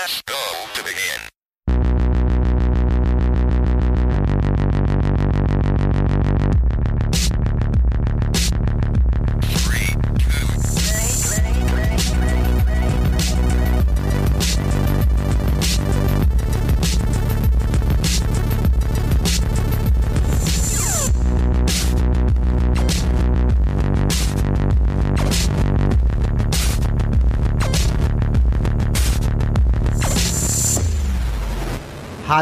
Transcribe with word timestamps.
Press 0.00 0.22
go 0.22 0.42
to 0.72 0.82
begin. 0.82 1.39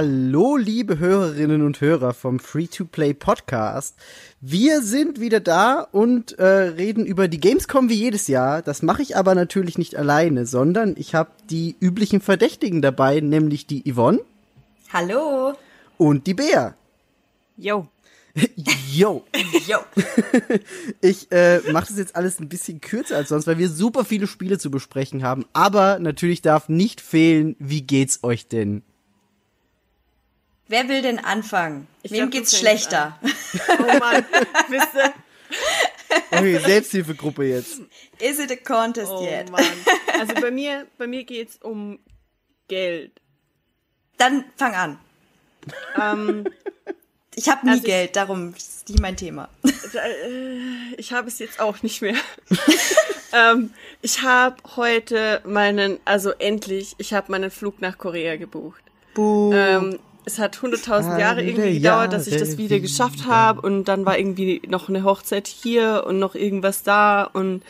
Hallo, 0.01 0.57
liebe 0.57 1.01
Hörerinnen 1.01 1.61
und 1.63 1.81
Hörer 1.81 2.15
vom 2.15 2.39
Free-to-Play 2.39 3.15
Podcast. 3.15 3.97
Wir 4.41 4.81
sind 4.81 5.19
wieder 5.19 5.41
da 5.41 5.81
und 5.81 6.39
äh, 6.39 6.45
reden 6.47 7.05
über 7.05 7.27
die 7.27 7.41
Gamescom 7.41 7.89
wie 7.89 7.95
jedes 7.95 8.29
Jahr. 8.29 8.63
Das 8.63 8.83
mache 8.83 9.03
ich 9.03 9.17
aber 9.17 9.35
natürlich 9.35 9.77
nicht 9.77 9.97
alleine, 9.97 10.47
sondern 10.47 10.95
ich 10.97 11.17
habe 11.17 11.31
die 11.51 11.75
üblichen 11.81 12.21
Verdächtigen 12.21 12.81
dabei, 12.81 13.19
nämlich 13.19 13.67
die 13.67 13.93
Yvonne 13.93 14.21
Hallo. 14.93 15.55
und 15.97 16.29
die 16.29 16.35
Bea. 16.35 16.77
Yo. 17.57 17.89
Yo. 18.93 19.25
Jo. 19.67 19.79
Ich 21.01 21.33
äh, 21.33 21.59
mache 21.73 21.89
das 21.89 21.99
jetzt 21.99 22.15
alles 22.15 22.39
ein 22.39 22.49
bisschen 22.49 22.81
kürzer 22.81 23.17
als 23.17 23.31
sonst, 23.31 23.49
weil 23.49 23.59
wir 23.59 23.69
super 23.69 24.05
viele 24.05 24.29
Spiele 24.29 24.59
zu 24.59 24.71
besprechen 24.71 25.25
haben. 25.25 25.45
Aber 25.55 25.99
natürlich 25.99 26.41
darf 26.41 26.69
nicht 26.69 27.01
fehlen, 27.01 27.57
wie 27.59 27.83
geht's 27.83 28.23
euch 28.23 28.47
denn? 28.47 28.85
Wer 30.69 30.89
will 30.89 31.03
denn 31.03 31.19
anfangen? 31.19 31.87
Ich 32.03 32.11
Wem 32.13 32.19
glaub, 32.19 32.31
geht's 32.31 32.59
schlechter? 32.59 33.19
Oh 33.79 33.99
Mann, 33.99 34.25
wisst 34.69 34.95
ihr? 34.95 35.13
Okay, 36.31 36.59
Selbsthilfegruppe 36.59 37.45
jetzt. 37.45 37.81
Is 38.19 38.39
it 38.39 38.51
a 38.51 38.57
contest 38.57 39.11
Oh 39.11 39.25
yet? 39.25 39.51
Mann. 39.51 39.65
Also 40.19 40.35
bei 40.35 40.51
mir, 40.51 40.87
bei 40.99 41.07
mir 41.07 41.25
geht's 41.25 41.57
um 41.59 41.99
Geld. 42.67 43.13
Dann 44.17 44.45
fang 44.57 44.75
an. 44.75 44.99
Ähm, 46.01 46.49
Ich 47.35 47.49
habe 47.49 47.65
nie 47.67 47.73
Also 47.73 47.83
ich- 47.83 47.87
Geld, 47.89 48.17
darum 48.17 48.53
ist 48.55 48.89
nicht 48.89 49.01
mein 49.01 49.17
Thema. 49.17 49.49
äh, 49.65 50.95
ich 50.97 51.13
habe 51.13 51.29
es 51.29 51.39
jetzt 51.39 51.61
auch 51.61 51.83
nicht 51.83 52.03
mehr. 52.03 52.17
ähm, 53.33 53.73
ich 54.03 54.23
habe 54.23 54.57
heute 54.77 55.41
meinen, 55.47 55.99
also 56.05 56.31
endlich, 56.33 56.95
ich 56.99 57.13
habe 57.15 57.31
meinen 57.31 57.51
Flug 57.51 57.81
nach 57.81 57.97
Korea 57.99 58.37
gebucht. 58.37 58.83
Buh. 59.15 59.53
Ähm, 59.55 59.99
es 60.29 60.39
hat 60.39 60.59
100.000 60.59 61.19
Jahre 61.19 61.43
irgendwie 61.43 61.75
gedauert, 61.81 62.13
dass 62.13 62.27
ich 62.27 62.37
das 62.37 62.59
wieder 62.59 62.79
geschafft 62.81 63.27
habe 63.27 63.63
und 63.63 63.85
dann 63.87 64.05
war 64.07 64.19
irgendwie 64.19 64.61
noch 64.69 64.89
eine 64.89 65.03
Hochzeit 65.05 65.47
hier 65.49 66.05
und 66.07 66.19
noch 66.19 66.35
irgendwas 66.35 66.83
da 66.83 67.25
und 67.25 67.63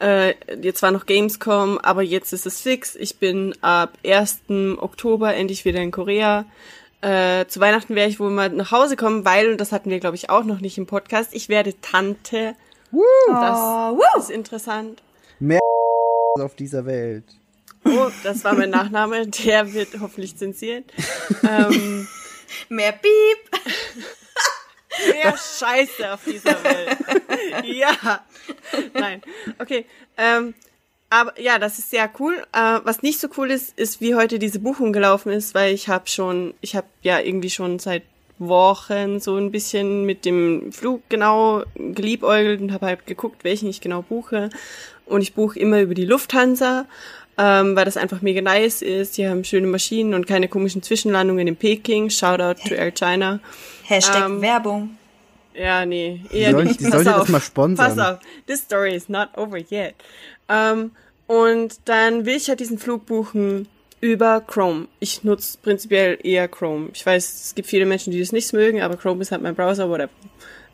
äh, 0.00 0.34
jetzt 0.60 0.82
war 0.82 0.90
noch 0.90 1.06
Gamescom, 1.06 1.78
aber 1.78 2.02
jetzt 2.02 2.32
ist 2.32 2.46
es 2.46 2.60
fix. 2.60 2.94
Ich 2.94 3.16
bin 3.16 3.54
ab 3.62 3.96
1. 4.04 4.42
Oktober 4.78 5.34
endlich 5.34 5.64
wieder 5.64 5.80
in 5.80 5.92
Korea. 5.92 6.44
Äh, 7.00 7.46
zu 7.46 7.60
Weihnachten 7.60 7.94
werde 7.94 8.10
ich 8.10 8.20
wohl 8.20 8.30
mal 8.30 8.50
nach 8.50 8.70
Hause 8.70 8.96
kommen, 8.96 9.24
weil, 9.24 9.50
und 9.52 9.60
das 9.60 9.72
hatten 9.72 9.90
wir 9.90 10.00
glaube 10.00 10.16
ich 10.16 10.30
auch 10.30 10.44
noch 10.44 10.60
nicht 10.60 10.78
im 10.78 10.86
Podcast, 10.86 11.30
ich 11.34 11.48
werde 11.48 11.80
Tante. 11.80 12.54
Das 13.28 13.58
Oh, 13.58 13.96
woo. 13.98 14.18
ist 14.18 14.30
interessant. 14.30 15.02
auf 16.40 16.54
dieser 16.54 16.84
Welt. 16.86 17.24
Oh, 17.84 18.10
das 18.22 18.44
war 18.44 18.54
mein 18.54 18.70
Nachname, 18.70 19.26
der 19.26 19.72
wird 19.72 19.88
hoffentlich 20.00 20.36
zensiert. 20.36 20.84
ähm, 21.48 22.06
Mehr 22.68 22.92
Piep. 22.92 23.60
Mehr 25.12 25.34
Scheiße 25.36 26.12
auf 26.12 26.20
dieser 26.24 26.62
Welt. 26.62 26.96
ja. 27.64 28.24
Nein. 28.94 29.22
Okay. 29.58 29.86
Ähm, 30.16 30.54
aber 31.10 31.38
ja, 31.40 31.58
das 31.58 31.78
ist 31.78 31.90
sehr 31.90 32.10
cool. 32.18 32.42
Äh, 32.52 32.80
was 32.84 33.02
nicht 33.02 33.20
so 33.20 33.28
cool 33.36 33.50
ist, 33.50 33.78
ist, 33.78 34.00
wie 34.00 34.14
heute 34.14 34.38
diese 34.38 34.58
Buchung 34.60 34.92
gelaufen 34.92 35.30
ist, 35.32 35.54
weil 35.54 35.74
ich 35.74 35.88
habe 35.88 36.08
schon, 36.08 36.54
ich 36.60 36.76
habe 36.76 36.86
ja 37.02 37.20
irgendwie 37.20 37.50
schon 37.50 37.78
seit 37.78 38.02
Wochen 38.38 39.20
so 39.20 39.36
ein 39.36 39.52
bisschen 39.52 40.04
mit 40.04 40.24
dem 40.24 40.72
Flug 40.72 41.02
genau 41.08 41.62
geliebäugelt 41.76 42.60
und 42.60 42.72
habe 42.72 42.86
halt 42.86 43.06
geguckt, 43.06 43.44
welchen 43.44 43.68
ich 43.68 43.80
genau 43.80 44.02
buche. 44.02 44.50
Und 45.06 45.20
ich 45.20 45.34
buche 45.34 45.58
immer 45.58 45.80
über 45.80 45.94
die 45.94 46.06
Lufthansa, 46.06 46.86
ähm, 47.38 47.74
weil 47.76 47.84
das 47.84 47.96
einfach 47.96 48.22
mega 48.22 48.40
nice 48.40 48.82
ist. 48.82 49.16
Die 49.18 49.26
haben 49.28 49.44
schöne 49.44 49.66
Maschinen 49.66 50.14
und 50.14 50.26
keine 50.26 50.48
komischen 50.48 50.82
Zwischenlandungen 50.82 51.46
in 51.48 51.56
Peking. 51.56 52.10
Shoutout 52.10 52.60
to 52.68 52.74
Air 52.74 52.92
China. 52.92 53.40
Hashtag 53.84 54.26
Ähm, 54.26 54.40
Werbung. 54.40 54.96
Ja, 55.54 55.86
nee, 55.86 56.20
eher 56.32 56.50
soll- 56.52 56.64
nicht. 56.64 56.80
die 56.80 56.84
Pass 56.84 57.04
sollte 57.04 57.10
das 57.10 57.28
mal 57.28 57.40
sponsern. 57.40 57.96
Pass 57.96 57.98
auf, 57.98 58.18
this 58.46 58.60
story 58.60 58.94
is 58.94 59.08
not 59.08 59.28
over 59.36 59.58
yet. 59.58 59.94
Ähm, 60.48 60.90
und 61.26 61.78
dann 61.84 62.26
will 62.26 62.36
ich 62.36 62.48
halt 62.48 62.60
diesen 62.60 62.78
Flug 62.78 63.06
buchen 63.06 63.68
über 64.00 64.40
Chrome. 64.40 64.88
Ich 65.00 65.22
nutze 65.24 65.56
prinzipiell 65.62 66.18
eher 66.22 66.48
Chrome. 66.48 66.88
Ich 66.92 67.06
weiß, 67.06 67.44
es 67.46 67.54
gibt 67.54 67.68
viele 67.68 67.86
Menschen, 67.86 68.10
die 68.12 68.18
das 68.20 68.32
nicht 68.32 68.52
mögen, 68.52 68.82
aber 68.82 68.96
Chrome 68.96 69.22
ist 69.22 69.30
halt 69.32 69.42
mein 69.42 69.54
Browser, 69.54 69.88
whatever. 69.88 70.10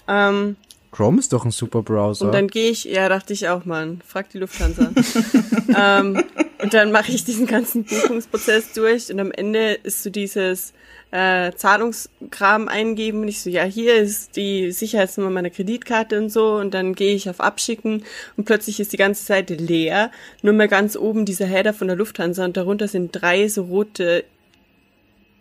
Ähm, 0.08 0.56
Chrome 0.92 1.20
ist 1.20 1.32
doch 1.32 1.44
ein 1.44 1.50
super 1.50 1.82
Browser. 1.82 2.26
und 2.26 2.32
dann 2.32 2.48
gehe 2.48 2.70
ich, 2.70 2.84
ja, 2.84 3.08
dachte 3.08 3.32
ich 3.32 3.48
auch, 3.48 3.64
Mann, 3.64 4.00
frag 4.06 4.28
die 4.30 4.38
Lufthansa. 4.38 4.90
ähm, 5.76 6.24
und 6.62 6.74
dann 6.74 6.92
mache 6.92 7.12
ich 7.12 7.24
diesen 7.24 7.46
ganzen 7.46 7.84
Buchungsprozess 7.84 8.72
durch 8.72 9.10
und 9.10 9.20
am 9.20 9.32
Ende 9.32 9.74
ist 9.74 10.02
so 10.02 10.10
dieses 10.10 10.72
äh, 11.10 11.52
Zahlungskram 11.52 12.68
eingeben 12.68 13.22
und 13.22 13.28
ich 13.28 13.40
so, 13.40 13.50
ja, 13.50 13.64
hier 13.64 13.96
ist 13.96 14.36
die 14.36 14.70
Sicherheitsnummer 14.72 15.30
meiner 15.30 15.50
Kreditkarte 15.50 16.18
und 16.18 16.30
so 16.30 16.56
und 16.56 16.74
dann 16.74 16.94
gehe 16.94 17.14
ich 17.14 17.30
auf 17.30 17.40
Abschicken 17.40 18.04
und 18.36 18.44
plötzlich 18.44 18.80
ist 18.80 18.92
die 18.92 18.96
ganze 18.96 19.24
Seite 19.24 19.54
leer, 19.54 20.10
nur 20.42 20.54
mal 20.54 20.68
ganz 20.68 20.96
oben 20.96 21.24
dieser 21.24 21.46
Header 21.46 21.72
von 21.72 21.88
der 21.88 21.96
Lufthansa 21.96 22.44
und 22.44 22.56
darunter 22.56 22.88
sind 22.88 23.10
drei 23.12 23.48
so 23.48 23.62
rote 23.62 24.24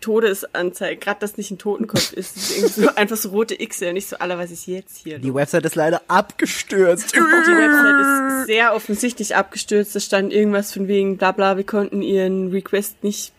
Todesanzeigen, 0.02 1.00
gerade 1.00 1.20
dass 1.20 1.38
nicht 1.38 1.52
ein 1.52 1.58
Totenkopf 1.58 2.14
ist, 2.14 2.38
ist 2.38 2.58
irgendwie 2.58 2.82
so 2.82 2.96
einfach 2.96 3.18
so 3.18 3.30
rote 3.30 3.60
X 3.60 3.82
und 3.82 3.96
ich 3.96 4.08
so, 4.08 4.18
Alter, 4.18 4.38
was 4.38 4.52
ist 4.52 4.66
jetzt 4.68 4.98
hier? 4.98 5.20
die 5.20 5.34
Website 5.34 5.66
ist 5.66 5.76
leider 5.76 6.02
abgestürzt. 6.08 7.14
Die 7.16 7.20
Website 7.20 8.42
ist 8.42 8.48
sehr 8.48 8.76
offensichtlich 8.76 9.36
abgestürzt. 9.36 9.96
Da 9.96 10.00
stand 10.00 10.32
irgendwas 10.34 10.74
von 10.74 10.88
wegen, 10.88 11.18
bla 11.18 11.32
bla, 11.32 11.58
wir 11.58 11.64
konnten 11.64 12.02
Ihren 12.02 12.52
Request 12.52 13.04
nicht 13.04 13.34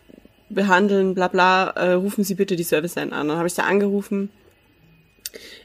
behandeln, 0.49 1.15
bla 1.15 1.29
bla, 1.29 1.71
äh, 1.71 1.93
rufen 1.93 2.25
Sie 2.25 2.35
bitte 2.35 2.57
die 2.57 2.63
Serviceline 2.63 3.13
an. 3.13 3.29
Dann 3.29 3.37
habe 3.37 3.47
ich 3.47 3.55
da 3.55 3.63
angerufen. 3.63 4.31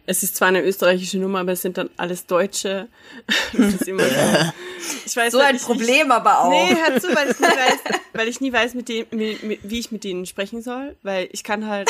Es 0.07 0.21
ist 0.21 0.35
zwar 0.35 0.49
eine 0.49 0.61
österreichische 0.63 1.17
Nummer, 1.17 1.39
aber 1.39 1.53
es 1.53 1.61
sind 1.61 1.77
dann 1.77 1.89
alles 1.97 2.25
Deutsche. 2.25 2.87
Das 3.53 3.73
ist 3.73 3.87
immer 3.87 4.03
so. 4.03 4.15
Ich 5.05 5.15
weiß 5.15 5.31
So 5.31 5.39
halt 5.39 5.49
ein 5.49 5.55
nicht, 5.55 5.65
Problem 5.65 6.11
aber 6.11 6.41
auch. 6.41 6.49
Nee, 6.49 6.75
hör 6.75 6.99
zu, 6.99 7.07
weil 7.15 7.31
ich 7.31 7.39
nie 7.39 7.47
weiß, 7.47 7.79
weil 8.13 8.27
ich 8.27 8.41
nie 8.41 8.53
weiß, 8.53 8.73
mit 8.75 8.89
dem, 8.89 9.05
mit, 9.11 9.43
mit, 9.43 9.59
wie 9.63 9.79
ich 9.79 9.91
mit 9.91 10.03
denen 10.03 10.25
sprechen 10.25 10.61
soll, 10.61 10.95
weil 11.01 11.27
ich 11.31 11.43
kann 11.43 11.67
halt 11.67 11.89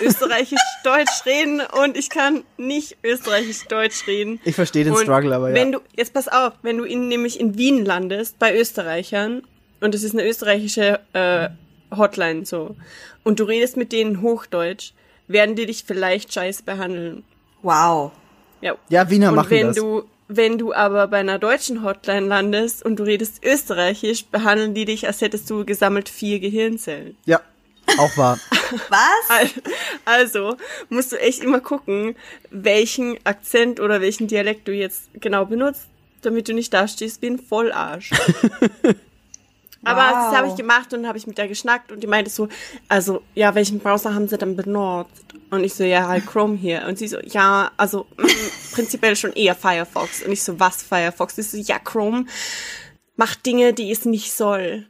österreichisch-deutsch 0.00 1.24
reden 1.26 1.62
und 1.82 1.96
ich 1.96 2.10
kann 2.10 2.44
nicht 2.56 2.98
österreichisch-deutsch 3.02 4.06
reden. 4.06 4.40
Ich 4.44 4.54
verstehe 4.54 4.84
den 4.84 4.92
Und 4.92 5.02
Struggle, 5.02 5.34
aber 5.34 5.50
ja. 5.50 5.54
Wenn 5.54 5.72
du, 5.72 5.80
jetzt 5.96 6.12
pass 6.12 6.28
auf, 6.28 6.52
wenn 6.62 6.78
du 6.78 6.84
in, 6.84 7.08
nämlich 7.08 7.40
in 7.40 7.56
Wien 7.56 7.84
landest, 7.84 8.38
bei 8.38 8.54
Österreichern, 8.56 9.42
und 9.80 9.94
es 9.94 10.02
ist 10.02 10.12
eine 10.12 10.28
österreichische 10.28 11.00
äh, 11.14 11.48
Hotline 11.96 12.44
so, 12.44 12.76
und 13.24 13.40
du 13.40 13.44
redest 13.44 13.76
mit 13.76 13.92
denen 13.92 14.20
Hochdeutsch, 14.22 14.92
werden 15.32 15.54
die 15.56 15.66
dich 15.66 15.84
vielleicht 15.86 16.32
scheiße 16.32 16.62
behandeln. 16.64 17.24
Wow. 17.62 18.12
Ja, 18.60 18.74
Ja, 18.88 19.08
Wiener 19.10 19.30
und 19.30 19.36
machen 19.36 19.50
wenn 19.50 19.66
das. 19.68 19.76
du 19.76 20.04
wenn 20.32 20.58
du 20.58 20.72
aber 20.72 21.08
bei 21.08 21.18
einer 21.18 21.40
deutschen 21.40 21.82
Hotline 21.82 22.26
landest 22.28 22.84
und 22.84 22.96
du 23.00 23.02
redest 23.02 23.44
österreichisch, 23.44 24.26
behandeln 24.26 24.74
die 24.74 24.84
dich, 24.84 25.08
als 25.08 25.20
hättest 25.22 25.50
du 25.50 25.64
gesammelt 25.64 26.08
vier 26.08 26.38
Gehirnzellen. 26.38 27.16
ja, 27.26 27.40
auch 27.98 28.16
wahr. 28.16 28.38
Was? 28.88 29.50
Also 30.04 30.56
musst 30.88 31.10
du 31.10 31.16
echt 31.20 31.42
immer 31.42 31.58
gucken, 31.58 32.14
welchen 32.50 33.18
Akzent 33.24 33.80
oder 33.80 34.00
welchen 34.00 34.28
Dialekt 34.28 34.68
du 34.68 34.72
jetzt 34.72 35.10
genau 35.14 35.46
benutzt, 35.46 35.88
damit 36.22 36.46
du 36.48 36.54
nicht 36.54 36.72
dastehst 36.72 37.22
wie 37.22 37.30
ein 37.30 37.40
Vollarsch. 37.40 38.10
Aber 39.84 40.00
Wow. 40.00 40.10
das 40.12 40.36
habe 40.36 40.48
ich 40.48 40.56
gemacht 40.56 40.92
und 40.92 41.06
habe 41.06 41.16
ich 41.16 41.26
mit 41.26 41.38
der 41.38 41.48
geschnackt 41.48 41.90
und 41.90 42.00
die 42.02 42.06
meinte 42.06 42.30
so, 42.30 42.48
also 42.88 43.22
ja, 43.34 43.54
welchen 43.54 43.78
Browser 43.78 44.14
haben 44.14 44.28
sie 44.28 44.36
denn 44.36 44.54
benutzt? 44.56 45.24
Und 45.50 45.64
ich 45.64 45.74
so, 45.74 45.84
ja, 45.84 46.06
halt 46.06 46.26
Chrome 46.26 46.56
hier. 46.56 46.84
Und 46.86 46.98
sie 46.98 47.08
so, 47.08 47.18
ja, 47.20 47.70
also 47.76 48.06
prinzipiell 48.72 49.16
schon 49.16 49.32
eher 49.32 49.54
Firefox. 49.54 50.22
Und 50.22 50.32
ich 50.32 50.42
so, 50.42 50.60
was 50.60 50.82
Firefox? 50.82 51.36
Sie 51.36 51.42
so, 51.42 51.56
ja, 51.56 51.78
Chrome 51.78 52.26
macht 53.16 53.44
Dinge, 53.46 53.72
die 53.72 53.90
es 53.90 54.04
nicht 54.04 54.32
soll. 54.32 54.86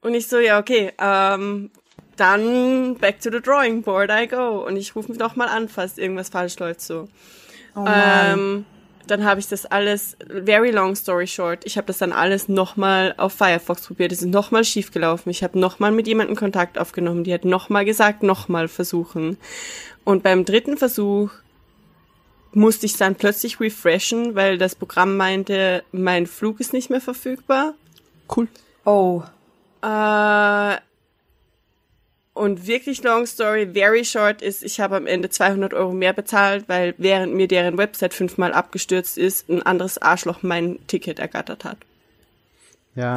Und 0.00 0.14
ich 0.14 0.28
so, 0.28 0.38
ja, 0.38 0.58
okay, 0.58 0.92
ähm, 0.98 1.70
dann 2.16 2.96
back 2.96 3.20
to 3.20 3.30
the 3.30 3.40
drawing 3.40 3.82
board 3.82 4.10
I 4.12 4.26
go. 4.26 4.64
Und 4.66 4.76
ich 4.76 4.94
rufe 4.94 5.08
mich 5.08 5.18
doch 5.18 5.36
mal 5.36 5.48
an, 5.48 5.68
falls 5.68 5.98
irgendwas 5.98 6.28
falsch 6.28 6.58
läuft 6.58 6.80
so. 6.82 7.08
Oh. 7.74 7.84
Ähm, 7.86 8.64
dann 9.10 9.24
habe 9.24 9.40
ich 9.40 9.48
das 9.48 9.66
alles, 9.66 10.16
very 10.28 10.70
long 10.70 10.94
story 10.94 11.26
short, 11.26 11.64
ich 11.64 11.76
habe 11.76 11.86
das 11.86 11.98
dann 11.98 12.12
alles 12.12 12.48
nochmal 12.48 13.14
auf 13.16 13.32
Firefox 13.32 13.86
probiert. 13.86 14.12
Es 14.12 14.22
ist 14.22 14.28
nochmal 14.28 14.64
schiefgelaufen. 14.64 15.30
Ich 15.30 15.42
habe 15.42 15.58
nochmal 15.58 15.92
mit 15.92 16.06
jemandem 16.06 16.36
Kontakt 16.36 16.78
aufgenommen. 16.78 17.24
Die 17.24 17.34
hat 17.34 17.44
nochmal 17.44 17.84
gesagt, 17.84 18.22
nochmal 18.22 18.68
versuchen. 18.68 19.36
Und 20.04 20.22
beim 20.22 20.44
dritten 20.44 20.76
Versuch 20.76 21.30
musste 22.52 22.86
ich 22.86 22.96
dann 22.96 23.14
plötzlich 23.14 23.60
refreshen, 23.60 24.34
weil 24.34 24.58
das 24.58 24.74
Programm 24.74 25.16
meinte, 25.16 25.84
mein 25.92 26.26
Flug 26.26 26.60
ist 26.60 26.72
nicht 26.72 26.90
mehr 26.90 27.00
verfügbar. 27.00 27.74
Cool. 28.34 28.48
Oh. 28.84 29.22
Äh, 29.82 30.76
und 32.40 32.66
wirklich 32.66 33.02
long 33.02 33.26
story, 33.26 33.68
very 33.72 34.04
short 34.04 34.40
ist, 34.40 34.64
ich 34.64 34.80
habe 34.80 34.96
am 34.96 35.06
Ende 35.06 35.28
200 35.28 35.74
Euro 35.74 35.92
mehr 35.92 36.14
bezahlt, 36.14 36.64
weil 36.68 36.94
während 36.96 37.34
mir 37.34 37.46
deren 37.46 37.76
Website 37.76 38.14
fünfmal 38.14 38.54
abgestürzt 38.54 39.18
ist, 39.18 39.48
ein 39.50 39.62
anderes 39.62 39.98
Arschloch 39.98 40.42
mein 40.42 40.78
Ticket 40.86 41.18
ergattert 41.18 41.64
hat. 41.64 41.76
Ja, 42.94 43.14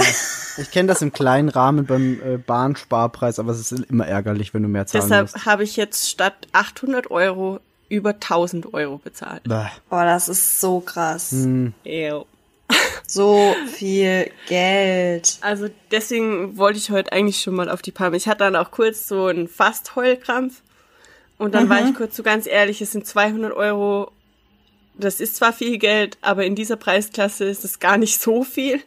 ich 0.58 0.72
kenne 0.72 0.90
das 0.90 1.02
im 1.02 1.14
kleinen 1.14 1.50
Rahmen 1.50 1.86
beim 1.86 2.22
äh, 2.22 2.38
Bahnsparpreis, 2.38 3.40
aber 3.40 3.52
es 3.54 3.72
ist 3.72 3.90
immer 3.90 4.06
ärgerlich, 4.06 4.54
wenn 4.54 4.62
du 4.62 4.70
mehr 4.70 4.86
zahlen 4.86 5.04
Deshalb 5.04 5.32
musst. 5.32 5.46
habe 5.46 5.64
ich 5.64 5.78
jetzt 5.78 6.10
statt 6.10 6.36
800 6.52 7.10
Euro 7.10 7.60
über 7.90 8.12
1000 8.12 8.74
Euro 8.74 8.98
bezahlt. 8.98 9.44
Bäh. 9.44 9.68
Boah, 9.90 10.04
das 10.06 10.28
ist 10.28 10.60
so 10.60 10.80
krass. 10.80 11.32
Hm. 11.32 11.74
Ew. 11.86 12.26
So 13.06 13.56
viel 13.68 14.32
Geld. 14.48 15.38
Also 15.42 15.70
deswegen 15.92 16.58
wollte 16.58 16.80
ich 16.80 16.90
heute 16.90 17.12
eigentlich 17.12 17.42
schon 17.42 17.54
mal 17.54 17.70
auf 17.70 17.82
die 17.82 17.92
Palme. 17.92 18.18
Ich 18.18 18.28
hatte 18.28 18.40
dann 18.40 18.56
auch 18.56 18.72
kurz 18.72 19.08
so 19.08 19.28
einen 19.28 19.48
fast 19.48 19.96
Heulkrampf. 19.96 20.62
Und 21.38 21.54
dann 21.54 21.70
war 21.70 21.88
ich 21.88 21.94
kurz 21.96 22.16
so 22.16 22.24
ganz 22.24 22.48
ehrlich, 22.48 22.82
es 22.82 22.92
sind 22.92 23.06
200 23.06 23.52
Euro. 23.54 24.12
Das 24.96 25.20
ist 25.20 25.36
zwar 25.36 25.52
viel 25.52 25.78
Geld, 25.78 26.18
aber 26.22 26.46
in 26.46 26.56
dieser 26.56 26.76
Preisklasse 26.76 27.46
ist 27.46 27.66
es 27.66 27.80
gar 27.80 27.98
nicht 27.98 28.22
so 28.22 28.44
viel. 28.44 28.82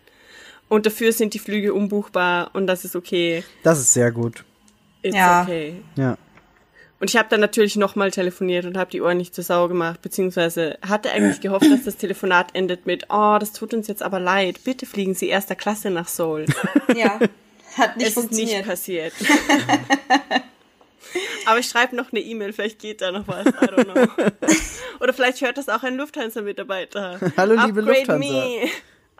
Und 0.68 0.86
dafür 0.86 1.12
sind 1.12 1.34
die 1.34 1.38
Flüge 1.38 1.74
umbuchbar 1.74 2.50
und 2.52 2.66
das 2.66 2.84
ist 2.84 2.96
okay. 2.96 3.44
Das 3.62 3.78
ist 3.78 3.92
sehr 3.92 4.10
gut. 4.10 4.44
It's 5.02 5.14
Ja. 5.14 5.42
okay. 5.42 5.82
Ja. 5.96 6.16
Und 6.98 7.10
ich 7.10 7.16
habe 7.16 7.28
dann 7.28 7.40
natürlich 7.40 7.76
nochmal 7.76 8.10
telefoniert 8.10 8.64
und 8.64 8.78
habe 8.78 8.90
die 8.90 9.02
Ohren 9.02 9.18
nicht 9.18 9.34
zur 9.34 9.44
Sau 9.44 9.68
gemacht, 9.68 10.00
beziehungsweise 10.00 10.78
hatte 10.86 11.10
eigentlich 11.10 11.40
gehofft, 11.40 11.70
dass 11.70 11.84
das 11.84 11.96
Telefonat 11.96 12.54
endet 12.54 12.86
mit, 12.86 13.06
oh, 13.10 13.36
das 13.38 13.52
tut 13.52 13.74
uns 13.74 13.86
jetzt 13.86 14.02
aber 14.02 14.18
leid, 14.18 14.64
bitte 14.64 14.86
fliegen 14.86 15.14
Sie 15.14 15.28
erster 15.28 15.54
Klasse 15.54 15.90
nach 15.90 16.08
Seoul. 16.08 16.46
Ja. 16.96 17.18
Hat 17.76 17.98
nicht 17.98 18.06
es 18.06 18.16
ist 18.16 18.32
nicht 18.32 18.64
funktioniert. 18.64 18.66
passiert. 18.66 19.12
aber 21.46 21.58
ich 21.58 21.68
schreibe 21.68 21.94
noch 21.94 22.10
eine 22.10 22.20
E-Mail, 22.20 22.54
vielleicht 22.54 22.78
geht 22.78 23.02
da 23.02 23.12
noch 23.12 23.28
was, 23.28 23.46
I 23.46 23.50
don't 23.50 23.84
know. 23.84 24.06
Oder 25.00 25.12
vielleicht 25.12 25.42
hört 25.42 25.58
das 25.58 25.68
auch 25.68 25.82
ein 25.82 25.96
Lufthansa-Mitarbeiter. 25.96 27.20
Hallo, 27.36 27.54
liebe 27.66 27.80
Upgrade 27.80 27.98
Lufthansa. 27.98 28.18
Me. 28.18 28.68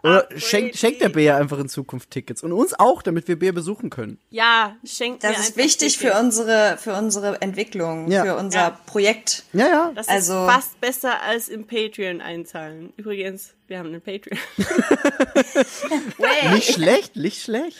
Oder 0.07 0.27
schenkt, 0.37 0.77
schenkt 0.77 1.01
der. 1.01 1.09
Bär 1.09 1.37
einfach 1.37 1.59
in 1.59 1.69
Zukunft 1.69 2.11
Tickets. 2.11 2.43
Und 2.43 2.51
uns 2.53 2.73
auch, 2.77 3.01
damit 3.01 3.27
wir 3.27 3.37
Bär 3.37 3.51
besuchen 3.53 3.89
können. 3.89 4.19
Ja, 4.29 4.75
schenkt 4.85 5.23
mir 5.23 5.29
Das 5.29 5.39
ist 5.49 5.57
wichtig 5.57 5.97
für 5.97 6.13
unsere, 6.19 6.77
für 6.77 6.93
unsere 6.93 7.41
Entwicklung, 7.41 8.09
Ja. 8.11 8.23
für 8.23 8.35
unser 8.37 8.59
Ja. 8.59 8.79
Projekt. 8.85 9.43
Ja, 9.53 9.67
ja. 9.67 9.91
Das 9.95 10.07
Also- 10.07 10.33
ist 10.45 10.51
fast 10.53 10.81
besser 10.81 11.21
als 11.21 11.49
im 11.49 11.65
Patreon 11.67 12.21
einzahlen. 12.21 12.93
Übrigens, 12.97 13.53
wir 13.67 13.79
haben 13.79 13.87
einen 13.87 14.01
Patreon. 14.01 14.37
Nicht 16.53 16.73
schlecht, 16.73 17.15
nicht 17.15 17.41
schlecht. 17.41 17.77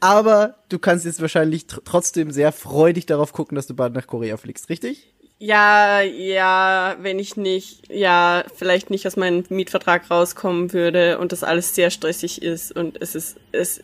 Aber 0.00 0.56
du 0.68 0.78
kannst 0.78 1.04
jetzt 1.04 1.20
wahrscheinlich 1.20 1.66
tr 1.66 1.82
trotzdem 1.84 2.30
sehr 2.30 2.52
freudig 2.52 3.06
darauf 3.06 3.32
gucken, 3.32 3.56
dass 3.56 3.66
du 3.66 3.74
bald 3.74 3.94
nach 3.94 4.06
Korea 4.06 4.36
fliegst, 4.36 4.68
richtig? 4.68 5.12
Ja, 5.40 6.00
ja, 6.00 6.96
wenn 6.98 7.20
ich 7.20 7.36
nicht, 7.36 7.92
ja, 7.92 8.44
vielleicht 8.56 8.90
nicht 8.90 9.06
aus 9.06 9.16
meinem 9.16 9.44
Mietvertrag 9.50 10.10
rauskommen 10.10 10.72
würde 10.72 11.18
und 11.18 11.30
das 11.30 11.44
alles 11.44 11.76
sehr 11.76 11.90
stressig 11.90 12.42
ist 12.42 12.72
und 12.72 13.00
es 13.00 13.14
ist, 13.14 13.36
es, 13.52 13.78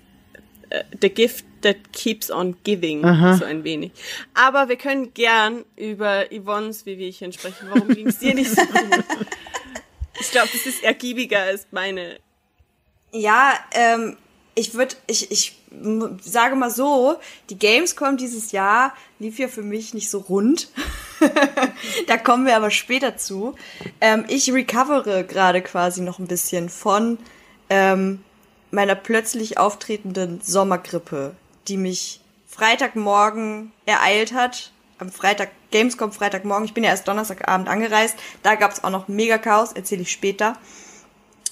äh, 0.71 0.83
the 1.01 1.09
gift 1.09 1.45
that 1.63 1.77
keeps 1.93 2.29
on 2.31 2.57
giving, 2.65 3.03
so 3.37 3.45
ein 3.45 3.63
wenig. 3.63 3.93
Aber 4.35 4.69
wir 4.69 4.77
können 4.77 5.15
gern 5.15 5.65
über 5.77 6.25
Yvonne's 6.33 6.87
Wehwehchen 6.87 7.33
sprechen. 7.33 7.69
Warum 7.71 7.89
ging 7.89 8.09
es 8.09 8.19
dir 8.19 8.35
nicht 8.35 8.51
so 8.51 8.63
gut? 8.63 9.05
Ich 10.21 10.31
glaube, 10.31 10.49
das 10.53 10.65
ist 10.65 10.85
ergiebiger 10.85 11.41
als 11.41 11.67
meine. 11.73 12.19
Ja, 13.13 13.55
ähm, 13.73 14.17
ich 14.55 14.75
würde, 14.75 14.97
ich, 15.07 15.31
ich 15.31 15.59
sage 16.23 16.55
mal 16.57 16.71
so, 16.71 17.17
die 17.51 17.59
Gamescom 17.59 18.17
dieses 18.17 18.53
Jahr 18.53 18.93
lief 19.19 19.39
ja 19.39 19.49
für 19.49 19.63
mich 19.63 19.95
nicht 19.95 20.11
so 20.11 20.19
rund. 20.19 20.69
da 22.07 22.17
kommen 22.17 22.47
wir 22.47 22.57
aber 22.57 22.71
später 22.71 23.17
zu. 23.17 23.55
Ähm, 24.01 24.25
ich 24.29 24.53
recovere 24.53 25.25
gerade 25.25 25.63
quasi 25.63 26.03
noch 26.03 26.19
ein 26.19 26.27
bisschen 26.27 26.69
von 26.69 27.19
ähm, 27.71 28.23
meiner 28.71 28.95
plötzlich 28.95 29.59
auftretenden 29.59 30.41
Sommergrippe, 30.43 31.35
die 31.69 31.77
mich 31.77 32.21
Freitagmorgen 32.47 33.73
ereilt 33.87 34.33
hat. 34.33 34.71
Am 34.99 35.11
Freitag, 35.11 35.51
Gamescom 35.73 36.13
Freitagmorgen. 36.13 36.67
Ich 36.67 36.75
bin 36.75 36.85
ja 36.85 36.91
erst 36.91 37.09
Donnerstagabend 37.09 37.69
angereist. 37.69 38.17
Da 38.45 38.55
gab 38.55 38.71
es 38.71 38.85
auch 38.85 38.91
noch 38.91 39.09
mega 39.09 39.39
Chaos, 39.39 39.73
erzähle 39.73 40.03
ich 40.03 40.13
später. 40.13 40.57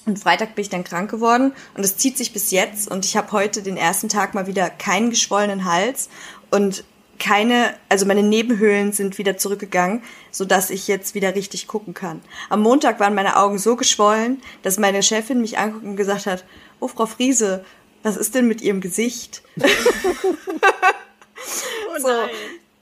Und 0.05 0.19
Freitag 0.19 0.55
bin 0.55 0.63
ich 0.63 0.69
dann 0.69 0.83
krank 0.83 1.09
geworden 1.09 1.53
und 1.75 1.83
es 1.83 1.97
zieht 1.97 2.17
sich 2.17 2.33
bis 2.33 2.51
jetzt 2.51 2.89
und 2.89 3.05
ich 3.05 3.15
habe 3.15 3.31
heute 3.31 3.61
den 3.61 3.77
ersten 3.77 4.09
Tag 4.09 4.33
mal 4.33 4.47
wieder 4.47 4.69
keinen 4.69 5.09
geschwollenen 5.09 5.63
Hals 5.65 6.09
und 6.51 6.83
keine, 7.19 7.73
also 7.87 8.05
meine 8.05 8.23
Nebenhöhlen 8.23 8.91
sind 8.91 9.17
wieder 9.17 9.37
zurückgegangen, 9.37 10.03
so 10.29 10.43
dass 10.43 10.69
ich 10.69 10.89
jetzt 10.89 11.15
wieder 11.15 11.35
richtig 11.35 11.67
gucken 11.67 11.93
kann. 11.93 12.21
Am 12.49 12.61
Montag 12.61 12.99
waren 12.99 13.15
meine 13.15 13.37
Augen 13.37 13.59
so 13.59 13.77
geschwollen, 13.77 14.41
dass 14.61 14.77
meine 14.77 15.01
Chefin 15.03 15.39
mich 15.39 15.57
anguckt 15.57 15.85
und 15.85 15.95
gesagt 15.95 16.25
hat, 16.25 16.43
oh 16.81 16.89
Frau 16.89 17.05
Friese, 17.05 17.63
was 18.01 18.17
ist 18.17 18.35
denn 18.35 18.47
mit 18.47 18.61
Ihrem 18.61 18.81
Gesicht? 18.81 19.41
Oh 21.95 21.99
So. 21.99 22.07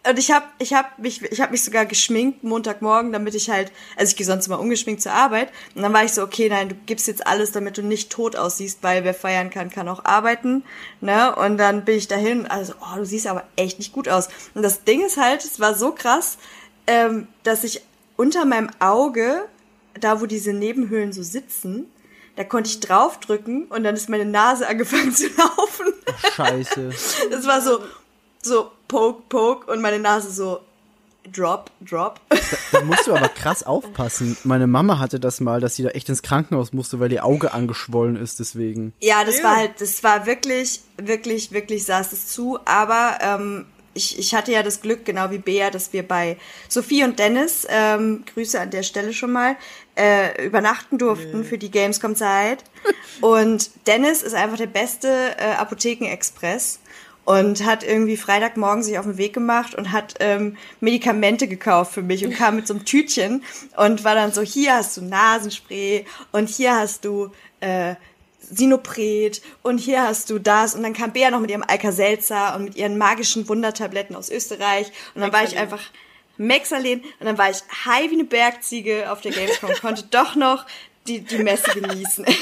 Und 0.07 0.17
ich 0.17 0.31
habe 0.31 0.45
ich 0.57 0.73
hab 0.73 0.97
mich, 0.97 1.21
ich 1.21 1.41
hab 1.41 1.51
mich 1.51 1.63
sogar 1.63 1.85
geschminkt 1.85 2.43
Montagmorgen, 2.43 3.11
damit 3.11 3.35
ich 3.35 3.51
halt, 3.51 3.71
also 3.95 4.09
ich 4.09 4.15
gehe 4.15 4.25
sonst 4.25 4.47
immer 4.47 4.59
ungeschminkt 4.59 5.01
zur 5.01 5.13
Arbeit. 5.13 5.51
Und 5.75 5.83
dann 5.83 5.93
war 5.93 6.03
ich 6.03 6.13
so, 6.13 6.23
okay, 6.23 6.49
nein, 6.49 6.69
du 6.69 6.75
gibst 6.87 7.07
jetzt 7.07 7.27
alles, 7.27 7.51
damit 7.51 7.77
du 7.77 7.83
nicht 7.83 8.11
tot 8.11 8.35
aussiehst, 8.35 8.79
weil 8.81 9.03
wer 9.03 9.13
feiern 9.13 9.51
kann, 9.51 9.69
kann 9.69 9.87
auch 9.87 10.03
arbeiten. 10.03 10.63
Ne? 11.01 11.35
Und 11.35 11.57
dann 11.57 11.85
bin 11.85 11.97
ich 11.97 12.07
dahin, 12.07 12.47
also, 12.47 12.73
oh, 12.81 12.97
du 12.97 13.05
siehst 13.05 13.27
aber 13.27 13.43
echt 13.55 13.77
nicht 13.77 13.93
gut 13.93 14.09
aus. 14.09 14.29
Und 14.55 14.63
das 14.63 14.83
Ding 14.83 15.05
ist 15.05 15.17
halt, 15.17 15.45
es 15.45 15.59
war 15.59 15.75
so 15.75 15.91
krass, 15.91 16.39
ähm, 16.87 17.27
dass 17.43 17.63
ich 17.63 17.81
unter 18.17 18.45
meinem 18.45 18.71
Auge, 18.79 19.47
da 19.99 20.19
wo 20.19 20.25
diese 20.25 20.53
Nebenhöhlen 20.53 21.13
so 21.13 21.21
sitzen, 21.21 21.91
da 22.37 22.43
konnte 22.43 22.69
ich 22.69 22.79
draufdrücken 22.79 23.65
und 23.65 23.83
dann 23.83 23.95
ist 23.95 24.09
meine 24.09 24.25
Nase 24.25 24.67
angefangen 24.67 25.13
zu 25.13 25.27
laufen. 25.37 25.93
Scheiße. 26.35 26.89
Das 27.29 27.45
war 27.45 27.61
so, 27.61 27.81
so 28.41 28.71
poke, 28.91 29.23
poke 29.29 29.71
und 29.71 29.81
meine 29.81 29.99
Nase 29.99 30.29
so 30.29 30.59
drop, 31.31 31.71
drop. 31.79 32.19
Da 32.71 32.81
musst 32.81 33.07
du 33.07 33.13
aber 33.13 33.29
krass 33.29 33.63
aufpassen. 33.63 34.35
Meine 34.43 34.67
Mama 34.67 34.99
hatte 34.99 35.19
das 35.19 35.39
mal, 35.39 35.61
dass 35.61 35.75
sie 35.75 35.83
da 35.83 35.89
echt 35.89 36.09
ins 36.09 36.21
Krankenhaus 36.21 36.73
musste, 36.73 36.99
weil 36.99 37.11
ihr 37.11 37.23
Auge 37.23 37.53
angeschwollen 37.53 38.17
ist 38.17 38.39
deswegen. 38.39 38.93
Ja, 38.99 39.23
das 39.23 39.41
war 39.43 39.55
halt, 39.55 39.79
das 39.79 40.03
war 40.03 40.25
wirklich, 40.25 40.81
wirklich, 40.97 41.53
wirklich 41.53 41.85
saß 41.85 42.11
es 42.11 42.27
zu. 42.27 42.59
Aber 42.65 43.19
ähm, 43.21 43.65
ich, 43.93 44.19
ich 44.19 44.35
hatte 44.35 44.51
ja 44.51 44.61
das 44.61 44.81
Glück, 44.81 45.05
genau 45.05 45.31
wie 45.31 45.37
Bea, 45.37 45.69
dass 45.69 45.93
wir 45.93 46.05
bei 46.05 46.37
Sophie 46.67 47.05
und 47.05 47.17
Dennis, 47.17 47.65
ähm, 47.69 48.23
Grüße 48.33 48.59
an 48.59 48.71
der 48.71 48.83
Stelle 48.83 49.13
schon 49.13 49.31
mal, 49.31 49.55
äh, 49.95 50.45
übernachten 50.45 50.97
durften 50.97 51.45
für 51.45 51.57
die 51.57 51.71
Gamescom-Zeit. 51.71 52.63
Und 53.21 53.69
Dennis 53.87 54.21
ist 54.21 54.33
einfach 54.33 54.57
der 54.57 54.67
beste 54.67 55.07
äh, 55.37 55.53
Apothekenexpress 55.57 56.79
und 57.25 57.65
hat 57.65 57.83
irgendwie 57.83 58.17
Freitagmorgen 58.17 58.83
sich 58.83 58.97
auf 58.97 59.05
den 59.05 59.17
Weg 59.17 59.33
gemacht 59.33 59.75
und 59.75 59.91
hat 59.91 60.15
ähm, 60.19 60.57
Medikamente 60.79 61.47
gekauft 61.47 61.93
für 61.93 62.01
mich 62.01 62.25
und 62.25 62.33
kam 62.35 62.55
mit 62.55 62.67
so 62.67 62.73
einem 62.73 62.85
Tütchen 62.85 63.43
und 63.77 64.03
war 64.03 64.15
dann 64.15 64.31
so, 64.31 64.41
hier 64.41 64.75
hast 64.75 64.97
du 64.97 65.01
Nasenspray 65.01 66.05
und 66.31 66.49
hier 66.49 66.75
hast 66.75 67.05
du 67.05 67.31
äh, 67.59 67.95
Sinopret 68.39 69.41
und 69.61 69.77
hier 69.77 70.03
hast 70.03 70.29
du 70.29 70.39
das. 70.39 70.75
Und 70.75 70.83
dann 70.83 70.93
kam 70.93 71.13
Bea 71.13 71.31
noch 71.31 71.39
mit 71.39 71.51
ihrem 71.51 71.63
Alka-Seltzer 71.65 72.55
und 72.55 72.65
mit 72.65 72.75
ihren 72.75 72.97
magischen 72.97 73.47
Wundertabletten 73.47 74.15
aus 74.15 74.29
Österreich. 74.29 74.91
Und 75.15 75.21
dann 75.21 75.31
war 75.31 75.43
ich 75.43 75.57
einfach 75.57 75.81
Mexalen 76.37 77.01
und 77.19 77.25
dann 77.25 77.37
war 77.37 77.49
ich 77.49 77.57
high 77.85 78.09
wie 78.09 78.15
eine 78.15 78.23
Bergziege 78.23 79.11
auf 79.11 79.21
der 79.21 79.31
Gamescom 79.31 79.69
und 79.69 79.81
konnte 79.81 80.03
doch 80.09 80.35
noch 80.35 80.65
die, 81.07 81.21
die 81.21 81.37
Messe 81.37 81.71
genießen. 81.79 82.25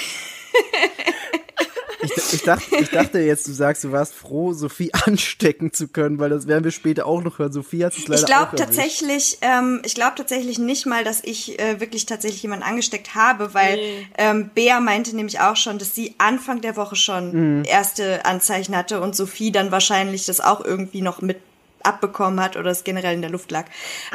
Ich, 2.02 2.34
ich, 2.34 2.44
dachte, 2.44 2.76
ich 2.78 2.90
dachte 2.90 3.20
jetzt, 3.20 3.48
du 3.48 3.52
sagst, 3.52 3.84
du 3.84 3.92
warst 3.92 4.14
froh, 4.14 4.54
Sophie 4.54 4.92
anstecken 5.06 5.74
zu 5.74 5.88
können, 5.88 6.20
weil 6.20 6.30
das 6.30 6.48
werden 6.48 6.64
wir 6.64 6.72
später 6.72 7.06
auch 7.06 7.22
noch 7.22 7.40
hören. 7.40 7.52
Sophie 7.52 7.84
hat 7.84 7.94
es 7.98 8.08
leider 8.08 8.22
Ich 8.22 8.26
glaube 8.26 8.56
tatsächlich, 8.56 9.38
ähm, 9.42 9.82
ich 9.86 9.96
glaube 9.96 10.14
tatsächlich 10.16 10.60
nicht 10.60 10.86
mal, 10.86 11.04
dass 11.04 11.22
ich 11.24 11.60
äh, 11.60 11.80
wirklich 11.80 12.06
tatsächlich 12.06 12.42
jemanden 12.42 12.64
angesteckt 12.64 13.16
habe, 13.16 13.54
weil 13.54 13.76
Nee. 13.76 14.08
ähm, 14.18 14.50
Bea 14.56 14.80
meinte 14.80 15.16
nämlich 15.16 15.40
auch 15.40 15.56
schon, 15.56 15.78
dass 15.78 15.94
sie 15.94 16.16
Anfang 16.18 16.62
der 16.62 16.76
Woche 16.76 16.96
schon 16.96 17.64
erste 17.66 18.26
Anzeichen 18.26 18.76
hatte 18.76 19.02
und 19.02 19.16
Sophie 19.16 19.52
dann 19.52 19.72
wahrscheinlich 19.72 20.26
das 20.26 20.40
auch 20.42 20.64
irgendwie 20.64 21.02
noch 21.02 21.22
mit 21.22 21.38
abbekommen 21.84 22.42
hat 22.42 22.58
oder 22.58 22.72
es 22.72 22.84
generell 22.84 23.16
in 23.16 23.22
der 23.22 23.32
Luft 23.32 23.52
lag. 23.52 23.66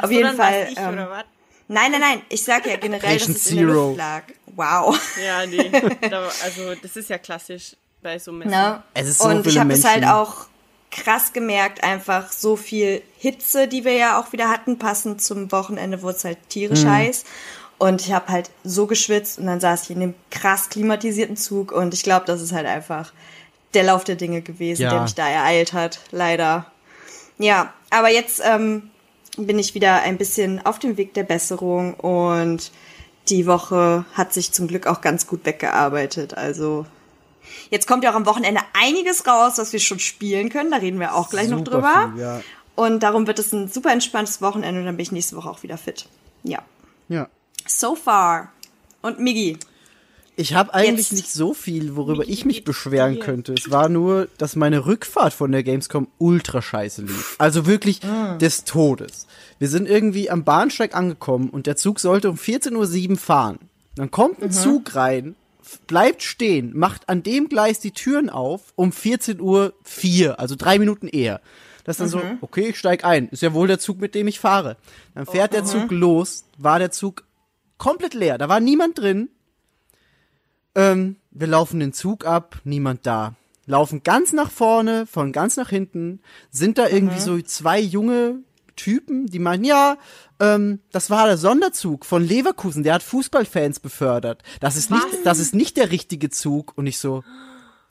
Auf 0.01 0.09
So, 0.09 0.11
jeden 0.15 0.35
Fall. 0.35 0.67
Ich, 0.71 0.77
ähm, 0.77 0.93
oder 0.93 1.09
was? 1.09 1.23
Nein, 1.67 1.91
nein, 1.91 2.01
nein. 2.01 2.21
Ich 2.29 2.43
sag 2.43 2.65
ja 2.67 2.75
generell, 2.77 3.13
dass 3.17 3.27
Patient 3.27 3.37
es 3.37 3.47
in 3.47 3.57
der 3.57 3.67
Zero. 3.67 3.87
Luft 3.87 3.97
lag. 3.97 4.23
Wow. 4.55 4.99
Ja, 5.23 5.45
nee. 5.45 5.71
Da, 6.09 6.29
also, 6.43 6.75
das 6.81 6.95
ist 6.95 7.09
ja 7.09 7.17
klassisch 7.17 7.75
bei 8.01 8.19
so 8.19 8.31
Messen. 8.31 8.51
Ne? 8.51 8.83
Es 8.93 9.07
ist 9.07 9.19
so 9.19 9.29
und 9.29 9.45
ich 9.47 9.57
habe 9.57 9.73
es 9.73 9.83
halt 9.83 10.01
Menschen. 10.01 10.15
auch 10.15 10.45
krass 10.91 11.33
gemerkt, 11.33 11.83
einfach 11.83 12.31
so 12.31 12.55
viel 12.55 13.01
Hitze, 13.17 13.67
die 13.67 13.83
wir 13.83 13.93
ja 13.93 14.19
auch 14.19 14.31
wieder 14.31 14.49
hatten, 14.49 14.77
passend 14.79 15.21
zum 15.21 15.51
Wochenende 15.51 16.01
wurde 16.01 16.17
es 16.17 16.23
halt 16.23 16.37
tierisch 16.49 16.83
Mhm. 16.83 16.91
heiß. 16.91 17.23
Und 17.77 17.99
ich 18.01 18.13
habe 18.13 18.29
halt 18.31 18.49
so 18.63 18.85
geschwitzt 18.87 19.37
und 19.39 19.47
dann 19.47 19.59
saß 19.59 19.83
ich 19.83 19.89
in 19.89 19.99
dem 19.99 20.13
krass 20.31 20.69
klimatisierten 20.69 21.35
Zug 21.35 21.73
und 21.73 21.93
ich 21.93 22.03
glaube, 22.03 22.25
das 22.25 22.41
ist 22.41 22.53
halt 22.53 22.65
einfach 22.67 23.11
der 23.73 23.83
Lauf 23.83 24.05
der 24.05 24.15
Dinge 24.15 24.41
gewesen, 24.41 24.83
Ja. 24.83 24.91
der 24.91 25.01
mich 25.01 25.15
da 25.15 25.27
ereilt 25.27 25.73
hat, 25.73 25.99
leider. 26.11 26.71
Ja, 27.37 27.73
aber 27.89 28.09
jetzt 28.09 28.41
ähm, 28.45 28.91
bin 29.37 29.59
ich 29.59 29.75
wieder 29.75 30.01
ein 30.01 30.17
bisschen 30.17 30.65
auf 30.65 30.79
dem 30.79 30.97
Weg 30.97 31.13
der 31.13 31.23
Besserung 31.23 31.93
und 31.95 32.71
die 33.29 33.47
Woche 33.47 34.05
hat 34.13 34.33
sich 34.33 34.51
zum 34.51 34.67
Glück 34.67 34.87
auch 34.87 35.01
ganz 35.01 35.27
gut 35.27 35.45
weggearbeitet. 35.45 36.35
Also 36.35 36.85
jetzt 37.69 37.87
kommt 37.87 38.03
ja 38.03 38.11
auch 38.11 38.15
am 38.15 38.25
Wochenende 38.25 38.61
einiges 38.73 39.25
raus, 39.27 39.53
was 39.57 39.73
wir 39.73 39.79
schon 39.79 39.99
spielen 39.99 40.49
können. 40.49 40.71
Da 40.71 40.77
reden 40.77 40.99
wir 40.99 41.15
auch 41.15 41.29
gleich 41.29 41.49
noch 41.49 41.59
Super 41.59 41.71
drüber. 41.71 42.11
viel, 42.13 42.21
ja. 42.21 42.41
Und 42.75 43.03
darum 43.03 43.25
wird 43.25 43.39
es 43.39 43.53
ein 43.53 43.69
super 43.69 43.91
entspanntes 43.91 44.41
Wochenende 44.41 44.81
und 44.81 44.85
dann 44.85 44.97
bin 44.97 45.03
ich 45.03 45.11
nächste 45.11 45.35
Woche 45.35 45.49
auch 45.49 45.63
wieder 45.63 45.77
fit. 45.77 46.07
Ja. 46.43 46.59
Ja. 47.07 47.27
So 47.65 47.95
far. 47.95 48.51
Und 49.01 49.19
Migi. 49.19 49.57
Ich 50.37 50.53
habe 50.53 50.73
eigentlich 50.73 51.11
Jetzt- 51.11 51.17
nicht 51.17 51.31
so 51.31 51.53
viel, 51.53 51.95
worüber 51.95 52.23
ich 52.27 52.43
mich 52.45 52.63
beschweren 52.65 53.19
könnte. 53.19 53.53
Es 53.53 53.71
war 53.71 53.87
nur, 53.89 54.27
dass 54.37 54.55
meine 54.55 54.85
Rückfahrt 54.85 55.33
von 55.33 55.51
der 55.51 55.63
Gamescom 55.63 56.07
ultra 56.17 56.61
scheiße 56.61 57.03
lief. 57.03 57.35
Also 57.37 57.65
wirklich 57.65 58.01
des 58.41 58.65
Todes. 58.65 59.27
Wir 59.59 59.69
sind 59.69 59.87
irgendwie 59.87 60.29
am 60.29 60.43
Bahnsteig 60.43 60.93
angekommen 60.95 61.49
und 61.49 61.67
der 61.67 61.77
Zug 61.77 61.99
sollte 61.99 62.29
um 62.29 62.35
14.07 62.35 63.11
Uhr 63.11 63.17
fahren. 63.17 63.59
Dann 63.95 64.11
kommt 64.11 64.41
ein 64.43 64.51
Zug 64.51 64.95
rein, 64.95 65.35
bleibt 65.87 66.21
stehen, 66.21 66.77
macht 66.77 67.07
an 67.07 67.23
dem 67.23 67.47
Gleis 67.47 67.79
die 67.79 67.91
Türen 67.91 68.29
auf 68.29 68.73
um 68.75 68.91
14.04 68.91 69.39
Uhr, 70.29 70.39
also 70.39 70.55
drei 70.57 70.79
Minuten 70.79 71.07
eher. 71.07 71.39
Das 71.85 71.95
ist 71.95 71.99
dann 72.01 72.09
so, 72.09 72.21
okay, 72.41 72.69
ich 72.69 72.77
steig 72.77 73.05
ein. 73.05 73.29
Ist 73.29 73.41
ja 73.43 73.53
wohl 73.53 73.67
der 73.67 73.79
Zug, 73.79 74.01
mit 74.01 74.15
dem 74.15 74.27
ich 74.27 74.39
fahre. 74.39 74.75
Dann 75.13 75.25
fährt 75.27 75.53
der 75.53 75.63
Zug 75.63 75.91
los, 75.91 76.43
war 76.57 76.79
der 76.79 76.91
Zug 76.91 77.23
komplett 77.77 78.13
leer. 78.15 78.37
Da 78.37 78.49
war 78.49 78.59
niemand 78.59 78.97
drin. 78.99 79.29
Ähm, 80.75 81.15
wir 81.31 81.47
laufen 81.47 81.79
den 81.79 81.93
Zug 81.93 82.25
ab, 82.25 82.57
niemand 82.63 83.05
da. 83.05 83.35
Laufen 83.65 84.03
ganz 84.03 84.31
nach 84.31 84.51
vorne, 84.51 85.07
von 85.07 85.31
ganz 85.31 85.57
nach 85.57 85.69
hinten, 85.69 86.19
sind 86.51 86.77
da 86.77 86.87
irgendwie 86.87 87.19
so 87.19 87.41
zwei 87.41 87.79
junge 87.79 88.39
Typen, 88.75 89.25
die 89.27 89.39
meinen, 89.39 89.63
ja, 89.63 89.97
ähm, 90.39 90.79
das 90.91 91.09
war 91.09 91.25
der 91.27 91.37
Sonderzug 91.37 92.05
von 92.05 92.23
Leverkusen, 92.23 92.83
der 92.83 92.95
hat 92.95 93.03
Fußballfans 93.03 93.79
befördert. 93.79 94.43
Das 94.59 94.75
ist 94.75 94.91
nicht, 94.91 95.07
das 95.23 95.39
ist 95.39 95.55
nicht 95.55 95.77
der 95.77 95.91
richtige 95.91 96.29
Zug. 96.29 96.73
Und 96.75 96.87
ich 96.87 96.97
so, 96.99 97.23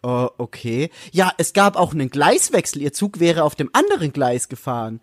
oh, 0.02 0.28
okay. 0.38 0.90
Ja, 1.10 1.32
es 1.38 1.52
gab 1.54 1.76
auch 1.76 1.92
einen 1.92 2.10
Gleiswechsel. 2.10 2.82
Ihr 2.82 2.92
Zug 2.92 3.18
wäre 3.18 3.42
auf 3.42 3.54
dem 3.54 3.70
anderen 3.72 4.12
Gleis 4.12 4.48
gefahren. 4.48 5.00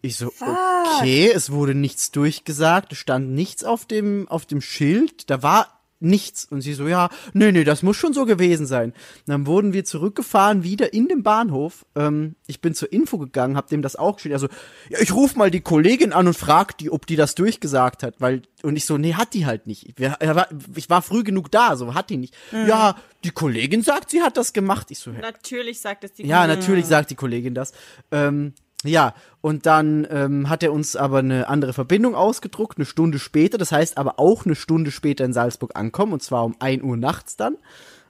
Ich 0.00 0.16
so, 0.16 0.32
okay, 0.40 1.30
es 1.30 1.52
wurde 1.52 1.74
nichts 1.76 2.10
durchgesagt, 2.10 2.92
es 2.92 2.98
stand 2.98 3.30
nichts 3.30 3.62
auf 3.62 3.86
dem, 3.86 4.26
auf 4.28 4.46
dem 4.46 4.60
Schild, 4.60 5.30
da 5.30 5.44
war 5.44 5.81
nichts. 6.02 6.44
Und 6.44 6.60
sie 6.60 6.74
so, 6.74 6.88
ja, 6.88 7.08
nee, 7.32 7.52
nee, 7.52 7.64
das 7.64 7.82
muss 7.82 7.96
schon 7.96 8.12
so 8.12 8.24
gewesen 8.26 8.66
sein. 8.66 8.90
Und 8.90 8.94
dann 9.26 9.46
wurden 9.46 9.72
wir 9.72 9.84
zurückgefahren, 9.84 10.64
wieder 10.64 10.92
in 10.92 11.08
den 11.08 11.22
Bahnhof. 11.22 11.86
Ähm, 11.96 12.34
ich 12.46 12.60
bin 12.60 12.74
zur 12.74 12.92
Info 12.92 13.18
gegangen, 13.18 13.56
hab 13.56 13.68
dem 13.68 13.82
das 13.82 13.96
auch 13.96 14.16
geschrieben. 14.16 14.34
Also, 14.34 14.48
ja, 14.88 14.98
ich 15.00 15.12
ruf 15.14 15.36
mal 15.36 15.50
die 15.50 15.60
Kollegin 15.60 16.12
an 16.12 16.26
und 16.26 16.36
frag 16.36 16.76
die, 16.78 16.90
ob 16.90 17.06
die 17.06 17.16
das 17.16 17.34
durchgesagt 17.34 18.02
hat, 18.02 18.16
weil, 18.18 18.42
und 18.62 18.76
ich 18.76 18.84
so, 18.84 18.98
nee, 18.98 19.14
hat 19.14 19.34
die 19.34 19.46
halt 19.46 19.66
nicht. 19.66 19.94
Ich 19.98 20.90
war, 20.90 21.02
früh 21.02 21.22
genug 21.22 21.50
da, 21.50 21.76
so 21.76 21.94
hat 21.94 22.10
die 22.10 22.16
nicht. 22.16 22.34
Ja, 22.52 22.96
die 23.24 23.30
Kollegin 23.30 23.82
sagt, 23.82 24.10
sie 24.10 24.22
hat 24.22 24.36
das 24.36 24.52
gemacht. 24.52 24.90
Ich 24.90 24.98
so, 24.98 25.12
hä? 25.12 25.20
Natürlich 25.20 25.80
sagt 25.80 26.04
es 26.04 26.12
die 26.12 26.26
Ja, 26.26 26.42
Kollegin. 26.42 26.58
natürlich 26.60 26.86
sagt 26.86 27.10
die 27.10 27.14
Kollegin 27.14 27.54
das. 27.54 27.72
Ähm, 28.10 28.54
ja, 28.82 29.14
und 29.40 29.66
dann 29.66 30.06
ähm, 30.10 30.48
hat 30.48 30.62
er 30.62 30.72
uns 30.72 30.96
aber 30.96 31.18
eine 31.18 31.48
andere 31.48 31.72
Verbindung 31.72 32.14
ausgedruckt, 32.14 32.78
eine 32.78 32.86
Stunde 32.86 33.18
später. 33.18 33.58
Das 33.58 33.72
heißt 33.72 33.98
aber 33.98 34.18
auch 34.18 34.44
eine 34.44 34.54
Stunde 34.54 34.90
später 34.90 35.24
in 35.24 35.32
Salzburg 35.32 35.72
ankommen, 35.74 36.12
und 36.12 36.22
zwar 36.22 36.44
um 36.44 36.56
1 36.58 36.82
Uhr 36.82 36.96
nachts 36.96 37.36
dann. 37.36 37.56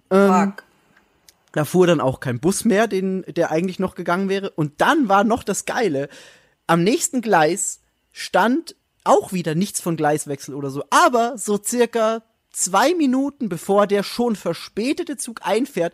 Fuck. 0.08 0.64
Da 1.52 1.64
fuhr 1.66 1.86
dann 1.86 2.00
auch 2.00 2.20
kein 2.20 2.40
Bus 2.40 2.64
mehr, 2.64 2.86
den, 2.86 3.22
der 3.28 3.50
eigentlich 3.50 3.78
noch 3.78 3.94
gegangen 3.94 4.28
wäre. 4.28 4.50
Und 4.50 4.80
dann 4.80 5.08
war 5.08 5.24
noch 5.24 5.42
das 5.42 5.66
Geile. 5.66 6.08
Am 6.66 6.82
nächsten 6.82 7.20
Gleis 7.20 7.80
stand 8.10 8.74
auch 9.04 9.32
wieder 9.32 9.54
nichts 9.54 9.80
von 9.80 9.96
Gleiswechsel 9.96 10.54
oder 10.54 10.70
so, 10.70 10.84
aber 10.90 11.36
so 11.36 11.60
circa 11.62 12.22
zwei 12.50 12.94
Minuten 12.94 13.48
bevor 13.48 13.86
der 13.86 14.02
schon 14.02 14.36
verspätete 14.36 15.16
Zug 15.16 15.40
einfährt, 15.42 15.92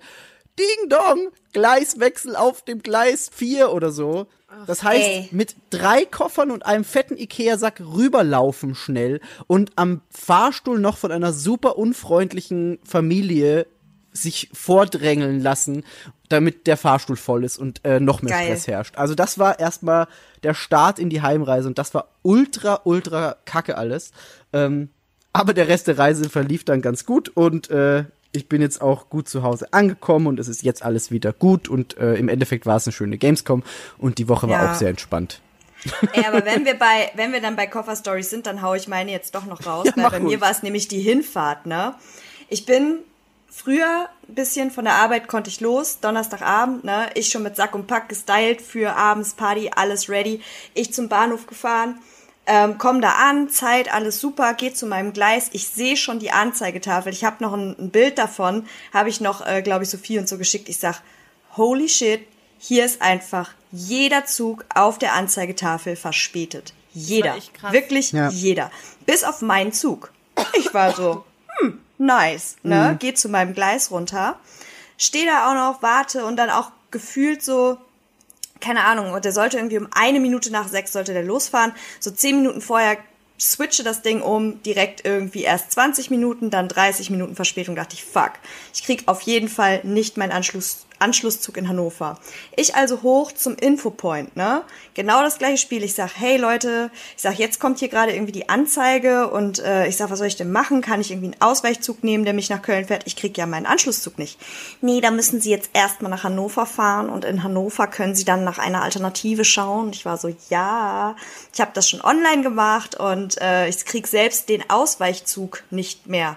Ding 0.59 0.89
Dong, 0.89 1.31
Gleiswechsel 1.53 2.37
auf 2.37 2.63
dem 2.63 2.83
Gleis 2.83 3.31
4 3.33 3.73
oder 3.73 3.91
so. 3.91 4.27
Das 4.67 4.83
heißt, 4.83 5.09
ey. 5.09 5.29
mit 5.31 5.57
drei 5.71 6.05
Koffern 6.05 6.51
und 6.51 6.67
einem 6.67 6.85
fetten 6.85 7.17
Ikea-Sack 7.17 7.81
rüberlaufen 7.81 8.75
schnell 8.75 9.21
und 9.47 9.73
am 9.77 10.01
Fahrstuhl 10.11 10.79
noch 10.79 10.97
von 10.97 11.13
einer 11.13 11.33
super 11.33 11.79
unfreundlichen 11.79 12.79
Familie 12.83 13.67
sich 14.13 14.49
vordrängeln 14.53 15.41
lassen, 15.41 15.85
damit 16.29 16.67
der 16.67 16.77
Fahrstuhl 16.77 17.17
voll 17.17 17.45
ist 17.45 17.59
und 17.59 17.85
äh, 17.85 18.01
noch 18.01 18.23
mehr 18.23 18.33
Geil. 18.33 18.47
Stress 18.47 18.67
herrscht. 18.67 18.97
Also 18.97 19.15
das 19.15 19.39
war 19.39 19.59
erstmal 19.59 20.09
der 20.43 20.55
Start 20.55 20.99
in 20.99 21.11
die 21.11 21.23
Heimreise 21.23 21.69
und 21.69 21.79
das 21.79 21.95
war 21.95 22.09
ultra, 22.23 22.81
ultra 22.85 23.37
kacke 23.45 23.77
alles. 23.77 24.13
Ähm, 24.53 24.89
aber 25.33 25.55
der 25.55 25.69
Rest 25.69 25.87
der 25.87 25.99
Reise 25.99 26.29
verlief 26.29 26.65
dann 26.65 26.83
ganz 26.83 27.05
gut 27.05 27.29
und 27.29 27.71
äh, 27.71 28.05
ich 28.33 28.49
bin 28.49 28.61
jetzt 28.61 28.81
auch 28.83 29.09
gut 29.09 29.29
zu 29.29 29.43
Hause 29.43 29.73
angekommen 29.73 30.27
und 30.27 30.39
es 30.39 30.49
ist 30.49 30.63
jetzt 30.63 30.83
alles 30.83 31.11
wieder 31.11 31.33
gut 31.33 31.69
und 31.69 31.97
äh, 31.99 32.15
im 32.15 32.29
Endeffekt 32.29 32.67
war 32.67 32.77
es 32.77 32.87
eine 32.87 32.93
schöne 32.93 33.19
Gamescom 33.19 33.63
und 33.99 34.19
die 34.19 34.29
Woche 34.29 34.49
war 34.49 34.63
Ja. 34.65 34.71
auch 34.71 34.75
sehr 34.75 34.91
entspannt. 34.91 35.41
Ey, 36.13 36.25
aber 36.27 36.45
wenn 36.45 36.65
wir 36.65 36.75
bei, 36.75 37.11
wenn 37.15 37.33
wir 37.33 37.41
dann 37.41 37.55
bei 37.57 37.67
Koffer 37.67 37.95
Stories 37.97 38.31
sind, 38.31 38.47
dann 38.47 38.63
hau 38.63 38.75
ich 38.75 38.89
meine 38.89 39.11
jetzt 39.13 39.35
doch 39.35 39.45
noch 39.47 39.65
raus, 39.65 39.87
Ja, 39.87 39.93
weil 39.97 40.11
bei 40.11 40.19
ruhig. 40.19 40.33
mir 40.35 40.41
war 40.41 40.51
es 40.51 40.63
nämlich 40.63 40.89
die 40.89 41.01
Hinfahrt, 41.01 41.67
ne? 41.67 41.95
Ich 42.49 42.67
bin 42.67 42.99
früher 43.49 44.09
ein 44.29 44.35
bisschen 44.35 44.71
von 44.71 44.85
der 44.85 44.95
Arbeit 44.95 45.29
konnte 45.29 45.51
ich 45.51 45.61
los, 45.61 46.01
Donnerstagabend, 46.01 46.83
ne? 46.85 47.09
Ich 47.15 47.29
schon 47.29 47.45
mit 47.45 47.55
Sack 47.57 47.75
und 47.77 47.87
Pack 47.87 48.09
gestylt 48.09 48.61
für 48.61 48.97
abends 48.97 49.35
Party, 49.35 49.71
alles 49.75 50.09
ready. 50.09 50.41
Ich 50.75 50.93
zum 50.93 51.09
Bahnhof 51.09 51.47
gefahren, 51.47 51.99
ähm, 52.49 52.77
komm 52.79 53.01
da 53.01 53.13
an, 53.13 53.49
Zeit, 53.51 53.93
alles 53.93 54.19
super, 54.19 54.55
geht 54.55 54.77
zu 54.77 54.87
meinem 54.87 55.13
Gleis. 55.13 55.49
Ich 55.53 55.69
sehe 55.69 55.97
schon 55.97 56.19
die 56.19 56.33
Anzeigetafel. 56.33 57.13
Ich 57.13 57.23
habe 57.25 57.45
noch 57.45 57.53
ein, 57.53 57.77
ein 57.79 57.91
Bild 57.91 58.19
davon, 58.19 58.67
habe 58.93 59.09
ich 59.11 59.21
noch, 59.21 59.47
äh, 59.47 59.63
glaube 59.63 59.85
ich, 59.85 59.91
Sophie 59.91 60.19
und 60.19 60.29
so 60.29 60.39
geschickt. 60.39 60.69
Ich 60.69 60.79
sag, 60.79 61.03
holy 61.57 61.89
shit, 61.89 62.27
hier 62.59 62.85
ist 62.85 63.03
einfach 63.03 63.51
jeder 63.71 64.25
Zug 64.25 64.65
auf 64.75 64.99
der 64.99 65.13
Anzeigetafel 65.13 65.95
verspätet. 65.95 66.73
Jeder. 66.95 67.37
Wirklich 67.71 68.13
Ja. 68.13 68.31
jeder. 68.31 68.71
Bis 69.07 69.23
auf 69.23 69.43
meinen 69.43 69.73
Zug. 69.73 70.11
Ich 70.55 70.73
war 70.73 70.95
so, 70.95 71.25
hm, 71.61 71.79
nice, 71.99 72.57
ne? 72.63 72.93
Mhm. 72.95 72.99
Geh 72.99 73.15
zu 73.15 73.29
meinem 73.29 73.55
Gleis 73.55 73.91
runter. 73.91 74.39
Steh 74.97 75.27
da 75.27 75.51
auch 75.51 75.55
noch, 75.55 75.83
warte 75.83 76.25
und 76.25 76.37
dann 76.37 76.51
auch 76.51 76.71
gefühlt 76.91 77.43
so, 77.45 77.77
keine 78.61 78.85
Ahnung, 78.85 79.13
und 79.13 79.25
der 79.25 79.33
sollte 79.33 79.57
irgendwie 79.57 79.79
um 79.79 79.89
eine 79.93 80.21
Minute 80.21 80.51
nach 80.51 80.69
sechs 80.69 80.93
sollte 80.93 81.13
der 81.13 81.23
losfahren. 81.23 81.73
So 82.01 82.11
zehn 82.11 82.37
Minuten 82.37 82.61
vorher 82.61 82.99
switche 83.41 83.85
das 83.85 84.03
Ding 84.03 84.21
um, 84.21 84.63
direkt 84.63 85.05
irgendwie 85.05 85.43
erst 85.43 85.73
20 85.73 86.11
Minuten, 86.11 86.51
dann 86.51 86.69
30 86.69 87.11
Minuten 87.11 87.37
Verspätung. 87.37 87.77
Dachte 87.77 87.95
ich, 87.95 88.05
fuck, 88.05 88.33
ich 88.75 88.83
krieg 88.83 89.05
auf 89.07 89.23
jeden 89.23 89.49
Fall 89.49 89.81
nicht 89.85 90.17
meinen 90.17 90.33
Anschluss, 90.33 90.87
Anschlusszug 90.99 91.57
in 91.57 91.69
Hannover. 91.69 92.19
Ich 92.57 92.75
also 92.75 93.03
hoch 93.03 93.33
zum 93.33 93.57
Infopoint, 93.57 94.37
ne? 94.37 94.63
Genau 94.95 95.23
das 95.23 95.39
gleiche 95.39 95.59
Spiel. 95.59 95.83
Ich 95.85 95.95
sag, 95.95 96.11
hey 96.17 96.37
Leute, 96.37 96.91
ich 97.17 97.23
sag, 97.23 97.39
jetzt 97.39 97.61
kommt 97.61 97.79
hier 97.79 97.89
gerade 97.89 98.13
irgendwie 98.13 98.33
die 98.33 98.49
Anzeige 98.49 99.29
und 99.29 99.59
äh, 99.61 99.87
ich 99.87 99.97
sag, 99.97 100.11
was 100.11 100.19
soll 100.19 100.29
ich 100.29 100.37
denn 100.37 100.53
machen? 100.53 100.81
Kann 100.81 101.01
ich 101.01 101.11
irgendwie 101.11 101.33
einen 101.33 101.41
Ausweichzug 101.41 102.05
nehmen, 102.05 102.25
der 102.25 102.35
mich 102.35 102.51
nach 102.51 102.63
Köln 102.63 102.87
fährt? 102.87 103.03
Ich 103.07 103.17
krieg 103.17 103.37
ja 103.39 103.47
meinen 103.47 103.67
Anschlusszug 103.67 104.19
nicht. 104.19 104.39
Nee, 104.81 105.01
da 105.01 105.11
müssen 105.11 105.41
Sie 105.41 105.51
jetzt 105.51 105.71
erstmal 105.73 106.11
nach 106.11 106.25
Hannover 106.25 106.67
fahren 106.67 107.09
und 107.11 107.25
in 107.25 107.43
Hannover 107.43 107.87
können 107.87 108.15
Sie 108.15 108.25
dann 108.25 108.45
nach 108.45 108.59
einer 108.59 108.83
Alternative 108.83 109.45
schauen. 109.45 109.91
Ich 109.93 110.05
war 110.05 110.17
so, 110.17 110.35
ja, 110.51 111.17
ich 111.53 111.61
habe 111.61 111.71
das 111.75 111.89
schon 111.89 112.01
online 112.01 112.43
gemacht 112.43 112.95
und 112.99 113.41
äh, 113.41 113.69
ich 113.69 113.85
krieg 113.85 114.07
selbst 114.07 114.49
den 114.49 114.69
Ausweichzug 114.69 115.63
nicht 115.71 116.07
mehr 116.07 116.37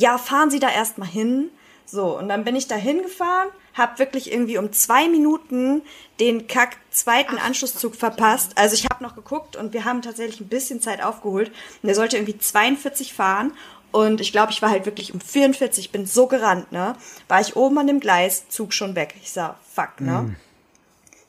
ja, 0.00 0.18
fahren 0.18 0.50
Sie 0.50 0.58
da 0.58 0.70
erstmal 0.70 1.08
hin. 1.08 1.50
So, 1.90 2.16
und 2.16 2.28
dann 2.28 2.44
bin 2.44 2.54
ich 2.54 2.68
da 2.68 2.76
hingefahren, 2.76 3.48
hab 3.74 3.98
wirklich 3.98 4.32
irgendwie 4.32 4.58
um 4.58 4.72
zwei 4.72 5.08
Minuten 5.08 5.82
den 6.20 6.46
kack 6.46 6.76
zweiten 6.90 7.36
Anschlusszug 7.36 7.96
verpasst. 7.96 8.52
Also 8.56 8.74
ich 8.74 8.84
habe 8.84 9.02
noch 9.02 9.16
geguckt 9.16 9.56
und 9.56 9.72
wir 9.72 9.84
haben 9.84 10.00
tatsächlich 10.02 10.40
ein 10.40 10.48
bisschen 10.48 10.80
Zeit 10.80 11.02
aufgeholt. 11.02 11.48
Und 11.48 11.86
der 11.88 11.96
sollte 11.96 12.16
irgendwie 12.16 12.38
42 12.38 13.12
fahren. 13.12 13.52
Und 13.90 14.20
ich 14.20 14.30
glaube, 14.30 14.52
ich 14.52 14.62
war 14.62 14.70
halt 14.70 14.86
wirklich 14.86 15.12
um 15.12 15.20
44, 15.20 15.90
bin 15.90 16.06
so 16.06 16.28
gerannt, 16.28 16.70
ne? 16.70 16.94
War 17.26 17.40
ich 17.40 17.56
oben 17.56 17.76
an 17.78 17.88
dem 17.88 17.98
Gleis, 17.98 18.48
Zug 18.48 18.72
schon 18.72 18.94
weg. 18.94 19.16
Ich 19.20 19.32
sah, 19.32 19.58
fuck, 19.74 20.00
ne? 20.00 20.36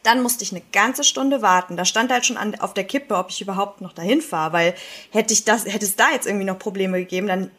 Dann 0.04 0.22
musste 0.22 0.44
ich 0.44 0.52
eine 0.52 0.62
ganze 0.72 1.04
Stunde 1.04 1.42
warten. 1.42 1.76
Da 1.76 1.86
stand 1.86 2.12
halt 2.12 2.26
schon 2.26 2.38
an, 2.38 2.54
auf 2.60 2.76
der 2.76 2.84
Kippe, 2.84 3.16
ob 3.16 3.30
ich 3.32 3.42
überhaupt 3.42 3.82
noch 3.82 3.94
dahin 3.94 4.22
fahre, 4.22 4.54
weil 4.54 4.76
hätte 5.12 5.34
ich 5.34 5.44
das, 5.44 5.66
hätte 5.66 5.86
es 5.86 5.96
da 5.96 6.12
jetzt 6.12 6.28
irgendwie 6.28 6.46
noch 6.46 6.60
Probleme 6.60 7.00
gegeben, 7.00 7.28
dann 7.28 7.50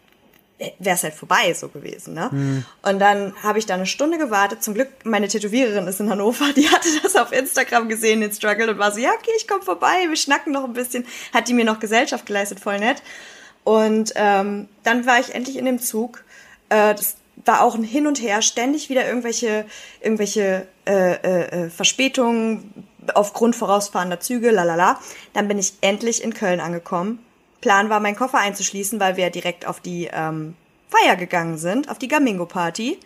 wäre 0.78 0.96
es 0.96 1.02
halt 1.02 1.14
vorbei 1.14 1.52
so 1.54 1.68
gewesen. 1.68 2.14
Ne? 2.14 2.64
Und 2.82 2.98
dann 2.98 3.34
habe 3.42 3.58
ich 3.58 3.66
da 3.66 3.74
eine 3.74 3.86
Stunde 3.86 4.18
gewartet. 4.18 4.62
Zum 4.62 4.74
Glück, 4.74 4.88
meine 5.04 5.28
Tätowiererin 5.28 5.86
ist 5.86 6.00
in 6.00 6.10
Hannover, 6.10 6.52
die 6.56 6.68
hatte 6.68 6.88
das 7.02 7.16
auf 7.16 7.32
Instagram 7.32 7.88
gesehen, 7.88 8.20
den 8.20 8.32
Struggle, 8.32 8.70
und 8.70 8.78
war 8.78 8.92
so, 8.92 9.00
ja, 9.00 9.10
okay, 9.10 9.32
ich 9.36 9.48
komme 9.48 9.62
vorbei, 9.62 10.06
wir 10.08 10.16
schnacken 10.16 10.52
noch 10.52 10.64
ein 10.64 10.72
bisschen. 10.72 11.06
Hat 11.32 11.48
die 11.48 11.54
mir 11.54 11.64
noch 11.64 11.80
Gesellschaft 11.80 12.26
geleistet, 12.26 12.60
voll 12.60 12.78
nett. 12.78 13.02
Und 13.64 14.12
ähm, 14.16 14.68
dann 14.82 15.06
war 15.06 15.20
ich 15.20 15.34
endlich 15.34 15.56
in 15.56 15.64
dem 15.64 15.78
Zug. 15.78 16.24
Äh, 16.68 16.94
das 16.94 17.16
war 17.44 17.62
auch 17.62 17.74
ein 17.74 17.84
Hin 17.84 18.06
und 18.06 18.20
Her, 18.20 18.42
ständig 18.42 18.88
wieder 18.88 19.06
irgendwelche, 19.06 19.64
irgendwelche 20.00 20.66
äh, 20.86 21.12
äh, 21.12 21.64
äh, 21.64 21.70
Verspätungen 21.70 22.86
aufgrund 23.14 23.56
vorausfahrender 23.56 24.20
Züge, 24.20 24.50
lalala. 24.50 25.00
Dann 25.32 25.48
bin 25.48 25.58
ich 25.58 25.74
endlich 25.80 26.22
in 26.22 26.34
Köln 26.34 26.60
angekommen. 26.60 27.18
Plan 27.62 27.88
war, 27.88 28.00
meinen 28.00 28.16
Koffer 28.16 28.38
einzuschließen, 28.38 29.00
weil 29.00 29.16
wir 29.16 29.30
direkt 29.30 29.66
auf 29.66 29.80
die 29.80 30.10
ähm, 30.12 30.54
Feier 30.90 31.16
gegangen 31.16 31.56
sind, 31.56 31.88
auf 31.88 31.98
die 31.98 32.08
Gamingo-Party. 32.08 32.98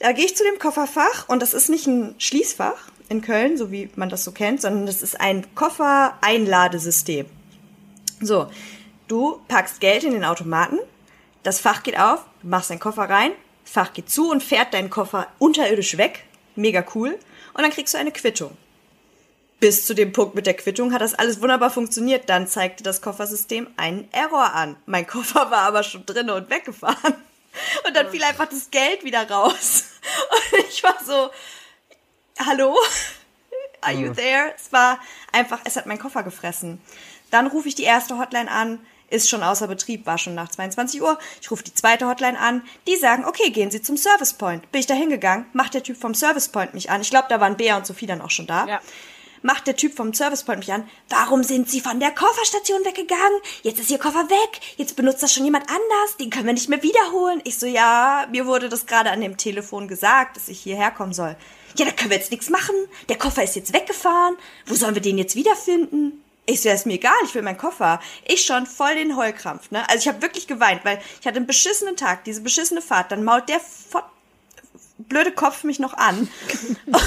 Da 0.00 0.12
gehe 0.12 0.24
ich 0.24 0.36
zu 0.36 0.42
dem 0.42 0.58
Kofferfach 0.58 1.28
und 1.28 1.40
das 1.40 1.54
ist 1.54 1.68
nicht 1.68 1.86
ein 1.86 2.16
Schließfach 2.18 2.90
in 3.08 3.22
Köln, 3.22 3.56
so 3.56 3.70
wie 3.70 3.90
man 3.94 4.08
das 4.08 4.24
so 4.24 4.32
kennt, 4.32 4.60
sondern 4.60 4.86
das 4.86 5.02
ist 5.02 5.20
ein 5.20 5.46
Koffer-Einladesystem. 5.54 7.26
So, 8.20 8.48
du 9.06 9.40
packst 9.46 9.80
Geld 9.80 10.02
in 10.02 10.12
den 10.12 10.24
Automaten, 10.24 10.78
das 11.44 11.60
Fach 11.60 11.82
geht 11.82 11.98
auf, 11.98 12.24
du 12.42 12.48
machst 12.48 12.70
deinen 12.70 12.80
Koffer 12.80 13.08
rein, 13.08 13.32
das 13.64 13.72
Fach 13.72 13.92
geht 13.92 14.10
zu 14.10 14.30
und 14.30 14.42
fährt 14.42 14.74
deinen 14.74 14.90
Koffer 14.90 15.28
unterirdisch 15.38 15.96
weg. 15.96 16.24
Mega 16.56 16.84
cool. 16.94 17.18
Und 17.52 17.62
dann 17.62 17.70
kriegst 17.70 17.94
du 17.94 17.98
eine 17.98 18.12
Quittung. 18.12 18.56
Bis 19.64 19.86
zu 19.86 19.94
dem 19.94 20.12
Punkt 20.12 20.34
mit 20.34 20.44
der 20.44 20.52
Quittung 20.52 20.92
hat 20.92 21.00
das 21.00 21.14
alles 21.14 21.40
wunderbar 21.40 21.70
funktioniert. 21.70 22.28
Dann 22.28 22.46
zeigte 22.46 22.82
das 22.84 23.00
Koffersystem 23.00 23.66
einen 23.78 24.06
Error 24.12 24.52
an. 24.52 24.76
Mein 24.84 25.06
Koffer 25.06 25.50
war 25.50 25.62
aber 25.62 25.82
schon 25.82 26.04
drin 26.04 26.28
und 26.28 26.50
weggefahren. 26.50 27.14
Und 27.86 27.96
dann 27.96 28.10
fiel 28.10 28.22
einfach 28.24 28.46
das 28.46 28.70
Geld 28.70 29.04
wieder 29.04 29.26
raus. 29.30 29.84
Und 30.52 30.68
ich 30.68 30.82
war 30.82 30.98
so, 31.02 31.30
hallo? 32.46 32.76
Are 33.80 33.94
you 33.94 34.12
there? 34.12 34.52
Es 34.54 34.70
war 34.70 34.98
einfach, 35.32 35.60
es 35.64 35.76
hat 35.76 35.86
meinen 35.86 35.98
Koffer 35.98 36.24
gefressen. 36.24 36.78
Dann 37.30 37.46
rufe 37.46 37.68
ich 37.68 37.74
die 37.74 37.84
erste 37.84 38.18
Hotline 38.18 38.50
an, 38.50 38.84
ist 39.08 39.30
schon 39.30 39.42
außer 39.42 39.66
Betrieb, 39.66 40.04
war 40.04 40.18
schon 40.18 40.34
nach 40.34 40.50
22 40.50 41.00
Uhr. 41.00 41.18
Ich 41.40 41.50
rufe 41.50 41.64
die 41.64 41.72
zweite 41.72 42.06
Hotline 42.06 42.38
an, 42.38 42.60
die 42.86 42.96
sagen, 42.96 43.24
okay, 43.24 43.48
gehen 43.48 43.70
Sie 43.70 43.80
zum 43.80 43.96
Service 43.96 44.34
Point. 44.34 44.70
Bin 44.72 44.80
ich 44.80 44.86
da 44.86 44.92
hingegangen, 44.92 45.46
macht 45.54 45.72
der 45.72 45.82
Typ 45.82 45.96
vom 45.96 46.14
Service 46.14 46.48
Point 46.50 46.74
mich 46.74 46.90
an. 46.90 47.00
Ich 47.00 47.08
glaube, 47.08 47.28
da 47.30 47.40
waren 47.40 47.56
Bea 47.56 47.78
und 47.78 47.86
Sophie 47.86 48.04
dann 48.06 48.20
auch 48.20 48.30
schon 48.30 48.46
da. 48.46 48.66
Ja. 48.66 48.80
Macht 49.44 49.66
der 49.66 49.76
Typ 49.76 49.94
vom 49.94 50.14
Service 50.14 50.42
Point 50.42 50.60
mich 50.60 50.72
an, 50.72 50.88
warum 51.10 51.44
sind 51.44 51.68
Sie 51.68 51.82
von 51.82 52.00
der 52.00 52.12
Kofferstation 52.12 52.82
weggegangen? 52.82 53.40
Jetzt 53.60 53.78
ist 53.78 53.90
Ihr 53.90 53.98
Koffer 53.98 54.30
weg, 54.30 54.60
jetzt 54.78 54.96
benutzt 54.96 55.22
das 55.22 55.34
schon 55.34 55.44
jemand 55.44 55.68
anders, 55.68 56.16
den 56.18 56.30
können 56.30 56.46
wir 56.46 56.54
nicht 56.54 56.70
mehr 56.70 56.82
wiederholen. 56.82 57.42
Ich 57.44 57.58
so, 57.58 57.66
ja, 57.66 58.26
mir 58.30 58.46
wurde 58.46 58.70
das 58.70 58.86
gerade 58.86 59.10
an 59.10 59.20
dem 59.20 59.36
Telefon 59.36 59.86
gesagt, 59.86 60.38
dass 60.38 60.48
ich 60.48 60.60
hierher 60.60 60.90
kommen 60.90 61.12
soll. 61.12 61.36
Ja, 61.76 61.84
da 61.84 61.90
können 61.90 62.08
wir 62.08 62.16
jetzt 62.16 62.30
nichts 62.30 62.48
machen, 62.48 62.74
der 63.10 63.18
Koffer 63.18 63.44
ist 63.44 63.54
jetzt 63.54 63.74
weggefahren, 63.74 64.38
wo 64.64 64.76
sollen 64.76 64.94
wir 64.94 65.02
den 65.02 65.18
jetzt 65.18 65.36
wiederfinden? 65.36 66.24
Ich 66.46 66.62
so, 66.62 66.70
ja, 66.70 66.74
ist 66.74 66.86
mir 66.86 66.94
egal, 66.94 67.12
ich 67.26 67.34
will 67.34 67.42
meinen 67.42 67.58
Koffer. 67.58 68.00
Ich 68.26 68.46
schon 68.46 68.64
voll 68.64 68.94
den 68.94 69.14
Heulkrampf, 69.14 69.70
ne? 69.70 69.86
Also 69.90 69.98
ich 69.98 70.08
habe 70.08 70.22
wirklich 70.22 70.46
geweint, 70.46 70.86
weil 70.86 71.02
ich 71.20 71.26
hatte 71.26 71.36
einen 71.36 71.46
beschissenen 71.46 71.96
Tag, 71.96 72.24
diese 72.24 72.40
beschissene 72.40 72.80
Fahrt, 72.80 73.12
dann 73.12 73.24
mault 73.24 73.50
der 73.50 73.60
blöde 74.96 75.32
Kopf 75.32 75.64
mich 75.64 75.80
noch 75.80 75.92
an. 75.92 76.30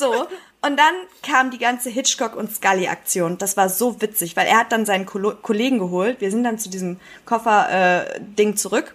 so, 0.00 0.26
und 0.62 0.76
dann 0.76 0.94
kam 1.22 1.50
die 1.50 1.58
ganze 1.58 1.88
Hitchcock 1.88 2.36
und 2.36 2.52
Scully 2.52 2.88
Aktion. 2.88 3.38
Das 3.38 3.56
war 3.56 3.68
so 3.68 4.00
witzig, 4.00 4.36
weil 4.36 4.46
er 4.46 4.58
hat 4.58 4.72
dann 4.72 4.84
seinen 4.84 5.06
Kolo 5.06 5.34
Kollegen 5.34 5.78
geholt. 5.78 6.20
Wir 6.20 6.30
sind 6.30 6.44
dann 6.44 6.58
zu 6.58 6.68
diesem 6.68 6.98
Koffer 7.24 8.08
äh, 8.08 8.20
Ding 8.20 8.56
zurück. 8.56 8.94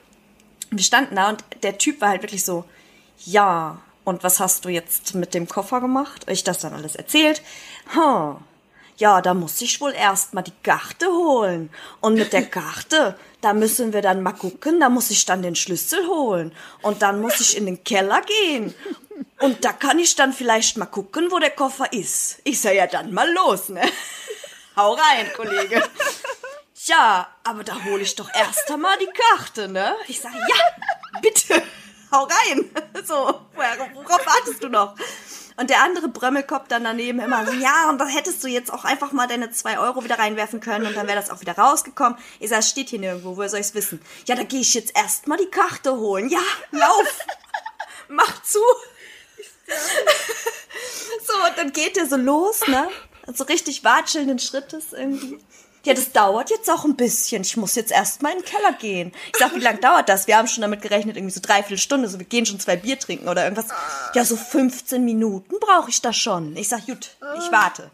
Wir 0.69 0.83
standen 0.83 1.15
da 1.15 1.29
und 1.29 1.43
der 1.63 1.77
Typ 1.77 2.01
war 2.01 2.09
halt 2.09 2.21
wirklich 2.21 2.43
so, 2.43 2.65
ja, 3.23 3.79
und 4.03 4.23
was 4.23 4.39
hast 4.39 4.65
du 4.65 4.69
jetzt 4.69 5.15
mit 5.15 5.33
dem 5.33 5.47
Koffer 5.47 5.81
gemacht? 5.81 6.25
Ich 6.27 6.43
das 6.43 6.59
dann 6.59 6.73
alles 6.73 6.95
erzählt. 6.95 7.41
Hm. 7.93 8.35
Ja, 8.97 9.21
da 9.21 9.33
muss 9.33 9.59
ich 9.61 9.81
wohl 9.81 9.93
erst 9.93 10.33
mal 10.33 10.41
die 10.41 10.53
Karte 10.63 11.07
holen. 11.07 11.69
Und 11.99 12.13
mit 12.15 12.31
der 12.31 12.45
Karte, 12.45 13.17
da 13.45 13.53
müssen 13.53 13.93
wir 13.93 14.01
dann 14.01 14.23
mal 14.23 14.31
gucken, 14.31 14.79
da 14.79 14.89
muss 14.89 15.11
ich 15.11 15.23
dann 15.25 15.43
den 15.43 15.55
Schlüssel 15.55 16.07
holen. 16.07 16.51
Und 16.81 17.03
dann 17.03 17.21
muss 17.21 17.39
ich 17.39 17.55
in 17.55 17.67
den 17.67 17.83
Keller 17.83 18.23
gehen. 18.23 18.73
Und 19.39 19.63
da 19.63 19.71
kann 19.71 19.99
ich 19.99 20.15
dann 20.15 20.33
vielleicht 20.33 20.77
mal 20.77 20.87
gucken, 20.87 21.29
wo 21.29 21.37
der 21.37 21.51
Koffer 21.51 21.93
ist. 21.93 22.39
Ich 22.43 22.59
sag 22.59 22.73
ja 22.73 22.87
dann 22.87 23.13
mal 23.13 23.31
los, 23.31 23.69
ne? 23.69 23.83
Hau 24.75 24.93
rein, 24.93 25.31
Kollege. 25.35 25.83
Ja, 26.85 27.27
aber 27.43 27.63
da 27.63 27.83
hole 27.83 28.01
ich 28.01 28.15
doch 28.15 28.33
erst 28.33 28.71
einmal 28.71 28.97
die 28.97 29.13
Karte, 29.13 29.67
ne? 29.67 29.95
Ich 30.07 30.19
sage, 30.19 30.37
ja, 30.37 31.19
bitte, 31.21 31.61
hau 32.11 32.23
rein. 32.23 32.71
So, 33.05 33.41
worauf 33.53 34.25
wartest 34.25 34.63
du 34.63 34.69
noch? 34.69 34.95
Und 35.57 35.69
der 35.69 35.83
andere 35.83 36.09
Brömmelkopf 36.09 36.67
dann 36.67 36.83
daneben 36.83 37.19
immer 37.19 37.45
so, 37.45 37.53
ja, 37.53 37.89
und 37.89 37.97
da 37.97 38.07
hättest 38.07 38.43
du 38.43 38.47
jetzt 38.47 38.73
auch 38.73 38.83
einfach 38.83 39.13
mal 39.13 39.27
deine 39.27 39.51
zwei 39.51 39.79
Euro 39.79 40.03
wieder 40.03 40.19
reinwerfen 40.19 40.59
können 40.59 40.85
und 40.85 40.97
dann 40.97 41.07
wäre 41.07 41.17
das 41.17 41.29
auch 41.29 41.39
wieder 41.39 41.57
rausgekommen. 41.57 42.17
Ich 42.39 42.49
sage, 42.49 42.59
es 42.59 42.69
steht 42.69 42.89
hier 42.89 42.99
nirgendwo, 42.99 43.37
woher 43.37 43.49
soll 43.49 43.61
ich's 43.61 43.73
wissen? 43.73 44.01
Ja, 44.25 44.35
da 44.35 44.43
gehe 44.43 44.59
ich 44.59 44.73
jetzt 44.73 44.97
erst 44.97 45.27
mal 45.27 45.37
die 45.37 45.49
Karte 45.49 45.95
holen. 45.95 46.29
Ja, 46.29 46.41
lauf, 46.71 47.19
mach 48.09 48.43
zu. 48.43 48.59
So, 51.25 51.33
und 51.47 51.57
dann 51.57 51.71
geht 51.71 51.95
der 51.95 52.05
so 52.05 52.17
los, 52.17 52.67
ne? 52.67 52.87
So 53.33 53.45
richtig 53.45 53.83
watschelnden 53.83 54.37
Schrittes 54.37 54.93
irgendwie. 54.93 55.39
Ja, 55.85 55.93
das 55.93 56.11
dauert 56.11 56.49
jetzt 56.49 56.69
auch 56.69 56.83
ein 56.83 56.95
bisschen. 56.95 57.43
Ich 57.43 57.57
muss 57.57 57.75
jetzt 57.75 57.91
erst 57.91 58.23
mal 58.23 58.31
in 58.31 58.39
den 58.39 58.45
Keller 58.45 58.73
gehen. 58.73 59.11
Ich 59.31 59.37
sag, 59.37 59.53
wie 59.55 59.59
lange 59.59 59.77
dauert 59.77 60.09
das? 60.09 60.25
Wir 60.25 60.37
haben 60.37 60.47
schon 60.47 60.63
damit 60.63 60.81
gerechnet, 60.81 61.15
irgendwie 61.15 61.33
so 61.33 61.41
dreiviertel 61.41 61.77
Stunde. 61.77 62.09
So, 62.09 62.17
wir 62.17 62.25
gehen 62.25 62.47
schon 62.47 62.59
zwei 62.59 62.75
Bier 62.75 62.97
trinken 62.97 63.27
oder 63.27 63.43
irgendwas. 63.43 63.67
Ja, 64.15 64.25
so 64.25 64.35
15 64.35 65.05
Minuten 65.05 65.55
brauche 65.59 65.91
ich 65.91 66.01
da 66.01 66.11
schon. 66.11 66.57
Ich 66.57 66.69
sag, 66.69 66.87
gut, 66.87 67.11
ich 67.37 67.51
warte. 67.51 67.91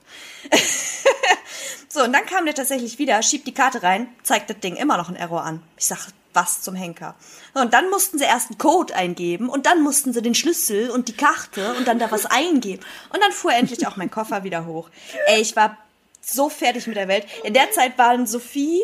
so, 1.89 2.01
und 2.03 2.13
dann 2.13 2.25
kam 2.25 2.45
der 2.45 2.55
tatsächlich 2.55 2.97
wieder, 2.97 3.21
schiebt 3.21 3.45
die 3.45 3.53
Karte 3.53 3.83
rein, 3.83 4.07
zeigt 4.23 4.49
das 4.49 4.59
Ding 4.59 4.77
immer 4.77 4.95
noch 4.95 5.09
einen 5.09 5.17
Error 5.17 5.43
an. 5.43 5.61
Ich 5.77 5.87
sag, 5.87 6.07
was 6.33 6.61
zum 6.61 6.75
Henker. 6.75 7.15
Und 7.53 7.73
dann 7.73 7.89
mussten 7.89 8.17
sie 8.17 8.23
erst 8.23 8.51
einen 8.51 8.57
Code 8.57 8.95
eingeben 8.95 9.49
und 9.49 9.65
dann 9.65 9.81
mussten 9.81 10.13
sie 10.13 10.21
den 10.21 10.33
Schlüssel 10.33 10.89
und 10.89 11.09
die 11.09 11.17
Karte 11.17 11.73
und 11.73 11.89
dann 11.89 11.99
da 11.99 12.09
was 12.09 12.25
eingeben. 12.25 12.83
Und 13.09 13.21
dann 13.21 13.33
fuhr 13.33 13.53
endlich 13.53 13.85
auch 13.85 13.97
mein 13.97 14.09
Koffer 14.09 14.45
wieder 14.45 14.65
hoch. 14.65 14.89
Ey, 15.27 15.41
ich 15.41 15.57
war 15.57 15.77
so 16.21 16.49
fertig 16.49 16.87
mit 16.87 16.95
der 16.95 17.07
Welt. 17.07 17.25
In 17.43 17.53
der 17.53 17.71
Zeit 17.71 17.97
waren 17.97 18.25
Sophie 18.27 18.81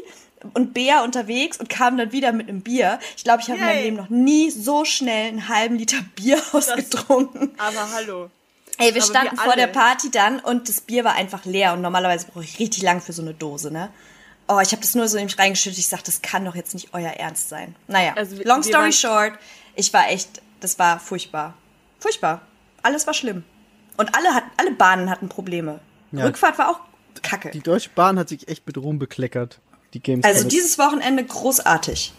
und 0.54 0.73
Bea 0.73 1.04
unterwegs 1.04 1.58
und 1.60 1.69
kamen 1.69 1.97
dann 1.97 2.12
wieder 2.12 2.32
mit 2.32 2.50
einem 2.50 2.62
Bier. 2.62 3.00
Ich 3.15 3.23
glaube, 3.23 3.41
ich 3.41 3.50
habe 3.50 3.60
in 3.60 3.65
meinem. 3.65 3.84
Leben 3.84 3.95
noch 3.97 4.10
nie 4.10 4.50
so 4.52 4.86
schnell 4.86 5.30
einen 5.30 5.47
halben 5.47 5.78
Liter 5.78 5.97
Bier 6.15 6.41
ausgetrunken. 6.54 7.52
Aber 7.58 7.91
hallo. 7.93 8.30
Ey, 8.80 8.93
wir 8.93 9.02
Aber 9.02 9.12
standen 9.12 9.38
wir 9.38 9.43
vor 9.43 9.56
der. 9.56 9.67
Party 9.67 10.12
dann 10.12 10.39
und 10.39 10.69
das 10.69 10.82
Bier 10.82 11.04
war 11.04 11.13
einfach 11.15 11.45
leer 11.45 11.73
und 11.73 11.82
normalerweise 11.82 12.28
brauche 12.28 12.43
ich 12.43 12.60
richtig 12.60 12.84
lang 12.84 13.02
für 13.02 13.13
so 13.13 13.21
eine 13.23 13.34
Dose, 13.34 13.71
ne? 13.71 13.89
Oh, 14.47 14.60
ich 14.62 14.71
habe 14.71 14.82
das 14.82 14.93
nur 14.95 15.08
so 15.08 15.17
in 15.17 15.26
mich 15.26 15.38
reingeschüttet. 15.39 15.80
Ich 15.80 15.88
sag, 15.88 16.04
das 16.04 16.21
kann 16.21 16.45
doch 16.45 16.56
jetzt 16.56 16.73
nicht 16.73 16.89
euer 16.93 17.10
Ernst 17.10 17.50
sein. 17.50 17.76
Naja, 17.88 18.13
Also 18.15 18.38
wir- 18.38 18.45
long 18.45 18.63
story 18.63 18.93
short, 18.93 19.34
ich 19.76 19.91
war 19.93 20.10
echt, 20.10 20.41
das 20.62 20.78
war 20.80 21.00
furchtbar. 21.00 21.56
Furchtbar. 22.00 22.41
Alles 22.84 23.06
war 23.08 23.13
schlimm. 23.13 23.43
Und 23.97 24.15
alle 24.15 24.34
hatten, 24.36 24.50
alle 24.58 24.71
Bahnen 24.71 25.10
hatten 25.10 25.28
Probleme. 25.28 25.80
Ja. 26.12 26.23
Rückfahrt 26.26 26.58
war 26.60 26.69
auch 26.69 26.80
kacke. 27.21 27.51
Die 27.51 27.60
Deutsche 27.62 27.89
Bahn 27.95 28.17
hat 28.19 28.30
sich 28.30 28.47
echt 28.47 28.65
mit 28.67 28.77
Ruhm 28.77 28.99
bekleckert. 28.99 29.60
Die 29.93 30.01
Games. 30.01 30.25
also 30.25 30.47
dieses 30.47 30.77
Wochenende 30.77 31.23
großartig. 31.23 32.13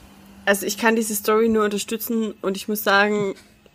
Also 0.46 0.64
ich 0.66 0.78
kann 0.78 0.96
diese 0.96 1.14
Story 1.14 1.48
nur 1.48 1.64
unterstützen 1.64 2.32
und 2.40 2.56
ich 2.56 2.66
muss 2.68 2.82
sagen, 2.82 3.34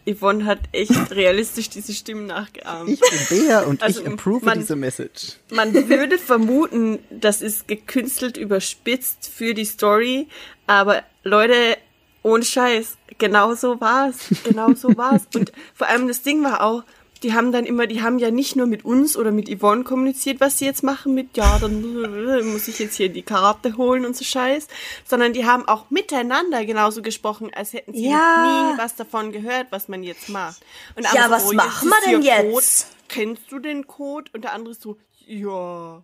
Yvonne 0.09 0.45
hat 0.45 0.59
echt 0.71 0.91
realistisch 1.11 1.69
diese 1.69 1.93
Stimmen 1.93 2.25
nachgeahmt. 2.25 2.89
ich 2.89 2.99
bin 2.99 3.19
Bea 3.45 3.61
und 3.61 3.83
Also, 3.83 4.01
ich 4.01 4.07
approve 4.07 4.43
man- 4.45 4.59
diese 4.59 4.75
Message. 4.75 5.33
Man 5.51 5.73
würde 5.87 6.17
vermuten, 6.17 6.99
das 7.11 7.41
ist 7.43 7.67
gekünstelt 7.67 8.35
überspitzt 8.35 9.29
für 9.33 9.53
die 9.53 9.65
Story, 9.65 10.27
aber 10.65 11.03
Leute, 11.23 11.77
ohne 12.23 12.43
Scheiß, 12.43 12.97
genau 13.19 13.53
so 13.53 13.79
war's. 13.79 14.15
Genau 14.43 14.73
so 14.73 14.97
war's. 14.97 15.23
Und 15.35 15.51
vor 15.75 15.87
allem 15.87 16.07
das 16.07 16.21
Ding 16.23 16.43
war 16.43 16.63
auch, 16.63 16.83
die 17.23 17.33
haben 17.33 17.51
dann 17.51 17.65
immer, 17.65 17.87
die 17.87 18.01
haben 18.01 18.19
ja 18.19 18.29
nicht 18.31 18.55
nur 18.55 18.65
mit 18.67 18.85
uns 18.85 19.15
oder 19.17 19.31
mit 19.31 19.49
Yvonne 19.49 19.83
kommuniziert, 19.83 20.39
was 20.41 20.57
sie 20.57 20.65
jetzt 20.65 20.83
machen 20.83 21.13
mit, 21.13 21.35
ja, 21.37 21.57
dann 21.59 21.81
muss 22.51 22.67
ich 22.67 22.79
jetzt 22.79 22.95
hier 22.95 23.09
die 23.09 23.23
Karte 23.23 23.77
holen 23.77 24.05
und 24.05 24.15
so 24.15 24.23
Scheiß, 24.23 24.67
sondern 25.05 25.33
die 25.33 25.45
haben 25.45 25.67
auch 25.67 25.89
miteinander 25.89 26.65
genauso 26.65 27.01
gesprochen, 27.01 27.51
als 27.53 27.73
hätten 27.73 27.93
sie 27.93 28.09
Ja. 28.09 28.73
nie 28.73 28.77
was 28.77 28.95
davon 28.95 29.31
gehört, 29.31 29.67
was 29.71 29.87
man 29.87 30.03
jetzt 30.03 30.29
macht. 30.29 30.61
Und 30.95 31.03
Ja, 31.13 31.29
was 31.29 31.47
so, 31.47 31.53
machen 31.53 31.89
wir 31.89 32.11
denn 32.11 32.21
jetzt? 32.21 32.43
Code. 32.51 32.93
Kennst 33.07 33.51
du 33.51 33.59
den 33.59 33.87
Code? 33.87 34.29
Und 34.33 34.43
der 34.43 34.53
andere 34.53 34.73
so, 34.73 34.97
ja. 35.25 36.03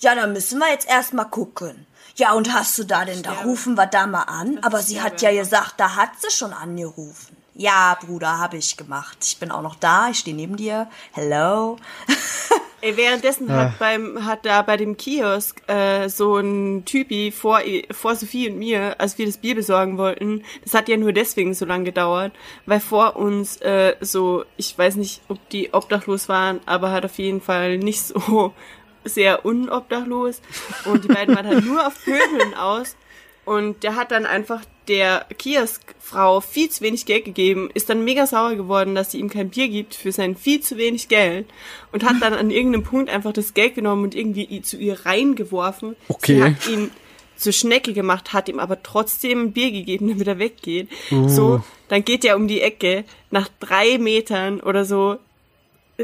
Ja, 0.00 0.14
dann 0.14 0.32
müssen 0.32 0.58
wir 0.58 0.68
jetzt 0.70 0.88
erst 0.88 1.14
mal 1.14 1.24
gucken. 1.24 1.86
Ja, 2.16 2.32
und 2.32 2.52
hast 2.52 2.78
du 2.78 2.84
da 2.84 3.04
denn, 3.04 3.22
da 3.22 3.32
rufen 3.42 3.74
wir 3.76 3.86
da 3.86 4.06
mal 4.06 4.24
an? 4.24 4.58
Aber 4.62 4.82
sie 4.82 5.00
hat 5.00 5.22
ja 5.22 5.32
gesagt, 5.32 5.74
da 5.78 5.96
hat 5.96 6.10
sie 6.20 6.30
schon 6.30 6.52
angerufen. 6.52 7.36
Ja, 7.54 7.98
Bruder, 8.00 8.38
habe 8.38 8.56
ich 8.56 8.76
gemacht. 8.78 9.18
Ich 9.22 9.36
bin 9.38 9.50
auch 9.50 9.60
noch 9.62 9.74
da, 9.76 10.08
ich 10.10 10.18
stehe 10.20 10.34
neben 10.34 10.56
dir. 10.56 10.88
Hello. 11.12 11.76
Ey, 12.80 12.96
währenddessen 12.96 13.48
Ah. 13.50 13.64
hat 13.66 13.78
beim 13.78 14.24
hat 14.24 14.44
da 14.44 14.62
bei 14.62 14.76
dem 14.76 14.96
Kiosk 14.96 15.62
äh, 15.68 16.08
so 16.08 16.36
ein 16.38 16.84
Typi 16.84 17.30
vor 17.30 17.60
vor 17.92 18.16
Sophie 18.16 18.50
und 18.50 18.58
mir, 18.58 18.96
als 18.98 19.18
wir 19.18 19.26
das 19.26 19.36
Bier 19.36 19.54
besorgen 19.54 19.98
wollten, 19.98 20.42
das 20.64 20.74
hat 20.74 20.88
ja 20.88 20.96
nur 20.96 21.12
deswegen 21.12 21.54
so 21.54 21.64
lange 21.64 21.84
gedauert, 21.84 22.32
weil 22.66 22.80
vor 22.80 23.14
uns 23.16 23.58
äh, 23.58 23.94
so, 24.00 24.44
ich 24.56 24.76
weiß 24.76 24.96
nicht, 24.96 25.20
ob 25.28 25.38
die 25.50 25.72
obdachlos 25.72 26.28
waren, 26.28 26.58
aber 26.66 26.90
hat 26.90 27.04
auf 27.04 27.18
jeden 27.18 27.40
Fall 27.40 27.78
nicht 27.78 28.02
so 28.02 28.52
sehr 29.04 29.44
unobdachlos 29.44 30.40
und 30.86 31.04
die 31.04 31.08
beiden 31.08 31.36
waren 31.36 31.46
halt 31.46 31.64
nur 31.64 31.86
auf 31.86 31.94
Pöbeln 32.04 32.54
aus 32.54 32.96
und 33.44 33.82
der 33.82 33.96
hat 33.96 34.10
dann 34.10 34.26
einfach 34.26 34.62
der 34.88 35.26
Kioskfrau 35.38 36.40
viel 36.40 36.68
zu 36.68 36.82
wenig 36.82 37.06
Geld 37.06 37.24
gegeben, 37.24 37.70
ist 37.74 37.88
dann 37.88 38.04
mega 38.04 38.26
sauer 38.26 38.54
geworden, 38.54 38.94
dass 38.94 39.12
sie 39.12 39.18
ihm 39.18 39.30
kein 39.30 39.50
Bier 39.50 39.68
gibt 39.68 39.94
für 39.94 40.12
sein 40.12 40.36
viel 40.36 40.60
zu 40.60 40.76
wenig 40.76 41.08
Geld 41.08 41.46
und 41.92 42.04
hat 42.04 42.16
dann 42.20 42.34
an 42.34 42.50
irgendeinem 42.50 42.84
Punkt 42.84 43.10
einfach 43.10 43.32
das 43.32 43.54
Geld 43.54 43.74
genommen 43.74 44.04
und 44.04 44.14
irgendwie 44.14 44.62
zu 44.62 44.76
ihr 44.76 45.06
reingeworfen. 45.06 45.96
Okay. 46.08 46.34
Sie 46.34 46.42
hat 46.42 46.68
ihn 46.68 46.90
zur 47.36 47.52
Schnecke 47.52 47.92
gemacht, 47.92 48.32
hat 48.32 48.48
ihm 48.48 48.58
aber 48.58 48.82
trotzdem 48.82 49.42
ein 49.42 49.52
Bier 49.52 49.70
gegeben, 49.70 50.08
damit 50.10 50.26
er 50.26 50.38
weggeht. 50.38 50.88
So, 51.10 51.62
dann 51.88 52.04
geht 52.04 52.24
er 52.24 52.36
um 52.36 52.48
die 52.48 52.60
Ecke, 52.60 53.04
nach 53.30 53.48
drei 53.60 53.98
Metern 53.98 54.60
oder 54.60 54.84
so 54.84 55.18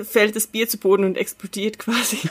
fällt 0.03 0.37
das 0.37 0.47
Bier 0.47 0.69
zu 0.69 0.79
Boden 0.79 1.05
und 1.05 1.17
explodiert 1.17 1.79
quasi. 1.79 2.19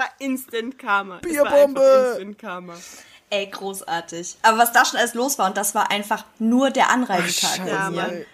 War 0.00 0.08
Instant 0.18 0.78
Karma. 0.78 1.14
War 1.16 1.20
Bierbombe! 1.20 1.80
einfach 1.80 2.10
Instant 2.20 2.38
Karma. 2.38 2.74
Ey, 3.28 3.46
großartig. 3.48 4.36
Aber 4.40 4.56
was 4.56 4.72
da 4.72 4.84
schon 4.86 4.98
alles 4.98 5.12
los 5.12 5.38
war, 5.38 5.48
und 5.48 5.56
das 5.58 5.74
war 5.74 5.90
einfach 5.90 6.24
nur 6.38 6.70
der 6.70 6.88
Anreisetag. 6.88 7.66
Ja. 7.66 7.90
Mann. 7.90 8.24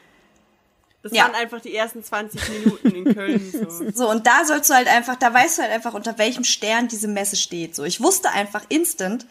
Das 1.03 1.13
Ja. 1.13 1.25
waren 1.25 1.35
einfach 1.35 1.61
die 1.61 1.75
ersten 1.75 2.05
20 2.05 2.49
Minuten 2.49 2.91
in 2.95 3.15
Köln. 3.15 3.53
So. 3.53 3.91
So, 3.95 4.11
und 4.11 4.27
da 4.29 4.45
sollst 4.45 4.71
du 4.71 4.75
halt 4.75 4.87
einfach, 4.89 5.17
da 5.17 5.35
weißt 5.35 5.59
du 5.59 5.63
halt 5.63 5.73
einfach, 5.73 5.95
unter 5.95 6.17
welchem 6.19 6.45
Stern 6.45 6.87
diese 6.89 7.09
Messe 7.09 7.35
steht. 7.37 7.75
So, 7.75 7.83
ich 7.85 8.01
wusste 8.01 8.31
einfach 8.31 8.63
instant, 8.69 9.27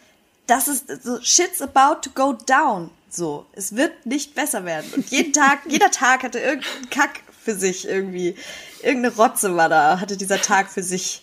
dass 0.46 0.68
es 0.68 0.84
so, 1.02 1.18
shit's 1.22 1.62
about 1.62 2.00
to 2.02 2.10
go 2.14 2.34
down. 2.34 2.90
So, 3.08 3.46
es 3.52 3.74
wird 3.76 4.04
nicht 4.04 4.34
besser 4.34 4.66
werden. 4.66 4.92
Und 4.94 5.08
jeden 5.10 5.32
Tag, 5.32 5.60
jeder 5.68 5.90
Tag 5.90 6.22
hatte 6.22 6.38
irgendeinen 6.38 6.90
Kack 6.90 7.22
für 7.42 7.54
sich 7.54 7.88
irgendwie. 7.88 8.36
Irgendeine 8.82 9.16
Rotze 9.16 9.56
war 9.56 9.70
da, 9.70 10.00
hatte 10.00 10.16
dieser 10.18 10.40
Tag 10.40 10.70
für 10.70 10.82
sich 10.82 11.22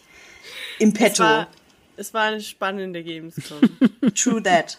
im 0.80 0.90
Es 0.90 0.94
Petto. 0.96 1.24
war, 1.24 1.48
es 1.98 2.14
war 2.14 2.24
eine 2.24 2.42
spannende 2.42 3.04
Gamescom. 3.04 3.60
True 4.16 4.42
that. 4.44 4.78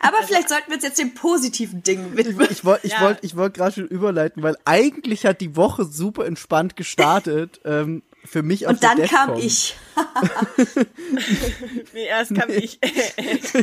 Aber 0.00 0.18
vielleicht 0.26 0.50
sollten 0.50 0.68
wir 0.68 0.74
uns 0.74 0.84
jetzt 0.84 0.98
dem 0.98 1.14
positiven 1.14 1.82
Ding 1.82 2.10
Ich, 2.12 2.16
widmen. 2.26 2.48
ich 2.50 2.64
wollte 2.64 2.86
ich 2.86 2.92
Ja. 2.92 3.00
wollt, 3.02 3.18
ich 3.22 3.36
wollt 3.36 3.54
gerade 3.54 3.72
schon 3.72 3.88
überleiten, 3.88 4.42
weil 4.42 4.56
eigentlich 4.66 5.24
hat 5.24 5.40
die 5.40 5.56
Woche 5.56 5.84
super 5.84 6.26
entspannt 6.26 6.76
gestartet. 6.76 7.60
ähm, 7.64 8.02
für 8.26 8.42
mich 8.42 8.66
auf 8.66 8.72
Und 8.72 8.82
dann 8.82 9.02
kam 9.04 9.36
ich. 9.38 9.76
nee, 11.92 12.06
erst 12.06 12.34
kam 12.34 12.48
ich. 12.50 12.78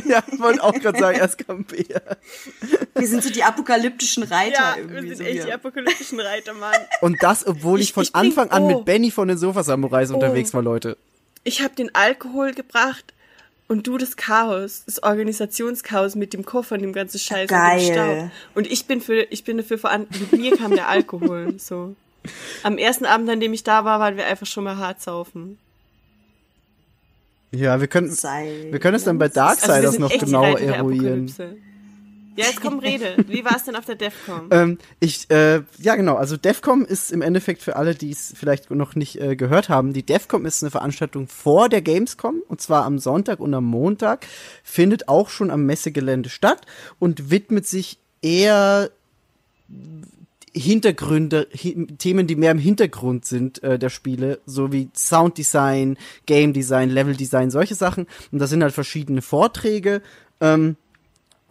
ja, 0.06 0.22
ich 0.30 0.38
wollte 0.38 0.62
auch 0.62 0.72
gerade 0.74 0.98
sagen, 0.98 1.18
erst 1.18 1.46
kam 1.46 1.64
Bea. 1.64 2.00
Wir 2.94 3.08
sind 3.08 3.22
so 3.24 3.30
die 3.30 3.42
apokalyptischen 3.42 4.22
Reiter 4.22 4.54
ja, 4.60 4.76
wir 4.76 4.82
irgendwie. 4.84 5.08
sind 5.08 5.16
so 5.18 5.22
echt 5.24 5.32
hier. 5.32 5.44
die 5.46 5.52
apokalyptischen 5.52 6.20
Reiter, 6.20 6.54
Mann. 6.54 6.76
Und 7.00 7.22
das, 7.22 7.46
obwohl 7.46 7.80
ich, 7.80 7.88
Ich- 7.88 7.92
von 7.92 8.04
ich 8.04 8.14
Anfang 8.14 8.50
an 8.50 8.62
oh. 8.62 8.68
mit 8.76 8.84
Benny 8.84 9.10
von 9.10 9.28
den 9.28 9.38
Sofa-Samurais 9.38 10.10
unterwegs 10.12 10.54
war, 10.54 10.62
Leute. 10.62 10.96
Ich 11.44 11.60
habe 11.62 11.74
den 11.74 11.94
Alkohol 11.94 12.52
gebracht 12.52 13.12
und 13.68 13.86
du 13.86 13.98
das 13.98 14.16
Chaos, 14.16 14.82
das 14.86 15.02
Organisationschaos 15.02 16.14
mit 16.14 16.32
dem 16.34 16.44
Koffer 16.44 16.74
und 16.76 16.82
dem 16.82 16.92
ganzen 16.92 17.18
Scheiß 17.18 17.48
Geil. 17.48 17.78
und 17.78 17.86
dem 17.86 17.92
Staub. 17.94 18.30
Und 18.54 18.66
ich 18.70 18.86
bin 18.86 19.00
für, 19.00 19.22
ich 19.30 19.44
bin 19.44 19.56
dafür 19.56 19.78
verantwortlich. 19.78 20.30
Mit 20.32 20.40
mir 20.40 20.56
kam 20.56 20.72
der 20.72 20.88
Alkohol, 20.88 21.54
so. 21.58 21.94
Am 22.62 22.78
ersten 22.78 23.04
Abend, 23.06 23.28
an 23.30 23.40
dem 23.40 23.52
ich 23.52 23.64
da 23.64 23.84
war, 23.84 23.98
waren 23.98 24.16
wir 24.16 24.26
einfach 24.26 24.46
schon 24.46 24.62
mal 24.64 24.76
hart 24.76 25.00
saufen. 25.02 25.58
Ja, 27.50 27.80
wir 27.80 27.88
können, 27.88 28.10
Sei- 28.10 28.68
wir 28.70 28.78
können 28.78 28.96
es 28.96 29.04
dann 29.04 29.18
bei 29.18 29.26
Also 29.26 29.34
Darksiders 29.40 29.92
sind 29.92 30.30
noch 30.30 30.56
der 30.56 30.76
eruieren. 30.76 31.32
Ja, 32.36 32.46
jetzt 32.46 32.60
komm, 32.62 32.78
rede. 32.78 33.16
Wie 33.28 33.44
war 33.44 33.56
es 33.56 33.64
denn 33.64 33.76
auf 33.76 33.84
der 33.84 33.96
DEFCON? 33.96 34.48
Ähm, 34.50 34.78
ich, 35.00 35.30
äh, 35.30 35.62
ja 35.78 35.96
genau, 35.96 36.16
also 36.16 36.36
DEFCOM 36.36 36.84
ist 36.84 37.12
im 37.12 37.20
Endeffekt 37.20 37.62
für 37.62 37.76
alle, 37.76 37.94
die 37.94 38.10
es 38.10 38.32
vielleicht 38.36 38.70
noch 38.70 38.94
nicht 38.94 39.20
äh, 39.20 39.36
gehört 39.36 39.68
haben, 39.68 39.92
die 39.92 40.02
DEFCOM 40.02 40.46
ist 40.46 40.62
eine 40.62 40.70
Veranstaltung 40.70 41.28
vor 41.28 41.68
der 41.68 41.82
Gamescom 41.82 42.42
und 42.48 42.60
zwar 42.60 42.84
am 42.84 42.98
Sonntag 42.98 43.40
und 43.40 43.52
am 43.52 43.64
Montag, 43.64 44.26
findet 44.62 45.08
auch 45.08 45.28
schon 45.28 45.50
am 45.50 45.66
Messegelände 45.66 46.30
statt 46.30 46.62
und 46.98 47.30
widmet 47.30 47.66
sich 47.66 47.98
eher 48.22 48.90
Hintergründe, 50.54 51.48
hi 51.54 51.86
Themen, 51.98 52.26
die 52.26 52.36
mehr 52.36 52.52
im 52.52 52.58
Hintergrund 52.58 53.24
sind 53.24 53.62
äh, 53.62 53.78
der 53.78 53.88
Spiele, 53.88 54.40
so 54.44 54.70
wie 54.70 54.90
Sounddesign, 54.94 55.96
Game 56.26 56.52
Design, 56.52 56.90
Level 56.90 57.16
Design, 57.16 57.50
solche 57.50 57.74
Sachen. 57.74 58.06
Und 58.30 58.38
da 58.38 58.46
sind 58.46 58.62
halt 58.62 58.74
verschiedene 58.74 59.22
Vorträge. 59.22 60.02
Ähm, 60.40 60.76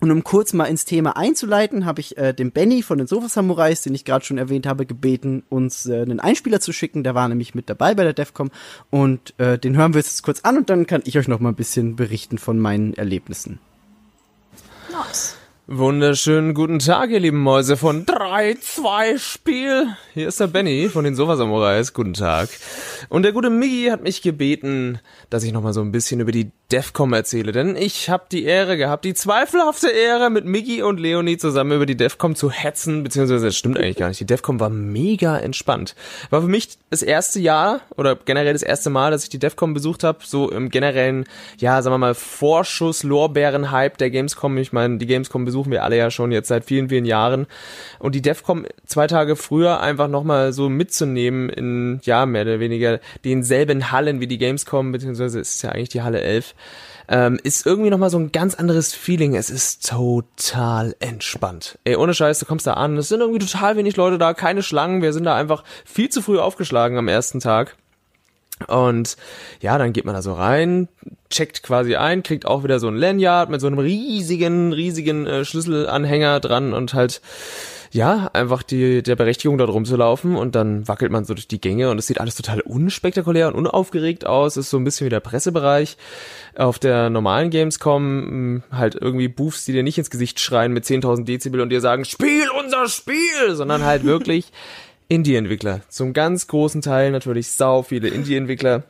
und 0.02 0.10
um 0.10 0.24
kurz 0.24 0.52
mal 0.54 0.66
ins 0.66 0.84
Thema 0.84 1.16
einzuleiten, 1.16 1.86
habe 1.86 2.02
ich 2.02 2.18
äh, 2.18 2.34
den 2.34 2.52
Benny 2.52 2.82
von 2.82 2.98
den 2.98 3.06
Sofa 3.06 3.30
Samurais, 3.30 3.84
den 3.84 3.94
ich 3.94 4.04
gerade 4.04 4.26
schon 4.26 4.40
erwähnt 4.40 4.66
habe, 4.66 4.88
gebeten, 4.88 5.44
uns 5.48 5.86
äh, 5.86 6.02
einen 6.02 6.20
Einspieler 6.20 6.60
zu 6.60 6.74
schicken. 6.74 7.04
Der 7.04 7.14
war 7.14 7.30
nämlich 7.30 7.54
mit 7.54 7.70
dabei 7.70 7.94
bei 7.94 8.04
der 8.04 8.14
DEFCOM 8.14 8.50
und 8.90 9.40
äh, 9.40 9.60
den 9.60 9.78
hören 9.78 9.94
wir 9.94 10.00
jetzt 10.00 10.24
kurz 10.24 10.42
an 10.42 10.58
und 10.58 10.72
dann 10.72 10.88
kann 10.88 11.04
ich 11.06 11.20
euch 11.20 11.28
noch 11.28 11.40
mal 11.40 11.50
ein 11.50 11.56
bisschen 11.56 11.96
berichten 11.96 12.40
von 12.40 12.58
meinen 12.58 12.96
Erlebnissen. 12.96 13.60
Nice. 14.92 15.38
Wunderschönen 15.68 16.56
guten 16.56 16.80
Tag, 16.80 17.12
ihr 17.12 17.20
lieben 17.20 17.40
Mäuse 17.40 17.78
von 17.78 18.06
3, 18.06 18.56
2 18.60 19.18
Spiel. 19.20 19.96
Hier 20.14 20.28
ist 20.28 20.40
der 20.40 20.48
Benny 20.48 20.90
von 20.90 21.06
den 21.06 21.16
Sofa 21.16 21.38
Samurais. 21.38 21.94
Guten 21.94 22.14
Tag. 22.14 22.50
Und 23.08 23.22
der 23.24 23.32
gute 23.32 23.50
Miggy 23.50 23.90
hat 23.90 24.02
mich 24.02 24.22
gebeten, 24.22 25.00
dass 25.30 25.44
ich 25.44 25.54
nochmal 25.54 25.74
so 25.74 25.80
ein 25.80 25.94
bisschen 25.94 26.20
über 26.20 26.32
die 26.32 26.52
DEFCOM 26.71 27.13
erzähle, 27.13 27.51
denn 27.51 27.75
ich 27.75 28.10
habe 28.10 28.25
die 28.31 28.45
Ehre 28.45 28.77
gehabt, 28.77 29.05
die 29.05 29.13
zweifelhafte 29.13 29.89
Ehre, 29.89 30.29
mit 30.29 30.45
Miggy 30.45 30.81
und 30.84 30.99
Leonie 30.99 31.38
zusammen 31.38 31.73
über 31.73 31.86
die 31.86 31.97
DEFCOM 31.97 32.36
zu 32.36 32.49
hetzen, 32.49 33.03
beziehungsweise 33.03 33.45
das 33.45 33.57
stimmt 33.57 33.77
eigentlich 33.77 33.97
gar 33.97 34.07
nicht. 34.07 34.19
Die 34.19 34.25
DEFCOM 34.25 34.60
war 34.60 34.69
mega 34.69 35.38
entspannt. 35.38 35.95
War 36.29 36.41
für 36.41 36.47
mich 36.47 36.69
das 36.89 37.01
erste 37.01 37.39
Jahr 37.39 37.81
oder 37.97 38.15
generell 38.15 38.53
das 38.53 38.63
erste 38.63 38.89
Mal, 38.89 39.12
dass 39.12 39.23
ich 39.23 39.29
die 39.29 39.39
DEFCOM 39.39 39.73
besucht 39.73 40.03
habe, 40.03 40.19
so 40.23 40.49
im 40.49 40.69
generellen, 40.69 41.25
ja, 41.57 41.81
sagen 41.81 41.93
wir 41.93 41.97
mal, 41.97 42.13
Vorschuss-Lorbeeren-Hype 42.13 43.97
der 43.97 44.10
Gamescom. 44.10 44.57
Ich 44.57 44.71
meine, 44.71 44.97
die 44.97 45.07
Gamescom 45.07 45.45
besuchen 45.45 45.71
wir 45.71 45.84
alle 45.84 45.97
ja 45.97 46.10
schon 46.10 46.31
jetzt 46.31 46.47
seit 46.47 46.65
vielen, 46.65 46.89
vielen 46.89 47.05
Jahren. 47.05 47.47
Und 47.99 48.15
die 48.15 48.21
DEFCOM 48.21 48.65
zwei 48.86 49.07
Tage 49.07 49.36
früher 49.36 49.81
einfach 49.81 50.07
nochmal 50.07 50.53
so 50.53 50.69
mitzunehmen 50.69 51.49
in, 51.49 51.99
ja, 52.03 52.25
mehr 52.25 52.43
oder 52.43 52.60
weniger 52.60 52.99
denselben 53.25 53.91
Hallen 53.91 54.21
wie 54.21 54.27
die 54.27 54.38
Gamescom, 54.38 54.91
beziehungsweise 54.91 55.39
ist 55.39 55.62
ja 55.62 55.71
eigentlich 55.71 55.89
die 55.89 56.01
Halle 56.01 56.21
11, 56.21 56.55
ähm, 57.08 57.39
ist 57.43 57.65
irgendwie 57.65 57.89
nochmal 57.89 58.10
so 58.10 58.17
ein 58.17 58.32
ganz 58.32 58.56
anderes 58.56 58.93
Feeling. 58.93 59.36
Es 59.36 59.50
ist 59.50 59.89
total 59.89 60.95
entspannt. 61.00 61.78
Ey, 61.84 61.95
ohne 61.97 62.13
Scheiß, 62.13 62.39
du 62.39 62.45
kommst 62.45 62.65
da 62.65 62.74
an, 62.74 62.97
es 62.97 63.10
sind 63.10 63.19
irgendwie 63.19 63.45
total 63.45 63.76
wenig 63.76 63.97
Leute 63.97 64.17
da, 64.17 64.34
keine 64.34 64.63
Schlangen, 64.63 65.02
wir 65.02 65.13
sind 65.13 65.26
da 65.26 65.36
einfach 65.36 65.63
viel 65.86 66.10
zu 66.10 66.21
früh 66.21 66.39
aufgeschlagen 66.39 66.97
am 66.97 67.08
ersten 67.08 67.39
Tag. 67.39 67.76
Und 68.67 69.17
ja, 69.60 69.78
dann 69.78 69.91
geht 69.91 70.06
man 70.06 70.15
da 70.15 70.21
so 70.21 70.34
rein, 70.34 70.88
checkt 71.30 71.63
quasi 71.63 71.95
ein, 71.95 72.24
kriegt 72.24 72.45
auch 72.45 72.63
wieder 72.63 72.80
so 72.80 72.88
ein 72.88 72.95
Lanyard 72.95 73.50
mit 73.50 73.60
so 73.60 73.67
einem 73.67 73.80
riesigen, 73.80 74.71
riesigen 74.71 75.26
äh, 75.26 75.45
Schlüsselanhänger 75.45 76.39
dran 76.39 76.74
und 76.74 76.93
halt 76.93 77.21
ja, 77.91 78.30
einfach 78.34 78.63
die, 78.63 79.04
der 79.04 79.15
Berechtigung 79.17 79.58
da 79.58 79.65
drum 79.65 79.84
zu 79.84 79.97
laufen 79.97 80.36
und 80.36 80.56
dann 80.56 80.88
wackelt 80.88 81.12
man 81.12 81.25
so 81.25 81.34
durch 81.34 81.47
die 81.47 81.60
Gänge 81.60 81.89
und 81.91 81.97
es 81.97 82.08
sieht 82.08 82.21
alles 82.21 82.36
total 82.36 82.62
unspektakulär 82.62 83.47
und 83.47 83.56
unaufgeregt 83.56 84.25
aus, 84.25 84.56
ist 84.56 84.69
so 84.69 84.77
ein 84.77 84.84
bisschen 84.86 85.06
wie 85.06 85.10
der 85.10 85.19
Pressebereich. 85.19 85.97
Auf 86.56 86.80
der 86.80 87.10
normalen 87.10 87.49
Gamescom 87.49 88.56
mh, 88.56 88.62
halt 88.71 88.95
irgendwie 88.95 89.27
Boofs, 89.27 89.65
die 89.65 89.73
dir 89.73 89.84
nicht 89.84 89.97
ins 89.97 90.10
Gesicht 90.10 90.39
schreien 90.39 90.71
mit 90.71 90.86
10.000 90.86 91.25
Dezibel 91.25 91.60
und 91.60 91.69
dir 91.69 91.82
sagen, 91.82 92.06
Spiel 92.06 92.47
unser 92.63 92.88
Spiel, 92.88 93.56
sondern 93.56 93.84
halt 93.84 94.04
wirklich 94.06 94.51
Indie-Entwickler. 95.10 95.82
Zum 95.89 96.13
ganz 96.13 96.47
großen 96.47 96.82
Teil 96.82 97.12
natürlich 97.12 97.51
sau 97.51 97.84
viele 97.84 98.08
Indie-Entwickler 98.08 98.84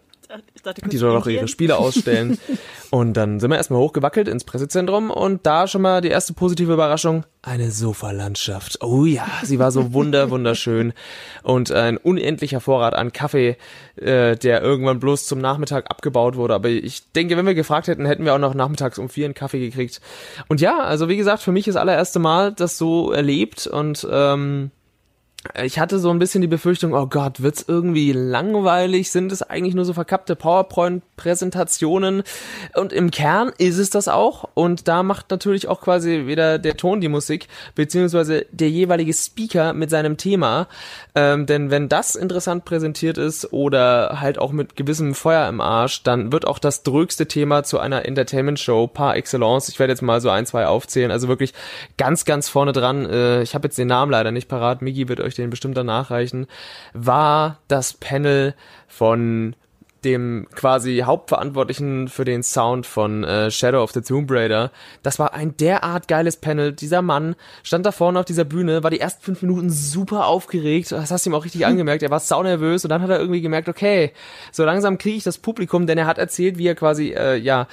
dachte, 0.64 0.82
die 0.90 0.98
dort 0.98 1.22
auch 1.22 1.28
ihre 1.28 1.48
Spiele 1.48 1.78
ausstellen. 1.78 2.38
Und 2.92 3.14
dann 3.14 3.40
sind 3.40 3.50
wir 3.50 3.58
erstmal 3.58 3.80
hochgewackelt 3.80 4.28
ins 4.28 4.44
Pressezentrum 4.44 5.12
und 5.12 5.46
da 5.46 5.66
schon 5.66 5.82
mal 5.82 6.02
die 6.02 6.10
erste 6.10 6.34
positive 6.34 6.74
Überraschung. 6.74 7.24
Eine 7.42 7.72
Sofalandschaft. 7.72 8.84
Oh 8.84 9.06
ja, 9.06 9.26
sie 9.44 9.60
war 9.60 9.72
so 9.72 9.94
wunder, 9.94 10.30
wunderschön. 10.30 10.92
Und 11.42 11.72
ein 11.72 11.96
unendlicher 11.96 12.60
Vorrat 12.60 12.94
an 12.94 13.14
Kaffee, 13.14 13.56
äh, 13.96 14.36
der 14.36 14.62
irgendwann 14.62 15.00
bloß 15.00 15.26
zum 15.26 15.40
Nachmittag 15.40 15.90
abgebaut 15.90 16.36
wurde. 16.36 16.54
Aber 16.54 16.68
ich 16.68 17.10
denke, 17.14 17.38
wenn 17.38 17.46
wir 17.46 17.56
gefragt 17.56 17.88
hätten, 17.88 18.06
hätten 18.06 18.26
wir 18.26 18.36
auch 18.36 18.40
noch 18.40 18.56
nachmittags 18.56 19.00
um 19.00 19.08
vier 19.08 19.24
einen 19.24 19.36
Kaffee 19.36 19.60
gekriegt. 19.60 20.02
Und 20.50 20.60
ja, 20.60 20.80
also 20.80 21.08
wie 21.08 21.16
gesagt, 21.18 21.42
für 21.42 21.54
mich 21.54 21.70
ist 21.70 21.76
das 21.76 21.82
allererste 21.82 22.20
Mal 22.20 22.52
das 22.52 22.78
so 22.78 23.14
erlebt 23.14 23.68
und 23.68 24.06
ähm, 24.12 24.72
ich 25.64 25.80
hatte 25.80 25.98
so 25.98 26.12
ein 26.12 26.20
bisschen 26.20 26.42
die 26.42 26.48
Befürchtung, 26.48 26.94
oh 26.94 27.08
Gott, 27.08 27.42
wird's 27.42 27.66
irgendwie 27.68 28.12
langweilig? 28.12 29.10
Sind 29.10 29.32
es 29.32 29.42
eigentlich 29.42 29.74
nur 29.74 29.86
so 29.86 29.94
verkappte 29.94 30.36
PowerPoint-Präsentationen? 30.36 32.22
Und 32.76 32.94
im 32.94 33.10
Kern 33.10 33.52
ist 33.58 33.80
es 33.80 33.90
das 33.90 34.08
auch. 34.08 34.50
Und 34.54 34.88
da 34.88 35.02
macht 35.02 35.32
natürlich 35.32 35.68
auch 35.68 35.82
quasi 35.82 36.28
wieder 36.28 36.60
der 36.60 36.78
Ton 36.78 37.02
die 37.02 37.08
Musik, 37.08 37.48
beziehungsweise 37.74 38.46
der 38.52 38.70
jeweilige 38.70 39.14
Speaker 39.14 39.74
mit 39.74 39.90
seinem 39.90 40.18
Thema. 40.18 40.68
Ähm, 41.16 41.48
denn 41.48 41.72
wenn 41.72 41.90
das 41.90 42.16
interessant 42.16 42.64
präsentiert 42.64 43.18
ist 43.18 43.52
oder 43.52 44.22
halt 44.22 44.38
auch 44.38 44.52
mit 44.52 44.76
gewissem 44.76 45.16
Feuer 45.16 45.50
im 45.50 45.60
Arsch, 45.60 46.04
dann 46.04 46.32
wird 46.32 46.46
auch 46.46 46.60
das 46.60 46.84
drögste 46.84 47.28
Thema 47.28 47.64
zu 47.64 47.80
einer 47.80 48.06
Entertainment-Show 48.06 48.88
par 48.88 49.16
excellence. 49.16 49.70
Ich 49.70 49.80
werde 49.80 49.94
jetzt 49.94 50.04
mal 50.04 50.22
so 50.22 50.30
ein, 50.30 50.46
zwei 50.46 50.68
aufzählen. 50.68 51.10
Also 51.10 51.28
wirklich 51.28 51.56
ganz, 51.98 52.26
ganz 52.26 52.48
vorne 52.48 52.74
dran. 52.74 53.10
Äh, 53.10 53.42
ich 53.42 53.56
habe 53.56 53.68
jetzt 53.68 53.80
den 53.80 53.88
Namen 53.88 54.12
leider 54.12 54.32
nicht 54.32 54.48
parat. 54.48 54.84
Migi 54.84 55.10
wird 55.10 55.20
euch 55.20 55.31
den 55.36 55.50
bestimmt 55.50 55.78
danach 55.78 56.12
reichen, 56.12 56.48
war 56.94 57.60
das 57.68 57.94
Panel 57.94 58.56
von 58.88 59.56
dem 60.04 60.48
quasi 60.56 61.04
Hauptverantwortlichen 61.06 62.08
für 62.08 62.26
den 62.26 62.44
Sound 62.44 62.86
von 62.86 63.24
äh, 63.24 63.52
Shadow 63.52 63.84
of 63.84 63.92
the 63.92 64.02
Tomb 64.02 64.30
Raider. 64.32 64.72
Das 65.04 65.20
war 65.20 65.34
ein 65.34 65.56
derart 65.58 66.08
geiles 66.08 66.38
Panel. 66.38 66.74
Dieser 66.74 67.02
Mann 67.02 67.36
stand 67.64 67.86
da 67.86 67.92
vorne 67.92 68.20
auf 68.20 68.26
dieser 68.26 68.46
Bühne, 68.46 68.84
war 68.84 68.90
die 68.90 69.00
ersten 69.00 69.24
fünf 69.24 69.42
Minuten 69.42 69.70
super 69.70 70.26
aufgeregt. 70.26 70.92
Das 70.92 71.12
hast 71.12 71.26
du 71.26 71.30
ihm 71.30 71.36
auch 71.36 71.46
richtig 71.46 71.66
angemerkt. 71.66 72.04
Er 72.04 72.10
war 72.10 72.20
saunervös 72.20 72.84
und 72.84 72.90
dann 72.90 73.02
hat 73.02 73.10
er 73.10 73.20
irgendwie 73.20 73.42
gemerkt, 73.42 73.70
okay, 73.70 74.12
so 74.52 74.66
langsam 74.66 74.98
kriege 74.98 75.18
ich 75.18 75.24
das 75.24 75.38
Publikum, 75.38 75.86
denn 75.86 75.98
er 75.98 76.08
hat 76.08 76.18
erzählt, 76.18 76.58
wie 76.58 76.68
er 76.68 76.76
quasi, 76.76 77.12
äh, 77.12 77.36
ja, 77.36 77.68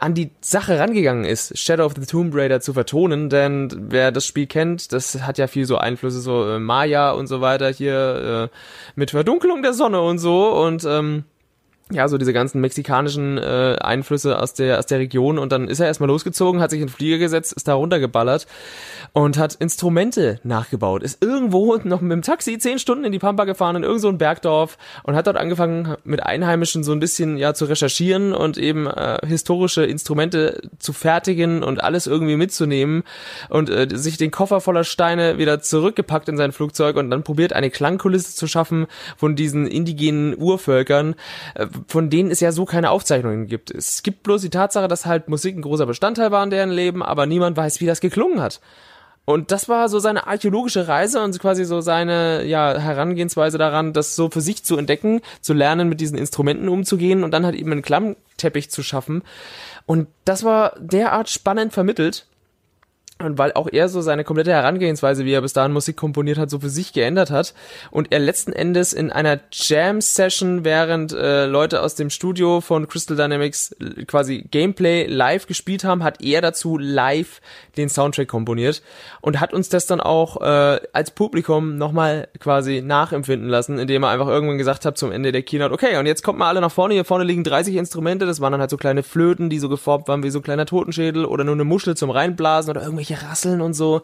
an 0.00 0.14
die 0.14 0.30
Sache 0.40 0.78
rangegangen 0.78 1.24
ist, 1.24 1.58
Shadow 1.58 1.84
of 1.84 1.94
the 1.98 2.06
Tomb 2.06 2.32
Raider 2.34 2.60
zu 2.60 2.72
vertonen, 2.72 3.28
denn 3.28 3.68
wer 3.90 4.12
das 4.12 4.26
Spiel 4.26 4.46
kennt, 4.46 4.92
das 4.92 5.22
hat 5.22 5.38
ja 5.38 5.48
viel 5.48 5.66
so 5.66 5.76
Einflüsse, 5.76 6.20
so 6.20 6.48
äh, 6.48 6.58
Maya 6.58 7.10
und 7.10 7.26
so 7.26 7.40
weiter 7.40 7.68
hier 7.68 8.50
äh, 8.52 8.56
mit 8.94 9.10
Verdunkelung 9.10 9.62
der 9.62 9.72
Sonne 9.72 10.00
und 10.00 10.18
so 10.18 10.50
und 10.50 10.84
ähm, 10.84 11.24
ja, 11.90 12.06
so 12.08 12.18
diese 12.18 12.32
ganzen 12.32 12.60
mexikanischen 12.60 13.38
äh, 13.38 13.76
Einflüsse 13.80 14.38
aus 14.38 14.52
der 14.52 14.78
aus 14.78 14.86
der 14.86 14.98
Region 14.98 15.38
und 15.38 15.52
dann 15.52 15.68
ist 15.68 15.80
er 15.80 15.86
erstmal 15.86 16.08
losgezogen, 16.08 16.60
hat 16.60 16.70
sich 16.70 16.80
in 16.80 16.86
den 16.86 16.92
Flieger 16.92 17.18
gesetzt, 17.18 17.54
ist 17.54 17.66
da 17.66 17.74
runtergeballert 17.74 18.46
und 19.12 19.38
hat 19.38 19.54
Instrumente 19.54 20.38
nachgebaut. 20.42 21.02
Ist 21.02 21.22
irgendwo 21.22 21.76
noch 21.84 22.00
mit 22.00 22.12
dem 22.12 22.22
Taxi 22.22 22.58
zehn 22.58 22.78
Stunden 22.78 23.04
in 23.04 23.12
die 23.12 23.18
Pampa 23.18 23.44
gefahren 23.44 23.76
in 23.76 23.82
irgend 23.84 24.02
so 24.02 24.12
Bergdorf 24.12 24.76
und 25.02 25.14
hat 25.14 25.26
dort 25.26 25.36
angefangen 25.36 25.96
mit 26.04 26.22
Einheimischen 26.22 26.84
so 26.84 26.92
ein 26.92 27.00
bisschen 27.00 27.38
ja 27.38 27.54
zu 27.54 27.64
recherchieren 27.64 28.34
und 28.34 28.58
eben 28.58 28.86
äh, 28.86 29.18
historische 29.26 29.84
Instrumente 29.84 30.60
zu 30.78 30.92
fertigen 30.92 31.62
und 31.62 31.82
alles 31.82 32.06
irgendwie 32.06 32.36
mitzunehmen 32.36 33.02
und 33.48 33.70
äh, 33.70 33.88
sich 33.94 34.18
den 34.18 34.30
Koffer 34.30 34.60
voller 34.60 34.84
Steine 34.84 35.38
wieder 35.38 35.60
zurückgepackt 35.60 36.28
in 36.28 36.36
sein 36.36 36.52
Flugzeug 36.52 36.96
und 36.96 37.10
dann 37.10 37.22
probiert 37.22 37.52
eine 37.52 37.70
Klangkulisse 37.70 38.34
zu 38.34 38.46
schaffen 38.46 38.86
von 39.16 39.36
diesen 39.36 39.66
indigenen 39.66 40.36
Urvölkern. 40.36 41.14
Äh, 41.54 41.68
von 41.86 42.10
denen 42.10 42.30
es 42.30 42.40
ja 42.40 42.52
so 42.52 42.64
keine 42.64 42.90
Aufzeichnungen 42.90 43.46
gibt. 43.46 43.70
Es 43.70 44.02
gibt 44.02 44.22
bloß 44.22 44.42
die 44.42 44.50
Tatsache, 44.50 44.88
dass 44.88 45.06
halt 45.06 45.28
Musik 45.28 45.56
ein 45.56 45.62
großer 45.62 45.86
Bestandteil 45.86 46.30
war 46.30 46.42
in 46.44 46.50
deren 46.50 46.70
Leben, 46.70 47.02
aber 47.02 47.26
niemand 47.26 47.56
weiß, 47.56 47.80
wie 47.80 47.86
das 47.86 48.00
geklungen 48.00 48.40
hat. 48.40 48.60
Und 49.28 49.50
das 49.50 49.68
war 49.68 49.90
so 49.90 49.98
seine 49.98 50.26
archäologische 50.26 50.88
Reise 50.88 51.22
und 51.22 51.38
quasi 51.38 51.66
so 51.66 51.82
seine 51.82 52.44
ja, 52.46 52.78
Herangehensweise 52.78 53.58
daran, 53.58 53.92
das 53.92 54.16
so 54.16 54.30
für 54.30 54.40
sich 54.40 54.64
zu 54.64 54.78
entdecken, 54.78 55.20
zu 55.42 55.52
lernen, 55.52 55.90
mit 55.90 56.00
diesen 56.00 56.16
Instrumenten 56.16 56.70
umzugehen 56.70 57.22
und 57.22 57.32
dann 57.32 57.44
halt 57.44 57.54
eben 57.54 57.70
einen 57.70 57.82
Klammteppich 57.82 58.70
zu 58.70 58.82
schaffen. 58.82 59.22
Und 59.84 60.08
das 60.24 60.44
war 60.44 60.76
derart 60.78 61.28
spannend 61.28 61.74
vermittelt. 61.74 62.26
Und 63.20 63.36
weil 63.36 63.52
auch 63.52 63.68
er 63.70 63.88
so 63.88 64.00
seine 64.00 64.22
komplette 64.22 64.52
Herangehensweise, 64.52 65.24
wie 65.24 65.32
er 65.32 65.40
bis 65.40 65.52
dahin 65.52 65.72
Musik 65.72 65.96
komponiert 65.96 66.38
hat, 66.38 66.50
so 66.50 66.60
für 66.60 66.70
sich 66.70 66.92
geändert 66.92 67.30
hat 67.30 67.52
und 67.90 68.12
er 68.12 68.20
letzten 68.20 68.52
Endes 68.52 68.92
in 68.92 69.10
einer 69.10 69.40
Jam-Session, 69.50 70.64
während 70.64 71.12
äh, 71.12 71.46
Leute 71.46 71.82
aus 71.82 71.96
dem 71.96 72.10
Studio 72.10 72.60
von 72.60 72.86
Crystal 72.86 73.16
Dynamics 73.16 73.72
äh, 73.72 74.04
quasi 74.04 74.46
Gameplay 74.50 75.06
live 75.06 75.46
gespielt 75.46 75.82
haben, 75.82 76.04
hat 76.04 76.22
er 76.22 76.40
dazu 76.40 76.78
live 76.78 77.40
den 77.76 77.88
Soundtrack 77.88 78.28
komponiert 78.28 78.82
und 79.20 79.40
hat 79.40 79.52
uns 79.52 79.68
das 79.68 79.86
dann 79.86 80.00
auch 80.00 80.40
äh, 80.40 80.80
als 80.92 81.10
Publikum 81.10 81.76
nochmal 81.76 82.28
quasi 82.38 82.82
nachempfinden 82.82 83.48
lassen, 83.48 83.78
indem 83.78 84.04
er 84.04 84.10
einfach 84.10 84.28
irgendwann 84.28 84.58
gesagt 84.58 84.84
hat 84.84 84.96
zum 84.96 85.10
Ende 85.10 85.32
der 85.32 85.42
Keynote, 85.42 85.74
okay, 85.74 85.98
und 85.98 86.06
jetzt 86.06 86.22
kommt 86.22 86.38
mal 86.38 86.48
alle 86.48 86.60
nach 86.60 86.70
vorne, 86.70 86.94
hier 86.94 87.04
vorne 87.04 87.24
liegen 87.24 87.44
30 87.44 87.76
Instrumente, 87.76 88.26
das 88.26 88.40
waren 88.40 88.52
dann 88.52 88.60
halt 88.60 88.70
so 88.70 88.76
kleine 88.76 89.02
Flöten, 89.02 89.50
die 89.50 89.58
so 89.58 89.68
geformt 89.68 90.06
waren 90.08 90.22
wie 90.22 90.30
so 90.30 90.38
ein 90.38 90.42
kleiner 90.42 90.66
Totenschädel 90.66 91.24
oder 91.24 91.44
nur 91.44 91.54
eine 91.54 91.64
Muschel 91.64 91.96
zum 91.96 92.10
Reinblasen 92.10 92.70
oder 92.70 92.82
irgendwelche 92.82 93.07
irgendwelche 93.08 93.26
Rasseln 93.26 93.60
und 93.60 93.74
so. 93.74 94.02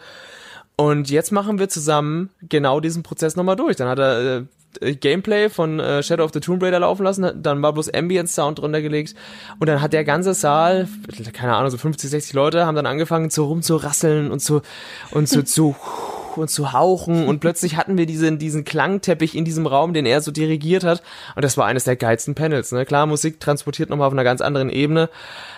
Und 0.77 1.11
jetzt 1.11 1.31
machen 1.31 1.59
wir 1.59 1.69
zusammen 1.69 2.31
genau 2.49 2.81
diesen 2.81 3.03
Prozess 3.03 3.37
nochmal 3.37 3.57
durch. 3.57 3.77
Dann 3.77 3.89
hat 3.89 3.99
er 4.01 4.47
äh, 4.81 4.95
Gameplay 4.97 5.49
von 5.49 5.79
äh, 5.79 6.03
Shadow 6.03 6.25
of 6.25 6.33
the 6.33 6.41
Tomb 6.41 6.61
Raider 6.63 6.81
laufen 6.81 7.05
lassen, 7.05 7.31
dann 7.41 7.63
war 7.63 7.73
bloß 7.73 7.95
Ambient 7.95 8.29
Sound 8.29 8.59
drunter 8.59 8.83
gelegt 8.83 9.15
und 9.61 9.69
dann 9.69 9.81
hat 9.81 9.93
der 9.93 10.03
ganze 10.03 10.35
Saal, 10.35 10.89
keine 11.33 11.55
Ahnung, 11.55 11.71
so 11.71 11.79
50, 11.79 12.11
60 12.11 12.33
Leute 12.33 12.67
haben 12.67 12.75
dann 12.75 12.87
angefangen 12.87 13.31
zu 13.31 13.45
rumzurasseln 13.45 14.33
und 14.33 14.41
zu 14.41 14.63
und 15.13 15.29
zu, 15.29 15.45
zu 15.45 15.77
und 16.35 16.51
zu 16.51 16.73
hauchen 16.73 17.29
und 17.29 17.39
plötzlich 17.39 17.77
hatten 17.77 17.97
wir 17.97 18.07
diesen, 18.07 18.41
diesen 18.41 18.65
Klangteppich 18.65 19.37
in 19.37 19.45
diesem 19.45 19.69
Raum, 19.69 19.95
den 19.95 20.07
er 20.07 20.21
so 20.21 20.33
dirigiert 20.33 20.83
hat 20.83 21.05
und 21.37 21.45
das 21.45 21.57
war 21.57 21.67
eines 21.67 21.85
der 21.85 21.95
geilsten 21.95 22.35
Panels, 22.35 22.73
ne? 22.73 22.85
Klar, 22.85 23.07
Musik 23.07 23.39
transportiert 23.39 23.91
nochmal 23.91 24.09
auf 24.09 24.13
einer 24.13 24.25
ganz 24.25 24.41
anderen 24.41 24.71
Ebene, 24.71 25.09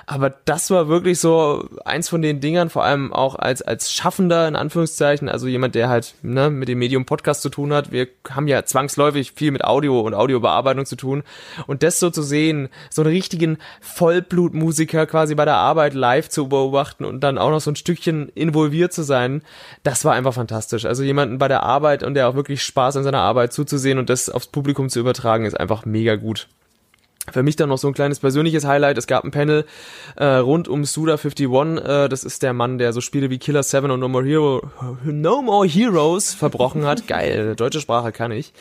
aber 0.09 0.31
das 0.31 0.71
war 0.71 0.87
wirklich 0.87 1.19
so 1.19 1.69
eins 1.85 2.09
von 2.09 2.23
den 2.23 2.39
Dingern, 2.39 2.71
vor 2.71 2.85
allem 2.85 3.13
auch 3.13 3.35
als, 3.35 3.61
als 3.61 3.93
Schaffender, 3.93 4.47
in 4.47 4.55
Anführungszeichen, 4.55 5.29
also 5.29 5.49
jemand, 5.49 5.75
der 5.75 5.89
halt 5.89 6.15
ne, 6.23 6.49
mit 6.49 6.69
dem 6.69 6.79
Medium 6.79 7.07
Podcast 7.07 7.43
zu 7.43 7.49
tun 7.49 7.73
hat. 7.73 7.91
Wir 7.91 8.07
haben 8.31 8.47
ja 8.47 8.65
zwangsläufig 8.65 9.33
viel 9.33 9.51
mit 9.51 9.65
Audio 9.65 10.01
und 10.01 10.15
Audiobearbeitung 10.15 10.87
zu 10.87 10.95
tun. 10.95 11.25
Und 11.67 11.83
das 11.83 11.99
so 11.99 12.11
zu 12.11 12.23
sehen, 12.23 12.69
so 12.89 13.03
einen 13.03 13.11
richtigen 13.11 13.59
Vollblutmusiker 13.81 15.07
quasi 15.07 15.35
bei 15.35 15.45
der 15.45 15.57
Arbeit 15.57 15.95
live 15.95 16.29
zu 16.29 16.49
beobachten 16.49 17.05
und 17.05 17.21
dann 17.25 17.37
auch 17.37 17.51
noch 17.51 17.61
so 17.61 17.73
ein 17.73 17.77
Stückchen 17.77 18.29
involviert 18.29 18.93
zu 18.93 19.03
sein, 19.03 19.43
das 19.83 20.05
war 20.05 20.15
einfach 20.15 20.35
fantastisch. 20.35 20.85
Also 20.85 21.03
jemanden 21.03 21.39
bei 21.39 21.49
der 21.49 21.65
Arbeit 21.65 22.05
und 22.05 22.15
der 22.15 22.29
auch 22.29 22.37
wirklich 22.37 22.63
Spaß 22.63 22.97
an 22.97 23.03
seiner 23.03 23.23
Arbeit 23.23 23.53
zuzusehen 23.53 23.99
und 23.99 24.09
das 24.09 24.31
aufs 24.31 24.47
Publikum 24.47 24.89
zu 24.89 25.01
übertragen, 25.01 25.47
ist 25.47 25.59
einfach 25.59 25.85
mega 25.85 26.15
gut. 26.15 26.47
Für 27.33 27.43
mich 27.43 27.57
dann 27.57 27.69
noch 27.69 27.79
so 27.79 27.89
ein 27.89 27.95
kleines 27.95 28.21
persönliches 28.21 28.65
Highlight. 28.65 28.99
Es 28.99 29.07
gab 29.07 29.25
ein 29.25 29.31
Panel 29.31 29.65
äh, 30.17 30.25
rund 30.25 30.69
um 30.69 30.83
Suda51. 30.83 32.05
Äh, 32.05 32.09
das 32.09 32.25
ist 32.25 32.43
der 32.43 32.53
Mann, 32.53 32.79
der 32.79 32.93
so 32.93 33.01
Spiele 33.01 33.31
wie 33.31 33.39
Killer 33.39 33.63
7 33.63 33.91
und 33.91 34.01
No 34.01 34.09
More, 34.09 34.25
Hero, 34.25 34.71
no 35.05 35.43
More 35.43 35.67
Heroes 35.67 36.35
verbrochen 36.35 36.87
hat. 36.87 37.07
Geil, 37.09 37.57
deutsche 37.57 37.81
Sprache 37.81 38.13
kann 38.13 38.31
ich. 38.31 38.53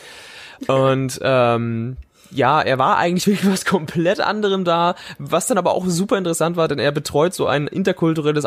Und 0.67 1.19
ähm, 1.21 1.97
ja, 2.31 2.61
er 2.61 2.77
war 2.77 2.97
eigentlich 2.97 3.27
wirklich 3.27 3.51
was 3.51 3.65
komplett 3.65 4.19
anderem 4.19 4.63
da, 4.63 4.95
was 5.17 5.47
dann 5.47 5.57
aber 5.57 5.73
auch 5.73 5.85
super 5.87 6.17
interessant 6.17 6.57
war, 6.57 6.67
denn 6.67 6.79
er 6.79 6.91
betreut 6.91 7.33
so 7.33 7.47
ein 7.47 7.67
interkulturelles 7.67 8.45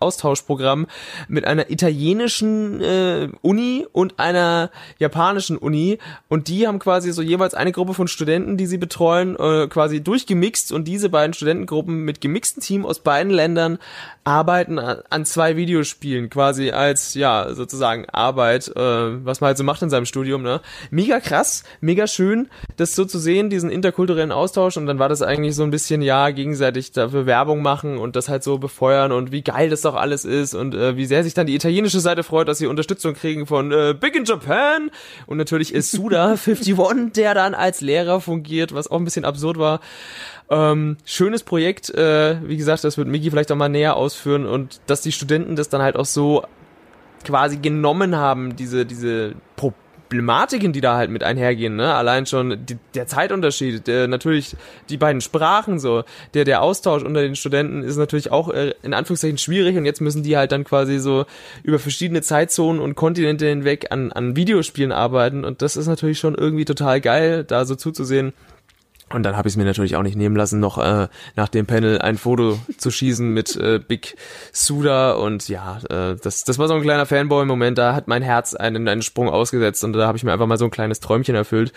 Austauschprogramm 0.00 0.86
mit 1.28 1.44
einer 1.44 1.70
italienischen 1.70 2.80
äh, 2.80 3.28
Uni 3.42 3.86
und 3.92 4.18
einer 4.18 4.70
japanischen 4.98 5.56
Uni. 5.56 5.98
Und 6.28 6.48
die 6.48 6.66
haben 6.66 6.78
quasi 6.78 7.12
so 7.12 7.22
jeweils 7.22 7.54
eine 7.54 7.72
Gruppe 7.72 7.94
von 7.94 8.08
Studenten, 8.08 8.56
die 8.56 8.66
sie 8.66 8.78
betreuen, 8.78 9.36
äh, 9.36 9.68
quasi 9.68 10.02
durchgemixt. 10.02 10.72
Und 10.72 10.88
diese 10.88 11.08
beiden 11.08 11.34
Studentengruppen 11.34 12.04
mit 12.04 12.20
gemixten 12.20 12.62
Team 12.62 12.84
aus 12.84 13.00
beiden 13.00 13.32
Ländern 13.32 13.78
arbeiten 14.24 14.78
an 14.78 15.24
zwei 15.24 15.56
Videospielen 15.56 16.30
quasi 16.30 16.70
als 16.70 17.14
ja 17.14 17.52
sozusagen 17.54 18.08
Arbeit, 18.08 18.68
äh, 18.68 19.24
was 19.24 19.40
man 19.40 19.48
halt 19.48 19.58
so 19.58 19.64
macht 19.64 19.82
in 19.82 19.90
seinem 19.90 20.06
Studium, 20.06 20.42
ne? 20.42 20.60
Mega 20.90 21.18
krass, 21.18 21.64
mega 21.80 22.06
schön, 22.06 22.48
das 22.76 22.94
so 22.94 23.04
zu 23.04 23.18
sehen, 23.18 23.50
diesen 23.50 23.70
interkulturellen 23.70 24.30
Austausch 24.30 24.76
und 24.76 24.86
dann 24.86 25.00
war 25.00 25.08
das 25.08 25.22
eigentlich 25.22 25.56
so 25.56 25.64
ein 25.64 25.72
bisschen, 25.72 26.02
ja, 26.02 26.30
gegenseitig 26.30 26.92
dafür 26.92 27.26
Werbung 27.26 27.62
machen 27.62 27.98
und 27.98 28.14
das 28.14 28.28
halt 28.28 28.44
so 28.44 28.58
befeuern 28.58 29.10
und 29.10 29.32
wie 29.32 29.42
geil 29.42 29.70
das 29.70 29.80
doch 29.80 29.96
alles 29.96 30.24
ist 30.24 30.54
und 30.54 30.74
äh, 30.74 30.96
wie 30.96 31.06
sehr 31.06 31.24
sich 31.24 31.34
dann 31.34 31.48
die 31.48 31.56
italienische 31.56 32.00
Seite 32.00 32.22
freut, 32.22 32.46
dass 32.46 32.58
sie 32.58 32.66
Unterstützung 32.66 33.14
kriegen 33.14 33.46
von 33.46 33.72
äh, 33.72 33.94
Big 33.98 34.14
in 34.14 34.24
Japan 34.24 34.90
und 35.26 35.36
natürlich 35.36 35.74
ist 35.74 35.90
Suda 35.90 36.36
51, 36.46 37.12
der 37.12 37.34
dann 37.34 37.54
als 37.54 37.80
Lehrer 37.80 38.20
fungiert, 38.20 38.72
was 38.72 38.88
auch 38.88 38.98
ein 38.98 39.04
bisschen 39.04 39.24
absurd 39.24 39.58
war. 39.58 39.80
Ähm, 40.52 40.98
schönes 41.06 41.44
Projekt, 41.44 41.88
äh, 41.94 42.36
wie 42.46 42.58
gesagt, 42.58 42.84
das 42.84 42.98
wird 42.98 43.08
Miki 43.08 43.30
vielleicht 43.30 43.50
auch 43.50 43.56
mal 43.56 43.70
näher 43.70 43.96
ausführen 43.96 44.44
und 44.44 44.82
dass 44.86 45.00
die 45.00 45.10
Studenten 45.10 45.56
das 45.56 45.70
dann 45.70 45.80
halt 45.80 45.96
auch 45.96 46.04
so 46.04 46.44
quasi 47.24 47.56
genommen 47.56 48.16
haben, 48.16 48.54
diese, 48.54 48.84
diese 48.84 49.34
Pro 49.56 49.72
Problematiken, 50.12 50.74
die 50.74 50.82
da 50.82 50.98
halt 50.98 51.08
mit 51.08 51.22
einhergehen, 51.22 51.74
ne? 51.74 51.94
Allein 51.94 52.26
schon 52.26 52.66
die, 52.66 52.76
der 52.94 53.06
Zeitunterschied, 53.06 53.86
der, 53.86 54.08
natürlich 54.08 54.54
die 54.90 54.98
beiden 54.98 55.22
Sprachen 55.22 55.78
so, 55.78 56.04
der 56.34 56.44
der 56.44 56.60
Austausch 56.60 57.02
unter 57.02 57.22
den 57.22 57.34
Studenten 57.34 57.82
ist 57.82 57.96
natürlich 57.96 58.30
auch 58.30 58.50
äh, 58.50 58.74
in 58.82 58.92
Anführungszeichen 58.92 59.38
schwierig 59.38 59.74
und 59.78 59.86
jetzt 59.86 60.02
müssen 60.02 60.22
die 60.22 60.36
halt 60.36 60.52
dann 60.52 60.64
quasi 60.64 60.98
so 60.98 61.24
über 61.62 61.78
verschiedene 61.78 62.20
Zeitzonen 62.20 62.78
und 62.82 62.94
Kontinente 62.94 63.46
hinweg 63.46 63.86
an 63.88 64.12
an 64.12 64.36
Videospielen 64.36 64.92
arbeiten 64.92 65.46
und 65.46 65.62
das 65.62 65.78
ist 65.78 65.86
natürlich 65.86 66.18
schon 66.18 66.34
irgendwie 66.34 66.66
total 66.66 67.00
geil, 67.00 67.42
da 67.42 67.64
so 67.64 67.74
zuzusehen. 67.74 68.34
Und 69.12 69.22
dann 69.24 69.36
habe 69.36 69.48
ich 69.48 69.54
es 69.54 69.56
mir 69.56 69.64
natürlich 69.64 69.96
auch 69.96 70.02
nicht 70.02 70.16
nehmen 70.16 70.36
lassen, 70.36 70.60
noch 70.60 70.78
äh, 70.78 71.08
nach 71.36 71.48
dem 71.48 71.66
Panel 71.66 72.00
ein 72.00 72.16
Foto 72.16 72.58
zu 72.78 72.90
schießen 72.90 73.28
mit 73.28 73.56
äh, 73.56 73.78
Big 73.78 74.16
Suda. 74.52 75.12
Und 75.12 75.48
ja, 75.48 75.78
äh, 75.90 76.16
das, 76.22 76.44
das 76.44 76.58
war 76.58 76.68
so 76.68 76.74
ein 76.74 76.82
kleiner 76.82 77.06
Fanboy-Moment. 77.06 77.78
Da 77.78 77.94
hat 77.94 78.08
mein 78.08 78.22
Herz 78.22 78.54
einen, 78.54 78.88
einen 78.88 79.02
Sprung 79.02 79.28
ausgesetzt 79.28 79.84
und 79.84 79.92
da 79.92 80.06
habe 80.06 80.16
ich 80.16 80.24
mir 80.24 80.32
einfach 80.32 80.46
mal 80.46 80.58
so 80.58 80.64
ein 80.64 80.70
kleines 80.70 81.00
Träumchen 81.00 81.34
erfüllt. 81.34 81.72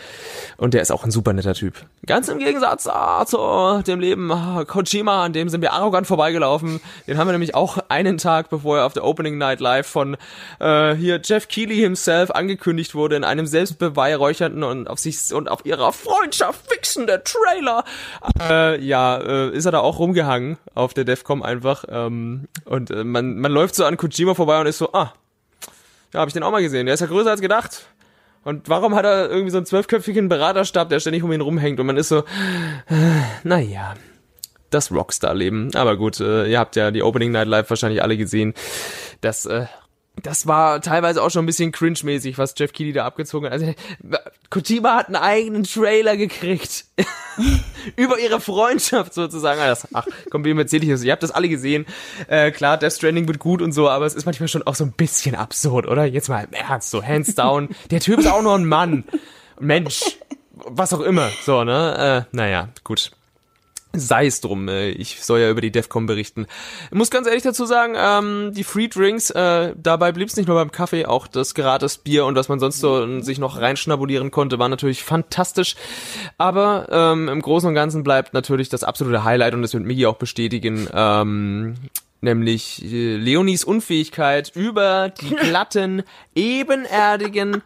Und 0.57 0.73
der 0.73 0.81
ist 0.81 0.91
auch 0.91 1.03
ein 1.03 1.11
super 1.11 1.33
netter 1.33 1.53
Typ. 1.53 1.73
Ganz 2.05 2.29
im 2.29 2.39
Gegensatz 2.39 2.87
ah, 2.87 3.25
zu 3.25 3.83
dem 3.85 3.99
Leben 3.99 4.31
ah, 4.31 4.63
Kojima, 4.65 5.23
an 5.25 5.33
dem 5.33 5.49
sind 5.49 5.61
wir 5.61 5.73
arrogant 5.73 6.07
vorbeigelaufen. 6.07 6.79
Den 7.07 7.17
haben 7.17 7.27
wir 7.27 7.33
nämlich 7.33 7.55
auch 7.55 7.77
einen 7.89 8.17
Tag, 8.17 8.49
bevor 8.49 8.79
er 8.79 8.85
auf 8.85 8.93
der 8.93 9.03
Opening 9.03 9.37
Night 9.37 9.59
Live 9.59 9.87
von 9.87 10.15
äh, 10.59 10.95
hier 10.95 11.19
Jeff 11.23 11.47
Keighley 11.47 11.77
himself 11.77 12.31
angekündigt 12.31 12.95
wurde, 12.95 13.15
in 13.15 13.23
einem 13.23 13.45
selbstbeweihräuchernden 13.45 14.63
und 14.63 14.89
auf 14.89 14.99
sich 14.99 15.33
und 15.33 15.49
auf 15.49 15.65
ihrer 15.65 15.91
Freundschaft 15.91 16.71
fixende 16.71 17.23
Trailer. 17.25 17.83
Äh, 18.39 18.81
ja, 18.81 19.17
äh, 19.17 19.49
ist 19.49 19.65
er 19.65 19.71
da 19.73 19.79
auch 19.79 19.99
rumgehangen 19.99 20.57
auf 20.73 20.93
der 20.93 21.03
Defcom 21.03 21.43
einfach. 21.43 21.85
Ähm, 21.89 22.47
und 22.65 22.91
äh, 22.91 23.03
man, 23.03 23.37
man 23.37 23.51
läuft 23.51 23.75
so 23.75 23.85
an 23.85 23.97
Kojima 23.97 24.33
vorbei 24.33 24.59
und 24.61 24.67
ist 24.67 24.77
so, 24.77 24.93
ah, 24.93 25.13
ja, 26.13 26.21
habe 26.21 26.29
ich 26.29 26.33
den 26.33 26.43
auch 26.43 26.51
mal 26.51 26.61
gesehen. 26.61 26.85
Der 26.85 26.93
ist 26.93 27.01
ja 27.01 27.07
größer 27.07 27.31
als 27.31 27.41
gedacht. 27.41 27.87
Und 28.43 28.69
warum 28.69 28.95
hat 28.95 29.05
er 29.05 29.29
irgendwie 29.29 29.49
so 29.49 29.57
einen 29.57 29.65
zwölfköpfigen 29.65 30.29
Beraterstab, 30.29 30.89
der 30.89 30.99
ständig 30.99 31.23
um 31.23 31.31
ihn 31.31 31.41
rumhängt? 31.41 31.79
Und 31.79 31.87
man 31.87 31.97
ist 31.97 32.09
so, 32.09 32.19
äh, 32.19 33.21
naja, 33.43 33.95
das 34.69 34.91
Rockstar-Leben. 34.91 35.73
Aber 35.75 35.97
gut, 35.97 36.19
äh, 36.19 36.45
ihr 36.45 36.59
habt 36.59 36.75
ja 36.75 36.91
die 36.91 37.01
Opening 37.01 37.31
Night 37.31 37.47
Live 37.47 37.69
wahrscheinlich 37.69 38.03
alle 38.03 38.17
gesehen. 38.17 38.53
Das 39.21 39.45
äh, 39.45 39.65
das 40.21 40.47
war 40.47 40.81
teilweise 40.81 41.21
auch 41.21 41.29
schon 41.29 41.43
ein 41.43 41.45
bisschen 41.45 41.71
cringe-mäßig, 41.71 42.37
was 42.37 42.53
Jeff 42.57 42.71
Keighley 42.71 42.93
da 42.93 43.05
abgezogen 43.05 43.47
hat. 43.47 43.53
Also, 43.53 43.73
Kojima 44.49 44.95
hat 44.95 45.07
einen 45.07 45.17
eigenen 45.17 45.63
Trailer 45.63 46.17
gekriegt. 46.17 46.85
Über 47.95 48.17
ihre 48.19 48.39
Freundschaft 48.39 49.13
sozusagen. 49.13 49.59
Das, 49.59 49.87
ach, 49.93 50.07
komm, 50.29 50.45
wem 50.45 50.57
erzähl 50.57 50.83
ich 50.83 50.89
das? 50.89 51.03
Ihr 51.03 51.11
habt 51.11 51.23
das 51.23 51.31
alle 51.31 51.49
gesehen. 51.49 51.85
Äh, 52.27 52.51
klar, 52.51 52.77
Death 52.77 52.93
Stranding 52.93 53.27
wird 53.27 53.39
gut 53.39 53.61
und 53.61 53.73
so, 53.73 53.89
aber 53.89 54.05
es 54.05 54.15
ist 54.15 54.25
manchmal 54.25 54.47
schon 54.47 54.63
auch 54.63 54.75
so 54.75 54.85
ein 54.85 54.93
bisschen 54.93 55.35
absurd, 55.35 55.87
oder? 55.87 56.05
Jetzt 56.05 56.29
mal 56.29 56.45
im 56.45 56.53
Ernst, 56.53 56.91
so 56.91 57.03
hands 57.03 57.35
down. 57.35 57.69
Der 57.91 57.99
Typ 57.99 58.19
ist 58.19 58.27
auch 58.27 58.41
nur 58.41 58.55
ein 58.55 58.65
Mann. 58.65 59.03
Mensch. 59.59 60.17
Was 60.53 60.93
auch 60.93 61.01
immer. 61.01 61.29
So, 61.43 61.63
ne? 61.65 62.25
Äh, 62.31 62.35
naja, 62.35 62.69
gut 62.83 63.11
sei 63.99 64.27
es 64.27 64.41
drum, 64.41 64.67
äh, 64.67 64.89
ich 64.89 65.23
soll 65.23 65.39
ja 65.39 65.49
über 65.49 65.61
die 65.61 65.71
DEFCON 65.71 66.05
berichten. 66.05 66.47
Ich 66.91 66.97
muss 66.97 67.11
ganz 67.11 67.27
ehrlich 67.27 67.43
dazu 67.43 67.65
sagen, 67.65 67.93
ähm, 67.97 68.51
die 68.53 68.63
Free 68.63 68.87
Drinks, 68.87 69.29
äh, 69.29 69.73
dabei 69.75 70.11
blieb 70.11 70.29
es 70.29 70.35
nicht 70.35 70.47
nur 70.47 70.57
beim 70.57 70.71
Kaffee, 70.71 71.05
auch 71.05 71.27
das 71.27 71.55
gratis 71.55 71.97
Bier 71.97 72.25
und 72.25 72.35
was 72.35 72.49
man 72.49 72.59
sonst 72.59 72.79
so 72.79 73.21
sich 73.21 73.39
noch 73.39 73.59
reinschnabulieren 73.59 74.31
konnte, 74.31 74.59
war 74.59 74.69
natürlich 74.69 75.03
fantastisch. 75.03 75.75
Aber 76.37 76.87
ähm, 76.91 77.29
im 77.29 77.41
Großen 77.41 77.67
und 77.69 77.75
Ganzen 77.75 78.03
bleibt 78.03 78.33
natürlich 78.33 78.69
das 78.69 78.83
absolute 78.83 79.23
Highlight 79.23 79.53
und 79.53 79.61
das 79.61 79.73
wird 79.73 79.83
Migi 79.83 80.05
auch 80.05 80.17
bestätigen, 80.17 80.87
ähm, 80.93 81.75
nämlich 82.21 82.83
äh, 82.83 83.15
Leonis 83.15 83.63
Unfähigkeit 83.63 84.51
über 84.55 85.09
die 85.09 85.35
glatten, 85.35 86.03
ebenerdigen 86.33 87.61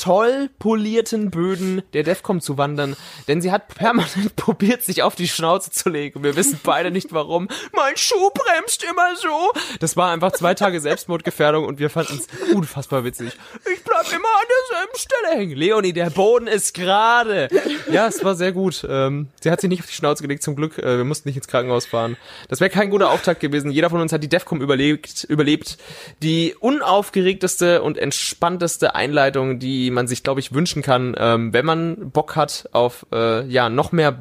toll 0.00 0.48
polierten 0.58 1.30
Böden 1.30 1.82
der 1.92 2.02
Defcom 2.02 2.40
zu 2.40 2.56
wandern, 2.56 2.96
denn 3.28 3.42
sie 3.42 3.52
hat 3.52 3.68
permanent 3.68 4.34
probiert, 4.36 4.82
sich 4.82 5.02
auf 5.02 5.14
die 5.14 5.28
Schnauze 5.28 5.70
zu 5.70 5.90
legen. 5.90 6.22
Wir 6.22 6.36
wissen 6.36 6.58
beide 6.62 6.90
nicht 6.90 7.12
warum. 7.12 7.48
Mein 7.72 7.96
Schuh 7.96 8.30
bremst 8.30 8.82
immer 8.84 9.14
so. 9.16 9.52
Das 9.78 9.96
war 9.96 10.10
einfach 10.10 10.32
zwei 10.32 10.54
Tage 10.54 10.80
Selbstmordgefährdung 10.80 11.66
und 11.66 11.78
wir 11.78 11.90
fanden 11.90 12.18
es 12.18 12.54
unfassbar 12.54 13.04
witzig. 13.04 13.36
Ich 13.72 13.84
bleib 13.84 14.06
immer 14.06 14.28
an 14.28 14.46
derselben 14.70 14.98
Stelle 14.98 15.38
hängen. 15.38 15.56
Leonie, 15.56 15.92
der 15.92 16.10
Boden 16.10 16.46
ist 16.46 16.74
gerade. 16.74 17.48
Ja, 17.90 18.06
es 18.06 18.24
war 18.24 18.34
sehr 18.34 18.52
gut. 18.52 18.86
Ähm, 18.88 19.28
sie 19.40 19.50
hat 19.50 19.60
sich 19.60 19.68
nicht 19.68 19.80
auf 19.80 19.86
die 19.86 19.94
Schnauze 19.94 20.22
gelegt, 20.22 20.42
zum 20.42 20.56
Glück. 20.56 20.78
Äh, 20.78 20.96
wir 20.96 21.04
mussten 21.04 21.28
nicht 21.28 21.36
ins 21.36 21.48
Krankenhaus 21.48 21.84
fahren. 21.86 22.16
Das 22.48 22.60
wäre 22.60 22.70
kein 22.70 22.90
guter 22.90 23.10
Auftakt 23.10 23.40
gewesen. 23.40 23.70
Jeder 23.70 23.90
von 23.90 24.00
uns 24.00 24.12
hat 24.12 24.22
die 24.22 24.28
Defcom 24.28 24.62
überlebt, 24.62 25.24
überlebt. 25.24 25.76
Die 26.22 26.54
unaufgeregteste 26.58 27.82
und 27.82 27.98
entspannteste 27.98 28.94
Einleitung, 28.94 29.58
die 29.58 29.89
man 29.90 30.08
sich, 30.08 30.22
glaube 30.22 30.40
ich, 30.40 30.52
wünschen 30.52 30.82
kann, 30.82 31.14
ähm, 31.18 31.52
wenn 31.52 31.66
man 31.66 32.10
Bock 32.10 32.36
hat 32.36 32.68
auf 32.72 33.06
äh, 33.12 33.46
ja 33.46 33.68
noch 33.68 33.92
mehr 33.92 34.18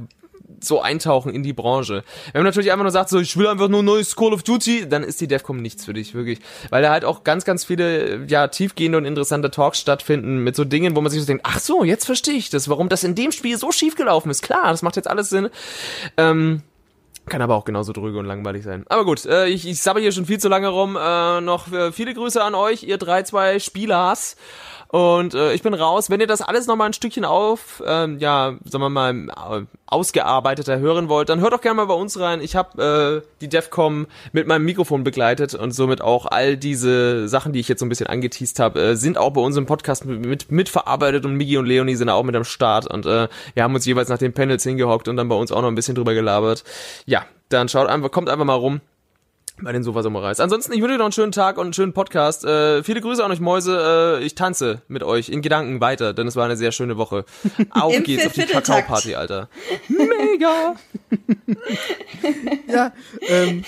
so 0.62 0.82
eintauchen 0.82 1.34
in 1.34 1.43
die 1.43 1.53
Branche. 1.53 2.03
Wenn 2.34 2.41
man 2.41 2.47
natürlich 2.47 2.71
einfach 2.71 2.84
nur 2.84 2.91
sagt, 2.91 3.10
so 3.10 3.19
ich 3.19 3.38
will 3.38 3.47
einfach 3.47 3.67
nur 3.67 3.84
neues 3.84 4.15
Call 4.15 4.34
of 4.34 4.43
Duty, 4.43 4.88
dann 4.89 5.03
ist 5.03 5.21
die 5.21 5.27
Defcom 5.27 5.58
nichts 5.58 5.86
für 5.86 5.93
dich, 5.93 6.13
wirklich. 6.13 6.39
Weil 6.69 6.82
da 6.82 6.91
halt 6.91 7.05
auch 7.05 7.23
ganz, 7.23 7.45
ganz 7.45 7.65
viele, 7.65 8.25
ja, 8.27 8.47
tiefgehende 8.47 8.97
und 8.97 9.05
interessante 9.05 9.51
Talks 9.51 9.79
stattfinden 9.79 10.43
mit 10.43 10.55
so 10.55 10.65
Dingen, 10.65 10.95
wo 10.95 11.01
man 11.01 11.12
sich 11.12 11.21
so 11.21 11.27
denkt, 11.27 11.45
ach 11.45 11.60
so, 11.60 11.84
jetzt 11.84 12.05
verstehe 12.05 12.36
ich 12.36 12.49
das, 12.49 12.69
warum 12.69 12.89
das 12.89 13.03
in 13.03 13.15
dem 13.15 13.32
Spiel 13.32 13.58
so 13.58 13.71
schief 13.71 13.95
gelaufen 13.95 14.29
ist. 14.29 14.41
Klar, 14.41 14.71
das 14.71 14.82
macht 14.82 14.95
jetzt 14.95 15.10
alles 15.10 15.29
Sinn. 15.29 15.49
Ähm, 16.17 16.63
kann 17.27 17.41
aber 17.41 17.55
auch 17.55 17.65
genauso 17.65 17.93
dröge 17.93 18.17
und 18.17 18.25
langweilig 18.25 18.63
sein. 18.63 18.86
Aber 18.89 19.05
gut, 19.05 19.25
äh, 19.25 19.47
ich, 19.47 19.67
ich 19.67 19.82
sabber 19.82 19.99
hier 19.99 20.12
schon 20.12 20.25
viel 20.25 20.39
zu 20.39 20.49
lange 20.49 20.69
rum. 20.69 20.97
Äh, 20.99 21.41
noch 21.41 21.71
äh, 21.71 21.91
viele 21.91 22.13
Grüße 22.13 22.43
an 22.43 22.55
euch, 22.55 22.84
ihr 22.84 22.97
drei, 22.97 23.23
zwei 23.23 23.60
Spielers. 23.60 24.36
Und 24.91 25.36
äh, 25.36 25.54
ich 25.54 25.62
bin 25.62 25.75
raus. 25.75 26.10
Wenn 26.10 26.19
ihr 26.19 26.25
das 26.25 26.41
alles 26.41 26.65
nochmal 26.65 26.88
ein 26.88 26.93
Stückchen 26.93 27.23
auf, 27.23 27.84
ähm, 27.86 28.17
ja, 28.17 28.56
sagen 28.65 28.84
wir 28.84 28.89
mal, 28.89 29.30
äh, 29.30 29.65
ausgearbeiteter 29.86 30.80
hören 30.80 31.10
wollt, 31.10 31.30
dann 31.30 31.41
hört 31.41 31.54
doch 31.54 31.62
gerne 31.62 31.75
mal 31.75 31.86
bei 31.86 31.93
uns 31.93 32.19
rein. 32.19 32.41
Ich 32.41 32.56
habe 32.56 33.21
äh, 33.23 33.30
die 33.39 33.49
DEFCOM 33.49 34.08
mit 34.32 34.47
meinem 34.47 34.65
Mikrofon 34.65 35.04
begleitet 35.04 35.54
und 35.54 35.73
somit 35.73 36.02
auch 36.02 36.25
all 36.25 36.58
diese 36.58 37.28
Sachen, 37.28 37.54
die 37.54 37.60
ich 37.60 37.67
jetzt 37.67 37.82
so 37.82 37.86
ein 37.86 37.89
bisschen 37.89 38.08
angeteased 38.08 38.60
habe, 38.60 38.82
äh, 38.82 38.95
sind 38.95 39.19
auch 39.19 39.30
bei 39.32 39.41
uns 39.41 39.58
im 39.58 39.67
Podcast 39.67 40.06
mit, 40.06 40.25
mit, 40.25 40.52
mitverarbeitet 40.52 41.23
und 41.23 41.36
Migi 41.36 41.60
und 41.60 41.67
Leonie 41.67 41.95
sind 41.95 42.10
auch 42.10 42.23
mit 42.23 42.36
am 42.36 42.43
Start 42.43 42.88
und 42.88 43.06
äh, 43.06 43.28
wir 43.54 43.63
haben 43.63 43.75
uns 43.75 43.86
jeweils 43.86 44.10
nach 44.10 44.17
den 44.17 44.34
Panels 44.34 44.63
hingehockt 44.63 45.08
und 45.08 45.17
dann 45.17 45.30
bei 45.30 45.36
uns 45.36 45.52
auch 45.52 45.62
noch 45.62 45.67
ein 45.67 45.75
bisschen 45.75 45.93
drüber 45.93 46.15
gelabert. 46.15 46.63
Ja, 47.06 47.25
dann 47.49 47.69
schaut 47.69 47.88
einfach, 47.88 48.10
kommt 48.10 48.28
einfach 48.30 48.45
mal 48.45 48.56
rum 48.56 48.82
bei 49.61 49.71
den 49.71 49.83
Sofa 49.83 50.03
Samurais. 50.03 50.39
Ansonsten, 50.39 50.73
ich 50.73 50.81
wünsche 50.81 50.93
euch 50.93 50.97
noch 50.97 51.05
einen 51.05 51.11
schönen 51.11 51.31
Tag 51.31 51.57
und 51.57 51.65
einen 51.65 51.73
schönen 51.73 51.93
Podcast. 51.93 52.45
Äh, 52.45 52.83
viele 52.83 53.01
Grüße 53.01 53.23
an 53.23 53.31
euch 53.31 53.39
Mäuse. 53.39 54.19
Äh, 54.19 54.23
ich 54.23 54.35
tanze 54.35 54.81
mit 54.87 55.03
euch 55.03 55.29
in 55.29 55.41
Gedanken 55.41 55.81
weiter, 55.81 56.13
denn 56.13 56.27
es 56.27 56.35
war 56.35 56.45
eine 56.45 56.57
sehr 56.57 56.71
schöne 56.71 56.97
Woche. 56.97 57.25
Auf 57.69 57.93
Im 57.93 58.03
geht's 58.03 58.25
auf 58.25 58.33
die. 58.33 58.45
Kakao-Party, 58.45 59.15
Alter. 59.15 59.49
Mega! 59.87 60.75
Ja, 62.67 62.93
ähm, 63.27 63.63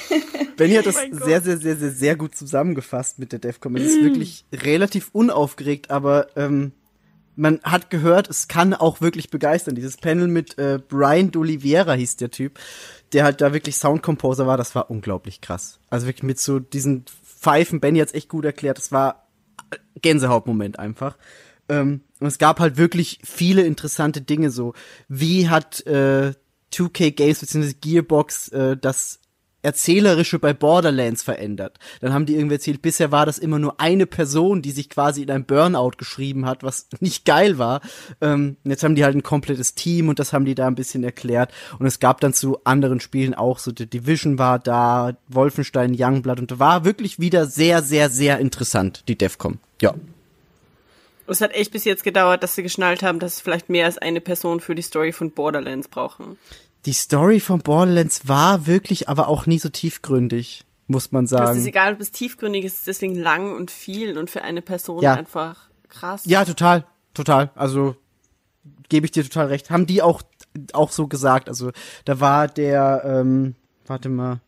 Benny 0.58 0.76
hat 0.76 0.86
das 0.86 0.96
mein 0.96 1.12
Gott. 1.12 1.24
sehr, 1.24 1.42
sehr, 1.42 1.58
sehr, 1.58 1.76
sehr, 1.76 1.92
sehr 1.92 2.16
gut 2.16 2.36
zusammengefasst 2.36 3.18
mit 3.18 3.32
der 3.32 3.40
DEFCON. 3.40 3.76
Es 3.78 3.94
ist 3.94 4.04
wirklich 4.04 4.46
relativ 4.54 5.10
unaufgeregt, 5.14 5.90
aber 5.90 6.28
ähm, 6.36 6.74
man 7.36 7.60
hat 7.64 7.90
gehört, 7.90 8.30
es 8.30 8.48
kann 8.48 8.74
auch 8.74 9.02
wirklich 9.02 9.30
begeistern. 9.30 9.76
Dieses 9.76 9.98
Panel 9.98 10.28
mit 10.28 10.58
äh, 10.58 10.80
Brian 10.86 11.32
D'Oliveira 11.32 11.94
hieß 11.96 12.18
der 12.18 12.30
Typ, 12.30 12.60
der 13.14 13.24
halt 13.24 13.42
da 13.42 13.54
wirklich 13.54 13.78
Soundcomposer 13.78 14.48
war, 14.48 14.58
das 14.58 14.76
war 14.76 14.90
unglaublich 14.90 15.42
krass. 15.42 15.80
Also 15.90 16.08
wirklich 16.08 16.24
mit 16.24 16.40
so 16.40 16.60
diesen 16.60 17.06
Pfeifen, 17.24 17.80
Benny 17.80 18.00
hat's 18.00 18.14
echt 18.14 18.30
gut 18.30 18.46
erklärt, 18.46 18.78
das 18.78 18.92
war 18.92 19.28
Gänsehautmoment 20.02 20.80
einfach. 20.80 21.18
Ähm, 21.70 22.02
und 22.20 22.28
es 22.28 22.38
gab 22.38 22.60
halt 22.60 22.78
wirklich 22.78 23.20
viele 23.24 23.64
interessante 23.64 24.22
Dinge 24.22 24.52
so. 24.52 24.74
Wie 25.08 25.50
hat 25.50 25.86
äh, 25.88 26.34
2K 26.74 27.12
Games 27.12 27.40
bzw. 27.40 27.74
Gearbox 27.80 28.50
äh, 28.50 28.78
das 28.78 29.21
Erzählerische 29.62 30.40
bei 30.40 30.54
Borderlands 30.54 31.24
verändert. 31.24 31.78
Dann 32.00 32.14
haben 32.14 32.26
die 32.26 32.36
irgendwie 32.36 32.56
erzählt, 32.56 32.82
bisher 32.82 33.12
war 33.12 33.26
das 33.26 33.38
immer 33.38 33.60
nur 33.60 33.80
eine 33.80 34.06
Person, 34.06 34.62
die 34.62 34.72
sich 34.72 34.90
quasi 34.90 35.22
in 35.22 35.32
ein 35.32 35.46
Burnout 35.46 35.92
geschrieben 35.98 36.46
hat, 36.46 36.64
was 36.64 36.88
nicht 37.00 37.26
geil 37.26 37.58
war. 37.58 37.82
Ähm, 38.22 38.58
jetzt 38.64 38.84
haben 38.84 38.96
die 38.96 39.04
halt 39.04 39.16
ein 39.16 39.24
komplettes 39.24 39.76
Team 39.76 40.10
und 40.10 40.20
das 40.20 40.34
haben 40.34 40.46
die 40.46 40.56
da 40.56 40.68
ein 40.68 40.76
bisschen 40.76 41.04
erklärt. 41.04 41.52
Und 41.80 41.86
es 41.86 42.00
gab 42.00 42.20
dann 42.22 42.34
zu 42.34 42.60
anderen 42.64 43.00
Spielen 43.00 43.34
auch 43.34 43.60
so, 43.60 43.72
The 43.76 43.86
Division 43.86 44.40
war 44.40 44.60
da, 44.60 45.18
Wolfenstein, 45.28 45.96
Youngblood 45.98 46.40
und 46.40 46.60
war 46.60 46.86
wirklich 46.86 47.20
wieder 47.20 47.46
sehr, 47.46 47.82
sehr, 47.82 48.10
sehr 48.10 48.40
interessant, 48.40 49.04
die 49.08 49.18
Defcom. 49.18 49.60
Ja. 49.82 49.94
Es 51.28 51.40
hat 51.40 51.54
echt 51.54 51.72
bis 51.72 51.86
jetzt 51.86 52.04
gedauert, 52.04 52.44
dass 52.44 52.56
sie 52.56 52.64
geschnallt 52.64 53.04
haben, 53.04 53.20
dass 53.20 53.36
es 53.36 53.42
vielleicht 53.42 53.70
mehr 53.70 53.86
als 53.86 53.98
eine 53.98 54.20
Person 54.20 54.60
für 54.60 54.76
die 54.76 54.82
Story 54.82 55.14
von 55.14 55.32
Borderlands 55.32 55.88
brauchen. 55.88 56.38
Die 56.86 56.94
Story 56.94 57.40
von 57.40 57.60
Borderlands 57.60 58.28
war 58.28 58.66
wirklich 58.66 59.08
aber 59.10 59.28
auch 59.28 59.46
nie 59.46 59.60
so 59.60 59.70
tiefgründig, 59.70 60.66
muss 60.88 61.12
man 61.12 61.26
Das 61.26 61.32
ist 61.32 61.38
sagen. 61.56 61.66
egal, 61.68 61.94
ob 61.94 62.02
es 62.02 62.12
tiefgründig 62.12 62.66
ist, 62.66 62.88
deswegen 62.88 63.16
lang 63.16 63.56
und 63.56 63.70
viel 63.72 64.18
und 64.18 64.30
für 64.30 64.42
eine 64.42 64.62
Person 64.62 65.02
Ja. 65.04 65.14
einfach 65.14 65.70
krass. 65.90 66.24
Ja, 66.26 66.44
total, 66.46 66.86
total. 67.14 67.52
Also 67.56 67.96
gebe 68.90 69.06
ich 69.06 69.12
dir 69.12 69.24
total 69.24 69.48
recht. 69.48 69.70
Haben 69.70 69.86
die 69.86 70.02
auch 70.02 70.22
auch 70.74 70.92
so 70.92 71.08
gesagt. 71.08 71.48
Also 71.48 71.72
da 72.04 72.20
war 72.20 72.50
der, 72.50 73.04
ähm, 73.06 73.56
warte 73.88 74.10
mal, 74.10 74.42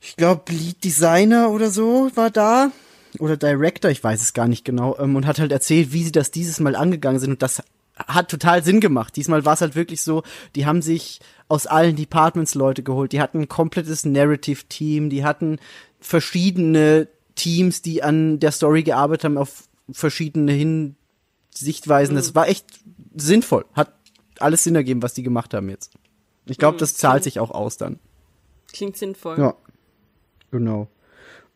ich 0.00 0.16
glaube 0.16 0.50
Lead 0.52 0.82
Designer 0.84 1.50
oder 1.50 1.70
so 1.70 2.10
war 2.14 2.30
da 2.30 2.70
oder 3.18 3.36
Director, 3.36 3.90
ich 3.90 4.02
weiß 4.02 4.22
es 4.22 4.32
gar 4.32 4.48
nicht 4.48 4.64
genau, 4.64 4.96
ähm, 4.98 5.16
und 5.16 5.26
hat 5.26 5.38
halt 5.38 5.52
erzählt, 5.52 5.92
wie 5.92 6.02
sie 6.04 6.12
das 6.12 6.30
dieses 6.30 6.60
Mal 6.60 6.76
angegangen 6.76 7.18
sind 7.20 7.30
und 7.30 7.42
das 7.42 7.62
hat 7.96 8.30
total 8.30 8.62
Sinn 8.62 8.80
gemacht. 8.80 9.16
Diesmal 9.16 9.44
war 9.44 9.54
es 9.54 9.60
halt 9.60 9.74
wirklich 9.74 10.02
so, 10.02 10.22
die 10.54 10.66
haben 10.66 10.82
sich 10.82 11.20
aus 11.48 11.66
allen 11.66 11.96
Departments 11.96 12.54
Leute 12.54 12.82
geholt. 12.82 13.12
Die 13.12 13.20
hatten 13.20 13.40
ein 13.40 13.48
komplettes 13.48 14.04
Narrative-Team, 14.04 15.10
die 15.10 15.24
hatten 15.24 15.58
verschiedene 16.00 17.08
Teams, 17.34 17.82
die 17.82 18.02
an 18.02 18.38
der 18.40 18.52
Story 18.52 18.82
gearbeitet 18.82 19.24
haben, 19.24 19.38
auf 19.38 19.68
verschiedene 19.90 20.52
Hinsichtweisen. 20.52 22.16
Das 22.16 22.34
war 22.34 22.48
echt 22.48 22.66
sinnvoll. 23.14 23.64
Hat 23.74 23.92
alles 24.38 24.64
Sinn 24.64 24.74
ergeben, 24.74 25.02
was 25.02 25.14
die 25.14 25.22
gemacht 25.22 25.54
haben 25.54 25.70
jetzt. 25.70 25.92
Ich 26.46 26.58
glaube, 26.58 26.78
das 26.78 26.94
zahlt 26.94 27.24
sich 27.24 27.40
auch 27.40 27.50
aus 27.50 27.76
dann. 27.76 27.98
Klingt 28.72 28.96
sinnvoll. 28.96 29.38
Ja. 29.38 29.54
Genau. 30.50 30.88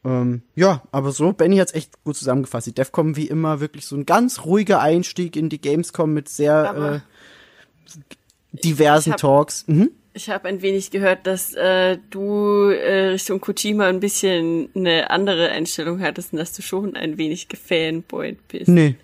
Ähm, 0.05 0.43
ja, 0.55 0.83
aber 0.93 1.13
so, 1.13 1.33
Benny 1.33 1.59
hat's 1.59 1.75
echt 1.75 2.03
gut 2.05 2.17
zusammengefasst. 2.17 2.67
Die 2.67 2.75
Defcom 2.75 3.17
wie 3.17 3.27
immer 3.27 3.61
wirklich 3.61 3.85
so 3.87 3.97
ein 3.97 4.07
ganz 4.07 4.45
ruhiger 4.45 4.81
Einstieg 4.81 5.37
in 5.37 5.49
die 5.49 5.61
Gamescom 5.61 6.13
mit 6.13 6.29
sehr 6.29 7.03
äh, 7.05 8.61
diversen 8.65 9.11
ich 9.11 9.13
hab- 9.15 9.21
Talks. 9.21 9.65
Mhm. 9.67 9.91
Ich 10.13 10.29
habe 10.29 10.49
ein 10.49 10.61
wenig 10.61 10.91
gehört, 10.91 11.25
dass 11.27 11.55
äh, 11.55 11.97
du 12.11 12.71
äh, 12.71 13.11
Richtung 13.11 13.41
Kojima 13.41 13.87
ein 13.87 14.01
bisschen 14.01 14.69
eine 14.75 15.09
andere 15.11 15.51
Einstellung 15.51 16.01
hattest 16.01 16.33
und 16.33 16.41
dass 16.41 16.53
du 16.53 16.63
schon 16.63 16.97
ein 16.97 17.17
wenig 17.17 17.49
gefanboyt 17.49 18.49
bist. 18.49 18.69
Nee, 18.69 18.97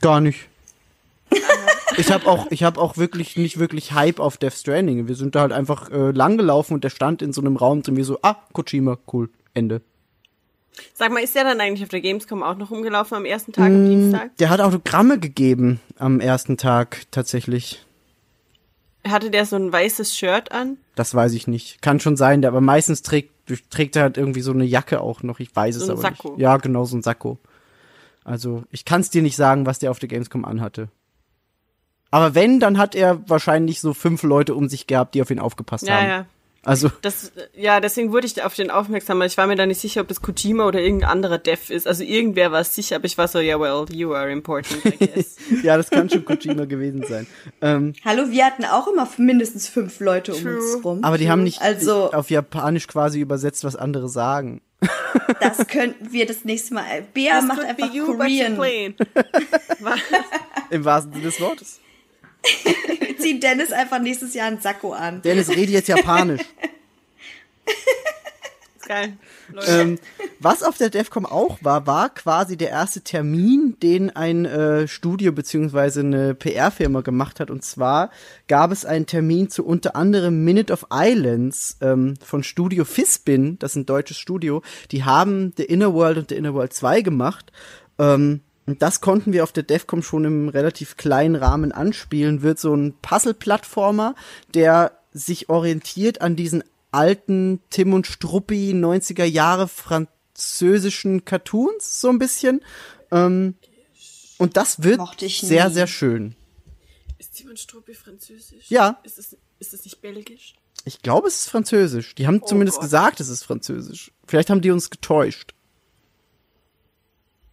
gar 0.00 0.20
nicht. 0.20 0.48
ich 1.96 2.10
habe 2.10 2.26
auch, 2.26 2.50
ich 2.50 2.64
habe 2.64 2.80
auch 2.80 2.96
wirklich 2.96 3.36
nicht 3.36 3.60
wirklich 3.60 3.92
Hype 3.92 4.18
auf 4.18 4.38
Death 4.38 4.54
Stranding. 4.54 5.06
Wir 5.06 5.14
sind 5.14 5.36
da 5.36 5.42
halt 5.42 5.52
einfach 5.52 5.88
äh, 5.92 6.10
langgelaufen 6.10 6.74
und 6.74 6.82
der 6.82 6.90
stand 6.90 7.22
in 7.22 7.32
so 7.32 7.40
einem 7.40 7.56
Raum 7.56 7.82
und 7.86 7.96
wir 7.96 8.04
so, 8.04 8.18
ah, 8.22 8.36
Kojima, 8.52 8.98
cool, 9.12 9.30
Ende. 9.54 9.82
Sag 10.94 11.12
mal, 11.12 11.22
ist 11.22 11.34
der 11.34 11.44
dann 11.44 11.60
eigentlich 11.60 11.82
auf 11.82 11.88
der 11.90 12.00
Gamescom 12.00 12.42
auch 12.42 12.56
noch 12.56 12.70
rumgelaufen 12.70 13.16
am 13.16 13.24
ersten 13.24 13.52
Tag, 13.52 13.70
Mm. 13.70 13.74
am 13.74 13.90
Dienstag? 13.90 14.36
Der 14.38 14.50
hat 14.50 14.60
Autogramme 14.60 15.18
gegeben 15.18 15.80
am 15.98 16.20
ersten 16.20 16.56
Tag 16.56 17.02
tatsächlich. 17.10 17.84
Hatte 19.06 19.30
der 19.30 19.46
so 19.46 19.56
ein 19.56 19.72
weißes 19.72 20.14
Shirt 20.16 20.52
an? 20.52 20.76
Das 20.94 21.14
weiß 21.14 21.32
ich 21.32 21.46
nicht. 21.46 21.80
Kann 21.82 22.00
schon 22.00 22.16
sein, 22.16 22.42
der 22.42 22.50
aber 22.50 22.60
meistens 22.60 23.02
trägt, 23.02 23.32
trägt 23.70 23.96
er 23.96 24.02
halt 24.02 24.16
irgendwie 24.18 24.42
so 24.42 24.52
eine 24.52 24.64
Jacke 24.64 25.00
auch 25.00 25.22
noch. 25.22 25.40
Ich 25.40 25.54
weiß 25.54 25.76
es 25.76 25.82
So 25.86 25.92
ein 25.92 25.98
aber 25.98 26.02
Sakko. 26.02 26.30
nicht. 26.32 26.40
Ja, 26.40 26.56
genau, 26.58 26.84
so 26.84 26.96
ein 26.96 27.02
Sakko. 27.02 27.38
Also, 28.24 28.64
ich 28.70 28.84
kann 28.84 29.00
es 29.00 29.08
dir 29.10 29.22
nicht 29.22 29.36
sagen, 29.36 29.64
was 29.66 29.78
der 29.78 29.90
auf 29.90 29.98
der 29.98 30.08
Gamescom 30.10 30.44
anhatte. 30.44 30.88
Aber 32.10 32.34
wenn, 32.34 32.60
dann 32.60 32.76
hat 32.76 32.94
er 32.94 33.26
wahrscheinlich 33.28 33.80
so 33.80 33.94
fünf 33.94 34.22
Leute 34.22 34.54
um 34.54 34.68
sich 34.68 34.86
gehabt, 34.86 35.14
die 35.14 35.22
auf 35.22 35.30
ihn 35.30 35.38
aufgepasst 35.38 35.86
Ja, 35.88 35.94
haben. 35.96 36.06
ja. 36.08 36.26
Also, 36.62 36.90
Das, 37.00 37.32
ja, 37.54 37.80
deswegen 37.80 38.12
wurde 38.12 38.26
ich 38.26 38.42
auf 38.42 38.54
den 38.54 38.70
aufmerksam, 38.70 39.18
weil 39.18 39.28
ich 39.28 39.38
war 39.38 39.46
mir 39.46 39.56
da 39.56 39.64
nicht 39.64 39.80
sicher, 39.80 40.02
ob 40.02 40.08
das 40.08 40.20
Kojima 40.20 40.66
oder 40.66 40.78
irgendein 40.80 41.08
anderer 41.08 41.38
Dev 41.38 41.72
ist. 41.72 41.86
Also 41.86 42.04
irgendwer 42.04 42.52
war 42.52 42.60
es 42.60 42.74
sicher, 42.74 42.96
aber 42.96 43.06
ich 43.06 43.16
war 43.16 43.28
so, 43.28 43.38
ja, 43.40 43.58
well, 43.58 43.86
you 43.90 44.12
are 44.14 44.30
important, 44.30 44.84
I 44.84 44.90
guess. 45.06 45.36
ja, 45.62 45.78
das 45.78 45.88
kann 45.88 46.10
schon 46.10 46.24
Kojima 46.24 46.66
gewesen 46.66 47.02
sein. 47.08 47.26
Ähm, 47.62 47.94
Hallo, 48.04 48.30
wir 48.30 48.44
hatten 48.44 48.66
auch 48.66 48.88
immer 48.88 49.08
mindestens 49.16 49.68
fünf 49.68 50.00
Leute 50.00 50.34
um 50.34 50.42
True. 50.42 50.56
uns 50.56 50.84
rum. 50.84 51.02
aber 51.02 51.16
die 51.16 51.30
haben 51.30 51.44
nicht 51.44 51.62
Also- 51.62 52.12
auf 52.12 52.28
Japanisch 52.28 52.86
quasi 52.88 53.20
übersetzt, 53.20 53.64
was 53.64 53.74
andere 53.76 54.08
sagen. 54.08 54.60
Das 55.40 55.66
könnten 55.66 56.12
wir 56.12 56.26
das 56.26 56.44
nächste 56.44 56.74
Mal. 56.74 57.02
Bea 57.14 57.38
This 57.38 57.48
macht 57.48 57.60
could 57.60 57.76
be 57.76 57.82
einfach 57.84 57.94
you, 57.94 58.06
Korean. 58.06 58.94
Im 60.70 60.84
wahrsten 60.84 61.12
Sinne 61.12 61.24
des 61.24 61.40
Wortes. 61.40 61.80
Ziehen 63.20 63.40
Dennis 63.40 63.72
einfach 63.72 64.00
nächstes 64.00 64.34
Jahr 64.34 64.46
einen 64.46 64.60
Sakko 64.60 64.92
an. 64.92 65.22
Dennis, 65.22 65.48
rede 65.48 65.72
jetzt 65.72 65.88
Japanisch. 65.88 66.42
Ist 68.76 68.86
geil. 68.88 69.16
Ähm, 69.66 69.98
was 70.38 70.62
auf 70.62 70.78
der 70.78 70.90
DEFCOM 70.90 71.26
auch 71.26 71.58
war, 71.62 71.86
war 71.86 72.08
quasi 72.08 72.56
der 72.56 72.70
erste 72.70 73.02
Termin, 73.02 73.76
den 73.82 74.10
ein 74.14 74.44
äh, 74.44 74.88
Studio 74.88 75.32
beziehungsweise 75.32 76.00
eine 76.00 76.34
PR-Firma 76.34 77.00
gemacht 77.02 77.40
hat. 77.40 77.50
Und 77.50 77.64
zwar 77.64 78.10
gab 78.48 78.72
es 78.72 78.84
einen 78.84 79.06
Termin 79.06 79.50
zu 79.50 79.64
unter 79.64 79.96
anderem 79.96 80.44
Minute 80.44 80.72
of 80.72 80.86
Islands 80.92 81.76
ähm, 81.80 82.14
von 82.24 82.42
Studio 82.42 82.84
Fispin, 82.84 83.58
das 83.58 83.72
ist 83.72 83.76
ein 83.76 83.86
deutsches 83.86 84.18
Studio. 84.18 84.62
Die 84.92 85.04
haben 85.04 85.52
The 85.56 85.64
Inner 85.64 85.92
World 85.94 86.18
und 86.18 86.28
The 86.30 86.36
Inner 86.36 86.54
World 86.54 86.72
2 86.72 87.02
gemacht. 87.02 87.52
Ähm, 87.98 88.40
und 88.66 88.82
das 88.82 89.00
konnten 89.00 89.32
wir 89.32 89.42
auf 89.42 89.52
der 89.52 89.62
DEFCOM 89.62 90.02
schon 90.02 90.24
im 90.24 90.48
relativ 90.48 90.96
kleinen 90.96 91.34
Rahmen 91.34 91.72
anspielen. 91.72 92.42
Wird 92.42 92.58
so 92.58 92.74
ein 92.74 92.94
Puzzle-Plattformer, 93.02 94.14
der 94.54 94.92
sich 95.12 95.48
orientiert 95.48 96.20
an 96.20 96.36
diesen 96.36 96.62
alten 96.92 97.60
Tim 97.70 97.94
und 97.94 98.06
Struppi 98.06 98.72
90er 98.72 99.24
Jahre 99.24 99.68
französischen 99.68 101.24
Cartoons 101.24 102.00
so 102.00 102.08
ein 102.08 102.18
bisschen. 102.18 102.60
Ähm, 103.10 103.54
und 104.38 104.56
das 104.56 104.82
wird 104.82 105.00
sehr, 105.20 105.70
sehr 105.70 105.86
schön. 105.86 106.34
Ist 107.18 107.36
Simon 107.36 107.56
Struppi 107.56 107.94
französisch? 107.94 108.70
Ja. 108.70 109.00
Ist 109.02 109.18
es, 109.18 109.36
ist 109.58 109.74
es 109.74 109.84
nicht 109.84 110.00
belgisch? 110.00 110.54
Ich 110.84 111.02
glaube, 111.02 111.28
es 111.28 111.40
ist 111.40 111.50
französisch. 111.50 112.14
Die 112.14 112.26
haben 112.26 112.44
zumindest 112.46 112.78
Gott. 112.78 112.84
gesagt, 112.84 113.20
es 113.20 113.28
ist 113.28 113.44
französisch. 113.44 114.12
Vielleicht 114.26 114.48
haben 114.48 114.62
die 114.62 114.70
uns 114.70 114.88
getäuscht. 114.88 115.54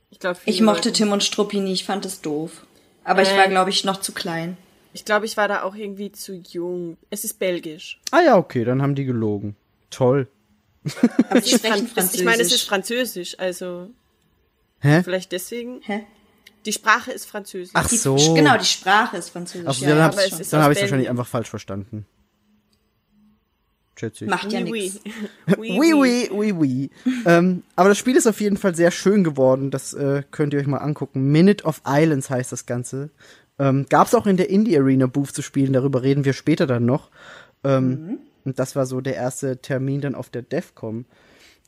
Ich 0.09 0.19
glaube, 0.19 0.39
Ich 0.45 0.61
mochte 0.61 0.91
Tim 0.93 1.11
und 1.11 1.23
Struppi 1.23 1.59
nie, 1.59 1.73
ich 1.73 1.83
fand 1.85 2.05
es 2.05 2.21
doof. 2.21 2.65
Aber 3.03 3.21
ich 3.21 3.29
Äh. 3.29 3.37
war, 3.37 3.47
glaube 3.47 3.69
ich, 3.69 3.83
noch 3.83 3.97
zu 4.01 4.11
klein. 4.13 4.57
Ich 4.93 5.05
glaube, 5.05 5.25
ich 5.25 5.37
war 5.37 5.47
da 5.47 5.63
auch 5.63 5.75
irgendwie 5.75 6.11
zu 6.11 6.33
jung. 6.33 6.97
Es 7.09 7.23
ist 7.23 7.39
belgisch. 7.39 7.99
Ah 8.11 8.21
ja, 8.21 8.37
okay, 8.37 8.63
dann 8.63 8.81
haben 8.81 8.95
die 8.95 9.05
gelogen. 9.05 9.55
Toll. 9.89 10.27
Aber 11.29 11.41
sie 11.41 11.55
sprechen 11.55 11.87
Fran- 11.87 11.87
Französisch. 11.87 12.19
Ich 12.19 12.25
meine, 12.25 12.41
es 12.41 12.51
ist 12.51 12.63
französisch, 12.63 13.37
also 13.39 13.89
Hä? 14.79 15.03
vielleicht 15.03 15.31
deswegen. 15.31 15.81
Hä? 15.83 16.05
Die 16.65 16.73
Sprache 16.73 17.11
ist 17.11 17.25
französisch. 17.25 17.71
Ach 17.73 17.87
Die, 17.87 17.97
so. 17.97 18.15
Genau, 18.33 18.57
die 18.57 18.65
Sprache 18.65 19.17
ist 19.17 19.29
Französisch. 19.29 19.67
Also, 19.67 19.85
ja, 19.85 19.89
dann 19.95 19.99
ja, 19.99 20.09
es 20.09 20.17
habe 20.17 20.31
ich 20.33 20.49
Belgien. 20.49 20.81
wahrscheinlich 20.81 21.09
einfach 21.09 21.27
falsch 21.27 21.49
verstanden. 21.49 22.05
Schätze 23.97 24.25
ich. 24.25 24.29
Macht 24.29 24.51
ja 24.51 24.59
oui, 24.61 24.71
nichts. 24.71 24.99
oui. 25.57 25.77
Oui, 25.79 25.93
oui, 25.93 26.29
oui, 26.31 26.51
oui. 26.53 26.89
ähm, 27.25 27.63
aber 27.75 27.89
das 27.89 27.97
Spiel 27.97 28.15
ist 28.15 28.27
auf 28.27 28.39
jeden 28.41 28.57
Fall 28.57 28.75
sehr 28.75 28.91
schön 28.91 29.23
geworden. 29.23 29.71
Das 29.71 29.93
äh, 29.93 30.23
könnt 30.31 30.53
ihr 30.53 30.59
euch 30.59 30.67
mal 30.67 30.77
angucken. 30.77 31.31
Minute 31.31 31.63
of 31.65 31.81
Islands 31.87 32.29
heißt 32.29 32.51
das 32.51 32.65
Ganze. 32.65 33.09
Ähm, 33.59 33.85
Gab 33.89 34.07
es 34.07 34.15
auch 34.15 34.27
in 34.27 34.37
der 34.37 34.49
Indie 34.49 34.77
Arena 34.77 35.07
Booth 35.07 35.33
zu 35.33 35.41
spielen. 35.41 35.73
Darüber 35.73 36.03
reden 36.03 36.25
wir 36.25 36.33
später 36.33 36.67
dann 36.67 36.85
noch. 36.85 37.09
Ähm, 37.63 38.19
Und 38.45 38.59
das 38.59 38.75
war 38.75 38.85
so 38.85 39.01
der 39.01 39.15
erste 39.15 39.57
Termin 39.57 40.01
dann 40.01 40.15
auf 40.15 40.29
der 40.29 40.41
DEFCOM. 40.41 41.05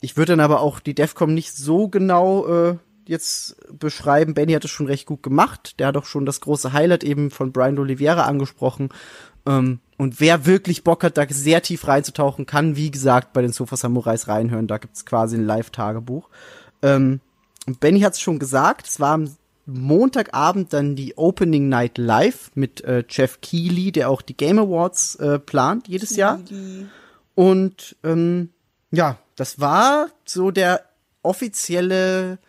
Ich 0.02 0.16
würde 0.16 0.34
dann 0.34 0.40
aber 0.40 0.62
auch 0.62 0.80
die 0.80 0.94
DEFCOM 0.94 1.34
nicht 1.34 1.54
so 1.54 1.90
genau 1.90 2.48
äh, 2.48 2.78
jetzt 3.06 3.58
beschreiben. 3.78 4.34
Benny 4.34 4.54
hat 4.54 4.64
es 4.64 4.72
schon 4.72 4.86
recht 4.86 5.06
gut 5.06 5.24
gemacht. 5.24 5.80
Der 5.80 5.88
hat 5.88 5.98
auch 5.98 6.06
schon 6.06 6.26
das 6.26 6.42
große 6.42 6.72
Highlight 6.72 7.04
eben 7.04 7.32
von 7.32 7.52
Brian 7.52 7.80
Oliveira 7.80 8.24
angesprochen. 8.24 8.90
Ähm, 9.46 9.80
und 10.00 10.22
wer 10.22 10.46
wirklich 10.46 10.86
Bock 10.86 11.04
hat, 11.04 11.18
da 11.18 11.26
sehr 11.28 11.62
tief 11.62 11.86
reinzutauchen, 11.86 12.46
kann, 12.46 12.78
wie 12.78 12.90
gesagt, 12.90 13.34
bei 13.34 13.42
den 13.42 13.52
Sofa 13.52 13.76
Samurais 13.76 14.30
reinhören. 14.30 14.66
Da 14.66 14.78
gibt's 14.78 15.06
quasi 15.06 15.36
ein 15.36 15.46
Live-Tagebuch. 15.46 16.30
Ähm, 16.82 17.20
und 17.68 17.82
Benny 17.82 18.00
hat's 18.00 18.22
schon 18.22 18.40
gesagt, 18.40 18.88
es 18.88 19.02
war 19.02 19.12
am 19.12 19.36
Montagabend 19.66 20.72
dann 20.72 20.96
die 20.96 21.18
Opening 21.18 21.68
Night 21.68 21.98
Live 21.98 22.50
mit 22.56 22.82
äh, 22.86 23.04
Jeff 23.10 23.42
Keighley, 23.42 23.92
der 23.92 24.10
auch 24.10 24.22
die 24.22 24.38
Game 24.38 24.58
Awards 24.58 25.16
äh, 25.16 25.38
plant 25.38 25.90
jedes 25.90 26.16
Jahr. 26.16 26.40
Und 27.36 27.98
ähm, 28.06 28.52
ja, 28.92 29.18
das 29.36 29.60
war 29.60 30.08
so 30.24 30.50
der 30.52 30.86
offizielle 31.24 32.40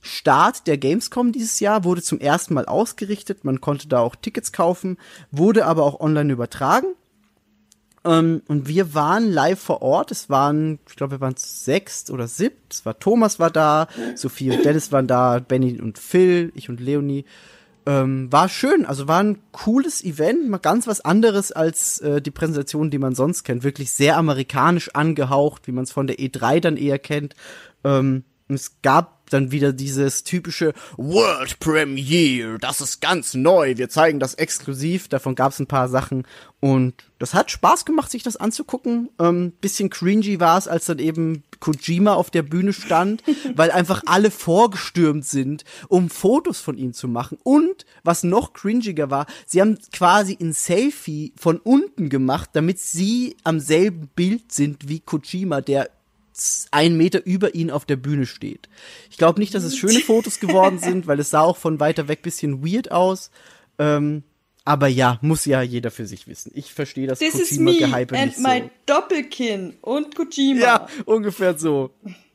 Start 0.00 0.66
der 0.66 0.78
Gamescom 0.78 1.32
dieses 1.32 1.60
Jahr, 1.60 1.84
wurde 1.84 2.02
zum 2.02 2.20
ersten 2.20 2.54
Mal 2.54 2.66
ausgerichtet. 2.66 3.44
Man 3.44 3.60
konnte 3.60 3.88
da 3.88 4.00
auch 4.00 4.16
Tickets 4.16 4.52
kaufen, 4.52 4.96
wurde 5.30 5.66
aber 5.66 5.82
auch 5.82 6.00
online 6.00 6.32
übertragen. 6.32 6.94
Ähm, 8.04 8.42
und 8.46 8.68
wir 8.68 8.94
waren 8.94 9.30
live 9.30 9.60
vor 9.60 9.82
Ort. 9.82 10.10
Es 10.12 10.30
waren, 10.30 10.78
ich 10.88 10.96
glaube, 10.96 11.16
wir 11.16 11.20
waren 11.20 11.34
sechs 11.36 12.10
oder 12.10 12.28
siebt. 12.28 12.72
Es 12.72 12.86
war 12.86 12.98
Thomas 12.98 13.38
war 13.38 13.50
da, 13.50 13.88
Sophie 14.14 14.50
und 14.50 14.64
Dennis 14.64 14.92
waren 14.92 15.06
da, 15.06 15.40
Benny 15.40 15.80
und 15.80 15.98
Phil, 15.98 16.52
ich 16.54 16.68
und 16.68 16.80
Leonie. 16.80 17.24
Ähm, 17.86 18.30
war 18.30 18.50
schön, 18.50 18.84
also 18.84 19.08
war 19.08 19.22
ein 19.22 19.38
cooles 19.50 20.04
Event, 20.04 20.46
mal 20.50 20.58
ganz 20.58 20.86
was 20.86 21.00
anderes 21.00 21.52
als 21.52 22.00
äh, 22.00 22.20
die 22.20 22.30
Präsentation, 22.30 22.90
die 22.90 22.98
man 22.98 23.14
sonst 23.14 23.44
kennt. 23.44 23.64
Wirklich 23.64 23.92
sehr 23.92 24.18
amerikanisch 24.18 24.94
angehaucht, 24.94 25.66
wie 25.66 25.72
man 25.72 25.84
es 25.84 25.92
von 25.92 26.06
der 26.06 26.18
E3 26.18 26.60
dann 26.60 26.76
eher 26.76 26.98
kennt. 26.98 27.34
Ähm, 27.84 28.24
und 28.48 28.54
es 28.54 28.80
gab 28.82 29.18
dann 29.30 29.52
wieder 29.52 29.72
dieses 29.72 30.24
typische 30.24 30.72
World 30.96 31.60
Premiere, 31.60 32.58
das 32.58 32.80
ist 32.80 33.00
ganz 33.00 33.34
neu, 33.34 33.76
wir 33.76 33.88
zeigen 33.88 34.20
das 34.20 34.34
exklusiv. 34.34 35.08
Davon 35.08 35.34
gab 35.34 35.52
es 35.52 35.58
ein 35.58 35.66
paar 35.66 35.88
Sachen 35.88 36.26
und 36.60 36.94
das 37.18 37.34
hat 37.34 37.50
Spaß 37.50 37.84
gemacht, 37.84 38.10
sich 38.10 38.22
das 38.22 38.36
anzugucken. 38.36 39.10
Ähm, 39.18 39.52
bisschen 39.60 39.90
cringy 39.90 40.40
war 40.40 40.58
es, 40.58 40.68
als 40.68 40.86
dann 40.86 40.98
eben 40.98 41.42
Kojima 41.60 42.14
auf 42.14 42.30
der 42.30 42.42
Bühne 42.42 42.72
stand, 42.72 43.22
weil 43.54 43.70
einfach 43.70 44.02
alle 44.06 44.30
vorgestürmt 44.30 45.24
sind, 45.24 45.64
um 45.88 46.10
Fotos 46.10 46.60
von 46.60 46.78
ihm 46.78 46.92
zu 46.92 47.08
machen. 47.08 47.38
Und 47.42 47.86
was 48.02 48.22
noch 48.22 48.54
cringiger 48.54 49.10
war, 49.10 49.26
sie 49.46 49.60
haben 49.60 49.78
quasi 49.92 50.36
ein 50.40 50.52
Selfie 50.52 51.32
von 51.36 51.58
unten 51.58 52.08
gemacht, 52.08 52.50
damit 52.52 52.78
sie 52.78 53.36
am 53.44 53.60
selben 53.60 54.08
Bild 54.08 54.52
sind 54.52 54.88
wie 54.88 55.00
Kojima, 55.00 55.60
der 55.60 55.90
ein 56.70 56.96
Meter 56.96 57.24
über 57.24 57.54
ihn 57.54 57.70
auf 57.70 57.84
der 57.84 57.96
Bühne 57.96 58.26
steht. 58.26 58.68
Ich 59.10 59.18
glaube 59.18 59.40
nicht, 59.40 59.54
dass 59.54 59.64
es 59.64 59.76
schöne 59.76 60.00
Fotos 60.00 60.40
geworden 60.40 60.78
sind, 60.82 61.06
weil 61.06 61.20
es 61.20 61.30
sah 61.30 61.40
auch 61.42 61.56
von 61.56 61.80
weiter 61.80 62.08
weg 62.08 62.22
bisschen 62.22 62.64
weird 62.64 62.90
aus. 62.90 63.30
Ähm, 63.78 64.22
aber 64.64 64.88
ja, 64.88 65.18
muss 65.22 65.46
ja 65.46 65.62
jeder 65.62 65.90
für 65.90 66.06
sich 66.06 66.26
wissen. 66.26 66.52
Ich 66.54 66.74
verstehe 66.74 67.06
das 67.06 67.20
This 67.20 67.34
is 67.36 67.48
Kojima 67.58 67.70
me 67.70 67.78
Gehype 67.78 68.16
and 68.18 68.26
nicht 68.26 68.36
so. 68.36 68.42
my 68.42 68.70
Doppelkinn 68.84 69.78
und 69.80 70.14
Kojima. 70.14 70.60
Ja, 70.60 70.88
ungefähr 71.06 71.58
so. 71.58 71.90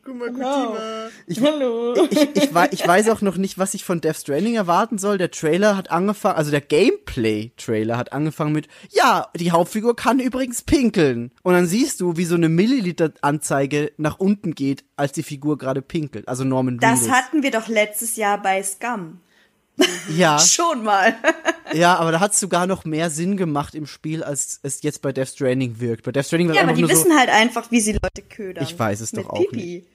Guck 0.05 0.17
mal, 0.17 0.31
Kojima. 0.31 1.07
Ich, 1.27 1.37
ich, 1.37 2.43
ich, 2.43 2.53
wei- 2.53 2.67
ich 2.71 2.85
weiß 2.85 3.07
auch 3.09 3.21
noch 3.21 3.37
nicht, 3.37 3.57
was 3.57 3.73
ich 3.73 3.85
von 3.85 4.01
Death 4.01 4.17
Stranding 4.17 4.55
erwarten 4.55 4.97
soll. 4.97 5.17
Der 5.17 5.31
Trailer 5.31 5.77
hat 5.77 5.91
angefangen, 5.91 6.35
also 6.35 6.51
der 6.51 6.59
Gameplay-Trailer 6.59 7.95
hat 7.97 8.11
angefangen 8.11 8.51
mit, 8.53 8.67
ja, 8.89 9.27
die 9.35 9.51
Hauptfigur 9.51 9.95
kann 9.95 10.19
übrigens 10.19 10.61
pinkeln. 10.63 11.31
Und 11.43 11.53
dann 11.53 11.67
siehst 11.67 12.01
du, 12.01 12.17
wie 12.17 12.25
so 12.25 12.35
eine 12.35 12.49
Milliliter-Anzeige 12.49 13.91
nach 13.97 14.19
unten 14.19 14.55
geht, 14.55 14.83
als 14.95 15.13
die 15.13 15.23
Figur 15.23 15.57
gerade 15.57 15.81
pinkelt. 15.81 16.27
Also 16.27 16.43
Norman 16.43 16.79
Das 16.79 17.01
Reedus. 17.03 17.11
hatten 17.15 17.43
wir 17.43 17.51
doch 17.51 17.67
letztes 17.67 18.15
Jahr 18.15 18.41
bei 18.41 18.61
Scum. 18.63 19.19
ja, 20.17 20.37
Schon 20.39 20.83
mal. 20.83 21.15
ja, 21.73 21.95
aber 21.95 22.11
da 22.11 22.19
hat 22.19 22.33
es 22.33 22.39
sogar 22.39 22.67
noch 22.67 22.85
mehr 22.85 23.09
Sinn 23.09 23.37
gemacht 23.37 23.73
im 23.73 23.87
Spiel, 23.87 24.23
als 24.23 24.59
es 24.63 24.81
jetzt 24.83 25.01
bei 25.01 25.11
Death 25.11 25.29
Stranding 25.29 25.79
wirkt. 25.79 26.03
Bei 26.03 26.11
Death 26.11 26.25
Stranding 26.27 26.49
war 26.49 26.55
Ja, 26.55 26.63
aber 26.63 26.73
die 26.73 26.81
nur 26.81 26.89
so, 26.89 26.97
wissen 26.97 27.17
halt 27.17 27.29
einfach, 27.29 27.71
wie 27.71 27.79
sie 27.79 27.93
Leute 27.93 28.21
ködern. 28.27 28.63
Ich 28.63 28.77
weiß 28.77 28.99
es 29.01 29.13
Mit 29.13 29.25
doch 29.25 29.29
auch 29.31 29.39
Pipi. 29.39 29.85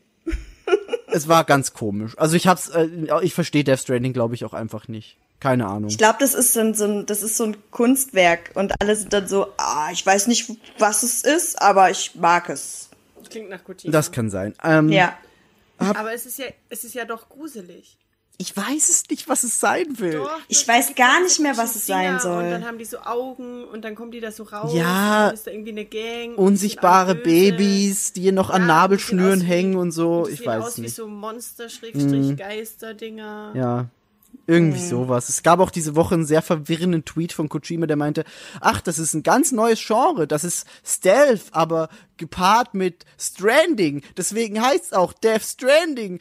Es 1.13 1.29
war 1.29 1.45
ganz 1.45 1.73
komisch. 1.73 2.17
Also 2.19 2.37
ich 2.37 2.47
hab's, 2.47 2.69
äh, 2.69 2.89
ich 3.23 3.35
verstehe 3.35 3.65
Death 3.65 3.81
Stranding, 3.81 4.13
glaube 4.13 4.35
ich, 4.35 4.45
auch 4.45 4.55
einfach 4.55 4.89
nicht. 4.89 5.17
Keine 5.41 5.67
Ahnung. 5.67 5.89
Ich 5.89 5.99
glaube, 5.99 6.17
das 6.19 6.35
ist 6.35 6.53
so 6.53 6.61
ein, 6.61 6.75
so 6.75 6.85
ein, 6.85 7.07
das 7.07 7.23
ist 7.23 7.37
so 7.37 7.45
ein 7.45 7.57
Kunstwerk 7.71 8.51
und 8.55 8.73
alle 8.81 8.97
sind 8.97 9.13
dann 9.13 9.29
so, 9.29 9.53
ah, 9.57 9.89
ich 9.93 10.05
weiß 10.05 10.27
nicht, 10.27 10.51
was 10.79 11.05
es 11.05 11.23
ist, 11.23 11.63
aber 11.63 11.91
ich 11.91 12.17
mag 12.17 12.49
es. 12.49 12.89
Klingt 13.31 13.51
nach 13.51 13.63
Kojima. 13.63 13.93
Das 13.93 14.11
kann 14.11 14.31
sein. 14.31 14.55
Ähm, 14.65 14.89
Ja. 14.89 15.17
Aber 15.79 16.13
es 16.13 16.27
ist 16.27 16.39
ja, 16.39 16.47
es 16.71 16.83
ist 16.83 16.95
ja 16.95 17.05
doch 17.05 17.29
gruselig. 17.29 17.97
Ich 18.41 18.57
weiß 18.57 18.89
es 18.89 19.03
nicht, 19.11 19.28
was 19.28 19.43
es 19.43 19.59
sein 19.59 19.99
will. 19.99 20.12
Doch, 20.12 20.30
Ich 20.47 20.66
weiß 20.66 20.95
gar 20.95 21.20
nicht 21.22 21.41
mehr, 21.41 21.57
was 21.57 21.74
es 21.74 21.86
sein 21.86 22.20
soll. 22.20 22.45
Und 22.45 22.51
dann 22.53 22.64
haben 22.64 22.78
die 22.78 22.84
so 22.84 22.99
Augen 23.01 23.64
und 23.64 23.84
dann 23.84 23.97
kommen 23.97 24.12
die 24.12 24.20
da 24.20 24.30
so 24.30 24.45
raus. 24.45 24.72
Ja. 24.72 24.84
Und 24.84 25.26
dann 25.26 25.34
ist 25.34 25.47
da 25.49 25.51
irgendwie 25.51 25.72
eine 25.72 25.84
Gang. 25.86 26.39
und 26.39 26.47
Unsichtbare. 26.47 27.16
Babys, 27.16 28.12
die 28.12 28.30
noch 28.30 28.51
an 28.51 28.62
Ja, 28.62 28.68
Nabelschnüren 28.68 29.41
aus 29.41 29.45
wie- 29.45 29.49
hängen 29.49 29.74
und 29.76 29.91
so. 29.91 30.26
die 30.26 30.34
Ich 30.34 30.47
weiß 30.47 30.62
aus 30.62 30.68
es 30.70 30.76
wie 30.76 30.80
nicht. 30.82 30.93
Mhm. 30.93 31.03
so 31.03 31.09
Monster-Geister-Dinger. 31.09 33.53
Ja. 33.55 33.86
Irgendwie 34.47 34.86
sowas. 34.86 35.28
Es 35.28 35.43
gab 35.43 35.59
auch 35.61 35.70
diese 35.70 35.95
Woche 35.97 36.14
einen 36.14 36.24
sehr 36.24 36.41
verwirrenden 36.43 37.05
Tweet 37.05 37.32
von 37.32 37.49
Kojima, 37.51 37.86
der 37.86 37.97
meinte, 37.97 38.24
ach, 38.61 38.80
das 38.80 38.99
ist 38.99 39.12
ein 39.14 39.22
ganz 39.22 39.53
neues 39.53 39.80
Genre, 39.84 40.26
das 40.26 40.43
ist 40.45 40.66
Stealth, 40.84 41.47
aber 41.53 41.89
gepaart 42.18 42.72
mit 42.74 43.05
Stranding. 43.18 44.03
Deswegen 44.16 44.62
heißt 44.62 44.95
auch 44.95 45.12
Death 45.12 45.43
Stranding. 45.43 46.20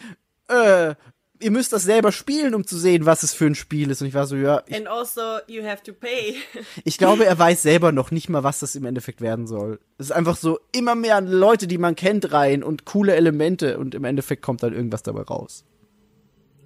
Äh, 0.49 0.95
ihr 1.39 1.51
müsst 1.51 1.73
das 1.73 1.83
selber 1.83 2.11
spielen, 2.11 2.53
um 2.55 2.65
zu 2.65 2.77
sehen, 2.77 3.05
was 3.05 3.23
es 3.23 3.33
für 3.33 3.45
ein 3.45 3.55
Spiel 3.55 3.91
ist. 3.91 4.01
Und 4.01 4.07
ich 4.07 4.13
war 4.13 4.27
so, 4.27 4.35
ja, 4.35 4.63
ich, 4.67 4.75
And 4.75 4.87
also, 4.87 5.37
you 5.47 5.63
have 5.63 5.83
to 5.83 5.93
pay. 5.93 6.35
ich 6.83 6.97
glaube, 6.97 7.25
er 7.25 7.37
weiß 7.39 7.61
selber 7.61 7.91
noch 7.91 8.11
nicht 8.11 8.29
mal, 8.29 8.43
was 8.43 8.59
das 8.59 8.75
im 8.75 8.85
Endeffekt 8.85 9.21
werden 9.21 9.47
soll. 9.47 9.79
Es 9.97 10.07
ist 10.07 10.11
einfach 10.11 10.37
so 10.37 10.59
immer 10.71 10.95
mehr 10.95 11.21
Leute, 11.21 11.67
die 11.67 11.77
man 11.77 11.95
kennt, 11.95 12.31
rein 12.31 12.63
und 12.63 12.85
coole 12.85 13.15
Elemente 13.15 13.77
und 13.77 13.95
im 13.95 14.03
Endeffekt 14.03 14.41
kommt 14.41 14.63
dann 14.63 14.73
irgendwas 14.73 15.03
dabei 15.03 15.21
raus. 15.21 15.65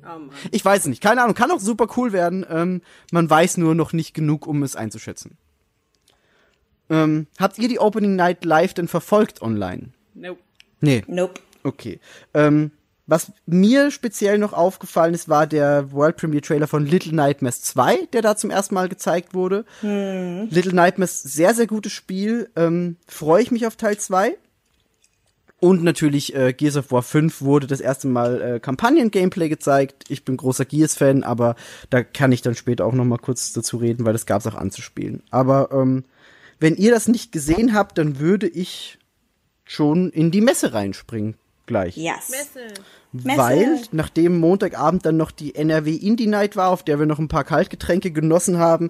Oh 0.03 0.19
Mann. 0.19 0.31
Ich 0.51 0.65
weiß 0.65 0.87
nicht. 0.87 1.01
Keine 1.01 1.21
Ahnung. 1.21 1.35
Kann 1.35 1.51
auch 1.51 1.59
super 1.59 1.87
cool 1.97 2.11
werden. 2.11 2.45
Ähm, 2.49 2.81
man 3.11 3.29
weiß 3.29 3.57
nur 3.57 3.75
noch 3.75 3.93
nicht 3.93 4.13
genug, 4.13 4.47
um 4.47 4.63
es 4.63 4.75
einzuschätzen. 4.75 5.37
Ähm, 6.89 7.27
habt 7.39 7.57
ihr 7.59 7.69
die 7.69 7.79
Opening 7.79 8.15
Night 8.15 8.43
live 8.43 8.73
denn 8.73 8.87
verfolgt 8.87 9.41
online? 9.41 9.89
Nope. 10.13 10.41
Nee. 10.81 11.03
Nope. 11.07 11.39
Okay. 11.63 11.99
Ähm, 12.33 12.71
was 13.07 13.31
mir 13.45 13.91
speziell 13.91 14.37
noch 14.37 14.53
aufgefallen 14.53 15.13
ist, 15.13 15.27
war 15.27 15.47
der 15.47 15.91
World 15.91 16.17
Premiere 16.17 16.41
Trailer 16.41 16.67
von 16.67 16.85
Little 16.85 17.13
Nightmares 17.13 17.61
2, 17.61 18.07
der 18.13 18.21
da 18.21 18.37
zum 18.37 18.49
ersten 18.49 18.75
Mal 18.75 18.89
gezeigt 18.89 19.33
wurde. 19.33 19.65
Little 20.49 20.73
Nightmares, 20.73 21.21
sehr, 21.21 21.53
sehr 21.53 21.67
gutes 21.67 21.91
Spiel. 21.91 22.49
Ähm, 22.55 22.97
Freue 23.07 23.41
ich 23.41 23.51
mich 23.51 23.67
auf 23.67 23.75
Teil 23.75 23.97
2. 23.97 24.37
Und 25.59 25.83
natürlich 25.83 26.35
äh, 26.35 26.53
Gears 26.53 26.77
of 26.77 26.91
War 26.91 27.03
5 27.03 27.41
wurde 27.41 27.67
das 27.67 27.81
erste 27.81 28.07
Mal 28.07 28.41
äh, 28.41 28.59
Kampagnen-Gameplay 28.59 29.47
gezeigt. 29.47 30.05
Ich 30.09 30.25
bin 30.25 30.35
großer 30.35 30.65
Gears-Fan, 30.65 31.23
aber 31.23 31.55
da 31.91 32.03
kann 32.03 32.31
ich 32.31 32.41
dann 32.41 32.55
später 32.55 32.85
auch 32.85 32.93
noch 32.93 33.05
mal 33.05 33.19
kurz 33.19 33.53
dazu 33.53 33.77
reden, 33.77 34.03
weil 34.03 34.13
das 34.13 34.25
gab 34.25 34.39
es 34.39 34.47
auch 34.47 34.55
anzuspielen. 34.55 35.21
Aber 35.29 35.69
ähm, 35.71 36.03
wenn 36.59 36.75
ihr 36.77 36.91
das 36.91 37.07
nicht 37.07 37.31
gesehen 37.31 37.75
habt, 37.75 37.99
dann 37.99 38.19
würde 38.19 38.47
ich 38.47 38.97
schon 39.63 40.09
in 40.09 40.31
die 40.31 40.41
Messe 40.41 40.73
reinspringen 40.73 41.35
gleich. 41.65 41.97
Yes. 41.97 42.29
Messe. 42.29 42.73
Messe. 43.11 43.37
Weil, 43.37 43.81
nachdem 43.91 44.39
Montagabend 44.39 45.05
dann 45.05 45.17
noch 45.17 45.31
die 45.31 45.55
NRW 45.55 45.95
Indie 45.95 46.27
Night 46.27 46.55
war, 46.55 46.69
auf 46.69 46.83
der 46.83 46.99
wir 46.99 47.05
noch 47.05 47.19
ein 47.19 47.27
paar 47.27 47.43
Kaltgetränke 47.43 48.11
genossen 48.11 48.57
haben, 48.57 48.89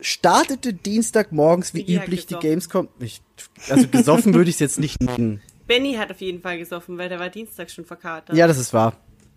startete 0.00 0.72
Dienstagmorgens 0.72 1.74
wie 1.74 1.82
hat 1.96 2.04
üblich 2.04 2.26
die. 2.26 2.34
Gamescom. 2.34 2.88
Ich, 3.00 3.20
also 3.68 3.88
gesoffen 3.88 4.34
würde 4.34 4.50
ich 4.50 4.56
es 4.56 4.60
jetzt 4.60 4.80
nicht 4.80 5.02
nennen. 5.02 5.40
Benny 5.66 5.94
hat 5.94 6.10
auf 6.10 6.20
jeden 6.20 6.40
Fall 6.40 6.58
gesoffen, 6.58 6.98
weil 6.98 7.08
der 7.08 7.20
war 7.20 7.28
Dienstag 7.28 7.70
schon 7.70 7.84
verkatert. 7.84 8.36
Ja, 8.36 8.46
das 8.48 8.58
ist 8.58 8.72
wahr. 8.72 8.96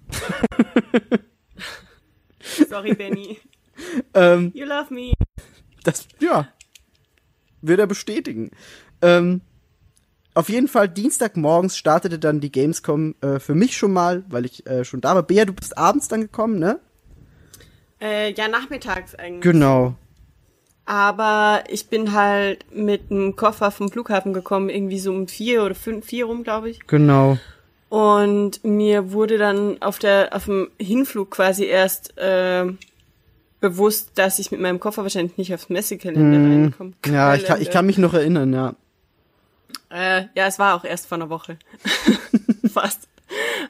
Sorry, 2.70 2.93
Benny. 2.93 3.39
Ähm, 4.14 4.51
You 4.53 4.66
love 4.66 4.93
me. 4.93 5.14
das, 5.84 6.07
ja, 6.20 6.47
wird 7.61 7.80
er 7.80 7.88
bestätigen. 7.88 8.51
Ähm, 9.01 9.41
auf 10.34 10.49
jeden 10.49 10.67
Fall, 10.67 10.89
Dienstagmorgens 10.89 11.77
startete 11.77 12.19
dann 12.19 12.39
die 12.39 12.51
Gamescom 12.51 13.15
äh, 13.21 13.39
für 13.39 13.55
mich 13.55 13.77
schon 13.77 13.93
mal, 13.93 14.23
weil 14.29 14.45
ich 14.45 14.65
äh, 14.67 14.84
schon 14.84 15.01
da 15.01 15.15
war. 15.15 15.23
Bea, 15.23 15.45
du 15.45 15.53
bist 15.53 15.77
abends 15.77 16.07
dann 16.07 16.21
gekommen, 16.21 16.59
ne? 16.59 16.79
Äh, 18.01 18.34
ja, 18.34 18.47
nachmittags 18.47 19.15
eigentlich. 19.15 19.41
Genau. 19.41 19.95
Aber 20.86 21.63
ich 21.69 21.88
bin 21.88 22.13
halt 22.13 22.65
mit 22.73 23.09
einem 23.09 23.36
Koffer 23.36 23.71
vom 23.71 23.89
Flughafen 23.89 24.34
gekommen, 24.34 24.69
irgendwie 24.69 24.99
so 24.99 25.11
um 25.11 25.27
vier 25.27 25.63
oder 25.63 25.75
fünf, 25.75 26.07
vier 26.07 26.25
rum, 26.25 26.43
glaube 26.43 26.69
ich. 26.69 26.86
Genau. 26.88 27.38
Und 27.88 28.63
mir 28.63 29.11
wurde 29.11 29.38
dann 29.38 29.81
auf 29.81 29.99
der 29.99 30.29
auf 30.31 30.45
dem 30.45 30.69
Hinflug 30.79 31.31
quasi 31.31 31.65
erst 31.65 32.17
äh, 32.17 32.65
bewusst, 33.61 34.11
dass 34.15 34.39
ich 34.39 34.51
mit 34.51 34.59
meinem 34.59 34.79
Koffer 34.79 35.03
wahrscheinlich 35.03 35.38
nicht 35.38 35.53
aufs 35.53 35.69
Messegelände 35.69 36.38
reinkomme. 36.38 36.93
Mhm. 37.05 37.13
Ja, 37.13 37.36
ich 37.36 37.45
kann, 37.45 37.61
ich 37.61 37.69
kann 37.69 37.86
mich 37.86 37.97
noch 37.97 38.13
erinnern, 38.13 38.51
ja. 38.51 38.75
Äh, 39.89 40.26
ja, 40.36 40.47
es 40.47 40.59
war 40.59 40.76
auch 40.76 40.84
erst 40.84 41.07
vor 41.07 41.17
einer 41.17 41.30
Woche. 41.30 41.57
Fast. 42.74 43.07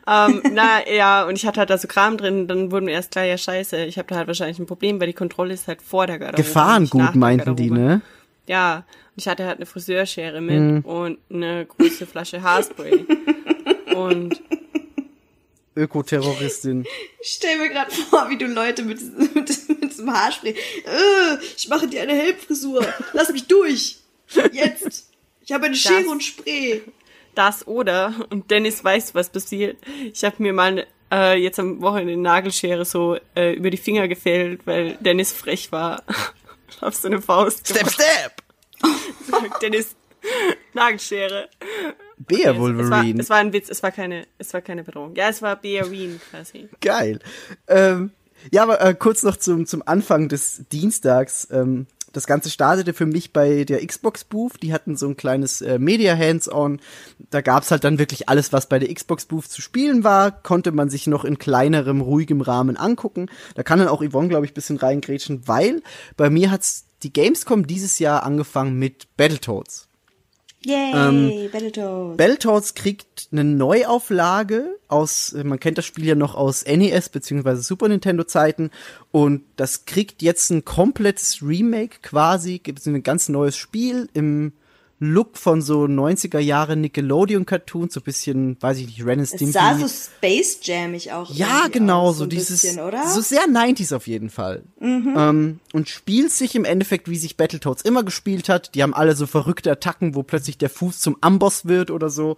ähm, 0.08 0.42
na 0.52 0.88
ja, 0.90 1.26
und 1.26 1.36
ich 1.36 1.46
hatte 1.46 1.60
halt 1.60 1.70
da 1.70 1.78
so 1.78 1.88
Kram 1.88 2.18
drin, 2.18 2.48
dann 2.48 2.72
wurde 2.72 2.86
mir 2.86 2.92
erst 2.92 3.12
klar, 3.12 3.26
ja 3.26 3.38
scheiße, 3.38 3.86
ich 3.86 3.98
habe 3.98 4.08
da 4.10 4.16
halt 4.16 4.28
wahrscheinlich 4.28 4.60
ein 4.60 4.66
Problem, 4.66 5.00
weil 5.00 5.08
die 5.08 5.14
Kontrolle 5.14 5.54
ist 5.54 5.68
halt 5.68 5.82
vor 5.82 6.08
der 6.08 6.20
Garderobe. 6.20 6.44
Gefahrengut 6.44 7.02
der 7.02 7.18
meinten 7.18 7.56
die, 7.56 7.72
ne? 7.72 8.02
Ja, 8.48 8.78
und 9.16 9.22
ich 9.22 9.28
hatte 9.28 9.46
halt 9.46 9.58
eine 9.58 9.66
Friseurschere 9.66 10.42
mit 10.42 10.86
und 10.86 11.20
eine 11.30 11.66
große 11.66 12.06
Flasche 12.06 12.42
Haarspray. 12.42 13.06
und 13.96 14.42
Ökoterroristin. 15.76 16.86
Ich 17.26 17.36
stell 17.36 17.58
mir 17.58 17.70
gerade 17.70 17.90
vor, 17.90 18.30
wie 18.30 18.38
du 18.38 18.48
Leute 18.48 18.84
mit, 18.84 19.00
mit, 19.18 19.34
mit 19.70 19.92
diesem 19.92 20.12
Haarspray. 20.12 20.52
Äh, 20.52 21.38
ich 21.56 21.70
mache 21.70 21.88
dir 21.88 22.02
eine 22.02 22.14
Helmfrisur. 22.14 22.86
Lass 23.14 23.32
mich 23.32 23.48
durch. 23.48 24.00
Jetzt. 24.52 25.13
Ich 25.44 25.52
habe 25.52 25.66
eine 25.66 25.76
Schere 25.76 26.10
und 26.10 26.24
Spray. 26.24 26.82
das 27.36 27.68
oder, 27.68 28.14
und 28.30 28.50
Dennis 28.50 28.84
weiß, 28.84 29.14
was 29.16 29.30
passiert. 29.30 29.78
Ich 30.12 30.24
habe 30.24 30.36
mir 30.40 30.54
mal 30.54 30.88
äh, 31.12 31.38
jetzt 31.42 31.60
am 31.60 31.82
Wochenende 31.82 32.14
eine 32.14 32.22
Nagelschere 32.22 32.86
so 32.86 33.18
äh, 33.36 33.54
über 33.54 33.70
die 33.70 33.78
Finger 33.78 34.08
gefällt, 34.08 34.66
weil 34.66 34.98
Dennis 35.02 35.32
frech 35.32 35.72
war. 35.72 36.04
auf 36.82 36.96
so 36.96 37.08
eine 37.08 37.22
Faust. 37.22 37.68
Step, 37.68 37.90
step! 37.90 38.44
gemacht. 39.26 39.52
Dennis, 39.62 39.96
Nagelschere. 40.74 41.50
Bea 42.18 42.40
Es 42.40 42.46
war, 42.48 42.58
Wolverine. 42.58 43.22
es 43.22 43.30
war 43.30 43.38
ein 43.38 43.54
Witz, 43.54 43.70
es 43.70 43.84
war 43.84 43.92
keine, 43.92 44.28
es 44.38 44.54
war 44.54 44.62
keine 44.62 44.84
Bedrohung. 44.84 45.16
Ja, 45.16 45.30
es 45.30 45.42
war 45.42 45.56
Bearine 45.56 46.20
quasi. 46.30 46.70
Geil. 46.80 47.20
Ähm, 47.68 48.12
ja, 48.52 48.64
aber 48.64 48.82
äh, 48.82 48.94
kurz 48.94 49.24
noch 49.24 49.38
zum, 49.38 49.66
zum 49.66 49.84
Anfang 49.86 50.30
des 50.30 50.64
Dienstags. 50.72 51.48
Ähm, 51.52 51.88
das 52.14 52.28
Ganze 52.28 52.50
startete 52.50 52.94
für 52.94 53.06
mich 53.06 53.34
bei 53.34 53.66
der 53.66 53.86
Xbox 53.86 54.24
Booth. 54.24 54.62
Die 54.62 54.72
hatten 54.72 54.96
so 54.96 55.08
ein 55.08 55.18
kleines 55.18 55.62
äh, 55.62 55.80
Media 55.80 56.16
Hands-on. 56.16 56.80
Da 57.32 57.42
gab's 57.42 57.72
halt 57.72 57.84
dann 57.84 58.00
wirklich 58.00 58.30
alles, 58.30 58.54
was 58.54 58.70
bei 58.70 58.80
der 58.80 58.94
Xbox 58.94 59.26
Booth 59.26 59.48
zu 59.48 59.62
spielen 59.62 60.04
war. 60.04 60.32
Konnte 60.32 60.72
man 60.72 60.90
sich 60.90 61.08
noch 61.08 61.26
in 61.26 61.40
kleinerem, 61.40 62.02
ruhigem 62.02 62.42
Rahmen 62.42 62.78
angucken. 62.78 63.30
Da 63.56 63.64
kann 63.64 63.80
dann 63.80 63.88
auch 63.88 64.04
Yvonne, 64.04 64.30
glaube 64.30 64.46
ich, 64.46 64.54
bisschen 64.54 64.78
reingrätschen, 64.78 65.48
weil 65.48 65.82
bei 66.16 66.30
mir 66.30 66.52
hat's 66.52 66.86
die 67.02 67.12
Gamescom 67.12 67.68
dieses 67.68 68.00
Jahr 68.00 68.24
angefangen 68.24 68.78
mit 68.78 69.08
Battletoads. 69.18 69.90
Yay, 70.66 70.92
Ähm, 70.94 71.50
Battletoads. 71.52 72.18
Battletoads 72.18 72.74
kriegt 72.74 73.28
eine 73.32 73.44
Neuauflage 73.44 74.78
aus, 74.88 75.34
äh, 75.34 75.44
man 75.44 75.60
kennt 75.60 75.78
das 75.78 75.86
Spiel 75.86 76.06
ja 76.06 76.16
noch 76.16 76.36
aus 76.36 76.66
NES 76.66 77.10
bzw. 77.10 77.56
Super 77.56 77.90
Nintendo 77.90 78.24
Zeiten 78.24 78.72
und 79.12 79.42
das 79.56 79.86
kriegt 79.86 80.22
jetzt 80.22 80.50
ein 80.52 80.64
komplettes 80.66 81.42
Remake 81.42 81.98
quasi, 82.02 82.60
gibt 82.60 82.80
es 82.80 82.86
ein 82.86 83.04
ganz 83.04 83.30
neues 83.30 83.58
Spiel 83.58 84.10
im 84.14 84.54
Look 85.04 85.38
von 85.38 85.62
so 85.62 85.84
90er 85.84 86.40
Jahre 86.40 86.76
Nickelodeon 86.76 87.46
Cartoons, 87.46 87.94
so 87.94 88.00
ein 88.00 88.04
bisschen, 88.04 88.58
weiß 88.62 88.78
ich 88.80 88.88
nicht, 88.88 89.06
Ren 89.06 89.20
and 89.20 89.34
es 89.34 89.54
sah 89.54 89.78
so 89.78 89.88
Space 89.88 90.60
Jammig 90.64 91.12
auch. 91.12 91.34
Ja, 91.34 91.68
genau, 91.72 92.08
aus, 92.08 92.18
so 92.18 92.24
ein 92.24 92.30
dieses, 92.30 92.62
Bisschen, 92.62 92.80
oder? 92.80 93.08
so 93.08 93.22
sehr 93.22 93.46
90s 93.48 93.96
auf 93.96 94.08
jeden 94.08 94.30
Fall. 94.30 94.64
Ähm, 94.80 95.60
und 95.74 95.90
spielt 95.90 96.32
sich 96.32 96.56
im 96.56 96.66
Endeffekt, 96.66 97.10
wie 97.10 97.18
sich 97.18 97.38
Battletoads 97.38 97.84
immer 97.84 98.04
gespielt 98.04 98.50
hat. 98.50 98.76
Die 98.76 98.84
haben 98.84 98.94
alle 98.94 99.16
so 99.16 99.28
verrückte 99.28 99.72
Attacken, 99.72 100.16
wo 100.16 100.24
plötzlich 100.24 100.58
der 100.58 100.70
Fuß 100.70 101.00
zum 101.00 101.18
Amboss 101.22 101.66
wird 101.66 101.92
oder 101.92 102.10
so. 102.10 102.38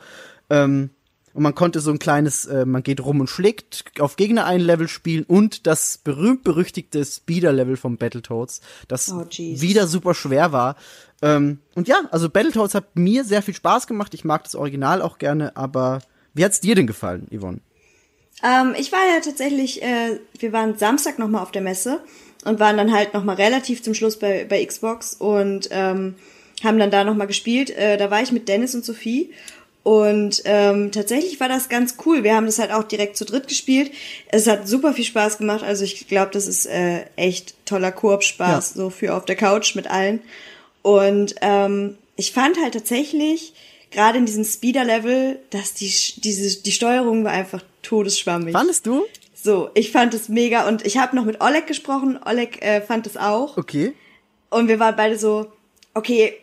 Ähm, 0.50 0.90
Und 1.36 1.44
man 1.44 1.54
konnte 1.54 1.82
so 1.82 1.92
ein 1.92 2.00
kleines, 2.00 2.46
äh, 2.46 2.66
man 2.66 2.82
geht 2.82 3.02
rum 3.02 3.20
und 3.20 3.30
schlägt 3.30 3.84
auf 4.00 4.16
Gegner 4.16 4.46
ein 4.46 4.62
Level 4.62 4.88
spielen 4.88 5.26
und 5.26 5.68
das 5.68 5.98
berühmt-berüchtigte 5.98 7.04
Speeder-Level 7.04 7.76
von 7.76 7.98
Battletoads, 7.98 8.62
das 8.88 9.12
Oh, 9.12 9.26
wieder 9.30 9.86
super 9.88 10.14
schwer 10.14 10.54
war. 10.54 10.78
Ähm, 11.22 11.60
und 11.76 11.90
ja, 11.90 11.98
also 12.10 12.30
Battletoads 12.30 12.74
hat 12.74 12.96
mir 12.96 13.26
sehr 13.26 13.42
viel 13.42 13.54
Spaß 13.54 13.86
gemacht. 13.86 14.14
Ich 14.14 14.24
mag 14.24 14.46
das 14.46 14.56
Original 14.56 15.02
auch 15.02 15.18
gerne, 15.18 15.58
aber 15.58 16.00
wie 16.34 16.46
hat's 16.46 16.62
dir 16.62 16.74
denn 16.74 16.88
gefallen, 16.88 17.28
Yvonne? 17.30 17.60
Ähm, 18.42 18.74
ich 18.78 18.94
war 18.94 19.00
ja 19.00 19.20
tatsächlich, 19.22 19.84
äh, 19.84 20.22
wir 20.40 20.54
waren 20.54 20.78
Samstag 20.78 21.20
nochmal 21.20 21.44
auf 21.44 21.52
der 21.52 21.62
Messe 21.62 22.00
und 22.46 22.62
waren 22.62 22.78
dann 22.78 22.94
halt 22.94 23.14
nochmal 23.14 23.36
relativ 23.36 23.84
zum 23.84 23.94
Schluss 23.94 24.18
bei, 24.18 24.46
bei 24.48 24.64
Xbox 24.64 25.16
und 25.16 25.68
ähm, 25.72 26.16
haben 26.64 26.80
dann 26.80 26.92
da 26.92 27.04
nochmal 27.04 27.28
gespielt. 27.28 27.72
Äh, 27.72 27.98
da 27.98 28.10
war 28.10 28.22
ich 28.22 28.32
mit 28.32 28.48
Dennis 28.48 28.74
und 28.74 28.86
Sophie 28.86 29.32
und 29.86 30.42
ähm, 30.46 30.92
tatsächlich 30.92 31.40
war 31.40 31.48
das 31.48 31.70
ganz 31.70 31.98
cool. 32.08 32.24
Wir 32.24 32.36
haben 32.36 32.48
das 32.48 32.58
halt 32.58 32.72
auch 32.72 32.82
direkt 32.82 33.18
zu 33.18 33.24
dritt 33.24 33.48
gespielt. 33.48 33.92
Es 34.30 34.48
hat 34.48 34.68
super 34.68 34.94
viel 34.94 35.06
Spaß 35.06 35.38
gemacht. 35.38 35.64
Also 35.64 35.84
ich 35.84 36.08
glaube, 36.08 36.32
das 36.34 36.48
ist 36.48 36.66
äh, 36.66 37.06
echt 37.18 37.54
toller 37.68 37.92
Koop-Spaß, 37.92 38.72
Ja. 38.74 38.82
so 38.82 38.90
für 38.90 39.14
auf 39.14 39.26
der 39.26 39.36
Couch 39.36 39.76
mit 39.76 39.86
allen. 39.86 40.24
Und 40.82 41.36
ähm, 41.42 42.00
ich 42.16 42.32
fand 42.32 42.60
halt 42.60 42.74
tatsächlich, 42.74 43.54
gerade 43.92 44.18
in 44.18 44.26
diesem 44.26 44.44
Speeder-Level, 44.44 45.38
dass 45.52 45.76
die, 45.76 45.94
diese, 46.16 46.64
die 46.64 46.72
Steuerung 46.72 47.24
war 47.24 47.34
einfach 47.34 47.62
todesschwammig. 47.84 48.54
Fandest 48.54 48.88
du? 48.88 49.06
So, 49.36 49.70
ich 49.76 49.92
fand 49.92 50.16
es 50.16 50.30
mega 50.30 50.68
und 50.68 50.84
ich 50.84 50.98
habe 50.98 51.16
noch 51.16 51.26
mit 51.26 51.42
Oleg 51.42 51.68
gesprochen. 51.68 52.18
Oleg 52.26 52.60
äh, 52.64 52.82
fand 52.82 53.06
es 53.06 53.18
auch. 53.18 53.56
Okay. 53.56 53.94
Und 54.50 54.68
wir 54.68 54.80
waren 54.80 54.96
beide 54.96 55.20
so, 55.20 55.46
okay, 55.94 56.34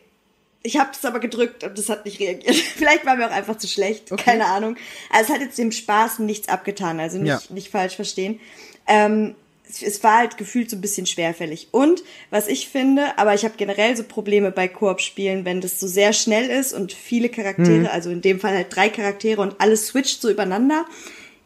ich 0.62 0.78
habe 0.78 0.90
es 0.92 1.04
aber 1.04 1.18
gedrückt 1.20 1.64
und 1.64 1.76
das 1.76 1.88
hat 1.88 2.04
nicht 2.04 2.20
reagiert. 2.20 2.54
Vielleicht 2.76 3.04
war 3.04 3.16
mir 3.16 3.26
auch 3.26 3.32
einfach 3.32 3.58
zu 3.58 3.66
schlecht, 3.68 4.10
keine 4.16 4.46
Ahnung. 4.46 4.76
Also 5.10 5.32
es 5.32 5.34
hat 5.38 5.44
jetzt 5.44 5.58
dem 5.58 5.72
Spaß 5.72 6.20
nichts 6.20 6.48
abgetan, 6.48 7.00
also 7.00 7.18
nicht, 7.18 7.28
Ja. 7.28 7.40
nicht 7.50 7.70
falsch 7.70 7.96
verstehen. 7.96 8.38
Ähm, 8.86 9.34
es, 9.68 9.82
es 9.82 10.02
war 10.04 10.18
halt 10.18 10.36
gefühlt 10.36 10.68
so 10.70 10.76
ein 10.76 10.80
bisschen 10.80 11.06
schwerfällig. 11.06 11.68
Und 11.70 12.02
was 12.30 12.46
ich 12.48 12.68
finde, 12.68 13.16
aber 13.18 13.34
ich 13.34 13.44
habe 13.44 13.54
generell 13.56 13.96
so 13.96 14.04
Probleme 14.04 14.50
bei 14.50 14.68
Koop-Spielen, 14.68 15.44
wenn 15.44 15.60
das 15.60 15.80
so 15.80 15.86
sehr 15.86 16.12
schnell 16.12 16.50
ist 16.50 16.72
und 16.74 16.92
viele 16.92 17.28
Charaktere, 17.28 17.90
also 17.90 18.10
in 18.10 18.20
dem 18.20 18.38
Fall 18.38 18.54
halt 18.54 18.74
drei 18.74 18.88
Charaktere 18.88 19.40
und 19.40 19.60
alles 19.60 19.86
switcht 19.88 20.20
so 20.20 20.30
übereinander. 20.30 20.84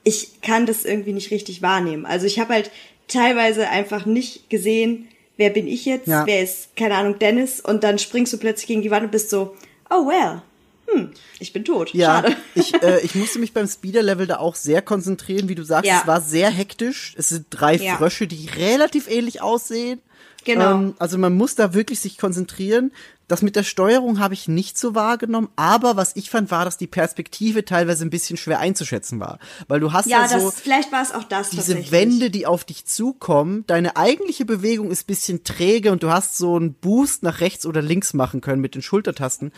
Ich 0.05 0.41
kann 0.43 0.67
das 0.67 0.85
irgendwie 0.85 1.12
nicht 1.12 1.31
richtig 1.31 1.62
wahrnehmen. 1.62 2.05
Also 2.07 2.27
ich 2.27 2.39
habe 2.39 2.55
halt 2.55 2.71
teilweise 3.09 3.69
einfach 3.69 4.07
nicht 4.07 4.51
gesehen, 4.51 5.09
wer 5.37 5.51
bin 5.51 5.66
ich 5.66 5.84
jetzt, 5.84 6.07
Ja. 6.09 6.26
wer 6.26 6.43
ist, 6.43 6.74
keine 6.76 6.95
Ahnung, 6.97 7.18
Dennis 7.18 7.61
und 7.61 7.84
dann 7.84 7.99
springst 7.99 8.32
du 8.32 8.39
plötzlich 8.39 8.66
gegen 8.66 8.82
die 8.82 8.91
Wand 8.91 9.05
und 9.05 9.11
bist 9.12 9.30
so, 9.30 9.55
oh 9.91 10.07
well, 10.07 10.43
hm, 10.89 11.11
ich 11.41 11.53
bin 11.53 11.64
tot, 11.64 11.93
Ja, 11.95 12.22
schade. 12.22 12.37
ich, 12.55 12.74
äh, 12.82 13.01
ich 13.01 13.14
musste 13.16 13.39
mich 13.39 13.53
beim 13.53 13.66
Speeder-Level 13.66 14.26
da 14.26 14.39
auch 14.39 14.55
sehr 14.55 14.82
konzentrieren, 14.82 15.49
wie 15.49 15.55
du 15.55 15.62
sagst, 15.64 15.89
Ja. 15.91 16.01
es 16.01 16.07
war 16.07 16.20
sehr 16.20 16.51
hektisch. 16.51 17.14
Es 17.18 17.28
sind 17.30 17.47
drei 17.51 17.74
Ja. 17.76 17.97
Frösche, 17.97 18.26
die 18.26 18.49
relativ 18.57 19.09
ähnlich 19.11 19.43
aussehen. 19.43 20.01
Genau. 20.45 20.74
Ähm, 20.74 20.95
also 21.01 21.18
man 21.18 21.34
muss 21.34 21.57
da 21.57 21.74
wirklich 21.74 21.99
sich 21.99 22.18
konzentrieren. 22.18 22.93
Das 23.29 23.43
mit 23.43 23.57
der 23.57 23.64
Steuerung 23.64 24.20
habe 24.20 24.35
ich 24.35 24.47
nicht 24.47 24.79
so 24.79 24.95
wahrgenommen, 24.95 25.49
aber 25.57 25.97
was 25.97 26.14
ich 26.14 26.31
fand, 26.31 26.51
war, 26.51 26.64
dass 26.64 26.77
die 26.77 26.87
Perspektive 26.87 27.64
teilweise 27.64 28.05
ein 28.05 28.11
bisschen 28.11 28.37
schwer 28.37 28.61
einzuschätzen 28.61 29.18
war. 29.18 29.39
Weil 29.66 29.81
du 29.81 29.93
hast 29.93 30.07
ja, 30.07 30.22
Ja, 30.22 30.29
das, 30.29 30.43
so 30.43 30.51
vielleicht 30.51 30.93
war 30.93 31.03
es 31.03 31.12
auch 31.12 31.24
das 31.24 31.51
diese. 31.51 31.91
Wände, 31.91 32.31
die 32.31 32.47
auf 32.47 32.64
dich 32.64 32.87
zukommen, 32.87 33.64
deine 33.66 33.97
eigentliche 33.97 34.45
Bewegung 34.45 34.91
ist 34.91 35.07
bisschen 35.07 35.45
träge 35.45 35.93
und 35.93 36.03
du 36.03 36.11
hast 36.11 36.37
so 36.37 36.57
einen 36.57 36.74
Boost 36.74 37.22
nach 37.22 37.41
rechts 37.41 37.66
oder 37.66 37.83
links 37.83 38.14
machen 38.14 38.41
können 38.41 38.61
mit 38.61 38.74
den 38.74 38.83
Schultertasten. 38.83 39.53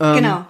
Ähm, 0.00 0.16
Genau. 0.16 0.46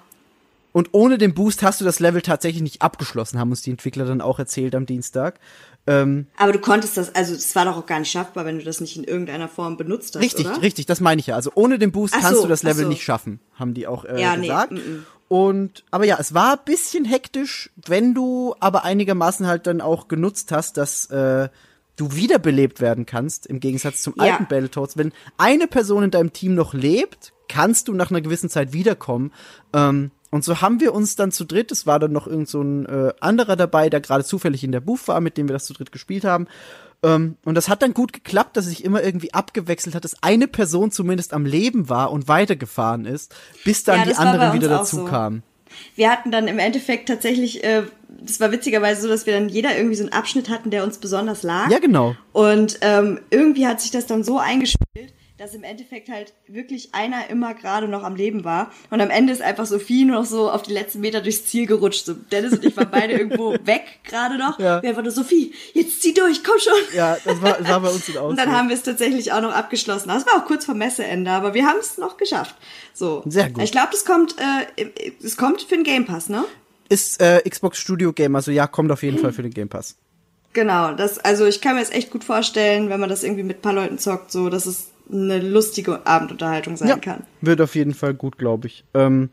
Und 0.73 0.89
ohne 0.91 1.19
den 1.19 1.35
Boost 1.35 1.63
hast 1.63 1.81
du 1.81 1.85
das 1.85 2.01
Level 2.01 2.21
tatsächlich 2.21 2.61
nicht 2.61 2.83
abgeschlossen, 2.83 3.39
haben 3.39 3.51
uns 3.51 3.63
die 3.63 3.71
Entwickler 3.71 4.07
dann 4.07 4.21
auch 4.21 4.41
erzählt 4.41 4.75
am 4.75 4.87
Dienstag. 4.87 5.39
Ähm, 5.87 6.27
Aber 6.39 6.53
du 6.53 6.59
konntest 6.59 6.97
das, 6.97 7.15
also 7.15 7.35
das 7.35 7.55
war 7.55 7.67
doch 7.67 7.77
auch 7.77 7.87
gar 7.87 7.99
nicht 7.99 8.11
schaffbar, 8.11 8.45
wenn 8.47 8.59
du 8.59 8.65
das 8.65 8.81
nicht 8.81 8.97
in 8.97 9.05
irgendeiner 9.05 9.49
Form 9.49 9.77
benutzt 9.77 10.15
hast, 10.15 10.23
richtig, 10.23 10.47
oder? 10.47 10.63
richtig, 10.63 10.87
das 10.87 11.01
meine 11.01 11.21
ich 11.21 11.27
ja. 11.27 11.35
Also 11.35 11.53
ohne 11.55 11.79
den 11.79 11.93
Boost 11.93 12.15
Ach 12.17 12.21
kannst 12.23 12.37
so, 12.37 12.43
du 12.45 12.49
das 12.49 12.63
Level 12.63 12.85
so. 12.85 12.89
nicht 12.89 13.03
schaffen, 13.03 13.41
haben 13.55 13.75
die 13.75 13.87
auch 13.87 14.05
äh, 14.05 14.21
Ja, 14.21 14.35
nee, 14.37 14.47
gesagt. 14.47 14.73
mm, 14.73 14.77
mm. 14.77 15.07
Und 15.29 15.85
aber 15.91 16.05
ja, 16.05 16.17
es 16.21 16.33
war 16.35 16.53
ein 16.55 16.65
bisschen 16.65 17.05
hektisch, 17.05 17.71
wenn 17.87 18.15
du 18.15 18.55
aber 18.61 18.85
einigermaßen 18.85 19.47
halt 19.47 19.67
dann 19.67 19.81
auch 19.81 20.09
genutzt 20.09 20.53
hast, 20.53 20.77
dass 20.77 21.07
äh, 21.07 21.49
du 21.97 22.15
wiederbelebt 22.15 22.81
werden 22.81 23.05
kannst, 23.07 23.47
im 23.47 23.61
Gegensatz 23.61 24.03
zum 24.03 24.15
Ja. 24.17 24.25
alten 24.33 24.47
Battletoads. 24.47 24.97
Wenn 24.97 25.13
eine 25.39 25.67
Person 25.67 26.05
in 26.05 26.11
deinem 26.11 26.33
Team 26.33 26.55
noch 26.55 26.73
lebt, 26.75 27.33
kannst 27.49 27.89
du 27.89 27.93
nach 27.95 28.11
einer 28.11 28.21
gewissen 28.21 28.49
Zeit 28.51 28.73
wiederkommen. 28.73 29.33
Ähm, 29.73 30.11
und 30.35 30.43
so 30.43 30.61
haben 30.61 30.81
wir 30.81 30.93
uns 30.93 31.15
dann 31.15 31.31
zu 31.31 31.45
dritt, 31.45 31.71
es 31.71 31.87
war 31.87 32.01
dann 32.01 32.11
noch 32.11 32.27
irgend 32.27 32.49
so 32.49 32.61
ein 32.61 32.87
äh, 32.87 33.13
anderer 33.21 33.55
dabei, 33.55 33.89
der 33.89 34.01
gerade 34.01 34.25
zufällig 34.25 34.65
in 34.65 34.73
der 34.73 34.81
Booth 34.81 35.07
war, 35.07 35.21
mit 35.21 35.37
dem 35.37 35.47
wir 35.47 35.53
das 35.53 35.65
zu 35.65 35.75
dritt 35.75 35.93
gespielt 35.93 36.25
haben. 36.25 36.49
Ähm, 37.05 37.37
und 37.45 37.55
das 37.55 37.69
hat 37.69 37.83
dann 37.83 37.95
gut 37.95 38.13
geklappt, 38.13 38.57
dass 38.57 38.65
sich 38.65 38.85
immer 38.85 39.01
irgendwie 39.01 39.33
abgewechselt 39.33 39.95
hat, 39.95 40.03
dass 40.05 40.21
eine 40.25 40.49
Person 40.49 40.91
zumindest 40.91 41.35
am 41.35 41.47
Leben 41.47 41.89
war 41.89 42.11
und 42.11 42.27
weitergefahren 42.27 43.07
ist, 43.07 43.33
bis 43.65 43.85
dann 43.85 44.01
Ja, 44.01 44.07
die 44.07 44.15
anderen 44.17 44.55
wieder 44.55 44.69
dazu 44.69 44.97
so. 44.97 45.05
kamen. 45.05 45.45
Wir 45.95 46.11
hatten 46.11 46.33
dann 46.33 46.49
im 46.49 46.59
Endeffekt 46.59 47.07
tatsächlich, 47.07 47.63
äh, 47.63 47.85
das 48.21 48.41
war 48.41 48.51
witzigerweise 48.51 49.03
so, 49.03 49.09
dass 49.09 49.27
wir 49.27 49.35
dann 49.35 49.49
jeder 49.49 49.77
irgendwie 49.77 49.95
so 49.95 50.03
einen 50.03 50.13
Abschnitt 50.13 50.49
hatten, 50.49 50.71
der 50.71 50.83
uns 50.83 50.99
besonders 50.99 51.45
lag. 51.45 51.71
Ja, 51.71 51.79
genau. 51.79 52.17
Und 52.33 52.79
ähm, 52.81 53.21
irgendwie 53.31 53.69
hat 53.69 53.81
sich 53.81 53.93
das 53.93 54.07
dann 54.07 54.25
so 54.25 54.41
eingespielt, 54.41 55.13
dass 55.37 55.53
im 55.53 55.65
Endeffekt 55.65 56.09
halt 56.09 56.33
wirklich 56.47 56.95
einer 56.95 57.29
immer 57.29 57.55
gerade 57.55 57.89
noch 57.89 58.05
am 58.05 58.15
Leben 58.15 58.45
war. 58.45 58.71
Und 58.91 59.01
am 59.01 59.11
Ende 59.11 59.33
ist 59.33 59.43
einfach 59.43 59.67
Sophie 59.67 60.05
nur 60.05 60.21
noch 60.21 60.27
so 60.27 60.49
auf 60.49 60.63
die 60.63 60.73
letzten 60.73 61.01
Meter 61.01 61.21
durchs 61.21 61.47
Ziel 61.47 61.67
gerutscht. 61.67 62.05
So, 62.05 62.15
Dennis 62.15 62.53
und 62.53 62.65
ich 62.65 62.77
waren 62.77 62.89
beide 62.91 63.13
irgendwo 63.19 63.57
weg 63.65 63.83
gerade 64.05 64.39
noch. 64.39 64.61
Ja. 64.61 64.81
Wir 64.81 64.91
einfach 64.91 65.03
nur, 65.03 65.11
Sophie, 65.11 65.53
jetzt 65.73 66.03
zieh 66.03 66.15
durch, 66.15 66.45
komm 66.45 66.59
schon. 66.61 66.97
Ja, 66.97 67.17
das 67.25 67.43
war, 67.43 67.55
das 67.55 67.69
war 67.69 67.81
bei 67.81 67.89
uns 67.89 68.07
dann 68.07 68.19
auch 68.19 68.29
Und 68.29 68.39
dann 68.39 68.53
haben 68.53 68.69
wir 68.69 68.77
es 68.77 68.85
tatsächlich 68.85 69.33
auch 69.33 69.41
noch 69.41 69.53
abgeschlossen. 69.53 70.09
Das 70.09 70.25
war 70.25 70.35
auch 70.35 70.45
kurz 70.45 70.67
vor 70.67 70.75
Messeende, 70.77 71.33
aber 71.33 71.53
wir 71.53 71.67
haben 71.67 71.79
es 71.81 71.99
noch 71.99 72.17
geschafft. 72.17 72.55
So. 72.93 73.25
Sehr 73.27 73.51
gut. 73.51 73.65
Ich 73.65 73.73
glaube, 73.73 73.89
das 73.91 74.05
kommt, 74.05 74.37
äh, 74.39 74.87
es 75.21 75.37
kommt 75.37 75.63
für 75.63 75.75
den 75.75 75.85
Game 75.85 76.07
Pass, 76.07 76.29
ne? 76.29 76.45
Ist 76.89 77.21
äh, 77.21 77.41
Xbox 77.49 77.79
Studio 77.79 78.13
Game, 78.13 78.37
also 78.37 78.53
ja, 78.53 78.69
kommt 78.69 78.93
auf 78.93 79.03
jeden 79.03 79.19
Fall 79.19 79.33
für 79.33 79.43
den 79.43 79.53
Game 79.53 79.69
Pass. 79.69 79.97
Genau, 80.53 80.93
das, 80.93 81.19
also 81.19 81.47
ich 81.47 81.61
kann 81.61 81.75
mir 81.75 81.81
das 81.81 81.91
echt 81.91 82.13
gut 82.13 82.23
vorstellen, 82.23 82.89
wenn 82.89 83.01
man 83.01 83.09
das 83.09 83.25
irgendwie 83.25 83.43
mit 83.43 83.59
ein 83.59 83.63
paar 83.63 83.73
Leuten 83.73 83.99
zockt, 83.99 84.31
so, 84.31 84.49
dass 84.49 84.67
es 84.67 84.94
eine 85.11 85.41
lustige 85.41 86.07
Abendunterhaltung 86.07 86.77
sein 86.77 87.01
kann. 87.01 87.25
Wird 87.41 87.61
auf 87.61 87.75
jeden 87.75 87.95
Fall 87.95 88.15
gut, 88.15 88.39
glaube 88.39 88.69
ich. 88.69 88.85
Ähm, 88.95 89.31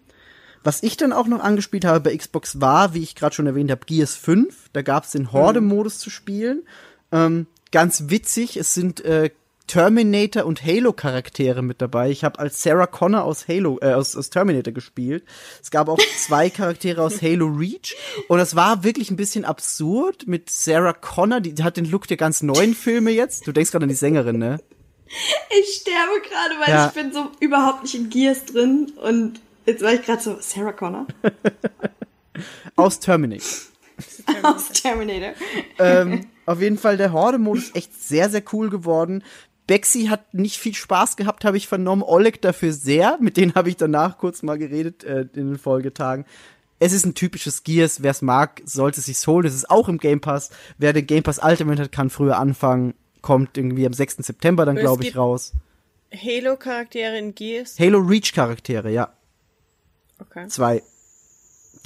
was 0.63 0.84
ich 0.84 0.97
dann 0.97 1.13
auch 1.13 1.28
noch 1.28 1.39
angespielt 1.39 1.86
habe 1.86 2.01
bei 2.01 2.15
Xbox 2.15 2.61
war, 2.61 2.93
wie 2.93 3.01
ich 3.01 3.15
gerade 3.15 3.34
schon 3.34 3.47
erwähnt 3.47 3.72
habe, 3.72 3.86
Gears 3.86 4.15
5. 4.15 4.69
Da 4.74 4.82
gab 4.82 5.05
es 5.05 5.11
den 5.11 5.32
Horde-Modus 5.32 5.97
zu 5.97 6.09
spielen. 6.09 6.63
Ähm, 7.11 7.47
ganz 7.72 8.05
witzig, 8.09 8.57
es 8.57 8.74
sind 8.74 9.03
äh, 9.03 9.32
Terminator 9.65 10.45
und 10.45 10.63
Halo-Charaktere 10.63 11.61
mit 11.61 11.82
dabei. 11.82 12.11
Ich 12.11 12.24
habe 12.24 12.39
als 12.39 12.61
Sarah 12.61 12.88
Connor 12.88 13.24
aus 13.24 13.47
Halo, 13.47 13.80
äh, 13.82 13.93
aus, 13.93 14.15
aus 14.15 14.30
Terminator 14.30 14.74
gespielt. 14.74 15.24
Es 15.63 15.72
gab 15.72 15.88
auch 15.88 15.99
zwei 16.17 16.49
Charaktere 16.49 17.01
aus 17.01 17.22
Halo 17.22 17.47
Reach. 17.47 17.95
Und 18.28 18.38
das 18.38 18.55
war 18.55 18.84
wirklich 18.84 19.09
ein 19.09 19.15
bisschen 19.15 19.45
absurd 19.45 20.28
mit 20.28 20.49
Sarah 20.49 20.93
Connor, 20.93 21.41
die 21.41 21.63
hat 21.63 21.78
den 21.78 21.89
Look 21.89 22.07
der 22.07 22.17
ganz 22.17 22.43
neuen 22.43 22.76
Filme 22.76 23.11
jetzt. 23.11 23.47
Du 23.47 23.51
denkst 23.51 23.72
gerade 23.72 23.84
an 23.84 23.89
die 23.89 23.95
Sängerin, 23.95 24.38
ne? 24.38 24.59
Ich 25.62 25.76
sterbe 25.82 26.22
gerade, 26.22 26.59
weil 26.59 26.70
Ja. 26.70 26.88
ich 26.88 26.93
bin 26.93 27.12
so 27.12 27.30
überhaupt 27.39 27.84
nicht 27.84 27.95
in 27.95 28.09
Gears 28.09 28.45
drin 28.45 28.91
und 29.01 29.39
jetzt 29.66 29.82
war 29.84 29.93
ich 29.93 30.01
gerade 30.03 30.22
so, 30.22 30.38
Sarah 30.39 30.72
Connor 30.72 31.07
Aus 32.76 32.99
Terminator. 32.99 33.45
aus 34.43 34.70
Terminator. 34.70 35.34
ähm, 35.80 36.28
auf 36.45 36.62
jeden 36.62 36.78
Fall 36.78 36.97
der 36.97 37.12
Horde-Modus 37.12 37.72
echt 37.76 37.93
sehr, 38.01 38.30
sehr 38.30 38.41
cool 38.53 38.70
geworden. 38.70 39.24
Bexy 39.68 40.05
hat 40.05 40.34
nicht 40.34 40.57
viel 40.57 40.74
Spaß 40.74 41.16
gehabt, 41.18 41.45
habe 41.45 41.57
ich 41.57 41.68
vernommen. 41.68 42.01
Oleg 42.03 42.41
dafür 42.41 42.74
sehr. 42.74 43.18
Mit 43.22 43.38
denen 43.38 43.53
habe 43.53 43.70
ich 43.70 43.78
danach 43.78 44.18
kurz 44.18 44.41
mal 44.41 44.57
geredet 44.57 45.03
äh, 45.03 45.22
in 45.34 45.49
den 45.49 45.57
Folgetagen. 45.57 46.26
Es 46.80 46.93
ist 46.93 47.05
ein 47.05 47.14
typisches 47.14 47.64
Gears. 47.64 48.01
Wer 48.01 48.12
es 48.12 48.22
mag, 48.24 48.62
sollte 48.66 48.99
es 48.99 49.05
sich 49.05 49.26
holen. 49.28 49.45
Es 49.45 49.53
ist 49.53 49.70
auch 49.70 49.88
im 49.88 49.99
Game 49.99 50.20
Pass. 50.20 50.49
Wer 50.80 50.93
den 50.93 51.05
Game 51.05 51.24
Pass 51.24 51.39
Ultimate 51.43 51.84
hat, 51.84 51.91
kann 51.91 52.09
früher 52.09 52.38
anfangen. 52.39 52.95
Kommt 53.22 53.57
irgendwie 53.57 53.86
am 53.86 53.93
6. 53.93 54.17
September 54.17 54.65
dann, 54.65 54.76
glaube 54.76 55.03
ich, 55.03 55.15
raus. 55.15 55.53
Halo-Charaktere 56.13 57.17
in 57.17 57.36
Gears. 57.36 57.80
Halo 57.80 57.99
Reach 57.99 58.34
Charaktere, 58.34 58.91
ja. 58.91 59.13
Okay. 60.19 60.47
Zwei. 60.47 60.84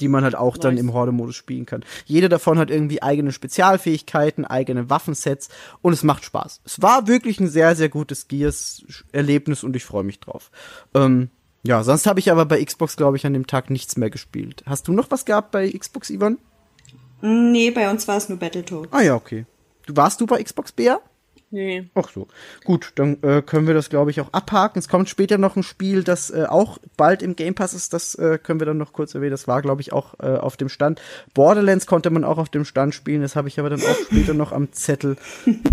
Die 0.00 0.08
man 0.08 0.24
halt 0.24 0.34
auch 0.34 0.58
dann 0.58 0.74
Nice. 0.74 0.82
im 0.82 0.92
Horde-Modus 0.92 1.36
spielen 1.36 1.64
kann. 1.64 1.84
Jeder 2.04 2.28
davon 2.28 2.58
hat 2.58 2.70
irgendwie 2.70 3.02
eigene 3.02 3.32
Spezialfähigkeiten, 3.32 4.44
eigene 4.44 4.90
Waffensets 4.90 5.48
und 5.80 5.92
es 5.94 6.02
macht 6.02 6.24
Spaß. 6.24 6.60
Es 6.64 6.82
war 6.82 7.06
wirklich 7.06 7.40
ein 7.40 7.48
sehr, 7.48 7.74
sehr 7.76 7.88
gutes 7.88 8.28
Gears-Erlebnis 8.28 9.64
und 9.64 9.74
ich 9.74 9.84
freue 9.84 10.04
mich 10.04 10.20
drauf. 10.20 10.50
Ähm, 10.92 11.30
ja, 11.62 11.82
sonst 11.82 12.06
habe 12.06 12.20
ich 12.20 12.30
aber 12.30 12.44
bei 12.44 12.62
Xbox, 12.62 12.96
glaube 12.96 13.16
ich, 13.16 13.24
an 13.24 13.32
dem 13.32 13.46
Tag 13.46 13.70
nichts 13.70 13.96
mehr 13.96 14.10
gespielt. 14.10 14.62
Hast 14.66 14.86
du 14.88 14.92
noch 14.92 15.10
was 15.10 15.24
gehabt 15.24 15.50
bei 15.50 15.70
Xbox, 15.70 16.10
Ivan? 16.10 16.38
Nee, 17.22 17.70
bei 17.70 17.90
uns 17.90 18.06
war 18.06 18.18
es 18.18 18.28
nur 18.28 18.38
Battletoads. 18.38 18.92
Ah 18.92 19.00
ja, 19.00 19.14
okay. 19.14 19.46
Du 19.86 19.96
warst 19.96 20.20
du 20.20 20.26
bei 20.26 20.42
Xbox, 20.42 20.72
Bea? 20.72 21.00
Nee. 21.50 21.88
Ach 21.94 22.08
so. 22.12 22.26
Gut, 22.64 22.92
dann 22.96 23.22
äh, 23.22 23.40
können 23.40 23.68
wir 23.68 23.74
das, 23.74 23.88
glaube 23.88 24.10
ich, 24.10 24.20
auch 24.20 24.32
abhaken. 24.32 24.80
Es 24.80 24.88
kommt 24.88 25.08
später 25.08 25.38
noch 25.38 25.54
ein 25.56 25.62
Spiel, 25.62 26.02
das 26.02 26.30
äh, 26.30 26.44
auch 26.48 26.78
bald 26.96 27.22
im 27.22 27.36
Game 27.36 27.54
Pass 27.54 27.72
ist. 27.72 27.92
Das 27.92 28.16
äh, 28.16 28.38
können 28.42 28.60
wir 28.60 28.66
dann 28.66 28.78
noch 28.78 28.92
kurz 28.92 29.14
erwähnen. 29.14 29.30
Das 29.30 29.46
war, 29.46 29.62
glaube 29.62 29.80
ich, 29.80 29.92
auch 29.92 30.14
äh, 30.18 30.26
auf 30.36 30.56
dem 30.56 30.68
Stand. 30.68 31.00
Borderlands 31.34 31.86
konnte 31.86 32.10
man 32.10 32.24
auch 32.24 32.38
auf 32.38 32.48
dem 32.48 32.64
Stand 32.64 32.94
spielen. 32.96 33.22
Das 33.22 33.36
habe 33.36 33.46
ich 33.46 33.60
aber 33.60 33.70
dann 33.70 33.80
auch 33.80 33.96
später 34.06 34.34
noch 34.34 34.50
am 34.50 34.72
Zettel. 34.72 35.16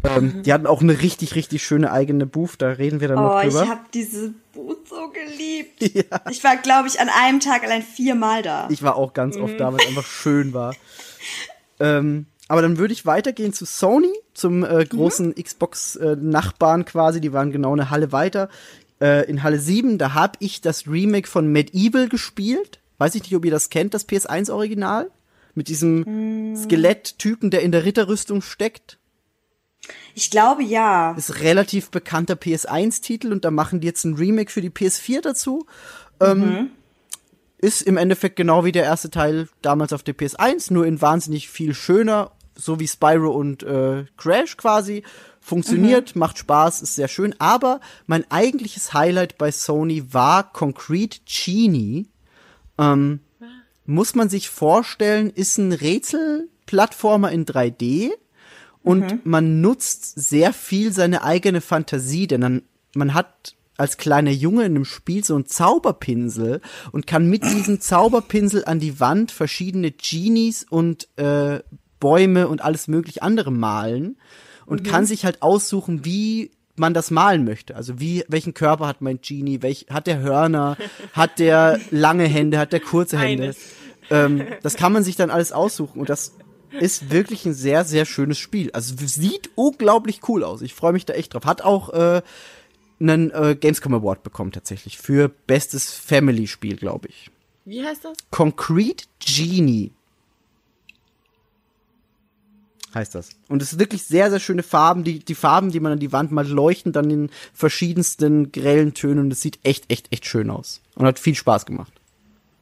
Ähm, 0.03 0.43
die 0.43 0.53
hatten 0.53 0.67
auch 0.67 0.81
eine 0.81 1.01
richtig, 1.01 1.33
richtig 1.35 1.63
schöne 1.63 1.91
eigene 1.91 2.27
Booth. 2.27 2.55
Da 2.61 2.69
reden 2.69 3.01
wir 3.01 3.07
dann 3.07 3.17
Oh, 3.17 3.21
noch 3.23 3.43
ich 3.43 3.49
drüber. 3.53 3.67
habe 3.67 3.81
diese 3.93 4.33
Boot 4.53 4.87
so 4.87 5.09
geliebt. 5.09 5.81
Ich 6.29 6.43
war, 6.43 6.55
glaube 6.57 6.87
ich, 6.87 6.99
an 6.99 7.09
einem 7.09 7.39
Tag 7.39 7.63
allein 7.63 7.81
viermal 7.81 8.43
da. 8.43 8.67
Ich 8.69 8.83
war 8.83 8.95
auch 8.95 9.13
ganz 9.13 9.35
oft 9.37 9.59
da, 9.59 9.73
weil 9.73 9.79
es 9.79 9.87
einfach 9.87 10.05
schön 10.05 10.53
war. 10.53 10.75
Ähm, 11.79 12.27
aber 12.53 12.61
dann 12.61 12.77
würde 12.77 12.93
ich 12.93 13.07
weitergehen 13.07 13.51
zu 13.51 13.65
Sony, 13.65 14.13
zum 14.35 14.63
äh, 14.63 14.85
großen 14.85 15.33
Xbox-Nachbarn 15.33 16.85
quasi. 16.85 17.19
Die 17.19 17.33
waren 17.33 17.51
genau 17.51 17.73
eine 17.73 17.89
Halle 17.89 18.11
weiter. 18.11 18.47
Äh, 19.01 19.27
in 19.27 19.41
Halle 19.41 19.57
7, 19.57 19.97
da 19.97 20.13
habe 20.13 20.33
ich 20.37 20.61
das 20.61 20.85
Remake 20.87 21.27
von 21.27 21.47
Medieval 21.47 22.07
gespielt. 22.07 22.79
Weiß 22.99 23.15
ich 23.15 23.23
nicht, 23.23 23.35
ob 23.35 23.43
ihr 23.43 23.49
das 23.49 23.71
kennt, 23.71 23.95
das 23.95 24.07
PS1-Original. 24.07 25.09
Mit 25.55 25.67
diesem 25.67 26.55
Skeletttypen, 26.55 27.49
der 27.49 27.63
in 27.63 27.71
der 27.71 27.85
Ritterrüstung 27.85 28.43
steckt. 28.43 28.99
Ich 30.13 30.29
glaube 30.29 30.61
ja. 30.61 31.13
Ist 31.13 31.39
relativ 31.39 31.89
bekannter 31.89 32.35
PS1-Titel 32.35 33.31
und 33.31 33.45
da 33.45 33.49
machen 33.49 33.79
die 33.79 33.87
jetzt 33.87 34.03
ein 34.03 34.13
Remake 34.13 34.51
für 34.51 34.61
die 34.61 34.69
PS4 34.69 35.21
dazu. 35.21 35.65
Ähm, 36.19 36.69
ist 37.63 37.81
im 37.81 37.95
Endeffekt 37.95 38.35
genau 38.35 38.65
wie 38.65 38.73
der 38.73 38.83
erste 38.83 39.09
Teil 39.09 39.47
damals 39.61 39.93
auf 39.93 40.03
der 40.03 40.13
PS1, 40.13 40.73
nur 40.73 40.85
in 40.85 41.01
wahnsinnig 41.01 41.47
viel 41.47 41.73
schöner, 41.73 42.32
so 42.55 42.79
wie 42.79 42.87
Spyro 42.87 43.31
und 43.31 43.63
äh, 43.63 44.05
Crash 44.17 44.57
quasi. 44.57 45.03
Funktioniert, 45.39 46.15
macht 46.15 46.37
Spaß, 46.37 46.81
ist 46.81 46.95
sehr 46.95 47.09
schön. 47.09 47.35
Aber 47.39 47.81
mein 48.07 48.29
eigentliches 48.31 48.93
Highlight 48.93 49.37
bei 49.37 49.51
Sony 49.51 50.13
war 50.13 50.53
Concrete 50.53 51.19
Genie. 51.25 52.07
Ähm, 52.77 53.19
muss 53.85 54.15
man 54.15 54.29
sich 54.29 54.49
vorstellen, 54.49 55.29
ist 55.29 55.57
ein 55.57 55.73
Rätselplattformer 55.73 57.31
in 57.31 57.45
3D 57.45 58.11
und 58.83 59.25
man 59.25 59.61
nutzt 59.61 60.19
sehr 60.19 60.53
viel 60.53 60.91
seine 60.91 61.23
eigene 61.23 61.61
Fantasie, 61.61 62.27
denn 62.27 62.41
dann, 62.41 62.61
man 62.95 63.13
hat 63.13 63.55
als 63.77 63.97
kleiner 63.97 64.31
Junge 64.31 64.65
in 64.65 64.75
einem 64.75 64.85
Spiel 64.85 65.23
so 65.23 65.35
einen 65.35 65.47
Zauberpinsel 65.47 66.61
und 66.91 67.07
kann 67.07 67.29
mit 67.29 67.43
diesem 67.43 67.81
Zauberpinsel 67.81 68.65
an 68.65 68.79
die 68.79 68.99
Wand 68.99 69.31
verschiedene 69.31 69.91
Genies 69.91 70.63
und 70.69 71.07
äh, 71.17 71.59
Bäume 72.03 72.49
und 72.49 72.61
alles 72.61 72.89
mögliche 72.89 73.21
andere 73.21 73.49
malen 73.49 74.17
und 74.65 74.83
kann 74.83 75.05
sich 75.05 75.23
halt 75.23 75.41
aussuchen, 75.41 76.03
wie 76.03 76.51
man 76.75 76.93
das 76.93 77.11
malen 77.11 77.45
möchte. 77.45 77.77
Also 77.77 78.01
wie, 78.01 78.25
welchen 78.27 78.53
Körper 78.53 78.87
hat 78.87 78.99
mein 78.99 79.21
Genie, 79.21 79.61
welch, 79.61 79.85
hat 79.89 80.05
der 80.05 80.19
Hörner, 80.19 80.75
hat 81.13 81.39
der 81.39 81.79
lange 81.91 82.25
Hände, 82.25 82.59
hat 82.59 82.73
der 82.73 82.81
kurze 82.81 83.17
Hände. 83.17 83.55
Ähm, 84.09 84.45
das 84.61 84.75
kann 84.75 84.91
man 84.91 85.05
sich 85.05 85.15
dann 85.15 85.29
alles 85.29 85.53
aussuchen 85.53 86.01
und 86.01 86.09
das 86.09 86.33
ist 86.77 87.09
wirklich 87.09 87.45
ein 87.45 87.53
sehr, 87.53 87.85
sehr 87.85 88.03
schönes 88.03 88.37
Spiel. 88.37 88.69
Also 88.73 88.95
sieht 88.99 89.51
unglaublich 89.55 90.27
cool 90.27 90.43
aus. 90.43 90.61
Ich 90.61 90.73
freue 90.73 90.91
mich 90.91 91.05
da 91.05 91.13
echt 91.13 91.33
drauf. 91.33 91.45
Hat 91.45 91.61
auch 91.61 91.93
äh, 91.93 92.21
einen 92.99 93.31
äh, 93.31 93.55
Gamescom 93.57 93.93
Award 93.93 94.23
bekommen 94.23 94.51
tatsächlich 94.51 94.97
für 94.97 95.29
bestes 95.29 95.93
Family-Spiel, 95.93 96.75
glaube 96.75 97.07
ich. 97.07 97.31
Wie 97.63 97.81
heißt 97.81 98.03
das? 98.03 98.17
Concrete 98.29 99.05
Genie 99.19 99.93
heißt 102.95 103.15
das. 103.15 103.29
Und 103.49 103.61
es 103.61 103.73
ist 103.73 103.79
wirklich 103.79 104.03
sehr, 104.03 104.29
sehr 104.29 104.39
schöne 104.39 104.63
Farben. 104.63 105.03
Die, 105.03 105.19
die 105.19 105.35
Farben, 105.35 105.71
die 105.71 105.79
man 105.79 105.93
an 105.93 105.99
die 105.99 106.11
Wand 106.11 106.31
malt, 106.31 106.49
leuchten 106.49 106.91
dann 106.91 107.09
in 107.09 107.29
verschiedensten 107.53 108.51
grellen 108.51 108.93
Tönen. 108.93 109.19
Und 109.19 109.33
es 109.33 109.41
sieht 109.41 109.59
echt, 109.63 109.91
echt, 109.91 110.11
echt 110.11 110.25
schön 110.25 110.49
aus. 110.49 110.81
Und 110.95 111.05
hat 111.05 111.19
viel 111.19 111.35
Spaß 111.35 111.65
gemacht. 111.65 111.93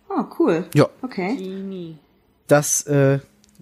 Oh, 0.09 0.23
cool. 0.39 0.65
Ja. 0.73 0.89
Okay. 1.01 1.35
Genie. 1.37 1.97
Das, 2.47 2.85
äh, 2.87 3.19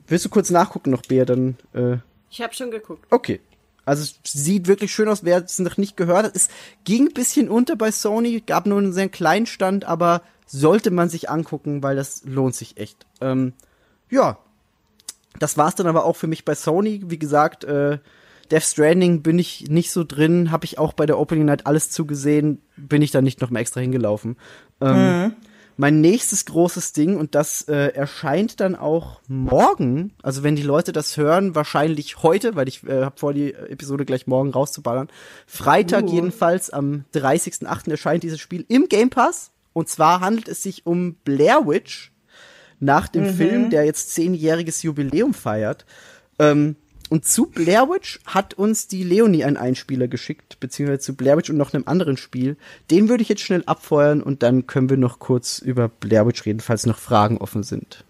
willst 0.07 0.26
du 0.26 0.30
kurz 0.30 0.49
nachgucken 0.49 0.91
noch, 0.91 1.03
Bea, 1.03 1.26
dann, 1.26 1.57
äh, 1.74 1.97
Ich 2.30 2.41
habe 2.41 2.53
schon 2.53 2.72
geguckt. 2.72 3.05
Okay. 3.11 3.39
Also 3.86 4.03
es 4.03 4.20
sieht 4.32 4.67
wirklich 4.67 4.93
schön 4.93 5.07
aus, 5.09 5.24
wer 5.24 5.43
es 5.43 5.57
noch 5.59 5.78
nicht 5.78 5.97
gehört 5.97 6.26
hat. 6.26 6.36
Es 6.36 6.49
ging 6.84 7.07
ein 7.07 7.13
bisschen 7.13 7.49
unter 7.49 7.76
bei 7.76 7.91
Sony, 7.91 8.41
gab 8.45 8.67
nur 8.67 8.78
einen 8.78 8.93
sehr 8.93 9.09
kleinen 9.09 9.47
Stand, 9.47 9.86
aber 9.86 10.22
sollte 10.45 10.91
man 10.91 11.09
sich 11.09 11.30
angucken, 11.30 11.82
weil 11.82 11.95
das 11.95 12.24
lohnt 12.24 12.55
sich 12.55 12.78
echt. 12.78 13.05
Ähm, 13.20 13.53
ja, 14.09 14.38
das 15.38 15.57
war's 15.57 15.75
dann 15.75 15.88
aber 15.88 16.05
auch 16.05 16.15
für 16.15 16.27
mich 16.27 16.45
bei 16.45 16.55
Sony. 16.55 17.03
Wie 17.05 17.19
gesagt, 17.19 17.63
äh, 17.63 17.99
Death 18.51 18.63
Stranding 18.63 19.21
bin 19.21 19.38
ich 19.38 19.69
nicht 19.69 19.91
so 19.91 20.03
drin, 20.03 20.51
habe 20.51 20.65
ich 20.65 20.80
auch 20.80 20.93
bei 20.93 21.05
der 21.05 21.19
Opening 21.19 21.45
Night 21.45 21.67
alles 21.67 21.91
zugesehen, 21.91 22.61
bin 22.77 23.01
ich 23.01 23.11
da 23.11 23.21
nicht 23.21 23.41
noch 23.41 23.51
mal 23.51 23.59
extra 23.59 23.80
hingelaufen. 23.80 24.38
Ähm, 24.82 25.34
Mein 25.77 26.01
nächstes 26.01 26.45
großes 26.45 26.91
Ding, 26.91 27.15
und 27.15 27.36
das 27.36 27.61
äh, 27.69 27.93
erscheint 27.93 28.59
dann 28.59 28.75
auch 28.75 29.21
morgen, 29.30 30.13
also 30.21 30.43
wenn 30.43 30.57
die 30.57 30.63
Leute 30.63 30.91
das 30.91 31.15
hören, 31.15 31.55
wahrscheinlich 31.55 32.21
heute, 32.21 32.55
weil 32.55 32.67
ich 32.67 32.84
äh, 32.84 33.03
habe 33.05 33.17
vor, 33.17 33.34
die 33.34 33.53
Episode 33.53 34.03
gleich 34.03 34.27
morgen 34.27 34.49
rauszuballern. 34.49 35.07
Freitag 35.45 36.09
jedenfalls, 36.09 36.69
am 36.69 37.05
30.08. 37.13 37.91
erscheint 37.91 38.23
dieses 38.23 38.41
Spiel 38.41 38.65
im 38.67 38.89
Game 38.89 39.09
Pass. 39.09 39.51
Und 39.71 39.88
zwar 39.88 40.19
handelt 40.19 40.49
es 40.49 40.63
sich 40.63 40.86
um 40.86 41.15
Blair 41.23 41.65
Witch, 41.65 42.09
nach 42.80 43.07
dem 43.07 43.25
Film, 43.25 43.69
der 43.69 43.86
jetzt 43.86 44.13
zehnjähriges 44.13 44.84
Jubiläum 44.84 45.34
feiert. 45.34 45.86
Ähm, 46.39 46.75
und 47.09 47.25
zu 47.25 47.47
Blair 47.47 47.89
Witch 47.89 48.19
hat 48.25 48.53
uns 48.53 48.88
die 48.88 49.03
Leonie 49.03 49.43
einen 49.43 49.57
Einspieler 49.57 50.07
geschickt, 50.07 50.59
beziehungsweise 50.59 50.99
zu 50.99 51.15
Blair 51.15 51.38
Witch 51.38 51.49
und 51.49 51.57
noch 51.57 51.73
einem 51.73 51.88
anderen 51.88 52.17
Spiel. 52.17 52.55
Den 52.91 53.09
würde 53.09 53.23
ich 53.23 53.30
jetzt 53.30 53.41
schnell 53.41 53.63
abfeuern 53.65 54.21
und 54.21 54.43
dann 54.43 54.67
können 54.67 54.89
wir 54.89 54.97
noch 54.97 55.17
kurz 55.17 55.57
über 55.59 55.89
Blair 55.89 56.27
Witch 56.27 56.45
reden, 56.45 56.59
falls 56.59 56.86
noch 56.86 56.99
Fragen 56.99 57.39
offen 57.39 57.63
sind. 57.63 58.03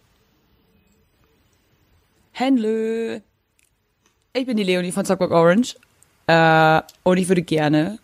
Henlö. 2.33 3.19
Ich 4.33 4.45
bin 4.45 4.57
die 4.57 4.63
Leonie 4.63 4.91
von 4.91 5.05
Zockbook 5.05 5.31
Orange. 5.31 5.75
Äh, 6.27 6.81
und 7.03 7.17
ich 7.17 7.27
würde 7.27 7.41
gerne 7.41 7.99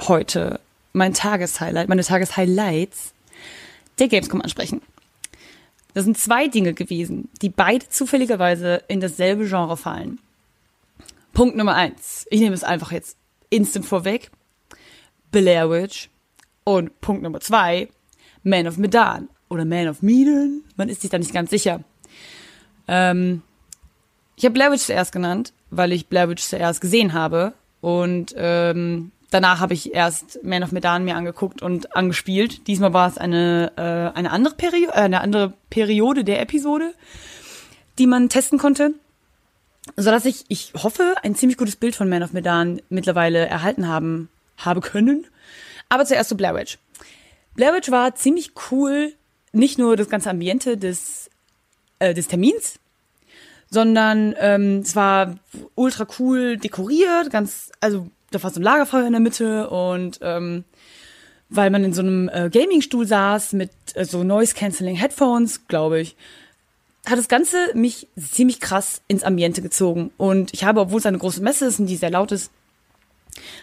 heute 0.00 0.60
mein 0.92 1.14
Tageshighlight, 1.14 1.88
meine 1.88 2.02
Tageshighlights 2.02 3.12
der 3.98 4.08
Gamescom 4.08 4.42
ansprechen. 4.42 4.82
Das 5.94 6.04
sind 6.04 6.16
zwei 6.18 6.48
Dinge 6.48 6.74
gewesen, 6.74 7.28
die 7.42 7.50
beide 7.50 7.88
zufälligerweise 7.88 8.82
in 8.88 9.00
dasselbe 9.00 9.46
Genre 9.46 9.76
fallen. 9.76 10.20
Punkt 11.32 11.56
Nummer 11.56 11.74
eins. 11.74 12.26
Ich 12.30 12.40
nehme 12.40 12.54
es 12.54 12.64
einfach 12.64 12.92
jetzt 12.92 13.16
instant 13.50 13.86
vorweg. 13.86 14.30
Blair 15.30 15.70
Witch. 15.70 16.10
Und 16.64 17.00
Punkt 17.00 17.22
Nummer 17.22 17.40
zwei. 17.40 17.88
Man 18.42 18.66
of 18.66 18.76
Medan. 18.76 19.28
Oder 19.48 19.64
Man 19.64 19.88
of 19.88 20.02
Medan. 20.02 20.62
Man 20.76 20.88
ist 20.88 21.02
sich 21.02 21.10
da 21.10 21.18
nicht 21.18 21.34
ganz 21.34 21.50
sicher. 21.50 21.82
Ähm, 22.88 23.42
ich 24.36 24.44
habe 24.44 24.54
Blair 24.54 24.72
Witch 24.72 24.82
zuerst 24.82 25.12
genannt, 25.12 25.52
weil 25.70 25.92
ich 25.92 26.08
Blair 26.08 26.28
Witch 26.28 26.42
zuerst 26.42 26.80
gesehen 26.80 27.12
habe. 27.12 27.54
Und 27.80 28.34
ähm, 28.36 29.12
danach 29.32 29.60
habe 29.60 29.74
ich 29.74 29.94
erst 29.94 30.44
Man 30.44 30.62
of 30.62 30.72
Medan 30.72 31.04
mir 31.04 31.16
angeguckt 31.16 31.62
und 31.62 31.96
angespielt. 31.96 32.66
Diesmal 32.66 32.92
war 32.92 33.08
es 33.08 33.18
eine, 33.18 33.72
äh, 33.76 34.16
eine, 34.16 34.30
andere 34.30 34.54
Perio 34.54 34.90
äh, 34.90 34.92
eine 34.92 35.20
andere 35.20 35.54
Periode 35.70 36.22
der 36.22 36.40
Episode, 36.40 36.94
die 37.98 38.06
man 38.06 38.28
testen 38.28 38.58
konnte. 38.58 38.94
Sodass 39.96 40.26
ich, 40.26 40.44
ich 40.48 40.72
hoffe, 40.74 41.14
ein 41.22 41.34
ziemlich 41.34 41.58
gutes 41.58 41.76
Bild 41.76 41.96
von 41.96 42.08
Man 42.08 42.22
of 42.22 42.32
Medan 42.32 42.80
mittlerweile 42.88 43.46
erhalten 43.46 43.88
haben, 43.88 44.28
habe 44.56 44.80
können. 44.80 45.26
Aber 45.88 46.04
zuerst 46.04 46.28
zu 46.28 46.36
Blair 46.36 46.54
Witch. 46.54 46.78
Blair 47.54 47.74
Witch 47.74 47.90
war 47.90 48.14
ziemlich 48.14 48.52
cool, 48.70 49.12
nicht 49.52 49.78
nur 49.78 49.96
das 49.96 50.08
ganze 50.08 50.30
Ambiente 50.30 50.76
des, 50.76 51.30
äh, 51.98 52.14
des 52.14 52.28
Termins, 52.28 52.78
sondern 53.70 54.34
ähm, 54.38 54.78
es 54.78 54.94
war 54.94 55.36
ultra 55.74 56.06
cool 56.18 56.58
dekoriert, 56.58 57.30
ganz, 57.30 57.72
also 57.80 58.08
da 58.34 58.42
war 58.42 58.50
so 58.50 58.60
ein 58.60 58.64
Lagerfeuer 58.64 59.06
in 59.06 59.12
der 59.12 59.20
Mitte 59.20 59.70
und 59.70 60.18
ähm, 60.22 60.64
weil 61.48 61.70
man 61.70 61.84
in 61.84 61.92
so 61.92 62.00
einem 62.00 62.28
äh, 62.28 62.48
Gamingstuhl 62.50 63.06
saß 63.06 63.52
mit 63.52 63.70
äh, 63.94 64.04
so 64.04 64.24
Noise-Canceling 64.24 64.96
Headphones, 64.96 65.66
glaube 65.68 66.00
ich, 66.00 66.16
hat 67.06 67.18
das 67.18 67.28
Ganze 67.28 67.56
mich 67.74 68.08
ziemlich 68.16 68.60
krass 68.60 69.02
ins 69.08 69.24
Ambiente 69.24 69.60
gezogen. 69.60 70.12
Und 70.16 70.54
ich 70.54 70.64
habe, 70.64 70.80
obwohl 70.80 70.98
es 70.98 71.06
eine 71.06 71.18
große 71.18 71.42
Messe 71.42 71.66
ist 71.66 71.78
und 71.80 71.86
die 71.86 71.96
sehr 71.96 72.10
laut 72.10 72.32
ist, 72.32 72.50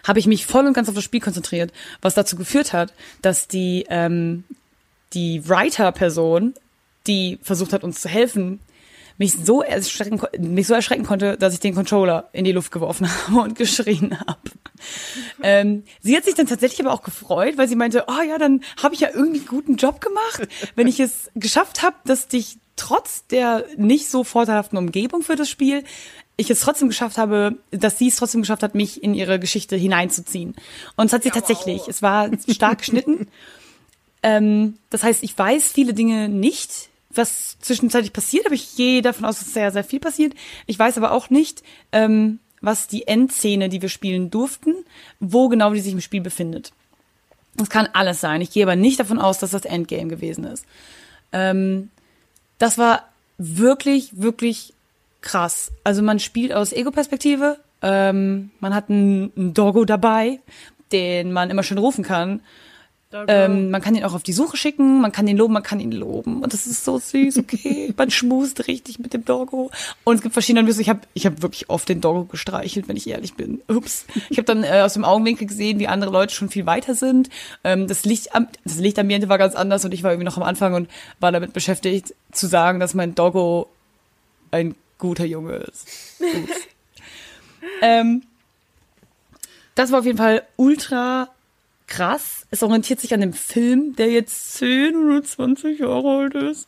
habe 0.07 0.19
ich 0.19 0.27
mich 0.27 0.45
voll 0.45 0.65
und 0.65 0.73
ganz 0.73 0.89
auf 0.89 0.95
das 0.95 1.03
Spiel 1.03 1.21
konzentriert, 1.21 1.71
was 2.01 2.15
dazu 2.15 2.35
geführt 2.35 2.73
hat, 2.73 2.93
dass 3.21 3.47
die, 3.47 3.85
ähm, 3.89 4.43
die 5.13 5.47
Writer-Person, 5.47 6.53
die 7.07 7.39
versucht 7.41 7.73
hat, 7.73 7.83
uns 7.83 8.01
zu 8.01 8.09
helfen, 8.09 8.59
mich 9.19 9.33
so 9.33 9.61
erschrecken, 9.61 10.19
mich 10.39 10.65
so 10.65 10.73
erschrecken 10.73 11.05
konnte, 11.05 11.37
dass 11.37 11.53
ich 11.53 11.59
den 11.59 11.75
Controller 11.75 12.29
in 12.31 12.45
die 12.45 12.51
Luft 12.51 12.71
geworfen 12.71 13.07
habe 13.27 13.41
und 13.41 13.55
geschrien 13.55 14.19
habe. 14.19 14.39
Ähm, 15.43 15.83
sie 16.01 16.17
hat 16.17 16.25
sich 16.25 16.33
dann 16.33 16.47
tatsächlich 16.47 16.79
aber 16.79 16.93
auch 16.93 17.03
gefreut, 17.03 17.57
weil 17.57 17.67
sie 17.67 17.75
meinte, 17.75 18.05
oh 18.07 18.21
ja, 18.27 18.39
dann 18.39 18.63
habe 18.81 18.95
ich 18.95 19.01
ja 19.01 19.09
irgendwie 19.13 19.39
einen 19.39 19.47
guten 19.47 19.75
Job 19.75 20.01
gemacht, 20.01 20.47
wenn 20.75 20.87
ich 20.87 20.99
es 20.99 21.29
geschafft 21.35 21.83
habe, 21.83 21.97
dass 22.05 22.27
dich 22.27 22.57
trotz 22.75 23.27
der 23.27 23.65
nicht 23.77 24.09
so 24.09 24.23
vorteilhaften 24.23 24.77
Umgebung 24.77 25.21
für 25.21 25.35
das 25.35 25.49
Spiel 25.49 25.83
ich 26.39 26.49
es 26.49 26.61
trotzdem 26.61 26.87
geschafft 26.87 27.17
habe, 27.17 27.57
dass 27.69 27.99
sie 27.99 28.07
es 28.07 28.15
trotzdem 28.15 28.41
geschafft 28.41 28.63
hat, 28.63 28.73
mich 28.73 29.03
in 29.03 29.13
ihre 29.13 29.39
Geschichte 29.39 29.75
hineinzuziehen. 29.75 30.55
Und 30.95 31.07
es 31.07 31.13
hat 31.13 31.23
sie 31.23 31.31
tatsächlich. 31.31 31.89
Es 31.89 32.01
war 32.01 32.29
stark 32.47 32.79
geschnitten. 32.79 33.27
Ähm, 34.21 34.73
das 34.89 35.03
heißt, 35.03 35.23
ich 35.23 35.37
weiß 35.37 35.71
viele 35.71 35.93
Dinge 35.93 36.27
nicht, 36.27 36.89
was 37.13 37.57
zwischenzeitlich 37.59 38.13
passiert, 38.13 38.45
aber 38.45 38.55
ich 38.55 38.75
gehe 38.75 39.01
davon 39.01 39.25
aus, 39.25 39.39
dass 39.39 39.53
sehr, 39.53 39.71
sehr 39.71 39.83
viel 39.83 39.99
passiert. 39.99 40.33
Ich 40.67 40.77
weiß 40.77 40.97
aber 40.97 41.11
auch 41.11 41.29
nicht, 41.29 41.63
ähm, 41.91 42.39
was 42.61 42.87
die 42.87 43.07
Endszene, 43.07 43.69
die 43.69 43.81
wir 43.81 43.89
spielen 43.89 44.29
durften, 44.29 44.75
wo 45.19 45.49
genau 45.49 45.73
die 45.73 45.79
sich 45.79 45.93
im 45.93 46.01
Spiel 46.01 46.21
befindet. 46.21 46.71
Das 47.55 47.69
kann 47.69 47.89
alles 47.93 48.21
sein. 48.21 48.41
Ich 48.41 48.51
gehe 48.51 48.63
aber 48.63 48.75
nicht 48.75 48.99
davon 48.99 49.19
aus, 49.19 49.39
dass 49.39 49.51
das 49.51 49.65
Endgame 49.65 50.07
gewesen 50.07 50.43
ist. 50.45 50.65
Ähm, 51.31 51.89
das 52.57 52.77
war 52.77 53.09
wirklich, 53.37 54.21
wirklich 54.21 54.73
krass. 55.21 55.71
Also 55.83 56.01
man 56.01 56.19
spielt 56.19 56.53
aus 56.53 56.73
Ego-Perspektive. 56.73 57.57
Ähm, 57.81 58.51
man 58.59 58.75
hat 58.75 58.89
einen, 58.89 59.31
einen 59.35 59.53
Doggo 59.53 59.85
dabei, 59.85 60.39
den 60.91 61.31
man 61.31 61.49
immer 61.49 61.63
schön 61.63 61.77
rufen 61.77 62.03
kann. 62.03 62.41
Ähm, 63.11 63.71
man 63.71 63.81
kann 63.81 63.95
ihn 63.95 64.03
auch 64.03 64.13
auf 64.13 64.21
die 64.21 64.33
Suche 64.33 64.55
schicken, 64.55 65.01
man 65.01 65.11
kann 65.11 65.27
ihn 65.27 65.35
loben, 65.35 65.53
man 65.53 65.63
kann 65.63 65.79
ihn 65.79 65.91
loben. 65.91 66.43
Und 66.43 66.53
das 66.53 66.67
ist 66.67 66.85
so 66.85 66.99
süß, 66.99 67.39
okay. 67.39 67.91
man 67.97 68.11
schmust 68.11 68.67
richtig 68.67 68.99
mit 68.99 69.13
dem 69.15 69.25
Doggo. 69.25 69.71
Und 70.03 70.15
es 70.17 70.21
gibt 70.21 70.33
verschiedene 70.33 70.63
Lösungen. 70.63 70.83
Ich 70.83 70.89
habe 70.89 70.99
ich 71.15 71.25
hab 71.25 71.41
wirklich 71.41 71.71
oft 71.71 71.89
den 71.89 72.01
Doggo 72.01 72.25
gestreichelt, 72.25 72.87
wenn 72.87 72.97
ich 72.97 73.09
ehrlich 73.09 73.33
bin. 73.33 73.61
Ups. 73.67 74.05
Ich 74.29 74.37
habe 74.37 74.45
dann 74.45 74.63
äh, 74.63 74.81
aus 74.81 74.93
dem 74.93 75.05
Augenwinkel 75.05 75.47
gesehen, 75.47 75.79
wie 75.79 75.87
andere 75.87 76.11
Leute 76.11 76.35
schon 76.35 76.49
viel 76.49 76.67
weiter 76.67 76.93
sind. 76.93 77.29
Ähm, 77.63 77.87
das, 77.87 78.05
Licht, 78.05 78.35
am- 78.35 78.47
das 78.63 78.77
Lichtambiente 78.77 79.27
war 79.27 79.39
ganz 79.39 79.55
anders 79.55 79.83
und 79.85 79.91
ich 79.91 80.03
war 80.03 80.11
irgendwie 80.11 80.25
noch 80.25 80.37
am 80.37 80.43
Anfang 80.43 80.75
und 80.75 80.87
war 81.19 81.31
damit 81.31 81.53
beschäftigt, 81.53 82.13
zu 82.31 82.45
sagen, 82.45 82.79
dass 82.79 82.93
mein 82.93 83.15
Doggo 83.15 83.69
ein 84.51 84.75
guter 84.99 85.25
Junge 85.25 85.53
ist. 85.55 85.87
Ups. 86.19 86.51
ähm, 87.81 88.21
das 89.73 89.91
war 89.91 89.99
auf 89.99 90.05
jeden 90.05 90.17
Fall 90.19 90.43
ultra 90.57 91.29
krass. 91.89 92.45
Es 92.51 92.63
orientiert 92.63 92.99
sich 92.99 93.13
an 93.13 93.21
dem 93.21 93.33
Film, 93.33 93.95
der 93.95 94.09
jetzt 94.09 94.53
10 94.55 94.95
oder 94.95 95.23
20 95.23 95.79
Jahre 95.79 96.19
alt 96.19 96.35
ist. 96.35 96.67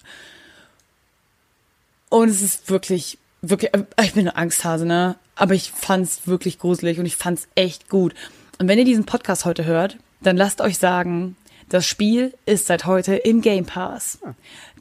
Und 2.10 2.30
es 2.30 2.42
ist 2.42 2.70
wirklich, 2.70 3.18
wirklich, 3.42 3.74
äh, 3.74 3.86
ich 4.04 4.14
bin 4.14 4.28
eine 4.28 4.36
Angsthase, 4.36 4.86
ne? 4.86 5.16
Aber 5.36 5.54
ich 5.54 5.72
fand's 5.72 6.28
wirklich 6.28 6.60
gruselig 6.60 7.00
und 7.00 7.06
ich 7.06 7.16
fand's 7.16 7.48
echt 7.56 7.90
gut. 7.90 8.14
Und 8.60 8.68
wenn 8.68 8.78
ihr 8.78 8.86
diesen 8.86 9.06
Podcast 9.06 9.46
heute 9.46 9.66
hört, 9.66 9.98
dann 10.22 10.38
lasst 10.38 10.62
euch 10.62 10.78
sagen, 10.78 11.36
das 11.70 11.88
Spiel 11.88 12.34
ist 12.46 12.68
seit 12.68 12.86
heute 12.86 13.16
im 13.16 13.42
Game 13.42 13.66
Pass. 13.66 14.20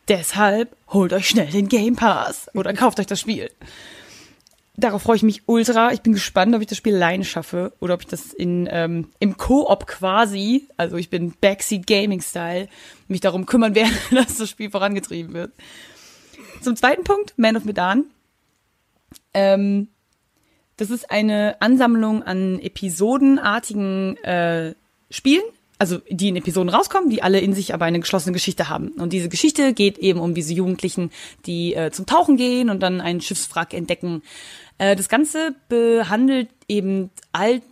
Deshalb 0.08 0.76
holt 0.88 1.12
euch 1.12 1.28
schnell 1.28 1.46
den 1.46 1.68
Game 1.68 1.94
Pass 1.94 2.50
oder 2.52 2.74
kauft 2.74 2.98
euch 2.98 3.06
das 3.06 3.20
Spiel. 3.20 3.48
Darauf 4.80 5.02
freue 5.02 5.16
ich 5.16 5.22
mich 5.22 5.42
ultra. 5.44 5.92
Ich 5.92 6.00
bin 6.00 6.14
gespannt, 6.14 6.54
ob 6.54 6.62
ich 6.62 6.66
das 6.66 6.78
Spiel 6.78 6.94
alleine 6.94 7.24
schaffe 7.24 7.74
oder 7.80 7.92
ob 7.92 8.00
ich 8.00 8.06
das 8.06 8.32
in, 8.32 8.66
ähm, 8.70 9.08
im 9.18 9.36
Koop 9.36 9.86
quasi, 9.86 10.68
also 10.78 10.96
ich 10.96 11.10
bin 11.10 11.34
Backseat 11.38 11.86
Gaming 11.86 12.22
Style, 12.22 12.66
mich 13.06 13.20
darum 13.20 13.44
kümmern 13.44 13.74
werde, 13.74 13.92
dass 14.10 14.38
das 14.38 14.48
Spiel 14.48 14.70
vorangetrieben 14.70 15.34
wird. 15.34 15.52
Zum 16.62 16.76
zweiten 16.76 17.04
Punkt, 17.04 17.34
Man 17.36 17.56
of 17.56 17.64
Medan. 17.66 18.04
Ähm, 19.34 19.88
das 20.78 20.88
ist 20.88 21.10
eine 21.10 21.60
Ansammlung 21.60 22.22
an 22.22 22.58
episodenartigen 22.58 24.16
äh, 24.24 24.74
Spielen, 25.10 25.42
also 25.78 25.98
die 26.08 26.28
in 26.28 26.36
Episoden 26.36 26.70
rauskommen, 26.70 27.10
die 27.10 27.22
alle 27.22 27.40
in 27.40 27.52
sich 27.52 27.74
aber 27.74 27.84
eine 27.84 28.00
geschlossene 28.00 28.32
Geschichte 28.32 28.68
haben. 28.70 28.88
Und 28.92 29.12
diese 29.12 29.28
Geschichte 29.28 29.74
geht 29.74 29.98
eben 29.98 30.20
um 30.20 30.34
diese 30.34 30.54
Jugendlichen, 30.54 31.10
die 31.44 31.74
äh, 31.74 31.90
zum 31.90 32.06
Tauchen 32.06 32.36
gehen 32.36 32.70
und 32.70 32.80
dann 32.80 33.00
einen 33.00 33.20
Schiffswrack 33.20 33.74
entdecken. 33.74 34.22
Äh, 34.80 34.96
das 34.96 35.08
Ganze 35.08 35.54
behandelt 35.68 36.48
eben 36.66 37.10
alte 37.32 37.62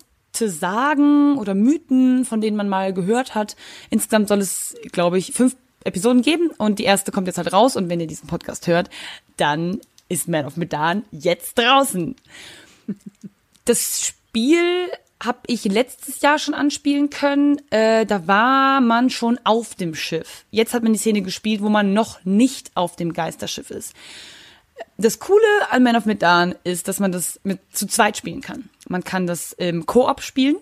Sagen 0.51 1.39
oder 1.39 1.55
Mythen, 1.55 2.25
von 2.27 2.41
denen 2.41 2.57
man 2.57 2.69
mal 2.69 2.93
gehört 2.93 3.35
hat. 3.35 3.57
Insgesamt 3.91 4.29
soll 4.29 4.41
es, 4.41 4.77
glaube 4.93 5.19
ich, 5.19 5.33
fünf 5.33 5.57
Episoden 5.85 6.21
geben 6.21 6.51
und 6.59 6.79
die 6.79 6.85
erste 6.85 7.11
kommt 7.11 7.27
jetzt 7.27 7.39
halt 7.39 7.53
raus. 7.53 7.77
Und 7.77 7.89
wenn 7.89 7.99
ihr 7.99 8.07
diesen 8.07 8.29
Podcast 8.29 8.67
hört, 8.67 8.91
dann 9.39 9.81
ist 10.11 10.29
Man 10.29 10.45
of 10.45 10.57
Medan 10.59 11.03
jetzt 11.11 11.59
draußen. 11.59 12.15
Das 13.65 14.07
Spiel 14.07 14.89
habe 15.23 15.39
ich 15.47 15.65
letztes 15.65 16.21
Jahr 16.21 16.39
schon 16.39 16.55
anspielen 16.55 17.09
können. 17.09 17.61
Äh, 17.71 18.05
da 18.05 18.27
war 18.27 18.83
man 18.83 19.09
schon 19.09 19.41
auf 19.45 19.75
dem 19.75 19.95
Schiff. 19.95 20.45
Jetzt 20.51 20.75
hat 20.75 20.83
man 20.83 20.93
die 20.93 20.99
Szene 20.99 21.23
gespielt, 21.23 21.63
wo 21.63 21.71
man 21.71 21.95
noch 21.95 22.23
nicht 22.25 22.71
auf 22.75 22.97
dem 22.97 23.15
Geisterschiff 23.15 23.71
ist. 23.71 23.95
Das 24.97 25.19
Coole 25.21 25.71
an 25.71 25.83
Man 25.83 25.97
of 25.97 26.07
Medan 26.07 26.55
ist, 26.65 26.89
dass 26.89 27.01
man 27.01 27.13
das 27.13 27.41
mit 27.45 27.61
zu 27.73 27.87
zweit 27.87 28.17
spielen 28.17 28.41
kann. 28.41 28.69
Man 28.89 29.05
kann 29.05 29.27
das 29.27 29.53
im 29.53 29.87
Koop 29.87 30.23
spielen, 30.23 30.57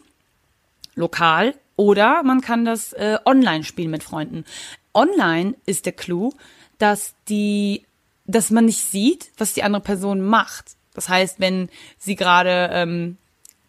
lokal, 0.95 1.55
oder 1.77 2.23
man 2.23 2.41
kann 2.41 2.65
das 2.65 2.93
äh, 2.95 3.19
online 3.25 3.65
spielen 3.65 3.91
mit 3.91 4.03
Freunden. 4.03 4.45
Online 4.95 5.55
ist 5.67 5.87
der 5.87 5.93
Clou, 5.93 6.33
dass 6.79 7.15
die, 7.29 7.85
dass 8.27 8.51
man 8.51 8.65
nicht 8.65 8.81
sieht, 8.81 9.31
was 9.37 9.53
die 9.53 9.63
andere 9.63 9.83
Person 9.83 10.23
macht. 10.23 10.77
Das 10.95 11.09
heißt, 11.09 11.41
wenn 11.41 11.69
sie 11.99 12.17
gerade 12.17 12.71
ähm, 12.73 13.19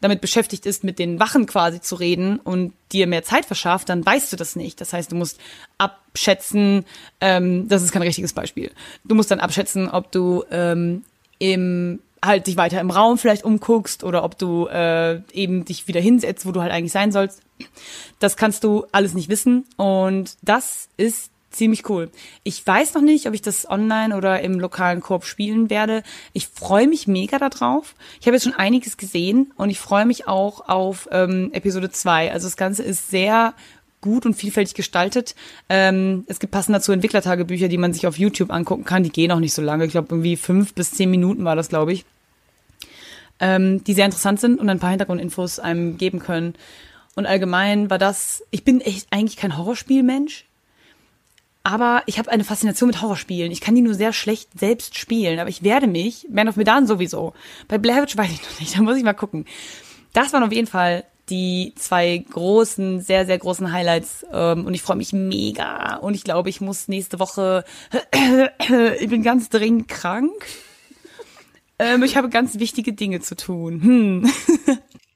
damit 0.02 0.22
beschäftigt 0.22 0.66
ist, 0.66 0.84
mit 0.84 1.00
den 1.00 1.20
Wachen 1.20 1.46
quasi 1.46 1.82
zu 1.82 1.96
reden 1.96 2.40
und 2.40 2.74
dir 2.92 3.08
mehr 3.08 3.24
Zeit 3.24 3.46
verschafft, 3.46 3.90
dann 3.90 4.06
weißt 4.06 4.32
du 4.32 4.38
das 4.38 4.56
nicht. 4.56 4.80
Das 4.80 4.94
heißt, 4.94 5.12
du 5.12 5.16
musst 5.16 5.40
abschätzen, 5.78 6.86
ähm, 7.20 7.68
das 7.68 7.84
ist 7.84 7.92
kein 7.92 8.04
richtiges 8.04 8.34
Beispiel. 8.34 8.72
Du 9.04 9.16
musst 9.16 9.32
dann 9.32 9.40
abschätzen, 9.40 9.90
ob 9.90 10.12
du 10.12 10.44
ähm, 10.52 11.04
im 11.40 12.00
halt 12.24 12.48
dich 12.48 12.58
weiter 12.58 12.82
im 12.82 12.90
Raum 12.90 13.18
vielleicht 13.18 13.44
umguckst 13.44 14.04
oder 14.04 14.24
ob 14.24 14.38
du 14.38 14.68
äh, 14.68 15.22
eben 15.34 15.66
dich 15.66 15.88
wieder 15.88 16.02
hinsetzt, 16.02 16.46
wo 16.46 16.52
du 16.52 16.62
halt 16.62 16.72
eigentlich 16.72 16.92
sein 16.92 17.12
sollst. 17.12 17.42
Das 18.20 18.38
kannst 18.38 18.64
du 18.64 18.86
alles 18.92 19.14
nicht 19.14 19.30
wissen 19.30 19.66
und 19.78 20.36
das 20.42 20.90
ist 20.98 21.32
ziemlich 21.52 21.90
cool. 21.90 22.10
Ich 22.44 22.66
weiß 22.66 22.94
noch 22.94 23.02
nicht, 23.02 23.28
ob 23.28 23.34
ich 23.34 23.42
das 23.42 23.70
online 23.70 24.16
oder 24.16 24.42
im 24.42 24.60
lokalen 24.60 25.02
Koop 25.02 25.26
spielen 25.26 25.70
werde. 25.70 26.04
Ich 26.34 26.48
freue 26.48 26.88
mich 26.88 27.08
mega 27.08 27.40
darauf. 27.40 27.96
Ich 28.20 28.28
habe 28.28 28.36
jetzt 28.36 28.44
schon 28.44 28.54
einiges 28.54 28.98
gesehen 28.98 29.54
und 29.56 29.70
ich 29.70 29.80
freue 29.80 30.06
mich 30.06 30.28
auch 30.28 30.68
auf 30.68 31.08
ähm, 31.12 31.50
Episode 31.54 31.90
2. 31.90 32.32
Also 32.32 32.48
das 32.48 32.58
Ganze 32.58 32.84
ist 32.84 33.10
sehr 33.10 33.54
gut 34.02 34.26
und 34.26 34.36
vielfältig 34.36 34.74
gestaltet. 34.76 35.36
Ähm, 35.70 36.24
es 36.28 36.40
gibt 36.40 36.52
passend 36.52 36.76
dazu 36.76 36.92
Entwicklertagebücher, 36.92 37.68
die 37.68 37.78
man 37.78 37.94
sich 37.94 38.08
auf 38.08 38.18
YouTube 38.18 38.52
angucken 38.52 38.84
kann. 38.84 39.04
Die 39.04 39.10
gehen 39.10 39.32
auch 39.32 39.40
nicht 39.40 39.54
so 39.54 39.62
lange. 39.62 39.86
Ich 39.86 39.92
glaube, 39.92 40.10
irgendwie 40.12 40.38
fünf 40.38 40.74
bis 40.74 40.92
zehn 40.92 41.10
Minuten 41.10 41.44
war 41.46 41.56
das, 41.56 41.70
glaube 41.70 41.94
ich. 41.94 42.06
Ähm, 43.40 43.84
die 43.84 43.94
sehr 43.94 44.06
interessant 44.06 44.40
sind 44.40 44.60
und 44.60 44.70
ein 44.70 44.80
paar 44.80 44.90
Hintergrundinfos 44.90 45.60
einem 45.60 45.98
geben 45.98 46.20
können. 46.20 46.56
Und 47.16 47.26
allgemein 47.26 47.90
war 47.90 47.98
das, 47.98 48.44
ich 48.52 48.64
bin 48.64 48.82
echt 48.82 49.08
eigentlich 49.12 49.38
kein 49.38 49.58
Horrorspielmensch. 49.58 50.46
Aber 51.68 52.02
ich 52.06 52.18
habe 52.18 52.32
eine 52.32 52.46
Faszination 52.46 52.88
mit 52.88 53.02
Horrorspielen. 53.02 53.52
Ich 53.52 53.60
kann 53.60 53.76
die 53.76 53.82
nur 53.82 53.94
sehr 53.94 54.14
schlecht 54.14 54.58
selbst 54.58 54.98
spielen, 54.98 55.38
aber 55.38 55.50
ich 55.50 55.64
werde 55.64 55.86
mich, 55.86 56.26
Man 56.32 56.48
of 56.48 56.56
Medan 56.56 56.88
sowieso. 56.88 57.34
Bei 57.68 57.78
Blair 57.78 58.02
Witch 58.02 58.16
weiß 58.16 58.32
ich 58.32 58.42
noch 58.42 58.60
nicht, 58.62 58.76
da 58.78 58.82
muss 58.82 58.96
ich 58.96 59.04
mal 59.04 59.12
gucken. 59.12 59.44
Das 60.14 60.32
waren 60.32 60.44
auf 60.44 60.54
jeden 60.54 60.68
Fall 60.68 61.04
die 61.30 61.74
zwei 61.76 62.24
großen, 62.30 63.02
sehr, 63.02 63.26
sehr 63.26 63.38
großen 63.38 63.74
Highlights. 63.74 64.26
Ähm, 64.32 64.66
und 64.66 64.76
ich 64.76 64.82
freue 64.82 64.96
mich 64.96 65.12
mega. 65.12 65.98
Und 65.98 66.14
ich 66.14 66.24
glaube, 66.24 66.48
ich 66.48 66.62
muss 66.62 66.88
nächste 66.88 67.20
Woche, 67.20 67.66
ich 69.02 69.10
bin 69.10 69.22
ganz 69.22 69.50
dringend 69.50 69.90
krank. 69.90 70.32
Ähm, 71.80 72.02
ich 72.04 72.16
habe 72.16 72.30
ganz 72.30 72.60
wichtige 72.60 72.94
Dinge 72.94 73.20
zu 73.20 73.36
tun. 73.36 73.82
Hm. 73.84 74.32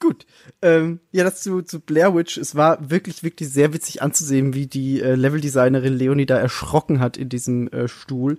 Gut. 0.00 0.26
Ähm, 0.62 1.00
ja, 1.10 1.24
das 1.24 1.42
zu, 1.42 1.62
zu 1.62 1.80
Blair 1.80 2.14
Witch. 2.14 2.38
Es 2.38 2.54
war 2.54 2.90
wirklich, 2.90 3.22
wirklich 3.22 3.50
sehr 3.50 3.72
witzig 3.72 4.00
anzusehen, 4.00 4.54
wie 4.54 4.66
die 4.66 5.00
äh, 5.00 5.14
Leveldesignerin 5.14 5.94
Leonie 5.94 6.26
da 6.26 6.36
erschrocken 6.36 7.00
hat 7.00 7.16
in 7.16 7.28
diesem 7.28 7.68
äh, 7.68 7.88
Stuhl. 7.88 8.38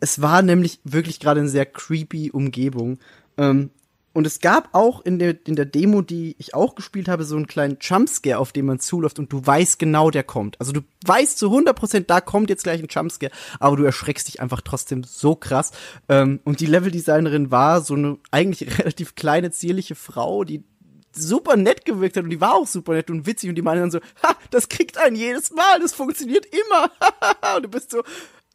Es 0.00 0.20
war 0.20 0.42
nämlich 0.42 0.80
wirklich 0.84 1.20
gerade 1.20 1.40
eine 1.40 1.48
sehr 1.48 1.66
creepy 1.66 2.30
Umgebung. 2.30 2.98
Ähm, 3.38 3.70
und 4.12 4.26
es 4.26 4.40
gab 4.40 4.70
auch 4.74 5.00
in 5.02 5.20
der, 5.20 5.36
in 5.46 5.54
der 5.54 5.66
Demo, 5.66 6.02
die 6.02 6.34
ich 6.38 6.52
auch 6.52 6.74
gespielt 6.74 7.08
habe, 7.08 7.24
so 7.24 7.36
einen 7.36 7.46
kleinen 7.46 7.78
Jumpscare, 7.80 8.38
auf 8.38 8.52
den 8.52 8.66
man 8.66 8.80
zuläuft 8.80 9.20
und 9.20 9.32
du 9.32 9.46
weißt 9.46 9.78
genau, 9.78 10.10
der 10.10 10.24
kommt. 10.24 10.58
Also 10.60 10.72
du 10.72 10.80
weißt 11.06 11.38
zu 11.38 11.46
100%, 11.46 12.06
da 12.06 12.20
kommt 12.20 12.50
jetzt 12.50 12.64
gleich 12.64 12.82
ein 12.82 12.88
Jumpscare, 12.90 13.30
aber 13.60 13.76
du 13.76 13.84
erschreckst 13.84 14.26
dich 14.26 14.40
einfach 14.40 14.62
trotzdem 14.62 15.04
so 15.04 15.36
krass. 15.36 15.70
Ähm, 16.08 16.40
und 16.42 16.58
die 16.58 16.66
Leveldesignerin 16.66 17.52
war 17.52 17.82
so 17.82 17.94
eine 17.94 18.18
eigentlich 18.32 18.78
relativ 18.78 19.14
kleine, 19.14 19.52
zierliche 19.52 19.94
Frau, 19.94 20.42
die 20.42 20.64
super 21.12 21.56
nett 21.56 21.84
gewirkt 21.84 22.16
hat 22.16 22.24
und 22.24 22.30
die 22.30 22.40
war 22.40 22.54
auch 22.54 22.66
super 22.66 22.92
nett 22.92 23.10
und 23.10 23.26
witzig 23.26 23.48
und 23.50 23.56
die 23.56 23.62
meinen 23.62 23.80
dann 23.80 23.90
so, 23.90 24.00
ha, 24.22 24.36
das 24.50 24.68
kriegt 24.68 24.96
einen 24.98 25.16
jedes 25.16 25.50
Mal, 25.50 25.80
das 25.80 25.92
funktioniert 25.92 26.46
immer. 26.46 26.90
und 27.56 27.62
du 27.64 27.68
bist 27.68 27.90
so, 27.90 28.02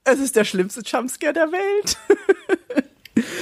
es 0.03 0.19
ist 0.19 0.35
der 0.35 0.45
schlimmste 0.45 0.81
Jumpscare 0.81 1.33
der 1.33 1.51
Welt. 1.51 1.97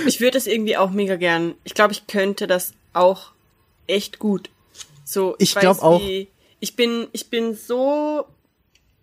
Ich 0.05 0.20
würde 0.20 0.32
das 0.38 0.45
irgendwie 0.45 0.78
auch 0.78 0.91
mega 0.91 1.16
gern. 1.16 1.55
Ich 1.64 1.74
glaube, 1.74 1.93
ich 1.93 2.05
könnte 2.05 2.45
das 2.45 2.74
auch 2.93 3.32
echt 3.88 4.20
gut. 4.20 4.51
So, 5.03 5.36
Ich 5.39 5.55
weiß, 5.55 5.61
glaub 5.61 5.82
auch. 5.82 5.99
wie- 5.99 6.28
Ich 6.59 6.76
bin, 6.76 7.07
ich 7.11 7.32
bin 7.32 7.55
so 7.55 8.26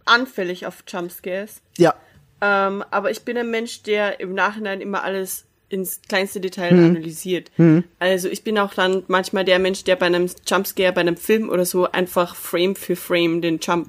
anfällig 0.04 0.66
auf 0.66 0.84
Jumpscares. 0.86 1.60
ja, 1.76 1.94
Ähm, 2.40 2.84
aber 2.92 3.10
ich 3.10 3.22
bin 3.22 3.36
ein 3.36 3.50
Mensch, 3.50 3.82
der 3.82 4.20
im 4.20 4.32
Nachhinein 4.32 4.80
immer 4.80 5.02
alles 5.02 5.44
ins 5.70 6.00
kleinste 6.08 6.40
Detail 6.40 6.72
analysiert. 6.72 7.50
Also 7.98 8.28
ich 8.28 8.44
bin 8.44 8.58
auch 8.58 8.74
dann 8.74 9.04
manchmal 9.08 9.44
der 9.44 9.58
Mensch, 9.58 9.84
der 9.84 9.96
bei 9.96 10.06
einem 10.06 10.28
Jumpscare, 10.46 10.92
bei 10.92 11.00
einem 11.00 11.16
Film 11.16 11.48
oder 11.48 11.64
so 11.64 11.90
einfach 11.90 12.36
Frame 12.36 12.76
für 12.76 12.96
Frame 12.96 13.40
den 13.40 13.58
Jump 13.60 13.88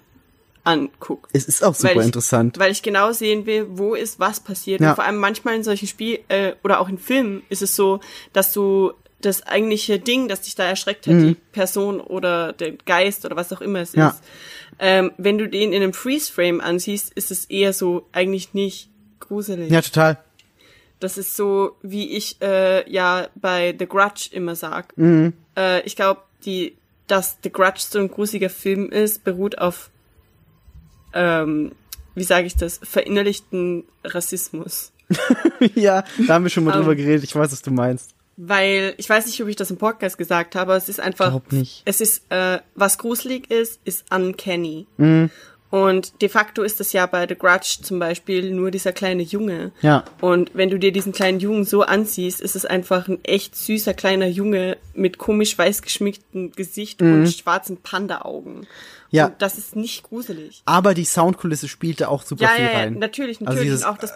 anguckt. 0.64 1.32
Es 1.34 1.46
ist 1.46 1.64
auch 1.64 1.74
super 1.74 1.96
weil 1.96 2.02
ich, 2.02 2.06
interessant. 2.06 2.60
Weil 2.60 2.72
ich 2.72 2.84
genau 2.84 3.12
sehen 3.12 3.46
will, 3.46 3.66
wo 3.72 3.96
ist 3.96 4.20
was 4.20 4.40
passiert. 4.40 4.80
Ja. 4.82 4.90
Und 4.92 4.96
vor 4.96 5.04
allem 5.06 5.18
manchmal 5.18 5.56
in 5.56 5.64
solchen 5.64 5.88
Spiel 5.88 6.20
äh, 6.28 6.54
oder 6.64 6.80
auch 6.80 6.88
in 6.88 7.00
Filmen 7.00 7.42
ist 7.50 7.62
es 7.64 7.76
so, 7.76 8.00
dass 8.32 8.54
du 8.54 8.94
das 9.22 9.44
eigentliche 9.44 10.00
Ding, 10.00 10.28
das 10.28 10.42
dich 10.42 10.56
da 10.56 10.64
erschreckt 10.64 11.06
hat, 11.06 11.14
die 11.14 11.36
Person 11.52 12.00
oder 12.00 12.54
der 12.54 12.72
Geist 12.72 13.24
oder 13.26 13.36
was 13.36 13.54
auch 13.54 13.62
immer 13.62 13.80
es 13.82 13.94
Mhm. 13.94 14.00
Ja. 14.00 14.10
ist, 14.10 14.24
ähm, 14.80 15.12
wenn 15.18 15.38
du 15.38 15.48
den 15.48 15.74
in 15.74 15.82
einem 15.84 15.94
Freeze-Frame 15.94 16.60
ansiehst, 16.60 17.14
ist 17.14 17.30
es 17.30 17.46
eher 17.46 17.74
so 17.74 18.08
eigentlich 18.14 18.54
nicht 18.56 18.90
gruselig. 19.20 19.72
ja, 19.72 19.82
total. 19.82 20.18
Das 21.02 21.18
ist 21.18 21.36
so, 21.36 21.76
wie 21.82 22.16
ich 22.16 22.42
äh, 22.42 22.90
ja 22.90 23.28
bei 23.36 23.76
The 23.78 23.88
Grudge 23.88 24.30
immer 24.32 24.56
sag. 24.56 24.98
Mhm. 24.98 25.34
Äh, 25.58 25.82
ich 25.82 25.96
glaube, 25.96 26.22
die, 26.46 26.78
dass 27.08 27.38
The 27.44 27.52
Grudge 27.52 27.82
so 27.90 28.00
ein 28.00 28.10
gruseliger 28.10 28.50
Film 28.50 28.90
ist, 28.90 29.24
beruht 29.24 29.58
auf, 29.58 29.90
ähm, 31.14 31.74
wie 32.16 32.24
sage 32.24 32.48
ich 32.48 32.56
das, 32.56 32.80
verinnerlichten 32.84 33.84
Rassismus. 34.04 34.92
ja, 35.76 36.04
da 36.28 36.36
haben 36.36 36.44
wir 36.46 36.50
schon 36.50 36.64
mal 36.64 36.72
drüber 36.72 36.92
Ähm. 36.92 36.98
geredet. 36.98 37.24
Ich 37.24 37.36
weiß, 37.36 37.52
was 37.52 37.62
du 37.62 37.72
meinst. 37.72 38.12
Weil, 38.38 38.94
ich 38.98 39.10
weiß 39.10 39.26
nicht, 39.26 39.42
ob 39.42 39.50
ich 39.50 39.56
das 39.56 39.70
im 39.72 39.78
Podcast 39.78 40.18
gesagt 40.18 40.56
habe, 40.56 40.72
aber 40.72 40.78
es 40.78 40.88
ist 40.88 41.00
einfach, 41.00 41.42
es 41.86 42.02
ist, 42.02 42.24
äh, 42.30 42.60
was 42.76 42.98
gruselig 42.98 43.52
ist, 43.52 43.80
ist 43.84 44.06
uncanny. 44.12 44.88
Mhm. 44.98 45.30
Und 45.72 46.22
de 46.22 46.28
facto 46.28 46.64
ist 46.64 46.82
das 46.82 46.92
ja 46.92 47.06
bei 47.06 47.26
The 47.28 47.36
Grudge 47.36 47.80
zum 47.82 47.98
Beispiel 47.98 48.52
nur 48.52 48.72
dieser 48.72 48.92
kleine 48.92 49.24
Junge. 49.24 49.72
Ja. 49.82 50.04
Und 50.20 50.52
wenn 50.54 50.70
du 50.70 50.78
dir 50.78 50.92
diesen 50.92 51.14
kleinen 51.14 51.40
Jungen 51.40 51.64
so 51.64 51.82
ansiehst, 51.82 52.42
ist 52.42 52.58
es 52.58 52.66
einfach 52.66 53.08
ein 53.08 53.24
echt 53.24 53.56
süßer 53.56 53.94
kleiner 53.94 54.28
Junge 54.28 54.78
mit 54.94 55.18
komisch 55.18 55.58
weiß 55.58 55.82
geschminktem 55.82 56.52
Gesicht 56.52 57.02
und 57.02 57.28
schwarzen 57.28 57.78
Panda-Augen. 57.78 58.68
Mhm. 59.12 59.18
Ja. 59.18 59.26
Und 59.28 59.42
das 59.42 59.58
ist 59.58 59.76
nicht 59.76 60.04
gruselig. 60.04 60.62
Aber 60.66 60.94
die 60.94 61.06
Soundkulisse 61.06 61.68
spielte 61.68 62.10
auch 62.10 62.24
super 62.24 62.44
Ja, 62.44 62.50
viel 62.52 62.66
ja, 62.66 62.72
ja, 62.72 62.78
rein. 62.80 63.00
natürlich, 63.00 63.38
Also 63.40 63.46
natürlich. 63.46 63.70
dieses, 63.70 63.84
und 63.84 63.90
auch 63.92 63.98
das, 63.98 64.14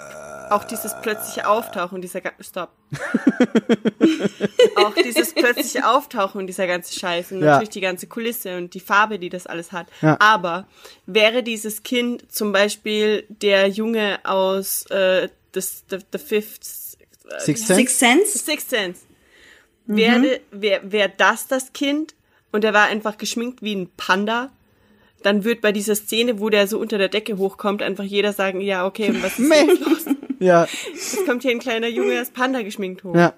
auch 0.49 0.63
dieses 0.63 0.95
plötzliche 1.01 1.47
Auftauchen 1.47 2.01
dieser, 2.01 2.21
stopp. 2.39 2.71
auch 4.77 4.93
dieses 4.93 5.33
plötzliche 5.33 5.87
Auftauchen 5.87 6.39
und 6.41 6.47
dieser 6.47 6.67
ganze 6.67 6.97
Scheiß 6.97 7.31
und 7.31 7.39
Ja. 7.39 7.45
natürlich 7.53 7.69
die 7.69 7.81
ganze 7.81 8.07
Kulisse 8.07 8.57
und 8.57 8.73
die 8.73 8.79
Farbe, 8.79 9.19
die 9.19 9.29
das 9.29 9.47
alles 9.47 9.71
hat. 9.71 9.87
Ja. 10.01 10.17
Aber 10.19 10.67
wäre 11.05 11.43
dieses 11.43 11.83
Kind 11.83 12.31
zum 12.31 12.51
Beispiel 12.51 13.25
der 13.29 13.67
Junge 13.67 14.19
aus 14.23 14.85
äh, 14.87 15.29
das, 15.51 15.83
the, 15.89 15.97
the 16.11 16.17
Fifth 16.19 16.61
äh, 17.29 17.39
Sixth 17.39 17.67
Sense? 17.67 17.75
Six 17.81 17.99
Sense? 17.99 18.37
Sixth 18.37 18.69
Sense. 18.69 19.01
Wäre 19.87 20.39
wär, 20.51 20.91
wär 20.91 21.09
das 21.09 21.47
das 21.47 21.71
Kind 21.73 22.15
und 22.51 22.63
er 22.63 22.73
war 22.73 22.85
einfach 22.85 23.17
geschminkt 23.17 23.61
wie 23.61 23.75
ein 23.75 23.89
Panda, 23.97 24.49
dann 25.25 25.43
wird 25.43 25.61
bei 25.61 25.71
dieser 25.71 25.95
Szene, 25.95 26.39
wo 26.39 26.49
der 26.49 26.67
so 26.67 26.79
unter 26.79 26.97
der 26.97 27.09
Decke 27.09 27.37
hochkommt, 27.37 27.81
einfach 27.81 28.03
jeder 28.03 28.31
sagen, 28.33 28.61
ja, 28.61 28.85
okay, 28.85 29.13
was 29.21 29.39
ist 29.39 29.51
jetzt 29.51 29.79
los? 30.05 30.15
Ja, 30.39 30.67
Es 30.93 31.17
kommt 31.25 31.41
hier 31.43 31.51
ein 31.51 31.59
kleiner 31.59 31.87
Junge 31.87 32.17
als 32.19 32.29
Panda 32.29 32.61
geschminkt 32.61 33.03
hoch. 33.03 33.15
ja. 33.15 33.33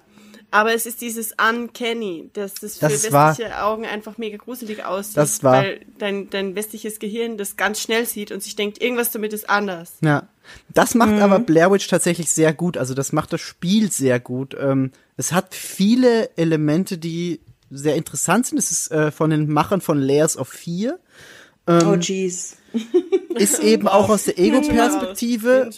Aber 0.50 0.72
es 0.72 0.86
ist 0.86 1.02
dieses 1.02 1.34
Uncanny, 1.38 2.30
dass 2.32 2.54
das 2.54 2.78
für 2.78 2.88
Das 2.88 3.12
wahr. 3.12 3.30
westliche 3.32 3.62
Augen 3.62 3.84
einfach 3.84 4.16
mega 4.16 4.38
gruselig 4.38 4.82
aussieht. 4.82 5.18
Das 5.18 5.44
wahr. 5.44 5.62
Weil 5.62 5.80
dein, 5.98 6.30
dein 6.30 6.54
westliches 6.54 6.98
Gehirn 7.00 7.36
das 7.36 7.58
ganz 7.58 7.82
schnell 7.82 8.06
sieht 8.06 8.32
und 8.32 8.42
sich 8.42 8.56
denkt, 8.56 8.80
irgendwas 8.80 9.10
damit 9.10 9.34
ist 9.34 9.50
anders. 9.50 9.92
Ja. 10.00 10.26
Das 10.72 10.94
macht 10.94 11.10
Mhm. 11.10 11.18
aber 11.20 11.38
Blair 11.38 11.70
Witch 11.70 11.86
tatsächlich 11.88 12.30
sehr 12.32 12.54
gut. 12.54 12.78
Also 12.78 12.94
das 12.94 13.12
macht 13.12 13.30
das 13.34 13.42
Spiel 13.42 13.92
sehr 13.92 14.20
gut. 14.20 14.56
Ähm, 14.58 14.90
es 15.18 15.32
hat 15.32 15.54
viele 15.54 16.30
Elemente, 16.38 16.96
die 16.96 17.40
sehr 17.70 17.96
interessant 17.96 18.46
sind. 18.46 18.56
Es 18.56 18.70
ist 18.70 18.90
äh, 18.90 19.10
von 19.10 19.28
den 19.28 19.52
Machern 19.52 19.82
von 19.82 20.00
Layers 20.00 20.38
of 20.38 20.50
4. 21.68 21.88
Oh 21.88 21.94
jeez. 21.96 22.56
Ist 23.34 23.60
eben 23.60 23.88
auch 23.88 24.08
aus 24.08 24.24
der 24.24 24.38
Ego-Perspektive. 24.38 25.70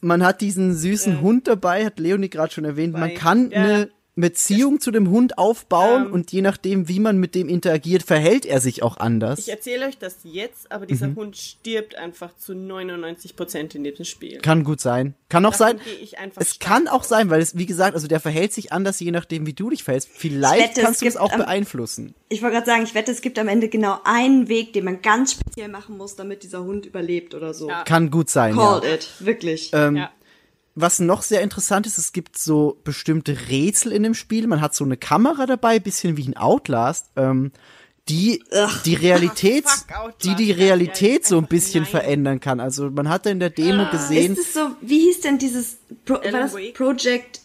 Man 0.00 0.24
hat 0.24 0.40
diesen 0.40 0.74
süßen 0.74 1.20
Hund 1.20 1.48
dabei, 1.48 1.84
hat 1.84 1.98
Leonie 1.98 2.30
gerade 2.30 2.52
schon 2.52 2.64
erwähnt. 2.64 2.92
Man 2.92 3.14
kann 3.14 3.50
ja. 3.50 3.58
eine 3.58 3.90
Beziehung 4.16 4.80
zu 4.80 4.90
dem 4.92 5.10
Hund 5.10 5.38
aufbauen 5.38 6.06
Ähm. 6.06 6.12
und 6.12 6.30
je 6.30 6.40
nachdem, 6.40 6.88
wie 6.88 7.00
man 7.00 7.18
mit 7.18 7.34
dem 7.34 7.48
interagiert, 7.48 8.04
verhält 8.04 8.46
er 8.46 8.60
sich 8.60 8.82
auch 8.82 8.96
anders. 8.96 9.40
Ich 9.40 9.48
erzähle 9.48 9.86
euch 9.86 9.98
das 9.98 10.18
jetzt, 10.22 10.70
aber 10.70 10.86
dieser 10.86 11.08
Mhm. 11.08 11.16
Hund 11.16 11.36
stirbt 11.36 11.96
einfach 11.98 12.36
zu 12.36 12.54
99 12.54 13.34
Prozent 13.34 13.74
in 13.74 13.82
diesem 13.82 14.04
Spiel. 14.04 14.38
Kann 14.40 14.62
gut 14.62 14.80
sein. 14.80 15.14
Kann 15.28 15.44
auch 15.46 15.50
Davon 15.56 15.78
sein. 15.78 15.80
gehe 15.84 15.94
ich 15.96 16.18
einfach 16.18 16.40
Es 16.40 16.60
kann 16.60 16.86
auch 16.86 17.02
sein, 17.02 17.28
weil 17.28 17.40
es, 17.42 17.58
wie 17.58 17.66
gesagt, 17.66 17.94
also 17.94 18.06
der 18.06 18.20
verhält 18.20 18.52
sich 18.52 18.72
anders, 18.72 19.00
je 19.00 19.10
nachdem, 19.10 19.46
wie 19.46 19.52
du 19.52 19.70
dich 19.70 19.82
verhältst. 19.82 20.08
Vielleicht 20.12 20.62
wette, 20.70 20.80
es 20.80 20.84
kannst 20.86 21.02
du 21.02 21.06
es 21.06 21.16
auch 21.16 21.32
am- 21.32 21.38
beeinflussen. 21.40 22.14
Ich 22.28 22.40
wollte 22.42 22.54
gerade 22.54 22.66
sagen, 22.66 22.84
ich 22.84 22.94
wette, 22.94 23.10
es 23.10 23.20
gibt 23.20 23.38
am 23.38 23.48
Ende 23.48 23.68
genau 23.68 23.98
einen 24.04 24.48
Weg, 24.48 24.72
den 24.74 24.84
man 24.84 25.02
ganz 25.02 25.32
speziell 25.32 25.68
machen 25.68 25.96
muss, 25.96 26.14
damit 26.14 26.42
dieser 26.44 26.62
Hund 26.62 26.86
überlebt 26.86 27.34
oder 27.34 27.52
so. 27.52 27.68
Kann 27.84 28.10
gut 28.10 28.30
sein, 28.30 28.54
ja. 28.56 28.78
Called 28.80 28.84
it. 28.94 29.08
Wirklich. 29.18 29.70
Ähm, 29.72 29.96
Ja. 29.96 30.10
Was 30.76 30.98
noch 30.98 31.22
sehr 31.22 31.40
interessant 31.40 31.86
ist, 31.86 31.98
es 31.98 32.12
gibt 32.12 32.36
so 32.36 32.80
bestimmte 32.82 33.48
Rätsel 33.48 33.92
in 33.92 34.02
dem 34.02 34.14
Spiel. 34.14 34.46
Man 34.46 34.60
hat 34.60 34.74
so 34.74 34.84
eine 34.84 34.96
Kamera 34.96 35.46
dabei, 35.46 35.78
bisschen 35.78 36.16
wie 36.16 36.26
ein 36.26 36.36
Outlast, 36.36 37.10
ähm, 37.14 37.52
die 38.08 38.42
die 38.84 38.94
Realität, 38.94 39.64
Fuck, 39.68 39.96
Outlast, 39.96 40.24
die 40.24 40.34
die 40.34 40.52
Realität 40.52 41.10
ehrlich, 41.10 41.26
so 41.26 41.38
ein 41.38 41.46
bisschen 41.46 41.84
nein. 41.84 41.90
verändern 41.90 42.40
kann. 42.40 42.60
Also 42.60 42.90
man 42.90 43.08
hat 43.08 43.24
da 43.26 43.30
in 43.30 43.40
der 43.40 43.50
Demo 43.50 43.88
gesehen, 43.90 44.32
ist 44.32 44.48
es 44.48 44.54
so, 44.54 44.70
wie 44.80 44.98
hieß 45.00 45.20
denn 45.20 45.38
dieses 45.38 45.78
Pro, 46.04 46.14
war 46.14 46.22
das? 46.22 46.54
Project 46.74 47.40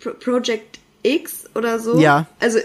Pro, 0.00 0.10
Project 0.14 0.80
X 1.02 1.44
oder 1.54 1.78
so? 1.78 1.98
Ja. 1.98 2.26
Also 2.40 2.58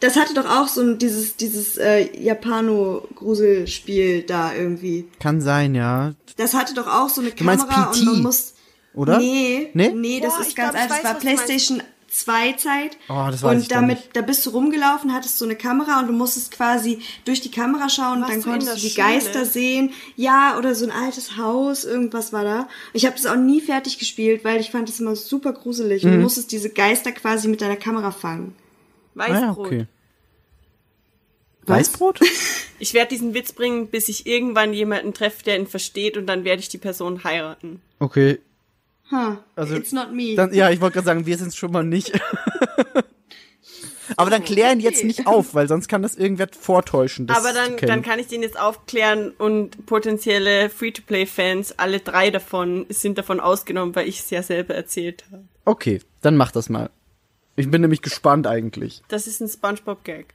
das 0.00 0.16
hatte 0.16 0.34
doch 0.34 0.46
auch 0.46 0.68
so 0.68 0.80
ein 0.82 0.98
dieses 0.98 1.36
dieses 1.36 1.76
äh, 1.76 2.10
Japano 2.20 3.06
Gruselspiel 3.14 4.22
da 4.22 4.52
irgendwie. 4.52 5.08
kann 5.20 5.40
sein, 5.40 5.74
ja, 5.74 6.14
Das 6.36 6.54
hatte 6.54 6.74
doch 6.74 6.88
auch 6.88 7.08
so 7.08 7.20
eine 7.20 7.30
Kamera 7.30 7.92
PT, 7.92 8.00
und 8.00 8.04
man 8.06 8.22
muss 8.22 8.53
oder? 8.94 9.18
Nee, 9.18 9.70
Nee? 9.74 9.90
nee, 9.94 10.20
das 10.20 10.34
Boah, 10.34 10.40
ist 10.42 10.56
ganz 10.56 10.72
glaub, 10.72 10.82
einfach. 10.82 10.96
weiß, 10.96 11.02
Das 11.02 11.12
war. 11.14 11.20
PlayStation 11.20 11.82
2 12.08 12.52
Zeit. 12.52 12.96
Oh, 13.08 13.26
das 13.28 13.42
weiß 13.42 13.56
und 13.56 13.62
ich 13.62 13.68
damit, 13.68 13.98
nicht. 13.98 14.16
da 14.16 14.20
bist 14.20 14.46
du 14.46 14.50
rumgelaufen, 14.50 15.12
hattest 15.12 15.36
so 15.36 15.44
eine 15.44 15.56
Kamera 15.56 15.98
und 15.98 16.06
du 16.06 16.12
musstest 16.12 16.52
quasi 16.52 17.00
durch 17.24 17.40
die 17.40 17.50
Kamera 17.50 17.88
schauen 17.88 18.22
und 18.22 18.28
dann 18.30 18.40
konntest 18.40 18.76
du 18.76 18.80
die 18.80 18.90
Schule? 18.90 19.06
Geister 19.08 19.44
sehen. 19.44 19.92
Ja, 20.14 20.56
oder 20.56 20.76
so 20.76 20.84
ein 20.86 20.92
altes 20.92 21.36
Haus, 21.36 21.84
irgendwas 21.84 22.32
war 22.32 22.44
da. 22.44 22.68
Ich 22.92 23.04
habe 23.04 23.16
das 23.16 23.26
auch 23.26 23.34
nie 23.36 23.60
fertig 23.60 23.98
gespielt, 23.98 24.44
weil 24.44 24.60
ich 24.60 24.70
fand 24.70 24.88
das 24.88 25.00
immer 25.00 25.16
super 25.16 25.52
gruselig. 25.52 26.04
Und 26.04 26.10
Mhm. 26.12 26.16
du 26.16 26.22
musstest 26.22 26.52
diese 26.52 26.70
Geister 26.70 27.10
quasi 27.10 27.48
mit 27.48 27.60
deiner 27.60 27.76
Kamera 27.76 28.12
fangen. 28.12 28.54
Ah, 29.16 29.26
ja, 29.28 29.48
Weißbrot. 29.48 29.66
okay. 29.66 29.86
Was? 31.66 31.78
Weißbrot? 31.78 32.20
Ich 32.80 32.92
werde 32.92 33.08
diesen 33.10 33.34
Witz 33.34 33.52
bringen, 33.52 33.86
bis 33.86 34.08
ich 34.08 34.26
irgendwann 34.26 34.74
jemanden 34.74 35.14
treffe, 35.14 35.44
der 35.44 35.56
ihn 35.58 35.68
versteht 35.68 36.16
und 36.16 36.26
dann 36.26 36.44
werde 36.44 36.60
ich 36.60 36.68
die 36.68 36.76
Person 36.76 37.22
heiraten. 37.24 37.80
Okay. 38.00 38.40
Huh, 39.10 39.36
Also, 39.56 39.76
it's 39.76 39.92
not 39.92 40.12
me. 40.12 40.34
Dann, 40.34 40.54
ja, 40.54 40.70
ich 40.70 40.80
wollte 40.80 40.94
gerade 40.94 41.06
sagen, 41.06 41.26
wir 41.26 41.36
sind 41.36 41.54
schon 41.54 41.72
mal 41.72 41.84
nicht. 41.84 42.12
Aber 44.16 44.30
dann 44.30 44.44
klär 44.44 44.72
ihn 44.72 44.80
jetzt 44.80 45.02
nicht 45.04 45.26
auf, 45.26 45.54
weil 45.54 45.66
sonst 45.66 45.88
kann 45.88 46.02
das 46.02 46.14
irgendwer 46.14 46.48
vortäuschen. 46.48 47.28
Aber 47.30 47.52
dann, 47.52 47.76
dann 47.78 48.02
kann 48.02 48.18
ich 48.18 48.26
den 48.26 48.42
jetzt 48.42 48.58
aufklären 48.58 49.30
und 49.38 49.86
potenzielle 49.86 50.68
Free-to-Play-Fans, 50.68 51.78
alle 51.78 52.00
drei 52.00 52.30
davon, 52.30 52.86
sind 52.90 53.18
davon 53.18 53.40
ausgenommen, 53.40 53.94
weil 53.94 54.06
ich 54.08 54.20
es 54.20 54.30
ja 54.30 54.42
selber 54.42 54.74
erzählt 54.74 55.24
habe. 55.30 55.44
Okay, 55.64 56.00
dann 56.20 56.36
mach 56.36 56.52
das 56.52 56.68
mal. 56.68 56.90
Ich 57.56 57.70
bin 57.70 57.80
nämlich 57.80 58.02
gespannt 58.02 58.46
eigentlich. 58.46 59.02
Das 59.08 59.26
ist 59.26 59.40
ein 59.40 59.48
Spongebob-Gag. 59.48 60.34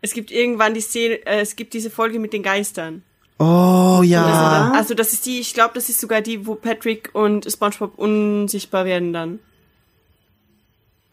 Es 0.00 0.12
gibt 0.12 0.30
irgendwann 0.30 0.74
die 0.74 0.80
Szene, 0.80 1.14
äh, 1.26 1.40
es 1.40 1.56
gibt 1.56 1.74
diese 1.74 1.90
Folge 1.90 2.18
mit 2.18 2.32
den 2.32 2.42
Geistern. 2.42 3.02
Oh 3.38 4.02
ja. 4.04 4.72
Also 4.74 4.94
das 4.94 5.12
ist 5.12 5.26
die, 5.26 5.38
ich 5.38 5.54
glaube, 5.54 5.74
das 5.74 5.88
ist 5.88 6.00
sogar 6.00 6.20
die, 6.20 6.46
wo 6.46 6.54
Patrick 6.56 7.10
und 7.12 7.50
SpongeBob 7.50 7.96
unsichtbar 7.98 8.84
werden 8.84 9.12
dann. 9.12 9.38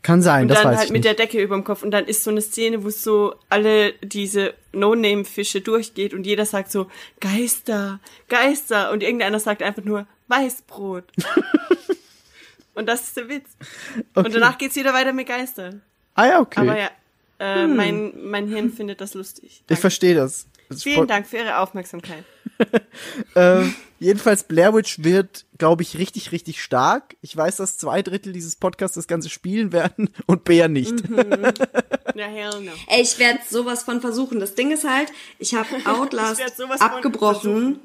Kann 0.01 0.21
sein, 0.21 0.43
Und 0.43 0.49
das 0.49 0.59
dann 0.59 0.67
weiß 0.71 0.78
halt 0.78 0.86
ich 0.86 0.91
mit 0.91 1.03
nicht. 1.03 1.17
der 1.17 1.26
Decke 1.26 1.41
überm 1.41 1.63
Kopf. 1.63 1.82
Und 1.82 1.89
dann 1.89 2.05
ist 2.05 2.23
so 2.23 2.30
eine 2.30 2.41
Szene, 2.41 2.84
wo 2.84 2.91
so 2.91 3.34
alle 3.49 3.93
diese 4.03 4.53
No-Name-Fische 4.71 5.61
durchgeht 5.61 6.13
und 6.13 6.28
jeder 6.28 6.45
sagt 6.45 6.71
so, 6.71 6.91
Geister, 7.19 7.99
Geister. 8.28 8.91
Und 8.91 9.01
irgendeiner 9.01 9.39
sagt 9.39 9.63
einfach 9.63 9.84
nur, 9.84 10.05
Weißbrot. 10.28 11.05
und 12.76 12.88
das 12.88 13.01
ist 13.01 13.17
der 13.17 13.30
Witz. 13.30 13.49
Okay. 14.13 14.28
Und 14.28 14.36
danach 14.36 14.59
geht's 14.59 14.76
wieder 14.76 14.93
weiter 14.93 15.11
mit 15.11 15.28
Geistern. 15.28 15.82
ah 16.13 16.26
ja, 16.28 16.39
okay. 16.39 16.59
Aber 16.59 16.78
ja, 16.78 16.91
äh, 17.39 17.65
mein, 17.65 18.13
mein 18.30 18.47
Hirn 18.47 18.71
findet 18.71 19.01
das 19.01 19.15
lustig. 19.15 19.63
ich 19.67 19.80
verstehe 19.80 20.13
das. 20.13 20.45
Vielen 20.78 21.03
spo- 21.03 21.05
Dank 21.05 21.28
für 21.28 21.38
Ihre 21.38 21.57
Aufmerksamkeit. 21.59 22.24
Äh, 23.36 23.66
jedenfalls 23.99 24.43
Blair 24.43 24.74
Witch 24.74 25.03
wird, 25.03 25.43
glaube 25.57 25.84
ich, 25.84 25.97
richtig, 25.97 26.32
richtig 26.32 26.61
stark. 26.63 27.18
Ich 27.22 27.36
weiß, 27.36 27.57
dass 27.57 27.78
zwei 27.78 28.01
Drittel 28.01 28.32
dieses 28.32 28.55
Podcasts 28.55 28.95
das 28.95 29.07
Ganze 29.07 29.30
spielen 29.30 29.74
werden 29.74 30.09
und 30.26 30.45
Bär 30.45 30.68
nicht. 30.70 31.09
Mhm. 31.09 31.20
Ja, 32.16 32.28
hell 32.28 32.61
no. 32.61 32.72
Ey, 32.88 33.01
ich 33.01 33.20
werde 33.20 33.39
sowas 33.49 33.84
von 33.84 33.99
versuchen. 33.99 34.39
Das 34.39 34.55
Ding 34.55 34.72
ist 34.72 34.86
halt, 34.89 35.11
ich 35.38 35.53
habe 35.53 35.68
Outlast 35.84 36.41
von 36.55 36.72
abgebrochen. 36.72 37.80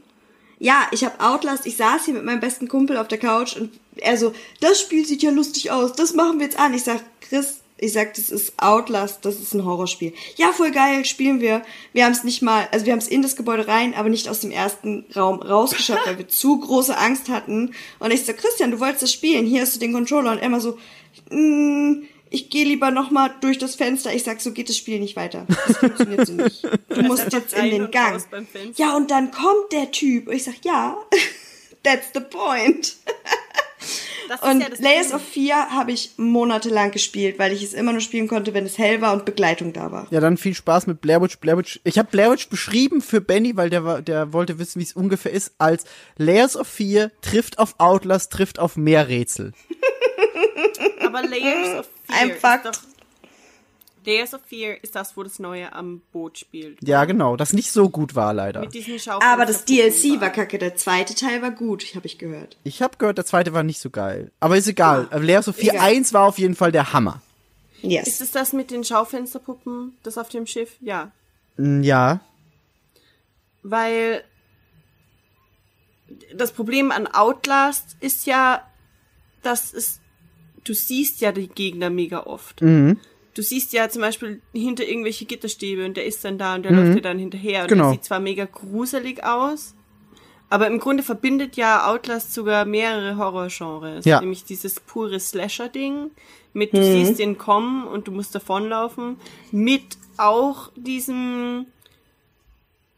Ja, 0.61 0.87
ich 0.93 1.03
habe 1.05 1.18
Outlast, 1.18 1.66
ich 1.66 1.76
saß 1.76 2.05
hier 2.05 2.14
mit 2.14 2.24
meinem 2.24 2.39
besten 2.39 2.68
Kumpel 2.68 2.97
auf 2.97 3.09
der 3.09 3.18
Couch 3.18 3.57
und 3.57 3.72
er 3.97 4.16
so, 4.16 4.33
das 4.61 4.81
Spiel 4.81 5.05
sieht 5.05 5.24
ja 5.24 5.31
lustig 5.33 5.72
aus, 5.72 5.95
das 5.95 6.14
machen 6.14 6.39
wir 6.39 6.47
jetzt 6.47 6.61
an. 6.61 6.72
Ich 6.74 6.85
sag, 6.85 7.01
Chris, 7.22 7.62
ich 7.81 7.93
sag, 7.95 8.14
das 8.14 8.31
ist 8.31 8.53
Outlast, 8.59 9.24
das 9.24 9.41
ist 9.41 9.55
ein 9.55 9.64
Horrorspiel. 9.64 10.12
Ja, 10.37 10.53
voll 10.53 10.70
geil, 10.70 11.05
spielen 11.05 11.41
wir. 11.41 11.62
Wir 11.93 12.05
haben 12.05 12.12
es 12.12 12.24
nicht 12.24 12.43
mal, 12.43 12.68
also 12.72 12.85
wir 12.85 12.93
haben 12.93 13.01
es 13.01 13.09
in 13.09 13.22
das 13.22 13.37
Gebäude 13.37 13.66
rein, 13.68 13.95
aber 13.95 14.11
nicht 14.11 14.28
aus 14.28 14.41
dem 14.41 14.51
ersten 14.51 15.07
Raum 15.16 15.41
rausgeschafft, 15.41 16.07
weil 16.07 16.18
wir 16.18 16.28
zu 16.28 16.61
große 16.61 16.97
Angst 16.97 17.28
hatten. 17.28 17.74
Und 17.99 18.11
ich 18.12 18.26
so, 18.26 18.33
Christian, 18.35 18.70
du 18.70 18.81
wolltest 18.81 19.03
das 19.03 19.12
spielen, 19.12 19.47
hier 19.47 19.62
hast 19.62 19.74
du 19.74 19.81
den 19.81 19.95
Controller. 19.95 20.33
Und 20.33 20.39
immer 20.39 20.61
so, 20.61 20.78
mm, 21.31 22.03
ich 22.28 22.51
gehe 22.51 22.64
lieber 22.64 22.91
noch 22.91 23.11
mal 23.11 23.31
durch 23.41 23.59
das 23.59 23.74
Fenster. 23.74 24.14
Ich 24.14 24.24
sag, 24.24 24.41
so 24.41 24.53
geht 24.53 24.68
das 24.68 24.76
Spiel 24.76 25.01
nicht 25.01 25.16
weiter. 25.16 25.47
Das 25.66 25.78
funktioniert 25.78 26.26
so 26.26 26.35
nicht. 26.35 26.62
Du 26.89 27.03
musst 27.03 27.33
jetzt 27.33 27.55
in 27.55 27.70
den 27.70 27.91
Gang. 27.91 28.22
Ja, 28.74 28.97
und 28.97 29.11
dann 29.11 29.31
kommt 29.31 29.72
der 29.72 29.91
Typ. 29.91 30.28
Und 30.28 30.35
ich 30.35 30.45
sag, 30.45 30.64
ja, 30.64 30.99
that's 31.83 32.09
the 32.12 32.20
point. 32.20 32.97
Das 34.31 34.41
ist 34.43 34.47
Und 34.49 34.61
ja 34.61 34.68
Layers 34.78 35.09
Ding. 35.09 35.16
of 35.16 35.22
Fear 35.22 35.70
habe 35.70 35.91
ich 35.91 36.12
monatelang 36.16 36.93
gespielt, 36.93 37.37
weil 37.41 37.53
ich 37.53 37.64
es 37.64 37.72
immer 37.74 37.91
nur 37.91 38.01
spielen 38.01 38.28
konnte, 38.28 38.55
wenn 38.55 38.64
es 38.64 38.78
hell 38.78 39.01
war 39.01 39.12
und 39.12 39.24
Begleitung 39.24 39.72
da 39.72 39.91
war. 39.91 40.07
Ja, 40.11 40.20
dann 40.20 40.37
viel 40.37 40.55
Spaß 40.55 40.87
mit 40.87 41.01
Blair 41.01 41.20
Witch. 41.20 41.39
Blair 41.39 41.59
Witch. 41.59 41.81
Ich 41.83 41.99
habe 41.99 42.09
Blair 42.12 42.31
Witch 42.31 42.49
beschrieben 42.49 43.01
für 43.03 43.20
Benny, 43.20 43.57
weil 43.57 43.70
der, 43.70 43.85
war- 43.85 44.03
der 44.03 44.33
wollte 44.33 44.61
wissen, 44.61 44.78
wie 44.78 44.85
es 44.85 44.93
ungefähr 44.93 45.33
ist, 45.33 45.53
als 45.59 45.83
Layers 46.16 46.57
of 46.57 46.68
Fear 46.68 47.11
trifft 47.22 47.59
auf 47.59 47.74
Outlast, 47.78 48.33
trifft 48.33 48.61
auf 48.61 48.76
mehr 48.76 49.09
Rätsel. 49.09 49.53
Aber 51.05 51.22
Layers 51.22 51.81
of 51.81 51.89
Fear 52.07 52.20
Einfach- 52.20 52.64
ist 52.64 52.66
doch... 52.66 52.83
Layers 54.05 54.33
of 54.35 54.41
Fear 54.47 54.83
ist 54.83 54.95
das, 54.97 55.17
wo 55.17 55.23
das 55.23 55.39
Neue 55.39 55.73
am 55.73 56.01
Boot 56.13 56.39
spielt. 56.39 56.79
Ja, 56.87 57.05
genau, 57.05 57.37
das 57.37 57.53
nicht 57.53 57.71
so 57.71 57.89
gut 57.91 58.15
war 58.15 58.33
leider. 58.33 58.61
Mit 58.61 58.75
diesen. 58.75 58.99
Aber 59.23 59.45
das 59.47 59.65
DLC 59.65 60.21
war 60.21 60.31
kacke, 60.31 60.59
der 60.59 60.75
zweite 60.77 61.15
Teil 61.15 61.43
war 61.43 61.51
gut, 61.51 61.85
habe 61.95 62.07
ich 62.07 62.19
gehört. 62.19 62.57
Ich 62.65 62.83
habe 62.83 62.97
gehört, 62.97 63.19
der 63.19 63.27
zweite 63.27 63.53
war 63.53 63.63
nicht 63.63 63.79
so 63.81 63.91
geil. 63.91 64.33
Aber 64.41 64.57
ist 64.57 64.69
egal. 64.69 65.09
Layers 65.13 65.49
of 65.49 65.57
Fear 65.57 65.75
Egal. 65.75 65.87
1 65.89 66.13
war 66.13 66.27
auf 66.27 66.39
jeden 66.39 66.55
Fall 66.57 66.73
der 66.73 66.93
Hammer. 66.93 67.21
Ist 67.83 67.91
Yes. 67.91 68.21
es 68.21 68.33
das 68.33 68.53
mit 68.53 68.71
den 68.71 68.85
Schaufensterpuppen, 68.85 69.97
das 70.03 70.19
auf 70.19 70.29
dem 70.29 70.47
Schiff? 70.47 70.77
Ja. 70.81 71.13
Mm, 71.57 71.83
Ja. 71.83 72.21
Weil 73.63 74.25
das 76.35 76.53
Problem 76.53 76.91
an 76.91 77.07
Outlast 77.07 77.97
ist 78.01 78.27
ja, 78.27 78.63
dass 79.43 79.73
es, 79.73 80.01
du 80.65 80.75
siehst 80.75 81.21
ja 81.21 81.33
die 81.33 81.49
Gegner 81.49 81.91
mega 81.91 82.21
oft. 82.25 82.63
Mhm. 82.63 82.99
Du 83.35 83.43
siehst 83.43 83.72
ja 83.72 83.89
zum 83.89 84.03
Beispiel 84.03 84.41
hinter 84.53 84.85
irgendwelche 84.87 85.24
Gitterstäbe 85.24 85.85
und 85.85 85.97
der 85.97 86.05
ist 86.05 86.24
dann 86.24 86.37
da 86.39 86.55
und 86.57 86.64
der 86.64 86.72
läuft 86.72 86.97
dir 86.99 87.03
dann 87.03 87.18
hinterher 87.18 87.62
und 87.62 87.68
Genau. 87.68 87.85
der 87.85 87.93
sieht 87.93 88.05
zwar 88.05 88.18
mega 88.20 88.45
gruselig 88.45 89.22
aus, 89.24 89.74
aber 90.49 90.66
im 90.66 90.81
Grunde 90.81 91.03
verbindet 91.05 91.57
ja 91.57 91.87
Outlast 91.89 92.35
sogar 92.35 92.64
mehrere 92.64 93.16
Horrorgenres. 93.16 94.05
Ja. 94.05 94.20
Nämlich 94.20 94.45
dieses 94.45 94.81
pure 94.81 95.20
Slasher-Ding 95.20 96.11
mit 96.53 96.72
du 96.72 96.83
siehst 96.83 97.20
den 97.20 97.39
kommen 97.39 97.87
und 97.87 98.09
du 98.09 98.12
musst 98.12 98.35
davonlaufen, 98.35 99.16
mit 99.53 99.85
auch 100.16 100.72
diesem 100.74 101.66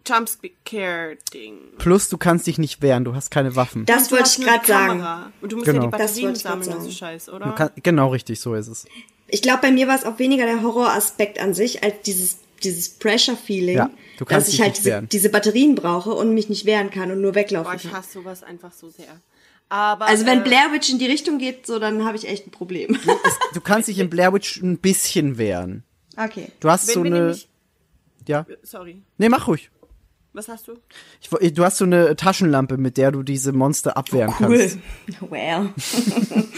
Jumpscare-Ding. 0.07 1.59
Plus, 1.79 2.09
du 2.09 2.19
kannst 2.19 2.47
dich 2.47 2.59
nicht 2.59 2.83
wehren, 2.83 3.05
du 3.05 3.15
hast 3.15 3.31
keine 3.31 3.55
Waffen. 3.57 3.85
Das 3.87 4.11
wollte 4.11 4.31
ich 4.39 4.45
gerade 4.45 4.67
sagen. 4.67 5.33
Und 5.41 5.53
du 5.53 5.57
musst 5.57 5.67
Genau. 5.67 5.83
ja 5.83 5.87
die 5.87 5.91
Batterien 5.91 6.35
sammeln 6.35 6.69
und 6.69 6.75
so 6.75 6.81
sagen. 6.81 6.93
Scheiß, 6.93 7.27
Du 7.27 7.33
oder? 7.33 7.53
kann, 7.53 7.71
genau 7.83 8.09
richtig, 8.09 8.41
so 8.41 8.55
ist 8.55 8.69
es. 8.69 8.87
Ich 9.33 9.43
glaube, 9.43 9.63
bei 9.63 9.73
mir 9.73 9.89
war 9.89 9.97
es 9.97 10.05
auch 10.05 10.19
weniger 10.21 10.45
der 10.47 10.63
Horroraspekt 10.63 11.41
an 11.41 11.55
sich, 11.55 11.83
als 11.83 11.95
dieses, 12.05 12.37
dieses 12.63 12.91
Pressure-Feeling, 12.91 13.77
Ja, 13.77 13.91
du 14.19 14.25
dass 14.27 14.47
ich 14.49 14.61
halt 14.61 14.77
diese, 14.79 15.03
diese 15.03 15.29
Batterien 15.31 15.75
brauche 15.75 16.13
und 16.13 16.35
mich 16.35 16.49
nicht 16.49 16.65
wehren 16.67 16.91
kann 16.91 17.11
und 17.11 17.21
nur 17.21 17.33
Boah, 17.33 17.37
weglaufen 17.41 17.77
ich 17.77 17.83
kann. 17.85 17.93
hasse 17.95 18.13
sowas 18.13 18.43
einfach 18.45 18.73
so 18.73 18.89
sehr. 18.91 19.07
Aber, 19.69 20.07
Also 20.07 20.27
wenn 20.27 20.41
äh, 20.41 20.45
Blair 20.45 20.71
Witch 20.73 20.91
in 20.91 20.99
die 20.99 21.07
Richtung 21.07 21.39
geht, 21.39 21.67
so 21.67 21.79
dann 21.79 22.05
habe 22.05 22.17
ich 22.17 22.29
echt 22.29 22.47
ein 22.47 22.51
Problem. 22.51 22.99
Du 23.55 23.61
kannst 23.63 23.89
dich 23.89 23.99
in 23.99 24.11
Blair 24.11 24.33
Witch 24.35 24.61
ein 24.63 24.77
bisschen 24.79 25.39
wehren. 25.39 25.83
Okay. 26.17 26.49
Du 26.61 26.69
hast 26.69 26.89
wenn 26.89 26.95
so 26.95 27.01
eine. 27.01 27.11
nämlich, 27.21 27.49
Ja. 28.29 28.45
sorry, 28.63 29.01
Nee, 29.17 29.31
mach 29.31 29.49
ruhig. 29.49 29.71
was 30.35 30.49
hast 30.49 30.69
du? 30.69 30.75
Ich, 31.41 31.55
du 31.55 31.65
hast 31.65 31.79
so 31.79 31.85
eine 31.85 32.15
Taschenlampe, 32.17 32.77
mit 32.77 32.99
der 32.99 33.13
du 33.13 33.23
diese 33.23 33.53
Monster 33.53 33.97
abwehren 33.97 34.35
kannst. 34.37 34.77
Well. 35.31 35.71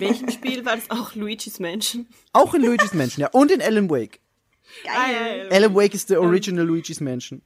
In 0.00 0.08
welchem 0.08 0.30
Spiel 0.30 0.64
war 0.64 0.76
das 0.76 0.90
auch 0.90 1.14
Luigi's 1.14 1.60
Mansion? 1.60 2.06
Auch 2.32 2.54
in 2.54 2.62
Luigi's 2.62 2.94
Mansion, 2.94 3.22
ja. 3.22 3.28
Und 3.32 3.50
in 3.50 3.60
Alan 3.60 3.90
Wake. 3.90 4.20
Ah, 4.86 5.10
ja, 5.10 5.36
ja, 5.36 5.50
Alan 5.50 5.74
Wake 5.74 5.94
ist 5.94 6.10
der 6.10 6.20
original 6.20 6.64
Luigi's 6.64 7.00
Mansion. 7.00 7.42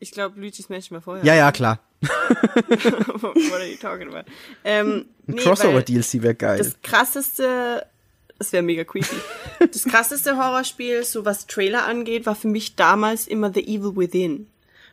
Ich 0.00 0.12
glaube, 0.12 0.40
Luigi's 0.40 0.68
Mansion 0.68 0.96
war 0.96 1.02
vorher. 1.02 1.24
Ja, 1.24 1.34
ja, 1.34 1.52
klar. 1.52 1.80
What 2.00 3.52
are 3.52 3.66
you 3.66 3.76
talking 3.76 4.08
about? 4.08 4.30
Ähm, 4.64 5.06
Ein 5.26 5.34
nee, 5.34 5.42
Crossover-DLC 5.42 6.22
wäre 6.22 6.34
geil. 6.34 6.58
Das 6.58 6.80
krasseste, 6.82 7.86
das 8.38 8.52
wäre 8.52 8.62
mega 8.62 8.84
creepy. 8.84 9.16
Das 9.58 9.84
krasseste 9.84 10.36
Horrorspiel, 10.36 11.04
so 11.04 11.24
was 11.24 11.46
Trailer 11.46 11.86
angeht, 11.86 12.26
war 12.26 12.34
für 12.34 12.48
mich 12.48 12.76
damals 12.76 13.26
immer 13.26 13.52
The 13.52 13.62
Evil 13.62 13.96
Within. 13.96 14.46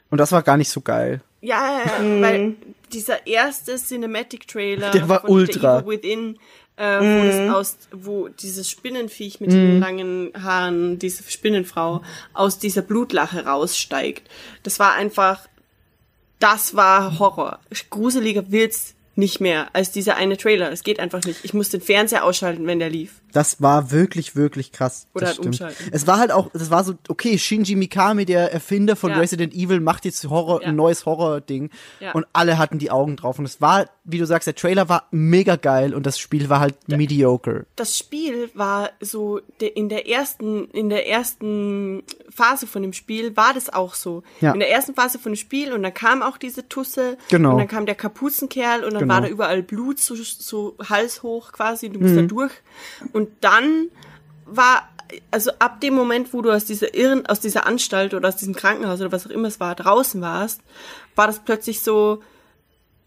Und 0.09 0.17
das 0.17 0.31
war 0.31 0.43
gar 0.43 0.57
nicht 0.57 0.69
so 0.69 0.81
geil. 0.81 1.21
Ja, 1.41 1.83
weil 1.99 2.55
dieser 2.93 3.27
erste 3.27 3.75
Cinematic 3.75 4.47
Trailer 4.47 4.91
Der 4.91 5.07
war 5.09 5.21
von 5.21 5.29
ultra. 5.29 5.79
The 5.79 5.85
Evil 5.85 5.91
Within, 5.91 6.39
äh, 6.77 6.99
wo, 6.99 7.25
das 7.25 7.55
aus, 7.55 7.77
wo 7.91 8.27
dieses 8.27 8.69
Spinnenviech 8.69 9.39
mit 9.39 9.51
den 9.51 9.79
langen 9.79 10.31
Haaren, 10.41 10.99
diese 10.99 11.23
Spinnenfrau, 11.29 12.01
aus 12.33 12.59
dieser 12.59 12.81
Blutlache 12.81 13.45
raussteigt. 13.45 14.29
Das 14.63 14.79
war 14.79 14.93
einfach, 14.93 15.47
das 16.39 16.75
war 16.75 17.19
Horror. 17.19 17.59
Gruseliger 17.89 18.51
wird's 18.51 18.95
nicht 19.15 19.41
mehr 19.41 19.67
als 19.73 19.91
dieser 19.91 20.15
eine 20.15 20.37
Trailer. 20.37 20.71
Es 20.71 20.83
geht 20.83 20.99
einfach 20.99 21.23
nicht. 21.23 21.43
Ich 21.43 21.53
muss 21.53 21.69
den 21.69 21.81
Fernseher 21.81 22.25
ausschalten, 22.25 22.65
wenn 22.65 22.79
der 22.79 22.89
lief. 22.89 23.20
Das 23.31 23.61
war 23.61 23.91
wirklich, 23.91 24.35
wirklich 24.35 24.71
krass. 24.71 25.07
Oder 25.13 25.27
das 25.27 25.37
halt 25.37 25.45
umschalten. 25.47 25.89
Es 25.91 26.07
war 26.07 26.19
halt 26.19 26.31
auch, 26.31 26.49
das 26.53 26.69
war 26.71 26.83
so, 26.83 26.93
okay, 27.09 27.37
Shinji 27.37 27.75
Mikami, 27.75 28.25
der 28.25 28.51
Erfinder 28.51 28.95
von 28.95 29.11
Ja. 29.11 29.17
Resident 29.19 29.53
Evil, 29.53 29.79
macht 29.79 30.05
jetzt 30.05 30.23
Horror, 30.29 30.61
Ja. 30.61 30.69
ein 30.69 30.75
neues 30.75 31.05
Horror-Ding. 31.05 31.69
Ja. 31.99 32.11
Und 32.13 32.25
alle 32.33 32.57
hatten 32.57 32.77
die 32.79 32.91
Augen 32.91 33.15
drauf. 33.15 33.39
Und 33.39 33.45
es 33.45 33.61
war, 33.61 33.87
wie 34.03 34.17
du 34.17 34.25
sagst, 34.25 34.47
der 34.47 34.55
Trailer 34.55 34.89
war 34.89 35.07
mega 35.11 35.55
geil 35.55 35.93
und 35.93 36.05
das 36.05 36.19
Spiel 36.19 36.49
war 36.49 36.59
halt 36.59 36.75
mediocre. 36.87 37.65
das 37.75 37.97
Spiel 37.97 38.49
war 38.53 38.89
so 38.99 39.39
in 39.59 39.89
der 39.89 40.07
ersten 40.09 40.65
in 40.71 40.89
der 40.89 41.07
ersten 41.07 42.03
Phase 42.29 42.67
von 42.67 42.81
dem 42.81 42.93
Spiel 42.93 43.35
war 43.37 43.53
das 43.53 43.71
auch 43.71 43.93
so. 43.93 44.23
In 44.41 44.59
der 44.59 44.69
ersten 44.71 44.93
Phase 44.93 45.19
von 45.19 45.31
dem 45.33 45.35
Spiel 45.37 45.73
und 45.73 45.83
dann 45.83 45.93
kam 45.93 46.21
auch 46.21 46.37
diese 46.37 46.67
Tusse 46.67 47.17
Genau. 47.29 47.51
und 47.53 47.57
dann 47.59 47.67
kam 47.67 47.85
der 47.85 47.95
Kapuzenkerl 47.95 48.83
und 48.83 48.93
dann 48.93 49.01
Genau. 49.01 49.13
war 49.13 49.21
da 49.21 49.27
überall 49.27 49.63
Blut 49.63 49.99
so, 49.99 50.15
so 50.15 50.75
halshoch 50.89 51.51
quasi, 51.51 51.89
du 51.89 51.99
Mhm. 51.99 52.05
musst 52.05 52.17
da 52.17 52.21
durch 52.23 52.51
und 53.13 53.20
dann 53.41 53.89
war 54.45 54.87
also 55.29 55.51
ab 55.59 55.81
dem 55.81 55.93
Moment, 55.93 56.33
wo 56.33 56.41
du 56.41 56.51
aus 56.51 56.65
dieser 56.65 56.93
Irren 56.95 57.25
aus 57.25 57.39
dieser 57.41 57.65
Anstalt 57.65 58.13
oder 58.13 58.29
aus 58.29 58.37
diesem 58.37 58.55
Krankenhaus 58.55 59.01
oder 59.01 59.11
was 59.11 59.25
auch 59.25 59.31
immer 59.31 59.47
es 59.49 59.59
war 59.59 59.75
draußen 59.75 60.21
warst, 60.21 60.61
war 61.15 61.27
das 61.27 61.39
plötzlich 61.39 61.81
so 61.81 62.21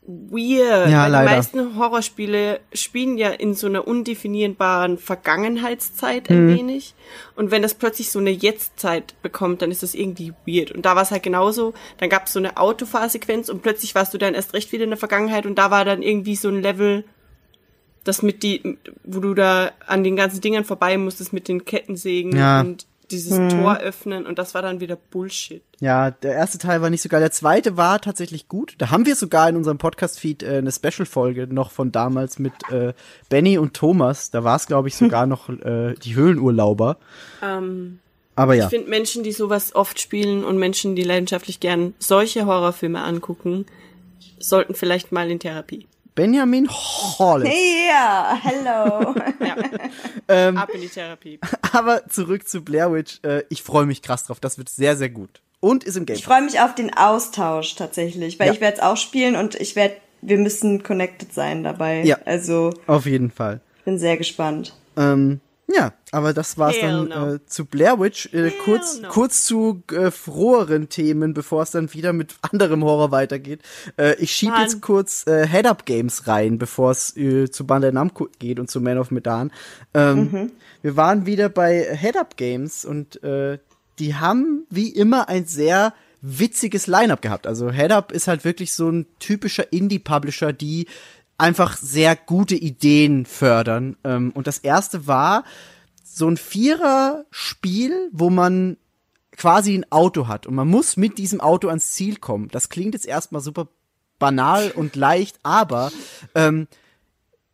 weird. 0.07 0.91
Ja, 0.91 1.05
weil 1.05 1.13
leider. 1.13 1.29
Die 1.31 1.37
meisten 1.37 1.79
Horrorspiele 1.79 2.61
spielen 2.75 3.17
ja 3.17 3.31
in 3.31 3.55
so 3.55 3.67
einer 3.67 3.87
undefinierbaren 3.89 4.99
Vergangenheitszeit 4.99 6.29
ein 6.29 6.47
Mhm. 6.47 6.57
wenig. 6.57 6.95
Und 7.37 7.51
wenn 7.51 7.63
das 7.63 7.73
plötzlich 7.73 8.11
so 8.11 8.19
eine 8.19 8.31
Jetztzeit 8.31 9.15
bekommt, 9.23 9.63
dann 9.63 9.71
ist 9.71 9.83
das 9.83 9.95
irgendwie 9.95 10.35
weird. 10.47 10.73
Und 10.73 10.85
da 10.85 10.95
war 10.95 11.03
es 11.03 11.11
halt 11.11 11.23
genauso. 11.23 11.73
Dann 11.99 12.11
gab 12.11 12.27
es 12.27 12.35
so 12.35 12.39
eine 12.39 12.59
Autofahrsequenz 12.59 13.49
und 13.49 13.63
plötzlich 13.63 13.95
warst 13.95 14.13
du 14.13 14.19
dann 14.19 14.35
erst 14.35 14.53
recht 14.53 14.73
wieder 14.73 14.85
in 14.85 14.91
der 14.91 14.99
Vergangenheit 14.99 15.47
und 15.47 15.57
da 15.57 15.71
war 15.71 15.87
dann 15.87 16.03
irgendwie 16.03 16.37
so 16.37 16.49
ein 16.49 16.61
Level, 16.61 17.05
das 18.05 18.23
mit 18.23 18.43
die, 18.43 18.79
wo 19.03 19.21
du 19.21 19.35
da 19.35 19.71
an 19.87 20.05
den 20.05 20.17
ganzen 20.17 20.41
Dingern 20.41 20.65
vorbei 20.65 20.97
musstest 20.99 21.33
mit 21.33 21.49
den 21.49 21.65
Kettensägen 21.65 22.37
Ja. 22.37 22.61
und 22.61 22.87
dieses 23.11 23.39
Mhm. 23.39 23.51
Tor 23.51 23.79
öffnen 23.79 24.25
und 24.25 24.39
das 24.39 24.55
war 24.55 24.63
dann 24.63 24.81
wieder 24.81 24.97
Bullshit. 24.97 25.63
Ja, 25.79 26.11
der 26.11 26.33
erste 26.35 26.57
Teil 26.57 26.81
war 26.81 26.89
nicht 26.89 27.03
so 27.03 27.11
geil. 27.11 27.21
Der 27.21 27.31
zweite 27.31 27.77
war 27.77 28.01
tatsächlich 28.01 28.49
gut. 28.49 28.75
Da 28.79 28.91
haben 28.91 29.05
wir 29.05 29.15
sogar 29.15 29.47
in 29.51 29.57
unserem 29.57 29.77
Podcast-Feed 29.77 30.43
äh, 30.43 30.57
eine 30.57 30.73
Special-Folge 30.73 31.47
noch 31.47 31.71
von 31.71 31.93
damals 31.93 32.39
mit 32.39 32.55
äh, 32.71 32.95
Benny 33.29 33.59
und 33.59 33.75
Thomas. 33.75 34.31
Da 34.31 34.43
war 34.43 34.57
es, 34.57 34.67
glaube 34.67 34.89
ich, 34.89 34.97
sogar 34.97 35.27
noch 35.27 35.51
äh, 35.51 35.95
die 36.03 36.15
Höhlenurlauber. 36.15 36.97
Ähm, 37.43 37.99
Aber 38.37 38.55
ja. 38.55 38.65
Ich 38.65 38.71
finde 38.71 38.89
Menschen, 38.89 39.23
die 39.23 39.33
sowas 39.33 39.75
oft 39.75 40.01
spielen 40.01 40.43
und 40.43 40.57
Menschen, 40.57 40.97
die 40.97 41.03
leidenschaftlich 41.05 41.61
gern 41.61 41.93
solche 41.99 42.47
Horrorfilme 42.47 43.03
angucken, 43.03 43.67
sollten 44.39 44.75
vielleicht 44.75 45.13
mal 45.13 45.31
in 45.31 45.39
Therapie. 45.41 45.87
Benjamin 46.15 46.69
Hollis. 46.71 47.53
Ja, 47.89 48.39
hello. 48.41 49.15
Ja. 49.41 49.57
Ähm, 50.27 50.57
Ab 50.57 50.71
in 50.73 50.81
die 50.81 50.89
Therapie. 50.89 51.39
Aber 51.73 52.09
zurück 52.09 52.49
zu 52.49 52.63
Blair 52.65 52.91
Witch. 52.91 53.19
Äh, 53.25 53.43
ich 53.51 53.63
freue 53.63 53.85
mich 53.85 54.01
krass 54.01 54.25
drauf. 54.25 54.41
Das 54.41 54.57
wird 54.57 54.71
sehr, 54.71 54.97
sehr 54.97 55.11
gut. 55.11 55.43
Und 55.61 55.85
ist 55.85 55.97
im 55.99 56.07
Game. 56.07 56.17
Ich 56.17 56.25
freue 56.25 56.41
mich 56.41 56.61
auf 56.61 56.75
den 56.75 56.97
Austausch 56.97 57.75
tatsächlich, 57.75 58.39
weil 58.41 58.47
Ja. 58.47 58.53
ich 58.55 58.61
werde 58.63 58.79
es 58.79 58.83
auch 58.83 58.97
spielen 58.97 59.37
und 59.37 59.55
ich 59.57 59.77
werde, 59.77 59.97
wir 60.23 60.39
müssen 60.39 60.83
connected 60.83 61.35
sein 61.35 61.63
dabei. 61.63 62.03
Ja. 62.05 62.17
Also 62.25 62.73
Auf 62.87 63.05
jeden 63.05 63.31
Fall. 63.31 63.61
bin 63.85 63.99
sehr 63.99 64.17
gespannt. 64.17 64.75
Ähm, 64.97 65.41
Ja, 65.67 65.95
aber 66.13 66.35
das 66.35 66.59
war's 66.59 66.77
Hell 66.77 67.09
dann 67.09 67.09
no. 67.09 67.35
äh, 67.35 67.47
zu 67.47 67.65
Blair 67.65 67.99
Witch. 67.99 68.33
Äh, 68.33 68.51
kurz, 68.65 69.01
no. 69.01 69.09
kurz 69.09 69.45
zu 69.45 69.83
äh, 69.93 70.11
froheren 70.11 70.89
Themen, 70.89 71.33
bevor 71.33 71.63
es 71.63 71.71
dann 71.71 71.93
wieder 71.95 72.13
mit 72.13 72.35
anderem 72.43 72.85
Horror 72.85 73.11
weitergeht. 73.11 73.61
Äh, 73.97 74.15
ich 74.17 74.33
schieb 74.33 74.51
Mann. 74.51 74.63
jetzt 74.63 74.83
kurz 74.83 75.27
äh, 75.27 75.47
Head-Up-Games 75.47 76.27
rein, 76.27 76.59
bevor 76.59 76.91
es 76.91 77.17
äh, 77.17 77.51
zu 77.51 77.67
Bandai 77.67 77.93
Namco 77.93 78.29
geht 78.39 78.61
und 78.61 78.71
zu 78.71 78.81
Man 78.81 78.99
of 78.99 79.11
Medan. 79.11 79.53
Ähm, 79.95 80.51
Wir 80.83 80.97
waren 80.97 81.25
wieder 81.25 81.49
bei 81.49 81.97
Head-Up-Games 81.97 82.85
und 82.85 83.23
äh, 83.23 83.59
die 83.99 84.17
haben 84.17 84.67
wie 84.69 84.91
immer 84.91 85.31
ein 85.31 85.47
sehr 85.47 85.95
witziges 86.21 86.87
Line-Up 86.87 87.23
gehabt. 87.23 87.47
Also 87.47 87.71
Head-Up 87.71 88.13
ist 88.13 88.29
halt 88.29 88.45
wirklich 88.45 88.73
so 88.73 88.91
ein 88.91 89.07
typischer 89.19 89.73
Indie-Publisher, 89.73 90.53
die 90.53 90.87
einfach 91.39 91.77
sehr 91.77 92.17
gute 92.17 92.55
Ideen 92.55 93.27
fördern. 93.27 93.97
Ähm, 94.05 94.31
und 94.35 94.47
das 94.47 94.59
erste 94.59 95.07
war 95.07 95.45
so 96.03 96.29
ein 96.29 96.37
Vierer-Spiel, 96.37 98.11
wo 98.13 98.31
man 98.31 98.77
quasi 99.37 99.75
ein 99.75 99.91
Auto 99.91 100.29
hat 100.29 100.47
und 100.47 100.55
man 100.55 100.69
muss 100.69 100.97
mit 100.97 101.19
diesem 101.19 101.41
Auto 101.41 101.69
ans 101.69 101.93
Ziel 101.93 102.17
kommen. 102.17 102.49
Das 102.49 102.69
klingt 102.69 102.95
jetzt 102.95 103.07
erstmal 103.07 103.41
super 103.41 103.67
banal 104.21 104.71
und 104.71 104.95
leicht, 104.95 105.41
aber 105.43 105.91
ähm, 106.37 106.69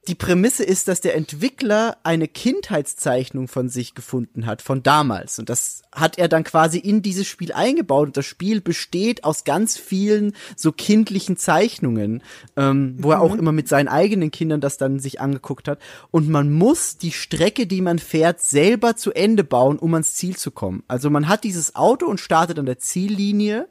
die 0.09 0.15
Prämisse 0.15 0.65
ist, 0.65 0.89
dass 0.89 1.03
der 1.03 1.15
Entwickler 1.15 1.99
eine 2.05 2.27
Kindheitszeichnung 2.27 3.49
von 3.49 3.69
sich 3.69 3.95
gefunden 3.95 4.47
hat, 4.47 4.63
von 4.63 4.83
damals. 4.83 5.39
Und 5.39 5.51
das 5.51 5.83
hat 5.93 6.17
er 6.17 6.29
dann 6.29 6.43
quasi 6.43 6.79
in 6.79 7.03
dieses 7.03 7.27
Spiel 7.27 7.53
eingebaut. 7.53 8.09
Und 8.09 8.17
das 8.17 8.25
Spiel 8.25 8.63
besteht 8.63 9.25
aus 9.25 9.45
ganz 9.45 9.77
vielen 9.77 10.33
so 10.57 10.73
kindlichen 10.73 11.37
Zeichnungen, 11.37 12.23
ähm, 12.57 12.97
wo 12.99 13.11
er 13.11 13.21
auch 13.21 13.35
immer 13.35 13.53
mit 13.53 13.69
seinen 13.69 13.89
eigenen 13.89 14.31
Kindern 14.31 14.63
das 14.63 14.79
dann 14.79 15.01
sich 15.01 15.21
angeguckt 15.21 15.69
hat. 15.69 15.79
Und 16.11 16.31
man 16.31 16.51
muss 16.51 16.97
die 16.97 17.13
Strecke, 17.13 17.67
die 17.67 17.83
man 17.83 17.99
fährt, 17.99 18.41
selber 18.41 18.97
zu 18.97 19.13
Ende 19.13 19.45
bauen, 19.45 19.79
um 19.79 19.93
ans 19.93 20.15
Ziel 20.15 20.35
zu 20.35 20.51
kommen. 20.51 20.83
Also 20.89 21.11
man 21.11 21.29
hat 21.29 21.45
dieses 21.45 21.77
Auto 21.77 22.07
und 22.07 22.21
startet 22.21 22.59
an 22.59 22.67
der 22.67 22.79
Ziellinie 22.79 23.69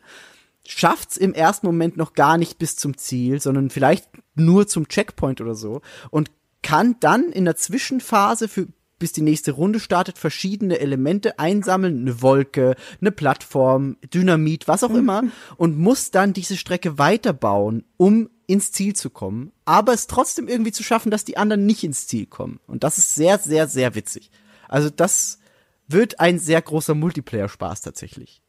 schafft's 0.72 1.18
im 1.18 1.34
ersten 1.34 1.66
Moment 1.66 1.98
noch 1.98 2.14
gar 2.14 2.38
nicht 2.38 2.58
bis 2.58 2.76
zum 2.76 2.98
Ziel, 2.98 3.42
sondern 3.42 3.70
vielleicht 3.70 4.08
nur 4.36 4.68
zum 4.68 4.88
Checkpoint 4.88 5.42
oder 5.42 5.56
so 5.56 5.82
und 6.12 6.32
kann 6.62 6.96
dann 7.00 7.32
in 7.32 7.46
der 7.46 7.56
Zwischenphase 7.56 8.48
für 8.48 8.68
bis 9.00 9.14
die 9.14 9.22
nächste 9.22 9.54
Runde 9.54 9.80
startet, 9.80 10.18
verschiedene 10.18 10.80
Elemente 10.80 11.40
einsammeln, 11.40 12.02
eine 12.02 12.22
Wolke, 12.22 12.76
eine 13.00 13.12
Plattform, 13.12 13.96
Dynamit, 14.14 14.68
was 14.68 14.84
auch 14.84 14.94
immer, 14.94 15.24
und 15.56 15.80
muss 15.80 16.12
dann 16.12 16.34
diese 16.34 16.58
Strecke 16.58 16.98
weiterbauen, 16.98 17.86
um 17.96 18.30
ins 18.46 18.74
Ziel 18.74 18.96
zu 18.96 19.10
kommen, 19.10 19.54
aber 19.64 19.94
es 19.94 20.08
trotzdem 20.08 20.50
irgendwie 20.50 20.74
zu 20.74 20.84
schaffen, 20.84 21.12
dass 21.12 21.24
die 21.24 21.38
anderen 21.38 21.66
nicht 21.66 21.84
ins 21.84 22.08
Ziel 22.08 22.26
kommen. 22.26 22.60
Und 22.68 22.84
das 22.84 22.98
ist 22.98 23.16
sehr, 23.16 23.38
sehr, 23.38 23.68
sehr 23.68 23.96
witzig. 23.96 24.32
Also 24.68 24.90
das 24.90 25.40
wird 25.88 26.20
ein 26.20 26.38
sehr 26.38 26.62
großer 26.62 26.94
Multiplayer-Spaß 26.94 27.82
tatsächlich. 27.82 28.42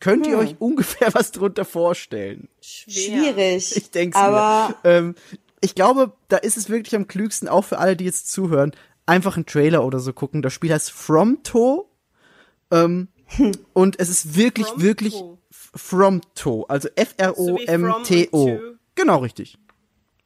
Könnt 0.00 0.26
ihr 0.26 0.38
euch 0.38 0.56
ungefähr 0.58 1.08
was 1.14 1.32
drunter 1.32 1.64
vorstellen? 1.64 2.48
Schwierig. 2.60 3.76
Ich 3.76 3.90
denke 3.90 4.16
aber 4.18 4.74
mir. 4.84 4.90
Ähm, 4.90 5.14
ich 5.60 5.74
glaube, 5.74 6.12
da 6.28 6.36
ist 6.36 6.56
es 6.56 6.68
wirklich 6.70 6.94
am 6.94 7.08
klügsten, 7.08 7.48
auch 7.48 7.64
für 7.64 7.78
alle, 7.78 7.96
die 7.96 8.04
jetzt 8.04 8.30
zuhören, 8.30 8.72
einfach 9.06 9.36
einen 9.36 9.46
Trailer 9.46 9.84
oder 9.84 9.98
so 9.98 10.12
gucken. 10.12 10.42
Das 10.42 10.52
Spiel 10.52 10.72
heißt 10.72 10.90
Fromto. 10.92 11.90
Ähm, 12.70 13.08
und 13.72 13.98
es 13.98 14.08
ist 14.08 14.36
wirklich, 14.36 14.66
Fromto. 14.68 14.82
wirklich 14.82 15.14
F- 15.50 15.70
Fromto. 15.74 16.64
Also 16.68 16.88
F-R-O-M-T-O. 16.94 18.38
So 18.38 18.46
From 18.48 18.58
To. 18.58 18.76
genau, 18.94 19.18
richtig. 19.18 19.58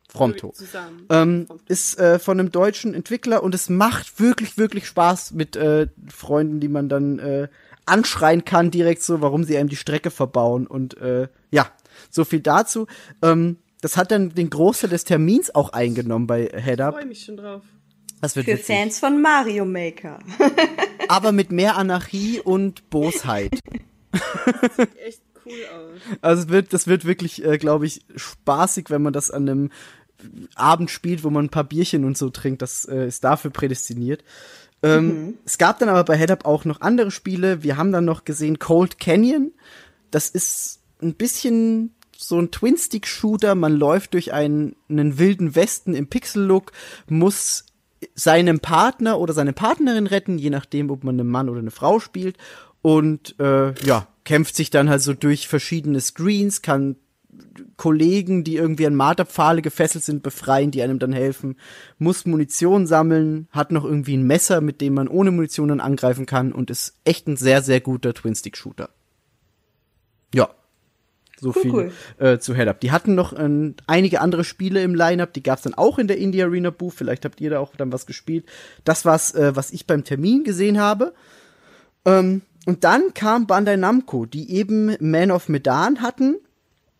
Fromto. 0.08 0.50
Zusammen. 0.52 1.06
Ähm, 1.08 1.46
ist 1.68 1.98
äh, 1.98 2.18
von 2.18 2.38
einem 2.38 2.52
deutschen 2.52 2.92
Entwickler 2.92 3.42
und 3.42 3.54
es 3.54 3.70
macht 3.70 4.20
wirklich, 4.20 4.58
wirklich 4.58 4.86
Spaß 4.86 5.30
mit 5.32 5.56
äh, 5.56 5.86
Freunden, 6.08 6.60
die 6.60 6.68
man 6.68 6.90
dann 6.90 7.18
äh, 7.18 7.48
anschreien 7.86 8.44
kann, 8.44 8.70
direkt 8.70 9.02
so, 9.02 9.20
warum 9.20 9.44
sie 9.44 9.56
einem 9.56 9.68
die 9.68 9.76
Strecke 9.76 10.10
verbauen. 10.10 10.66
Und 10.66 10.96
äh, 10.98 11.28
ja, 11.50 11.70
so 12.10 12.24
viel 12.24 12.40
dazu. 12.40 12.86
Ähm, 13.22 13.58
das 13.80 13.96
hat 13.96 14.10
dann 14.10 14.30
den 14.30 14.48
Großteil 14.50 14.90
des 14.90 15.04
Termins 15.04 15.54
auch 15.54 15.70
eingenommen 15.72 16.26
bei 16.26 16.48
Head 16.54 16.74
Ich 16.78 16.80
Up. 16.80 16.94
freue 16.94 17.06
mich 17.06 17.24
schon 17.24 17.36
drauf. 17.36 17.62
Das 18.20 18.36
wird 18.36 18.46
für 18.46 18.52
witzig. 18.52 18.66
Fans 18.66 19.00
von 19.00 19.20
Mario 19.20 19.64
Maker. 19.64 20.20
Aber 21.08 21.32
mit 21.32 21.50
mehr 21.50 21.76
Anarchie 21.76 22.38
und 22.40 22.88
Bosheit. 22.88 23.58
Echt 25.04 25.22
cool 25.44 25.52
aus. 25.74 26.00
Also 26.20 26.42
es 26.44 26.48
wird, 26.48 26.72
das 26.72 26.86
wird 26.86 27.04
wirklich, 27.04 27.44
äh, 27.44 27.58
glaube 27.58 27.86
ich, 27.86 28.04
spaßig, 28.14 28.90
wenn 28.90 29.02
man 29.02 29.12
das 29.12 29.32
an 29.32 29.48
einem 29.48 29.70
Abend 30.54 30.90
spielt, 30.90 31.24
wo 31.24 31.30
man 31.30 31.46
ein 31.46 31.50
paar 31.50 31.64
Bierchen 31.64 32.04
und 32.04 32.16
so 32.16 32.30
trinkt. 32.30 32.62
Das 32.62 32.84
äh, 32.84 33.08
ist 33.08 33.24
dafür 33.24 33.50
prädestiniert. 33.50 34.22
Ähm, 34.82 35.34
Es 35.44 35.58
gab 35.58 35.78
dann 35.78 35.88
aber 35.88 36.04
bei 36.04 36.16
Head 36.18 36.30
Up 36.30 36.44
auch 36.44 36.64
noch 36.64 36.80
andere 36.80 37.10
Spiele. 37.10 37.62
Wir 37.62 37.76
haben 37.76 37.92
dann 37.92 38.04
noch 38.04 38.24
gesehen 38.24 38.58
Cold 38.58 38.98
Canyon. 38.98 39.52
Das 40.10 40.28
ist 40.28 40.80
ein 41.00 41.14
bisschen 41.14 41.94
so 42.16 42.38
ein 42.38 42.50
Twin-Stick-Shooter. 42.50 43.54
Man 43.54 43.76
läuft 43.76 44.14
durch 44.14 44.32
einen, 44.32 44.76
einen 44.88 45.18
wilden 45.18 45.54
Westen 45.54 45.94
im 45.94 46.06
Pixel-Look, 46.06 46.72
muss 47.08 47.66
seinem 48.14 48.60
Partner 48.60 49.18
oder 49.18 49.32
seine 49.32 49.52
Partnerin 49.52 50.06
retten, 50.06 50.38
je 50.38 50.50
nachdem, 50.50 50.90
ob 50.90 51.04
man 51.04 51.18
einen 51.18 51.28
Mann 51.28 51.48
oder 51.48 51.60
eine 51.60 51.70
Frau 51.70 52.00
spielt. 52.00 52.36
Und 52.80 53.38
äh, 53.38 53.74
ja, 53.84 54.08
kämpft 54.24 54.56
sich 54.56 54.70
dann 54.70 54.90
halt 54.90 55.02
so 55.02 55.14
durch 55.14 55.46
verschiedene 55.46 56.00
Screens, 56.00 56.62
kann 56.62 56.96
Kollegen, 57.76 58.44
die 58.44 58.56
irgendwie 58.56 58.86
an 58.86 58.94
Marterpfahle 58.94 59.62
gefesselt 59.62 60.04
sind, 60.04 60.22
befreien, 60.22 60.70
die 60.70 60.82
einem 60.82 60.98
dann 60.98 61.12
helfen, 61.12 61.56
muss 61.98 62.26
Munition 62.26 62.86
sammeln, 62.86 63.48
hat 63.50 63.72
noch 63.72 63.84
irgendwie 63.84 64.16
ein 64.16 64.26
Messer, 64.26 64.60
mit 64.60 64.80
dem 64.80 64.94
man 64.94 65.08
ohne 65.08 65.30
Munition 65.30 65.68
dann 65.68 65.80
angreifen 65.80 66.26
kann 66.26 66.52
und 66.52 66.70
ist 66.70 66.98
echt 67.04 67.26
ein 67.26 67.36
sehr, 67.36 67.62
sehr 67.62 67.80
guter 67.80 68.14
Twin-Stick-Shooter. 68.14 68.90
Ja. 70.34 70.50
So 71.40 71.52
viel 71.52 71.72
cool. 71.72 71.92
Äh, 72.18 72.38
zu 72.38 72.54
Head 72.54 72.68
Up. 72.68 72.80
Die 72.80 72.92
hatten 72.92 73.16
noch 73.16 73.36
ähm, 73.36 73.74
einige 73.88 74.20
andere 74.20 74.44
Spiele 74.44 74.82
im 74.82 74.94
Lineup, 74.94 75.32
die 75.32 75.42
gab's 75.42 75.62
dann 75.62 75.74
auch 75.74 75.98
in 75.98 76.06
der 76.06 76.18
Indie 76.18 76.42
Arena 76.42 76.70
Booth. 76.70 76.94
Vielleicht 76.94 77.24
habt 77.24 77.40
ihr 77.40 77.50
da 77.50 77.58
auch 77.58 77.74
dann 77.74 77.92
was 77.92 78.06
gespielt. 78.06 78.46
Das 78.84 79.04
war's, 79.04 79.34
äh, 79.34 79.56
was 79.56 79.72
ich 79.72 79.88
beim 79.88 80.04
Termin 80.04 80.44
gesehen 80.44 80.78
habe. 80.78 81.14
Ähm, 82.04 82.42
und 82.64 82.84
dann 82.84 83.12
kam 83.14 83.48
Bandai 83.48 83.76
Namco, 83.76 84.24
die 84.24 84.52
eben 84.52 84.96
Man 85.00 85.32
of 85.32 85.48
Medan 85.48 86.00
hatten. 86.00 86.36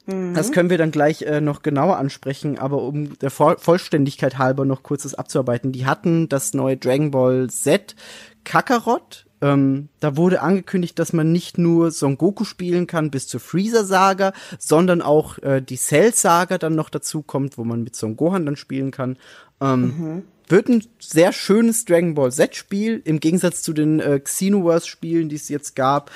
Das 0.06 0.50
können 0.50 0.68
wir 0.68 0.78
dann 0.78 0.90
gleich 0.90 1.22
äh, 1.22 1.40
noch 1.40 1.62
genauer 1.62 1.96
ansprechen, 1.96 2.58
aber 2.58 2.82
um 2.82 3.16
der 3.20 3.30
Voll 3.30 3.56
Vollständigkeit 3.58 4.36
halber 4.36 4.64
noch 4.64 4.82
kurzes 4.82 5.14
abzuarbeiten. 5.14 5.70
Die 5.70 5.86
hatten 5.86 6.28
das 6.28 6.54
neue 6.54 6.76
Dragon 6.76 7.12
Ball 7.12 7.48
Z 7.48 7.94
Kakarot. 8.42 9.26
Ähm, 9.40 9.88
da 10.00 10.16
wurde 10.16 10.42
angekündigt, 10.42 10.98
dass 10.98 11.12
man 11.12 11.30
nicht 11.30 11.56
nur 11.56 11.92
Son 11.92 12.18
Goku 12.18 12.44
spielen 12.44 12.88
kann 12.88 13.10
bis 13.10 13.28
zur 13.28 13.40
Freezer-Saga, 13.40 14.32
sondern 14.58 15.02
auch 15.02 15.38
äh, 15.38 15.60
die 15.60 15.76
Cell-Saga 15.76 16.58
dann 16.58 16.74
noch 16.74 16.90
dazu 16.90 17.22
kommt, 17.22 17.56
wo 17.58 17.64
man 17.64 17.82
mit 17.82 17.94
Son 17.94 18.16
Gohan 18.16 18.46
dann 18.46 18.56
spielen 18.56 18.90
kann. 18.90 19.16
Ähm, 19.60 20.24
Wird 20.48 20.68
ein 20.68 20.84
sehr 20.98 21.32
schönes 21.32 21.84
Dragon 21.84 22.14
Ball 22.14 22.30
Z-Spiel, 22.32 23.02
im 23.04 23.20
Gegensatz 23.20 23.62
zu 23.62 23.72
den 23.72 24.00
äh, 24.00 24.20
Xenoverse-Spielen, 24.20 25.28
die 25.28 25.36
es 25.36 25.48
jetzt 25.48 25.76
gab 25.76 26.10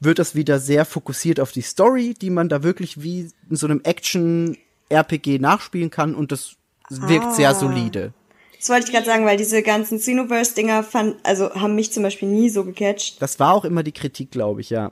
wird 0.00 0.18
das 0.18 0.34
wieder 0.34 0.58
sehr 0.58 0.84
fokussiert 0.84 1.40
auf 1.40 1.52
die 1.52 1.62
Story, 1.62 2.14
die 2.14 2.30
man 2.30 2.48
da 2.48 2.62
wirklich 2.62 3.02
wie 3.02 3.30
in 3.50 3.56
so 3.56 3.66
einem 3.66 3.80
Action-RPG 3.82 5.38
nachspielen 5.38 5.90
kann 5.90 6.14
und 6.14 6.32
das 6.32 6.56
wirkt 6.88 7.34
sehr 7.34 7.54
solide. 7.54 8.12
Das 8.58 8.68
wollte 8.70 8.86
ich 8.86 8.92
gerade 8.92 9.06
sagen, 9.06 9.24
weil 9.24 9.36
diese 9.36 9.62
ganzen 9.62 9.98
Xenoverse-Dinger 9.98 10.82
fand, 10.82 11.16
also 11.22 11.54
haben 11.54 11.74
mich 11.74 11.92
zum 11.92 12.02
Beispiel 12.02 12.28
nie 12.28 12.48
so 12.48 12.64
gecatcht. 12.64 13.22
Das 13.22 13.38
war 13.38 13.54
auch 13.54 13.64
immer 13.64 13.82
die 13.82 13.92
Kritik, 13.92 14.30
glaube 14.30 14.60
ich, 14.60 14.70
ja. 14.70 14.90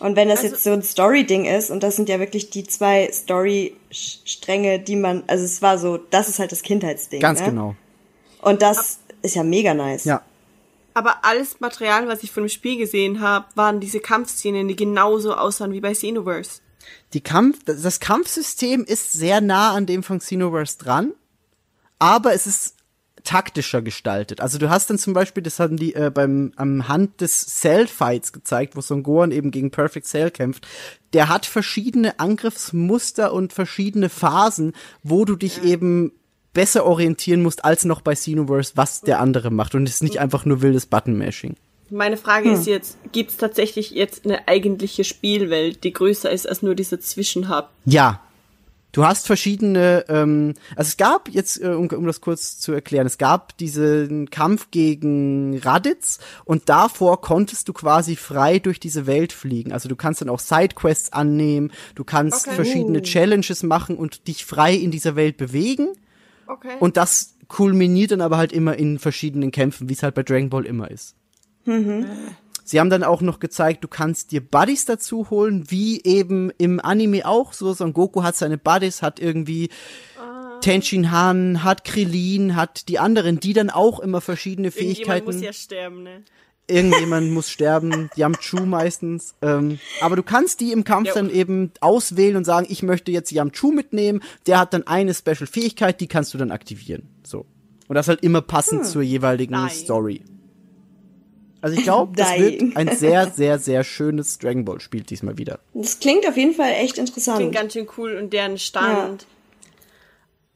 Und 0.00 0.16
wenn 0.16 0.28
das 0.28 0.40
Also- 0.40 0.54
jetzt 0.54 0.64
so 0.64 0.72
ein 0.72 0.82
Story-Ding 0.82 1.44
ist, 1.44 1.70
und 1.70 1.82
das 1.84 1.94
sind 1.94 2.08
ja 2.08 2.18
wirklich 2.18 2.50
die 2.50 2.64
zwei 2.64 3.08
Story-Stränge, 3.12 4.80
die 4.80 4.96
man, 4.96 5.22
also 5.28 5.44
es 5.44 5.62
war 5.62 5.78
so, 5.78 5.98
das 5.98 6.28
ist 6.28 6.40
halt 6.40 6.50
das 6.50 6.62
Kindheitsding. 6.62 7.20
Ganz 7.20 7.40
ne? 7.40 7.46
genau. 7.46 7.76
Und 8.42 8.60
das 8.60 8.98
ist 9.22 9.36
ja 9.36 9.44
mega 9.44 9.72
nice. 9.72 10.04
Ja. 10.04 10.22
Aber 10.94 11.24
alles 11.24 11.60
Material, 11.60 12.06
was 12.06 12.22
ich 12.22 12.30
von 12.30 12.44
dem 12.44 12.48
Spiel 12.48 12.78
gesehen 12.78 13.20
habe, 13.20 13.46
waren 13.56 13.80
diese 13.80 14.00
Kampfszenen, 14.00 14.68
die 14.68 14.76
genauso 14.76 15.34
aussahen 15.34 15.72
wie 15.72 15.80
bei 15.80 15.92
Xenoverse. 15.92 16.60
Die 17.12 17.20
Kampf, 17.20 17.58
das 17.64 18.00
Kampfsystem 18.00 18.84
ist 18.84 19.12
sehr 19.12 19.40
nah 19.40 19.72
an 19.72 19.86
dem 19.86 20.02
von 20.02 20.18
Xenoverse 20.18 20.78
dran, 20.78 21.12
aber 21.98 22.32
es 22.32 22.46
ist 22.46 22.76
taktischer 23.24 23.80
gestaltet. 23.82 24.40
Also 24.40 24.58
du 24.58 24.68
hast 24.68 24.90
dann 24.90 24.98
zum 24.98 25.14
Beispiel, 25.14 25.42
das 25.42 25.58
haben 25.58 25.78
die 25.78 25.94
äh, 25.94 26.10
beim 26.12 26.52
am 26.56 26.88
Hand 26.88 27.22
des 27.22 27.46
Cell 27.46 27.86
Fights 27.86 28.32
gezeigt, 28.32 28.76
wo 28.76 28.82
Son 28.82 29.02
Gohan 29.02 29.32
eben 29.32 29.50
gegen 29.50 29.70
Perfect 29.70 30.06
Cell 30.06 30.30
kämpft. 30.30 30.68
Der 31.14 31.28
hat 31.28 31.46
verschiedene 31.46 32.20
Angriffsmuster 32.20 33.32
und 33.32 33.52
verschiedene 33.52 34.10
Phasen, 34.10 34.74
wo 35.02 35.24
du 35.24 35.36
dich 35.36 35.64
eben 35.64 36.12
besser 36.54 36.86
orientieren 36.86 37.42
musst 37.42 37.64
als 37.64 37.84
noch 37.84 38.00
bei 38.00 38.14
Xenoverse, 38.14 38.72
was 38.76 39.02
der 39.02 39.20
andere 39.20 39.50
macht 39.50 39.74
und 39.74 39.86
es 39.86 39.96
ist 39.96 40.02
nicht 40.02 40.18
einfach 40.18 40.46
nur 40.46 40.62
wildes 40.62 40.86
Button-Mashing. 40.86 41.56
Meine 41.90 42.16
Frage 42.16 42.50
ist 42.50 42.66
jetzt, 42.66 42.96
gibt 43.12 43.30
es 43.30 43.36
tatsächlich 43.36 43.90
jetzt 43.90 44.24
eine 44.24 44.48
eigentliche 44.48 45.04
Spielwelt, 45.04 45.84
die 45.84 45.92
größer 45.92 46.30
ist 46.30 46.48
als 46.48 46.62
nur 46.62 46.74
dieser 46.74 46.98
Zwischenhub? 46.98 47.68
Ja, 47.84 48.20
Du 48.94 49.04
hast 49.04 49.26
verschiedene, 49.26 50.04
ähm, 50.08 50.54
also 50.76 50.88
es 50.90 50.96
gab 50.96 51.28
jetzt, 51.28 51.60
äh, 51.60 51.70
um, 51.70 51.88
um 51.88 52.06
das 52.06 52.20
kurz 52.20 52.60
zu 52.60 52.70
erklären, 52.70 53.08
es 53.08 53.18
gab 53.18 53.58
diesen 53.58 54.30
Kampf 54.30 54.70
gegen 54.70 55.58
Raditz 55.58 56.20
und 56.44 56.68
davor 56.68 57.20
konntest 57.20 57.66
du 57.66 57.72
quasi 57.72 58.14
frei 58.14 58.60
durch 58.60 58.78
diese 58.78 59.08
Welt 59.08 59.32
fliegen. 59.32 59.72
Also 59.72 59.88
du 59.88 59.96
kannst 59.96 60.20
dann 60.20 60.28
auch 60.28 60.38
Sidequests 60.38 61.12
annehmen, 61.12 61.72
du 61.96 62.04
kannst 62.04 62.46
Okay. 62.46 62.54
verschiedene 62.54 63.02
Challenges 63.02 63.64
machen 63.64 63.96
und 63.96 64.28
dich 64.28 64.44
frei 64.44 64.74
in 64.74 64.92
dieser 64.92 65.16
Welt 65.16 65.38
bewegen. 65.38 65.88
Okay. 66.46 66.76
Und 66.80 66.96
das 66.96 67.36
kulminiert 67.48 68.10
dann 68.10 68.20
aber 68.20 68.36
halt 68.36 68.52
immer 68.52 68.76
in 68.76 68.98
verschiedenen 68.98 69.50
Kämpfen, 69.50 69.88
wie 69.88 69.92
es 69.92 70.02
halt 70.02 70.14
bei 70.14 70.22
Dragon 70.22 70.50
Ball 70.50 70.66
immer 70.66 70.90
ist. 70.90 71.16
Sie 72.64 72.80
haben 72.80 72.90
dann 72.90 73.04
auch 73.04 73.20
noch 73.20 73.40
gezeigt, 73.40 73.84
du 73.84 73.88
kannst 73.88 74.32
dir 74.32 74.40
Buddies 74.40 74.86
dazu 74.86 75.30
holen, 75.30 75.70
wie 75.70 76.02
eben 76.02 76.50
im 76.58 76.80
Anime 76.80 77.26
auch. 77.26 77.52
So 77.52 77.72
Son 77.72 77.92
Goku 77.92 78.22
hat 78.22 78.36
seine 78.36 78.58
Buddies, 78.58 79.02
hat 79.02 79.20
irgendwie 79.20 79.68
Tenshin 80.60 81.10
Han, 81.10 81.62
hat 81.62 81.84
Krillin, 81.84 82.56
hat 82.56 82.88
die 82.88 82.98
anderen, 82.98 83.38
die 83.38 83.52
dann 83.52 83.68
auch 83.68 84.00
immer 84.00 84.20
verschiedene 84.22 84.68
Irgendjemand 84.68 84.96
Fähigkeiten. 84.96 85.26
muss 85.26 85.42
ja 85.42 85.52
sterben, 85.52 86.02
ne? 86.02 86.22
Irgendjemand 86.66 87.30
muss 87.30 87.50
sterben, 87.50 88.08
Yamchu 88.16 88.64
meistens. 88.64 89.34
Ähm, 89.42 89.78
aber 90.00 90.16
du 90.16 90.22
kannst 90.22 90.60
die 90.60 90.72
im 90.72 90.82
Kampf 90.84 91.08
Ja. 91.08 91.14
dann 91.14 91.28
eben 91.28 91.72
auswählen 91.80 92.36
und 92.36 92.44
sagen, 92.44 92.66
ich 92.70 92.82
möchte 92.82 93.12
jetzt 93.12 93.30
Yamchu 93.32 93.70
mitnehmen. 93.70 94.22
Der 94.46 94.58
hat 94.60 94.72
dann 94.72 94.86
eine 94.86 95.12
Special-Fähigkeit, 95.12 96.00
die 96.00 96.06
kannst 96.06 96.32
du 96.32 96.38
dann 96.38 96.50
aktivieren. 96.50 97.08
So. 97.22 97.44
Und 97.86 97.96
das 97.96 98.08
halt 98.08 98.22
immer 98.22 98.40
passend 98.40 98.86
zur 98.86 99.02
jeweiligen 99.02 99.52
Nein. 99.52 99.68
Story. 99.70 100.22
Also 101.60 101.76
ich 101.76 101.82
glaube, 101.82 102.16
das 102.16 102.38
wird 102.38 102.76
ein 102.76 102.88
sehr, 102.96 103.30
sehr, 103.30 103.58
sehr 103.58 103.84
schönes 103.84 104.38
Dragon 104.38 104.64
Ball 104.64 104.80
Spiel 104.80 105.02
diesmal 105.02 105.36
wieder. 105.36 105.60
Das 105.74 105.98
klingt 105.98 106.26
auf 106.26 106.36
jeden 106.36 106.54
Fall 106.54 106.72
echt 106.72 106.96
interessant. 106.98 107.38
Klingt 107.38 107.54
ganz 107.54 107.74
schön 107.74 107.86
cool 107.98 108.16
und 108.16 108.32
deren 108.32 108.56
Stand. 108.58 109.26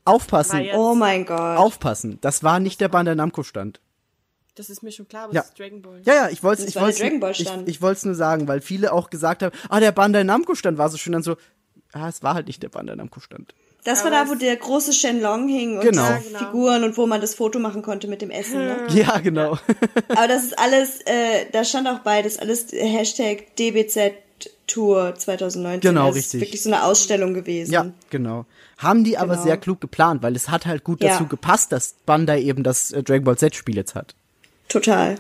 Aufpassen, 0.05 0.62
ja- 0.64 0.74
oh 0.74 0.94
mein 0.94 1.26
Gott. 1.26 1.39
aufpassen. 1.59 2.18
Das 2.22 2.43
war 2.43 2.60
nicht 2.60 2.80
der 2.80 2.89
Bandai 2.89 3.14
Namco 3.14 3.43
Stand. 3.43 3.80
Das 4.59 4.70
ist 4.70 4.82
mir 4.82 4.90
schon 4.93 5.06
klar, 5.09 5.24
aber 5.24 5.35
Ja. 5.35 5.40
das 5.43 5.51
ist 5.51 5.59
Dragon 5.59 5.80
Ball. 5.82 6.01
Ja, 6.05 6.14
ja, 6.14 6.28
ich 6.30 6.43
wollte 6.43 6.62
Das 6.62 6.68
ich 6.70 6.76
war 6.76 6.82
Ball 6.82 7.32
ich, 7.32 7.47
ich 7.66 7.80
wollte 7.82 7.98
es 7.98 8.05
nur 8.05 8.14
sagen, 8.14 8.48
weil 8.48 8.60
viele 8.60 8.93
auch 8.93 9.09
gesagt 9.10 9.43
haben, 9.43 9.55
ah, 9.68 9.78
der 9.80 9.93
Bandai 9.93 10.24
Namco 10.24 10.55
Stand 10.55 10.78
war 10.78 10.89
so 10.90 10.97
schön 10.97 11.12
dann 11.12 11.22
so, 11.22 11.36
ah, 11.93 12.09
es 12.09 12.22
war 12.22 12.35
halt 12.35 12.47
nicht 12.48 12.62
der 12.62 12.68
Bandai 12.68 12.97
Namco 12.97 13.20
Stand. 13.20 13.55
das 13.85 14.01
war 14.05 14.12
Aber 14.12 14.24
da, 14.24 14.28
wo 14.28 14.32
es- 14.35 14.40
der 14.40 14.56
große 14.56 14.93
Shenlong 14.93 15.48
hing 15.48 15.74
und 15.78 15.82
Genau. 15.82 16.02
die 16.06 16.10
Ja, 16.10 16.18
genau. 16.18 16.39
Figuren 16.40 16.85
und 16.85 16.97
wo 16.97 17.06
man 17.06 17.20
das 17.20 17.35
Foto 17.36 17.59
machen 17.60 17.82
konnte 17.82 18.09
mit 18.09 18.20
dem 18.20 18.30
Essen. 18.30 18.59
Ne? 18.59 18.76
Ja, 18.94 19.18
genau. 19.18 19.56
Aber 20.09 20.26
das 20.28 20.43
ist 20.44 20.59
alles, 20.59 21.01
äh, 21.06 21.47
da 21.52 21.64
stand 21.64 21.86
auch 21.89 22.01
beides, 22.01 22.39
alles 22.39 22.66
Hashtag 22.72 23.55
DBZ 23.56 24.14
Tour 24.68 25.14
2019. 25.16 25.80
Genau, 25.80 26.06
das 26.09 26.16
richtig. 26.16 26.35
ist 26.35 26.40
wirklich 26.47 26.62
so 26.62 26.70
eine 26.70 26.85
Ausstellung 26.85 27.32
gewesen. 27.35 27.72
Ja, 27.72 27.90
genau. 28.10 28.44
Haben 28.76 29.02
die 29.02 29.16
aber 29.18 29.32
Genau. 29.35 29.44
sehr 29.44 29.56
klug 29.56 29.80
geplant, 29.80 30.22
weil 30.22 30.36
es 30.36 30.48
hat 30.51 30.66
halt 30.66 30.85
gut 30.85 31.02
Ja. 31.02 31.10
dazu 31.12 31.26
gepasst, 31.26 31.72
dass 31.72 31.94
Bandai 32.06 32.43
eben 32.43 32.62
das 32.62 32.93
äh, 32.93 33.02
Dragon 33.02 33.24
Ball 33.24 33.39
Z 33.39 33.55
Spiel 33.56 33.76
jetzt 33.76 33.94
hat. 33.94 34.14
Total. 34.69 35.16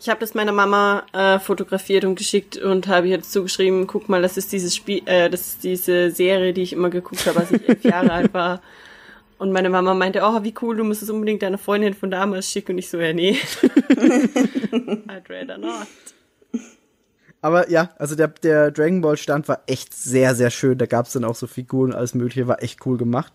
Ich 0.00 0.08
habe 0.08 0.20
das 0.20 0.34
meiner 0.34 0.52
Mama 0.52 1.04
äh, 1.12 1.38
fotografiert 1.38 2.04
und 2.04 2.16
geschickt 2.16 2.56
und 2.56 2.86
habe 2.86 3.08
ihr 3.08 3.18
dazu 3.18 3.42
geschrieben, 3.42 3.86
guck 3.86 4.08
mal, 4.08 4.22
das 4.22 4.36
ist 4.36 4.52
dieses 4.52 4.74
Spiel, 4.76 5.02
äh, 5.06 5.30
das 5.30 5.48
ist 5.48 5.64
diese 5.64 6.10
Serie, 6.10 6.52
die 6.52 6.62
ich 6.62 6.72
immer 6.72 6.90
geguckt 6.90 7.26
habe, 7.26 7.40
als 7.40 7.50
ich 7.50 7.68
elf 7.68 7.84
Jahre 7.84 8.12
alt 8.12 8.34
war. 8.34 8.60
Und 9.38 9.52
meine 9.52 9.68
Mama 9.68 9.94
meinte, 9.94 10.22
oh, 10.22 10.42
wie 10.44 10.54
cool, 10.62 10.76
du 10.76 10.84
musst 10.84 11.02
es 11.02 11.10
unbedingt 11.10 11.42
deiner 11.42 11.58
Freundin 11.58 11.94
von 11.94 12.10
damals 12.10 12.50
schicken. 12.50 12.72
Und 12.72 12.78
ich 12.78 12.88
so, 12.88 12.98
ja, 12.98 13.12
nee. 13.12 13.32
I'd 13.62 15.28
rather 15.28 15.58
not. 15.58 15.86
Aber 17.42 17.70
ja, 17.70 17.90
also 17.98 18.14
der, 18.14 18.28
der 18.28 18.70
Dragon 18.70 19.02
Ball 19.02 19.16
Stand 19.16 19.46
war 19.46 19.62
echt 19.66 19.94
sehr, 19.94 20.34
sehr 20.34 20.50
schön. 20.50 20.78
Da 20.78 20.86
gab's 20.86 21.12
dann 21.12 21.24
auch 21.24 21.34
so 21.34 21.46
Figuren 21.46 21.90
und 21.90 21.96
alles 21.96 22.14
mögliche, 22.14 22.48
war 22.48 22.62
echt 22.62 22.84
cool 22.86 22.96
gemacht. 22.96 23.32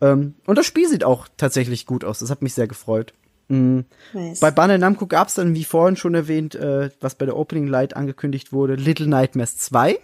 Ähm, 0.00 0.34
und 0.46 0.56
das 0.56 0.66
Spiel 0.66 0.88
sieht 0.88 1.04
auch 1.04 1.28
tatsächlich 1.36 1.84
gut 1.84 2.04
aus. 2.04 2.18
Das 2.20 2.30
hat 2.30 2.42
mich 2.42 2.54
sehr 2.54 2.66
gefreut. 2.66 3.12
Nice. 3.48 4.40
Bei 4.40 4.50
Bandai 4.50 4.78
Namco 4.78 5.06
gab's 5.06 5.34
dann, 5.34 5.54
wie 5.54 5.64
vorhin 5.64 5.96
schon 5.96 6.14
erwähnt, 6.14 6.54
äh, 6.54 6.90
was 7.00 7.16
bei 7.16 7.26
der 7.26 7.36
Opening 7.36 7.66
Light 7.66 7.96
angekündigt 7.96 8.52
wurde, 8.52 8.74
Little 8.74 9.06
Nightmares 9.06 9.56
2. 9.58 9.98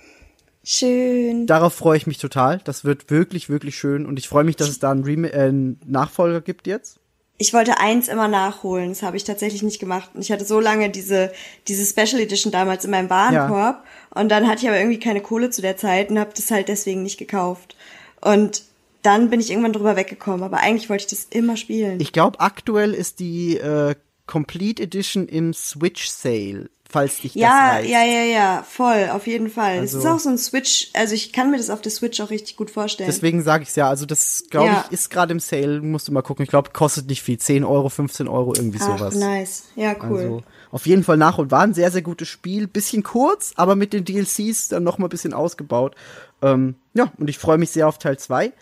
Schön. 0.64 1.46
Darauf 1.46 1.74
freue 1.74 1.96
ich 1.96 2.06
mich 2.06 2.18
total. 2.18 2.60
Das 2.64 2.84
wird 2.84 3.10
wirklich, 3.10 3.48
wirklich 3.48 3.78
schön. 3.78 4.04
Und 4.04 4.18
ich 4.18 4.28
freue 4.28 4.44
mich, 4.44 4.56
dass 4.56 4.68
es 4.68 4.78
da 4.78 4.90
einen, 4.90 5.04
Rem 5.04 5.24
äh, 5.24 5.30
einen 5.32 5.80
Nachfolger 5.86 6.40
gibt 6.40 6.66
jetzt. 6.66 7.00
Ich 7.40 7.54
wollte 7.54 7.78
eins 7.78 8.08
immer 8.08 8.26
nachholen, 8.26 8.88
das 8.88 9.04
habe 9.04 9.16
ich 9.16 9.22
tatsächlich 9.22 9.62
nicht 9.62 9.78
gemacht. 9.78 10.10
Und 10.12 10.22
ich 10.22 10.32
hatte 10.32 10.44
so 10.44 10.58
lange 10.58 10.90
diese, 10.90 11.32
diese 11.68 11.86
Special 11.86 12.20
Edition 12.20 12.50
damals 12.50 12.84
in 12.84 12.90
meinem 12.90 13.08
Warenkorb. 13.08 13.84
Und 14.10 14.28
dann 14.28 14.48
hatte 14.48 14.62
ich 14.62 14.68
aber 14.68 14.78
irgendwie 14.78 14.98
keine 14.98 15.20
Kohle 15.20 15.48
zu 15.48 15.62
der 15.62 15.76
Zeit 15.76 16.10
und 16.10 16.18
habe 16.18 16.32
das 16.34 16.50
halt 16.50 16.68
deswegen 16.68 17.04
nicht 17.04 17.16
gekauft. 17.16 17.76
Und 18.20 18.64
dann 19.02 19.30
bin 19.30 19.40
ich 19.40 19.50
irgendwann 19.50 19.72
drüber 19.72 19.96
weggekommen. 19.96 20.42
Aber 20.42 20.58
eigentlich 20.58 20.88
wollte 20.90 21.04
ich 21.04 21.10
das 21.10 21.24
immer 21.30 21.56
spielen. 21.56 22.00
Ich 22.00 22.12
glaube, 22.12 22.40
aktuell 22.40 22.94
ist 22.94 23.20
die 23.20 23.56
äh, 23.58 23.94
Complete 24.26 24.82
Edition 24.82 25.26
im 25.26 25.54
Switch 25.54 26.08
Sale, 26.08 26.68
falls 26.90 27.20
dich 27.22 27.34
ja, 27.34 27.48
das 27.48 27.76
reizt. 27.78 27.88
ja, 27.88 28.04
ja, 28.04 28.22
ja, 28.24 28.62
voll, 28.68 29.08
auf 29.10 29.26
jeden 29.26 29.48
Fall. 29.48 29.78
Also- 29.78 29.96
das 29.98 30.04
ist 30.04 30.10
auch 30.10 30.18
so 30.18 30.28
ein 30.28 30.36
Switch, 30.36 30.90
also 30.92 31.14
ich 31.14 31.32
kann 31.32 31.50
mir 31.50 31.56
das 31.56 31.70
auf 31.70 31.80
der 31.80 31.90
Switch 31.92 32.20
auch 32.20 32.28
richtig 32.28 32.56
gut 32.56 32.70
vorstellen. 32.70 33.08
Deswegen 33.08 33.42
sage 33.42 33.62
ich 33.62 33.74
ja. 33.74 33.88
Also 33.88 34.04
das, 34.04 34.44
glaube 34.50 34.66
Ja. 34.66 34.84
ich, 34.86 34.92
ist 34.92 35.08
gerade 35.10 35.32
im 35.32 35.40
Sale. 35.40 35.80
Musst 35.80 36.08
du 36.08 36.12
mal 36.12 36.20
gucken. 36.22 36.42
Ich 36.42 36.50
glaube, 36.50 36.70
kostet 36.74 37.06
nicht 37.06 37.22
viel. 37.22 37.38
10 37.38 37.64
Euro, 37.64 37.88
15 37.88 38.28
Euro, 38.28 38.52
irgendwie 38.54 38.78
Ach, 38.82 38.98
sowas. 38.98 39.14
nice. 39.14 39.64
Ja, 39.76 39.94
cool. 40.04 40.18
Also 40.18 40.42
auf 40.72 40.84
jeden 40.86 41.04
Fall 41.04 41.16
nach 41.16 41.38
und 41.38 41.50
war 41.50 41.62
ein 41.62 41.72
sehr, 41.72 41.90
sehr 41.90 42.02
gutes 42.02 42.28
Spiel. 42.28 42.66
Bisschen 42.66 43.02
kurz, 43.02 43.52
aber 43.56 43.76
mit 43.76 43.94
den 43.94 44.04
DLCs 44.04 44.68
dann 44.68 44.84
noch 44.84 44.98
mal 44.98 45.06
ein 45.06 45.10
bisschen 45.10 45.32
ausgebaut. 45.32 45.94
Ähm, 46.42 46.74
ja, 46.92 47.10
und 47.16 47.30
ich 47.30 47.38
freue 47.38 47.56
mich 47.56 47.70
sehr 47.70 47.88
auf 47.88 47.96
Teil 47.98 48.18
2. 48.18 48.52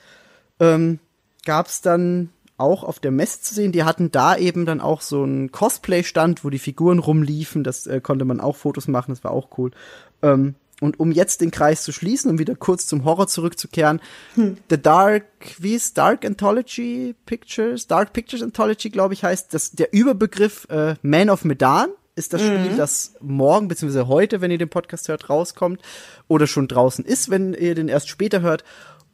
Ähm, 0.61 0.99
gab's 1.45 1.81
dann 1.81 2.31
auch 2.59 2.85
auf 2.85 3.01
der 3.01 3.11
Messe 3.11 3.43
zu 3.43 3.55
sehen. 3.55 3.73
Die 3.73 3.85
hatten 3.85 4.11
da 4.11 4.37
eben 4.37 4.67
dann 4.67 4.81
auch 4.81 5.01
so 5.01 5.23
einen 5.23 5.53
Cosplay-Stand, 5.53 6.45
wo 6.45 6.51
die 6.51 6.59
Figuren 6.59 6.99
rumliefen. 6.99 7.65
Das 7.65 7.87
äh, 7.87 8.01
konnte 8.01 8.25
man 8.25 8.41
auch 8.41 8.57
Fotos 8.57 8.89
machen, 8.89 9.13
das 9.13 9.25
war 9.25 9.33
auch 9.33 9.59
cool. 9.59 9.73
Ähm, 10.23 10.55
und 10.81 11.01
um 11.01 11.11
jetzt 11.11 11.41
den 11.41 11.51
Kreis 11.51 11.83
zu 11.83 11.93
schließen 11.93 12.31
und 12.31 12.39
wieder 12.39 12.55
kurz 12.55 12.87
zum 12.87 13.05
Horror 13.05 13.29
zurückzukehren, 13.29 14.01
The 14.71 14.81
Dark, 14.81 15.25
wie 15.59 15.75
ist 15.75 15.97
Dark 15.97 16.25
Anthology 16.25 17.15
Pictures? 17.25 17.87
Dark 17.87 18.13
Pictures 18.13 18.43
Anthology, 18.43 18.91
glaube 18.91 19.15
ich, 19.15 19.25
heißt 19.25 19.55
das, 19.55 19.73
der 19.73 19.95
Überbegriff 19.95 20.67
äh, 20.69 20.97
Man 21.01 21.31
of 21.31 21.45
Medan 21.45 21.89
ist 22.15 22.33
das 22.33 22.43
Spiel, 22.43 22.77
das 22.77 23.15
morgen 23.21 23.69
beziehungsweise 23.69 24.09
heute, 24.09 24.41
wenn 24.41 24.51
ihr 24.51 24.59
den 24.59 24.71
Podcast 24.71 25.09
hört, 25.09 25.29
rauskommt 25.29 25.83
oder 26.29 26.47
schon 26.47 26.67
draußen 26.67 27.05
ist, 27.05 27.29
wenn 27.31 27.53
ihr 27.53 27.75
den 27.75 27.89
erst 27.89 28.09
später 28.09 28.41
hört. 28.41 28.65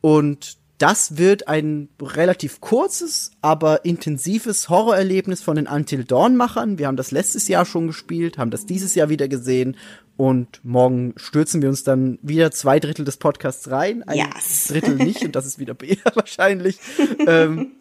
Und 0.01 0.59
das 0.83 1.17
wird 1.17 1.47
ein 1.47 1.89
relativ 2.01 2.61
kurzes, 2.61 3.31
aber 3.41 3.85
intensives 3.85 4.69
Horrorerlebnis 4.69 5.41
von 5.41 5.55
den 5.55 5.69
Until 5.69 6.03
Dawn-Machern. 6.05 6.77
Wir 6.79 6.89
haben 6.89 6.97
das 6.97 7.13
letztes 7.13 7.47
Jahr 7.47 7.65
schon 7.65 7.87
gespielt, 7.87 8.37
haben 8.37 8.51
das 8.51 8.67
dieses 8.67 8.97
Jahr 8.97 9.09
wieder 9.09 9.29
gesehen 9.29 9.77
und 10.17 10.61
morgen 10.65 11.15
stürzen 11.17 11.63
wir 11.63 11.69
uns 11.69 11.85
dann 11.85 12.19
wieder 12.23 12.51
zwei 12.51 12.81
Drittel 12.81 13.05
des 13.05 13.17
Podcasts 13.17 13.71
rein. 13.71 14.03
Ein 14.03 14.19
Yes. 14.35 14.67
Drittel 14.69 14.97
nicht 14.97 15.23
und 15.25 15.37
das 15.37 15.47
ist 15.47 15.59
wieder 15.61 15.75
Bea 15.83 15.97
wahrscheinlich. 16.15 16.79
ähm, 17.27 17.73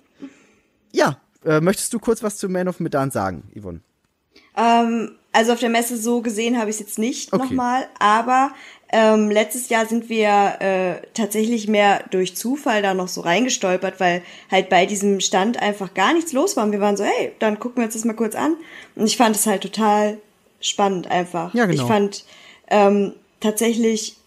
ja, 0.92 1.18
äh, 1.44 1.60
möchtest 1.60 1.94
du 1.94 2.00
kurz 2.00 2.22
was 2.22 2.38
zu 2.38 2.50
Man 2.50 2.68
of 2.68 2.80
Medan 2.80 3.10
sagen, 3.10 3.52
Yvonne? 3.60 3.82
Ähm, 4.56 5.14
also 5.32 5.54
auf 5.54 5.60
der 5.60 5.70
Messe 5.70 5.98
so 5.98 6.22
gesehen 6.22 6.58
habe 6.60 6.70
ich 6.70 6.76
es 6.76 6.80
jetzt 6.82 7.00
nicht 7.00 7.34
Okay. 7.34 7.42
nochmal, 7.44 7.88
aber 8.00 8.52
ähm, 8.92 9.30
letztes 9.32 9.70
Jahr 9.70 9.86
sind 9.86 10.10
wir 10.10 10.58
äh, 10.60 11.08
tatsächlich 11.14 11.68
mehr 11.68 12.04
durch 12.12 12.36
Zufall 12.36 12.82
da 12.82 12.94
noch 12.94 13.08
so 13.08 13.22
reingestolpert, 13.22 14.00
weil 14.00 14.22
halt 14.50 14.70
bei 14.70 14.86
diesem 14.86 15.20
Stand 15.22 15.62
einfach 15.62 15.94
gar 15.94 16.14
nichts 16.14 16.34
los 16.34 16.58
war. 16.58 16.66
Und 16.66 16.72
wir 16.72 16.82
waren 16.82 16.98
so, 16.98 17.04
hey, 17.04 17.32
dann 17.40 17.60
gucken 17.60 17.78
wir 17.78 17.86
uns 17.86 17.94
das 17.94 18.06
mal 18.06 18.14
kurz 18.14 18.36
an. 18.36 18.56
Und 18.96 19.06
ich 19.06 19.18
fand 19.18 19.36
es 19.36 19.48
halt 19.48 19.62
total 19.62 20.18
spannend 20.60 21.10
einfach. 21.10 21.54
Ja, 21.54 21.66
genau. 21.66 21.82
Ich 21.82 21.88
fand 21.88 22.26
ähm, 22.70 23.14
tatsächlich 23.40 24.18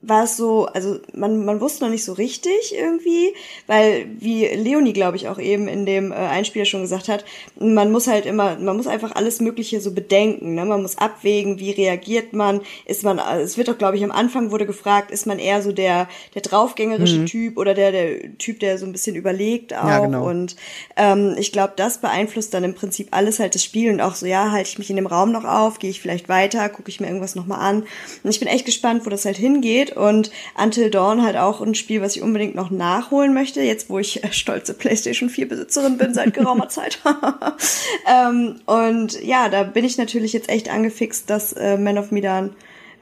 war 0.00 0.24
es 0.24 0.36
so, 0.36 0.66
also 0.66 1.00
man, 1.12 1.44
man 1.44 1.60
wusste 1.60 1.82
noch 1.82 1.90
nicht 1.90 2.04
so 2.04 2.12
richtig 2.12 2.72
irgendwie, 2.72 3.34
weil 3.66 4.06
wie 4.20 4.46
Leonie, 4.46 4.92
glaube 4.92 5.16
ich, 5.16 5.26
auch 5.26 5.40
eben 5.40 5.66
in 5.66 5.86
dem 5.86 6.12
äh, 6.12 6.14
Einspieler 6.14 6.66
schon 6.66 6.82
gesagt 6.82 7.08
hat, 7.08 7.24
man 7.58 7.90
muss 7.90 8.06
halt 8.06 8.24
immer, 8.24 8.56
man 8.60 8.76
muss 8.76 8.86
einfach 8.86 9.16
alles 9.16 9.40
Mögliche 9.40 9.80
so 9.80 9.92
bedenken, 9.92 10.54
ne? 10.54 10.64
Man 10.64 10.82
muss 10.82 10.98
abwägen, 10.98 11.58
wie 11.58 11.72
reagiert 11.72 12.32
man, 12.32 12.60
ist 12.86 13.02
man, 13.02 13.18
äh, 13.18 13.40
es 13.40 13.58
wird 13.58 13.66
doch, 13.66 13.76
glaube 13.76 13.96
ich, 13.96 14.04
am 14.04 14.12
Anfang 14.12 14.52
wurde 14.52 14.66
gefragt, 14.66 15.10
ist 15.10 15.26
man 15.26 15.40
eher 15.40 15.62
so 15.62 15.72
der, 15.72 16.08
der 16.34 16.42
draufgängerische 16.42 17.24
Typ 17.24 17.58
oder 17.58 17.74
der, 17.74 17.90
der 17.90 18.38
Typ, 18.38 18.60
der 18.60 18.78
so 18.78 18.86
ein 18.86 18.92
bisschen 18.92 19.16
überlegt 19.16 19.74
auch 19.74 19.88
Ja, 19.88 19.98
genau. 19.98 20.28
und 20.28 20.54
ähm, 20.96 21.34
ich 21.38 21.50
glaube, 21.50 21.72
das 21.74 21.98
beeinflusst 21.98 22.54
dann 22.54 22.62
im 22.62 22.74
Prinzip 22.74 23.08
alles 23.10 23.40
halt 23.40 23.56
das 23.56 23.64
Spiel 23.64 23.90
und 23.90 24.00
auch 24.00 24.14
so, 24.14 24.26
ja, 24.26 24.52
halte 24.52 24.68
ich 24.68 24.78
mich 24.78 24.90
in 24.90 24.96
dem 24.96 25.06
Raum 25.06 25.32
noch 25.32 25.44
auf, 25.44 25.80
gehe 25.80 25.90
ich 25.90 26.00
vielleicht 26.00 26.28
weiter, 26.28 26.68
gucke 26.68 26.88
ich 26.88 27.00
mir 27.00 27.08
irgendwas 27.08 27.34
nochmal 27.34 27.60
an. 27.60 27.82
Und 28.22 28.30
ich 28.30 28.38
bin 28.38 28.48
echt 28.48 28.64
gespannt, 28.64 29.04
wo 29.04 29.10
das 29.10 29.24
halt 29.24 29.36
hingeht. 29.36 29.87
Und 29.96 30.30
Until 30.60 30.90
Dawn 30.90 31.22
halt 31.22 31.36
auch 31.36 31.60
ein 31.60 31.74
Spiel, 31.74 32.02
was 32.02 32.16
ich 32.16 32.22
unbedingt 32.22 32.54
noch 32.54 32.70
nachholen 32.70 33.34
möchte, 33.34 33.62
jetzt 33.62 33.90
wo 33.90 33.98
ich 33.98 34.22
stolze 34.32 34.74
PlayStation 34.74 35.28
4 35.28 35.48
Besitzerin 35.48 35.98
bin 35.98 36.14
seit 36.14 36.34
geraumer 36.34 36.68
Zeit. 36.68 36.98
ähm, 38.06 38.60
und 38.66 39.22
ja, 39.22 39.48
da 39.48 39.62
bin 39.64 39.84
ich 39.84 39.98
natürlich 39.98 40.32
jetzt 40.32 40.48
echt 40.48 40.70
angefixt, 40.70 41.28
das 41.30 41.52
äh, 41.52 41.76
Man 41.76 41.98
of 41.98 42.10
Medan 42.10 42.54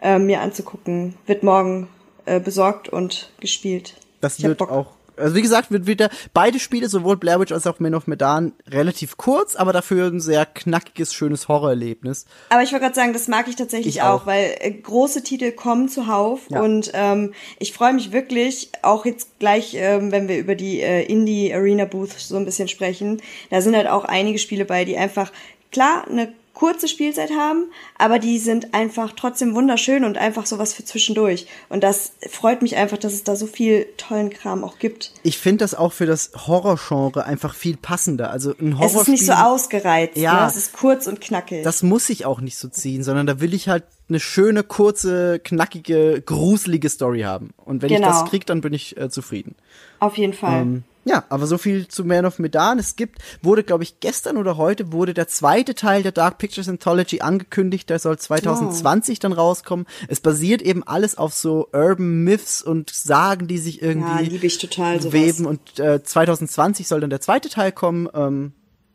äh, 0.03 0.19
mir 0.19 0.41
anzugucken. 0.41 1.15
Wird 1.27 1.43
morgen 1.43 1.89
äh, 2.25 2.41
besorgt 2.41 2.89
und 2.89 3.31
gespielt. 3.41 3.95
das 4.21 4.43
wird 4.43 4.61
auch. 4.63 4.97
Also 5.17 5.35
wie 5.35 5.43
gesagt, 5.43 5.71
wird 5.71 5.87
wieder 5.87 6.11
beide 6.35 6.59
Spiele, 6.59 6.89
sowohl 6.89 7.17
Blair 7.17 7.41
Witch 7.41 7.53
als 7.53 7.67
auch 7.67 7.81
Man 7.81 7.95
of 7.95 8.07
Medan, 8.07 8.53
relativ 8.69 9.17
kurz, 9.17 9.57
aber 9.57 9.73
dafür 9.73 10.07
ein 10.09 10.21
sehr 10.21 10.47
knackiges, 10.47 11.15
schönes 11.15 11.49
Horrorerlebnis. 11.49 12.27
Aber 12.51 12.63
ich 12.63 12.73
wollte 12.73 12.85
gerade 12.85 12.95
sagen, 12.95 13.13
das 13.13 13.29
mag 13.29 13.49
ich 13.49 13.57
tatsächlich 13.57 13.97
Ich 13.97 14.03
auch, 14.03 14.23
auch. 14.23 14.27
weil 14.27 14.55
äh, 14.61 14.71
große 14.71 15.23
Titel 15.23 15.53
kommen 15.53 15.89
zuhauf 15.89 16.41
Ja. 16.51 16.61
und 16.63 16.91
ähm, 16.95 17.33
ich 17.59 17.73
freue 17.73 17.93
mich 17.93 18.13
wirklich, 18.13 18.71
auch 18.83 19.05
jetzt 19.07 19.39
gleich, 19.39 19.75
ähm, 19.75 20.13
wenn 20.13 20.29
wir 20.29 20.39
über 20.39 20.55
die 20.55 20.81
äh, 20.81 21.03
Indie 21.05 21.53
Arena 21.53 21.85
Booth 21.85 22.13
so 22.19 22.37
ein 22.37 22.45
bisschen 22.45 22.69
sprechen, 22.69 23.21
da 23.51 23.61
sind 23.61 23.77
halt 23.77 23.89
auch 23.89 24.05
einige 24.05 24.39
Spiele 24.39 24.65
bei, 24.65 24.85
die 24.85 24.97
einfach, 24.97 25.33
klar, 25.73 26.05
eine 26.09 26.33
kurze 26.57 26.89
Spielzeit 26.89 27.31
haben, 27.31 27.67
aber 27.99 28.19
die 28.19 28.39
sind 28.39 28.73
einfach 28.75 29.13
trotzdem 29.15 29.55
wunderschön 29.55 30.05
und 30.05 30.17
einfach 30.17 30.47
sowas 30.47 30.73
für 30.73 30.85
zwischendurch. 30.85 31.47
Und 31.69 31.85
das 31.85 32.13
freut 32.31 32.63
mich 32.63 32.77
einfach, 32.77 32.97
dass 32.99 33.13
es 33.13 33.23
da 33.25 33.37
so 33.37 33.47
viel 33.47 33.87
tollen 33.99 34.31
Kram 34.31 34.65
auch 34.65 34.79
gibt. 34.79 35.13
Ich 35.23 35.37
finde 35.39 35.59
das 35.65 35.75
auch 35.75 35.93
für 35.93 36.07
das 36.07 36.31
Horrorgenre 36.47 37.25
einfach 37.25 37.55
viel 37.55 37.77
passender. 37.77 38.31
Also 38.31 38.55
ein 38.59 38.73
Es 38.73 38.79
Horrorspiel. 38.79 39.01
ist 39.03 39.09
nicht 39.09 39.27
so 39.27 39.33
ausgereizt, 39.35 40.17
Ja. 40.17 40.41
ne? 40.43 40.47
es 40.49 40.57
ist 40.57 40.73
kurz 40.73 41.07
und 41.07 41.21
knackig. 41.21 41.63
Das 41.63 41.83
muss 41.83 42.09
ich 42.09 42.25
auch 42.25 42.41
nicht 42.41 42.57
so 42.57 42.69
ziehen, 42.69 43.03
sondern 43.05 43.27
da 43.27 43.39
will 43.41 43.53
ich 43.53 43.69
halt 43.69 43.85
eine 44.09 44.19
schöne, 44.19 44.63
kurze, 44.63 45.39
knackige, 45.41 46.23
gruselige 46.25 46.89
Story 46.89 47.21
haben. 47.23 47.51
Und 47.65 47.83
wenn 47.83 47.91
Genau. 47.91 48.09
ich 48.09 48.15
das 48.15 48.31
krieg, 48.31 48.47
dann 48.47 48.63
bin 48.63 48.73
ich 48.73 48.97
äh, 48.97 49.11
zufrieden. 49.11 49.55
Auf 50.01 50.17
jeden 50.17 50.33
Fall. 50.33 50.63
Ähm, 50.63 50.85
ja, 51.09 51.23
aber 51.29 51.47
so 51.47 51.57
viel 51.57 51.87
zu 51.87 52.05
Man 52.05 52.27
of 52.27 52.41
Medan. 52.41 52.81
Es 52.81 52.97
gibt, 52.97 53.23
wurde, 53.41 53.63
glaube 53.63 53.85
ich, 53.85 54.01
gestern 54.01 54.37
oder 54.37 54.57
heute 54.57 54.91
wurde 54.91 55.15
der 55.15 55.29
zweite 55.29 55.77
Teil 55.77 56.03
der 56.03 56.11
Dark 56.11 56.39
Pictures 56.39 56.69
Anthology 56.69 57.21
angekündigt. 57.21 57.89
Der 57.91 58.01
soll 58.01 58.19
2020 58.19 59.21
dann 59.21 59.33
rauskommen. 59.33 59.87
Es 60.09 60.19
basiert 60.19 60.63
eben 60.63 60.83
alles 60.83 61.17
auf 61.17 61.33
so 61.33 61.69
Urban 61.73 62.25
Myths 62.25 62.61
und 62.61 62.91
Sagen, 62.91 63.47
die 63.47 63.59
sich 63.59 63.83
ja, 63.83 63.87
irgendwie 63.87 64.45
ich 64.45 64.59
total 64.59 65.01
sowas. 65.01 65.13
weben. 65.13 65.47
Und 65.47 65.79
äh, 65.79 66.03
2020 66.03 66.89
soll 66.89 67.01
dann 67.01 67.11
der 67.11 67.21
zweite 67.21 67.51
Teil 67.51 67.71
kommen. 67.71 68.09
Ähm, 68.13 68.53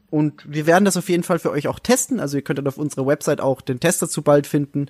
und 0.10 0.44
wir 0.46 0.66
werden 0.66 0.84
das 0.84 0.98
auf 0.98 1.08
jeden 1.08 1.24
Fall 1.24 1.40
für 1.40 1.52
euch 1.52 1.70
auch 1.70 1.80
testen. 1.80 2.20
Also 2.20 2.36
ihr 2.36 2.44
könnt 2.44 2.60
dann 2.60 2.68
auf 2.68 2.78
unserer 2.78 3.08
Website 3.08 3.40
auch 3.40 3.62
den 3.62 3.80
Test 3.80 4.02
dazu 4.02 4.22
bald 4.22 4.48
finden. 4.48 4.88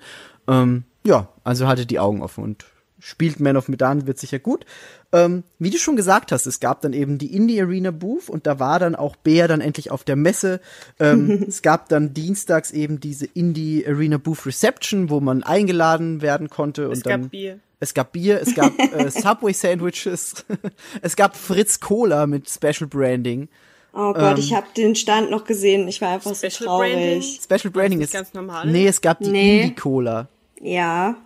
Ähm, 0.48 0.82
ja, 1.04 1.28
also 1.44 1.68
haltet 1.68 1.92
die 1.92 2.00
Augen 2.00 2.20
offen 2.20 2.42
und 2.42 2.64
spielt 3.04 3.40
Man 3.40 3.56
of 3.56 3.68
Medan, 3.68 4.06
wird 4.06 4.18
sicher 4.18 4.38
gut. 4.38 4.64
Ähm, 5.12 5.42
wie 5.58 5.70
du 5.70 5.76
schon 5.78 5.96
gesagt 5.96 6.30
hast, 6.32 6.46
es 6.46 6.60
gab 6.60 6.80
dann 6.82 6.92
eben 6.92 7.18
die 7.18 7.34
Indie 7.34 7.60
Arena 7.60 7.90
Booth 7.90 8.28
und 8.30 8.46
da 8.46 8.60
war 8.60 8.78
dann 8.78 8.94
auch 8.94 9.16
Bär 9.16 9.48
dann 9.48 9.60
endlich 9.60 9.90
auf 9.90 10.04
der 10.04 10.16
Messe. 10.16 10.60
Ähm, 11.00 11.44
es 11.48 11.62
gab 11.62 11.88
dann 11.88 12.14
dienstags 12.14 12.70
eben 12.70 13.00
diese 13.00 13.26
Indie 13.26 13.84
Arena 13.86 14.18
Booth 14.18 14.46
Reception, 14.46 15.10
wo 15.10 15.20
man 15.20 15.42
eingeladen 15.42 16.22
werden 16.22 16.48
konnte. 16.48 16.86
Und 16.86 16.92
Es 16.92 17.02
dann, 17.02 17.22
gab 17.22 17.30
Bier. 17.32 17.58
Es 17.80 17.92
gab 17.94 18.12
Bier, 18.12 18.40
es 18.40 18.54
gab 18.54 18.72
äh, 18.78 19.10
Subway 19.10 19.52
Sandwiches, 19.52 20.44
es 21.02 21.16
gab 21.16 21.36
Fritz 21.36 21.80
Cola 21.80 22.26
mit 22.28 22.48
Special 22.48 22.86
Branding. 22.88 23.48
Oh 23.92 24.14
Gott, 24.14 24.38
ich 24.38 24.54
habe 24.54 24.68
den 24.74 24.94
Stand 24.94 25.30
noch 25.30 25.44
gesehen. 25.44 25.86
Ich 25.88 26.00
war 26.00 26.10
einfach 26.14 26.34
so 26.34 26.48
Special 26.48 26.66
traurig. 26.68 26.92
Branding? 26.94 27.22
Special 27.22 27.70
Branding 27.72 27.98
nicht 27.98 28.06
ist 28.06 28.14
ganz 28.14 28.32
normal? 28.32 28.66
Nee, 28.70 28.86
es 28.86 29.00
gab 29.02 29.18
die 29.18 29.28
Nee. 29.30 29.62
Indie 29.64 29.74
Cola, 29.74 30.28
Ja. 30.60 31.16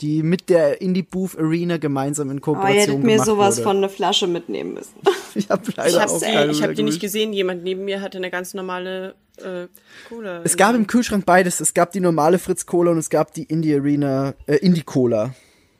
Die 0.00 0.22
mit 0.22 0.48
der 0.50 0.80
Indie 0.80 1.02
Booth 1.02 1.38
Arena 1.38 1.76
gemeinsam 1.78 2.30
in 2.30 2.38
Aber 2.38 2.38
ihr 2.38 2.40
Kooperation 2.42 2.80
hättet 2.96 3.04
mir 3.04 3.22
sowas 3.22 3.56
wurde. 3.56 3.64
von 3.64 3.76
eine 3.78 3.88
Flasche 3.88 4.26
mitnehmen 4.26 4.74
müssen. 4.74 4.94
Ich 5.36 5.50
habe 5.50 5.62
leider 5.74 5.88
Ich 5.88 5.96
auch 5.96 6.22
habe 6.22 6.24
keine 6.24 6.52
ich 6.52 6.62
hab 6.62 6.68
mehr 6.68 6.76
die 6.76 6.82
nicht 6.84 7.00
gesehen. 7.00 7.32
Jemand 7.32 7.64
neben 7.64 7.84
mir 7.84 8.00
hatte 8.00 8.18
eine 8.18 8.30
ganz 8.30 8.54
normale 8.54 9.16
äh, 9.38 9.66
Cola. 10.08 10.42
Es 10.44 10.56
gab 10.56 10.76
im 10.76 10.86
Kühlschrank 10.86 11.26
beides. 11.26 11.58
Es 11.58 11.74
gab 11.74 11.90
die 11.90 11.98
normale 11.98 12.38
Fritz 12.38 12.66
Cola 12.66 12.92
und 12.92 12.98
es 12.98 13.10
gab 13.10 13.34
die 13.34 13.42
Indie 13.42 13.74
Arena, 13.74 14.34
äh, 14.46 14.56
Indie 14.58 14.82
Cola. 14.84 15.34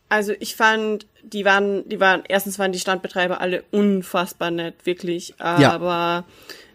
Also 0.09 0.33
ich 0.41 0.57
fand, 0.57 1.07
die 1.23 1.45
waren, 1.45 1.89
die 1.89 2.01
waren, 2.01 2.25
erstens 2.29 2.59
waren 2.59 2.73
die 2.73 2.81
Standbetreiber 2.81 3.41
alle 3.41 3.63
unfassbar 3.71 4.51
nett, 4.51 4.75
wirklich. 4.85 5.35
Aber 5.39 6.25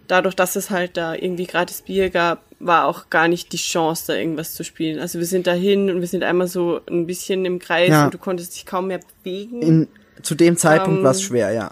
dadurch, 0.08 0.36
dass 0.36 0.56
es 0.56 0.70
halt 0.70 0.96
da 0.96 1.16
irgendwie 1.16 1.48
gratis 1.48 1.82
Bier 1.82 2.10
gab, 2.10 2.44
war 2.60 2.86
auch 2.86 3.10
gar 3.10 3.28
nicht 3.28 3.54
die 3.54 3.58
Chance, 3.58 4.04
da 4.08 4.14
irgendwas 4.16 4.54
zu 4.54 4.64
spielen. 4.64 5.00
Also 5.00 5.20
wir 5.20 5.26
sind 5.26 5.48
dahin 5.48 5.90
und 5.90 6.02
wir 6.02 6.08
sind 6.08 6.24
einmal 6.24 6.48
so 6.48 6.82
ein 6.90 7.06
bisschen 7.08 7.46
im 7.46 7.60
Kreis 7.60 7.90
Ja. 7.90 8.06
und 8.06 8.14
du 8.14 8.18
konntest 8.18 8.56
dich 8.56 8.66
kaum 8.66 8.88
mehr 8.88 9.00
bewegen. 9.24 9.62
In, 9.62 9.88
zu 10.22 10.36
dem 10.36 10.58
Zeitpunkt 10.58 11.00
Ähm, 11.00 11.04
war 11.06 11.12
es 11.12 11.22
schwer, 11.22 11.52
ja. 11.52 11.72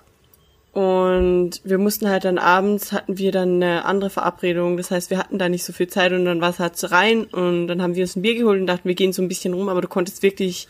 Und 0.74 1.60
wir 1.64 1.80
mussten 1.80 2.08
halt 2.08 2.24
dann 2.24 2.38
abends, 2.38 2.92
hatten 2.92 3.18
wir 3.18 3.32
dann 3.32 3.56
eine 3.56 3.84
andere 3.86 4.12
Verabredung. 4.12 4.78
Das 4.78 4.92
heißt, 4.92 5.10
wir 5.10 5.18
hatten 5.18 5.40
da 5.40 5.50
nicht 5.50 5.64
so 5.64 5.74
viel 5.74 5.88
Zeit 5.88 6.12
und 6.12 6.24
dann 6.26 6.40
war 6.40 6.52
es 6.52 6.60
halt 6.60 6.78
so 6.78 6.88
rein 6.88 7.24
und 7.26 7.66
dann 7.68 7.82
haben 7.82 7.96
wir 7.96 8.04
uns 8.04 8.16
ein 8.16 8.22
Bier 8.22 8.36
geholt 8.36 8.62
und 8.62 8.68
dachten, 8.68 8.88
wir 8.88 8.94
gehen 8.96 9.12
so 9.12 9.24
ein 9.24 9.28
bisschen 9.28 9.54
rum, 9.56 9.70
aber 9.70 9.82
du 9.82 9.88
konntest 9.88 10.22
wirklich, 10.24 10.68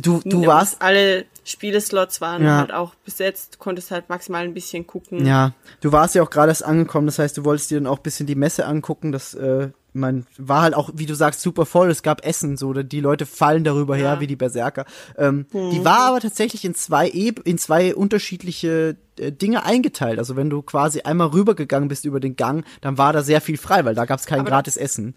Du, 0.00 0.20
du 0.24 0.46
warst, 0.46 0.80
alle 0.80 1.26
Spieleslots 1.44 2.20
waren 2.20 2.44
Ja. 2.44 2.58
halt 2.58 2.72
auch 2.72 2.94
besetzt, 3.04 3.58
konntest 3.58 3.90
halt 3.90 4.08
maximal 4.08 4.42
ein 4.44 4.54
bisschen 4.54 4.86
gucken. 4.86 5.26
ja, 5.26 5.52
du 5.80 5.92
warst 5.92 6.14
ja 6.14 6.22
auch 6.22 6.30
gerade 6.30 6.50
erst 6.50 6.64
angekommen. 6.64 7.06
Das 7.06 7.18
heißt, 7.18 7.36
du 7.36 7.44
wolltest 7.44 7.70
dir 7.70 7.78
dann 7.80 7.86
auch 7.86 7.98
ein 7.98 8.02
bisschen 8.02 8.26
die 8.26 8.34
Messe 8.34 8.66
angucken. 8.66 9.12
Das, 9.12 9.34
äh, 9.34 9.70
man 9.94 10.26
war 10.38 10.62
halt 10.62 10.74
auch, 10.74 10.88
wie 10.94 11.04
du 11.06 11.14
sagst, 11.14 11.40
super 11.42 11.66
voll. 11.66 11.90
Es 11.90 12.02
gab 12.02 12.24
Essen, 12.24 12.56
so 12.56 12.72
die 12.72 13.00
Leute 13.00 13.26
fallen 13.26 13.62
darüber 13.64 13.94
her 13.94 14.20
wie 14.20 14.26
die 14.26 14.36
Berserker. 14.36 14.86
Ähm, 15.18 15.46
Die 15.52 15.84
war 15.84 16.00
aber 16.08 16.20
tatsächlich 16.20 16.64
in 16.64 16.74
zwei 16.74 17.08
e 17.08 17.32
in 17.44 17.58
zwei 17.58 17.94
unterschiedliche 17.94 18.96
äh, 19.18 19.32
Dinge 19.32 19.64
eingeteilt. 19.64 20.18
Also 20.18 20.34
wenn 20.36 20.48
du 20.48 20.62
quasi 20.62 21.02
einmal 21.02 21.28
rübergegangen 21.28 21.88
bist 21.88 22.04
über 22.06 22.20
den 22.20 22.36
Gang, 22.36 22.64
dann 22.80 22.96
war 22.98 23.12
da 23.12 23.22
sehr 23.22 23.40
viel 23.42 23.58
frei, 23.58 23.84
weil 23.84 23.94
da 23.94 24.04
gab 24.06 24.18
es 24.20 24.26
kein 24.26 24.40
Aber- 24.40 24.48
gratis 24.50 24.76
Essen. 24.76 25.14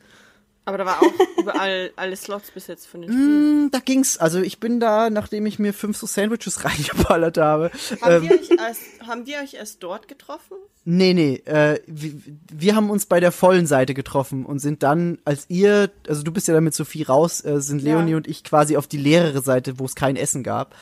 Aber 0.66 0.78
da 0.80 0.86
war 0.86 1.02
auch 1.02 1.14
überall 1.38 1.92
alle 1.96 2.16
Slots 2.16 2.50
besetzt 2.52 2.88
von 2.88 3.02
den 3.02 3.12
Spielen. 3.12 3.62
Hm, 3.66 3.72
Da 3.72 3.80
ging's. 3.80 4.18
Also 4.18 4.40
ich 4.42 4.60
bin 4.60 4.80
da, 4.80 5.10
nachdem 5.12 5.46
ich 5.46 5.60
mir 5.60 5.74
fünf 5.74 5.96
so 5.98 6.08
Sandwiches 6.08 6.64
reingeballert 6.66 7.38
habe. 7.38 7.72
Haben, 8.02 8.24
Ähm, 8.26 8.30
wir 8.30 8.40
euch 8.40 8.50
erst, 8.52 8.82
haben 9.08 9.26
wir 9.28 9.38
euch 9.40 9.54
erst 9.54 9.84
dort 9.84 10.08
getroffen? 10.08 10.58
nee, 10.88 11.14
nee. 11.14 11.36
Äh, 11.46 11.80
wir, 11.88 12.14
wir 12.52 12.76
haben 12.76 12.90
uns 12.90 13.06
bei 13.06 13.20
der 13.20 13.32
vollen 13.32 13.66
Seite 13.68 13.94
getroffen 13.94 14.46
und 14.46 14.60
sind 14.60 14.84
dann, 14.84 15.18
als 15.26 15.46
ihr, 15.50 15.90
also 16.08 16.22
du 16.24 16.32
bist 16.32 16.48
ja 16.48 16.54
dann 16.54 16.64
mit 16.64 16.74
Sophie 16.76 17.04
raus, 17.04 17.44
äh, 17.46 17.60
sind 17.62 17.82
Ja. 17.82 17.96
Leonie 17.96 18.16
und 18.16 18.28
ich 18.28 18.44
quasi 18.44 18.78
auf 18.78 18.88
die 18.88 18.98
leere 18.98 19.42
Seite, 19.42 19.80
wo 19.80 19.86
es 19.86 19.96
kein 19.96 20.16
Essen 20.16 20.44
gab. 20.44 20.76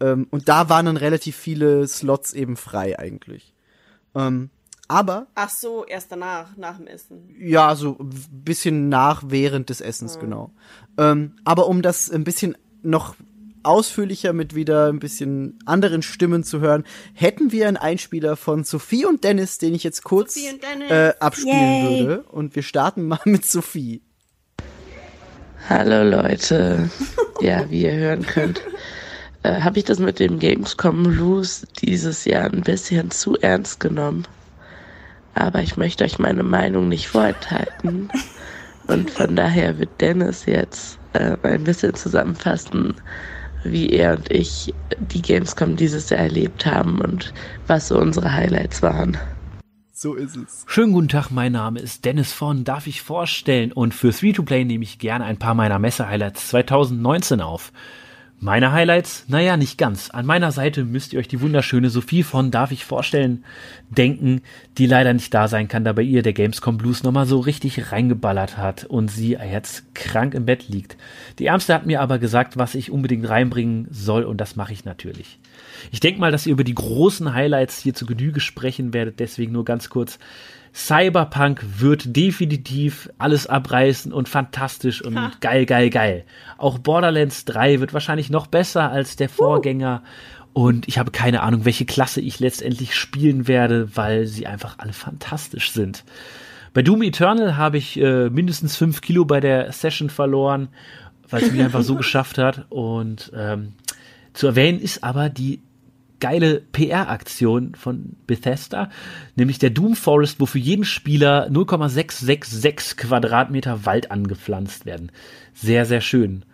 Ähm, 0.00 0.26
und 0.30 0.48
da 0.48 0.68
waren 0.68 0.86
dann 0.86 0.96
relativ 0.96 1.36
viele 1.36 1.86
Slots 1.88 2.32
eben 2.34 2.56
frei 2.56 2.98
eigentlich. 2.98 3.52
Ähm, 4.14 4.50
aber 4.88 5.26
Ach 5.34 5.50
so, 5.50 5.84
erst 5.84 6.10
danach, 6.10 6.56
nach 6.56 6.78
dem 6.78 6.86
Essen. 6.86 7.28
Ja, 7.38 7.76
so 7.76 7.96
ein 8.00 8.10
bisschen 8.30 8.88
nach 8.88 9.22
während 9.26 9.68
des 9.68 9.80
Essens, 9.80 10.18
genau. 10.18 10.50
Ähm, 10.96 11.34
aber 11.44 11.66
um 11.68 11.82
das 11.82 12.10
ein 12.10 12.24
bisschen 12.24 12.56
noch 12.82 13.14
ausführlicher 13.62 14.32
mit 14.32 14.54
wieder 14.54 14.88
ein 14.88 14.98
bisschen 14.98 15.58
anderen 15.66 16.00
Stimmen 16.02 16.42
zu 16.42 16.60
hören, 16.60 16.84
hätten 17.12 17.52
wir 17.52 17.68
einen 17.68 17.76
Einspieler 17.76 18.36
von 18.36 18.64
Sophie 18.64 19.04
und 19.04 19.24
Dennis, 19.24 19.58
den 19.58 19.74
ich 19.74 19.84
jetzt 19.84 20.04
kurz 20.04 20.36
äh, 20.36 21.12
abspielen 21.20 21.84
Yay. 21.84 22.00
würde. 22.00 22.22
Und 22.22 22.56
wir 22.56 22.62
starten 22.62 23.06
mal 23.06 23.20
mit 23.24 23.44
Sophie. 23.44 24.02
Hallo 25.68 26.08
Leute. 26.08 26.90
Ja, 27.40 27.68
wie 27.70 27.82
ihr 27.82 27.92
hören 27.92 28.24
könnt, 28.24 28.62
äh, 29.42 29.60
habe 29.60 29.78
ich 29.78 29.84
das 29.84 29.98
mit 29.98 30.18
dem 30.18 30.38
Gamescom 30.38 31.02
Blues 31.02 31.66
dieses 31.82 32.24
Jahr 32.24 32.44
ein 32.44 32.62
bisschen 32.62 33.10
zu 33.10 33.36
ernst 33.36 33.80
genommen. 33.80 34.26
Aber 35.38 35.62
ich 35.62 35.76
möchte 35.76 36.04
euch 36.04 36.18
meine 36.18 36.42
Meinung 36.42 36.88
nicht 36.88 37.08
vorenthalten. 37.08 38.10
Und 38.88 39.10
von 39.10 39.36
daher 39.36 39.78
wird 39.78 40.00
Dennis 40.00 40.46
jetzt 40.46 40.98
äh, 41.12 41.36
ein 41.42 41.64
bisschen 41.64 41.94
zusammenfassen, 41.94 42.94
wie 43.62 43.90
er 43.90 44.16
und 44.16 44.30
ich 44.30 44.74
die 44.98 45.22
Gamescom 45.22 45.76
dieses 45.76 46.10
Jahr 46.10 46.20
erlebt 46.20 46.66
haben 46.66 47.00
und 47.00 47.32
was 47.66 47.88
so 47.88 47.98
unsere 47.98 48.32
Highlights 48.32 48.82
waren. 48.82 49.16
So 49.92 50.14
ist 50.14 50.36
es. 50.36 50.64
Schönen 50.66 50.92
guten 50.92 51.08
Tag, 51.08 51.30
mein 51.30 51.52
Name 51.52 51.80
ist 51.80 52.04
Dennis 52.04 52.32
von 52.32 52.64
Darf 52.64 52.86
ich 52.86 53.02
vorstellen 53.02 53.72
und 53.72 53.94
für 53.94 54.12
Free 54.12 54.32
to 54.32 54.44
Play 54.44 54.64
nehme 54.64 54.84
ich 54.84 54.98
gerne 54.98 55.24
ein 55.24 55.38
paar 55.38 55.54
meiner 55.54 55.78
Messe-Highlights 55.78 56.48
2019 56.50 57.40
auf. 57.40 57.72
Meine 58.40 58.70
Highlights? 58.70 59.24
Naja, 59.26 59.56
nicht 59.56 59.78
ganz. 59.78 60.10
An 60.10 60.24
meiner 60.24 60.52
Seite 60.52 60.84
müsst 60.84 61.12
ihr 61.12 61.18
euch 61.18 61.26
die 61.26 61.40
wunderschöne 61.40 61.90
Sophie 61.90 62.22
von 62.22 62.52
Darf 62.52 62.70
ich 62.70 62.84
vorstellen 62.84 63.44
denken, 63.90 64.42
die 64.78 64.86
leider 64.86 65.12
nicht 65.12 65.34
da 65.34 65.48
sein 65.48 65.66
kann, 65.66 65.82
da 65.82 65.92
bei 65.92 66.02
ihr 66.02 66.22
der 66.22 66.34
Gamescom 66.34 66.78
Blues 66.78 67.02
nochmal 67.02 67.26
so 67.26 67.40
richtig 67.40 67.90
reingeballert 67.90 68.56
hat 68.56 68.84
und 68.84 69.10
sie 69.10 69.32
jetzt 69.32 69.92
krank 69.96 70.34
im 70.34 70.46
Bett 70.46 70.68
liegt. 70.68 70.96
Die 71.40 71.46
Ärmste 71.46 71.74
hat 71.74 71.86
mir 71.86 72.00
aber 72.00 72.20
gesagt, 72.20 72.56
was 72.56 72.76
ich 72.76 72.92
unbedingt 72.92 73.28
reinbringen 73.28 73.88
soll 73.90 74.22
und 74.22 74.40
das 74.40 74.54
mache 74.54 74.72
ich 74.72 74.84
natürlich. 74.84 75.40
Ich 75.90 75.98
denke 75.98 76.20
mal, 76.20 76.30
dass 76.30 76.46
ihr 76.46 76.52
über 76.52 76.64
die 76.64 76.76
großen 76.76 77.34
Highlights 77.34 77.80
hier 77.80 77.94
zu 77.94 78.06
Genüge 78.06 78.38
sprechen 78.38 78.94
werdet, 78.94 79.18
deswegen 79.18 79.50
nur 79.50 79.64
ganz 79.64 79.88
kurz. 79.88 80.20
Cyberpunk 80.78 81.80
wird 81.80 82.14
definitiv 82.14 83.10
alles 83.18 83.48
abreißen 83.48 84.12
und 84.12 84.28
fantastisch 84.28 85.02
und 85.02 85.40
geil, 85.40 85.66
geil, 85.66 85.90
geil. 85.90 86.24
Auch 86.56 86.78
Borderlands 86.78 87.44
3 87.46 87.80
wird 87.80 87.92
wahrscheinlich 87.92 88.30
noch 88.30 88.46
besser 88.46 88.88
als 88.92 89.16
der 89.16 89.28
Vorgänger. 89.28 90.04
Und 90.52 90.86
ich 90.86 90.96
habe 90.98 91.10
keine 91.10 91.42
Ahnung, 91.42 91.64
welche 91.64 91.84
Klasse 91.84 92.20
ich 92.20 92.38
letztendlich 92.38 92.94
spielen 92.94 93.48
werde, 93.48 93.96
weil 93.96 94.26
sie 94.26 94.46
einfach 94.46 94.78
alle 94.78 94.92
fantastisch 94.92 95.72
sind. 95.72 96.04
Bei 96.74 96.82
Doom 96.82 97.02
Eternal 97.02 97.56
habe 97.56 97.76
ich 97.76 97.98
äh, 97.98 98.30
mindestens 98.30 98.76
5 98.76 99.00
Kilo 99.00 99.24
bei 99.24 99.40
der 99.40 99.72
Session 99.72 100.10
verloren, 100.10 100.68
weil 101.28 101.42
es 101.42 101.50
mich 101.50 101.60
einfach 101.60 101.82
so 101.82 101.96
geschafft 101.96 102.38
hat. 102.38 102.66
Und 102.68 103.32
ähm, 103.34 103.72
zu 104.32 104.46
erwähnen 104.46 104.78
ist 104.78 105.02
aber 105.02 105.28
die 105.28 105.60
geile 106.20 106.60
PR-Aktion 106.72 107.74
von 107.74 108.16
Bethesda, 108.26 108.90
nämlich 109.36 109.58
der 109.58 109.70
Doom 109.70 109.96
Forest, 109.96 110.40
wo 110.40 110.46
für 110.46 110.58
jeden 110.58 110.84
Spieler 110.84 111.48
0,666 111.50 112.96
Quadratmeter 112.96 113.86
Wald 113.86 114.10
angepflanzt 114.10 114.86
werden. 114.86 115.12
Sehr, 115.54 115.86
sehr 115.86 116.00
schön. 116.00 116.44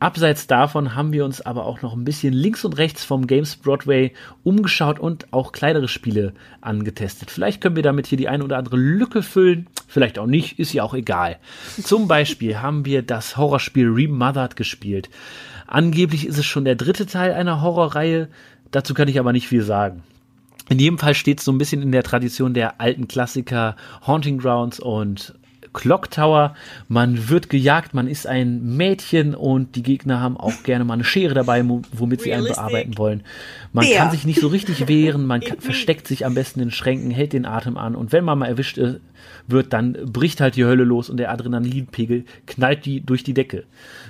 Abseits 0.00 0.46
davon 0.46 0.94
haben 0.94 1.12
wir 1.12 1.26
uns 1.26 1.42
aber 1.42 1.66
auch 1.66 1.82
noch 1.82 1.92
ein 1.92 2.04
bisschen 2.04 2.32
links 2.32 2.64
und 2.64 2.78
rechts 2.78 3.04
vom 3.04 3.26
Games 3.26 3.56
Broadway 3.56 4.14
umgeschaut 4.42 4.98
und 4.98 5.30
auch 5.30 5.52
kleinere 5.52 5.88
Spiele 5.88 6.32
angetestet. 6.62 7.30
Vielleicht 7.30 7.60
können 7.60 7.76
wir 7.76 7.82
damit 7.82 8.06
hier 8.06 8.16
die 8.16 8.28
eine 8.28 8.42
oder 8.42 8.56
andere 8.56 8.78
Lücke 8.78 9.22
füllen, 9.22 9.66
vielleicht 9.86 10.18
auch 10.18 10.26
nicht, 10.26 10.58
ist 10.58 10.72
ja 10.72 10.84
auch 10.84 10.94
egal. 10.94 11.36
Zum 11.82 12.08
Beispiel 12.08 12.60
haben 12.60 12.86
wir 12.86 13.02
das 13.02 13.36
Horrorspiel 13.36 13.88
Remothered 13.90 14.56
gespielt. 14.56 15.10
Angeblich 15.66 16.26
ist 16.26 16.38
es 16.38 16.46
schon 16.46 16.64
der 16.64 16.76
dritte 16.76 17.04
Teil 17.04 17.34
einer 17.34 17.60
Horrorreihe, 17.60 18.30
dazu 18.70 18.94
kann 18.94 19.08
ich 19.08 19.18
aber 19.18 19.32
nicht 19.32 19.48
viel 19.48 19.62
sagen. 19.62 20.02
In 20.68 20.78
jedem 20.78 20.98
Fall 20.98 21.14
steht 21.14 21.40
es 21.40 21.44
so 21.44 21.52
ein 21.52 21.58
bisschen 21.58 21.82
in 21.82 21.90
der 21.90 22.04
Tradition 22.04 22.54
der 22.54 22.80
alten 22.80 23.08
Klassiker 23.08 23.74
Haunting 24.06 24.38
Grounds 24.38 24.78
und 24.78 25.34
Clock 25.72 26.10
Tower. 26.10 26.54
Man 26.88 27.28
wird 27.28 27.48
gejagt, 27.48 27.94
man 27.94 28.08
ist 28.08 28.26
ein 28.26 28.76
Mädchen 28.76 29.34
und 29.34 29.76
die 29.76 29.82
Gegner 29.82 30.20
haben 30.20 30.36
auch 30.36 30.52
gerne 30.64 30.84
mal 30.84 30.94
eine 30.94 31.04
Schere 31.04 31.34
dabei, 31.34 31.64
womit 31.92 32.22
sie 32.22 32.32
einen 32.32 32.46
bearbeiten 32.46 32.98
wollen. 32.98 33.22
Man 33.72 33.84
Bär. 33.84 33.98
kann 33.98 34.10
sich 34.10 34.24
nicht 34.24 34.40
so 34.40 34.48
richtig 34.48 34.88
wehren, 34.88 35.26
man 35.26 35.40
kann, 35.40 35.60
versteckt 35.60 36.06
sich 36.06 36.24
am 36.26 36.34
besten 36.34 36.60
in 36.60 36.70
Schränken, 36.70 37.10
hält 37.10 37.32
den 37.32 37.46
Atem 37.46 37.76
an 37.76 37.94
und 37.94 38.12
wenn 38.12 38.24
man 38.24 38.38
mal 38.38 38.46
erwischt 38.46 38.78
äh, 38.78 39.00
wird, 39.46 39.72
dann 39.72 39.92
bricht 40.06 40.40
halt 40.40 40.56
die 40.56 40.64
Hölle 40.64 40.84
los 40.84 41.10
und 41.10 41.16
der 41.16 41.30
Adrenalinpegel 41.30 42.24
knallt 42.46 42.84
die 42.86 43.00
durch 43.00 43.24
die 43.24 43.34
Decke. 43.34 43.64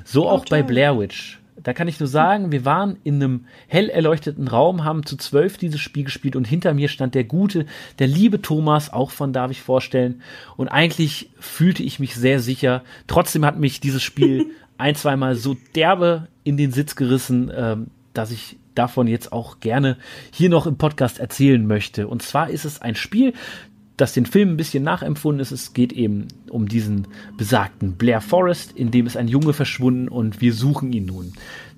So 0.05 0.29
auch 0.29 0.45
bei 0.45 0.63
Blair 0.63 0.99
Witch. 0.99 1.40
Da 1.63 1.73
kann 1.73 1.89
ich 1.89 2.01
nur 2.01 2.09
sagen, 2.09 2.53
wir 2.53 2.65
waren 2.65 2.97
in 3.05 3.17
einem 3.17 3.47
hell 3.69 3.89
erleuchteten 3.89 4.49
Raum, 4.49 4.85
haben 4.85 5.05
zu 5.05 5.17
zwölf 5.17 5.59
dieses 5.59 5.81
Spiel 5.81 6.05
gespielt 6.05 6.37
und 6.37 6.47
hinter 6.47 6.75
mir 6.75 6.89
stand 6.89 7.15
der 7.15 7.25
gute, 7.25 7.67
der 7.99 8.07
liebe 8.07 8.41
Thomas, 8.41 8.93
auch 8.93 9.11
von 9.11 9.33
darf 9.33 9.51
ich 9.51 9.61
vorstellen. 9.61 10.23
Und 10.57 10.69
eigentlich 10.69 11.31
fühlte 11.39 11.83
ich 11.83 11.99
mich 12.01 12.15
sehr 12.15 12.41
sicher. 12.41 12.83
Trotzdem 13.07 13.45
hat 13.45 13.59
mich 13.59 13.81
dieses 13.81 14.03
Spiel 14.03 14.47
ein, 14.79 14.95
zweimal 14.95 15.35
so 15.35 15.57
derbe 15.75 16.29
in 16.45 16.57
den 16.57 16.73
Sitz 16.73 16.97
gerissen, 16.97 17.51
ähm, 17.55 17.89
dass 18.15 18.31
ich 18.31 18.57
davon 18.75 19.07
jetzt 19.07 19.33
auch 19.33 19.61
gerne 19.61 19.97
hier 20.33 20.49
noch 20.49 20.67
im 20.67 20.77
Podcast 20.77 21.19
erzählen 21.19 21.67
möchte. 21.67 22.09
Und 22.09 22.23
zwar 22.23 22.51
ist 22.51 22.65
es 22.65 22.81
ein 22.81 22.95
Spiel, 22.95 23.35
das 24.01 24.13
den 24.13 24.27
Film 24.27 24.51
ein 24.51 24.57
bisschen 24.57 24.83
nachempfunden 24.83 25.41
ist. 25.41 25.53
Es 25.53 25.73
geht 25.73 25.93
eben 25.93 26.29
um 26.49 26.69
diesen 26.69 27.07
besagten 27.37 27.95
Blair 27.95 28.21
Forest, 28.21 28.73
in 28.73 28.91
dem 28.91 29.07
ist 29.07 29.17
ein 29.17 29.29
Junge 29.29 29.53
verschwunden 29.53 30.09
und 30.09 30.41
wir 30.41 30.55
suchen 30.55 30.93
ihn 30.93 31.07
nun. 31.07 31.33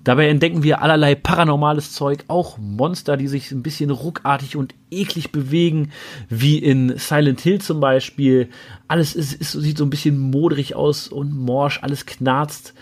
Dabei 0.05 0.29
entdecken 0.29 0.65
wir 0.65 0.83
allerlei 0.83 1.15
paranormales 1.15 1.93
Zeug, 1.93 2.25
auch 2.27 2.59
Monster, 2.59 3.17
die 3.17 3.29
sich 3.29 3.53
ein 3.53 3.63
bisschen 3.63 3.91
ruckartig 3.91 4.57
und 4.57 4.75
eklig 4.91 5.31
bewegen, 5.31 5.93
wie 6.29 6.59
in 6.59 6.99
Silent 6.99 7.41
Hill 7.41 7.61
zum 7.61 7.79
Beispiel. 7.79 8.49
Alles 8.89 9.15
ist, 9.15 9.33
ist, 9.33 9.53
sieht 9.53 9.79
so 9.79 9.85
ein 9.85 9.91
bisschen 9.91 10.19
modrig 10.19 10.75
aus 10.75 11.07
und 11.07 11.37
morsch, 11.37 11.79
alles 11.83 12.05
knarzt. 12.05 12.75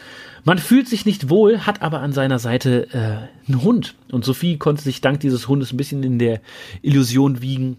Man 0.45 0.57
fühlt 0.57 0.89
sich 0.89 1.05
nicht 1.05 1.29
wohl, 1.29 1.61
hat 1.61 1.83
aber 1.83 2.01
an 2.01 2.15
seiner 2.15 2.39
Seite 2.39 2.89
äh, 2.93 3.51
einen 3.51 3.63
Hund. 3.63 3.97
Und 4.11 4.25
Sophie 4.25 4.57
konnte 4.57 4.83
sich 4.83 5.03
dank 5.03 5.21
dieses 5.21 5.47
Hundes 5.47 5.73
ein 5.73 5.77
bisschen 5.77 6.03
in 6.03 6.19
der 6.19 6.41
Illusion 6.81 7.43
wiegen, 7.43 7.77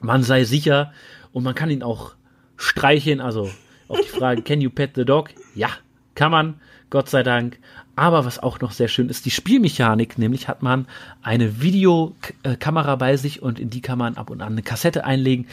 man 0.00 0.22
sei 0.22 0.44
sicher 0.44 0.92
und 1.32 1.44
man 1.44 1.54
kann 1.54 1.70
ihn 1.70 1.82
auch 1.82 2.12
streicheln. 2.56 3.20
Also 3.20 3.50
auf 3.88 4.00
die 4.00 4.08
Frage, 4.08 4.42
can 4.42 4.60
you 4.60 4.70
pet 4.70 4.92
the 4.94 5.04
dog? 5.04 5.30
Ja, 5.54 5.70
kann 6.14 6.32
man, 6.32 6.60
Gott 6.90 7.08
sei 7.08 7.22
Dank. 7.22 7.58
Aber 7.94 8.24
was 8.24 8.38
auch 8.38 8.60
noch 8.60 8.72
sehr 8.72 8.88
schön 8.88 9.08
ist, 9.08 9.24
die 9.24 9.30
Spielmechanik, 9.30 10.18
nämlich 10.18 10.48
hat 10.48 10.62
man 10.62 10.86
eine 11.22 11.62
Videokamera 11.62 12.96
bei 12.96 13.16
sich 13.16 13.42
und 13.42 13.58
in 13.58 13.70
die 13.70 13.80
kann 13.80 13.98
man 13.98 14.16
ab 14.16 14.30
und 14.30 14.42
an 14.42 14.52
eine 14.52 14.62
Kassette 14.62 15.04
einlegen. 15.04 15.46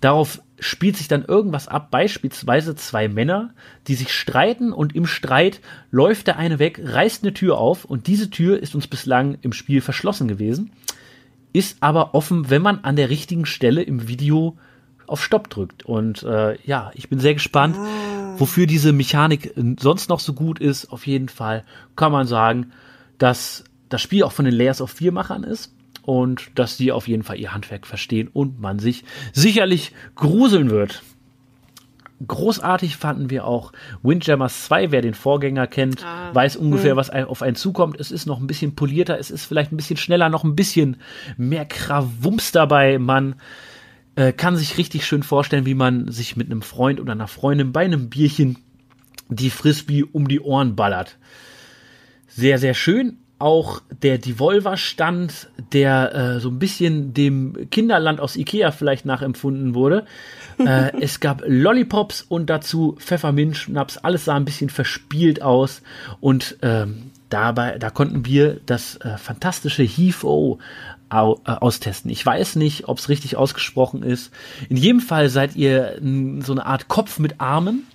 Darauf 0.00 0.40
spielt 0.60 0.96
sich 0.96 1.08
dann 1.08 1.24
irgendwas 1.24 1.66
ab, 1.66 1.90
beispielsweise 1.90 2.76
zwei 2.76 3.08
Männer, 3.08 3.50
die 3.88 3.96
sich 3.96 4.12
streiten 4.12 4.72
und 4.72 4.94
im 4.94 5.06
Streit 5.06 5.60
läuft 5.90 6.28
der 6.28 6.36
eine 6.36 6.60
weg, 6.60 6.80
reißt 6.82 7.24
eine 7.24 7.34
Tür 7.34 7.58
auf 7.58 7.84
und 7.84 8.06
diese 8.06 8.30
Tür 8.30 8.60
ist 8.60 8.76
uns 8.76 8.86
bislang 8.86 9.38
im 9.42 9.52
Spiel 9.52 9.80
verschlossen 9.80 10.28
gewesen 10.28 10.70
ist 11.52 11.78
aber 11.80 12.14
offen, 12.14 12.50
wenn 12.50 12.62
man 12.62 12.84
an 12.84 12.96
der 12.96 13.10
richtigen 13.10 13.46
Stelle 13.46 13.82
im 13.82 14.08
Video 14.08 14.56
auf 15.06 15.24
Stopp 15.24 15.48
drückt. 15.50 15.84
Und 15.84 16.22
äh, 16.22 16.58
ja, 16.64 16.90
ich 16.94 17.08
bin 17.08 17.18
sehr 17.18 17.34
gespannt, 17.34 17.76
wofür 18.36 18.66
diese 18.66 18.92
Mechanik 18.92 19.56
äh, 19.56 19.76
sonst 19.78 20.08
noch 20.08 20.20
so 20.20 20.34
gut 20.34 20.58
ist. 20.58 20.92
Auf 20.92 21.06
jeden 21.06 21.28
Fall 21.28 21.64
kann 21.96 22.12
man 22.12 22.26
sagen, 22.26 22.72
dass 23.18 23.64
das 23.88 24.02
Spiel 24.02 24.22
auch 24.22 24.32
von 24.32 24.44
den 24.44 24.54
Layers 24.54 24.80
of 24.80 24.90
4 24.90 25.12
Machern 25.12 25.44
ist 25.44 25.74
und 26.02 26.50
dass 26.54 26.76
die 26.76 26.92
auf 26.92 27.08
jeden 27.08 27.22
Fall 27.22 27.38
ihr 27.38 27.52
Handwerk 27.52 27.86
verstehen 27.86 28.28
und 28.32 28.60
man 28.60 28.78
sich 28.78 29.04
sicherlich 29.32 29.92
gruseln 30.14 30.70
wird. 30.70 31.02
Großartig 32.26 32.96
fanden 32.96 33.30
wir 33.30 33.44
auch 33.44 33.72
Windjammers 34.02 34.64
2. 34.64 34.90
Wer 34.90 35.02
den 35.02 35.14
Vorgänger 35.14 35.66
kennt, 35.68 36.02
weiß 36.34 36.56
ungefähr, 36.56 36.96
was 36.96 37.10
ein- 37.10 37.26
auf 37.26 37.42
einen 37.42 37.54
zukommt. 37.56 37.98
Es 38.00 38.10
ist 38.10 38.26
noch 38.26 38.40
ein 38.40 38.46
bisschen 38.48 38.74
polierter, 38.74 39.18
es 39.18 39.30
ist 39.30 39.44
vielleicht 39.44 39.70
ein 39.72 39.76
bisschen 39.76 39.96
schneller, 39.96 40.28
noch 40.28 40.42
ein 40.44 40.56
bisschen 40.56 40.96
mehr 41.36 41.64
Krawumms 41.64 42.50
dabei. 42.52 42.98
Man 42.98 43.36
äh, 44.16 44.32
kann 44.32 44.56
sich 44.56 44.78
richtig 44.78 45.06
schön 45.06 45.22
vorstellen, 45.22 45.64
wie 45.64 45.74
man 45.74 46.10
sich 46.10 46.36
mit 46.36 46.50
einem 46.50 46.62
Freund 46.62 46.98
oder 47.00 47.12
einer 47.12 47.28
Freundin 47.28 47.70
bei 47.72 47.84
einem 47.84 48.08
Bierchen 48.10 48.58
die 49.28 49.50
Frisbee 49.50 50.02
um 50.02 50.26
die 50.26 50.40
Ohren 50.40 50.74
ballert. 50.74 51.18
Sehr, 52.26 52.58
sehr 52.58 52.74
schön. 52.74 53.18
Auch 53.38 53.82
der 54.02 54.18
Devolver-Stand, 54.18 55.48
der 55.72 56.14
äh, 56.14 56.40
so 56.40 56.48
ein 56.48 56.58
bisschen 56.58 57.14
dem 57.14 57.68
Kinderland 57.70 58.20
aus 58.20 58.36
Ikea 58.36 58.72
vielleicht 58.72 59.06
nachempfunden 59.06 59.74
wurde. 59.74 60.06
äh, 60.58 60.92
es 61.00 61.20
gab 61.20 61.42
Lollipops 61.46 62.22
und 62.22 62.50
dazu 62.50 62.96
Pfefferminzschnaps. 62.98 63.98
Alles 63.98 64.24
sah 64.24 64.34
ein 64.34 64.44
bisschen 64.44 64.70
verspielt 64.70 65.42
aus. 65.42 65.82
Und 66.20 66.56
ähm, 66.62 67.10
dabei, 67.28 67.78
da 67.78 67.90
konnten 67.90 68.26
wir 68.26 68.60
das 68.66 68.96
äh, 68.96 69.18
fantastische 69.18 69.82
Heave-O 69.82 70.58
au, 71.10 71.40
äh, 71.46 71.52
austesten. 71.52 72.10
Ich 72.10 72.24
weiß 72.24 72.56
nicht, 72.56 72.88
ob 72.88 72.98
es 72.98 73.08
richtig 73.08 73.36
ausgesprochen 73.36 74.02
ist. 74.02 74.32
In 74.68 74.76
jedem 74.76 75.00
Fall 75.00 75.28
seid 75.28 75.56
ihr 75.56 75.98
so 76.40 76.52
eine 76.52 76.66
Art 76.66 76.88
Kopf 76.88 77.18
mit 77.18 77.40
Armen. 77.40 77.86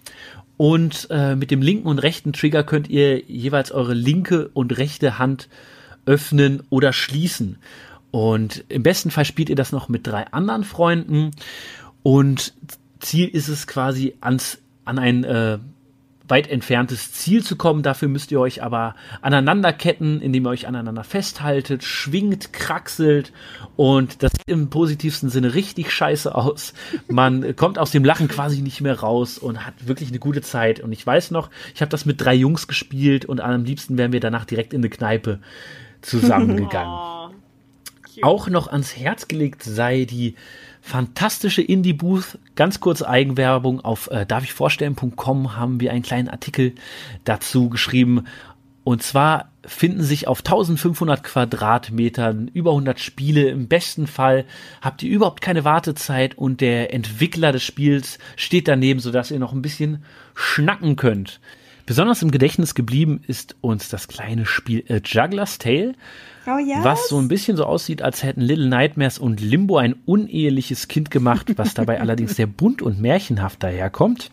Und 0.58 1.08
äh, 1.10 1.36
mit 1.36 1.52
dem 1.52 1.62
linken 1.62 1.88
und 1.88 2.00
rechten 2.00 2.34
Trigger 2.34 2.64
könnt 2.64 2.90
ihr 2.90 3.24
jeweils 3.24 3.72
eure 3.72 3.94
linke 3.94 4.50
und 4.54 4.78
rechte 4.78 5.18
Hand 5.18 5.50
öffnen 6.06 6.64
oder 6.70 6.94
schließen. 6.94 7.58
Und 8.12 8.64
im 8.70 8.84
besten 8.84 9.10
Fall 9.10 9.26
spielt 9.26 9.50
ihr 9.50 9.56
das 9.56 9.72
noch 9.72 9.90
mit 9.90 10.06
drei 10.06 10.28
anderen 10.28 10.64
Freunden. 10.64 11.32
Und 12.04 12.54
Ziel 13.00 13.28
ist 13.28 13.48
es 13.48 13.66
quasi 13.66 14.14
ans, 14.22 14.60
an 14.86 15.00
ein 15.00 15.24
äh, 15.24 15.58
weit 16.28 16.48
entferntes 16.48 17.12
Ziel 17.12 17.44
zu 17.44 17.56
kommen. 17.56 17.84
Dafür 17.84 18.08
müsst 18.08 18.32
ihr 18.32 18.40
euch 18.40 18.64
aber 18.64 18.96
aneinanderketten, 19.22 20.22
indem 20.22 20.46
ihr 20.46 20.50
euch 20.50 20.68
aneinander 20.68 21.04
festhaltet, 21.04 21.84
schwingt, 21.84 22.54
kraxelt 22.54 23.34
und 23.76 24.24
das 24.24 24.32
sieht 24.32 24.48
im 24.48 24.70
positivsten 24.70 25.30
Sinne 25.30 25.54
richtig 25.54 25.92
scheiße 25.92 26.34
aus. 26.34 26.74
Man 27.08 27.56
kommt 27.56 27.78
aus 27.78 27.92
dem 27.92 28.06
Lachen 28.06 28.28
quasi 28.28 28.62
nicht 28.62 28.82
mehr 28.82 29.00
raus 29.00 29.38
und 29.38 29.66
hat 29.66 29.88
wirklich 29.88 30.10
eine 30.10 30.20
gute 30.20 30.42
Zeit. 30.42 30.80
Und 30.80 30.92
ich 30.92 31.06
weiß 31.06 31.32
noch, 31.32 31.50
ich 31.76 31.82
habe 31.82 31.90
das 31.90 32.06
mit 32.06 32.22
drei 32.22 32.34
Jungs 32.34 32.68
gespielt 32.68 33.26
und 33.26 33.42
am 33.42 33.66
liebsten 33.66 33.98
wären 33.98 34.14
wir 34.14 34.20
danach 34.20 34.46
direkt 34.46 34.74
in 34.74 34.82
eine 34.82 34.90
Kneipe 34.90 35.40
zusammengegangen. 36.02 37.14
Auch 38.22 38.48
noch 38.48 38.68
ans 38.68 38.96
Herz 38.96 39.28
gelegt 39.28 39.64
sei 39.64 40.06
die 40.06 40.36
fantastische 40.84 41.62
Indie-Booth. 41.62 42.38
Ganz 42.56 42.82
kurze 42.82 43.08
Eigenwerbung. 43.08 43.80
Auf 43.80 44.12
äh, 44.12 44.26
darfichvorstellen.com 44.26 45.56
haben 45.56 45.80
wir 45.80 45.92
einen 45.92 46.04
kleinen 46.04 46.28
Artikel 46.28 46.76
dazu 47.24 47.70
geschrieben. 47.70 48.26
Und 48.84 49.02
zwar 49.02 49.54
finden 49.66 50.04
sich 50.04 50.28
auf 50.28 50.40
1500 50.40 51.24
Quadratmetern 51.24 52.50
über 52.54 52.72
100 52.72 53.00
Spiele. 53.00 53.50
Im 53.50 53.70
besten 53.70 54.08
Fall 54.08 54.44
habt 54.82 55.02
ihr 55.04 55.10
überhaupt 55.10 55.40
keine 55.40 55.64
Wartezeit 55.64 56.38
und 56.38 56.60
der 56.60 56.94
Entwickler 56.94 57.54
des 57.54 57.64
Spiels 57.64 58.20
steht 58.36 58.68
daneben, 58.68 59.00
sodass 59.00 59.32
ihr 59.32 59.40
noch 59.40 59.54
ein 59.54 59.62
bisschen 59.62 60.04
schnacken 60.36 60.98
könnt. 60.98 61.40
Besonders 61.86 62.22
im 62.22 62.32
Gedächtnis 62.32 62.76
geblieben 62.76 63.22
ist 63.26 63.56
uns 63.62 63.88
das 63.88 64.10
kleine 64.10 64.46
Spiel 64.46 64.84
äh, 64.88 65.02
Juggler's 65.04 65.60
Tale, 65.60 65.96
Oh 66.46 66.58
was 66.84 67.08
so 67.08 67.20
ein 67.20 67.28
bisschen 67.28 67.56
so 67.56 67.66
aussieht, 67.66 68.02
als 68.02 68.24
hätten 68.24 68.42
Little 68.42 68.68
Nightmares 68.68 69.18
und 69.18 69.40
Limbo 69.40 69.78
ein 69.78 69.96
uneheliches 70.06 70.88
Kind 70.88 71.10
gemacht, 71.10 71.52
was 71.56 71.74
dabei 71.74 72.00
allerdings 72.02 72.36
sehr 72.36 72.48
bunt 72.48 72.82
und 72.82 73.00
märchenhaft 73.00 73.64
daherkommt. 73.64 74.30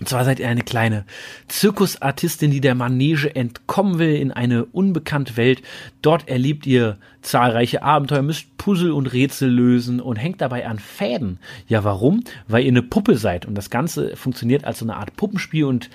Und 0.00 0.08
zwar 0.08 0.24
seid 0.24 0.38
ihr 0.38 0.48
eine 0.48 0.62
kleine 0.62 1.04
Zirkusartistin, 1.48 2.50
die 2.50 2.60
der 2.60 2.76
Manege 2.76 3.34
entkommen 3.34 3.98
will 3.98 4.14
in 4.14 4.30
eine 4.30 4.64
unbekannte 4.64 5.36
Welt. 5.36 5.62
Dort 6.02 6.28
erlebt 6.28 6.66
ihr 6.66 6.98
zahlreiche 7.22 7.82
Abenteuer, 7.82 8.22
müsst 8.22 8.56
Puzzle 8.58 8.92
und 8.92 9.12
Rätsel 9.12 9.50
lösen 9.50 10.00
und 10.00 10.16
hängt 10.16 10.40
dabei 10.40 10.66
an 10.66 10.78
Fäden. 10.78 11.40
Ja, 11.66 11.82
warum? 11.82 12.22
Weil 12.46 12.62
ihr 12.62 12.70
eine 12.70 12.82
Puppe 12.82 13.16
seid 13.16 13.46
und 13.46 13.56
das 13.56 13.70
Ganze 13.70 14.16
funktioniert 14.16 14.64
als 14.64 14.78
so 14.78 14.84
eine 14.84 14.96
Art 14.96 15.16
Puppenspiel 15.16 15.64
und 15.64 15.90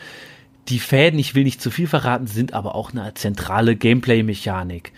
die 0.69 0.79
Fäden, 0.79 1.19
ich 1.19 1.35
will 1.35 1.43
nicht 1.43 1.61
zu 1.61 1.71
viel 1.71 1.87
verraten, 1.87 2.27
sind 2.27 2.53
aber 2.53 2.75
auch 2.75 2.91
eine 2.91 3.13
zentrale 3.13 3.75
Gameplay-Mechanik. 3.75 4.91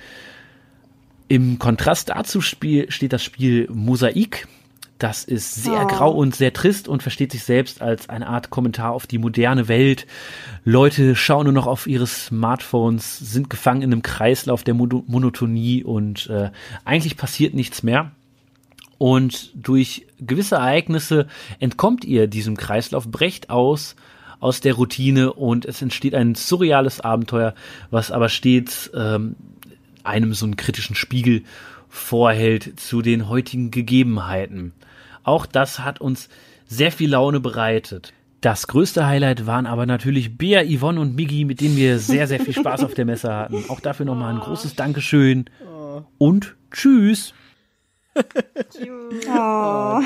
Im 1.27 1.59
Kontrast 1.59 2.09
dazu 2.09 2.41
spiel, 2.41 2.91
steht 2.91 3.13
das 3.13 3.23
Spiel 3.23 3.67
Mosaik. 3.71 4.47
Das 4.97 5.25
ist 5.25 5.55
sehr 5.55 5.83
Oh. 5.83 5.87
grau 5.87 6.11
und 6.11 6.35
sehr 6.35 6.53
trist 6.53 6.87
und 6.87 7.03
versteht 7.03 7.31
sich 7.33 7.43
selbst 7.43 7.81
als 7.81 8.07
eine 8.07 8.27
Art 8.27 8.49
Kommentar 8.49 8.93
auf 8.93 9.07
die 9.07 9.17
moderne 9.17 9.67
Welt. 9.67 10.07
Leute 10.63 11.15
schauen 11.15 11.45
nur 11.45 11.53
noch 11.53 11.67
auf 11.67 11.85
ihre 11.85 12.07
Smartphones, 12.07 13.19
sind 13.19 13.49
gefangen 13.49 13.81
in 13.81 13.91
einem 13.91 14.03
Kreislauf 14.03 14.63
der 14.63 14.73
Mono 14.73 15.03
Monotonie 15.07 15.83
und 15.83 16.29
äh, 16.29 16.49
eigentlich 16.85 17.17
passiert 17.17 17.53
nichts 17.53 17.83
mehr. 17.83 18.11
Und 18.97 19.51
durch 19.55 20.07
gewisse 20.19 20.55
Ereignisse 20.55 21.27
entkommt 21.59 22.05
ihr 22.05 22.27
diesem 22.27 22.55
Kreislauf, 22.55 23.09
brecht 23.09 23.49
aus 23.49 23.95
aus 24.39 24.61
der 24.61 24.75
Routine 24.75 25.33
und 25.33 25.65
es 25.65 25.81
entsteht 25.81 26.13
ein 26.13 26.35
surreales 26.35 27.01
Abenteuer, 27.01 27.55
was 27.89 28.11
aber 28.11 28.29
stets 28.29 28.91
ähm, 28.93 29.35
einem 30.05 30.33
so 30.33 30.45
einen 30.45 30.57
kritischen 30.57 30.95
Spiegel 30.95 31.43
vorhält 31.89 32.79
zu 32.79 33.01
den 33.01 33.29
heutigen 33.29 33.71
Gegebenheiten. 33.71 34.73
Auch 35.23 35.45
das 35.45 35.79
hat 35.79 36.01
uns 36.01 36.29
sehr 36.67 36.91
viel 36.91 37.11
Laune 37.11 37.39
bereitet. 37.39 38.13
Das 38.41 38.67
größte 38.67 39.07
Highlight 39.07 39.47
waren 39.47 39.65
aber 39.65 39.85
natürlich 39.85 40.37
Bea, 40.37 40.63
Yvonne 40.63 40.99
und 40.99 41.15
Miggi, 41.15 41.45
mit 41.45 41.61
denen 41.61 41.77
wir 41.77 41.97
sehr, 41.97 42.27
sehr 42.27 42.39
viel 42.39 42.53
Spaß 42.53 42.83
auf 42.83 42.93
der 42.93 43.05
Messe 43.05 43.33
hatten. 43.33 43.65
Auch 43.69 43.79
dafür 43.79 44.05
nochmal 44.05 44.33
ein 44.33 44.39
großes 44.39 44.75
Dankeschön 44.75 45.45
und 46.17 46.55
tschüss. 46.71 47.33
Oh. 49.27 49.99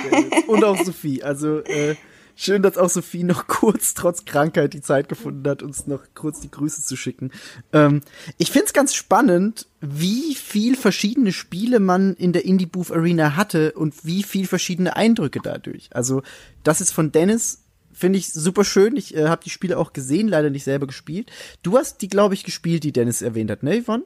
Und 0.48 0.64
auch 0.64 0.78
Sophie. 0.84 1.22
Also 1.22 1.60
äh, 1.60 1.96
schön, 2.40 2.64
dass 2.64 2.78
auch 2.78 2.90
Sophie 2.90 3.24
noch 3.24 3.48
kurz, 3.48 3.94
trotz 3.94 4.26
Krankheit, 4.26 4.74
die 4.74 4.82
Zeit 4.82 5.10
gefunden 5.10 5.48
hat, 5.48 5.62
uns 5.62 5.88
noch 5.88 6.02
kurz 6.16 6.40
die 6.40 6.52
Grüße 6.52 6.84
zu 6.84 6.96
schicken. 6.96 7.32
Ähm, 7.74 8.02
ich 8.38 8.52
find's 8.52 8.74
ganz 8.74 8.96
spannend, 8.96 9.68
wie 9.82 10.36
viel 10.36 10.76
verschiedene 10.76 11.32
Spiele 11.32 11.80
man 11.80 12.16
in 12.16 12.34
der 12.34 12.46
Indie 12.46 12.66
Booth 12.66 12.92
Arena 12.92 13.36
hatte 13.36 13.74
und 13.74 14.06
wie 14.06 14.24
viel 14.24 14.48
verschiedene 14.48 14.96
Eindrücke 14.96 15.40
dadurch. 15.44 15.90
Also 15.92 16.24
das 16.64 16.82
ist 16.82 16.92
von 16.92 17.12
Dennis. 17.12 17.64
Finde 17.92 18.20
ich 18.20 18.32
super 18.32 18.64
schön. 18.64 18.96
Ich 18.96 19.16
äh, 19.16 19.28
habe 19.28 19.44
die 19.44 19.50
Spiele 19.50 19.78
auch 19.78 19.92
gesehen, 19.92 20.30
leider 20.30 20.50
nicht 20.50 20.64
selber 20.64 20.88
gespielt. 20.88 21.32
Du 21.64 21.78
hast 21.78 22.02
die, 22.02 22.08
glaube 22.08 22.34
ich, 22.34 22.46
gespielt, 22.46 22.84
die 22.84 22.94
Dennis 22.94 23.22
erwähnt 23.22 23.52
hat, 23.52 23.64
ne, 23.64 23.84
Yvonne? 23.84 24.04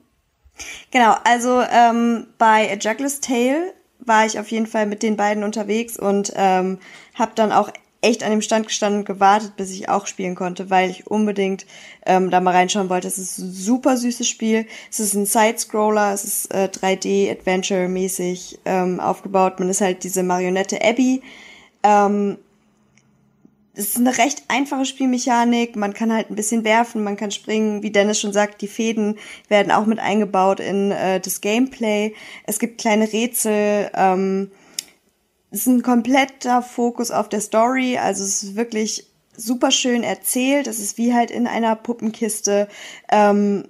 Genau, 0.91 1.15
also 1.23 1.61
ähm, 1.61 2.27
bei 2.37 2.71
A 2.71 2.77
Juggler's 2.77 3.19
Tale 3.19 3.73
war 3.99 4.25
ich 4.25 4.39
auf 4.39 4.49
jeden 4.49 4.67
Fall 4.67 4.85
mit 4.85 5.03
den 5.03 5.15
beiden 5.15 5.43
unterwegs 5.43 5.97
und 5.97 6.33
ähm, 6.35 6.79
habe 7.13 7.31
dann 7.35 7.51
auch 7.51 7.71
echt 8.03 8.23
an 8.23 8.31
dem 8.31 8.41
Stand 8.41 8.67
gestanden 8.67 8.99
und 8.99 9.05
gewartet, 9.05 9.55
bis 9.55 9.71
ich 9.71 9.89
auch 9.89 10.07
spielen 10.07 10.35
konnte, 10.35 10.69
weil 10.69 10.89
ich 10.89 11.07
unbedingt 11.07 11.65
ähm, 12.05 12.29
da 12.29 12.41
mal 12.41 12.51
reinschauen 12.51 12.89
wollte. 12.89 13.07
Es 13.07 13.17
ist 13.17 13.39
ein 13.39 13.51
super 13.51 13.97
süßes 13.97 14.27
Spiel. 14.27 14.67
Es 14.91 14.99
ist 14.99 15.13
ein 15.13 15.25
Side-Scroller, 15.25 16.13
es 16.13 16.23
ist 16.25 16.53
äh, 16.53 16.69
3D-Adventure-mäßig 16.71 18.59
ähm, 18.65 18.99
aufgebaut. 18.99 19.59
Man 19.59 19.69
ist 19.69 19.81
halt 19.81 20.03
diese 20.03 20.21
Marionette 20.21 20.83
Abby. 20.83 21.21
Ähm, 21.81 22.37
es 23.75 23.87
ist 23.87 23.97
eine 23.97 24.17
recht 24.17 24.43
einfache 24.49 24.85
Spielmechanik. 24.85 25.75
Man 25.75 25.93
kann 25.93 26.13
halt 26.13 26.29
ein 26.29 26.35
bisschen 26.35 26.63
werfen, 26.63 27.03
man 27.03 27.17
kann 27.17 27.31
springen. 27.31 27.81
Wie 27.81 27.91
Dennis 27.91 28.19
schon 28.19 28.33
sagt, 28.33 28.61
die 28.61 28.67
Fäden 28.67 29.17
werden 29.47 29.71
auch 29.71 29.85
mit 29.85 29.99
eingebaut 29.99 30.59
in 30.59 30.91
äh, 30.91 31.19
das 31.19 31.41
Gameplay. 31.41 32.13
Es 32.45 32.59
gibt 32.59 32.79
kleine 32.79 33.11
Rätsel. 33.11 33.89
Ähm, 33.95 34.51
ist 35.53 35.67
ein 35.67 35.83
kompletter 35.83 36.63
Fokus 36.63 37.11
auf 37.11 37.29
der 37.29 37.39
Story. 37.39 37.97
Also 37.97 38.23
es 38.23 38.41
ist 38.41 38.55
wirklich 38.55 39.05
super 39.37 39.69
schön 39.69 40.03
erzählt. 40.03 40.65
Es 40.65 40.79
ist 40.79 40.97
wie 40.97 41.13
halt 41.13 41.29
in 41.29 41.45
einer 41.45 41.75
Puppenkiste. 41.75 42.67
Ähm, 43.11 43.65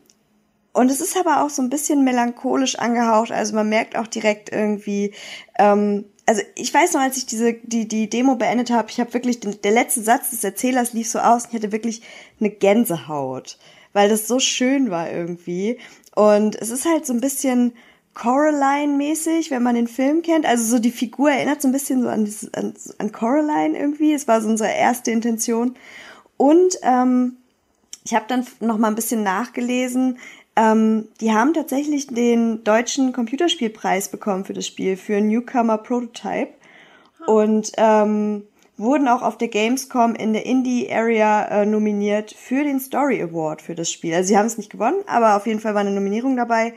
und 0.71 0.89
es 0.89 1.01
ist 1.01 1.17
aber 1.17 1.43
auch 1.43 1.49
so 1.49 1.61
ein 1.61 1.69
bisschen 1.69 2.05
melancholisch 2.05 2.79
angehaucht. 2.79 3.31
Also 3.31 3.53
man 3.53 3.67
merkt 3.67 3.97
auch 3.97 4.07
direkt 4.07 4.49
irgendwie, 4.51 5.13
ähm, 5.59 6.05
also 6.25 6.41
ich 6.55 6.73
weiß 6.73 6.93
noch, 6.93 7.01
als 7.01 7.17
ich 7.17 7.25
diese 7.25 7.53
die 7.53 7.85
die 7.85 8.09
Demo 8.09 8.35
beendet 8.35 8.71
habe, 8.71 8.89
ich 8.89 9.01
habe 9.01 9.13
wirklich 9.13 9.41
den, 9.41 9.61
der 9.61 9.71
letzte 9.71 10.01
Satz 10.01 10.29
des 10.29 10.43
Erzählers 10.43 10.93
lief 10.93 11.09
so 11.09 11.19
aus 11.19 11.47
ich 11.49 11.53
hatte 11.53 11.73
wirklich 11.73 12.01
eine 12.39 12.49
Gänsehaut, 12.49 13.57
weil 13.91 14.07
das 14.07 14.25
so 14.27 14.39
schön 14.39 14.89
war 14.89 15.11
irgendwie. 15.11 15.79
Und 16.15 16.55
es 16.55 16.69
ist 16.69 16.85
halt 16.85 17.05
so 17.05 17.13
ein 17.13 17.21
bisschen 17.21 17.73
Coraline-mäßig, 18.13 19.51
wenn 19.51 19.63
man 19.63 19.75
den 19.75 19.87
Film 19.87 20.21
kennt. 20.21 20.45
Also 20.45 20.63
so 20.65 20.79
die 20.79 20.91
Figur 20.91 21.31
erinnert 21.31 21.61
so 21.61 21.67
ein 21.67 21.71
bisschen 21.71 22.01
so 22.03 22.09
an, 22.09 22.25
dieses- 22.25 22.53
an, 22.53 22.73
an 22.97 23.11
Coraline 23.11 23.77
irgendwie. 23.77 24.13
Es 24.13 24.27
war 24.27 24.41
so 24.41 24.49
unsere 24.49 24.71
erste 24.71 25.11
Intention. 25.11 25.75
Und 26.37 26.77
ähm, 26.83 27.37
ich 28.05 28.13
habe 28.13 28.25
dann 28.27 28.45
noch 28.59 28.77
mal 28.77 28.89
ein 28.89 28.95
bisschen 28.95 29.23
nachgelesen. 29.23 30.19
Ähm, 30.55 31.07
die 31.21 31.31
haben 31.33 31.53
tatsächlich 31.53 32.07
den 32.07 32.63
deutschen 32.63 33.13
Computerspielpreis 33.13 34.09
bekommen 34.09 34.45
für 34.45 34.53
das 34.53 34.67
Spiel, 34.67 34.97
für 34.97 35.19
Newcomer 35.19 35.77
Prototype. 35.77 36.49
Und 37.25 37.71
ähm, 37.77 38.43
wurden 38.77 39.07
auch 39.07 39.21
auf 39.21 39.37
der 39.37 39.47
Gamescom 39.47 40.13
in 40.15 40.33
der 40.33 40.45
Indie 40.45 40.91
Area 40.91 41.45
äh, 41.61 41.65
nominiert 41.65 42.31
für 42.33 42.63
den 42.63 42.79
Story 42.79 43.21
Award 43.21 43.61
für 43.61 43.75
das 43.75 43.91
Spiel. 43.91 44.13
Also 44.13 44.27
sie 44.27 44.37
haben 44.37 44.47
es 44.47 44.57
nicht 44.57 44.71
gewonnen, 44.71 45.03
aber 45.07 45.35
auf 45.37 45.47
jeden 45.47 45.59
Fall 45.59 45.73
war 45.73 45.81
eine 45.81 45.91
Nominierung 45.91 46.35
dabei. 46.35 46.73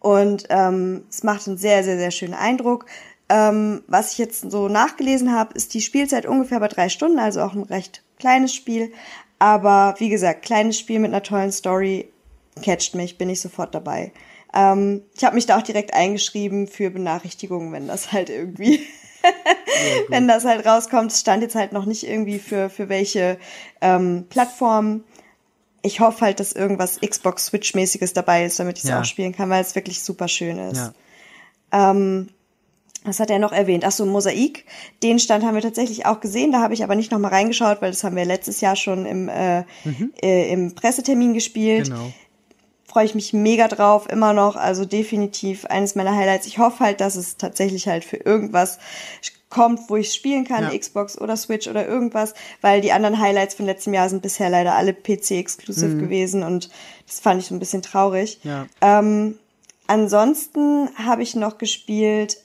Und 0.00 0.46
ähm, 0.48 1.04
es 1.10 1.22
macht 1.22 1.46
einen 1.46 1.58
sehr, 1.58 1.84
sehr, 1.84 1.98
sehr 1.98 2.10
schönen 2.10 2.34
Eindruck. 2.34 2.86
Ähm, 3.28 3.84
was 3.86 4.12
ich 4.12 4.18
jetzt 4.18 4.50
so 4.50 4.68
nachgelesen 4.68 5.32
habe, 5.32 5.54
ist 5.54 5.74
die 5.74 5.82
Spielzeit 5.82 6.26
ungefähr 6.26 6.58
bei 6.58 6.68
drei 6.68 6.88
Stunden, 6.88 7.18
also 7.18 7.42
auch 7.42 7.52
ein 7.52 7.62
recht 7.62 8.02
kleines 8.18 8.54
Spiel. 8.54 8.92
Aber 9.38 9.94
wie 9.98 10.08
gesagt, 10.08 10.42
kleines 10.42 10.78
Spiel 10.78 10.98
mit 10.98 11.12
einer 11.12 11.22
tollen 11.22 11.52
Story 11.52 12.10
catcht 12.62 12.94
mich, 12.94 13.18
bin 13.18 13.30
ich 13.30 13.40
sofort 13.40 13.74
dabei. 13.74 14.12
Ähm, 14.54 15.02
ich 15.16 15.24
habe 15.24 15.36
mich 15.36 15.46
da 15.46 15.58
auch 15.58 15.62
direkt 15.62 15.94
eingeschrieben 15.94 16.66
für 16.66 16.90
Benachrichtigungen, 16.90 17.72
wenn 17.72 17.86
das 17.86 18.12
halt 18.12 18.30
irgendwie, 18.30 18.80
wenn 20.08 20.26
das 20.26 20.44
halt 20.44 20.66
rauskommt. 20.66 21.12
Es 21.12 21.20
stand 21.20 21.42
jetzt 21.42 21.54
halt 21.54 21.72
noch 21.72 21.86
nicht 21.86 22.08
irgendwie 22.08 22.38
für, 22.38 22.68
für 22.68 22.88
welche 22.88 23.38
ähm, 23.80 24.26
Plattformen. 24.28 25.04
Ich 25.82 26.00
hoffe 26.00 26.20
halt, 26.24 26.40
dass 26.40 26.52
irgendwas 26.52 27.00
Xbox 27.00 27.46
Switch-mäßiges 27.46 28.12
dabei 28.12 28.44
ist, 28.44 28.58
damit 28.58 28.78
ich 28.78 28.84
es 28.84 28.90
Ja. 28.90 29.00
auch 29.00 29.04
spielen 29.04 29.32
kann, 29.32 29.48
weil 29.50 29.62
es 29.62 29.74
wirklich 29.74 30.02
super 30.02 30.28
schön 30.28 30.58
ist. 30.58 30.92
Ja. 31.72 31.90
Ähm, 31.90 32.28
was 33.04 33.18
hat 33.18 33.30
er 33.30 33.38
noch 33.38 33.52
erwähnt? 33.52 33.84
Ach 33.86 33.92
so, 33.92 34.04
Mosaik. 34.04 34.66
Den 35.02 35.18
Stand 35.18 35.42
haben 35.44 35.54
wir 35.54 35.62
tatsächlich 35.62 36.04
auch 36.04 36.20
gesehen. 36.20 36.52
Da 36.52 36.60
habe 36.60 36.74
ich 36.74 36.84
aber 36.84 36.94
nicht 36.96 37.10
noch 37.10 37.18
mal 37.18 37.28
reingeschaut, 37.28 37.80
weil 37.80 37.90
das 37.92 38.04
haben 38.04 38.14
wir 38.14 38.26
letztes 38.26 38.60
Jahr 38.60 38.76
schon 38.76 39.06
im, 39.06 39.28
äh, 39.30 39.64
äh, 40.22 40.52
im 40.52 40.74
Pressetermin 40.74 41.32
gespielt. 41.32 41.84
Genau. 41.86 42.12
Freue 42.90 43.04
ich 43.04 43.14
mich 43.14 43.32
mega 43.32 43.68
drauf, 43.68 44.08
immer 44.10 44.32
noch. 44.32 44.56
Also 44.56 44.84
definitiv 44.84 45.64
eines 45.66 45.94
meiner 45.94 46.16
Highlights. 46.16 46.48
Ich 46.48 46.58
hoffe 46.58 46.80
halt, 46.80 47.00
dass 47.00 47.14
es 47.14 47.36
tatsächlich 47.36 47.86
halt 47.86 48.04
für 48.04 48.16
irgendwas 48.16 48.80
kommt, 49.48 49.88
wo 49.88 49.94
ich 49.94 50.12
spielen 50.12 50.44
kann, 50.44 50.64
Ja. 50.64 50.76
Xbox 50.76 51.16
oder 51.16 51.36
Switch 51.36 51.68
oder 51.68 51.86
irgendwas, 51.86 52.34
weil 52.62 52.80
die 52.80 52.90
anderen 52.90 53.20
Highlights 53.20 53.54
von 53.54 53.66
letztem 53.66 53.94
Jahr 53.94 54.08
sind 54.08 54.22
bisher 54.22 54.50
leider 54.50 54.74
alle 54.74 54.92
PC-exclusive 54.92 55.98
gewesen 55.98 56.42
und 56.42 56.68
das 57.06 57.20
fand 57.20 57.40
ich 57.40 57.46
so 57.46 57.54
ein 57.54 57.60
bisschen 57.60 57.82
traurig. 57.82 58.40
Ja. 58.42 58.66
Ähm, 58.80 59.38
ansonsten 59.86 60.88
habe 60.96 61.22
ich 61.22 61.36
noch 61.36 61.58
gespielt 61.58 62.38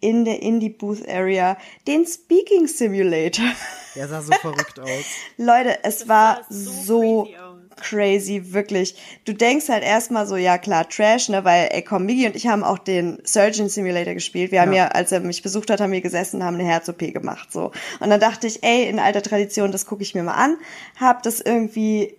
in 0.00 0.24
der 0.24 0.42
Indie 0.42 0.70
Booth 0.70 1.08
Area 1.08 1.56
den 1.86 2.06
Speaking 2.06 2.66
Simulator. 2.66 3.46
Der 3.94 4.08
sah 4.08 4.22
so 4.22 4.32
verrückt 4.40 4.78
aus. 4.78 5.04
Leute, 5.36 5.78
es 5.82 6.08
war 6.08 6.44
sah 6.48 6.54
so 6.54 6.70
so 6.70 7.24
crazy 7.24 7.58
crazy, 7.80 8.52
wirklich. 8.52 8.96
Du 9.24 9.32
denkst 9.32 9.68
halt 9.68 9.82
erstmal 9.82 10.26
so, 10.26 10.36
ja 10.36 10.58
klar, 10.58 10.88
Trash, 10.88 11.28
ne, 11.28 11.44
weil, 11.44 11.68
ey, 11.70 11.82
komm, 11.82 12.06
Migi 12.06 12.26
und 12.26 12.36
ich 12.36 12.46
haben 12.46 12.64
auch 12.64 12.78
den 12.78 13.18
Surgeon 13.24 13.68
Simulator 13.68 14.14
gespielt. 14.14 14.52
Wir 14.52 14.60
haben 14.60 14.72
Ja. 14.72 14.84
ja, 14.84 14.88
als 14.88 15.12
er 15.12 15.20
mich 15.20 15.42
besucht 15.42 15.70
hat, 15.70 15.80
haben 15.80 15.92
wir 15.92 16.00
gesessen, 16.00 16.44
haben 16.44 16.54
eine 16.54 16.64
Herz-OP 16.64 16.98
gemacht, 17.12 17.52
so. 17.52 17.72
Und 18.00 18.10
dann 18.10 18.20
dachte 18.20 18.46
ich, 18.46 18.62
ey, 18.62 18.88
in 18.88 18.98
alter 18.98 19.22
Tradition, 19.22 19.72
das 19.72 19.86
gucke 19.86 20.02
ich 20.02 20.14
mir 20.14 20.22
mal 20.22 20.34
an. 20.34 20.56
Hab 21.00 21.22
das 21.22 21.40
irgendwie 21.40 22.16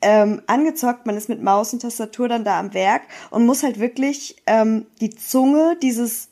ähm, 0.00 0.42
angezockt, 0.46 1.06
man 1.06 1.16
ist 1.16 1.28
mit 1.28 1.42
Maus 1.42 1.72
und 1.72 1.80
Tastatur 1.82 2.28
dann 2.28 2.44
da 2.44 2.58
am 2.60 2.72
Werk 2.72 3.02
und 3.30 3.46
muss 3.46 3.62
halt 3.62 3.80
wirklich 3.80 4.36
ähm, 4.46 4.86
die 5.00 5.10
Zunge 5.10 5.76
dieses 5.82 6.28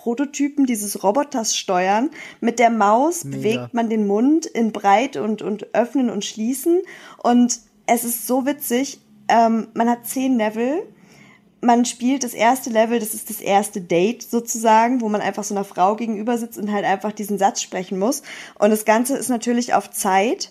Prototypen 0.00 0.64
dieses 0.64 1.04
Roboters 1.04 1.54
steuern. 1.54 2.10
Mit 2.40 2.58
der 2.58 2.70
Maus 2.70 3.24
Mega. 3.24 3.36
bewegt 3.36 3.74
man 3.74 3.90
den 3.90 4.06
Mund 4.06 4.46
in 4.46 4.72
breit 4.72 5.18
und, 5.18 5.42
und 5.42 5.74
öffnen 5.74 6.08
und 6.08 6.24
schließen. 6.24 6.80
Und 7.22 7.60
es 7.84 8.04
ist 8.04 8.26
so 8.26 8.46
witzig. 8.46 9.00
Ähm, 9.28 9.68
man 9.74 9.90
hat 9.90 10.06
zehn 10.06 10.38
Level. 10.38 10.84
Man 11.62 11.84
spielt 11.84 12.24
das 12.24 12.32
erste 12.32 12.70
Level, 12.70 12.98
das 12.98 13.14
ist 13.14 13.28
das 13.28 13.40
erste 13.40 13.80
Date 13.80 14.22
sozusagen, 14.22 15.00
wo 15.00 15.08
man 15.08 15.20
einfach 15.20 15.44
so 15.44 15.54
einer 15.54 15.64
Frau 15.64 15.94
gegenüber 15.96 16.38
sitzt 16.38 16.58
und 16.58 16.72
halt 16.72 16.84
einfach 16.84 17.12
diesen 17.12 17.38
Satz 17.38 17.60
sprechen 17.60 17.98
muss. 17.98 18.22
Und 18.58 18.70
das 18.70 18.84
Ganze 18.84 19.16
ist 19.16 19.28
natürlich 19.28 19.74
auf 19.74 19.90
Zeit. 19.90 20.50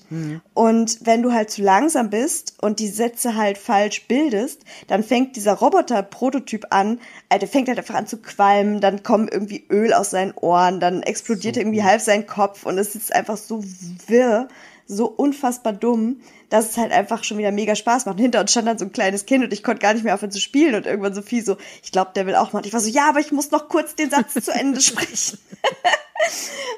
Und 0.54 1.00
wenn 1.02 1.24
du 1.24 1.34
halt 1.34 1.50
zu 1.50 1.62
langsam 1.62 2.10
bist 2.10 2.56
und 2.62 2.80
die 2.80 2.88
Sätze 2.90 3.36
halt 3.36 3.58
falsch 3.58 4.08
bildest, 4.08 4.62
dann 4.88 5.04
fängt 5.04 5.36
dieser 5.36 5.54
Roboter-Prototyp 5.54 6.68
an, 6.70 7.00
der 7.32 7.48
fängt 7.48 7.68
halt 7.68 7.80
einfach 7.80 7.96
an 7.96 8.08
zu 8.08 8.18
qualmen, 8.18 8.80
dann 8.80 9.04
kommt 9.04 9.32
irgendwie 9.32 9.66
Öl 9.70 9.94
aus 9.94 10.12
seinen 10.12 10.34
Ohren, 10.34 10.80
dann 10.80 11.02
explodiert 11.02 11.58
irgendwie 11.58 11.84
halb 11.84 12.02
sein 12.02 12.28
Kopf 12.28 12.66
und 12.66 12.78
es 12.78 12.96
ist 12.96 13.14
einfach 13.14 13.38
so 13.38 13.64
wirr, 14.08 14.48
so 14.92 15.06
unfassbar 15.06 15.72
dumm, 15.72 16.20
dass 16.50 16.72
es 16.72 16.78
halt 16.78 16.92
einfach 16.92 17.24
schon 17.24 17.38
wieder 17.38 17.52
mega 17.52 17.76
Spaß 17.76 18.06
macht. 18.08 18.16
Und 18.16 18.22
hinter 18.24 18.42
uns 18.42 18.52
stand 18.52 18.68
dann 18.68 18.80
so 18.80 18.86
ein 18.86 18.92
kleines 18.92 19.28
Kind 19.28 19.44
und 19.44 19.54
ich 19.54 19.64
konnte 19.64 19.82
gar 19.82 19.94
nicht 19.94 20.04
mehr 20.04 20.16
aufhören 20.16 20.32
zu 20.32 20.42
spielen 20.42 20.74
und 20.74 20.88
irgendwann 20.88 21.14
Sophie 21.14 21.42
so, 21.42 21.58
ich 21.84 21.92
glaube, 21.92 22.12
der 22.16 22.26
will 22.26 22.36
auch 22.36 22.52
mal. 22.54 22.60
Und 22.60 22.66
ich 22.66 22.74
war 22.74 22.80
so, 22.80 22.90
ja, 22.90 23.08
aber 23.08 23.20
ich 23.20 23.32
muss 23.32 23.52
noch 23.52 23.70
kurz 23.70 23.94
den 23.96 24.10
Satz 24.10 24.34
zu 24.34 24.52
Ende 24.52 24.82
sprechen. 24.82 25.38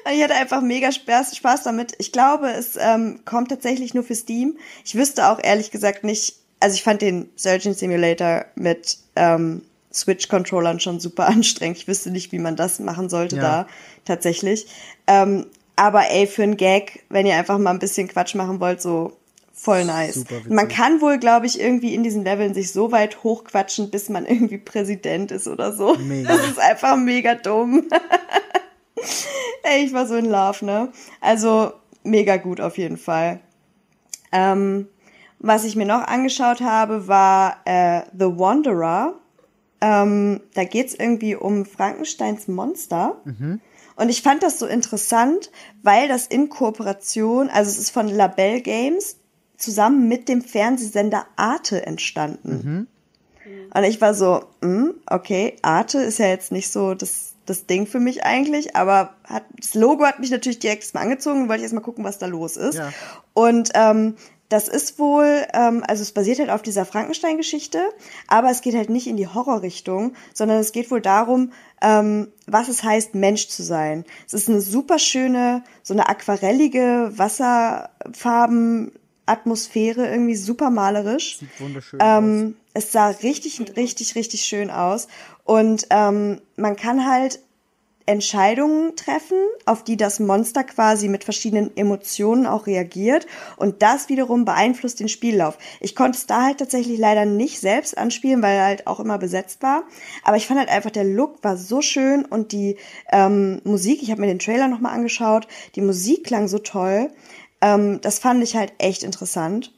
Und 0.04 0.12
ich 0.12 0.22
hatte 0.22 0.34
einfach 0.34 0.60
mega 0.60 0.92
Spaß, 0.92 1.36
Spaß 1.36 1.64
damit. 1.64 1.94
Ich 1.98 2.12
glaube, 2.12 2.50
es 2.52 2.76
ähm, 2.76 3.20
kommt 3.24 3.48
tatsächlich 3.50 3.92
nur 3.94 4.04
für 4.04 4.14
Steam. 4.14 4.56
Ich 4.84 4.94
wüsste 4.94 5.28
auch 5.28 5.40
ehrlich 5.42 5.70
gesagt 5.70 6.04
nicht, 6.04 6.36
also 6.60 6.74
ich 6.74 6.82
fand 6.82 7.02
den 7.02 7.28
Surgeon 7.36 7.74
Simulator 7.74 8.44
mit 8.54 8.98
ähm, 9.16 9.62
Switch-Controllern 9.92 10.80
schon 10.80 11.00
super 11.00 11.26
anstrengend. 11.28 11.78
Ich 11.78 11.88
wüsste 11.88 12.10
nicht, 12.10 12.30
wie 12.32 12.38
man 12.38 12.56
das 12.56 12.78
machen 12.78 13.08
sollte 13.08 13.36
Ja. 13.36 13.42
da 13.42 13.68
tatsächlich. 14.04 14.66
Ähm, 15.06 15.46
aber 15.76 16.10
ey, 16.10 16.26
für 16.26 16.42
einen 16.42 16.56
Gag, 16.56 17.04
wenn 17.08 17.26
ihr 17.26 17.36
einfach 17.36 17.58
mal 17.58 17.70
ein 17.70 17.78
bisschen 17.78 18.08
Quatsch 18.08 18.34
machen 18.34 18.60
wollt, 18.60 18.82
so 18.82 19.16
voll 19.52 19.84
nice. 19.84 20.24
Man 20.48 20.68
kann 20.68 21.00
wohl, 21.00 21.18
glaube 21.18 21.46
ich, 21.46 21.60
irgendwie 21.60 21.94
in 21.94 22.02
diesen 22.02 22.24
Leveln 22.24 22.54
sich 22.54 22.72
so 22.72 22.90
weit 22.90 23.22
hochquatschen, 23.22 23.90
bis 23.90 24.08
man 24.08 24.26
irgendwie 24.26 24.58
Präsident 24.58 25.30
ist 25.30 25.46
oder 25.46 25.72
so. 25.72 25.94
Mega. 25.96 26.36
Das 26.36 26.46
ist 26.48 26.58
einfach 26.58 26.96
mega 26.96 27.34
dumm. 27.34 27.88
Ey, 29.62 29.84
ich 29.84 29.92
war 29.92 30.06
so 30.06 30.16
in 30.16 30.26
Love, 30.26 30.64
ne? 30.64 30.92
Also 31.20 31.72
mega 32.02 32.36
gut 32.36 32.60
auf 32.60 32.76
jeden 32.78 32.96
Fall. 32.96 33.40
Ähm, 34.32 34.88
was 35.38 35.64
ich 35.64 35.76
mir 35.76 35.86
noch 35.86 36.06
angeschaut 36.06 36.60
habe, 36.60 37.08
war 37.08 37.58
äh, 37.64 38.02
The 38.12 38.38
Wanderer. 38.38 39.14
Ähm, 39.80 40.40
da 40.54 40.64
geht's 40.64 40.94
irgendwie 40.94 41.34
um 41.34 41.66
Frankensteins 41.66 42.48
Monster. 42.48 43.16
Und 44.02 44.08
ich 44.08 44.22
fand 44.22 44.42
das 44.42 44.58
so 44.58 44.66
interessant, 44.66 45.52
weil 45.84 46.08
das 46.08 46.26
in 46.26 46.48
Kooperation, 46.48 47.48
also 47.48 47.70
es 47.70 47.78
ist 47.78 47.90
von 47.90 48.08
Label 48.08 48.60
Games, 48.60 49.14
zusammen 49.56 50.08
mit 50.08 50.28
dem 50.28 50.42
Fernsehsender 50.42 51.24
Arte 51.36 51.86
entstanden. 51.86 52.88
Und 53.72 53.84
ich 53.84 54.00
war 54.00 54.14
so, 54.14 54.42
hm, 54.60 54.94
okay, 55.06 55.56
Arte 55.62 55.98
ist 55.98 56.18
ja 56.18 56.26
jetzt 56.26 56.50
nicht 56.50 56.72
so 56.72 56.94
das, 56.94 57.34
das 57.46 57.66
Ding 57.66 57.86
für 57.86 58.00
mich 58.00 58.24
eigentlich, 58.24 58.74
aber 58.74 59.14
hat, 59.22 59.44
das 59.56 59.74
Logo 59.74 60.04
hat 60.04 60.18
mich 60.18 60.32
natürlich 60.32 60.58
direkt 60.58 60.82
erstmal 60.82 61.04
angezogen 61.04 61.42
und 61.42 61.48
wollte 61.48 61.60
ich 61.60 61.64
erstmal 61.66 61.84
gucken, 61.84 62.02
was 62.02 62.18
da 62.18 62.26
los 62.26 62.56
ist. 62.56 62.78
Ja. 62.78 62.92
Und 63.34 63.70
ähm, 63.74 64.16
das 64.52 64.68
ist 64.68 64.98
wohl, 64.98 65.46
ähm, 65.54 65.82
also 65.86 66.02
es 66.02 66.12
basiert 66.12 66.38
halt 66.38 66.50
auf 66.50 66.62
dieser 66.62 66.84
Frankenstein-Geschichte, 66.84 67.80
aber 68.28 68.50
es 68.50 68.60
geht 68.60 68.74
halt 68.74 68.90
nicht 68.90 69.06
in 69.06 69.16
die 69.16 69.26
Horrorrichtung, 69.26 70.14
sondern 70.34 70.58
es 70.58 70.72
geht 70.72 70.90
wohl 70.90 71.00
darum, 71.00 71.52
ähm, 71.80 72.28
was 72.46 72.68
es 72.68 72.82
heißt, 72.82 73.14
Mensch 73.14 73.48
zu 73.48 73.62
sein. 73.62 74.04
Es 74.26 74.34
ist 74.34 74.48
eine 74.48 74.60
super 74.60 74.98
schöne, 74.98 75.64
so 75.82 75.94
eine 75.94 76.08
aquarellige 76.08 77.12
Wasserfarben. 77.16 78.92
Atmosphäre 79.24 80.10
irgendwie 80.10 80.34
super 80.34 80.68
malerisch. 80.68 81.38
Sieht 81.38 81.60
wunderschön 81.60 82.00
aus. 82.00 82.18
Ähm, 82.18 82.56
es 82.74 82.90
sah 82.90 83.06
richtig, 83.06 83.62
richtig, 83.76 84.16
richtig 84.16 84.44
schön 84.44 84.68
aus. 84.68 85.06
Und 85.44 85.86
ähm, 85.90 86.40
man 86.56 86.74
kann 86.74 87.08
halt 87.08 87.38
Entscheidungen 88.06 88.96
treffen, 88.96 89.38
auf 89.66 89.84
die 89.84 89.96
das 89.96 90.20
Monster 90.20 90.64
quasi 90.64 91.08
mit 91.08 91.24
verschiedenen 91.24 91.76
Emotionen 91.76 92.46
auch 92.46 92.66
reagiert. 92.66 93.26
Und 93.56 93.82
das 93.82 94.08
wiederum 94.08 94.44
beeinflusst 94.44 95.00
den 95.00 95.08
Spiellauf. 95.08 95.58
Ich 95.80 95.94
konnte 95.94 96.18
es 96.18 96.26
da 96.26 96.42
halt 96.42 96.58
tatsächlich 96.58 96.98
leider 96.98 97.24
nicht 97.24 97.60
selbst 97.60 97.96
anspielen, 97.96 98.42
weil 98.42 98.56
er 98.56 98.64
halt 98.66 98.86
auch 98.86 99.00
immer 99.00 99.18
besetzt 99.18 99.62
war. 99.62 99.84
Aber 100.24 100.36
ich 100.36 100.46
fand 100.46 100.58
halt 100.58 100.70
einfach, 100.70 100.90
der 100.90 101.04
Look 101.04 101.42
war 101.42 101.56
so 101.56 101.82
schön 101.82 102.24
und 102.24 102.52
die 102.52 102.76
ähm, 103.10 103.60
Musik, 103.64 104.02
ich 104.02 104.10
habe 104.10 104.20
mir 104.20 104.26
den 104.26 104.38
Trailer 104.38 104.68
nochmal 104.68 104.94
angeschaut, 104.94 105.46
die 105.74 105.80
Musik 105.80 106.24
klang 106.24 106.48
so 106.48 106.58
toll. 106.58 107.10
Ähm, 107.60 108.00
das 108.00 108.18
fand 108.18 108.42
ich 108.42 108.56
halt 108.56 108.72
echt 108.78 109.02
interessant. 109.02 109.72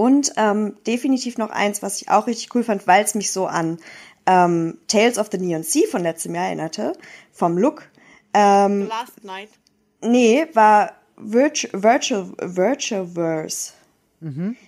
Und 0.00 0.32
ähm, 0.36 0.76
definitiv 0.86 1.36
noch 1.36 1.50
eins, 1.50 1.82
was 1.82 2.00
ich 2.00 2.08
auch 2.08 2.26
richtig 2.26 2.54
cool 2.54 2.64
fand, 2.64 2.86
weil 2.86 3.04
es 3.04 3.14
mich 3.14 3.32
so 3.32 3.46
an 3.46 3.78
ähm, 4.30 4.78
Tales 4.86 5.18
of 5.18 5.28
the 5.32 5.38
Neon 5.38 5.64
Sea 5.64 5.86
von 5.90 6.02
letztem 6.02 6.34
Jahr 6.34 6.46
erinnerte, 6.46 6.92
vom 7.32 7.58
Look. 7.58 7.90
Ähm, 8.32 8.86
Last 8.86 9.24
Night. 9.24 9.48
nee, 10.00 10.46
war 10.54 10.92
Virtu 11.16 11.68
Virtual, 11.72 12.32
Virtualverse. 12.38 13.72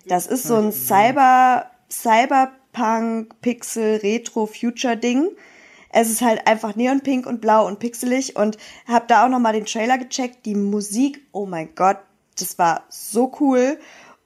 Das 0.06 0.26
ist 0.26 0.44
so 0.44 0.56
ein 0.56 0.72
Cyber, 0.72 1.66
Cyberpunk, 1.90 3.40
Pixel, 3.40 3.96
Retro, 3.96 4.46
Future 4.46 4.96
Ding. 4.96 5.28
Es 5.90 6.10
ist 6.10 6.22
halt 6.22 6.46
einfach 6.46 6.74
neonpink 6.74 7.26
und 7.26 7.42
blau 7.42 7.66
und 7.66 7.78
pixelig 7.78 8.34
und 8.36 8.56
hab 8.88 9.08
da 9.08 9.24
auch 9.24 9.28
nochmal 9.28 9.52
den 9.52 9.66
Trailer 9.66 9.98
gecheckt. 9.98 10.46
Die 10.46 10.54
Musik, 10.54 11.20
oh 11.32 11.44
mein 11.44 11.74
Gott, 11.74 11.98
das 12.38 12.58
war 12.58 12.84
so 12.88 13.30
cool 13.40 13.78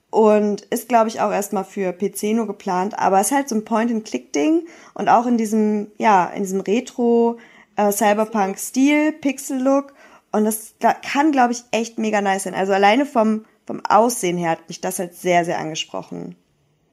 und 0.09 0.61
ist, 0.61 0.87
glaube 0.87 1.09
ich, 1.09 1.21
auch 1.21 1.31
erstmal 1.31 1.65
für 1.65 1.91
PC 1.91 2.33
nur 2.33 2.47
geplant, 2.47 2.97
aber 2.97 3.19
es 3.19 3.27
ist 3.27 3.33
halt 3.33 3.49
so 3.49 3.55
ein 3.55 3.65
Point-and-Click-Ding 3.65 4.67
und 4.93 5.09
auch 5.09 5.25
in 5.25 5.37
diesem, 5.37 5.91
ja, 5.97 6.25
in 6.27 6.43
diesem 6.43 6.61
Retro 6.61 7.37
äh, 7.75 7.91
Cyberpunk-Stil, 7.91 9.11
Pixel-Look 9.13 9.93
und 10.31 10.45
das 10.45 10.75
da 10.79 10.93
kann, 10.93 11.31
glaube 11.31 11.53
ich, 11.53 11.63
echt 11.71 11.97
mega 11.97 12.21
nice 12.21 12.43
sein. 12.43 12.53
Also 12.53 12.73
alleine 12.73 13.05
vom, 13.05 13.45
vom 13.65 13.81
Aussehen 13.85 14.37
her 14.37 14.51
hat 14.51 14.67
mich 14.67 14.81
das 14.81 14.99
halt 14.99 15.15
sehr, 15.15 15.45
sehr 15.45 15.59
angesprochen. 15.59 16.35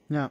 Ja. 0.08 0.30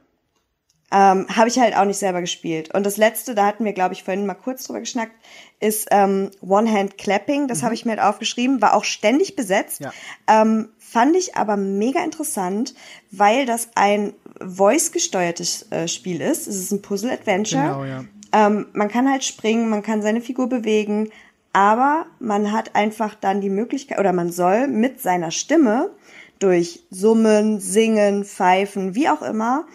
Ähm, 0.92 1.26
Habe 1.34 1.48
ich 1.48 1.58
halt 1.58 1.76
auch 1.76 1.84
nicht 1.84 1.98
selber 1.98 2.20
gespielt. 2.20 2.72
Und 2.74 2.84
das 2.84 2.96
letzte, 2.96 3.34
da 3.34 3.46
hatten 3.46 3.64
wir, 3.64 3.72
glaube 3.72 3.94
ich, 3.94 4.04
vorhin 4.04 4.26
mal 4.26 4.34
kurz 4.34 4.64
drüber 4.64 4.80
geschnackt, 4.80 5.12
ist 5.58 5.88
ähm, 5.90 6.30
One-Hand-Clapping. 6.40 7.48
Das 7.48 7.62
habe 7.62 7.74
ich 7.74 7.84
mir 7.84 7.92
halt 7.92 8.00
aufgeschrieben, 8.00 8.62
war 8.62 8.74
auch 8.74 8.84
ständig 8.84 9.34
besetzt. 9.34 9.80
Ja. 9.80 9.92
Ähm, 10.28 10.68
fand 10.94 11.16
ich 11.16 11.34
aber 11.34 11.56
mega 11.56 12.04
interessant, 12.04 12.72
weil 13.10 13.46
das 13.46 13.70
ein 13.74 14.12
voice-gesteuertes 14.40 15.66
äh, 15.72 15.88
Spiel 15.88 16.20
ist. 16.20 16.46
Es 16.46 16.56
ist 16.56 16.70
ein 16.70 16.82
Puzzle-Adventure. 16.82 17.62
Genau, 17.62 17.84
ja. 17.84 18.04
Ähm, 18.32 18.66
man 18.74 18.88
kann 18.88 19.10
halt 19.10 19.24
springen, 19.24 19.68
man 19.68 19.82
kann 19.82 20.02
seine 20.02 20.20
Figur 20.20 20.48
bewegen, 20.48 21.10
aber 21.52 22.06
man 22.20 22.52
hat 22.52 22.76
einfach 22.76 23.16
dann 23.16 23.40
die 23.40 23.50
Möglichkeit, 23.50 23.98
oder 23.98 24.12
man 24.12 24.30
soll 24.30 24.68
mit 24.68 25.00
seiner 25.00 25.32
Stimme 25.32 25.90
durch 26.38 26.84
Summen, 26.90 27.58
Singen, 27.58 28.24
Pfeifen, 28.24 28.94
wie 28.94 29.08
auch 29.08 29.22
immer, 29.22 29.66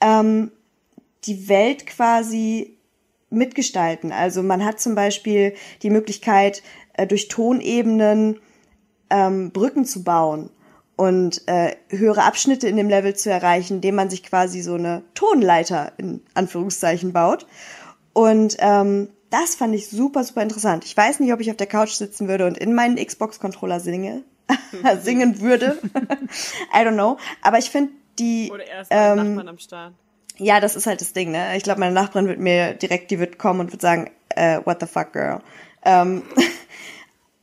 ähm, 0.00 0.50
die 1.22 1.48
Welt 1.48 1.86
quasi 1.86 2.76
mitgestalten. 3.30 4.10
Also 4.10 4.42
man 4.42 4.64
hat 4.64 4.80
zum 4.80 4.96
Beispiel 4.96 5.54
die 5.82 5.90
Möglichkeit, 5.90 6.64
äh, 6.94 7.06
durch 7.06 7.28
Tonebenen 7.28 8.40
ähm, 9.08 9.52
Brücken 9.52 9.84
zu 9.84 10.02
bauen 10.02 10.50
und 10.96 11.46
äh, 11.48 11.76
höhere 11.88 12.22
Abschnitte 12.22 12.68
in 12.68 12.76
dem 12.76 12.88
Level 12.88 13.14
zu 13.14 13.30
erreichen, 13.30 13.74
indem 13.76 13.96
man 13.96 14.10
sich 14.10 14.22
quasi 14.22 14.62
so 14.62 14.74
eine 14.74 15.02
Tonleiter 15.14 15.92
in 15.96 16.22
Anführungszeichen 16.34 17.12
baut. 17.12 17.46
Und 18.12 18.56
ähm, 18.60 19.08
das 19.30 19.56
fand 19.56 19.74
ich 19.74 19.88
super, 19.88 20.22
super 20.22 20.42
interessant. 20.42 20.84
Ich 20.84 20.96
weiß 20.96 21.18
nicht, 21.18 21.32
ob 21.32 21.40
ich 21.40 21.50
auf 21.50 21.56
der 21.56 21.66
Couch 21.66 21.90
sitzen 21.90 22.28
würde 22.28 22.46
und 22.46 22.56
in 22.56 22.74
meinen 22.74 22.96
Xbox-Controller 22.96 23.80
singe, 23.80 24.22
singen 25.02 25.40
würde. 25.40 25.78
I 26.72 26.78
don't 26.78 26.92
know. 26.92 27.16
Aber 27.42 27.58
ich 27.58 27.70
finde 27.70 27.92
die, 28.20 28.50
Oder 28.52 28.64
erst 28.64 28.90
ähm, 28.94 29.16
Nachbarn 29.34 29.48
am 29.48 29.58
Start. 29.58 29.94
ja, 30.36 30.60
das 30.60 30.76
ist 30.76 30.86
halt 30.86 31.00
das 31.00 31.12
Ding, 31.12 31.32
ne? 31.32 31.56
Ich 31.56 31.64
glaube, 31.64 31.80
meine 31.80 31.94
Nachbarin 31.94 32.28
wird 32.28 32.38
mir 32.38 32.74
direkt, 32.74 33.10
die 33.10 33.18
wird 33.18 33.38
kommen 33.38 33.58
und 33.58 33.72
wird 33.72 33.82
sagen, 33.82 34.12
äh, 34.28 34.60
what 34.64 34.78
the 34.80 34.86
fuck, 34.86 35.12
girl. 35.12 35.40
Ähm, 35.84 36.22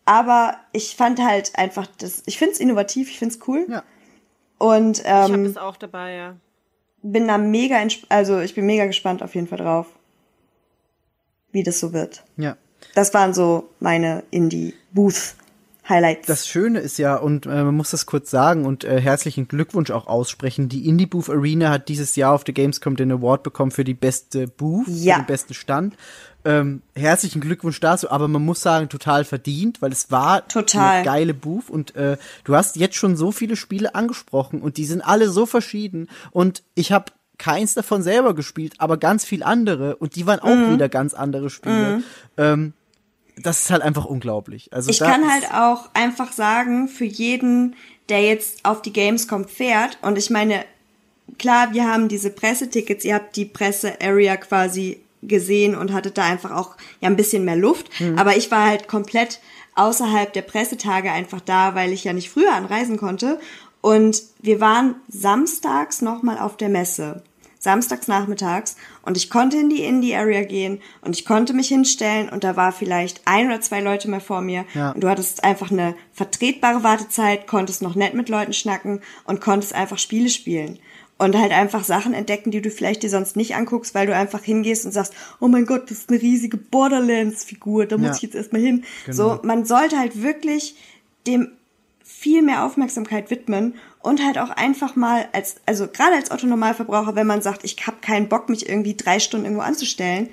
aber 0.06 0.56
ich 0.74 0.96
fand 0.96 1.20
halt 1.20 1.52
einfach 1.56 1.88
das, 2.00 2.24
ich 2.26 2.38
find's 2.38 2.60
innovativ, 2.60 3.10
ich 3.10 3.20
find's 3.20 3.40
cool. 3.48 3.66
Ja. 3.70 3.84
Und 4.58 5.00
Ich 5.00 5.08
habe 5.08 5.34
ähm, 5.34 5.46
es 5.46 5.58
auch 5.58 5.78
dabei, 5.78 6.14
ja. 6.16 6.36
bin 7.02 7.28
da 7.28 7.38
mega, 7.38 7.78
entsp- 7.78 8.06
also 8.10 8.40
ich 8.40 8.54
bin 8.56 8.66
mega 8.66 8.86
gespannt 8.86 9.24
auf 9.24 9.34
jeden 9.36 9.48
Fall 9.48 9.58
drauf, 9.60 9.88
wie 11.52 11.64
das 11.64 11.80
so 11.80 11.94
wird. 11.94 12.24
Ja. 12.38 12.58
Das 12.96 13.14
waren 13.14 13.34
so 13.34 13.70
meine 13.80 14.24
Indie-Booth-Highlights. 14.32 16.28
Das 16.28 16.48
Schöne 16.48 16.80
ist 16.80 16.98
ja, 16.98 17.16
und 17.16 17.46
äh, 17.46 17.64
man 17.64 17.76
muss 17.76 17.92
das 17.92 18.06
kurz 18.06 18.30
sagen 18.32 18.66
und 18.66 18.84
äh, 18.84 19.00
herzlichen 19.02 19.48
Glückwunsch 19.48 19.92
auch 19.92 20.08
aussprechen, 20.08 20.70
die 20.70 20.88
Indie 20.88 21.06
Booth 21.06 21.30
Arena 21.30 21.70
hat 21.70 21.90
dieses 21.90 22.16
Jahr 22.16 22.34
auf 22.34 22.44
der 22.44 22.54
Gamescom 22.54 22.96
den 22.96 23.12
Award 23.12 23.44
bekommen 23.44 23.72
für 23.72 23.84
die 23.84 23.94
beste 23.94 24.48
Booth, 24.48 24.88
Ja. 24.88 25.16
für 25.16 25.22
den 25.22 25.28
besten 25.28 25.54
Stand. 25.54 25.96
Ähm, 26.44 26.82
herzlichen 26.96 27.40
Glückwunsch 27.42 27.80
dazu, 27.80 28.10
aber 28.10 28.28
man 28.28 28.44
muss 28.44 28.62
sagen, 28.62 28.90
total 28.90 29.26
verdient, 29.26 29.82
weil 29.82 29.92
es 29.92 30.10
war 30.10 30.48
Total. 30.48 30.96
eine 30.98 31.06
geile 31.06 31.34
Booth 31.34 31.70
und 31.70 31.96
äh, 31.96 32.18
du 32.44 32.56
hast 32.56 32.76
jetzt 32.78 32.96
schon 32.96 33.16
so 33.16 33.32
viele 33.32 33.56
Spiele 33.56 33.94
angesprochen 33.94 34.62
und 34.62 34.78
die 34.78 34.86
sind 34.86 35.02
alle 35.02 35.30
so 35.30 35.46
verschieden 35.46 36.08
und 36.32 36.64
ich 36.74 36.92
habe 36.92 37.12
keins 37.38 37.74
davon 37.76 38.02
selber 38.04 38.34
gespielt, 38.34 38.74
aber 38.80 38.98
ganz 38.98 39.24
viel 39.26 39.44
andere 39.44 39.96
und 39.98 40.16
die 40.16 40.26
waren 40.26 40.40
auch 40.40 40.56
Mhm. 40.56 40.74
wieder 40.74 40.90
ganz 40.90 41.14
andere 41.14 41.50
Spiele. 41.50 42.02
Ähm, 42.38 42.74
das 43.38 43.64
ist 43.64 43.70
halt 43.72 43.82
einfach 43.82 44.06
unglaublich. 44.06 44.72
Also 44.74 44.90
Ich 44.92 45.00
kann 45.00 45.30
halt 45.32 45.52
auch 45.54 45.90
einfach 45.94 46.32
sagen, 46.32 46.88
für 46.88 47.06
jeden, 47.06 47.76
der 48.10 48.22
jetzt 48.24 48.66
auf 48.66 48.82
die 48.82 48.94
Gamescom 48.94 49.48
fährt, 49.48 49.98
und 50.02 50.18
ich 50.18 50.30
meine, 50.30 50.66
klar, 51.40 51.74
wir 51.74 51.88
haben 51.88 52.08
diese 52.10 52.30
Pressetickets, 52.30 53.06
ihr 53.06 53.16
habt 53.16 53.36
die 53.36 53.46
Presse-Area 53.46 54.38
quasi 54.38 55.02
gesehen 55.22 55.76
und 55.76 55.94
hattet 55.94 56.18
da 56.18 56.24
einfach 56.24 56.52
auch 56.52 56.76
ja 57.00 57.10
ein 57.10 57.16
bisschen 57.16 57.46
mehr 57.46 57.56
Luft. 57.56 57.90
Mhm. 58.00 58.18
Aber 58.18 58.36
ich 58.36 58.52
war 58.52 58.66
halt 58.66 58.88
komplett 58.88 59.40
außerhalb 59.76 60.34
der 60.34 60.42
Pressetage 60.42 61.12
einfach 61.12 61.42
da, 61.42 61.76
weil 61.76 61.92
ich 61.94 62.04
ja 62.04 62.14
nicht 62.14 62.30
früher 62.30 62.54
anreisen 62.54 62.98
konnte. 62.98 63.40
Und 63.82 64.22
wir 64.40 64.60
waren 64.60 64.96
samstags 65.08 66.02
nochmal 66.02 66.38
auf 66.38 66.58
der 66.58 66.70
Messe. 66.70 67.24
Samstags 67.62 68.08
nachmittags. 68.08 68.76
Und 69.04 69.18
ich 69.18 69.30
konnte 69.30 69.58
in 69.58 69.70
die 69.70 69.84
Indie-Area 69.84 70.44
gehen 70.44 70.82
und 71.02 71.16
ich 71.16 71.26
konnte 71.26 71.54
mich 71.54 71.68
hinstellen 71.68 72.28
und 72.30 72.44
da 72.44 72.56
war 72.56 72.72
vielleicht 72.72 73.22
ein 73.26 73.48
oder 73.48 73.62
zwei 73.62 73.82
Leute 73.82 74.10
mehr 74.10 74.20
vor 74.20 74.42
mir. 74.42 74.66
Ja. 74.74 74.92
Und 74.92 75.02
du 75.04 75.10
hattest 75.10 75.44
einfach 75.44 75.70
eine 75.70 75.96
vertretbare 76.12 76.84
Wartezeit, 76.84 77.46
konntest 77.46 77.84
noch 77.84 77.94
nett 77.94 78.16
mit 78.16 78.30
Leuten 78.30 78.54
schnacken 78.54 79.02
und 79.26 79.42
konntest 79.42 79.76
einfach 79.76 80.00
Spiele 80.00 80.30
spielen. 80.30 80.80
Und 81.22 81.38
halt 81.38 81.52
einfach 81.52 81.84
Sachen 81.84 82.16
entdecken, 82.16 82.50
die 82.50 82.62
du 82.64 82.72
vielleicht 82.72 83.04
dir 83.04 83.10
sonst 83.12 83.36
nicht 83.36 83.56
anguckst, 83.56 83.94
weil 83.94 84.08
du 84.08 84.16
einfach 84.16 84.42
hingehst 84.44 84.88
und 84.88 84.92
sagst, 84.92 85.14
oh 85.40 85.48
mein 85.48 85.68
Gott, 85.68 85.92
das 85.92 86.00
ist 86.00 86.10
eine 86.10 86.20
riesige 86.20 86.58
Borderlands-Figur, 86.58 87.86
da 87.86 87.98
muss 87.98 88.08
Ja. 88.08 88.16
ich 88.16 88.22
jetzt 88.24 88.36
erstmal 88.36 88.62
hin. 88.62 88.84
Genau. 89.06 89.16
So, 89.16 89.40
man 89.44 89.66
sollte 89.66 90.00
halt 90.00 90.24
wirklich 90.24 90.76
dem 91.28 91.52
viel 92.04 92.42
mehr 92.42 92.66
Aufmerksamkeit 92.66 93.30
widmen 93.30 93.76
und 94.02 94.24
halt 94.26 94.40
auch 94.40 94.50
einfach 94.50 94.96
mal 94.96 95.28
als, 95.32 95.58
also 95.66 95.88
gerade 95.88 96.16
als 96.16 96.32
Otto 96.32 96.48
Normalverbraucher, 96.48 97.16
wenn 97.16 97.28
man 97.28 97.42
sagt, 97.42 97.64
ich 97.64 97.78
habe 97.86 97.98
keinen 98.02 98.28
Bock, 98.28 98.50
mich 98.50 98.68
irgendwie 98.68 98.96
drei 98.96 99.20
Stunden 99.20 99.46
irgendwo 99.46 99.64
anzustellen, 99.64 100.30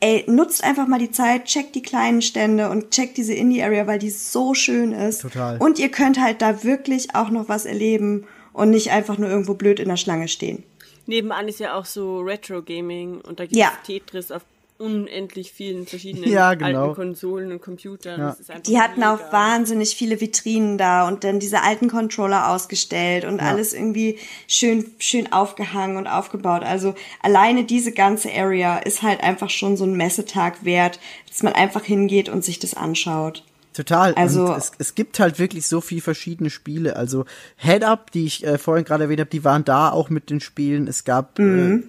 ey, 0.00 0.24
nutzt 0.28 0.62
einfach 0.62 0.86
mal 0.86 0.98
die 0.98 1.10
Zeit, 1.10 1.46
checkt 1.46 1.74
die 1.74 1.82
kleinen 1.82 2.22
Stände 2.22 2.70
und 2.70 2.90
checkt 2.90 3.16
diese 3.16 3.34
Indie-Area, 3.34 3.86
weil 3.86 3.98
die 3.98 4.10
so 4.10 4.54
schön 4.54 4.92
ist. 4.92 5.22
Total. 5.22 5.56
Und 5.58 5.78
ihr 5.78 5.90
könnt 5.90 6.20
halt 6.20 6.40
da 6.42 6.62
wirklich 6.64 7.14
auch 7.14 7.30
noch 7.30 7.48
was 7.48 7.64
erleben 7.64 8.26
und 8.58 8.70
nicht 8.70 8.90
einfach 8.90 9.16
nur 9.18 9.28
irgendwo 9.30 9.54
blöd 9.54 9.80
in 9.80 9.88
der 9.88 9.96
Schlange 9.96 10.28
stehen. 10.28 10.62
Nebenan 11.06 11.48
ist 11.48 11.60
ja 11.60 11.74
auch 11.74 11.86
so 11.86 12.20
Retro-Gaming 12.20 13.20
und 13.22 13.40
da 13.40 13.44
gibt 13.44 13.56
Ja. 13.56 13.72
es 13.80 13.86
Tetris 13.86 14.30
auf 14.30 14.42
unendlich 14.80 15.50
vielen 15.52 15.86
verschiedenen 15.86 16.30
Ja, 16.30 16.54
genau. 16.54 16.82
alten 16.84 16.94
Konsolen 16.94 17.50
und 17.50 17.60
Computern. 17.60 18.20
Ja. 18.20 18.26
Das 18.28 18.38
ist 18.40 18.50
einfach 18.50 18.62
Die 18.62 18.78
hatten 18.78 19.00
mega. 19.00 19.14
auch 19.14 19.32
wahnsinnig 19.32 19.96
viele 19.96 20.20
Vitrinen 20.20 20.78
da 20.78 21.08
und 21.08 21.24
dann 21.24 21.40
diese 21.40 21.62
alten 21.62 21.88
Controller 21.88 22.48
ausgestellt 22.50 23.24
und 23.24 23.40
alles 23.40 23.74
irgendwie 23.74 24.18
schön, 24.46 24.84
schön 24.98 25.32
aufgehangen 25.32 25.96
und 25.96 26.06
aufgebaut. 26.06 26.62
Also 26.62 26.94
alleine 27.22 27.64
diese 27.64 27.90
ganze 27.92 28.32
Area 28.32 28.78
ist 28.78 29.02
halt 29.02 29.20
einfach 29.20 29.50
schon 29.50 29.76
so 29.76 29.82
ein 29.84 29.96
Messetag 29.96 30.64
wert, 30.64 31.00
dass 31.28 31.42
man 31.42 31.54
einfach 31.54 31.82
hingeht 31.82 32.28
und 32.28 32.44
sich 32.44 32.60
das 32.60 32.74
anschaut. 32.74 33.42
Total. 33.78 34.12
Also- 34.14 34.46
und 34.46 34.58
es, 34.58 34.72
es 34.78 34.94
gibt 34.96 35.20
halt 35.20 35.38
wirklich 35.38 35.66
so 35.68 35.80
viel 35.80 36.00
verschiedene 36.00 36.50
Spiele. 36.50 36.96
Also 36.96 37.24
Head 37.56 37.84
Up, 37.84 38.10
die 38.10 38.24
ich 38.26 38.44
äh, 38.44 38.58
vorhin 38.58 38.84
gerade 38.84 39.04
erwähnt 39.04 39.20
habe, 39.20 39.30
die 39.30 39.44
waren 39.44 39.64
da 39.64 39.90
auch 39.90 40.10
mit 40.10 40.30
den 40.30 40.40
Spielen. 40.40 40.88
Es 40.88 41.04
gab 41.04 41.38
äh, 41.38 41.80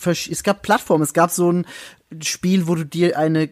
versch- 0.00 0.30
es 0.32 0.42
gab 0.42 0.62
Plattformen. 0.62 1.04
Es 1.04 1.12
gab 1.12 1.30
so 1.30 1.52
ein 1.52 1.66
Spiel, 2.22 2.66
wo 2.66 2.74
du 2.74 2.84
dir 2.86 3.18
eine 3.18 3.50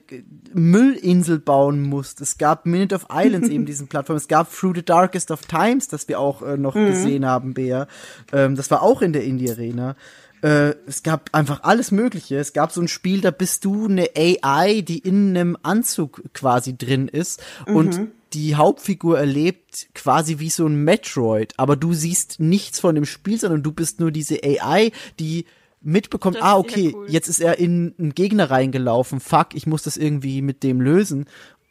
Müllinsel 0.54 1.38
bauen 1.38 1.82
musst. 1.82 2.20
Es 2.22 2.38
gab 2.38 2.64
Minute 2.64 2.94
of 2.94 3.06
Islands 3.12 3.48
eben 3.50 3.66
diesen 3.66 3.88
Plattformen. 3.88 4.16
Es 4.18 4.28
gab 4.28 4.50
Through 4.50 4.76
the 4.76 4.82
Darkest 4.84 5.30
of 5.30 5.42
Times, 5.42 5.88
das 5.88 6.08
wir 6.08 6.18
auch 6.18 6.40
äh, 6.42 6.56
noch 6.56 6.74
gesehen 6.74 7.26
haben, 7.26 7.52
Bea. 7.54 7.86
Ähm, 8.32 8.56
das 8.56 8.70
war 8.70 8.82
auch 8.82 9.02
in 9.02 9.12
der 9.12 9.24
Indie 9.24 9.50
Arena. 9.50 9.96
Äh, 10.42 10.74
es 10.86 11.02
gab 11.02 11.30
einfach 11.32 11.62
alles 11.62 11.90
Mögliche. 11.90 12.36
Es 12.36 12.52
gab 12.52 12.72
so 12.72 12.80
ein 12.80 12.88
Spiel, 12.88 13.20
da 13.20 13.30
bist 13.30 13.64
du 13.64 13.86
eine 13.86 14.10
AI, 14.16 14.82
die 14.82 14.98
in 14.98 15.30
einem 15.30 15.56
Anzug 15.62 16.22
quasi 16.32 16.76
drin 16.76 17.08
ist 17.08 17.42
und 17.66 18.08
die 18.32 18.54
Hauptfigur 18.54 19.18
erlebt 19.18 19.88
quasi 19.94 20.38
wie 20.38 20.50
so 20.50 20.66
ein 20.66 20.84
Metroid, 20.84 21.54
aber 21.56 21.76
du 21.76 21.94
siehst 21.94 22.40
nichts 22.40 22.80
von 22.80 22.94
dem 22.94 23.06
Spiel, 23.06 23.38
sondern 23.38 23.62
du 23.62 23.72
bist 23.72 24.00
nur 24.00 24.10
diese 24.10 24.40
AI, 24.42 24.92
die 25.18 25.46
mitbekommt, 25.80 26.36
Das 26.36 26.42
ah, 26.42 26.58
okay, 26.58 26.92
cool. 26.94 27.06
jetzt 27.08 27.28
ist 27.28 27.40
er 27.40 27.58
in 27.58 27.94
einen 27.98 28.14
Gegner 28.14 28.50
reingelaufen, 28.50 29.20
fuck, 29.20 29.54
ich 29.54 29.66
muss 29.66 29.84
das 29.84 29.96
irgendwie 29.96 30.42
mit 30.42 30.62
dem 30.62 30.80
lösen. 30.80 31.26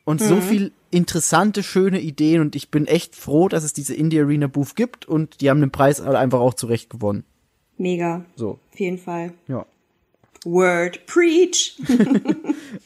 Und 0.05 0.21
so 0.21 0.39
viel 0.39 0.71
interessante, 0.91 1.63
schöne 1.63 1.99
Ideen 1.99 2.39
und 2.41 2.55
ich 2.55 2.69
bin 2.69 2.85
echt 2.85 3.15
froh, 3.15 3.49
dass 3.49 3.63
es 3.63 3.73
diese 3.73 3.95
Indie 3.95 4.19
Arena 4.19 4.45
Booth 4.45 4.75
gibt 4.75 5.07
und 5.07 5.41
die 5.41 5.49
haben 5.49 5.59
den 5.59 5.71
Preis 5.71 5.99
halt 5.99 6.15
einfach 6.15 6.39
auch 6.39 6.53
zurecht 6.53 6.91
gewonnen. 6.91 7.25
Mega. 7.77 8.25
So, 8.35 8.59
Auf 8.71 8.79
jeden 8.79 8.97
Fall. 8.97 9.33
ja. 9.47 9.65
Word 10.45 11.05
Preach. 11.07 11.77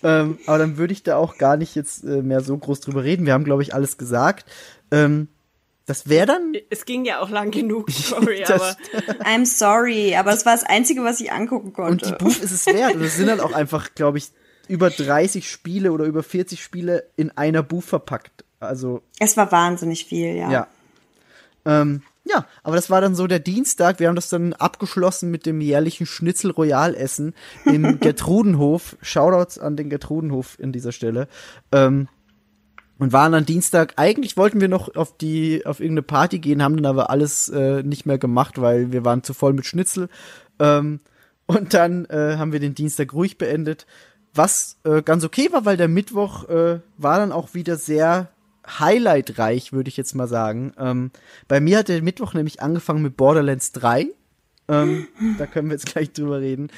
Ähm, 0.01 0.37
aber 0.45 0.59
dann 0.59 0.77
würde 0.77 0.93
ich 0.93 1.03
da 1.03 1.17
auch 1.17 1.37
gar 1.37 1.57
nicht 1.57 1.75
jetzt 1.75 2.05
äh, 2.05 2.21
mehr 2.21 2.39
so 2.39 2.55
groß 2.57 2.79
drüber 2.79 3.03
reden. 3.03 3.25
Wir 3.25 3.33
haben, 3.33 3.43
glaube 3.43 3.63
ich, 3.63 3.73
alles 3.73 3.97
gesagt. 3.97 4.45
Ähm, 4.91 5.27
das 5.87 6.07
wäre 6.07 6.25
dann. 6.25 6.53
Es 6.69 6.85
ging 6.85 7.03
ja 7.03 7.19
auch 7.19 7.29
lang 7.29 7.51
genug, 7.51 7.91
sorry, 7.91 8.45
aber 8.45 8.77
I'm 9.25 9.45
sorry, 9.45 10.15
aber 10.15 10.31
es 10.31 10.45
war 10.45 10.53
das 10.53 10.63
Einzige, 10.63 11.03
was 11.03 11.19
ich 11.19 11.33
angucken 11.33 11.73
Und 11.81 12.01
die 12.05 12.11
konnte. 12.11 12.23
Booth 12.23 12.37
ist 12.39 12.51
es 12.51 12.65
wert. 12.67 12.95
Und 12.95 13.01
es 13.01 13.17
sind 13.17 13.27
dann 13.27 13.41
auch 13.41 13.51
einfach, 13.51 13.93
glaube 13.93 14.19
ich, 14.19 14.29
über 14.69 14.89
30 14.89 15.49
Spiele 15.49 15.91
oder 15.91 16.05
über 16.05 16.23
40 16.23 16.63
Spiele 16.63 17.05
in 17.17 17.31
einer 17.31 17.63
Booth 17.63 17.85
verpackt. 17.85 18.45
Also, 18.61 19.01
Es 19.19 19.35
war 19.35 19.51
wahnsinnig 19.51 20.05
viel, 20.05 20.35
ja. 20.35 20.49
ja. 20.51 20.67
Ähm, 21.65 22.03
ja, 22.29 22.45
aber 22.63 22.75
das 22.75 22.89
war 22.89 23.01
dann 23.01 23.15
so 23.15 23.27
der 23.27 23.39
Dienstag. 23.39 23.99
Wir 23.99 24.07
haben 24.07 24.15
das 24.15 24.29
dann 24.29 24.53
abgeschlossen 24.53 25.31
mit 25.31 25.45
dem 25.45 25.61
jährlichen 25.61 26.05
Schnitzel 26.05 26.51
Royal 26.51 26.93
Essen 26.95 27.33
im 27.65 27.99
Gertrudenhof. 27.99 28.97
Shoutouts 29.01 29.57
an 29.57 29.75
den 29.75 29.89
Gertrudenhof 29.89 30.57
in 30.59 30.71
dieser 30.71 30.91
Stelle. 30.91 31.27
Ähm, 31.71 32.07
und 32.99 33.13
waren 33.13 33.31
dann 33.31 33.45
Dienstag, 33.45 33.93
eigentlich 33.95 34.35
wollten 34.35 34.59
wir 34.59 34.67
noch 34.67 34.95
auf 34.95 35.17
die, 35.17 35.65
auf 35.65 35.79
irgendeine 35.79 36.03
Party 36.03 36.39
gehen, 36.39 36.61
haben 36.61 36.75
dann 36.75 36.85
aber 36.85 37.09
alles 37.09 37.47
äh, 37.47 37.81
nicht 37.81 38.05
mehr 38.05 38.17
gemacht, 38.17 38.59
weil 38.59 38.91
wir 38.91 39.05
waren 39.05 39.23
zu 39.23 39.33
voll 39.33 39.53
mit 39.53 39.65
Schnitzel. 39.65 40.09
Ähm, 40.59 40.99
und 41.45 41.73
dann 41.73 42.05
äh, 42.05 42.35
haben 42.37 42.51
wir 42.51 42.59
den 42.59 42.75
Dienstag 42.75 43.13
ruhig 43.13 43.37
beendet, 43.37 43.87
was 44.33 44.77
äh, 44.83 45.01
ganz 45.01 45.23
okay 45.23 45.47
war, 45.51 45.65
weil 45.65 45.77
der 45.77 45.87
Mittwoch 45.87 46.47
äh, 46.49 46.81
war 46.97 47.17
dann 47.17 47.31
auch 47.31 47.53
wieder 47.53 47.77
sehr 47.77 48.29
highlightreich, 48.79 49.73
würde 49.73 49.89
ich 49.89 49.97
jetzt 49.97 50.15
mal 50.15 50.27
sagen. 50.27 50.73
Ähm, 50.77 51.11
bei 51.47 51.59
mir 51.59 51.79
hat 51.79 51.87
der 51.87 52.01
Mittwoch 52.01 52.33
nämlich 52.33 52.61
angefangen 52.61 53.01
mit 53.01 53.17
Borderlands 53.17 53.71
3. 53.71 54.07
Ähm, 54.67 55.07
da 55.37 55.47
können 55.47 55.69
wir 55.69 55.75
jetzt 55.75 55.87
gleich 55.87 56.11
drüber 56.11 56.39
reden. 56.39 56.69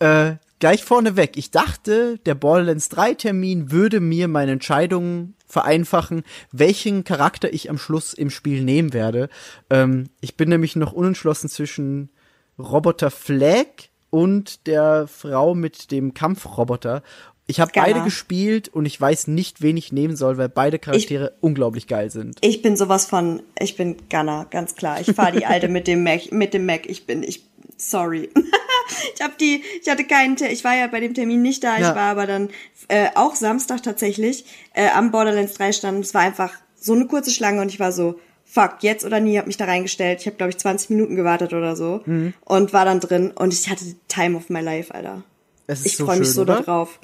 Äh, 0.00 0.36
gleich 0.58 0.84
vorneweg, 0.84 1.36
ich 1.36 1.50
dachte, 1.50 2.18
der 2.24 2.34
Borderlands 2.34 2.88
3 2.88 3.14
Termin 3.14 3.70
würde 3.70 4.00
mir 4.00 4.28
meine 4.28 4.52
Entscheidungen 4.52 5.34
vereinfachen, 5.46 6.22
welchen 6.52 7.04
Charakter 7.04 7.52
ich 7.52 7.70
am 7.70 7.78
Schluss 7.78 8.14
im 8.14 8.30
Spiel 8.30 8.64
nehmen 8.64 8.92
werde. 8.92 9.28
Ähm, 9.68 10.08
ich 10.20 10.36
bin 10.36 10.48
nämlich 10.48 10.76
noch 10.76 10.92
unentschlossen 10.92 11.48
zwischen 11.48 12.10
Roboter 12.58 13.10
Flag 13.10 13.66
und 14.10 14.66
der 14.66 15.06
Frau 15.06 15.54
mit 15.54 15.90
dem 15.90 16.14
Kampfroboter. 16.14 17.02
Ich 17.50 17.58
habe 17.60 17.72
beide 17.74 18.00
gespielt 18.02 18.68
und 18.68 18.86
ich 18.86 19.00
weiß 19.00 19.26
nicht, 19.26 19.60
wen 19.60 19.76
ich 19.76 19.90
nehmen 19.92 20.14
soll, 20.16 20.38
weil 20.38 20.48
beide 20.48 20.78
Charaktere 20.78 21.32
unglaublich 21.40 21.86
geil 21.88 22.10
sind. 22.10 22.38
Ich 22.42 22.62
bin 22.62 22.76
sowas 22.76 23.06
von, 23.06 23.42
ich 23.58 23.76
bin 23.76 23.96
Gunner, 24.08 24.46
ganz 24.50 24.76
klar. 24.76 25.00
Ich 25.00 25.12
fahre 25.14 25.32
die 25.36 25.46
alte 25.46 25.68
mit 25.68 25.86
dem 25.88 26.04
Mac, 26.04 26.30
mit 26.30 26.54
dem 26.54 26.64
Mac. 26.64 26.86
Ich 26.86 27.06
bin, 27.06 27.22
ich, 27.24 27.44
sorry. 27.76 28.30
ich 29.16 29.20
habe 29.20 29.34
die, 29.40 29.62
ich 29.82 29.88
hatte 29.90 30.04
keinen, 30.04 30.36
ich 30.50 30.62
war 30.62 30.76
ja 30.76 30.86
bei 30.86 31.00
dem 31.00 31.12
Termin 31.14 31.42
nicht 31.42 31.64
da. 31.64 31.76
Ja. 31.78 31.90
Ich 31.90 31.94
war 31.96 32.10
aber 32.10 32.26
dann 32.28 32.50
äh, 32.88 33.08
auch 33.16 33.34
Samstag 33.34 33.82
tatsächlich 33.82 34.44
äh, 34.74 34.88
am 34.90 35.10
Borderlands 35.10 35.54
3 35.54 35.72
stand. 35.72 36.04
Es 36.04 36.14
war 36.14 36.20
einfach 36.22 36.52
so 36.76 36.92
eine 36.92 37.06
kurze 37.06 37.32
Schlange 37.32 37.60
und 37.62 37.68
ich 37.68 37.80
war 37.80 37.90
so, 37.90 38.20
fuck, 38.44 38.76
jetzt 38.82 39.04
oder 39.04 39.18
nie, 39.18 39.38
hab 39.38 39.46
mich 39.48 39.56
da 39.56 39.64
reingestellt. 39.64 40.20
Ich 40.20 40.26
habe 40.26 40.36
glaube 40.36 40.50
ich 40.50 40.58
20 40.58 40.90
Minuten 40.90 41.16
gewartet 41.16 41.52
oder 41.52 41.74
so 41.74 42.02
Mhm. 42.06 42.32
und 42.44 42.72
war 42.72 42.84
dann 42.84 43.00
drin 43.00 43.32
und 43.32 43.52
ich 43.52 43.68
hatte 43.68 43.84
die 43.84 43.96
Time 44.08 44.36
of 44.36 44.50
my 44.50 44.60
life, 44.60 44.94
Alter. 44.94 45.24
Es 45.66 45.80
ist 45.80 45.86
Ich 45.86 45.96
so 45.96 46.06
freue 46.06 46.18
mich 46.20 46.30
so 46.32 46.42
oder? 46.42 46.62
darauf. 46.62 47.00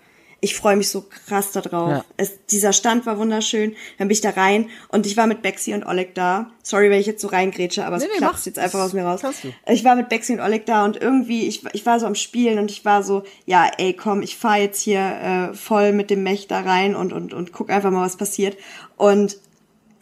Ich 0.47 0.55
freue 0.55 0.77
mich 0.77 0.89
so 0.91 1.05
krass 1.27 1.51
darauf. 1.51 1.91
Ja. 1.91 2.05
Es, 2.17 2.39
dieser 2.47 2.73
Stand 2.73 3.05
war 3.05 3.19
wunderschön. 3.19 3.75
Dann 3.99 4.07
bin 4.07 4.13
ich 4.15 4.21
da 4.21 4.31
rein 4.31 4.71
und 4.89 5.05
ich 5.05 5.17
war 5.17 5.27
mit 5.27 5.43
Bexi 5.43 5.75
und 5.75 5.85
Oleg 5.85 6.15
da. 6.15 6.53
Sorry, 6.63 6.89
wenn 6.89 7.01
ich 7.01 7.07
jetzt 7.07 7.21
so 7.21 7.27
reingrätsche, 7.27 7.85
aber 7.85 7.97
Nee, 7.99 8.05
es 8.05 8.11
nee, 8.13 8.19
klappt 8.19 8.35
mach. 8.39 8.47
jetzt 8.47 8.59
einfach 8.61 8.79
aus 8.79 8.93
mir 8.93 9.05
raus. 9.05 9.23
Ich 9.67 9.83
war 9.83 9.97
mit 9.97 10.09
Bexi 10.09 10.35
und 10.35 10.41
Oleg 10.41 10.65
da 10.67 10.85
und 10.85 10.97
irgendwie, 10.97 11.49
ich, 11.49 11.65
ich 11.73 11.85
war 11.85 11.99
so 11.99 12.07
am 12.07 12.15
Spielen 12.15 12.61
und 12.61 12.71
ich 12.71 12.85
war 12.85 13.03
so, 13.03 13.25
ja, 13.45 13.69
ey, 13.79 13.93
komm, 13.93 14.23
ich 14.23 14.37
fahr 14.37 14.59
jetzt 14.59 14.81
hier 14.81 15.01
äh, 15.01 15.55
voll 15.55 15.93
mit 15.93 16.11
dem 16.11 16.23
Mech 16.23 16.47
da 16.47 16.61
rein 16.61 16.95
und, 16.95 17.13
und, 17.13 17.35
und 17.35 17.53
guck 17.53 17.71
einfach 17.71 17.91
mal, 17.91 18.07
was 18.07 18.17
passiert. 18.17 18.57
Und 18.97 19.39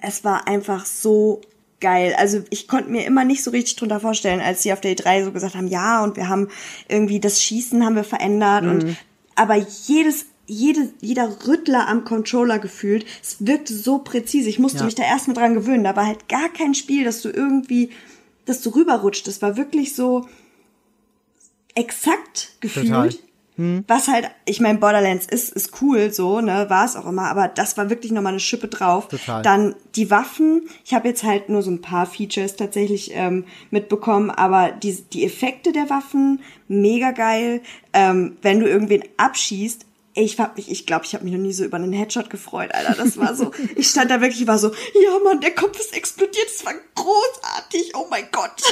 es 0.02 0.24
war 0.24 0.46
einfach 0.46 0.84
so 0.84 1.40
geil. 1.80 2.14
Also 2.18 2.42
ich 2.50 2.68
konnte 2.68 2.90
mir 2.90 3.06
immer 3.06 3.24
nicht 3.24 3.42
so 3.42 3.50
richtig 3.50 3.76
drunter 3.76 4.00
vorstellen, 4.00 4.40
als 4.40 4.62
sie 4.62 4.72
auf 4.72 4.80
der 4.80 4.96
E3 4.96 5.24
so 5.24 5.32
gesagt 5.32 5.54
haben, 5.54 5.68
ja, 5.68 6.04
und 6.04 6.16
wir 6.16 6.28
haben 6.28 6.48
irgendwie 6.88 7.20
das 7.20 7.42
Schießen 7.42 7.84
haben 7.84 7.96
wir 7.96 8.04
verändert 8.04 8.64
und 8.64 8.96
aber 9.36 9.56
jedes 9.56 10.26
jede, 10.46 10.92
jeder 11.00 11.30
Rüttler 11.46 11.88
am 11.88 12.04
Controller 12.04 12.58
gefühlt, 12.58 13.06
es 13.22 13.36
wirkte 13.46 13.74
so 13.74 13.98
präzise. 13.98 14.48
Ich 14.48 14.58
musste 14.58 14.80
Ja. 14.80 14.84
mich 14.84 14.94
da 14.94 15.02
erstmal 15.04 15.36
dran 15.36 15.54
gewöhnen. 15.54 15.84
Da 15.84 15.96
war 15.96 16.06
halt 16.06 16.28
gar 16.28 16.48
kein 16.48 16.74
Spiel, 16.74 17.04
dass 17.04 17.22
du 17.22 17.30
irgendwie, 17.30 17.90
dass 18.44 18.60
du 18.60 18.70
rüberrutscht. 18.70 19.26
Das 19.26 19.42
war 19.42 19.56
wirklich 19.56 19.94
so 19.94 20.26
exakt 21.74 22.52
gefühlt. 22.60 22.86
Total. 22.88 23.10
Was 23.86 24.08
halt, 24.08 24.28
ich 24.46 24.60
meine, 24.60 24.80
Borderlands 24.80 25.26
ist, 25.26 25.52
ist 25.52 25.80
cool, 25.80 26.12
so, 26.12 26.40
ne, 26.40 26.66
war 26.70 26.84
es 26.86 26.96
auch 26.96 27.06
immer, 27.06 27.30
aber 27.30 27.46
das 27.46 27.76
war 27.76 27.88
wirklich 27.88 28.10
nochmal 28.10 28.32
eine 28.32 28.40
Schippe 28.40 28.66
drauf. 28.66 29.06
Total. 29.06 29.42
Dann 29.42 29.76
die 29.94 30.10
Waffen, 30.10 30.62
ich 30.84 30.92
habe 30.92 31.06
jetzt 31.06 31.22
halt 31.22 31.48
nur 31.50 31.62
so 31.62 31.70
ein 31.70 31.80
paar 31.80 32.06
Features 32.06 32.56
tatsächlich 32.56 33.12
ähm, 33.14 33.44
mitbekommen, 33.70 34.30
aber 34.32 34.72
die, 34.72 35.00
die 35.12 35.24
Effekte 35.24 35.70
der 35.70 35.88
Waffen, 35.88 36.40
mega 36.66 37.12
geil. 37.12 37.60
Ähm, 37.92 38.36
wenn 38.42 38.58
du 38.58 38.66
irgendwen 38.68 39.04
abschießt, 39.18 39.86
Ich 40.16 40.38
hab 40.38 40.56
mich, 40.56 40.70
ich 40.70 40.86
glaube, 40.86 41.04
ich 41.04 41.14
habe 41.14 41.24
mich 41.24 41.32
noch 41.32 41.40
nie 41.40 41.52
so 41.52 41.64
über 41.64 41.76
einen 41.76 41.92
Headshot 41.92 42.30
gefreut, 42.30 42.72
Alter. 42.72 42.94
Das 42.94 43.16
war 43.16 43.34
so, 43.34 43.50
ich 43.76 43.88
stand 43.88 44.10
da 44.10 44.20
wirklich, 44.20 44.46
war 44.46 44.58
so, 44.58 44.68
ja 44.68 45.18
Mann, 45.24 45.40
der 45.40 45.54
Kopf 45.54 45.78
ist 45.78 45.94
explodiert, 45.96 46.46
das 46.46 46.64
war 46.64 46.74
großartig, 46.94 47.96
oh 47.96 48.06
mein 48.08 48.28
Gott. 48.30 48.62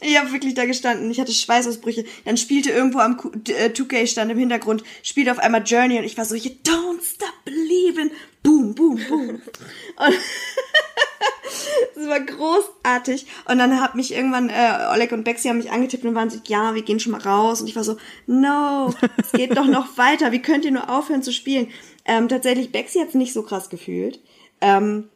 Ich 0.00 0.18
habe 0.18 0.32
wirklich 0.32 0.54
da 0.54 0.64
gestanden, 0.66 1.10
ich 1.10 1.20
hatte 1.20 1.32
Schweißausbrüche. 1.32 2.04
Dann 2.24 2.36
spielte 2.36 2.70
irgendwo 2.70 2.98
am 2.98 3.16
Q- 3.16 3.32
äh, 3.48 3.70
2K 3.70 4.06
stand 4.06 4.30
im 4.30 4.38
Hintergrund, 4.38 4.84
spielte 5.02 5.32
auf 5.32 5.38
einmal 5.38 5.62
Journey 5.64 5.98
und 5.98 6.04
ich 6.04 6.16
war 6.16 6.24
so, 6.24 6.34
you 6.34 6.50
don't 6.64 7.02
stop 7.02 7.32
believing. 7.44 8.10
Boom, 8.42 8.74
boom, 8.74 9.00
boom. 9.08 9.28
Und 9.98 10.14
das 11.96 12.06
war 12.06 12.20
großartig. 12.20 13.26
Und 13.48 13.58
dann 13.58 13.80
hat 13.80 13.94
mich 13.94 14.12
irgendwann, 14.12 14.50
äh, 14.50 14.86
Oleg 14.92 15.12
und 15.12 15.24
Bexi 15.24 15.48
haben 15.48 15.58
mich 15.58 15.70
angetippt 15.70 16.04
und 16.04 16.14
waren 16.14 16.30
so, 16.30 16.38
ja, 16.46 16.74
wir 16.74 16.82
gehen 16.82 17.00
schon 17.00 17.12
mal 17.12 17.20
raus. 17.20 17.60
Und 17.60 17.66
ich 17.68 17.76
war 17.76 17.84
so, 17.84 17.96
no, 18.26 18.92
es 19.16 19.32
geht 19.32 19.56
doch 19.56 19.66
noch 19.66 19.96
weiter. 19.98 20.32
Wie 20.32 20.42
könnt 20.42 20.64
ihr 20.64 20.70
nur 20.70 20.90
aufhören 20.90 21.22
zu 21.22 21.32
spielen? 21.32 21.68
Ähm, 22.04 22.28
tatsächlich, 22.28 22.70
Bexi 22.72 22.98
hat's 23.00 23.14
nicht 23.14 23.32
so 23.32 23.42
krass 23.42 23.68
gefühlt. 23.70 24.20
Ähm, 24.60 25.08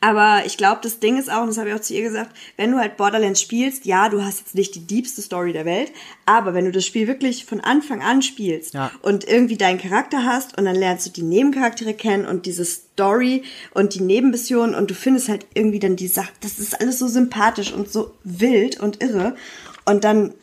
aber 0.00 0.42
ich 0.44 0.56
glaube, 0.58 0.80
das 0.82 1.00
Ding 1.00 1.16
ist 1.18 1.30
auch, 1.32 1.40
und 1.40 1.48
das 1.48 1.58
habe 1.58 1.70
ich 1.70 1.74
auch 1.74 1.80
zu 1.80 1.94
ihr 1.94 2.02
gesagt, 2.02 2.36
wenn 2.56 2.70
du 2.70 2.78
halt 2.78 2.96
Borderlands 2.96 3.40
spielst, 3.40 3.86
ja, 3.86 4.08
du 4.10 4.22
hast 4.22 4.40
jetzt 4.40 4.54
nicht 4.54 4.74
die 4.74 4.86
diebste 4.86 5.22
Story 5.22 5.52
der 5.52 5.64
Welt, 5.64 5.90
aber 6.26 6.52
wenn 6.54 6.66
du 6.66 6.70
das 6.72 6.84
Spiel 6.84 7.06
wirklich 7.06 7.46
von 7.46 7.60
Anfang 7.60 8.02
an 8.02 8.20
spielst 8.20 8.74
Ja. 8.74 8.90
und 9.02 9.26
irgendwie 9.26 9.56
deinen 9.56 9.78
Charakter 9.78 10.24
hast 10.24 10.56
und 10.58 10.66
dann 10.66 10.76
lernst 10.76 11.06
du 11.06 11.10
die 11.10 11.22
Nebencharaktere 11.22 11.94
kennen 11.94 12.26
und 12.26 12.44
diese 12.46 12.64
Story 12.64 13.42
und 13.72 13.94
die 13.94 14.02
Nebenmissionen 14.02 14.74
und 14.74 14.90
du 14.90 14.94
findest 14.94 15.28
halt 15.30 15.46
irgendwie 15.54 15.78
dann 15.78 15.96
die 15.96 16.08
Sache, 16.08 16.32
das 16.40 16.58
ist 16.58 16.78
alles 16.80 16.98
so 16.98 17.08
sympathisch 17.08 17.72
und 17.72 17.90
so 17.90 18.12
wild 18.22 18.78
und 18.78 19.02
irre 19.02 19.34
und 19.86 20.04
dann, 20.04 20.34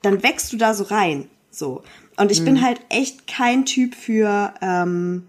dann 0.00 0.22
wächst 0.22 0.52
du 0.52 0.56
da 0.56 0.72
so 0.74 0.84
rein, 0.84 1.28
so. 1.50 1.82
Und 2.16 2.30
ich 2.30 2.44
bin 2.44 2.62
halt 2.62 2.80
echt 2.88 3.26
kein 3.26 3.64
Typ 3.66 3.94
für, 3.94 4.52
ähm, 4.60 5.24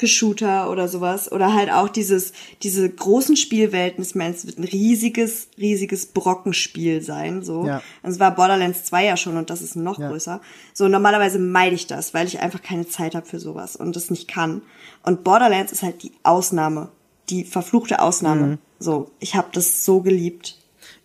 für 0.00 0.06
Shooter 0.06 0.70
oder 0.70 0.88
sowas 0.88 1.30
oder 1.30 1.52
halt 1.52 1.70
auch 1.70 1.88
dieses 1.90 2.32
diese 2.62 2.88
großen 2.88 3.36
Spielwelten. 3.36 4.02
Ich 4.02 4.14
meine, 4.14 4.34
es 4.34 4.46
wird 4.46 4.58
ein 4.58 4.64
riesiges 4.64 5.48
riesiges 5.58 6.06
Brockenspiel 6.06 7.02
sein, 7.02 7.42
so. 7.42 7.66
Ja. 7.66 7.82
Und 8.02 8.10
es 8.10 8.18
war 8.18 8.34
Borderlands 8.34 8.84
2 8.84 9.04
ja 9.04 9.16
schon 9.18 9.36
und 9.36 9.50
das 9.50 9.60
ist 9.60 9.76
noch 9.76 9.98
Ja. 9.98 10.08
größer. 10.08 10.40
So 10.72 10.88
normalerweise 10.88 11.38
meide 11.38 11.74
ich 11.74 11.86
das, 11.86 12.14
weil 12.14 12.26
ich 12.26 12.40
einfach 12.40 12.62
keine 12.62 12.88
Zeit 12.88 13.14
habe 13.14 13.26
für 13.26 13.38
sowas 13.38 13.76
und 13.76 13.94
das 13.94 14.10
nicht 14.10 14.26
kann. 14.26 14.62
Und 15.02 15.22
Borderlands 15.22 15.70
ist 15.70 15.82
halt 15.82 16.02
die 16.02 16.12
Ausnahme, 16.22 16.88
die 17.28 17.44
verfluchte 17.44 18.00
Ausnahme. 18.00 18.46
Mhm. 18.46 18.58
So, 18.78 19.10
ich 19.20 19.34
habe 19.34 19.48
das 19.52 19.84
so 19.84 20.00
geliebt. 20.00 20.56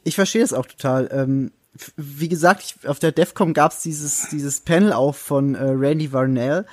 Ich 0.06 0.16
verstehe 0.16 0.44
es 0.44 0.54
auch 0.54 0.66
total. 0.66 1.10
Ähm, 1.12 1.52
wie 1.98 2.30
gesagt, 2.30 2.64
ich, 2.64 2.88
auf 2.88 3.00
der 3.00 3.12
DEFCOM 3.12 3.54
gab's 3.54 3.82
dieses, 3.82 4.30
dieses 4.32 4.62
Panel 4.62 4.94
auch 4.94 5.16
von 5.16 5.56
äh, 5.56 5.64
Randy 5.64 6.14
Varnell, 6.14 6.66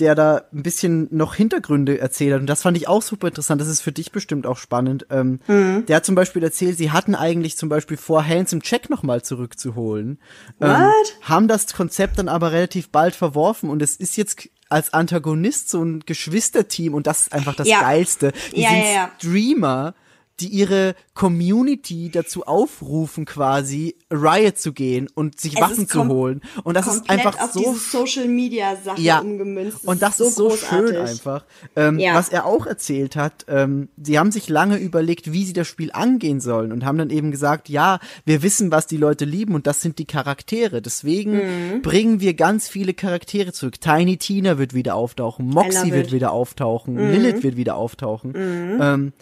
der 0.00 0.14
da 0.14 0.42
ein 0.52 0.62
bisschen 0.62 1.06
noch 1.10 1.34
Hintergründe 1.34 1.98
erzählt 2.00 2.32
hat. 2.34 2.40
Und 2.40 2.46
das 2.46 2.62
fand 2.62 2.76
ich 2.76 2.88
auch 2.88 3.02
super 3.02 3.28
interessant. 3.28 3.60
Das 3.60 3.68
ist 3.68 3.82
für 3.82 3.92
dich 3.92 4.10
bestimmt 4.12 4.46
auch 4.46 4.56
spannend. 4.56 5.06
Ähm, 5.10 5.38
Der 5.86 5.96
hat 5.96 6.04
zum 6.06 6.14
Beispiel 6.14 6.42
erzählt, 6.42 6.76
sie 6.78 6.90
hatten 6.90 7.14
eigentlich 7.14 7.56
zum 7.56 7.68
Beispiel 7.68 7.96
vor, 7.96 8.26
Handsome 8.26 8.62
Check 8.62 8.90
nochmal 8.90 9.22
zurückzuholen. 9.22 10.18
Ähm, 10.60 10.68
What? 10.70 11.16
haben 11.22 11.46
das 11.48 11.72
Konzept 11.74 12.18
dann 12.18 12.28
aber 12.28 12.52
relativ 12.52 12.88
bald 12.90 13.14
verworfen 13.14 13.68
und 13.70 13.82
es 13.82 13.96
ist 13.96 14.16
jetzt 14.16 14.48
als 14.68 14.92
Antagonist 14.94 15.68
so 15.68 15.82
ein 15.82 16.00
Geschwisterteam 16.06 16.94
und 16.94 17.06
das 17.06 17.22
ist 17.22 17.32
einfach 17.32 17.54
das 17.54 17.68
Ja. 17.68 17.80
Geilste. 17.80 18.32
Die 18.54 18.62
Ja, 18.62 18.70
sind 18.70 18.78
ja, 18.82 18.92
ja. 18.92 19.10
Streamer, 19.18 19.94
die 20.40 20.48
ihre 20.48 20.94
Community 21.14 22.10
dazu 22.10 22.44
aufrufen, 22.46 23.24
quasi 23.24 23.94
Riot 24.10 24.58
zu 24.58 24.72
gehen 24.72 25.08
und 25.14 25.40
sich 25.40 25.54
Es 25.54 25.60
Waffen 25.60 25.84
ist 25.84 25.90
zu 25.92 26.06
holen. 26.06 26.40
Und 26.64 26.74
das 26.76 26.86
ist 26.86 27.08
einfach 27.10 27.38
auf 27.40 27.52
so 27.52 27.74
Social 27.74 28.26
Media 28.28 28.76
Sache 28.82 29.00
ja, 29.00 29.20
umgemünzt. 29.20 29.78
Das 29.78 29.84
und 29.84 30.02
das 30.02 30.20
ist 30.20 30.34
so, 30.34 30.50
schön 30.50 30.80
großartig. 30.86 30.98
einfach. 30.98 31.44
Ähm, 31.76 31.98
Ja. 31.98 32.14
Was 32.14 32.28
er 32.30 32.46
auch 32.46 32.66
erzählt 32.66 33.16
hat, 33.16 33.44
ähm, 33.48 33.88
sie 34.02 34.18
haben 34.18 34.32
sich 34.32 34.48
lange 34.48 34.78
überlegt, 34.78 35.32
wie 35.32 35.44
sie 35.44 35.52
das 35.52 35.68
Spiel 35.68 35.90
angehen 35.92 36.40
sollen 36.40 36.72
und 36.72 36.84
haben 36.84 36.98
dann 36.98 37.10
eben 37.10 37.30
gesagt, 37.30 37.68
ja, 37.68 37.98
wir 38.24 38.42
wissen, 38.42 38.70
was 38.72 38.86
die 38.86 38.96
Leute 38.96 39.24
lieben 39.24 39.54
und 39.54 39.66
das 39.66 39.80
sind 39.82 39.98
die 39.98 40.06
Charaktere. 40.06 40.82
Deswegen 40.82 41.32
Mhm. 41.34 41.82
bringen 41.82 42.20
wir 42.20 42.34
ganz 42.34 42.68
viele 42.68 42.94
Charaktere 42.94 43.52
zurück. 43.52 43.80
Tiny 43.80 44.16
Tina 44.16 44.58
wird 44.58 44.74
wieder 44.74 44.94
auftauchen, 44.94 45.46
Moxie 45.46 45.92
wird 45.92 46.08
it. 46.08 46.12
wieder 46.12 46.32
auftauchen, 46.32 46.94
Mhm. 46.94 47.10
Lilith 47.10 47.42
wird 47.42 47.56
wieder 47.56 47.76
auftauchen. 47.76 48.32
Ähm, 48.36 49.12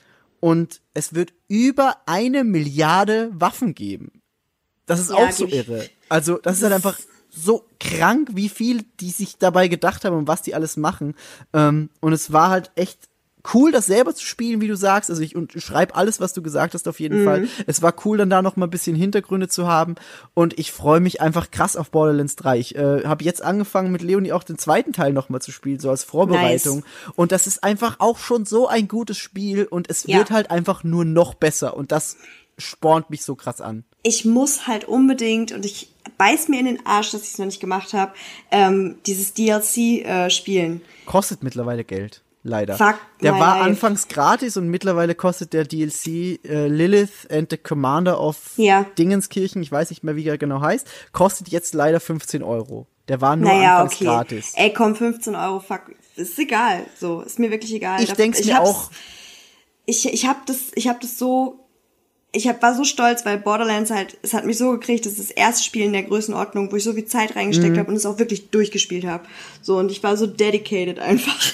und 0.41 0.81
es 0.95 1.15
wird 1.15 1.33
über 1.49 1.97
eine 2.07 2.45
Milliarde 2.45 3.31
Waffen 3.33 3.75
geben. 3.75 4.23
Das 4.87 5.01
ist 5.01 5.11
Ja, 5.11 5.17
auch 5.17 5.33
so 5.33 5.47
irre. 5.47 5.89
Also, 6.09 6.39
das 6.39 6.57
ist 6.57 6.63
halt 6.63 6.73
einfach 6.73 6.99
so 7.31 7.67
krank, 7.79 8.31
wie 8.33 8.49
viel 8.49 8.85
die 9.01 9.11
sich 9.11 9.37
dabei 9.39 9.69
gedacht 9.69 10.05
haben 10.05 10.17
und 10.17 10.29
was 10.29 10.43
die 10.43 10.55
alles 10.55 10.77
machen. 10.77 11.15
Ähm, 11.53 11.91
und 12.01 12.13
es 12.13 12.33
war 12.33 12.51
halt 12.51 12.71
echt 12.75 13.08
cool, 13.55 13.73
das 13.73 13.87
selber 13.87 14.15
zu 14.15 14.25
spielen, 14.25 14.61
wie 14.61 14.69
du 14.69 14.77
sagst. 14.77 15.11
Also 15.11 15.23
ich 15.23 15.35
schreibe 15.57 15.95
alles, 15.95 16.21
was 16.21 16.33
du 16.33 16.43
gesagt 16.43 16.75
hast, 16.75 16.87
auf 16.89 17.01
jeden 17.01 17.25
Fall. 17.25 17.49
Es 17.67 17.83
war 17.83 17.95
cool, 18.05 18.19
dann 18.19 18.31
da 18.31 18.43
noch 18.43 18.57
mal 18.57 18.67
ein 18.67 18.71
bisschen 18.71 18.97
Hintergründe 18.97 19.49
zu 19.49 19.67
haben. 19.67 19.95
Und 20.35 20.59
ich 20.59 20.73
freue 20.73 21.01
mich 21.01 21.21
einfach 21.21 21.51
krass 21.51 21.77
auf 21.77 21.91
Borderlands 21.91 22.37
3. 22.37 22.59
Ich 22.59 22.77
äh, 22.77 23.05
habe 23.05 23.25
jetzt 23.25 23.43
angefangen, 23.43 23.93
mit 23.93 24.03
Leonie 24.03 24.33
auch 24.33 24.45
den 24.45 24.59
zweiten 24.59 24.93
Teil 24.93 25.13
noch 25.13 25.29
mal 25.29 25.41
zu 25.41 25.51
spielen, 25.53 25.79
so 25.81 25.91
als 25.91 26.05
Vorbereitung. 26.05 26.85
Und 27.17 27.33
das 27.33 27.47
ist 27.47 27.65
einfach 27.65 27.97
auch 28.01 28.19
schon 28.19 28.45
so 28.47 28.69
ein 28.69 28.89
gutes 28.89 29.19
Spiel 29.19 29.65
und 29.65 29.91
es 29.91 30.05
Ja. 30.05 30.19
wird 30.19 30.31
halt 30.31 30.51
einfach 30.51 30.85
nur 30.85 31.05
noch 31.05 31.35
besser. 31.35 31.77
Und 31.77 31.93
das 31.93 32.17
spornt 32.57 33.09
mich 33.11 33.23
so 33.25 33.35
krass 33.37 33.61
an. 33.61 33.85
ich 34.03 34.25
muss 34.25 34.67
halt 34.67 34.85
unbedingt, 34.87 35.53
und 35.53 35.65
ich 35.67 35.91
beiß 36.17 36.49
mir 36.49 36.59
in 36.61 36.67
den 36.67 36.87
Arsch, 36.87 37.11
dass 37.13 37.23
ich 37.23 37.29
es 37.33 37.39
noch 37.39 37.47
nicht 37.47 37.61
gemacht 37.61 37.93
habe, 37.93 38.13
ähm, 38.51 38.97
dieses 39.07 39.35
DLC 39.35 40.05
äh, 40.05 40.31
spielen. 40.31 40.81
Kostet 41.07 41.43
mittlerweile 41.43 41.85
Geld. 41.85 42.23
Leider. 42.49 42.77
Fuck 42.77 42.97
der 43.23 43.33
war 43.35 43.57
life. 43.59 43.65
anfangs 43.71 44.09
gratis 44.09 44.57
und 44.57 44.69
mittlerweile 44.69 45.15
kostet 45.15 45.53
der 45.53 45.65
DLC 45.65 46.07
äh, 46.45 46.67
Lilith 46.69 47.29
and 47.31 47.51
the 47.51 47.57
Commander 47.59 48.21
of 48.21 48.39
Ja. 48.57 48.87
Dingenskirchen, 48.97 49.63
ich 49.63 49.71
weiß 49.71 49.91
nicht 49.91 50.03
mehr, 50.03 50.17
wie 50.17 50.27
er 50.27 50.39
genau 50.39 50.61
heißt, 50.63 50.87
kostet 51.13 51.49
jetzt 51.49 51.75
leider 51.75 52.01
15 52.01 52.43
Euro. 52.43 52.87
Der 53.09 53.21
war 53.21 53.37
nur 53.37 53.51
Naja, 53.53 53.77
anfangs 53.83 53.95
okay. 53.97 54.05
gratis. 54.05 54.53
Ey, 54.55 54.73
komm, 54.73 54.95
15 54.97 55.35
Euro, 55.35 55.61
fuck. 55.61 55.83
Ist 56.17 56.39
egal. 56.39 56.85
So, 56.99 57.21
ist 57.21 57.39
mir 57.39 57.51
wirklich 57.51 57.73
egal. 57.75 58.03
Ich 58.03 58.13
denk's 58.13 58.45
mir 58.45 58.61
auch. 58.63 58.91
Ich, 59.87 60.07
ich 60.13 60.27
hab 60.27 60.45
das, 60.47 60.73
ich 60.75 60.85
das 61.01 61.19
so, 61.19 61.67
ich 62.33 62.47
hab, 62.49 62.63
war 62.63 62.75
so 62.75 62.85
stolz, 62.85 63.25
weil 63.25 63.39
Borderlands 63.39 63.91
halt, 63.91 64.19
es 64.23 64.35
hat 64.35 64.45
mich 64.45 64.59
so 64.59 64.71
gekriegt, 64.73 65.07
das 65.07 65.13
ist 65.15 65.31
das 65.31 65.31
erste 65.31 65.65
Spiel 65.65 65.85
in 65.85 65.93
der 65.95 66.03
Größenordnung, 66.03 66.71
wo 66.73 66.77
ich 66.77 66.85
so 66.85 66.93
viel 66.93 67.07
Zeit 67.07 67.37
reingesteckt 67.37 67.75
Mhm. 67.75 67.79
habe 67.79 67.91
und 67.91 67.97
es 67.97 68.05
auch 68.07 68.19
wirklich 68.19 68.51
durchgespielt 68.51 69.05
habe. 69.07 69.25
So, 69.63 69.79
und 69.79 69.91
ich 69.91 70.03
war 70.03 70.17
so 70.17 70.27
dedicated 70.27 70.99
einfach. 70.99 71.37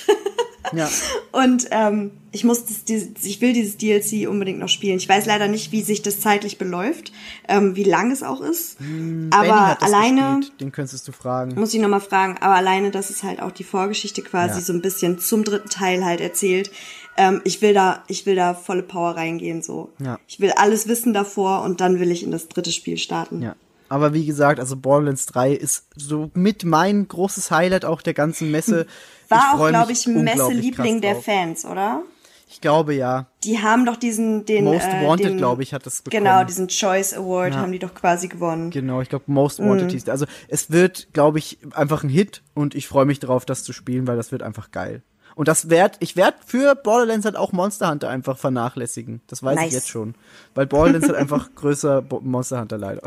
Ja. 0.73 0.89
Und 1.33 1.67
ähm, 1.71 2.13
ich 2.33 2.45
muss 2.45 2.65
das, 2.65 2.77
ich 3.23 3.41
will 3.41 3.53
dieses 3.53 3.77
DLC 3.77 4.29
unbedingt 4.29 4.59
noch 4.59 4.69
spielen. 4.69 4.97
Ich 4.97 5.09
weiß 5.09 5.27
leider 5.27 5.47
nicht, 5.49 5.73
wie 5.73 5.83
sich 5.83 6.03
das 6.03 6.21
zeitlich 6.21 6.59
beläuft, 6.59 7.13
ähm, 7.49 7.77
wie 7.77 7.85
lang 7.85 8.11
es 8.11 8.23
auch 8.23 8.41
ist. 8.41 8.79
Benny 8.79 9.29
aber 9.31 9.83
alleine 9.83 10.39
gespielt, 10.39 10.61
den 10.61 10.73
könntest 10.73 11.07
du 11.07 11.13
fragen. 11.13 11.55
muss 11.55 11.75
ich 11.75 11.81
nochmal 11.81 12.01
fragen, 12.01 12.37
aber 12.41 12.55
alleine, 12.55 12.91
dass 12.91 13.11
es 13.11 13.23
halt 13.23 13.41
auch 13.41 13.53
die 13.53 13.65
Vorgeschichte 13.65 14.23
quasi 14.23 14.59
Ja. 14.59 14.65
so 14.65 14.73
ein 14.73 14.83
bisschen 14.83 15.19
zum 15.19 15.45
dritten 15.45 15.69
Teil 15.69 16.05
halt 16.05 16.21
erzählt. 16.21 16.71
Ähm, 17.17 17.41
ich 17.45 17.63
will 17.63 17.75
da, 17.75 18.03
ich 18.09 18.27
will 18.27 18.35
da 18.35 18.55
volle 18.55 18.83
Power 18.83 19.17
reingehen, 19.17 19.63
so. 19.63 19.93
Ja. 20.01 20.19
Ich 20.27 20.41
will 20.41 20.51
alles 20.57 20.89
wissen 20.89 21.13
davor 21.15 21.63
und 21.63 21.81
dann 21.81 22.01
will 22.01 22.11
ich 22.11 22.25
in 22.25 22.33
das 22.33 22.49
dritte 22.49 22.73
Spiel 22.73 22.97
starten. 22.97 23.41
Ja. 23.43 23.55
Aber 23.89 24.15
wie 24.15 24.25
gesagt, 24.27 24.61
also 24.61 24.77
Borderlands 24.77 25.27
3 25.27 25.53
ist 25.53 25.87
so 25.95 26.31
mit 26.35 26.65
mein 26.65 27.07
großes 27.07 27.51
Highlight 27.51 27.85
auch 27.85 28.03
der 28.03 28.15
ganzen 28.15 28.51
Messe. 28.51 28.87
War 29.29 29.53
auch, 29.55 29.59
freu 29.59 29.71
glaube 29.71 29.93
ich, 29.93 30.07
Messe-Liebling 30.07 31.01
der. 31.01 31.17
Fans, 31.17 31.65
oder? 31.65 32.03
Ich 32.49 32.61
glaube 32.61 32.95
ja. 32.95 33.27
Die 33.43 33.59
haben 33.61 33.85
doch 33.85 33.97
diesen, 33.97 34.45
den, 34.45 34.65
Most 34.65 34.87
äh, 34.87 35.05
Wanted, 35.05 35.39
glaube 35.39 35.63
ich, 35.63 35.73
hat 35.75 35.87
das 35.87 36.03
bekommen. 36.03 36.23
Genau, 36.25 36.45
diesen 36.45 36.69
Choice 36.69 37.13
Award 37.15 37.55
Ja. 37.55 37.61
haben 37.61 37.73
die 37.73 37.79
doch 37.79 37.95
quasi 37.95 38.29
gewonnen. 38.29 38.71
Genau, 38.71 39.01
ich 39.01 39.09
glaube 39.09 39.25
Most 39.27 39.59
Wanted 39.61 39.87
Mhm. 39.89 39.91
hieß 39.91 40.05
der. 40.05 40.13
Also 40.13 40.27
es 40.49 40.71
wird, 40.71 41.09
glaube 41.13 41.39
ich, 41.39 41.59
einfach 41.73 42.05
ein 42.05 42.11
Hit 42.11 42.43
und 42.55 42.75
ich 42.75 42.87
freue 42.87 43.07
mich 43.07 43.19
darauf, 43.19 43.45
das 43.45 43.65
zu 43.65 43.73
spielen, 43.73 44.07
weil 44.07 44.17
das 44.17 44.31
wird 44.31 44.43
einfach 44.43 44.71
geil. 44.71 45.03
Und 45.35 45.49
das 45.49 45.69
werd, 45.69 45.97
ich 46.01 46.15
werde 46.17 46.37
für 46.47 46.75
Borderlands 46.77 47.25
halt 47.25 47.37
auch 47.37 47.53
Monster 47.53 47.91
Hunter 47.91 48.09
einfach 48.09 48.39
vernachlässigen. 48.39 49.21
Das 49.27 49.43
weiß 49.43 49.57
ich 49.59 49.65
Nice. 49.65 49.73
jetzt 49.75 49.89
schon. 49.89 50.15
Weil 50.55 50.67
Borderlands 50.67 51.09
halt 51.09 51.19
einfach 51.19 51.49
größer 51.57 52.03
Bo 52.03 52.21
Monster 52.21 52.61
Hunter 52.61 52.79
leider. 52.79 53.03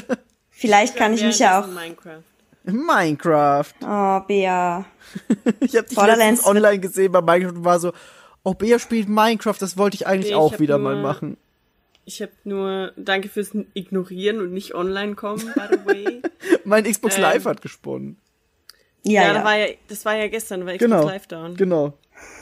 Vielleicht 0.50 0.96
kann 0.96 1.14
ich 1.14 1.24
mich 1.24 1.38
ja 1.40 1.60
auch. 1.60 1.66
Minecraft. 1.66 2.22
Minecraft. 2.64 3.72
Oh, 3.82 4.20
Bea. 4.26 4.84
Ich 5.60 5.76
habe 5.76 5.88
dich 5.88 5.96
Borderlands- 5.98 6.46
online 6.46 6.78
gesehen 6.78 7.10
bei 7.12 7.20
Minecraft 7.20 7.56
und 7.56 7.64
war 7.64 7.80
so, 7.80 7.92
oh, 8.44 8.54
Bea 8.54 8.78
spielt 8.78 9.08
Minecraft, 9.08 9.56
das 9.58 9.76
wollte 9.76 9.96
ich 9.96 10.06
eigentlich 10.06 10.26
Nee, 10.26 10.30
ich 10.30 10.34
auch 10.36 10.58
wieder 10.60 10.78
mal 10.78 10.96
machen. 10.96 11.36
Ich 12.04 12.20
habe 12.22 12.32
nur 12.44 12.92
Danke 12.96 13.28
fürs 13.28 13.50
Ignorieren 13.74 14.40
und 14.40 14.52
nicht 14.52 14.74
online 14.74 15.14
kommen, 15.14 15.52
by 15.54 15.62
the 15.70 15.86
way. 15.86 16.22
Mein 16.64 16.84
Xbox 16.84 17.16
Ähm, 17.16 17.22
Live 17.22 17.44
hat 17.44 17.62
gesponnen. 17.62 18.16
Ja, 19.04 19.22
ja, 19.22 19.28
ja. 19.28 19.34
Da 19.34 19.44
war 19.44 19.56
ja, 19.58 19.66
das 19.88 20.04
war 20.04 20.16
ja 20.16 20.28
gestern, 20.28 20.64
war 20.66 20.72
ich 20.74 20.78
Genau. 20.78 21.04
live 21.06 21.26
down. 21.26 21.56
Genau. 21.56 21.92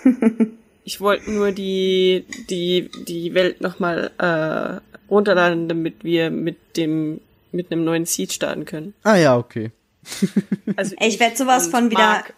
Ich 0.83 1.01
wollte 1.01 1.31
nur 1.31 1.53
die, 1.53 2.25
die, 2.49 2.91
die 3.07 3.35
Welt 3.35 3.61
nochmal 3.61 4.11
äh, 4.19 4.81
runterladen, 5.11 5.69
damit 5.69 6.03
wir 6.03 6.31
mit 6.31 6.77
dem, 6.79 7.21
mit 7.53 7.71
einem 7.71 7.85
neuen 7.85 8.07
Seed 8.07 8.33
starten 8.33 8.65
können. 8.65 8.95
Ah 9.05 9.15
ja, 9.17 9.37
okay. 9.37 9.71
Also 10.77 10.97
Ey, 10.99 11.09
ich 11.09 11.21
werd 11.21 11.37
sowas 11.37 11.69
von 11.69 11.91
wieder- 11.91 12.01
Marc. 12.01 12.35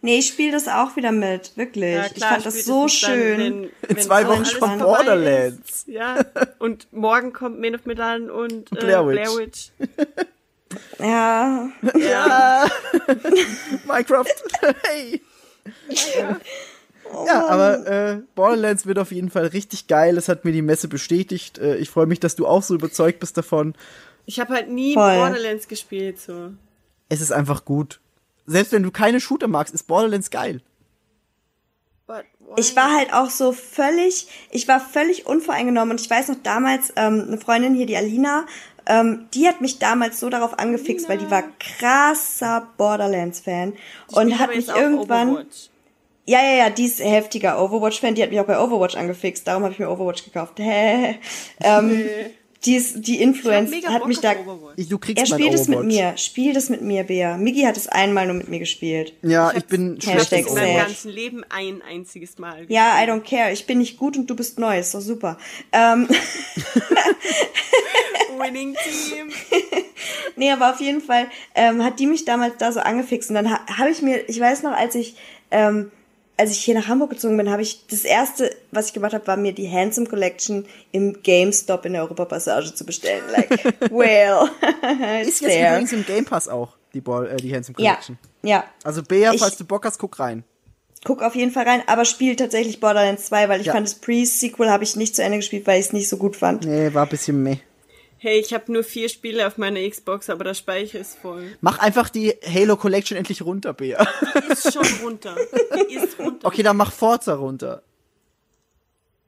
Nee, 0.00 0.18
ich 0.18 0.28
spiele 0.28 0.52
das 0.52 0.68
auch 0.68 0.94
wieder 0.96 1.10
mit, 1.10 1.56
wirklich. 1.56 1.94
Ja, 1.94 2.06
ich 2.06 2.14
klar, 2.14 2.34
fand 2.34 2.46
das 2.46 2.64
so 2.64 2.86
spätestens 2.86 3.00
dann, 3.00 3.18
schön. 3.18 3.38
wenn- 3.38 3.62
In 3.64 3.70
wenn 3.88 3.98
zwei 3.98 4.22
so 4.22 4.28
Wochen 4.28 4.42
kommt 4.44 4.54
vorbei 4.80 4.84
Borderlands. 4.84 5.70
Ist. 5.70 5.88
Ja, 5.88 6.24
und 6.60 6.86
morgen 6.92 7.32
kommt 7.32 7.60
Man 7.60 7.74
of 7.74 7.84
Medan 7.84 8.30
und 8.30 8.70
äh, 8.72 8.76
Blair 8.76 9.02
Blair, 9.02 9.28
Witch. 9.36 9.70
Ja, 10.98 11.68
Ja. 11.94 12.66
Minecraft. 13.86 14.24
hey. 14.82 15.22
Ja, 17.26 17.46
aber 17.46 17.86
äh, 17.86 18.22
Borderlands 18.34 18.86
wird 18.86 18.98
auf 18.98 19.12
jeden 19.12 19.30
Fall 19.30 19.46
richtig 19.46 19.86
geil. 19.86 20.16
Das 20.16 20.28
hat 20.28 20.44
mir 20.44 20.52
die 20.52 20.62
Messe 20.62 20.88
bestätigt. 20.88 21.58
Äh, 21.58 21.76
ich 21.76 21.88
freue 21.90 22.06
mich, 22.06 22.20
dass 22.20 22.36
du 22.36 22.46
auch 22.46 22.62
so 22.62 22.74
überzeugt 22.74 23.20
bist 23.20 23.36
davon. 23.36 23.74
Ich 24.26 24.40
habe 24.40 24.54
halt 24.54 24.68
nie 24.68 24.94
Voll. 24.94 25.16
Borderlands 25.16 25.68
gespielt, 25.68 26.20
so. 26.20 26.50
Es 27.08 27.20
ist 27.20 27.30
einfach 27.32 27.64
gut. 27.64 28.00
Selbst 28.46 28.72
wenn 28.72 28.82
du 28.82 28.90
keine 28.90 29.20
Shooter 29.20 29.48
magst, 29.48 29.72
ist 29.74 29.84
Borderlands 29.84 30.30
geil. 30.30 30.60
Ich 32.56 32.76
war 32.76 32.96
halt 32.96 33.12
auch 33.12 33.30
so 33.30 33.52
völlig, 33.52 34.28
ich 34.50 34.68
war 34.68 34.78
völlig 34.78 35.26
unvoreingenommen 35.26 35.92
und 35.92 36.00
ich 36.00 36.08
weiß 36.08 36.28
noch 36.28 36.42
damals, 36.44 36.92
ähm, 36.94 37.24
eine 37.26 37.38
Freundin 37.38 37.74
hier, 37.74 37.86
die 37.86 37.96
Alina, 37.96 38.46
ähm, 38.86 39.28
die 39.34 39.48
hat 39.48 39.60
mich 39.60 39.78
damals 39.78 40.20
so 40.20 40.30
darauf 40.30 40.58
angefixt, 40.58 41.08
weil 41.08 41.18
die 41.18 41.30
war 41.30 41.44
krasser 41.58 42.68
Borderlands-Fan 42.76 43.74
und 44.12 44.38
hat 44.38 44.54
mich 44.54 44.68
irgendwann, 44.68 45.30
Overwatch. 45.30 45.70
ja, 46.26 46.42
ja, 46.42 46.54
ja, 46.54 46.70
die 46.70 46.84
ist 46.86 47.00
heftiger 47.00 47.60
Overwatch-Fan, 47.62 48.14
die 48.14 48.22
hat 48.22 48.30
mich 48.30 48.40
auch 48.40 48.46
bei 48.46 48.58
Overwatch 48.58 48.96
angefixt, 48.96 49.46
darum 49.46 49.64
habe 49.64 49.72
ich 49.72 49.78
mir 49.78 49.90
Overwatch 49.90 50.24
gekauft. 50.24 50.58
Hä? 50.58 51.18
ähm, 51.60 52.08
die 52.64 52.76
ist, 52.76 53.06
die 53.06 53.20
Influence 53.20 53.70
Mega 53.70 53.90
hat 53.90 54.00
Bock 54.00 54.08
mich 54.08 54.20
da. 54.20 54.34
Ich, 54.76 54.88
du 54.88 54.98
kriegst 54.98 55.18
er 55.18 55.26
spielt 55.26 55.54
es 55.54 55.68
mit 55.68 55.84
mir, 55.84 56.16
spiel 56.16 56.52
das 56.52 56.68
mit 56.68 56.82
mir, 56.82 57.04
Bea. 57.04 57.36
Migi 57.36 57.62
hat 57.62 57.76
es 57.76 57.86
einmal 57.86 58.26
nur 58.26 58.36
mit 58.36 58.48
mir 58.48 58.58
gespielt. 58.58 59.14
Ja, 59.22 59.50
Ich 59.50 59.58
ich, 59.58 59.64
bin 59.66 60.00
schlecht 60.00 60.32
in 60.32 60.46
in 60.46 60.54
meinem 60.54 60.76
ganzen 60.76 61.10
Leben 61.10 61.44
ein 61.48 61.82
einziges 61.82 62.38
Mal. 62.38 62.66
Ja, 62.68 63.02
I 63.02 63.08
don't 63.08 63.20
care. 63.20 63.52
Ich 63.52 63.66
bin 63.66 63.78
nicht 63.78 63.98
gut 63.98 64.16
und 64.16 64.28
du 64.28 64.34
bist 64.34 64.58
neu. 64.58 64.78
Ist 64.78 64.94
doch 64.94 65.00
super. 65.00 65.38
Ähm, 65.72 66.08
Winning 68.38 68.74
Team. 68.74 69.30
nee, 70.36 70.50
aber 70.50 70.70
auf 70.70 70.80
jeden 70.80 71.00
Fall 71.00 71.26
ähm, 71.54 71.84
hat 71.84 71.98
die 71.98 72.06
mich 72.06 72.24
damals 72.24 72.54
da 72.58 72.72
so 72.72 72.80
angefixt. 72.80 73.30
Und 73.30 73.36
dann 73.36 73.50
ha 73.50 73.60
habe 73.78 73.90
ich 73.90 74.02
mir, 74.02 74.28
ich 74.28 74.40
weiß 74.40 74.62
noch, 74.62 74.72
als 74.72 74.94
ich, 74.94 75.16
ähm, 75.50 75.90
als 76.38 76.50
ich 76.50 76.58
hier 76.58 76.74
nach 76.74 76.86
Hamburg 76.88 77.10
gezogen 77.10 77.36
bin, 77.36 77.50
habe 77.50 77.62
ich 77.62 77.86
das 77.86 78.04
erste, 78.04 78.54
was 78.70 78.88
ich 78.88 78.92
gemacht 78.92 79.14
habe, 79.14 79.26
war 79.26 79.36
mir 79.36 79.52
die 79.52 79.70
Handsome 79.70 80.06
Collection 80.06 80.66
im 80.92 81.22
GameStop 81.22 81.86
in 81.86 81.94
der 81.94 82.02
Europapassage 82.02 82.74
zu 82.74 82.84
bestellen. 82.84 83.22
Like, 83.32 83.50
well, 83.90 84.48
Ist 85.22 85.40
jetzt 85.40 85.52
there. 85.52 85.70
übrigens 85.72 85.92
im 85.92 86.04
Game 86.04 86.24
Pass 86.26 86.48
auch, 86.48 86.76
die, 86.94 87.00
Ball, 87.00 87.26
äh, 87.30 87.36
die 87.36 87.54
Handsome 87.54 87.76
Ja, 87.78 87.92
Collection. 87.92 88.18
ja. 88.42 88.64
Also 88.84 89.02
Bea, 89.02 89.32
Ich- 89.32 89.40
falls 89.40 89.56
du 89.56 89.64
Bock 89.64 89.84
hast, 89.86 89.98
guck 89.98 90.18
rein. 90.18 90.44
Guck 91.04 91.22
auf 91.22 91.36
jeden 91.36 91.52
Fall 91.52 91.64
rein, 91.68 91.82
aber 91.86 92.04
spiel 92.04 92.34
tatsächlich 92.36 92.80
Borderlands 92.80 93.26
2, 93.26 93.48
weil 93.48 93.60
ich 93.60 93.66
Ja. 93.68 93.72
fand 93.74 93.86
das 93.86 93.94
Pre-Sequel 93.94 94.70
habe 94.70 94.82
ich 94.82 94.96
nicht 94.96 95.14
zu 95.14 95.22
Ende 95.22 95.38
gespielt, 95.38 95.66
weil 95.66 95.78
ich 95.80 95.86
es 95.86 95.92
nicht 95.92 96.08
so 96.08 96.16
gut 96.16 96.34
fand. 96.36 96.64
Nee, 96.66 96.92
war 96.94 97.04
ein 97.04 97.08
bisschen 97.08 97.42
meh. 97.42 97.58
Hey, 98.18 98.40
ich 98.40 98.54
habe 98.54 98.72
nur 98.72 98.82
vier 98.82 99.08
Spiele 99.08 99.46
auf 99.46 99.58
meiner 99.58 99.86
Xbox, 99.88 100.30
aber 100.30 100.44
der 100.44 100.54
Speicher 100.54 100.98
ist 100.98 101.18
voll. 101.18 101.56
Mach 101.60 101.78
einfach 101.78 102.08
die 102.08 102.34
Halo 102.46 102.76
Collection 102.76 103.16
endlich 103.18 103.42
runter, 103.42 103.74
Bea. 103.74 104.06
Ist 104.48 104.72
schon 104.72 104.86
runter. 105.02 105.36
Die 105.90 105.94
ist 105.94 106.18
runter. 106.18 106.46
Okay, 106.46 106.62
dann 106.62 106.76
mach 106.78 106.92
Forza 106.92 107.34
runter. 107.34 107.82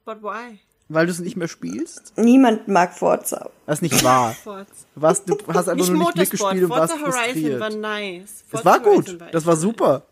But 0.07 0.23
why? 0.23 0.59
Weil 0.89 1.05
du 1.05 1.13
es 1.13 1.19
nicht 1.19 1.37
mehr 1.37 1.49
spielst? 1.49 2.15
Niemand 2.17 2.67
mag 2.67 2.95
Forza. 2.97 3.51
Das 3.67 3.79
ist 3.79 3.83
nicht 3.83 4.03
wahr. 4.03 4.33
Forza. 4.43 4.67
Was, 4.95 5.23
du 5.23 5.37
hast 5.49 5.69
einfach 5.69 5.75
Nicht 5.75 5.91
nur 5.91 5.99
nicht 5.99 6.17
mitgespielt 6.17 6.65
und 6.65 6.71
warst 6.71 6.95
Forza 6.95 7.07
Horizon 7.19 7.25
frustriert. 7.35 7.61
war 7.61 7.71
nice. 7.71 8.45
Das 8.51 8.63
Forza 8.63 8.65
war 8.65 8.81
gut. 8.81 9.07
Horizon 9.09 9.29
Das 9.33 9.45
war 9.45 9.57
super. 9.57 10.07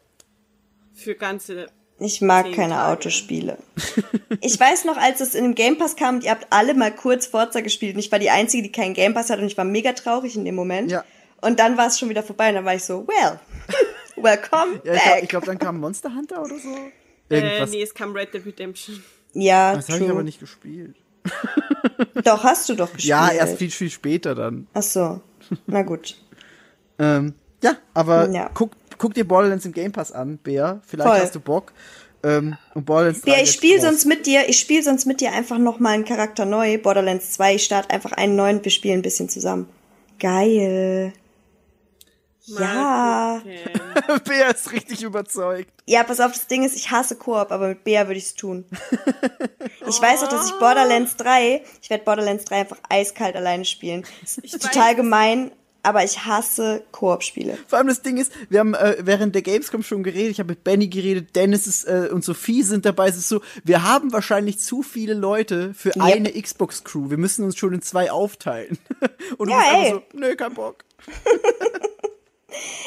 Für 0.92 1.14
ganze. 1.14 1.68
Ich 1.98 2.20
mag 2.20 2.52
keine 2.52 2.74
Tage. 2.74 2.92
Autospiele. 2.98 3.58
Ich 4.42 4.60
weiß 4.60 4.84
noch, 4.84 4.96
als 4.98 5.20
es 5.20 5.34
in 5.34 5.44
den 5.44 5.54
Game 5.54 5.78
Pass 5.78 5.96
kam, 5.96 6.20
ihr 6.20 6.30
habt 6.30 6.46
alle 6.50 6.74
mal 6.74 6.94
kurz 6.94 7.26
Forza 7.26 7.60
gespielt 7.60 7.94
und 7.94 8.00
ich 8.00 8.12
war 8.12 8.18
die 8.18 8.28
Einzige, 8.30 8.62
die 8.62 8.70
keinen 8.70 8.92
Game 8.94 9.14
Pass 9.14 9.30
hat 9.30 9.38
und 9.40 9.46
ich 9.46 9.56
war 9.56 9.64
mega 9.64 9.92
traurig 9.92 10.36
in 10.36 10.44
dem 10.44 10.54
Moment. 10.54 10.90
Ja. 10.90 11.04
Und 11.40 11.58
dann 11.58 11.76
war 11.78 11.86
es 11.86 11.98
schon 11.98 12.08
wieder 12.10 12.22
vorbei 12.22 12.50
und 12.50 12.56
dann 12.56 12.64
war 12.64 12.74
ich 12.74 12.84
so, 12.84 13.06
well, 13.08 13.40
welcome 14.16 14.80
Ja, 14.84 14.92
ich 14.94 15.00
glaube, 15.00 15.20
back. 15.20 15.28
glaub, 15.28 15.44
dann 15.46 15.58
kam 15.58 15.80
Monster 15.80 16.14
Hunter 16.14 16.42
oder 16.42 16.58
so. 16.58 16.68
Äh, 17.30 17.40
Irgendwas. 17.40 17.70
nee, 17.70 17.82
es 17.82 17.94
kam 17.94 18.12
Red 18.12 18.34
Dead 18.34 18.44
Redemption. 18.44 19.02
Ja, 19.32 19.74
das 19.74 19.88
habe 19.88 20.04
ich 20.04 20.10
aber 20.10 20.22
nicht 20.22 20.38
gespielt. 20.40 20.94
Doch, 22.24 22.44
hast 22.44 22.68
du 22.68 22.74
doch 22.74 22.92
gespielt. 22.92 23.08
Ja, 23.08 23.30
erst 23.30 23.56
viel, 23.58 23.70
viel 23.70 23.90
später 23.90 24.34
dann. 24.34 24.66
Ach 24.74 24.82
so. 24.82 25.20
Na 25.66 25.82
gut. 25.82 26.16
Ähm, 26.98 27.34
ja, 27.62 27.76
aber 27.94 28.28
Ja. 28.30 28.50
Guck, 28.54 28.72
guck 28.98 29.14
dir 29.14 29.26
Borderlands 29.26 29.64
im 29.64 29.72
Game 29.72 29.92
Pass 29.92 30.12
an, 30.12 30.38
Bea. 30.38 30.80
Vielleicht 30.86 31.08
Voll. 31.08 31.20
hast 31.20 31.34
du 31.34 31.40
Bock. 31.40 31.72
Ähm, 32.22 32.56
und 32.74 32.84
Borderlands 32.86 33.22
3 33.22 33.30
Ja, 33.30 33.42
ich 33.42 33.52
spiele 33.52 33.80
sonst 33.80 34.04
mit 34.04 34.26
dir, 34.26 34.48
ich 34.48 34.58
spiele 34.58 34.82
sonst 34.82 35.06
mit 35.06 35.20
dir 35.20 35.32
einfach 35.32 35.58
noch 35.58 35.78
mal 35.78 35.90
einen 35.90 36.04
Charakter 36.04 36.44
neu, 36.44 36.78
Borderlands 36.78 37.32
2, 37.32 37.56
ich 37.56 37.64
starte 37.64 37.90
einfach 37.90 38.12
einen 38.12 38.36
neuen, 38.36 38.64
wir 38.64 38.70
spielen 38.72 38.98
ein 38.98 39.02
bisschen 39.02 39.28
zusammen. 39.28 39.68
Geil. 40.18 41.12
Ja. 42.46 43.40
Okay. 43.40 44.20
Bea 44.24 44.50
ist 44.50 44.72
richtig 44.72 45.02
überzeugt. 45.02 45.70
Ja, 45.86 46.04
pass 46.04 46.20
auf, 46.20 46.32
das 46.32 46.46
Ding 46.46 46.64
ist, 46.64 46.76
ich 46.76 46.90
hasse 46.90 47.16
Koop, 47.16 47.50
aber 47.50 47.68
mit 47.68 47.84
Bea 47.84 48.06
würde 48.06 48.18
ich 48.18 48.26
es 48.26 48.34
tun. 48.34 48.64
Ich 49.88 50.02
weiß 50.02 50.24
auch, 50.24 50.28
dass 50.28 50.48
ich 50.48 50.58
Borderlands 50.58 51.14
3, 51.16 51.62
ich 51.80 51.90
werde 51.90 52.02
Borderlands 52.02 52.44
3 52.46 52.56
einfach 52.56 52.78
eiskalt 52.88 53.36
alleine 53.36 53.64
spielen. 53.64 54.04
Ist 54.20 54.60
total 54.60 54.90
weiß. 54.90 54.96
gemein, 54.96 55.52
aber 55.86 56.04
ich 56.04 56.24
hasse 56.24 56.82
Koop-Spiele. 56.92 57.56
Vor 57.66 57.78
allem 57.78 57.88
das 57.88 58.02
Ding 58.02 58.16
ist, 58.18 58.32
wir 58.50 58.60
haben 58.60 58.74
äh, 58.74 58.96
während 59.00 59.34
der 59.34 59.42
Gamescom 59.42 59.82
schon 59.82 60.02
geredet, 60.02 60.32
ich 60.32 60.38
habe 60.40 60.50
mit 60.52 60.64
Benny 60.64 60.88
geredet, 60.88 61.34
Dennis 61.36 61.66
ist, 61.66 61.84
äh, 61.84 62.08
und 62.12 62.24
Sophie 62.24 62.62
sind 62.62 62.84
dabei. 62.84 63.08
Es 63.08 63.16
ist 63.16 63.28
so, 63.28 63.40
wir 63.64 63.82
haben 63.84 64.12
wahrscheinlich 64.12 64.58
zu 64.58 64.82
viele 64.82 65.14
Leute 65.14 65.72
für 65.74 65.90
Yep. 65.96 66.02
eine 66.02 66.32
Xbox-Crew. 66.42 67.10
Wir 67.10 67.18
müssen 67.18 67.44
uns 67.44 67.56
schon 67.56 67.72
in 67.72 67.82
zwei 67.82 68.10
aufteilen. 68.10 68.78
Und 69.38 69.48
Ja, 69.50 69.62
ey. 69.74 69.90
so, 69.92 70.02
nö, 70.18 70.34
kein 70.36 70.54
Bock. 70.54 70.84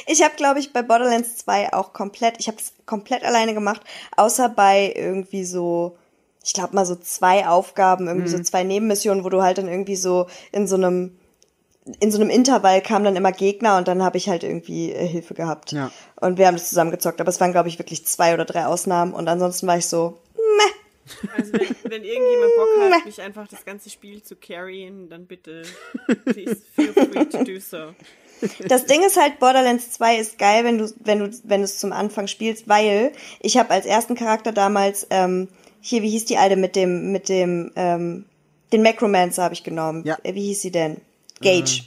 Ich 0.08 0.24
habe, 0.24 0.34
glaube 0.36 0.60
ich, 0.60 0.74
bei 0.74 0.82
Borderlands 0.82 1.38
2 1.38 1.74
auch 1.74 1.94
komplett, 1.94 2.38
ich 2.40 2.48
habe 2.48 2.58
es 2.58 2.74
komplett 2.88 3.24
alleine 3.24 3.54
gemacht, 3.54 3.82
außer 4.18 4.50
bei 4.50 4.92
irgendwie 4.96 5.44
so, 5.44 5.98
ich 6.44 6.54
glaube 6.54 6.74
mal 6.76 6.86
so 6.86 6.96
zwei 6.96 7.48
Aufgaben, 7.48 8.08
irgendwie 8.08 8.30
Mhm. 8.30 8.38
so 8.38 8.44
zwei 8.44 8.64
Nebenmissionen, 8.64 9.24
wo 9.24 9.30
du 9.30 9.44
halt 9.44 9.60
dann 9.60 9.68
irgendwie 9.68 9.96
so 9.98 10.28
in 10.52 10.68
so 10.68 10.76
einem 10.76 11.19
in 12.00 12.12
so 12.12 12.20
einem 12.20 12.30
Intervall 12.30 12.82
kamen 12.82 13.06
dann 13.06 13.16
immer 13.16 13.32
Gegner 13.32 13.78
und 13.78 13.88
dann 13.88 14.04
habe 14.04 14.18
ich 14.18 14.30
halt 14.30 14.44
irgendwie 14.44 14.92
äh, 14.92 15.08
Hilfe 15.08 15.34
gehabt. 15.34 15.72
Ja. 15.72 15.92
Und 16.16 16.38
wir 16.38 16.48
haben 16.48 16.56
das 16.56 16.70
zusammengezockt, 16.70 17.22
aber 17.22 17.30
es 17.30 17.40
waren, 17.40 17.52
glaube 17.52 17.70
ich, 17.70 17.80
wirklich 17.80 18.06
zwei 18.06 18.34
oder 18.34 18.46
drei 18.46 18.66
Ausnahmen 18.66 19.14
und 19.14 19.28
ansonsten 19.28 19.68
war 19.68 19.78
ich 19.78 19.88
so, 19.88 20.20
Also 21.36 21.54
wenn, 21.54 21.92
wenn 21.92 22.04
irgendjemand 22.04 22.52
Bock 22.56 22.94
hat, 22.94 23.06
mich 23.06 23.22
einfach 23.22 23.48
das 23.48 23.66
ganze 23.66 23.90
Spiel 23.90 24.22
zu 24.22 24.36
carryen, 24.36 25.10
dann 25.10 25.26
bitte, 25.26 25.64
please 26.26 26.58
feel 26.76 26.94
free 26.94 27.26
to 27.26 27.44
do 27.44 27.60
so. 27.60 27.94
Das 28.68 28.86
Ding 28.86 29.04
ist 29.04 29.20
halt, 29.20 29.40
Borderlands 29.40 29.92
2 29.92 30.18
ist 30.18 30.38
geil, 30.40 30.64
wenn 30.64 30.78
du, 30.78 30.94
wenn 31.00 31.20
du, 31.20 31.30
wenn 31.44 31.60
du 31.60 31.66
es 31.66 31.78
zum 31.78 31.92
Anfang 31.92 32.28
spielst, 32.28 32.70
weil 32.70 33.12
ich 33.42 33.58
habe 33.58 33.72
als 33.72 33.86
ersten 33.86 34.16
Charakter 34.16 34.54
damals, 34.54 35.08
ähm, 35.10 35.50
hier, 35.82 36.04
wie 36.04 36.10
hieß 36.10 36.26
die 36.26 36.38
alte 36.38 36.56
mit 36.56 36.76
dem, 36.76 37.12
mit 37.12 37.28
dem, 37.28 37.72
ähm, 37.76 38.26
den 38.72 38.82
Macromancer 38.82 39.44
habe 39.44 39.54
ich 39.54 39.64
genommen. 39.64 40.04
Ja. 40.06 40.18
Äh, 40.24 40.36
Wie 40.36 40.44
hieß 40.48 40.62
sie 40.62 40.72
denn? 40.72 41.02
Gage. 41.42 41.84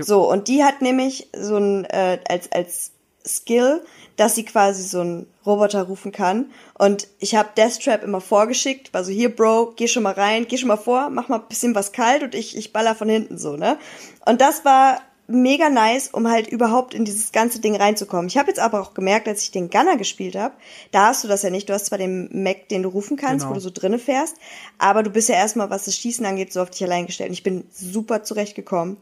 So, 0.00 0.30
und 0.30 0.48
die 0.48 0.64
hat 0.64 0.82
nämlich 0.82 1.28
so 1.36 1.56
ein, 1.56 1.84
äh, 1.84 2.18
als, 2.28 2.50
als 2.50 2.90
Skill, 3.26 3.82
dass 4.16 4.34
sie 4.34 4.44
quasi 4.44 4.82
so 4.82 5.00
einen 5.00 5.26
Roboter 5.44 5.82
rufen 5.82 6.12
kann. 6.12 6.52
Und 6.78 7.08
ich 7.18 7.34
habe 7.34 7.50
Deathtrap 7.56 8.02
immer 8.02 8.20
vorgeschickt, 8.20 8.92
war 8.92 9.04
so, 9.04 9.12
hier, 9.12 9.34
Bro, 9.34 9.74
geh 9.76 9.88
schon 9.88 10.02
mal 10.02 10.14
rein, 10.14 10.46
geh 10.46 10.56
schon 10.56 10.68
mal 10.68 10.76
vor, 10.76 11.10
mach 11.10 11.28
mal 11.28 11.40
ein 11.40 11.48
bisschen 11.48 11.74
was 11.74 11.92
kalt 11.92 12.22
und 12.22 12.34
ich, 12.34 12.56
ich 12.56 12.72
baller 12.72 12.94
von 12.94 13.08
hinten 13.08 13.38
so, 13.38 13.56
ne? 13.56 13.78
Und 14.26 14.40
das 14.40 14.64
war 14.64 15.00
mega 15.26 15.70
nice, 15.70 16.08
um 16.08 16.30
halt 16.30 16.48
überhaupt 16.48 16.92
in 16.94 17.04
dieses 17.04 17.32
ganze 17.32 17.60
Ding 17.60 17.76
reinzukommen. 17.76 18.26
Ich 18.26 18.36
habe 18.36 18.48
jetzt 18.48 18.60
aber 18.60 18.80
auch 18.80 18.92
gemerkt, 18.94 19.26
als 19.26 19.42
ich 19.42 19.50
den 19.50 19.70
Gunner 19.70 19.96
gespielt 19.96 20.36
habe, 20.36 20.54
da 20.92 21.06
hast 21.08 21.24
du 21.24 21.28
das 21.28 21.42
ja 21.42 21.50
nicht. 21.50 21.68
Du 21.68 21.72
hast 21.72 21.86
zwar 21.86 21.98
den 21.98 22.28
Mac, 22.42 22.68
den 22.68 22.82
du 22.82 22.90
rufen 22.90 23.16
kannst, 23.16 23.44
Genau. 23.44 23.50
wo 23.50 23.54
du 23.54 23.60
so 23.60 23.70
drinne 23.72 23.98
fährst, 23.98 24.36
aber 24.78 25.02
du 25.02 25.10
bist 25.10 25.28
ja 25.28 25.36
erstmal, 25.36 25.70
was 25.70 25.86
das 25.86 25.96
Schießen 25.96 26.26
angeht, 26.26 26.52
so 26.52 26.60
auf 26.60 26.70
dich 26.70 26.84
allein 26.84 27.06
gestellt. 27.06 27.30
Und 27.30 27.34
ich 27.34 27.42
bin 27.42 27.64
super 27.72 28.22
zurechtgekommen. 28.22 28.98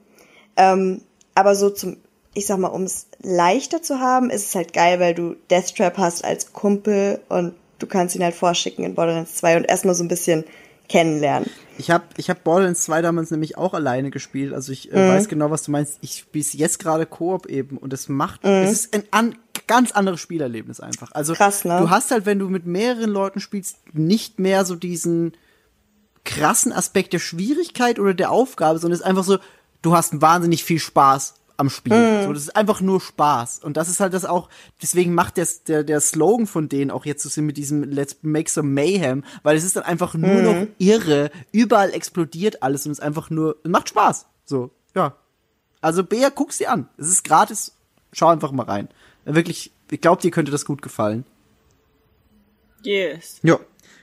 Ähm, 0.56 1.00
aber 1.34 1.54
so 1.56 1.70
zum, 1.70 1.96
ich 2.34 2.46
sag 2.46 2.58
mal, 2.58 2.68
um 2.68 2.84
es 2.84 3.06
leichter 3.20 3.82
zu 3.82 3.98
haben, 3.98 4.30
ist 4.30 4.46
es 4.48 4.54
halt 4.54 4.72
geil, 4.72 5.00
weil 5.00 5.14
du 5.14 5.34
Deathtrap 5.50 5.98
hast 5.98 6.24
als 6.24 6.52
Kumpel 6.52 7.20
und 7.28 7.54
du 7.78 7.86
kannst 7.86 8.14
ihn 8.14 8.22
halt 8.22 8.34
vorschicken 8.34 8.84
in 8.84 8.94
Borderlands 8.94 9.34
2 9.36 9.56
und 9.56 9.64
erstmal 9.64 9.94
so 9.94 10.04
ein 10.04 10.08
bisschen 10.08 10.44
kennenlernen. 10.92 11.48
Ich 11.78 11.90
habe 11.90 12.04
ich 12.16 12.28
hab 12.30 12.44
Borderlands 12.44 12.82
2 12.82 13.00
damals 13.02 13.30
nämlich 13.30 13.56
auch 13.56 13.72
alleine 13.74 14.10
gespielt. 14.10 14.52
Also 14.52 14.72
ich 14.72 14.92
äh, 14.92 14.96
Mhm. 14.98 15.08
weiß 15.08 15.28
genau, 15.28 15.50
was 15.50 15.62
du 15.64 15.70
meinst. 15.70 15.98
Ich 16.02 16.18
spiele 16.18 16.44
jetzt 16.52 16.78
gerade 16.78 17.06
Koop 17.06 17.46
eben 17.46 17.78
und 17.78 17.92
es 17.92 18.08
macht, 18.08 18.44
Mhm. 18.44 18.50
es 18.62 18.72
ist 18.72 18.94
ein 18.94 19.02
an, 19.10 19.34
ganz 19.66 19.90
anderes 19.92 20.20
Spielerlebnis 20.20 20.80
einfach. 20.80 21.10
Also 21.12 21.32
Krass, 21.34 21.64
ne? 21.64 21.78
du 21.80 21.90
hast 21.90 22.10
halt, 22.10 22.26
wenn 22.26 22.38
du 22.38 22.48
mit 22.48 22.66
mehreren 22.66 23.10
Leuten 23.10 23.40
spielst, 23.40 23.78
nicht 23.94 24.38
mehr 24.38 24.64
so 24.64 24.76
diesen 24.76 25.32
krassen 26.24 26.72
Aspekt 26.72 27.12
der 27.14 27.18
Schwierigkeit 27.18 27.98
oder 27.98 28.14
der 28.14 28.30
Aufgabe, 28.30 28.78
sondern 28.78 28.94
es 28.94 29.00
ist 29.00 29.06
einfach 29.06 29.24
so, 29.24 29.38
du 29.82 29.96
hast 29.96 30.20
wahnsinnig 30.20 30.62
viel 30.64 30.78
Spaß 30.78 31.34
am 31.62 31.70
Spiel. 31.70 32.24
So, 32.24 32.32
das 32.32 32.42
ist 32.42 32.56
einfach 32.56 32.80
nur 32.80 33.00
Spaß. 33.00 33.60
Und 33.60 33.76
das 33.76 33.88
ist 33.88 34.00
halt 34.00 34.12
das 34.12 34.24
auch, 34.24 34.48
deswegen 34.82 35.14
macht 35.14 35.36
der, 35.36 35.46
der, 35.66 35.84
der 35.84 36.00
Slogan 36.00 36.46
von 36.46 36.68
denen 36.68 36.90
auch 36.90 37.06
jetzt 37.06 37.22
so 37.22 37.40
mit 37.40 37.56
diesem 37.56 37.84
Let's 37.84 38.18
make 38.22 38.50
some 38.50 38.68
mayhem, 38.68 39.24
weil 39.42 39.56
es 39.56 39.64
ist 39.64 39.76
dann 39.76 39.84
einfach 39.84 40.14
nur 40.14 40.42
noch 40.42 40.66
irre. 40.78 41.30
Überall 41.52 41.94
explodiert 41.94 42.62
alles 42.62 42.84
und 42.84 42.92
es 42.92 42.98
ist 42.98 43.04
einfach 43.04 43.30
nur, 43.30 43.56
es 43.62 43.70
macht 43.70 43.88
Spaß. 43.88 44.26
So, 44.44 44.70
ja. 44.94 45.16
Also 45.80 46.04
Bea, 46.04 46.28
guck's 46.28 46.58
dir 46.58 46.70
an. 46.70 46.88
Es 46.98 47.08
ist 47.08 47.24
gratis. 47.24 47.76
Schau 48.12 48.28
einfach 48.28 48.52
mal 48.52 48.66
rein. 48.66 48.88
Wirklich, 49.24 49.72
ich 49.90 50.00
glaube, 50.00 50.20
dir 50.20 50.30
könnte 50.30 50.52
das 50.52 50.64
gut 50.64 50.82
gefallen. 50.82 51.24
Yes. 52.82 53.38
Ja. 53.42 53.58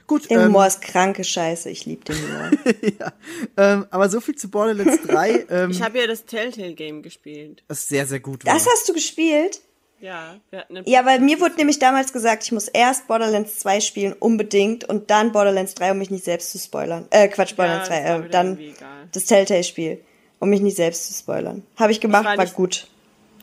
Gut, 0.09 0.27
Der 0.29 0.39
ähm, 0.39 0.45
Humor 0.47 0.65
ist 0.65 0.81
kranke 0.81 1.23
Scheiße. 1.23 1.69
Ich 1.69 1.85
liebe 1.85 2.03
den 2.03 2.15
Humor. 2.17 2.49
ähm, 3.57 3.85
aber 3.91 4.09
so 4.09 4.19
viel 4.19 4.35
zu 4.35 4.49
Borderlands 4.49 5.03
3. 5.07 5.45
Ähm, 5.49 5.69
Ich 5.71 5.81
habe 5.83 5.99
ja 5.99 6.07
das 6.07 6.25
Telltale-Game 6.25 7.03
gespielt. 7.03 7.63
das 7.67 7.87
sehr, 7.87 8.07
sehr 8.07 8.19
gut 8.19 8.43
war. 8.43 8.51
Das 8.53 8.65
hast 8.67 8.89
du 8.89 8.93
gespielt? 8.93 9.61
Ja, 10.01 10.37
wir 10.49 10.59
hatten 10.61 10.77
eine 10.77 10.89
Ja, 10.89 11.05
weil 11.05 11.19
mir 11.19 11.39
wurde 11.39 11.55
nämlich 11.57 11.77
damals 11.77 12.11
gesagt, 12.11 12.43
ich 12.43 12.51
muss 12.51 12.67
erst 12.69 13.05
Borderlands 13.07 13.59
2 13.59 13.81
spielen, 13.81 14.13
unbedingt, 14.13 14.83
und 14.83 15.11
dann 15.11 15.31
Borderlands 15.31 15.75
3, 15.75 15.91
um 15.91 15.99
mich 15.99 16.09
nicht 16.09 16.23
selbst 16.23 16.51
zu 16.51 16.57
spoilern. 16.57 17.05
Äh, 17.11 17.27
Quatsch, 17.27 17.55
Borderlands 17.55 17.89
2, 17.89 18.03
war 18.03 18.15
äh, 18.15 18.19
wieder 18.19 18.29
dann 18.29 18.57
das 19.11 19.25
Telltale-Spiel, 19.25 19.99
um 20.39 20.49
mich 20.49 20.61
nicht 20.61 20.77
selbst 20.77 21.05
zu 21.07 21.13
spoilern. 21.13 21.61
Habe 21.75 21.91
ich 21.91 21.99
gemacht, 22.01 22.25
war 22.25 22.35
war 22.37 22.43
nicht- 22.45 22.55
gut. 22.55 22.87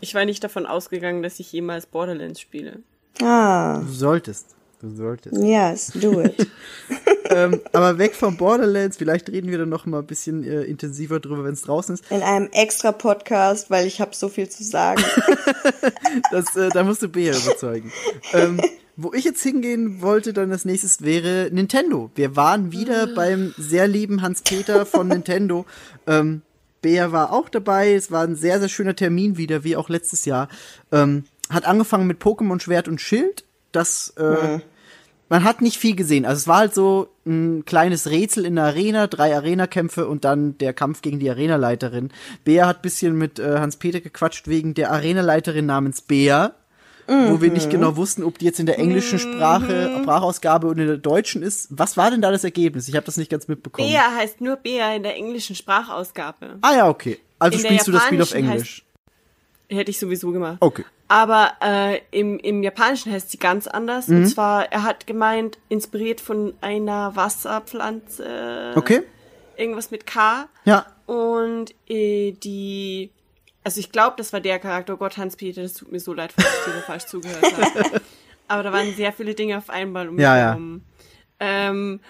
Ich 0.00 0.14
war 0.14 0.24
nicht 0.24 0.42
davon 0.42 0.66
ausgegangen, 0.66 1.22
dass 1.22 1.38
ich 1.40 1.52
jemals 1.52 1.86
Borderlands 1.86 2.40
spiele. 2.40 2.80
Ah, 3.22 3.78
Du 3.86 3.92
solltest. 3.92 4.46
Du 4.80 4.94
solltest. 4.94 5.34
yes, 5.42 5.92
do 5.94 6.20
it. 6.20 6.46
ähm, 7.30 7.60
aber 7.72 7.96
weg 7.96 8.14
vom 8.14 8.36
Borderlands, 8.36 8.98
vielleicht 8.98 9.30
reden 9.30 9.50
wir 9.50 9.56
dann 9.56 9.70
noch 9.70 9.86
mal 9.86 10.00
ein 10.00 10.06
bisschen 10.06 10.44
äh, 10.44 10.64
intensiver 10.64 11.18
drüber, 11.18 11.44
wenn 11.44 11.54
es 11.54 11.62
draußen 11.62 11.94
ist. 11.94 12.04
In 12.10 12.22
einem 12.22 12.48
extra 12.52 12.92
Podcast, 12.92 13.70
weil 13.70 13.86
ich 13.86 14.02
habe 14.02 14.14
so 14.14 14.28
viel 14.28 14.48
zu 14.48 14.62
sagen. 14.64 15.02
Das, 16.30 16.56
äh, 16.56 16.70
da 16.70 16.82
musst 16.82 17.02
du 17.02 17.08
Bea 17.08 17.36
überzeugen. 17.36 17.92
ähm, 18.32 18.60
wo 18.96 19.12
ich 19.12 19.24
jetzt 19.24 19.42
hingehen 19.42 20.00
wollte, 20.00 20.32
dann 20.32 20.50
als 20.50 20.64
nächstes 20.64 21.02
wäre 21.02 21.50
Nintendo. 21.52 22.10
Wir 22.14 22.34
waren 22.36 22.72
wieder 22.72 23.06
beim 23.14 23.54
sehr 23.58 23.86
lieben 23.86 24.22
Hans-Peter 24.22 24.86
von 24.86 25.08
Nintendo. 25.08 25.66
Ähm, 26.06 26.42
Bea 26.80 27.12
war 27.12 27.32
auch 27.32 27.48
dabei. 27.48 27.94
Es 27.94 28.10
war 28.10 28.24
ein 28.24 28.36
sehr, 28.36 28.58
sehr 28.60 28.68
schöner 28.68 28.96
Termin 28.96 29.36
wieder, 29.36 29.64
wie 29.64 29.76
auch 29.76 29.88
letztes 29.88 30.24
Jahr. 30.24 30.48
Ähm, 30.92 31.24
hat 31.50 31.64
angefangen 31.64 32.06
mit 32.06 32.20
Pokémon 32.22 32.60
Schwert 32.60 32.88
und 32.88 33.00
Schild. 33.00 33.44
Das, 33.72 34.10
äh, 34.16 34.60
man 35.28 35.44
hat 35.44 35.60
nicht 35.60 35.78
viel 35.78 35.96
gesehen. 35.96 36.24
Also 36.24 36.40
es 36.40 36.48
war 36.48 36.58
halt 36.58 36.74
so 36.74 37.08
ein 37.26 37.64
kleines 37.64 38.08
Rätsel 38.10 38.44
in 38.46 38.56
der 38.56 38.64
Arena, 38.64 39.06
drei 39.06 39.34
Arena-Kämpfe 39.34 40.06
und 40.06 40.24
dann 40.24 40.56
der 40.58 40.72
Kampf 40.72 41.02
gegen 41.02 41.18
die 41.18 41.28
Arenaleiterin. 41.30 42.10
Bea 42.44 42.66
hat 42.66 42.82
bisschen 42.82 43.16
mit 43.18 43.38
äh, 43.38 43.58
Hans-Peter 43.58 44.00
gequatscht 44.00 44.48
wegen 44.48 44.74
der 44.74 44.92
Arenaleiterin 44.92 45.66
namens 45.66 46.02
Bea, 46.02 46.54
wo 47.08 47.40
wir 47.40 47.52
nicht 47.52 47.70
genau 47.70 47.96
wussten, 47.96 48.24
ob 48.24 48.38
die 48.38 48.46
jetzt 48.46 48.58
in 48.58 48.66
der 48.66 48.80
englischen 48.80 49.20
Sprache, 49.20 50.00
Sprachausgabe 50.02 50.66
und 50.66 50.78
in 50.78 50.88
der 50.88 50.96
deutschen 50.96 51.40
ist. 51.42 51.68
Was 51.70 51.96
war 51.96 52.10
denn 52.10 52.20
da 52.20 52.32
das 52.32 52.42
Ergebnis? 52.42 52.88
Ich 52.88 52.96
habe 52.96 53.06
das 53.06 53.16
nicht 53.16 53.30
ganz 53.30 53.46
mitbekommen. 53.46 53.88
Bea 53.88 54.14
heißt 54.16 54.40
nur 54.40 54.56
Bea 54.56 54.94
in 54.94 55.04
der 55.04 55.14
englischen 55.14 55.54
Sprachausgabe. 55.54 56.58
Ah 56.62 56.74
ja, 56.74 56.88
okay. 56.88 57.18
Also 57.38 57.58
In 57.58 57.64
spielst 57.64 57.86
du 57.86 57.92
das 57.92 58.04
Spiel 58.04 58.22
auf 58.22 58.32
Englisch. 58.32 58.85
Hätte 59.68 59.90
ich 59.90 59.98
sowieso 59.98 60.30
gemacht. 60.32 60.58
Okay. 60.60 60.84
Aber 61.08 61.52
äh, 61.62 62.00
im, 62.10 62.38
im 62.38 62.62
Japanischen 62.62 63.12
heißt 63.12 63.30
sie 63.30 63.38
ganz 63.38 63.66
anders. 63.66 64.08
Mhm. 64.08 64.16
Und 64.16 64.26
zwar, 64.26 64.72
er 64.72 64.82
hat 64.82 65.06
gemeint, 65.06 65.58
inspiriert 65.68 66.20
von 66.20 66.54
einer 66.60 67.14
Wasserpflanze. 67.14 68.72
Okay. 68.74 69.02
Irgendwas 69.56 69.90
mit 69.90 70.06
K. 70.06 70.48
Ja. 70.64 70.86
Und 71.06 71.74
äh, 71.88 72.32
die, 72.32 73.10
also 73.62 73.80
ich 73.80 73.92
glaube, 73.92 74.14
das 74.18 74.32
war 74.32 74.40
der 74.40 74.58
Charakter. 74.58 74.94
Oh 74.94 74.96
Gott, 74.96 75.16
Hans-Peter, 75.16 75.62
das 75.62 75.74
tut 75.74 75.92
mir 75.92 76.00
so 76.00 76.12
leid, 76.12 76.32
falls 76.32 76.48
ich 76.48 76.72
dir 76.72 76.80
falsch 76.80 77.04
zugehört 77.06 77.42
habe. 77.42 78.00
Aber 78.48 78.62
da 78.62 78.72
waren 78.72 78.92
sehr 78.94 79.12
viele 79.12 79.34
Dinge 79.34 79.58
auf 79.58 79.70
einmal 79.70 80.08
um 80.08 80.16
mich 80.16 80.22
Ja, 80.22 80.36
ja. 80.38 80.58
Ähm, 81.40 82.00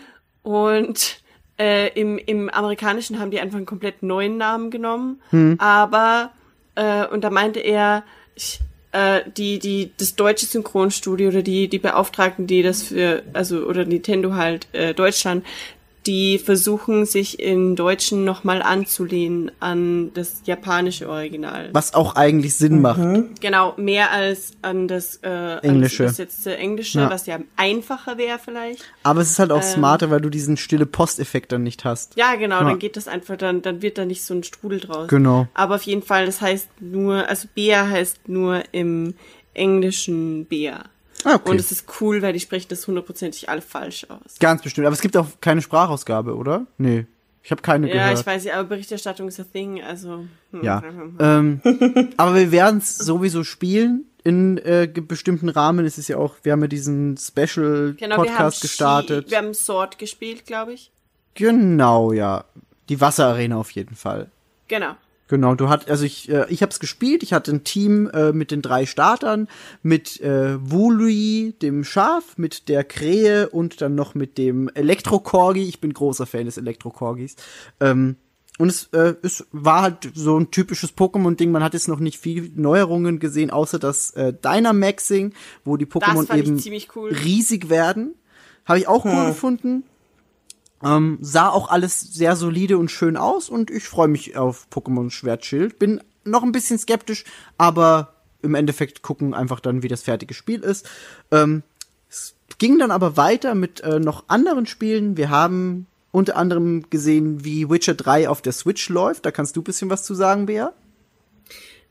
und 0.42 1.20
äh, 1.58 1.88
im, 1.98 2.18
im 2.18 2.48
Amerikanischen 2.50 3.18
haben 3.18 3.30
die 3.30 3.40
einfach 3.40 3.56
einen 3.56 3.66
komplett 3.66 4.02
neuen 4.02 4.36
Namen 4.36 4.70
genommen. 4.70 5.20
Hm. 5.30 5.56
Aber, 5.58 6.32
äh, 6.76 7.06
und 7.06 7.24
da 7.24 7.30
meinte 7.30 7.60
er, 7.60 8.04
ich, 8.34 8.60
äh, 8.92 9.22
die, 9.36 9.58
die, 9.58 9.90
das 9.98 10.14
deutsche 10.14 10.46
Synchronstudio 10.46 11.28
oder 11.28 11.42
die, 11.42 11.68
die 11.68 11.78
Beauftragten, 11.78 12.46
die 12.46 12.62
das 12.62 12.82
für, 12.82 13.22
also, 13.32 13.66
oder 13.66 13.84
Nintendo 13.84 14.34
halt, 14.34 14.68
äh, 14.72 14.94
Deutschland, 14.94 15.44
die 16.06 16.38
versuchen 16.38 17.04
sich 17.06 17.40
im 17.40 17.76
Deutschen 17.76 18.24
nochmal 18.24 18.62
anzulehnen 18.62 19.50
an 19.60 20.12
das 20.14 20.42
japanische 20.44 21.08
Original. 21.08 21.70
Was 21.72 21.94
auch 21.94 22.14
eigentlich 22.16 22.54
Sinn 22.56 22.80
macht. 22.80 23.00
Genau, 23.40 23.74
mehr 23.76 24.10
als 24.12 24.52
an 24.62 24.88
das 24.88 25.16
äh, 25.22 25.56
Englische. 25.58 26.04
An 26.04 26.08
das 26.08 26.18
übersetzte 26.18 26.56
Englische, 26.56 27.00
Ja. 27.00 27.10
was 27.10 27.26
ja 27.26 27.38
einfacher 27.56 28.18
wäre 28.18 28.38
vielleicht. 28.38 28.84
Aber 29.02 29.20
es 29.20 29.30
ist 29.30 29.38
halt 29.38 29.50
auch 29.52 29.56
Ähm. 29.62 29.68
smarter, 29.74 30.10
weil 30.10 30.20
du 30.20 30.30
diesen 30.30 30.56
stille 30.56 30.86
Posteffekt 30.86 31.52
dann 31.52 31.62
nicht 31.62 31.84
hast. 31.84 32.16
Ja, 32.16 32.34
genau, 32.36 32.60
Ja. 32.60 32.64
dann 32.64 32.78
geht 32.78 32.96
das 32.96 33.08
einfach, 33.08 33.36
dann, 33.36 33.62
dann 33.62 33.82
wird 33.82 33.98
da 33.98 34.04
nicht 34.04 34.22
so 34.24 34.34
ein 34.34 34.44
Strudel 34.44 34.80
draus. 34.80 35.08
Genau. 35.08 35.48
Aber 35.54 35.74
auf 35.76 35.82
jeden 35.82 36.02
Fall, 36.02 36.26
das 36.26 36.40
heißt 36.40 36.68
nur, 36.80 37.28
also 37.28 37.48
Bea 37.54 37.88
heißt 37.88 38.28
nur 38.28 38.62
im 38.72 39.14
Englischen 39.54 40.44
Bea. 40.46 40.84
Ah, 41.24 41.34
okay. 41.36 41.50
Und 41.50 41.60
es 41.60 41.72
ist 41.72 41.86
cool, 42.00 42.22
weil 42.22 42.32
die 42.32 42.40
sprechen 42.40 42.68
das 42.68 42.86
hundertprozentig 42.86 43.48
alle 43.48 43.60
falsch 43.62 44.06
aus. 44.08 44.38
Ganz 44.38 44.62
bestimmt. 44.62 44.86
Aber 44.86 44.94
es 44.94 45.00
gibt 45.00 45.16
auch 45.16 45.26
keine 45.40 45.62
Sprachausgabe, 45.62 46.34
oder? 46.36 46.66
Nee. 46.78 47.06
Ich 47.42 47.50
habe 47.50 47.62
keine 47.62 47.88
Ja, 47.88 47.94
gehört. 47.94 48.20
ich 48.20 48.26
weiß 48.26 48.44
nicht, 48.44 48.54
aber 48.54 48.64
Berichterstattung 48.68 49.28
ist 49.28 49.38
a 49.38 49.44
thing, 49.44 49.82
also. 49.82 50.24
hm. 50.52 50.62
Ja. 50.64 50.82
ähm, 51.20 51.60
aber 52.16 52.34
wir 52.34 52.50
werden 52.52 52.78
es 52.78 52.96
sowieso 52.96 53.44
spielen. 53.44 54.04
In 54.24 54.58
äh, 54.58 54.88
bestimmten 54.92 55.48
Rahmen 55.48 55.86
ist 55.86 55.98
es 55.98 56.08
ja 56.08 56.16
auch, 56.16 56.34
wir 56.42 56.50
haben 56.52 56.60
ja 56.62 56.66
diesen 56.66 57.16
Special 57.16 57.94
Genau, 57.96 58.16
wir 58.22 58.24
Podcast 58.24 58.58
Ski- 58.58 58.66
gestartet. 58.66 59.30
wir 59.30 59.38
haben 59.38 59.54
Sword 59.54 59.98
gespielt, 59.98 60.44
glaube 60.46 60.72
ich. 60.72 60.90
Genau, 61.34 62.12
ja. 62.12 62.44
Die 62.88 63.00
Wasserarena 63.00 63.56
auf 63.56 63.70
jeden 63.70 63.94
Fall. 63.94 64.28
Genau. 64.66 64.96
Genau, 65.28 65.54
du 65.56 65.68
hat, 65.68 65.90
also 65.90 66.04
ich, 66.04 66.28
äh, 66.28 66.46
ich 66.48 66.62
hab's 66.62 66.78
gespielt, 66.78 67.22
ich 67.22 67.32
hatte 67.32 67.50
ein 67.50 67.64
Team 67.64 68.08
äh, 68.08 68.32
mit 68.32 68.50
den 68.52 68.62
drei 68.62 68.86
Startern, 68.86 69.48
mit 69.82 70.20
äh, 70.20 70.56
Wooly, 70.60 71.54
dem 71.60 71.82
Schaf, 71.82 72.38
mit 72.38 72.68
der 72.68 72.84
Krähe 72.84 73.48
und 73.48 73.80
dann 73.80 73.94
noch 73.96 74.14
mit 74.14 74.38
dem 74.38 74.68
Elektrokorgi. 74.72 75.62
Ich 75.62 75.80
bin 75.80 75.92
großer 75.92 76.26
Fan 76.26 76.46
des 76.46 76.58
Elektrokorgis. 76.58 77.34
Ähm, 77.80 78.16
und 78.58 78.68
es, 78.68 78.86
äh, 78.92 79.14
es 79.22 79.46
war 79.52 79.82
halt 79.82 80.10
so 80.14 80.38
ein 80.38 80.50
typisches 80.50 80.96
Pokémon-Ding. 80.96 81.50
Man 81.50 81.62
hat 81.62 81.74
jetzt 81.74 81.88
noch 81.88 81.98
nicht 81.98 82.18
viel 82.18 82.50
Neuerungen 82.54 83.18
gesehen, 83.18 83.50
außer 83.50 83.78
das 83.78 84.12
äh, 84.12 84.32
Dynamaxing, 84.32 85.34
wo 85.64 85.76
die 85.76 85.86
Pokémon 85.86 86.34
eben 86.34 86.62
cool. 86.94 87.12
riesig 87.12 87.68
werden. 87.68 88.14
Habe 88.64 88.78
ich 88.78 88.88
auch 88.88 89.04
cool 89.04 89.26
gefunden. 89.26 89.84
Ähm, 90.82 91.18
sah 91.20 91.48
auch 91.48 91.70
alles 91.70 92.00
sehr 92.00 92.36
solide 92.36 92.78
und 92.78 92.90
schön 92.90 93.16
aus 93.16 93.48
und 93.48 93.70
ich 93.70 93.84
freue 93.84 94.08
mich 94.08 94.36
auf 94.36 94.66
Pokémon 94.70 95.10
Schwertschild. 95.10 95.78
Bin 95.78 96.02
noch 96.24 96.42
ein 96.42 96.52
bisschen 96.52 96.78
skeptisch, 96.78 97.24
aber 97.56 98.14
im 98.42 98.54
Endeffekt 98.54 99.02
gucken 99.02 99.34
einfach 99.34 99.60
dann, 99.60 99.82
wie 99.82 99.88
das 99.88 100.02
fertige 100.02 100.34
Spiel 100.34 100.62
ist. 100.62 100.88
Ähm, 101.30 101.62
es 102.08 102.34
ging 102.58 102.78
dann 102.78 102.90
aber 102.90 103.16
weiter 103.16 103.54
mit 103.54 103.80
äh, 103.80 103.98
noch 103.98 104.24
anderen 104.28 104.66
Spielen. 104.66 105.16
Wir 105.16 105.30
haben 105.30 105.86
unter 106.12 106.36
anderem 106.36 106.88
gesehen, 106.90 107.44
wie 107.44 107.68
Witcher 107.68 107.94
3 107.94 108.28
auf 108.28 108.42
der 108.42 108.52
Switch 108.52 108.88
läuft. 108.88 109.26
Da 109.26 109.30
kannst 109.30 109.56
du 109.56 109.60
ein 109.60 109.64
bisschen 109.64 109.90
was 109.90 110.04
zu 110.04 110.14
sagen, 110.14 110.46
Bea. 110.46 110.72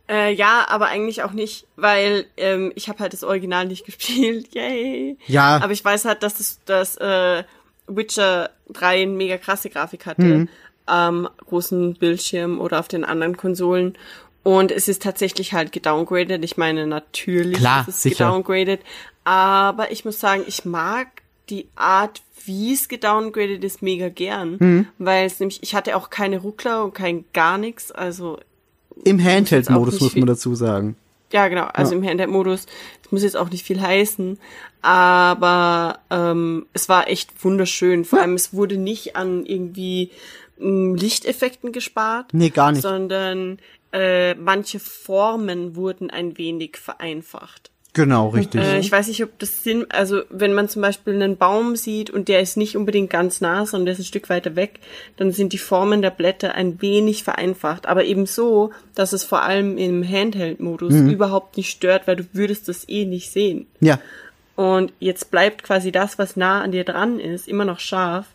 Äh, 0.08 0.34
ja, 0.34 0.66
aber 0.68 0.88
eigentlich 0.88 1.24
auch 1.24 1.32
nicht, 1.32 1.66
weil 1.76 2.26
ähm, 2.38 2.72
ich 2.76 2.90
habe 2.90 3.00
halt 3.00 3.14
das 3.14 3.24
Original 3.24 3.66
nicht 3.66 3.86
gespielt. 3.86 4.54
Yay. 4.54 5.18
Ja. 5.28 5.58
Aber 5.58 5.74
ich 5.74 5.84
weiß 5.84 6.06
halt, 6.06 6.24
dass 6.24 6.36
das, 6.36 6.60
das 6.66 6.98
äh, 6.98 7.44
Witcher 7.88 8.50
3 8.70 9.04
eine 9.04 9.12
mega 9.12 9.38
krasse 9.38 9.70
Grafik 9.70 10.06
hatte. 10.06 10.24
Mhm. 10.24 10.50
Am 10.86 11.28
großen 11.48 11.96
Bildschirm 11.96 12.60
oder 12.60 12.80
auf 12.80 12.88
den 12.88 13.04
anderen 13.04 13.38
Konsolen. 13.38 13.98
Und 14.44 14.72
es 14.72 14.88
ist 14.88 15.02
tatsächlich 15.02 15.54
halt 15.54 15.72
gedowngraded. 15.72 16.44
Ich 16.44 16.58
meine, 16.58 16.86
natürlich 16.86 17.58
Klar, 17.58 17.82
ist 17.88 17.96
es 17.96 18.02
sicher. 18.04 18.26
gedowngraded. 18.26 18.82
Aber 19.24 19.92
ich 19.92 20.06
muss 20.06 20.20
sagen, 20.20 20.44
ich 20.46 20.66
mag 20.66 21.08
die 21.50 21.68
Art, 21.76 22.22
wie 22.46 22.74
es 22.74 22.88
gedowngraded 22.88 23.64
ist, 23.64 23.82
mega 23.82 24.10
gern. 24.10 24.58
Mhm. 24.60 24.88
Weil 25.00 25.26
es 25.26 25.40
nämlich, 25.40 25.64
ich 25.64 25.74
hatte 25.74 25.96
auch 25.96 26.12
keine 26.12 26.38
Ruckler 26.38 26.84
und 26.84 26.94
kein 26.94 27.26
gar 27.34 27.58
nichts. 27.58 27.92
Also 27.92 28.40
Im 29.04 29.24
Handheld-Modus 29.24 30.00
muss 30.00 30.16
man 30.16 30.28
dazu 30.28 30.54
sagen. 30.54 30.96
Ja, 31.36 31.50
genau. 31.50 31.66
Also 31.74 31.96
im 31.96 32.04
Handheld-Modus. 32.08 32.66
Das 33.04 33.12
muss 33.12 33.24
jetzt 33.24 33.36
auch 33.36 33.50
nicht 33.50 33.66
viel 33.66 33.82
heißen. 33.82 34.40
Aber 34.82 36.00
ähm, 36.10 36.66
es 36.72 36.88
war 36.88 37.10
echt 37.10 37.44
wunderschön. 37.44 38.06
Vor 38.06 38.22
allem, 38.22 38.36
es 38.36 38.54
wurde 38.54 38.78
nicht 38.78 39.18
an 39.18 39.46
irgendwie 39.46 40.12
m, 40.58 40.96
Lichteffekten 40.96 41.74
gespart. 41.74 42.34
Nee, 42.34 42.52
gar 42.52 42.72
nicht. 42.72 42.84
Sondern 42.84 43.60
äh, 43.92 44.36
manche 44.36 44.80
Formen 44.80 45.76
wurden 45.76 46.10
ein 46.10 46.38
wenig 46.38 46.78
vereinfacht. 46.78 47.70
Genau, 47.96 48.28
richtig. 48.28 48.62
Äh, 48.62 48.80
ich 48.80 48.92
weiß 48.92 49.08
nicht, 49.08 49.24
ob 49.24 49.40
das 49.40 49.64
Sinn, 49.64 49.86
also 49.88 50.22
wenn 50.30 50.54
man 50.54 50.68
zum 50.68 50.82
Beispiel 50.82 51.14
einen 51.14 51.38
Baum 51.38 51.78
sieht 51.78 52.10
und 52.10 52.28
der 52.28 52.42
ist 52.42 52.58
nicht 52.58 52.76
unbedingt 52.76 53.10
ganz 53.10 53.40
nah, 53.40 53.66
sondern 53.66 53.86
der 53.86 53.94
ist 53.94 54.00
ein 54.00 54.06
Stück 54.06 54.30
weiter 54.30 54.58
weg, 54.58 54.82
dann 55.16 55.32
sind 55.32 55.54
die 55.54 55.58
Formen 55.58 56.02
der 56.02 56.10
Blätter 56.10 56.56
ein 56.56 56.82
wenig 56.82 57.24
vereinfacht. 57.24 57.86
Aber 57.88 58.04
eben 58.04 58.26
so, 58.26 58.72
dass 58.96 59.14
es 59.14 59.24
vor 59.24 59.44
allem 59.44 59.78
im 59.78 60.04
Handheld-Modus 60.04 60.94
überhaupt 60.94 61.56
nicht 61.56 61.72
stört, 61.72 62.06
weil 62.06 62.18
du 62.18 62.26
würdest 62.34 62.68
das 62.68 62.88
eh 62.90 63.06
nicht 63.06 63.32
sehen. 63.32 63.66
ja, 63.80 63.98
Und 64.58 64.92
jetzt 65.00 65.32
bleibt 65.32 65.64
quasi 65.64 65.94
das, 65.94 66.20
was 66.20 66.36
nah 66.36 66.62
an 66.62 66.74
dir 66.74 66.84
dran 66.84 67.18
ist, 67.18 67.48
immer 67.48 67.64
noch 67.64 67.80
scharf. 67.80 68.26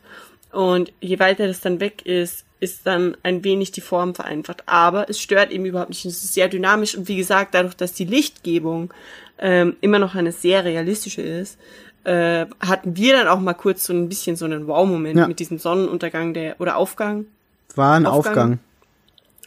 Und 0.53 0.91
je 1.01 1.19
weiter 1.19 1.47
das 1.47 1.61
dann 1.61 1.81
weg 1.81 2.07
ist, 2.07 2.47
ist 2.61 2.87
dann 2.87 3.17
ein 3.23 3.45
wenig 3.45 3.73
die 3.73 3.81
Form 3.81 4.15
vereinfacht. 4.15 4.63
Aber 4.67 5.09
es 5.09 5.21
stört 5.21 5.51
eben 5.51 5.65
überhaupt 5.65 5.91
nicht. 5.91 6.05
Es 6.05 6.25
ist 6.25 6.35
sehr 6.35 6.49
dynamisch. 6.49 6.95
Und 6.95 7.09
wie 7.09 7.17
gesagt, 7.17 7.55
dadurch, 7.55 7.77
dass 7.77 7.93
die 7.93 8.05
Lichtgebung 8.05 8.93
ähm, 9.41 9.77
immer 9.81 9.99
noch 9.99 10.15
eine 10.15 10.33
sehr 10.33 10.65
realistische 10.65 11.23
ist, 11.23 11.59
äh, 12.05 12.47
hatten 12.61 12.97
wir 12.97 13.13
dann 13.15 13.29
auch 13.29 13.41
mal 13.41 13.55
kurz 13.55 13.85
so 13.85 13.93
ein 13.93 14.09
bisschen 14.09 14.37
so 14.37 14.45
einen 14.45 14.67
Wow-Moment 14.67 15.19
Ja. 15.19 15.27
mit 15.29 15.39
diesem 15.39 15.59
Sonnenuntergang 15.59 16.33
der 16.35 16.61
oder 16.61 16.77
Aufgang, 16.77 17.27
war 17.75 17.95
ein 17.95 18.07
Aufgang. 18.07 18.33
Aufgang. 18.35 18.59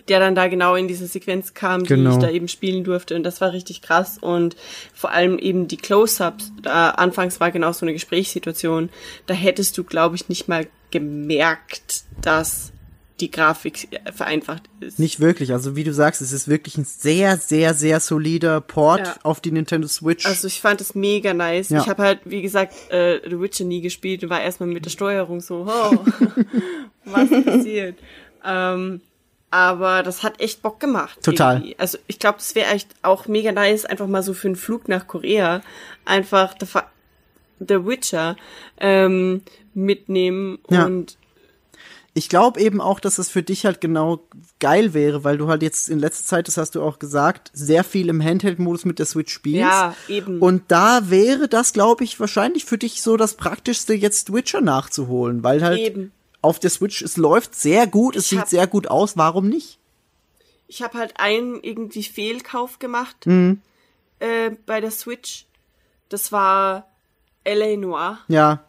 der 0.09 0.19
dann 0.19 0.35
da 0.35 0.49
genau 0.49 0.75
in 0.75 0.89
diese 0.89 1.07
Sequenz 1.07 1.53
kam, 1.53 1.83
die 1.83 1.87
Genau. 1.87 2.11
ich 2.11 2.17
da 2.17 2.29
eben 2.29 2.49
spielen 2.49 2.83
durfte. 2.83 3.15
Und 3.15 3.23
das 3.23 3.39
war 3.39 3.53
richtig 3.53 3.81
krass. 3.81 4.17
Und 4.19 4.57
vor 4.93 5.11
allem 5.11 5.39
eben 5.39 5.69
die 5.69 5.77
Close-Ups, 5.77 6.51
da 6.61 6.89
anfangs 6.89 7.39
war 7.39 7.51
genau 7.51 7.71
so 7.71 7.85
eine 7.85 7.93
Gesprächssituation, 7.93 8.89
da 9.27 9.33
hättest 9.33 9.77
du, 9.77 9.85
glaube 9.85 10.17
ich, 10.17 10.27
nicht 10.27 10.49
mal 10.49 10.67
gemerkt, 10.91 12.03
dass 12.21 12.72
die 13.23 13.31
Grafik 13.31 13.87
äh, 13.91 14.11
vereinfacht 14.11 14.63
ist. 14.81 14.99
Nicht 14.99 15.19
wirklich. 15.19 15.53
Also 15.53 15.75
wie 15.75 15.83
du 15.83 15.93
sagst, 15.93 16.21
es 16.21 16.31
ist 16.33 16.47
wirklich 16.47 16.77
ein 16.77 16.85
sehr, 16.85 17.37
sehr, 17.37 17.73
sehr 17.73 17.99
solider 17.99 18.59
Port 18.61 18.99
Ja. 19.07 19.15
auf 19.23 19.39
die 19.39 19.51
Nintendo 19.51 19.87
Switch. 19.87 20.25
Also 20.25 20.47
ich 20.47 20.59
fand 20.61 20.81
es 20.81 20.93
mega 20.95 21.33
nice. 21.33 21.69
Ja. 21.69 21.79
Ich 21.81 21.87
habe 21.87 22.03
halt, 22.03 22.19
wie 22.25 22.41
gesagt, 22.41 22.73
äh, 22.91 23.21
The 23.29 23.39
Witcher 23.39 23.63
nie 23.65 23.81
gespielt 23.81 24.23
und 24.23 24.29
war 24.29 24.41
erstmal 24.41 24.69
mit 24.69 24.85
der 24.85 24.89
Steuerung 24.89 25.39
so, 25.41 25.65
oh, 25.69 25.97
was 27.05 27.29
passiert? 27.45 27.97
Ähm, 28.45 29.01
aber 29.51 30.01
das 30.03 30.23
hat 30.23 30.41
echt 30.41 30.61
Bock 30.61 30.79
gemacht. 30.79 31.21
Total. 31.23 31.57
irgendwie. 31.57 31.79
Also 31.79 31.97
ich 32.07 32.19
glaube, 32.19 32.39
das 32.39 32.55
wäre 32.55 32.71
echt 32.71 32.89
auch 33.03 33.27
mega 33.27 33.51
nice, 33.51 33.85
einfach 33.85 34.07
mal 34.07 34.23
so 34.23 34.33
für 34.33 34.47
einen 34.47 34.55
Flug 34.55 34.87
nach 34.87 35.07
Korea 35.07 35.61
einfach 36.05 36.55
The, 36.59 37.85
Witcher 37.85 38.35
ähm, 38.79 39.41
mitnehmen 39.73 40.59
Ja. 40.69 40.85
und 40.85 41.17
ich 42.15 42.29
glaube 42.29 42.59
eben 42.61 42.79
auch, 42.79 42.99
dass 42.99 43.17
es 43.17 43.29
für 43.29 43.41
dich 43.41 43.65
halt 43.65 43.81
genau 43.81 44.19
geil 44.59 44.93
wäre, 44.93 45.23
weil 45.23 45.37
du 45.37 45.47
halt 45.47 45.63
jetzt 45.63 45.89
in 45.89 45.97
letzter 45.99 46.25
Zeit, 46.25 46.47
das 46.47 46.57
hast 46.57 46.75
du 46.75 46.83
auch 46.83 46.99
gesagt, 46.99 47.49
sehr 47.53 47.83
viel 47.83 48.07
im 48.09 48.21
Handheld-Modus 48.23 48.85
mit 48.85 48.99
der 48.99 49.05
Switch 49.07 49.33
spielst. 49.33 49.61
Ja, 49.61 49.95
eben. 50.07 50.39
Und 50.39 50.63
da 50.67 51.09
wäre 51.09 51.47
das, 51.47 51.73
glaube 51.73 52.03
ich, 52.03 52.19
wahrscheinlich 52.19 52.65
für 52.65 52.77
dich 52.77 53.01
so 53.01 53.17
das 53.17 53.33
Praktischste, 53.35 53.93
jetzt 53.95 54.31
Witcher 54.31 54.61
nachzuholen, 54.61 55.43
weil 55.43 55.63
halt 55.63 55.79
Eben. 55.79 56.11
auf 56.41 56.59
der 56.59 56.69
Switch, 56.69 57.01
es 57.01 57.17
läuft 57.17 57.55
sehr 57.55 57.87
gut, 57.87 58.15
es 58.15 58.25
Ich 58.31 58.37
sieht 58.37 58.47
sehr 58.47 58.67
gut 58.67 58.87
aus, 58.87 59.17
warum 59.17 59.49
nicht? 59.49 59.79
ich 60.67 60.81
habe 60.81 60.97
halt 60.97 61.13
einen 61.19 61.61
irgendwie 61.61 62.03
Fehlkauf 62.03 62.79
gemacht 62.79 63.27
Mhm. 63.27 63.61
äh, 64.19 64.51
bei 64.65 64.81
der 64.81 64.89
Switch. 64.91 65.45
Das 66.09 66.31
war 66.31 66.87
L.A. 67.43 67.75
Noir. 67.77 68.17
Ja, 68.27 68.63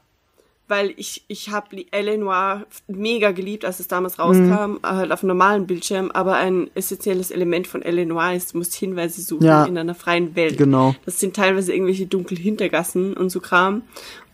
weil 0.75 0.93
ich 0.97 1.23
ich 1.29 1.51
habe 1.51 1.85
L.A. 1.93 2.17
Noir 2.17 2.67
mega 2.89 3.31
geliebt, 3.31 3.65
als 3.65 3.79
es 3.81 3.87
damals 3.87 4.19
rauskam, 4.19 4.79
halt 4.83 5.13
auf 5.13 5.23
einem 5.23 5.29
normalen 5.29 5.67
Bildschirm, 5.67 6.11
aber 6.11 6.35
ein 6.35 6.69
essentielles 6.75 7.31
Element 7.31 7.67
von 7.69 7.83
L.A. 7.83 8.05
Noir 8.05 8.35
ist, 8.35 8.53
du 8.55 8.59
musst 8.59 8.75
Hinweise 8.75 9.23
suchen 9.23 9.45
Ja. 9.47 9.65
in 9.67 9.79
einer 9.79 9.95
freien 9.95 10.35
Welt. 10.35 10.59
Genau. 10.59 10.95
Das 11.05 11.21
sind 11.21 11.37
teilweise 11.37 11.73
irgendwelche 11.73 12.07
dunklen 12.07 12.41
Hintergassen 12.41 13.15
und 13.15 13.31
so 13.31 13.41
Kram 13.41 13.83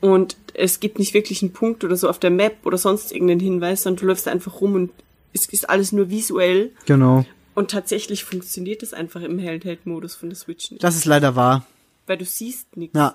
und 0.00 0.36
es 0.54 0.80
gibt 0.80 0.98
nicht 0.98 1.12
wirklich 1.14 1.42
einen 1.42 1.52
Punkt 1.52 1.84
oder 1.84 1.96
so 1.96 2.08
auf 2.08 2.18
der 2.18 2.30
Map 2.30 2.56
oder 2.64 2.78
sonst 2.78 3.12
irgendeinen 3.12 3.40
Hinweis, 3.40 3.82
sondern 3.82 4.00
du 4.00 4.06
läufst 4.06 4.26
einfach 4.28 4.60
rum 4.62 4.74
und 4.74 4.90
es 5.32 5.46
ist 5.46 5.68
alles 5.68 5.92
nur 5.92 6.08
visuell 6.10 6.70
genau. 6.86 7.24
und 7.54 7.70
tatsächlich 7.70 8.24
funktioniert 8.24 8.80
das 8.82 8.94
einfach 8.94 9.20
im 9.22 9.38
Handheld-Modus 9.38 10.14
von 10.16 10.28
der 10.30 10.36
Switch 10.36 10.70
nicht, 10.70 10.82
Das 10.82 10.96
ist 10.96 11.04
leider 11.04 11.36
wahr. 11.36 11.66
weil 12.06 12.16
du 12.18 12.24
siehst 12.24 12.76
nichts. 12.76 12.96
Ja, 12.96 13.14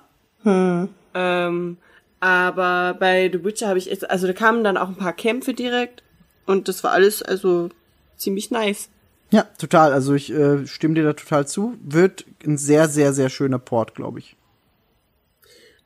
Ähm, 1.13 1.77
aber 2.19 2.95
bei 2.99 3.29
The 3.31 3.43
Witcher 3.43 3.67
habe 3.67 3.79
ich 3.79 3.85
jetzt, 3.85 4.09
also 4.09 4.27
da 4.27 4.33
kamen 4.33 4.63
dann 4.63 4.77
auch 4.77 4.87
ein 4.87 4.95
paar 4.95 5.13
Kämpfe 5.13 5.53
direkt 5.53 6.03
und 6.45 6.67
das 6.67 6.83
war 6.83 6.91
alles 6.91 7.21
also 7.21 7.69
ziemlich 8.17 8.51
nice. 8.51 8.89
ja, 9.31 9.43
total. 9.57 9.93
Also 9.93 10.13
ich 10.13 10.31
äh, 10.31 10.65
stimme 10.67 10.95
dir 10.95 11.03
da 11.03 11.13
total 11.13 11.47
zu. 11.47 11.77
Wird 11.81 12.25
ein 12.45 12.57
sehr, 12.57 12.87
sehr, 12.87 13.13
sehr 13.13 13.29
schöner 13.29 13.59
Port, 13.59 13.95
glaube 13.95 14.19
ich. 14.19 14.35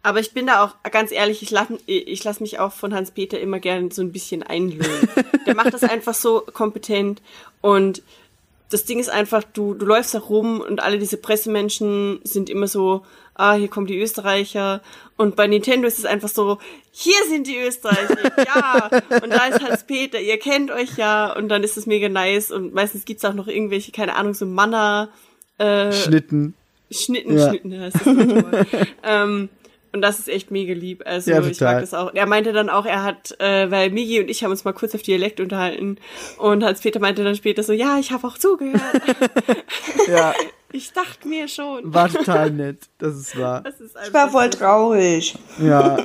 Aber 0.02 0.20
ich 0.20 0.34
bin 0.34 0.48
da 0.48 0.64
auch 0.64 0.76
ganz 0.92 1.12
ehrlich, 1.12 1.42
ich 1.44 1.52
lasse 1.52 1.78
ich 1.86 2.24
lass 2.24 2.40
mich 2.40 2.60
auch 2.60 2.72
von 2.72 2.94
Hans-Peter 2.94 3.40
immer 3.40 3.60
gerne 3.60 3.92
so 3.92 4.02
ein 4.02 4.12
bisschen 4.12 4.44
einlullen. 4.44 5.10
Der 5.46 5.56
macht 5.56 5.74
das 5.74 5.84
einfach 5.84 6.14
so 6.14 6.42
kompetent 6.54 7.22
und 7.62 8.02
das 8.70 8.86
Ding 8.86 9.00
ist 9.00 9.10
einfach, 9.10 9.44
du, 9.44 9.74
du 9.74 9.86
läufst 9.86 10.14
da 10.14 10.20
rum 10.20 10.62
und 10.62 10.82
alle 10.82 11.00
diese 11.00 11.18
Pressemenschen 11.18 12.20
sind 12.24 12.50
immer 12.50 12.68
so, 12.68 13.04
ah, 13.34 13.54
hier 13.54 13.68
kommen 13.68 13.88
die 13.88 14.00
Österreicher. 14.00 14.82
Und 15.18 15.36
bei 15.36 15.48
Nintendo 15.48 15.88
ist 15.88 15.98
es 15.98 16.06
einfach 16.06 16.30
so, 16.30 16.60
hier 16.92 17.18
sind 17.30 17.48
die 17.48 17.58
Österreicher, 17.58 18.18
ja. 18.46 18.90
Und 19.24 19.32
da 19.32 19.46
ist 19.48 19.62
Hans-Peter, 19.62 20.20
ihr 20.20 20.38
kennt 20.38 20.72
euch 20.72 20.98
ja. 20.98 21.36
Und 21.36 21.50
dann 21.50 21.64
ist 21.64 21.78
es 21.78 21.88
mega 21.88 22.10
nice. 22.10 22.52
Und 22.52 22.74
meistens 22.74 23.06
gibt's 23.06 23.26
auch 23.26 23.34
noch 23.34 23.48
irgendwelche, 23.48 23.92
keine 23.92 24.16
Ahnung, 24.16 24.34
so 24.34 24.46
Manner, 24.46 25.10
äh, 25.58 25.92
Schnitten. 25.92 26.54
Schnitten, 26.92 27.38
Ja. 27.38 27.50
Schnitten, 27.50 27.72
ja, 27.72 27.90
das 27.90 28.02
ähm, 29.04 29.50
und 29.92 30.02
das 30.02 30.20
ist 30.20 30.30
echt 30.30 30.52
mega 30.52 30.74
lieb. 30.74 31.04
Also 31.06 31.32
Ja, 31.32 31.42
ich 31.42 31.60
mag 31.62 31.80
das 31.82 31.94
auch. 31.94 32.14
Er 32.14 32.26
meinte 32.26 32.54
dann 32.54 32.70
auch, 32.70 32.86
er 32.86 33.04
hat, 33.04 33.40
äh, 33.40 33.70
weil 33.72 33.90
Migi 33.92 34.20
und 34.20 34.30
ich 34.30 34.44
haben 34.44 34.52
uns 34.52 34.64
mal 34.64 34.74
kurz 34.74 34.94
auf 34.96 35.02
Dialekt 35.02 35.40
unterhalten 35.40 35.98
und 36.38 36.64
Hans-Peter 36.64 37.00
meinte 37.00 37.24
dann 37.24 37.36
später 37.36 37.64
so, 37.64 37.74
ja, 37.74 37.98
ich 38.00 38.12
habe 38.12 38.28
auch 38.28 38.38
zugehört. 38.38 38.82
Ja, 40.08 40.34
ich 40.72 40.92
dachte 40.94 41.28
mir 41.28 41.48
schon. 41.48 41.94
war 41.94 42.10
total 42.10 42.52
nett. 42.52 42.78
Das 42.98 43.16
ist 43.16 43.38
wahr. 43.40 43.62
Das 43.62 43.80
ist 43.80 43.96
Ich 44.08 44.14
war 44.14 44.30
voll 44.30 44.50
traurig. 44.50 45.36
Ja, 45.60 45.98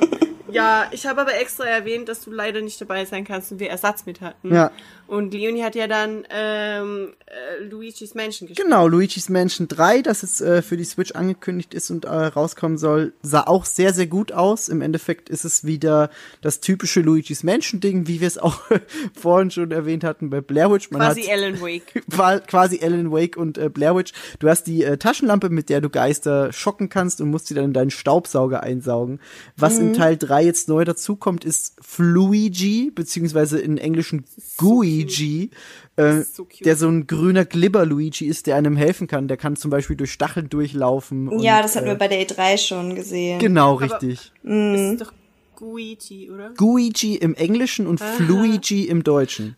Ja, 0.51 0.85
ich 0.91 1.05
habe 1.07 1.21
aber 1.21 1.35
extra 1.35 1.65
erwähnt, 1.65 2.07
dass 2.07 2.23
du 2.23 2.31
leider 2.31 2.61
nicht 2.61 2.79
dabei 2.79 3.03
sein 3.05 3.25
kannst 3.25 3.51
und 3.51 3.59
wir 3.59 3.69
Ersatz 3.69 4.05
mit 4.05 4.21
hatten. 4.21 4.53
ja. 4.53 4.71
Und 5.07 5.33
Leonie 5.33 5.63
hat 5.63 5.75
ja 5.75 5.87
dann 5.87 6.25
ähm, 6.29 7.13
äh, 7.25 7.63
Luigi's 7.63 8.15
Mansion 8.15 8.47
gespielt. 8.47 8.67
Genau, 8.67 8.87
Luigi's 8.87 9.29
Mansion 9.29 9.67
3, 9.67 10.01
das 10.01 10.21
jetzt 10.21 10.41
äh, 10.41 10.61
für 10.61 10.77
die 10.77 10.83
Switch 10.83 11.11
angekündigt 11.11 11.73
ist 11.73 11.91
und 11.91 12.05
äh, 12.05 12.09
rauskommen 12.09 12.77
soll, 12.77 13.13
sah 13.21 13.41
auch 13.41 13.65
sehr, 13.65 13.93
sehr 13.93 14.07
gut 14.07 14.31
aus. 14.31 14.67
Im 14.67 14.81
Endeffekt 14.81 15.29
ist 15.29 15.45
es 15.45 15.63
wieder 15.63 16.09
das 16.41 16.59
typische 16.59 17.01
Luigi's 17.01 17.43
Mansion 17.43 17.79
Ding, 17.79 18.07
wie 18.07 18.19
wir 18.19 18.27
es 18.27 18.37
auch 18.37 18.61
vorhin 19.13 19.51
schon 19.51 19.71
erwähnt 19.71 20.03
hatten 20.03 20.29
bei 20.29 20.41
Blair 20.41 20.71
Witch. 20.71 20.89
Man 20.91 21.01
Quasi 21.01 21.29
Alan 21.31 21.61
Wake. 21.61 22.03
quasi 22.47 22.79
Alan 22.81 23.11
Wake 23.11 23.37
und 23.37 23.57
äh, 23.57 23.69
Blair 23.69 23.95
Witch. 23.95 24.13
Du 24.39 24.49
hast 24.49 24.63
die 24.63 24.83
äh, 24.83 24.97
Taschenlampe, 24.97 25.49
mit 25.49 25.69
der 25.69 25.81
du 25.81 25.89
Geister 25.89 26.51
schocken 26.51 26.89
kannst 26.89 27.21
und 27.21 27.29
musst 27.29 27.47
sie 27.47 27.53
dann 27.53 27.65
in 27.65 27.73
deinen 27.73 27.91
Staubsauger 27.91 28.63
einsaugen. 28.63 29.19
Was 29.55 29.75
Mhm. 29.79 29.87
in 29.87 29.93
Teil 29.93 30.17
3 30.17 30.43
jetzt 30.45 30.69
neu 30.69 30.83
dazukommt, 30.85 31.45
ist 31.45 31.75
Fluigi, 31.81 32.91
beziehungsweise 32.93 33.59
in 33.59 33.77
Englischen 33.77 34.25
Guigi, 35.03 35.49
äh, 35.97 36.21
ist 36.21 36.35
so 36.35 36.47
der 36.63 36.75
so 36.75 36.87
ein 36.87 37.07
grüner 37.07 37.45
Glibber-Luigi 37.45 38.25
ist, 38.25 38.47
der 38.47 38.55
einem 38.55 38.75
helfen 38.75 39.07
kann. 39.07 39.27
Der 39.27 39.37
kann 39.37 39.55
zum 39.55 39.71
Beispiel 39.71 39.95
durch 39.95 40.11
Stacheln 40.11 40.49
durchlaufen. 40.49 41.27
Und, 41.27 41.39
ja, 41.41 41.61
das 41.61 41.75
hatten 41.75 41.87
äh, 41.87 41.91
wir 41.91 41.95
bei 41.95 42.07
der 42.07 42.25
E3 42.25 42.57
schon 42.57 42.95
gesehen. 42.95 43.39
Genau, 43.39 43.75
richtig. 43.75 44.31
Das 44.43 44.81
ist 44.81 45.01
doch 45.01 45.13
Guigi, 45.55 46.29
oder? 46.29 46.51
Guigi 46.55 47.15
im 47.15 47.33
Englischen 47.33 47.87
und 47.87 47.99
Fluigi 47.99 48.83
im 48.83 49.03
Deutschen. 49.03 49.55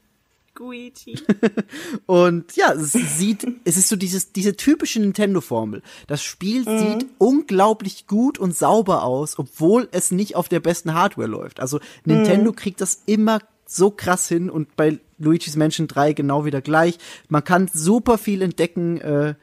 Guigi. 0.58 1.20
Und 2.08 2.56
ja, 2.56 2.74
es 2.74 2.92
sieht, 2.92 3.48
es 3.64 3.78
ist 3.78 3.90
so 3.90 3.96
dieses, 3.96 4.32
diese 4.32 4.56
typische 4.56 5.00
Nintendo-Formel. 5.00 5.84
Das 6.08 6.24
Spiel 6.24 6.64
sieht 6.64 7.06
unglaublich 7.20 8.08
gut 8.08 8.40
und 8.40 8.58
sauber 8.58 9.04
aus, 9.04 9.38
obwohl 9.38 9.88
es 9.92 10.10
nicht 10.10 10.36
auf 10.36 10.50
der 10.50 10.60
besten 10.60 10.96
Hardware 10.96 11.28
läuft. 11.28 11.60
Also 11.60 11.80
Nintendo 12.06 12.54
kriegt 12.54 12.82
das 12.82 13.04
immer 13.06 13.40
so 13.68 13.92
krass 13.92 14.28
hin 14.28 14.50
und 14.50 14.76
bei 14.76 15.00
Luigi's 15.18 15.56
Mansion 15.56 15.88
3 15.88 16.14
genau 16.14 16.46
wieder 16.46 16.62
gleich. 16.62 16.98
Man 17.30 17.44
kann 17.44 17.70
super 17.74 18.18
viel 18.18 18.42
entdecken, 18.42 19.00
äh, 19.02 19.36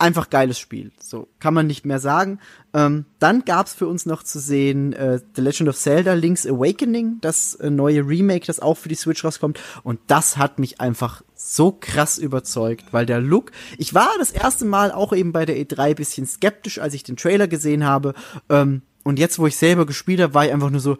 einfach 0.00 0.30
geiles 0.30 0.58
Spiel. 0.58 0.92
So 0.98 1.28
kann 1.38 1.54
man 1.54 1.66
nicht 1.66 1.84
mehr 1.84 2.00
sagen. 2.00 2.40
Ähm, 2.72 3.04
dann 3.18 3.44
gab's 3.44 3.74
für 3.74 3.86
uns 3.86 4.06
noch 4.06 4.22
zu 4.22 4.38
sehen 4.38 4.92
äh, 4.92 5.20
The 5.34 5.42
Legend 5.42 5.68
of 5.68 5.76
Zelda 5.76 6.14
Link's 6.14 6.46
Awakening, 6.46 7.18
das 7.20 7.54
äh, 7.56 7.70
neue 7.70 8.06
Remake, 8.06 8.46
das 8.46 8.60
auch 8.60 8.76
für 8.76 8.88
die 8.88 8.94
Switch 8.94 9.24
rauskommt. 9.24 9.60
Und 9.82 10.00
das 10.06 10.36
hat 10.36 10.58
mich 10.58 10.80
einfach 10.80 11.22
so 11.34 11.76
krass 11.78 12.18
überzeugt, 12.18 12.86
weil 12.92 13.06
der 13.06 13.20
Look. 13.20 13.52
Ich 13.78 13.94
war 13.94 14.10
das 14.18 14.30
erste 14.30 14.64
Mal 14.64 14.90
auch 14.90 15.12
eben 15.12 15.32
bei 15.32 15.44
der 15.44 15.56
E3 15.56 15.94
bisschen 15.94 16.26
skeptisch, 16.26 16.78
als 16.78 16.94
ich 16.94 17.02
den 17.02 17.16
Trailer 17.16 17.48
gesehen 17.48 17.84
habe. 17.84 18.14
Ähm, 18.48 18.82
und 19.02 19.18
jetzt, 19.18 19.38
wo 19.38 19.46
ich 19.46 19.56
selber 19.56 19.86
gespielt 19.86 20.20
habe, 20.20 20.34
war 20.34 20.44
ich 20.46 20.52
einfach 20.52 20.70
nur 20.70 20.80
so. 20.80 20.98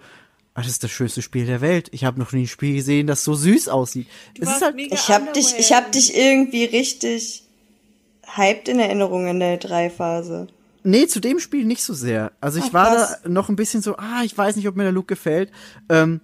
Ah, 0.54 0.62
das 0.62 0.72
ist 0.72 0.82
das 0.82 0.90
schönste 0.90 1.22
Spiel 1.22 1.46
der 1.46 1.60
Welt. 1.60 1.88
Ich 1.92 2.04
habe 2.04 2.18
noch 2.18 2.32
nie 2.32 2.42
ein 2.42 2.48
Spiel 2.48 2.74
gesehen, 2.74 3.06
das 3.06 3.22
so 3.22 3.34
süß 3.34 3.68
aussieht. 3.68 4.08
es 4.40 4.48
ist 4.48 4.62
halt, 4.62 4.74
mega 4.74 4.94
Ich 4.94 5.08
hab 5.08 5.32
dich, 5.32 5.54
ich 5.56 5.72
hab 5.72 5.92
dich 5.92 6.16
irgendwie 6.16 6.64
richtig 6.64 7.44
hyped 8.36 8.68
in 8.68 8.80
Erinnerung 8.80 9.26
in 9.28 9.40
der 9.40 9.60
E3-Phase. 9.60 10.48
Nee, 10.82 11.06
zu 11.06 11.20
dem 11.20 11.38
Spiel 11.38 11.64
nicht 11.64 11.84
so 11.84 11.94
sehr. 11.94 12.32
Also 12.40 12.58
ich 12.58 12.66
Ach, 12.68 12.72
war 12.72 12.90
da 12.94 13.28
noch 13.28 13.48
ein 13.48 13.56
bisschen 13.56 13.82
so, 13.82 13.96
ah, 13.96 14.22
ich 14.24 14.36
weiß 14.36 14.56
nicht, 14.56 14.66
ob 14.66 14.76
mir 14.76 14.84
der 14.84 14.92
Look 14.92 15.08
gefällt. 15.08 15.50
Ähm, 15.88 16.20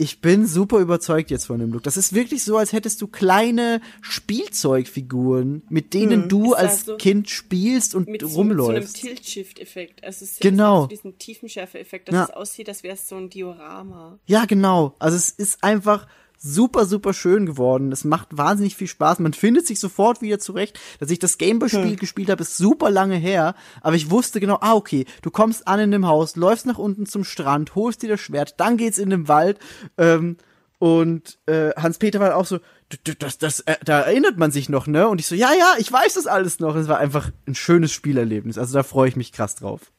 ich 0.00 0.20
bin 0.20 0.46
super 0.46 0.78
überzeugt 0.78 1.30
jetzt 1.30 1.46
von 1.46 1.58
dem 1.58 1.72
Look. 1.72 1.82
Das 1.82 1.96
ist 1.96 2.12
wirklich 2.14 2.44
so, 2.44 2.56
als 2.56 2.72
hättest 2.72 3.02
du 3.02 3.08
kleine 3.08 3.80
Spielzeugfiguren, 4.00 5.62
mit 5.68 5.94
denen 5.94 6.28
du 6.28 6.52
Ist 6.52 6.58
als 6.58 6.72
also 6.80 6.96
Kind 6.96 7.28
spielst 7.30 7.94
und 7.94 8.08
Mit 8.08 8.20
so, 8.22 8.26
mit 8.26 8.34
so 8.34 8.40
einem 8.40 8.50
rumläufst. 8.60 8.96
Tilt-Shift-Effekt. 8.96 10.04
Also 10.04 10.24
es 10.24 10.32
ist 10.32 10.40
Genau. 10.40 10.82
so 10.82 10.86
diesen 10.88 11.18
Tiefenschärfe-Effekt, 11.18 12.08
dass 12.08 12.14
Ja. 12.14 12.24
es 12.24 12.30
aussieht, 12.30 12.68
als 12.68 12.82
wäre 12.82 12.94
es 12.94 13.08
so 13.08 13.16
ein 13.16 13.30
Diorama. 13.30 14.18
Ja, 14.26 14.44
genau. 14.44 14.94
Also 14.98 15.16
es 15.16 15.30
ist 15.30 15.62
einfach 15.64 16.06
super, 16.38 16.86
super 16.86 17.12
schön 17.12 17.46
geworden. 17.46 17.90
Es 17.92 18.04
macht 18.04 18.36
wahnsinnig 18.36 18.76
viel 18.76 18.86
Spaß. 18.86 19.18
Man 19.18 19.32
findet 19.32 19.66
sich 19.66 19.80
sofort 19.80 20.22
wieder 20.22 20.38
zurecht. 20.38 20.78
Dass 21.00 21.10
ich 21.10 21.18
das 21.18 21.36
Gameboy-Spiel 21.38 21.96
gespielt 21.96 22.30
habe, 22.30 22.42
ist 22.42 22.56
super 22.56 22.90
lange 22.90 23.16
her. 23.16 23.54
Aber 23.80 23.96
ich 23.96 24.10
wusste 24.10 24.40
genau, 24.40 24.58
ah, 24.60 24.74
okay, 24.74 25.04
du 25.22 25.30
kommst 25.30 25.66
an 25.68 25.80
in 25.80 25.90
dem 25.90 26.06
Haus, 26.06 26.36
läufst 26.36 26.66
nach 26.66 26.78
unten 26.78 27.06
zum 27.06 27.24
Strand, 27.24 27.74
holst 27.74 28.02
dir 28.02 28.08
das 28.08 28.20
Schwert, 28.20 28.54
dann 28.58 28.76
geht's 28.76 28.98
in 28.98 29.10
den 29.10 29.28
Wald. 29.28 29.58
Ähm, 29.96 30.36
und 30.78 31.38
äh, 31.46 31.70
Hans-Peter 31.76 32.20
war 32.20 32.36
auch 32.36 32.46
so, 32.46 32.58
"D- 32.92 32.98
d- 33.04 33.16
das, 33.18 33.38
das, 33.38 33.60
äh, 33.60 33.74
da 33.84 34.00
erinnert 34.02 34.38
man 34.38 34.52
sich 34.52 34.68
noch, 34.68 34.86
ne? 34.86 35.08
Und 35.08 35.20
ich 35.20 35.26
so, 35.26 35.34
ja, 35.34 35.50
ja, 35.58 35.74
ich 35.78 35.90
weiß 35.92 36.14
das 36.14 36.28
alles 36.28 36.60
noch. 36.60 36.76
Es 36.76 36.86
war 36.86 36.98
einfach 36.98 37.30
ein 37.48 37.56
schönes 37.56 37.92
Spielerlebnis. 37.92 38.58
Also 38.58 38.74
da 38.74 38.84
freue 38.84 39.08
ich 39.08 39.16
mich 39.16 39.32
krass 39.32 39.56
drauf. 39.56 39.90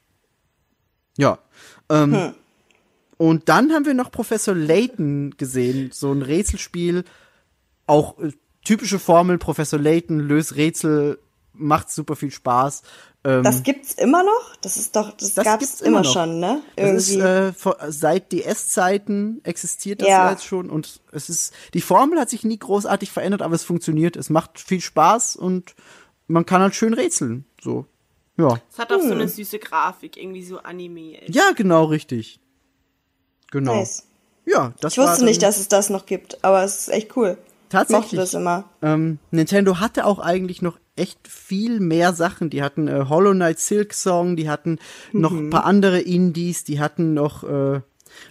Ja. 1.17 1.39
Ähm, 1.89 2.33
Und 3.19 3.49
dann 3.49 3.73
haben 3.73 3.85
wir 3.85 3.93
noch 3.93 4.11
Professor 4.11 4.55
Layton 4.55 5.35
gesehen, 5.37 5.89
so 5.91 6.11
ein 6.11 6.21
Rätselspiel, 6.21 7.03
auch 7.85 8.17
äh, 8.19 8.31
typische 8.63 8.97
Formel, 8.97 9.37
Professor 9.37 9.77
Layton 9.77 10.19
löst 10.19 10.55
Rätsel, 10.55 11.19
macht 11.51 11.91
super 11.91 12.15
viel 12.15 12.31
Spaß. 12.31 12.81
Ähm, 13.25 13.43
Das 13.43 13.63
gibt's 13.63 13.91
immer 13.95 14.23
noch? 14.23 14.55
Das 14.61 14.77
ist 14.77 14.95
doch, 14.95 15.11
das, 15.17 15.33
Das 15.33 15.43
gab's 15.43 15.81
immer 15.81 15.87
immer 15.99 16.01
noch. 16.03 16.13
schon, 16.13 16.39
ne? 16.39 16.61
das 16.77 16.93
ist 17.09 17.15
Irgendwie. 17.15 17.27
äh, 17.27 17.51
vor, 17.51 17.75
seit 17.89 18.31
DS-Zeiten 18.31 19.41
existiert 19.43 19.99
das 20.01 20.07
Ja. 20.07 20.31
jetzt 20.31 20.45
schon 20.45 20.69
und 20.69 21.01
es 21.11 21.29
ist 21.29 21.53
die 21.73 21.81
Formel 21.81 22.17
hat 22.21 22.29
sich 22.29 22.45
nie 22.45 22.57
großartig 22.57 23.11
verändert, 23.11 23.41
aber 23.41 23.55
es 23.55 23.65
funktioniert. 23.65 24.15
Es 24.15 24.29
macht 24.29 24.57
viel 24.61 24.79
Spaß 24.79 25.35
und 25.35 25.75
man 26.27 26.45
kann 26.45 26.61
halt 26.61 26.75
schön 26.75 26.93
rätseln. 26.93 27.43
So, 27.61 27.85
ja, 28.37 28.61
Es 28.71 28.79
hat 28.79 28.93
auch 28.93 28.99
so 29.01 29.07
Hm. 29.07 29.11
eine 29.13 29.27
süße 29.27 29.59
Grafik, 29.59 30.15
irgendwie 30.15 30.43
so 30.45 30.59
Anime. 30.59 31.19
ja, 31.29 31.51
genau 31.53 31.83
richtig. 31.85 32.39
Genau. 33.51 33.75
nice. 33.75 34.03
Ja, 34.45 34.73
das 34.81 34.93
Ich 34.93 34.97
war 34.97 35.05
wusste 35.07 35.19
dann- 35.19 35.25
nicht, 35.29 35.43
dass 35.43 35.57
es 35.59 35.67
das 35.67 35.89
noch 35.89 36.05
gibt, 36.05 36.43
aber 36.43 36.63
es 36.63 36.77
ist 36.79 36.89
echt 36.89 37.15
cool. 37.17 37.37
Ich 37.37 37.73
mochte 37.75 37.87
Tatsächlich. 37.93 38.19
das 38.19 38.33
immer. 38.33 38.63
Ähm, 38.81 39.19
Nintendo 39.31 39.79
hatte 39.79 40.05
auch 40.05 40.17
eigentlich 40.19 40.61
noch 40.63 40.79
echt 40.95 41.19
viel 41.27 41.79
mehr 41.79 42.13
Sachen. 42.13 42.49
Die 42.49 42.63
hatten 42.63 42.87
äh, 42.87 43.05
Hollow 43.07 43.33
Knight 43.33 43.59
Silk 43.59 43.93
Song, 43.93 44.35
die 44.35 44.49
hatten 44.49 44.79
noch 45.13 45.31
Mhm. 45.31 45.47
ein 45.47 45.49
paar 45.51 45.65
andere 45.65 45.99
Indies, 45.99 46.63
die 46.63 46.79
hatten 46.79 47.13
noch 47.13 47.43
äh, 47.43 47.81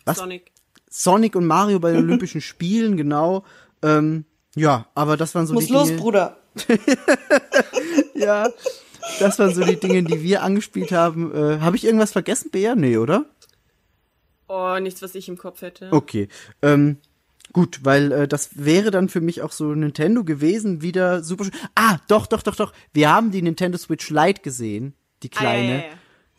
was? 0.05 0.17
Sonic. 0.19 0.51
Sonic 0.91 1.37
und 1.37 1.47
Mario 1.47 1.79
bei 1.79 1.93
den 1.93 2.01
Olympischen 2.05 2.41
Spielen, 2.41 2.97
genau. 2.97 3.45
Ähm, 3.83 4.25
ja, 4.57 4.87
aber 4.97 5.17
das 5.17 5.35
waren 5.37 5.47
so 5.47 5.55
Muss 5.55 5.67
die 5.67 5.73
los, 5.73 5.87
Dinge. 5.89 6.01
Bruder. 6.01 6.37
Ja, 8.15 8.49
das 9.21 9.39
waren 9.39 9.55
so 9.55 9.63
die 9.65 9.77
Dinge, 9.79 10.03
die 10.03 10.23
wir 10.23 10.43
angespielt 10.43 10.91
haben. 10.93 11.33
Äh, 11.35 11.61
Habe 11.61 11.77
ich 11.77 11.85
irgendwas 11.85 12.13
vergessen, 12.13 12.51
Bea? 12.51 12.75
Nee, 12.75 12.97
oder? 12.97 13.27
Oh, 14.49 14.79
nichts, 14.81 15.03
was 15.03 15.15
ich 15.15 15.29
im 15.29 15.37
Kopf 15.39 15.63
hätte. 15.63 15.89
Okay. 15.93 16.29
Ähm, 16.63 16.97
gut, 17.53 17.81
weil 17.83 18.13
äh, 18.13 18.29
das 18.29 18.51
wäre 18.65 18.91
dann 18.91 19.09
für 19.09 19.21
mich 19.21 19.43
auch 19.43 19.53
so 19.53 19.67
Nintendo 19.75 20.25
gewesen, 20.25 20.81
wieder 20.83 21.23
super 21.23 21.45
schön. 21.45 21.55
Ah, 21.75 21.99
doch, 22.09 22.27
doch, 22.27 22.43
doch, 22.43 22.57
doch. 22.57 22.73
Wir 22.93 23.11
haben 23.11 23.31
die 23.31 23.43
Nintendo 23.43 23.77
Switch 23.79 24.09
Lite 24.11 24.43
gesehen, 24.43 24.95
die 25.23 25.31
Ah, 25.35 25.35
ja, 25.35 25.41
kleine, 25.41 25.73
ja, 25.75 25.83
ja. 25.83 25.95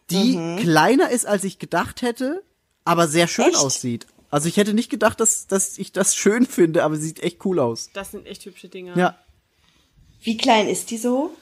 die 0.09 0.63
kleiner 0.63 1.09
ist, 1.11 1.25
als 1.27 1.43
ich 1.43 1.59
gedacht 1.59 2.01
hätte, 2.01 2.43
aber 2.83 3.07
sehr 3.07 3.27
schön 3.27 3.45
Echt? 3.49 3.57
aussieht. 3.57 4.07
Also 4.31 4.47
ich 4.47 4.57
hätte 4.57 4.73
nicht 4.73 4.89
gedacht, 4.91 5.19
dass, 5.19 5.47
dass 5.47 5.77
ich 5.77 5.91
das 5.91 6.15
schön 6.17 6.45
finde, 6.45 6.83
aber 6.83 6.95
sie 6.95 7.07
sieht 7.07 7.21
echt 7.21 7.43
cool 7.45 7.59
aus. 7.59 7.89
Das 7.93 8.11
sind 8.11 8.25
echt 8.25 8.45
hübsche 8.45 8.69
Dinger. 8.69 8.95
Ja, 8.97 9.17
Wie 10.21 10.37
klein 10.37 10.67
ist 10.67 10.89
die 10.91 10.97
so? 10.97 11.35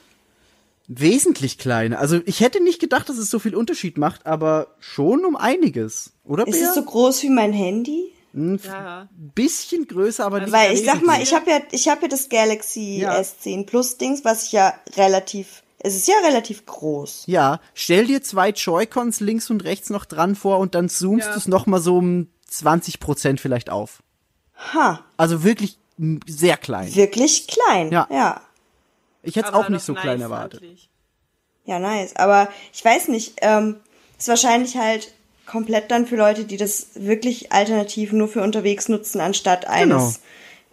Wesentlich 0.88 1.58
kleiner. 1.58 1.98
Also 1.98 2.20
ich 2.24 2.40
hätte 2.40 2.62
nicht 2.62 2.80
gedacht, 2.80 3.08
dass 3.08 3.18
es 3.18 3.30
so 3.30 3.38
viel 3.38 3.54
Unterschied 3.54 3.98
macht, 3.98 4.26
aber 4.26 4.74
schon 4.80 5.24
um 5.24 5.36
einiges, 5.36 6.12
oder 6.24 6.46
Ist 6.46 6.58
Bea? 6.58 6.68
es 6.70 6.74
so 6.74 6.82
groß 6.82 7.22
wie 7.22 7.30
mein 7.30 7.52
Handy? 7.52 8.12
Ja. 8.34 9.08
bisschen 9.34 9.86
größer, 9.88 10.24
aber 10.24 10.40
nicht 10.40 10.52
Weil 10.52 10.72
ich 10.74 10.84
sag 10.84 11.04
mal, 11.04 11.20
ich 11.20 11.34
habe 11.34 11.50
ja, 11.50 11.60
ich 11.72 11.88
habe 11.88 12.02
ja 12.02 12.08
das 12.08 12.28
Galaxy 12.28 12.98
Ja. 13.00 13.16
S10 13.18 13.64
Plus 13.66 13.96
Dings, 13.96 14.24
was 14.24 14.44
ich 14.44 14.52
ja 14.52 14.74
relativ, 14.96 15.62
es 15.80 15.96
ist 15.96 16.06
ja 16.08 16.14
relativ 16.24 16.64
groß. 16.66 17.24
Ja, 17.26 17.58
stell 17.74 18.06
dir 18.06 18.22
zwei 18.22 18.50
Joy-Cons 18.50 19.20
links 19.20 19.50
und 19.50 19.64
rechts 19.64 19.90
noch 19.90 20.04
dran 20.04 20.36
vor 20.36 20.58
und 20.58 20.74
dann 20.74 20.88
zoomst 20.88 21.26
Ja. 21.26 21.32
du 21.32 21.38
es 21.38 21.48
noch 21.48 21.66
mal 21.66 21.80
so 21.80 21.96
um 21.96 22.28
20 22.46 23.00
Prozent 23.00 23.40
vielleicht 23.40 23.70
auf. 23.70 24.02
Ha, 24.74 25.04
Also 25.16 25.42
wirklich 25.42 25.78
sehr 26.26 26.56
klein. 26.58 26.94
wirklich 26.94 27.46
klein. 27.48 27.90
Ja. 27.90 28.06
Ja. 28.10 28.40
Ich 29.28 29.36
hätte 29.36 29.48
es 29.48 29.54
auch 29.54 29.68
nicht 29.68 29.82
so 29.84 29.92
nice 29.92 30.02
klein 30.02 30.20
erwartet. 30.20 30.62
eigentlich. 30.62 30.90
Ja, 31.64 31.78
nice. 31.78 32.16
Aber 32.16 32.48
ich 32.72 32.84
weiß 32.84 33.08
nicht, 33.08 33.34
ähm, 33.42 33.76
ist 34.18 34.28
wahrscheinlich 34.28 34.76
halt 34.76 35.12
komplett 35.46 35.90
dann 35.90 36.06
für 36.06 36.16
Leute, 36.16 36.44
die 36.44 36.56
das 36.56 36.88
wirklich 36.94 37.52
alternativ 37.52 38.12
nur 38.12 38.28
für 38.28 38.42
unterwegs 38.42 38.88
nutzen, 38.88 39.20
anstatt 39.20 39.66
eines 39.66 40.20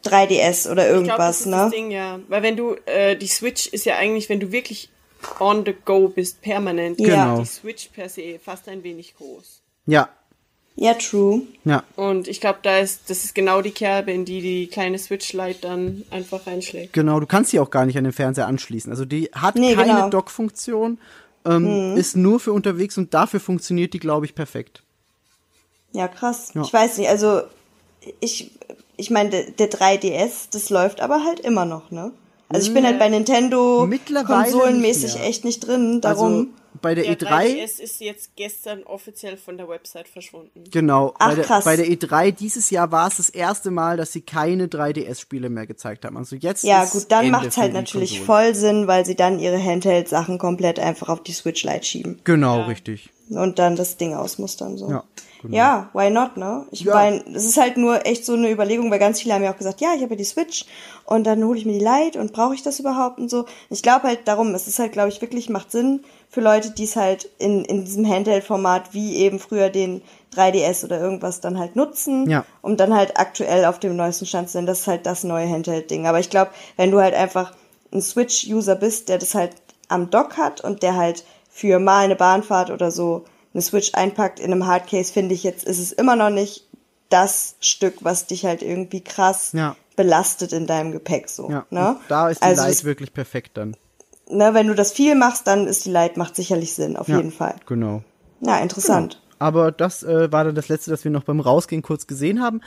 3DS 0.04 0.70
oder 0.70 0.84
Ich 0.86 1.04
glaube, 1.04 1.18
das 1.18 1.40
irgendwas, 1.40 1.40
ist 1.42 1.46
ne? 1.48 1.52
das 1.58 1.72
Ding, 1.72 1.92
ja. 1.92 2.20
Weil 2.28 2.44
wenn 2.44 2.56
du, 2.58 2.76
äh, 2.86 3.16
die 3.16 3.28
Switch 3.28 3.68
ist 3.68 3.86
ja 3.86 3.96
eigentlich, 3.98 4.30
wenn 4.30 4.40
du 4.40 4.52
wirklich 4.52 4.90
on 5.40 5.66
the 5.66 5.74
go 5.86 6.08
bist, 6.10 6.42
permanent, 6.42 7.00
Ja. 7.00 7.26
Genau. 7.26 7.40
die 7.40 7.46
Switch 7.46 7.88
per 7.88 8.10
se 8.10 8.40
fast 8.44 8.68
ein 8.70 8.84
wenig 8.84 9.16
groß. 9.16 9.62
Ja, 9.88 10.10
Ja, 10.78 10.94
true. 10.94 11.44
ja, 11.64 11.84
Und 11.96 12.28
ich 12.28 12.42
glaube, 12.42 12.60
da 12.62 12.80
ist, 12.80 13.10
das 13.10 13.24
ist 13.24 13.34
genau 13.34 13.62
die 13.62 13.72
Kerbe, 13.72 14.12
in 14.12 14.26
die 14.26 14.42
die 14.42 14.68
kleine 14.68 15.00
Switch 15.00 15.32
Lite 15.32 15.60
dann 15.62 16.04
einfach 16.12 16.46
reinschlägt. 16.48 16.92
genau. 16.92 17.20
Du 17.22 17.26
kannst 17.26 17.52
sie 17.52 17.60
auch 17.62 17.70
gar 17.70 17.86
nicht 17.86 17.98
an 17.98 18.04
den 18.04 18.12
Fernseher 18.12 18.48
anschließen. 18.48 18.92
Also 18.92 19.06
die 19.06 19.30
hat 19.34 19.56
Nee, 19.56 19.74
keine 19.74 19.94
genau. 19.94 20.10
Dock-Funktion, 20.10 20.98
ähm, 21.46 21.96
ist 21.96 22.18
nur 22.18 22.40
für 22.42 22.52
unterwegs 22.52 22.98
und 22.98 23.14
dafür 23.14 23.40
funktioniert 23.40 23.94
die, 23.94 24.00
glaube 24.00 24.26
ich, 24.26 24.36
perfekt. 24.36 24.84
Ja, 25.94 26.10
krass. 26.10 26.52
Ja. 26.54 26.64
Ich 26.64 26.74
weiß 26.74 26.98
nicht, 26.98 27.08
also 27.08 27.44
ich, 28.20 28.52
ich 28.98 29.10
meine, 29.12 29.30
der, 29.30 29.52
der 29.52 29.72
3DS, 29.72 30.50
das 30.52 30.70
läuft 30.70 31.00
aber 31.00 31.24
halt 31.24 31.40
immer 31.40 31.64
noch, 31.64 31.90
ne? 31.92 32.12
Also 32.50 32.68
ich 32.68 32.74
bin 32.74 32.86
halt 32.86 33.00
bei 33.00 33.10
Nintendo 33.10 33.90
konsolenmäßig 34.26 35.20
echt 35.22 35.46
nicht 35.46 35.66
drin, 35.66 36.02
darum. 36.02 36.34
Also 36.34 36.48
bei 36.82 36.96
der 36.96 37.04
Der 37.16 37.18
E3 37.18 37.28
3DS 37.58 37.80
ist 37.80 38.00
jetzt 38.02 38.36
gestern 38.36 38.84
offiziell 38.84 39.38
von 39.38 39.58
der 39.58 39.68
Website 39.70 40.08
verschwunden. 40.08 40.64
Genau, 40.72 41.14
Ach, 41.20 41.30
bei, 41.30 41.36
der, 41.36 41.44
krass. 41.46 41.64
bei 41.66 41.76
der 41.76 41.86
E3 41.88 42.32
dieses 42.32 42.70
Jahr 42.70 42.92
war 42.92 43.08
es 43.08 43.18
das 43.18 43.30
erste 43.30 43.72
Mal, 43.72 43.98
dass 43.98 44.12
sie 44.12 44.22
keine 44.22 44.68
3DS-Spiele 44.68 45.50
mehr 45.50 45.68
gezeigt 45.68 46.06
haben. 46.06 46.18
Also 46.18 46.36
jetzt 46.36 46.64
ja, 46.64 46.84
ist 46.84 46.92
gut, 46.92 47.06
dann 47.10 47.30
macht's 47.32 47.56
für 47.56 47.62
halt 47.62 47.74
natürlich 47.74 48.20
Konsolen. 48.26 48.26
voll 48.26 48.56
Sinn, 48.56 48.88
weil 48.88 49.06
sie 49.06 49.16
dann 49.16 49.40
ihre 49.40 49.62
Handheld-Sachen 49.62 50.38
komplett 50.38 50.80
einfach 50.80 51.10
auf 51.10 51.24
die 51.24 51.34
Switch 51.34 51.64
Lite 51.64 51.84
schieben 51.86 52.20
Genau, 52.24 52.64
richtig. 52.64 53.10
und 53.30 53.60
dann 53.60 53.76
das 53.76 53.98
Ding 53.98 54.14
ausmustern 54.14 54.78
so. 54.78 54.90
Ja, 54.90 55.04
genau. 55.42 55.56
Ja, 55.56 55.90
why 55.94 56.10
not, 56.10 56.38
ne? 56.38 56.66
Ich 56.72 56.82
Ja. 56.82 56.94
meine, 56.96 57.24
es 57.36 57.46
ist 57.46 57.58
halt 57.58 57.78
nur 57.78 58.06
echt 58.06 58.26
so 58.26 58.34
eine 58.34 58.50
Überlegung, 58.52 58.90
weil 58.92 59.00
ganz 59.00 59.22
viele 59.22 59.34
haben 59.36 59.44
ja 59.44 59.52
auch 59.54 59.58
gesagt, 59.58 59.82
ja, 59.82 59.94
ich 59.96 60.02
habe 60.02 60.14
ja 60.14 60.18
die 60.18 60.24
Switch 60.24 60.66
und 61.06 61.24
dann 61.26 61.44
hole 61.44 61.58
ich 61.58 61.66
mir 61.66 61.74
die 61.78 61.86
Lite 61.86 62.20
und 62.20 62.34
brauche 62.34 62.56
ich 62.56 62.64
das 62.64 62.80
überhaupt 62.80 63.20
und 63.20 63.30
so. 63.30 63.46
Ich 63.70 63.82
glaube 63.84 64.08
halt 64.08 64.28
darum, 64.28 64.54
es 64.56 64.68
ist 64.68 64.80
halt, 64.80 64.92
glaube 64.92 65.10
ich, 65.10 65.22
wirklich 65.22 65.50
macht 65.50 65.72
Sinn 65.72 66.04
für 66.30 66.42
Leute, 66.42 66.72
die 66.72 66.84
es 66.84 66.96
halt 66.96 67.30
in, 67.40 67.64
in 67.66 67.86
diesem 67.86 68.08
Handheld-Format 68.08 68.94
wie 68.94 69.16
eben 69.18 69.40
früher 69.40 69.70
den 69.70 70.02
3DS 70.36 70.84
oder 70.84 71.00
irgendwas 71.00 71.40
dann 71.40 71.58
halt 71.58 71.76
nutzen, 71.76 72.30
Ja. 72.30 72.46
um 72.62 72.76
dann 72.78 72.94
halt 72.94 73.18
aktuell 73.18 73.66
auf 73.66 73.80
dem 73.80 73.96
neuesten 73.96 74.26
Stand 74.26 74.50
zu 74.50 74.54
sein. 74.54 74.66
Das 74.66 74.82
ist 74.82 74.88
halt 74.88 75.06
das 75.06 75.24
neue 75.24 75.48
Handheld-Ding. 75.50 76.08
Aber 76.08 76.20
ich 76.20 76.30
glaube, 76.30 76.52
wenn 76.76 76.92
du 76.92 77.00
halt 77.00 77.14
einfach 77.14 77.54
ein 77.94 78.02
Switch-User 78.02 78.76
bist, 78.76 79.08
der 79.10 79.18
das 79.18 79.34
halt 79.36 79.52
am 79.88 80.10
Dock 80.10 80.36
hat 80.38 80.60
und 80.62 80.84
der 80.84 80.96
halt 80.98 81.24
für 81.50 81.80
mal 81.80 82.04
eine 82.04 82.16
Bahnfahrt 82.18 82.70
oder 82.70 82.92
so 82.92 83.24
eine 83.54 83.62
Switch 83.62 83.94
einpackt 83.94 84.40
in 84.42 84.52
einem 84.52 84.66
Hardcase, 84.68 85.14
finde 85.14 85.34
ich 85.36 85.44
jetzt, 85.44 85.64
ist 85.64 85.80
es 85.80 85.94
immer 85.94 86.18
noch 86.18 86.30
nicht 86.32 86.66
das 87.10 87.56
Stück, 87.62 88.00
was 88.02 88.26
dich 88.26 88.44
halt 88.46 88.62
irgendwie 88.62 89.00
krass 89.02 89.52
Ja. 89.54 89.78
belastet 89.96 90.52
in 90.52 90.68
deinem 90.68 90.92
Gepäck 90.92 91.30
so. 91.30 91.50
Ja, 91.50 91.66
ne? 91.70 91.96
da 92.10 92.28
ist 92.30 92.42
die 92.42 92.46
also 92.46 92.64
es- 92.64 92.84
wirklich 92.84 93.14
perfekt 93.14 93.56
dann. 93.56 93.78
Ne, 94.30 94.54
wenn 94.54 94.68
du 94.68 94.76
das 94.76 94.92
viel 94.92 95.16
machst, 95.16 95.48
dann 95.48 95.68
ist 95.68 95.86
die 95.86 95.92
Lite 95.92 96.18
macht 96.18 96.36
sicherlich 96.36 96.74
Sinn, 96.74 96.98
auf 96.98 97.08
Ja, 97.08 97.18
jeden 97.18 97.32
Fall. 97.32 97.56
Genau. 97.66 98.04
Ja, 98.42 98.60
interessant. 98.60 99.22
Aber 99.40 99.72
das 99.72 100.04
äh, 100.04 100.32
war 100.32 100.44
dann 100.44 100.56
das 100.56 100.70
letzte, 100.70 100.92
das 100.92 101.04
wir 101.04 101.12
noch 101.12 101.24
beim 101.24 101.40
Rausgehen 101.40 101.82
kurz 101.82 102.08
gesehen 102.08 102.42
haben. 102.42 102.62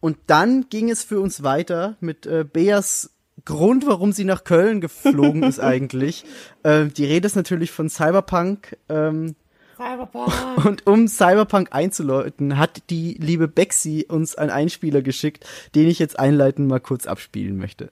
Und 0.00 0.16
dann 0.26 0.66
ging 0.70 0.90
es 0.90 1.02
für 1.02 1.20
uns 1.20 1.42
weiter 1.42 1.96
mit 2.00 2.26
äh, 2.26 2.44
Beas 2.44 3.10
Grund, 3.44 3.86
warum 3.86 4.12
sie 4.12 4.24
nach 4.24 4.44
Köln 4.44 4.80
geflogen 4.80 5.42
ist 5.42 5.60
eigentlich. 5.60 6.24
Äh, 6.62 6.86
die 6.86 7.04
Rede 7.04 7.26
ist 7.26 7.36
natürlich 7.36 7.70
von 7.72 7.88
Cyberpunk. 7.88 8.76
Ähm, 8.88 9.34
Cyberpunk. 9.76 10.64
und 10.64 10.86
um 10.86 11.08
Cyberpunk 11.08 11.68
einzuläuten, 11.72 12.58
hat 12.58 12.82
die 12.90 13.14
liebe 13.14 13.48
Bexy 13.48 14.06
uns 14.08 14.36
einen 14.36 14.50
Einspieler 14.50 15.02
geschickt, 15.02 15.44
den 15.74 15.88
ich 15.88 15.98
jetzt 15.98 16.18
einleitend 16.18 16.68
mal 16.68 16.80
kurz 16.80 17.06
abspielen 17.06 17.56
möchte. 17.56 17.90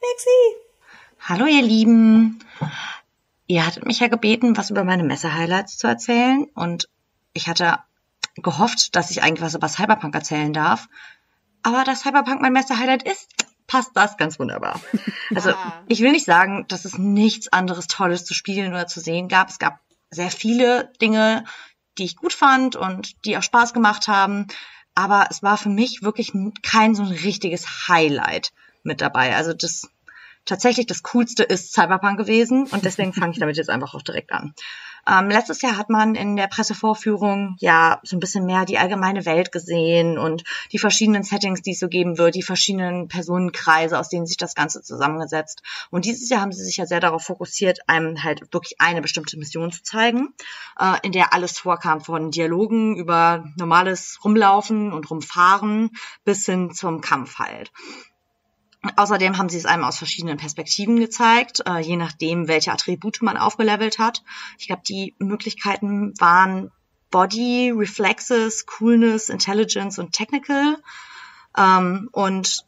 Lexi! 0.00 0.61
Hallo 1.24 1.46
ihr 1.46 1.62
Lieben. 1.62 2.40
ihr 3.46 3.64
hattet 3.64 3.86
mich 3.86 4.00
ja 4.00 4.08
gebeten, 4.08 4.56
was 4.56 4.70
über 4.70 4.82
meine 4.82 5.04
Messe-Highlights 5.04 5.78
zu 5.78 5.86
erzählen 5.86 6.48
und 6.54 6.88
ich 7.32 7.46
hatte 7.46 7.78
gehofft, 8.34 8.96
dass 8.96 9.12
ich 9.12 9.22
eigentlich 9.22 9.40
was 9.40 9.54
über 9.54 9.68
Cyberpunk 9.68 10.16
erzählen 10.16 10.52
darf. 10.52 10.88
Aber 11.62 11.84
da 11.84 11.94
Cyberpunk 11.94 12.42
mein 12.42 12.52
Messe-Highlight 12.52 13.04
ist, 13.04 13.28
passt 13.68 13.92
das 13.94 14.16
ganz 14.16 14.40
wunderbar. 14.40 14.80
Also 15.32 15.52
ich 15.86 16.00
will 16.00 16.10
nicht 16.10 16.26
sagen, 16.26 16.66
dass 16.66 16.84
es 16.84 16.98
nichts 16.98 17.46
anderes 17.52 17.86
Tolles 17.86 18.24
zu 18.24 18.34
spielen 18.34 18.72
oder 18.72 18.88
zu 18.88 18.98
sehen 18.98 19.28
gab. 19.28 19.48
Es 19.48 19.60
gab 19.60 19.78
sehr 20.10 20.30
viele 20.30 20.92
Dinge, 21.00 21.44
die 21.98 22.04
ich 22.04 22.16
gut 22.16 22.32
fand 22.32 22.74
und 22.74 23.24
die 23.24 23.36
auch 23.36 23.44
Spaß 23.44 23.74
gemacht 23.74 24.08
haben. 24.08 24.48
Aber 24.96 25.28
es 25.30 25.40
war 25.40 25.56
für 25.56 25.68
mich 25.68 26.02
wirklich 26.02 26.32
kein 26.64 26.96
so 26.96 27.04
ein 27.04 27.12
richtiges 27.12 27.88
Highlight 27.88 28.52
mit 28.82 29.00
dabei. 29.00 29.36
Also 29.36 29.52
das 29.52 29.88
tatsächlich 30.44 30.86
das 30.86 31.02
Coolste 31.02 31.42
ist 31.42 31.72
Cyberpunk 31.72 32.18
gewesen 32.18 32.66
und 32.66 32.84
deswegen 32.84 33.12
fange 33.12 33.32
ich 33.32 33.38
damit 33.38 33.56
jetzt 33.56 33.70
einfach 33.70 33.94
auch 33.94 34.02
direkt 34.02 34.32
an. 34.32 34.54
Ähm, 35.06 35.30
letztes 35.30 35.62
Jahr 35.62 35.76
hat 35.76 35.90
man 35.90 36.14
in 36.14 36.36
der 36.36 36.46
Pressevorführung 36.46 37.56
ja 37.58 37.98
so 38.04 38.16
ein 38.16 38.20
bisschen 38.20 38.46
mehr 38.46 38.64
die 38.64 38.78
allgemeine 38.78 39.26
Welt 39.26 39.50
gesehen 39.50 40.16
und 40.16 40.44
die 40.70 40.78
verschiedenen 40.78 41.24
Settings, 41.24 41.60
die 41.62 41.72
es 41.72 41.80
so 41.80 41.88
geben 41.88 42.18
wird, 42.18 42.36
die 42.36 42.42
verschiedenen 42.42 43.08
Personenkreise, 43.08 43.98
aus 43.98 44.08
denen 44.08 44.26
sich 44.26 44.36
das 44.36 44.54
Ganze 44.54 44.80
zusammengesetzt. 44.80 45.62
Und 45.90 46.04
dieses 46.04 46.28
Jahr 46.28 46.40
haben 46.40 46.52
sie 46.52 46.64
sich 46.64 46.76
ja 46.76 46.86
sehr 46.86 47.00
darauf 47.00 47.24
fokussiert, 47.24 47.80
einem 47.88 48.22
halt 48.22 48.52
wirklich 48.52 48.80
eine 48.80 49.02
bestimmte 49.02 49.38
Mission 49.38 49.72
zu 49.72 49.82
zeigen, 49.82 50.28
äh, 50.78 50.96
in 51.02 51.10
der 51.10 51.32
alles 51.32 51.58
vorkam, 51.58 52.00
von 52.00 52.30
Dialogen 52.30 52.96
über 52.96 53.44
normales 53.56 54.20
Rumlaufen 54.24 54.92
und 54.92 55.10
Rumfahren 55.10 55.90
bis 56.24 56.46
hin 56.46 56.72
zum 56.72 57.00
Kampf 57.00 57.38
halt. 57.40 57.72
Außerdem 58.96 59.38
haben 59.38 59.48
sie 59.48 59.58
es 59.58 59.66
einem 59.66 59.84
aus 59.84 59.98
verschiedenen 59.98 60.38
Perspektiven 60.38 60.96
gezeigt, 60.98 61.62
äh, 61.66 61.78
je 61.78 61.96
nachdem, 61.96 62.48
welche 62.48 62.72
Attribute 62.72 63.22
man 63.22 63.36
aufgelevelt 63.36 63.98
hat. 63.98 64.24
Ich 64.58 64.66
glaube, 64.66 64.82
die 64.86 65.14
Möglichkeiten 65.18 66.14
waren 66.18 66.72
Body, 67.10 67.72
Reflexes, 67.74 68.66
Coolness, 68.66 69.28
Intelligence 69.28 69.98
und 70.00 70.12
Technical. 70.12 70.78
Ähm, 71.56 72.08
und 72.10 72.64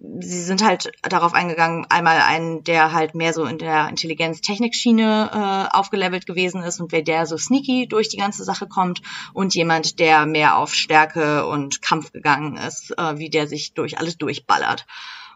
sie 0.00 0.42
sind 0.42 0.62
halt 0.62 0.92
darauf 1.02 1.34
eingegangen, 1.34 1.86
einmal 1.88 2.20
einen, 2.20 2.62
der 2.62 2.92
halt 2.92 3.14
mehr 3.14 3.32
so 3.32 3.44
in 3.44 3.58
der 3.58 3.88
Intelligenz-Technik-Schiene 3.88 5.30
äh, 5.72 5.76
aufgelevelt 5.76 6.26
gewesen 6.26 6.62
ist 6.62 6.80
und 6.80 6.92
wer 6.92 7.02
der 7.02 7.26
so 7.26 7.36
sneaky 7.36 7.88
durch 7.88 8.08
die 8.08 8.16
ganze 8.16 8.44
Sache 8.44 8.68
kommt 8.68 9.02
und 9.32 9.54
jemand, 9.54 9.98
der 9.98 10.26
mehr 10.26 10.56
auf 10.56 10.74
Stärke 10.74 11.46
und 11.46 11.82
Kampf 11.82 12.12
gegangen 12.12 12.56
ist, 12.56 12.96
äh, 12.96 13.18
wie 13.18 13.30
der 13.30 13.48
sich 13.48 13.74
durch 13.74 13.98
alles 13.98 14.18
durchballert. 14.18 14.86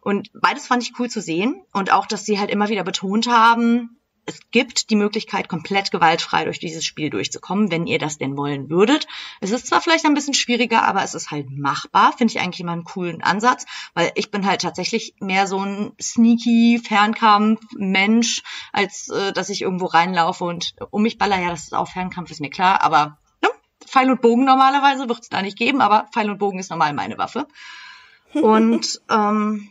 Und 0.01 0.31
beides 0.35 0.67
fand 0.67 0.83
ich 0.83 0.99
cool 0.99 1.09
zu 1.09 1.21
sehen 1.21 1.63
und 1.73 1.93
auch, 1.93 2.07
dass 2.07 2.25
sie 2.25 2.39
halt 2.39 2.51
immer 2.51 2.69
wieder 2.69 2.85
betont 2.85 3.29
haben, 3.29 4.01
es 4.25 4.41
gibt 4.53 4.91
die 4.91 4.97
Möglichkeit, 4.97 5.49
komplett 5.49 5.91
gewaltfrei 5.91 6.45
durch 6.45 6.61
dieses 6.61 6.85
Spiel 6.85 7.11
durchzukommen, 7.11 7.71
wenn 7.71 7.87
ihr 7.87 7.99
das 7.99 8.19
denn 8.19 8.37
wollen 8.37 8.71
würdet. 8.71 9.09
Es 9.41 9.51
ist 9.51 9.67
zwar 9.67 9.81
vielleicht 9.81 10.05
ein 10.05 10.15
bisschen 10.15 10.35
schwieriger, 10.35 10.85
aber 10.85 11.03
es 11.03 11.15
ist 11.15 11.31
halt 11.31 11.51
machbar. 11.51 12.13
Finde 12.17 12.33
ich 12.33 12.41
eigentlich 12.41 12.61
immer 12.61 12.73
einen 12.73 12.85
coolen 12.85 13.23
Ansatz, 13.23 13.67
weil 13.95 14.13
ich 14.15 14.31
bin 14.31 14.47
halt 14.47 14.63
tatsächlich 14.63 15.15
mehr 15.19 15.47
so 15.47 15.59
ein 15.59 15.93
sneaky 16.01 16.81
Fernkampf-Mensch, 16.87 18.43
als 18.73 19.09
äh, 19.09 19.33
dass 19.33 19.49
ich 19.49 19.63
irgendwo 19.63 19.87
reinlaufe 19.87 20.45
und 20.45 20.75
um 20.91 21.03
mich 21.03 21.19
baller. 21.19 21.41
Ja, 21.41 21.51
das 21.51 21.65
ist 21.65 21.75
auch 21.75 21.89
Fernkampf, 21.89 22.31
ist 22.31 22.41
mir 22.41 22.51
klar, 22.51 22.83
aber 22.83 23.19
ne? 23.43 23.49
Pfeil 23.85 24.11
und 24.11 24.23
Bogen 24.23 24.45
normalerweise 24.45 25.09
wird 25.09 25.21
es 25.21 25.29
da 25.31 25.43
nicht 25.43 25.59
geben, 25.59 25.81
aber 25.81 26.09
Pfeil 26.13 26.31
und 26.31 26.39
Bogen 26.39 26.61
ist 26.61 26.71
normal 26.71 26.93
meine 26.93 27.19
Waffe. 27.19 27.49
Und 28.35 29.03
ähm, 29.11 29.69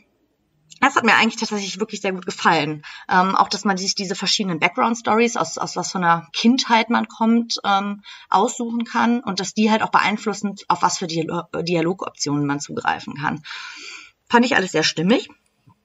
das 0.80 0.96
hat 0.96 1.04
mir 1.04 1.16
eigentlich 1.16 1.40
tatsächlich 1.40 1.80
wirklich 1.80 2.02
sehr 2.02 2.14
gut 2.14 2.26
gefallen. 2.26 2.84
Ähm, 3.10 3.36
auch, 3.36 3.50
dass 3.50 3.66
man 3.66 3.78
sich 3.78 3.94
diese 3.94 4.16
verschiedenen 4.16 4.60
Background-Stories, 4.60 5.38
aus, 5.38 5.58
aus 5.58 5.76
was 5.76 5.92
von 5.92 6.04
einer 6.04 6.28
Kindheit 6.34 6.90
man 6.90 7.08
kommt, 7.08 7.60
ähm, 7.64 8.02
aussuchen 8.30 8.86
kann 8.86 9.20
und 9.20 9.40
dass 9.40 9.54
die 9.54 9.70
halt 9.70 9.84
auch 9.84 9.92
beeinflussen, 9.92 10.56
auf 10.68 10.82
was 10.82 10.98
für 10.98 11.08
Dialog 11.08 11.50
Dialogoptionen 11.54 12.48
man 12.48 12.60
zugreifen 12.60 13.16
kann. 13.16 13.44
Fand 14.30 14.46
ich 14.46 14.56
alles 14.56 14.72
sehr 14.72 14.84
stimmig. 14.84 15.30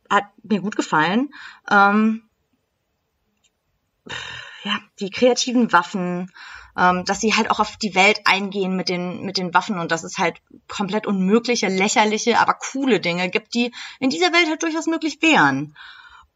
Hat 0.08 0.24
mir 0.42 0.60
gut 0.60 0.76
gefallen. 0.76 1.34
Ähm, 1.70 2.22
ja, 4.62 4.78
die 5.00 5.10
kreativen 5.10 5.72
Waffen, 5.72 6.32
ähm, 6.76 7.04
dass 7.04 7.20
sie 7.20 7.34
halt 7.34 7.50
auch 7.50 7.60
auf 7.60 7.76
die 7.76 7.94
Welt 7.94 8.20
eingehen 8.24 8.76
mit 8.76 8.88
den, 8.88 9.22
mit 9.22 9.38
den 9.38 9.54
Waffen 9.54 9.78
und 9.78 9.90
dass 9.90 10.04
es 10.04 10.18
halt 10.18 10.36
komplett 10.68 11.06
unmögliche, 11.06 11.68
lächerliche, 11.68 12.38
aber 12.38 12.54
coole 12.54 13.00
Dinge 13.00 13.30
gibt, 13.30 13.54
die 13.54 13.72
in 13.98 14.10
dieser 14.10 14.32
Welt 14.32 14.48
halt 14.48 14.62
durchaus 14.62 14.86
möglich 14.86 15.18
wären. 15.22 15.74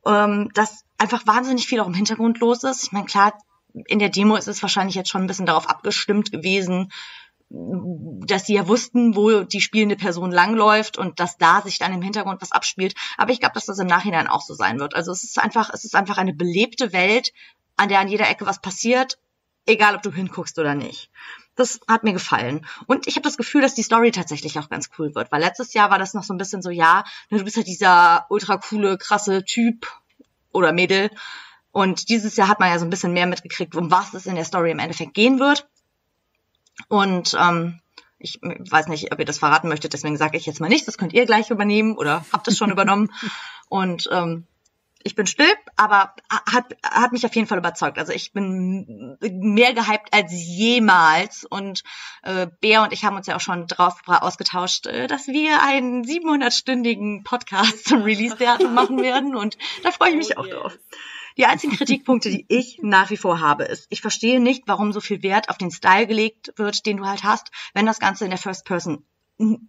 Ähm, 0.06 0.50
dass 0.54 0.84
einfach 0.96 1.26
wahnsinnig 1.26 1.66
viel 1.66 1.80
auch 1.80 1.86
im 1.86 1.94
Hintergrund 1.94 2.38
los 2.40 2.64
ist. 2.64 2.84
Ich 2.84 2.92
meine, 2.92 3.04
klar, 3.04 3.34
in 3.86 3.98
der 3.98 4.08
Demo 4.08 4.36
ist 4.36 4.48
es 4.48 4.62
wahrscheinlich 4.62 4.94
jetzt 4.94 5.10
schon 5.10 5.22
ein 5.22 5.26
bisschen 5.26 5.46
darauf 5.46 5.68
abgestimmt 5.68 6.32
gewesen, 6.32 6.90
dass 7.50 8.46
sie 8.46 8.54
ja 8.54 8.66
wussten, 8.66 9.16
wo 9.16 9.42
die 9.42 9.60
spielende 9.60 9.96
Person 9.96 10.30
langläuft 10.30 10.96
und 10.96 11.20
dass 11.20 11.36
da 11.36 11.60
sich 11.60 11.78
dann 11.78 11.92
im 11.92 12.00
Hintergrund 12.00 12.40
was 12.40 12.52
abspielt. 12.52 12.94
Aber 13.18 13.32
ich 13.32 13.40
glaube, 13.40 13.54
dass 13.54 13.66
das 13.66 13.78
im 13.78 13.88
Nachhinein 13.88 14.28
auch 14.28 14.40
so 14.40 14.54
sein 14.54 14.78
wird. 14.80 14.94
Also 14.94 15.12
es 15.12 15.24
ist 15.24 15.38
einfach, 15.38 15.68
es 15.74 15.84
ist 15.84 15.96
einfach 15.96 16.16
eine 16.16 16.32
belebte 16.32 16.92
Welt, 16.92 17.32
an 17.76 17.88
der 17.88 17.98
an 17.98 18.08
jeder 18.08 18.28
Ecke 18.28 18.46
was 18.46 18.60
passiert 18.60 19.18
egal 19.66 19.96
ob 19.96 20.02
du 20.02 20.12
hinguckst 20.12 20.58
oder 20.58 20.74
nicht. 20.74 21.10
Das 21.56 21.80
hat 21.88 22.04
mir 22.04 22.12
gefallen. 22.12 22.66
Und 22.86 23.06
ich 23.06 23.16
habe 23.16 23.24
das 23.24 23.36
Gefühl, 23.36 23.60
dass 23.60 23.74
die 23.74 23.82
Story 23.82 24.12
tatsächlich 24.12 24.58
auch 24.58 24.68
ganz 24.68 24.90
cool 24.98 25.14
wird, 25.14 25.30
weil 25.30 25.40
letztes 25.40 25.74
Jahr 25.74 25.90
war 25.90 25.98
das 25.98 26.14
noch 26.14 26.22
so 26.22 26.32
ein 26.32 26.38
bisschen 26.38 26.62
so, 26.62 26.70
ja, 26.70 27.04
ne, 27.28 27.38
du 27.38 27.44
bist 27.44 27.56
halt 27.56 27.66
dieser 27.66 28.26
ultra 28.30 28.56
coole, 28.56 28.96
krasse 28.98 29.44
Typ 29.44 29.86
oder 30.52 30.72
Mädel. 30.72 31.10
Und 31.72 32.08
dieses 32.08 32.36
Jahr 32.36 32.48
hat 32.48 32.60
man 32.60 32.70
ja 32.70 32.78
so 32.78 32.86
ein 32.86 32.90
bisschen 32.90 33.12
mehr 33.12 33.26
mitgekriegt, 33.26 33.76
um 33.76 33.90
was 33.90 34.14
es 34.14 34.26
in 34.26 34.34
der 34.34 34.44
Story 34.44 34.70
im 34.70 34.78
Endeffekt 34.78 35.14
gehen 35.14 35.38
wird. 35.38 35.68
Und 36.88 37.36
ähm, 37.38 37.80
ich 38.18 38.38
weiß 38.42 38.88
nicht, 38.88 39.12
ob 39.12 39.18
ihr 39.18 39.24
das 39.24 39.38
verraten 39.38 39.68
möchtet, 39.68 39.92
deswegen 39.92 40.16
sage 40.16 40.36
ich 40.36 40.46
jetzt 40.46 40.60
mal 40.60 40.68
nicht. 40.68 40.86
Das 40.86 40.98
könnt 40.98 41.12
ihr 41.12 41.26
gleich 41.26 41.50
übernehmen 41.50 41.96
oder 41.96 42.24
habt 42.32 42.48
es 42.48 42.58
schon 42.58 42.70
übernommen. 42.72 43.10
Und 43.68 44.08
ähm, 44.12 44.46
ich 45.02 45.14
bin 45.14 45.27
still, 45.27 45.52
aber 45.77 46.14
hat, 46.28 46.77
hat 46.82 47.12
mich 47.12 47.24
auf 47.24 47.35
jeden 47.35 47.47
Fall 47.47 47.59
überzeugt. 47.59 47.98
Also 47.98 48.12
ich 48.12 48.32
bin 48.32 49.16
mehr 49.20 49.72
gehypt 49.72 50.12
als 50.12 50.32
jemals. 50.32 51.44
Und 51.44 51.82
äh, 52.22 52.48
Bea 52.60 52.85
und 52.85 52.93
ich 52.93 53.05
haben 53.05 53.16
uns 53.16 53.27
ja 53.27 53.36
auch 53.36 53.40
schon 53.40 53.66
drauf 53.66 54.01
ausgetauscht, 54.06 54.86
äh, 54.86 55.06
dass 55.06 55.27
wir 55.27 55.62
einen 55.62 56.05
700-stündigen 56.05 57.24
Podcast 57.24 57.89
zum 57.89 58.02
Release-Datum 58.02 58.74
machen 58.74 59.02
werden. 59.02 59.35
Und 59.35 59.56
da 59.82 59.90
freue 59.90 60.10
ich 60.10 60.16
mich 60.16 60.36
Oh 60.36 60.40
auch 60.40 60.47
yes. 60.47 60.55
drauf. 60.55 60.78
Die 61.36 61.47
einzigen 61.47 61.77
Kritikpunkte, 61.77 62.28
die 62.28 62.44
ich 62.48 62.81
nach 62.82 63.09
wie 63.10 63.16
vor 63.16 63.40
habe, 63.40 63.64
ist, 63.64 63.86
ich 63.89 64.02
verstehe 64.02 64.40
nicht, 64.40 64.64
warum 64.66 64.93
so 64.93 65.01
viel 65.01 65.22
Wert 65.22 65.48
auf 65.48 65.56
den 65.56 65.70
Style 65.70 66.06
gelegt 66.06 66.52
wird, 66.56 66.85
den 66.85 66.98
du 66.98 67.06
halt 67.06 67.24
hast, 67.24 67.51
wenn 67.72 67.86
das 67.86 68.01
Ganze 68.01 68.24
in 68.24 68.31
der 68.31 68.39
First 68.39 68.66
Person 68.66 69.06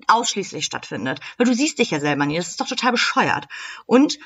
ausschließlich 0.08 0.66
stattfindet. 0.66 1.22
Weil 1.38 1.45
du 1.45 1.53
siehst 1.53 1.80
dich 1.80 1.91
ja 1.91 2.02
selber 2.02 2.26
nie. 2.26 2.36
Das 2.36 2.49
ist 2.49 2.60
doch 2.60 2.68
total 2.68 2.91
bescheuert. 2.91 3.48
Und 3.86 4.20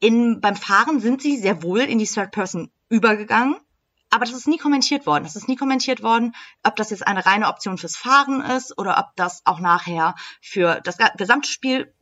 in, 0.00 0.40
beim 0.40 0.56
Fahren 0.56 1.00
sind 1.00 1.22
sie 1.22 1.38
sehr 1.38 1.62
wohl 1.62 1.80
in 1.80 1.98
die 1.98 2.06
Third 2.06 2.30
Person 2.30 2.70
übergegangen. 2.88 3.56
Aber 4.10 4.24
das 4.24 4.34
ist 4.34 4.46
nie 4.46 4.58
kommentiert 4.58 5.04
worden. 5.04 5.24
Das 5.24 5.36
ist 5.36 5.48
nie 5.48 5.56
kommentiert 5.56 6.02
worden, 6.02 6.34
ob 6.62 6.76
das 6.76 6.90
jetzt 6.90 7.06
eine 7.06 7.26
reine 7.26 7.48
Option 7.48 7.76
fürs 7.76 7.96
Fahren 7.96 8.40
ist 8.40 8.78
oder 8.78 8.98
ob 8.98 9.16
das 9.16 9.42
auch 9.44 9.58
nachher 9.58 10.14
für 10.40 10.80
das 10.82 10.96
gesamte 11.16 11.48
Spiel 11.48 11.92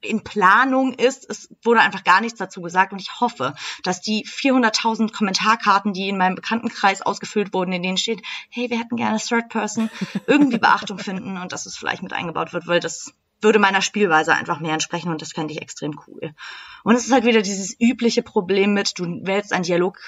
in 0.00 0.24
Planung 0.24 0.92
ist. 0.94 1.28
Es 1.28 1.48
wurde 1.62 1.80
einfach 1.80 2.04
gar 2.04 2.20
nichts 2.20 2.38
dazu 2.38 2.60
gesagt 2.60 2.92
und 2.92 3.00
ich 3.00 3.20
hoffe, 3.20 3.54
dass 3.82 4.00
die 4.00 4.26
400.000 4.26 5.12
Kommentarkarten, 5.12 5.92
die 5.92 6.08
in 6.08 6.18
meinem 6.18 6.34
Bekanntenkreis 6.34 7.02
ausgefüllt 7.02 7.52
wurden, 7.52 7.72
in 7.72 7.82
denen 7.82 7.98
steht, 7.98 8.22
hey, 8.50 8.70
wir 8.70 8.78
hätten 8.78 8.96
gerne 8.96 9.18
Third 9.18 9.48
Person, 9.48 9.90
irgendwie 10.26 10.58
Beachtung 10.58 10.98
finden 10.98 11.38
und 11.38 11.52
dass 11.52 11.66
es 11.66 11.76
vielleicht 11.76 12.02
mit 12.02 12.12
eingebaut 12.12 12.52
wird, 12.52 12.66
weil 12.66 12.80
das 12.80 13.12
würde 13.40 13.58
meiner 13.58 13.82
Spielweise 13.82 14.34
einfach 14.34 14.60
mehr 14.60 14.72
entsprechen 14.72 15.10
und 15.10 15.22
das 15.22 15.32
fände 15.32 15.52
ich 15.52 15.62
extrem 15.62 15.98
cool. 16.06 16.34
Und 16.84 16.94
es 16.94 17.06
ist 17.06 17.12
halt 17.12 17.24
wieder 17.24 17.42
dieses 17.42 17.76
übliche 17.80 18.22
Problem 18.22 18.72
mit, 18.72 18.98
du 18.98 19.04
wählst 19.26 19.52
einen 19.52 19.64
Dialog 19.64 19.98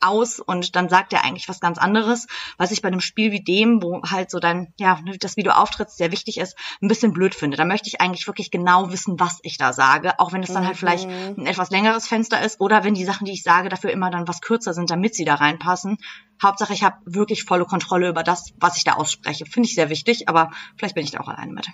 aus 0.00 0.40
und 0.40 0.76
dann 0.76 0.88
sagt 0.88 1.12
er 1.12 1.24
eigentlich 1.24 1.48
was 1.48 1.60
ganz 1.60 1.78
anderes, 1.78 2.26
was 2.56 2.70
ich 2.70 2.82
bei 2.82 2.88
einem 2.88 3.00
Spiel 3.00 3.32
wie 3.32 3.42
dem, 3.42 3.82
wo 3.82 4.02
halt 4.02 4.30
so 4.30 4.38
dein, 4.38 4.72
ja, 4.78 5.00
das, 5.18 5.36
wie 5.36 5.42
du 5.42 5.56
auftrittst, 5.56 5.96
sehr 5.96 6.12
wichtig 6.12 6.38
ist, 6.38 6.56
ein 6.82 6.88
bisschen 6.88 7.12
blöd 7.12 7.34
finde. 7.34 7.56
Da 7.56 7.64
möchte 7.64 7.88
ich 7.88 8.00
eigentlich 8.00 8.26
wirklich 8.26 8.50
genau 8.50 8.90
wissen, 8.92 9.18
was 9.18 9.38
ich 9.42 9.58
da 9.58 9.72
sage, 9.72 10.18
auch 10.18 10.32
wenn 10.32 10.42
es 10.42 10.52
dann 10.52 10.66
halt 10.66 10.76
vielleicht 10.76 11.08
ein 11.08 11.46
etwas 11.46 11.70
längeres 11.70 12.06
Fenster 12.06 12.40
ist 12.42 12.60
oder 12.60 12.84
wenn 12.84 12.94
die 12.94 13.04
Sachen, 13.04 13.24
die 13.24 13.32
ich 13.32 13.42
sage, 13.42 13.68
dafür 13.68 13.90
immer 13.90 14.10
dann 14.10 14.28
was 14.28 14.40
kürzer 14.40 14.74
sind, 14.74 14.90
damit 14.90 15.14
sie 15.14 15.24
da 15.24 15.34
reinpassen. 15.34 15.98
Hauptsache, 16.42 16.72
ich 16.72 16.82
habe 16.82 16.96
wirklich 17.04 17.44
volle 17.44 17.66
Kontrolle 17.66 18.08
über 18.08 18.22
das, 18.22 18.52
was 18.58 18.76
ich 18.76 18.84
da 18.84 18.94
ausspreche. 18.94 19.44
Finde 19.44 19.68
ich 19.68 19.74
sehr 19.74 19.90
wichtig, 19.90 20.28
aber 20.28 20.50
vielleicht 20.76 20.94
bin 20.94 21.04
ich 21.04 21.10
da 21.10 21.20
auch 21.20 21.28
alleine 21.28 21.52
mit. 21.52 21.68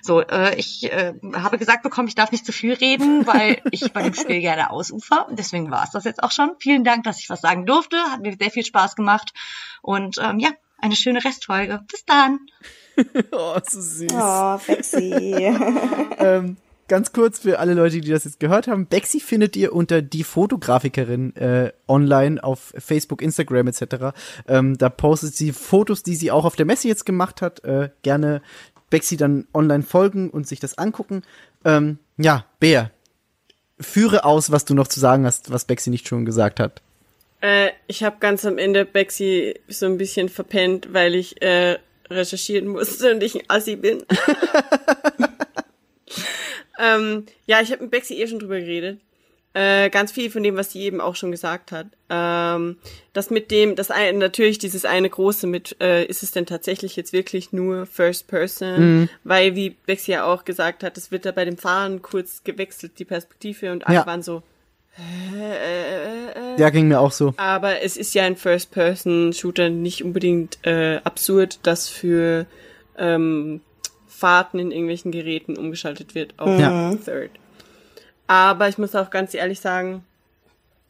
So, 0.00 0.20
äh, 0.20 0.54
ich 0.56 0.84
äh, 0.92 1.14
habe 1.34 1.58
gesagt 1.58 1.82
bekommen, 1.82 2.06
ich 2.08 2.14
darf 2.14 2.30
nicht 2.30 2.46
zu 2.46 2.52
viel 2.52 2.72
reden, 2.72 3.26
weil 3.26 3.60
ich 3.72 3.92
bei 3.92 4.02
dem 4.02 4.14
Spiel 4.14 4.40
gerne 4.40 4.70
ausufer. 4.70 5.26
Deswegen 5.30 5.70
war 5.70 5.82
es 5.84 5.90
das 5.90 6.04
jetzt 6.04 6.22
auch 6.22 6.30
schon. 6.30 6.52
Vielen 6.60 6.84
Dank, 6.84 7.02
dass 7.04 7.18
ich 7.18 7.30
was 7.30 7.40
sagen 7.40 7.61
durfte. 7.66 7.96
Hat 8.10 8.20
mir 8.20 8.36
sehr 8.38 8.50
viel 8.50 8.64
Spaß 8.64 8.96
gemacht. 8.96 9.32
Und 9.82 10.18
ähm, 10.22 10.38
ja, 10.38 10.50
eine 10.78 10.96
schöne 10.96 11.24
Restfolge. 11.24 11.80
Bis 11.90 12.04
dann. 12.04 12.40
Oh, 13.32 13.58
so 13.66 13.80
süß. 13.80 14.12
Oh, 14.12 14.58
sexy. 14.58 15.14
Ähm, 16.18 16.58
ganz 16.88 17.12
kurz 17.12 17.38
für 17.38 17.58
alle 17.58 17.72
Leute, 17.72 18.02
die 18.02 18.10
das 18.10 18.24
jetzt 18.24 18.38
gehört 18.38 18.68
haben. 18.68 18.84
Bexi 18.84 19.18
findet 19.18 19.56
ihr 19.56 19.72
unter 19.72 20.02
die 20.02 20.24
Fotografikerin 20.24 21.34
äh, 21.36 21.72
online 21.88 22.44
auf 22.44 22.74
Facebook, 22.76 23.22
Instagram 23.22 23.68
etc. 23.68 24.14
Ähm, 24.46 24.76
da 24.76 24.90
postet 24.90 25.34
sie 25.34 25.52
Fotos, 25.52 26.02
die 26.02 26.14
sie 26.14 26.30
auch 26.30 26.44
auf 26.44 26.54
der 26.54 26.66
Messe 26.66 26.88
jetzt 26.88 27.06
gemacht 27.06 27.40
hat. 27.40 27.64
Äh, 27.64 27.88
gerne 28.02 28.42
Bexi 28.90 29.16
dann 29.16 29.46
online 29.54 29.84
folgen 29.84 30.28
und 30.28 30.46
sich 30.46 30.60
das 30.60 30.76
angucken. 30.76 31.22
Ähm, 31.64 31.98
ja, 32.18 32.44
Bär, 32.60 32.90
führe 33.80 34.24
aus, 34.24 34.52
was 34.52 34.66
du 34.66 34.74
noch 34.74 34.86
zu 34.86 35.00
sagen 35.00 35.24
hast, 35.24 35.50
was 35.50 35.64
Bexi 35.64 35.88
nicht 35.88 36.06
schon 36.06 36.26
gesagt 36.26 36.60
hat. 36.60 36.82
Äh, 37.42 37.70
ich 37.88 38.04
habe 38.04 38.16
ganz 38.20 38.46
am 38.46 38.56
Ende 38.56 38.84
Bexi 38.84 39.54
so 39.68 39.86
ein 39.86 39.98
bisschen 39.98 40.28
verpennt, 40.28 40.92
weil 40.92 41.14
ich 41.14 41.42
äh, 41.42 41.78
recherchieren 42.08 42.68
musste 42.68 43.12
und 43.12 43.22
ich 43.22 43.34
ein 43.34 43.42
Assi 43.48 43.76
bin. 43.76 44.02
ähm, 46.78 47.26
ja, 47.46 47.60
ich 47.60 47.72
habe 47.72 47.82
mit 47.82 47.90
Bexi 47.90 48.14
eh 48.14 48.26
schon 48.26 48.38
drüber 48.38 48.58
geredet. 48.60 49.00
Äh, 49.54 49.90
ganz 49.90 50.12
viel 50.12 50.30
von 50.30 50.42
dem, 50.42 50.56
was 50.56 50.72
sie 50.72 50.80
eben 50.82 51.02
auch 51.02 51.14
schon 51.14 51.30
gesagt 51.30 51.72
hat. 51.72 51.86
Ähm, 52.08 52.78
das 53.12 53.28
mit 53.28 53.50
dem, 53.50 53.76
das 53.76 53.90
eine, 53.90 54.16
natürlich 54.16 54.58
dieses 54.58 54.86
eine 54.86 55.10
große 55.10 55.46
mit, 55.46 55.76
äh, 55.78 56.06
ist 56.06 56.22
es 56.22 56.30
denn 56.30 56.46
tatsächlich 56.46 56.96
jetzt 56.96 57.12
wirklich 57.12 57.52
nur 57.52 57.84
First 57.84 58.28
Person? 58.28 59.10
Weil, 59.24 59.54
wie 59.54 59.70
Bexi 59.70 60.12
ja 60.12 60.24
auch 60.24 60.46
gesagt 60.46 60.82
hat, 60.82 60.96
es 60.96 61.10
wird 61.10 61.26
da 61.26 61.32
bei 61.32 61.44
dem 61.44 61.58
Fahren 61.58 62.00
kurz 62.00 62.44
gewechselt, 62.44 62.92
die 62.98 63.04
Perspektive 63.04 63.72
und 63.72 63.86
alle 63.86 63.96
Ja. 63.96 64.06
waren 64.06 64.22
so, 64.22 64.42
Ja, 66.58 66.70
ging 66.70 66.88
mir 66.88 67.00
auch 67.00 67.12
so. 67.12 67.34
aber 67.38 67.80
es 67.82 67.96
ist 67.96 68.14
ja 68.14 68.24
ein 68.24 68.36
First-Person-Shooter 68.36 69.70
nicht 69.70 70.04
unbedingt 70.04 70.58
äh, 70.66 71.00
absurd, 71.04 71.60
dass 71.62 71.88
für 71.88 72.46
ähm, 72.98 73.60
Fahrten 74.06 74.58
in 74.58 74.70
irgendwelchen 74.70 75.10
Geräten 75.12 75.56
umgeschaltet 75.56 76.14
wird 76.14 76.34
auf 76.38 76.58
Ja. 76.60 76.94
Third. 76.96 77.30
Aber 78.26 78.68
ich 78.68 78.78
muss 78.78 78.94
auch 78.94 79.10
ganz 79.10 79.34
ehrlich 79.34 79.60
sagen, 79.60 80.04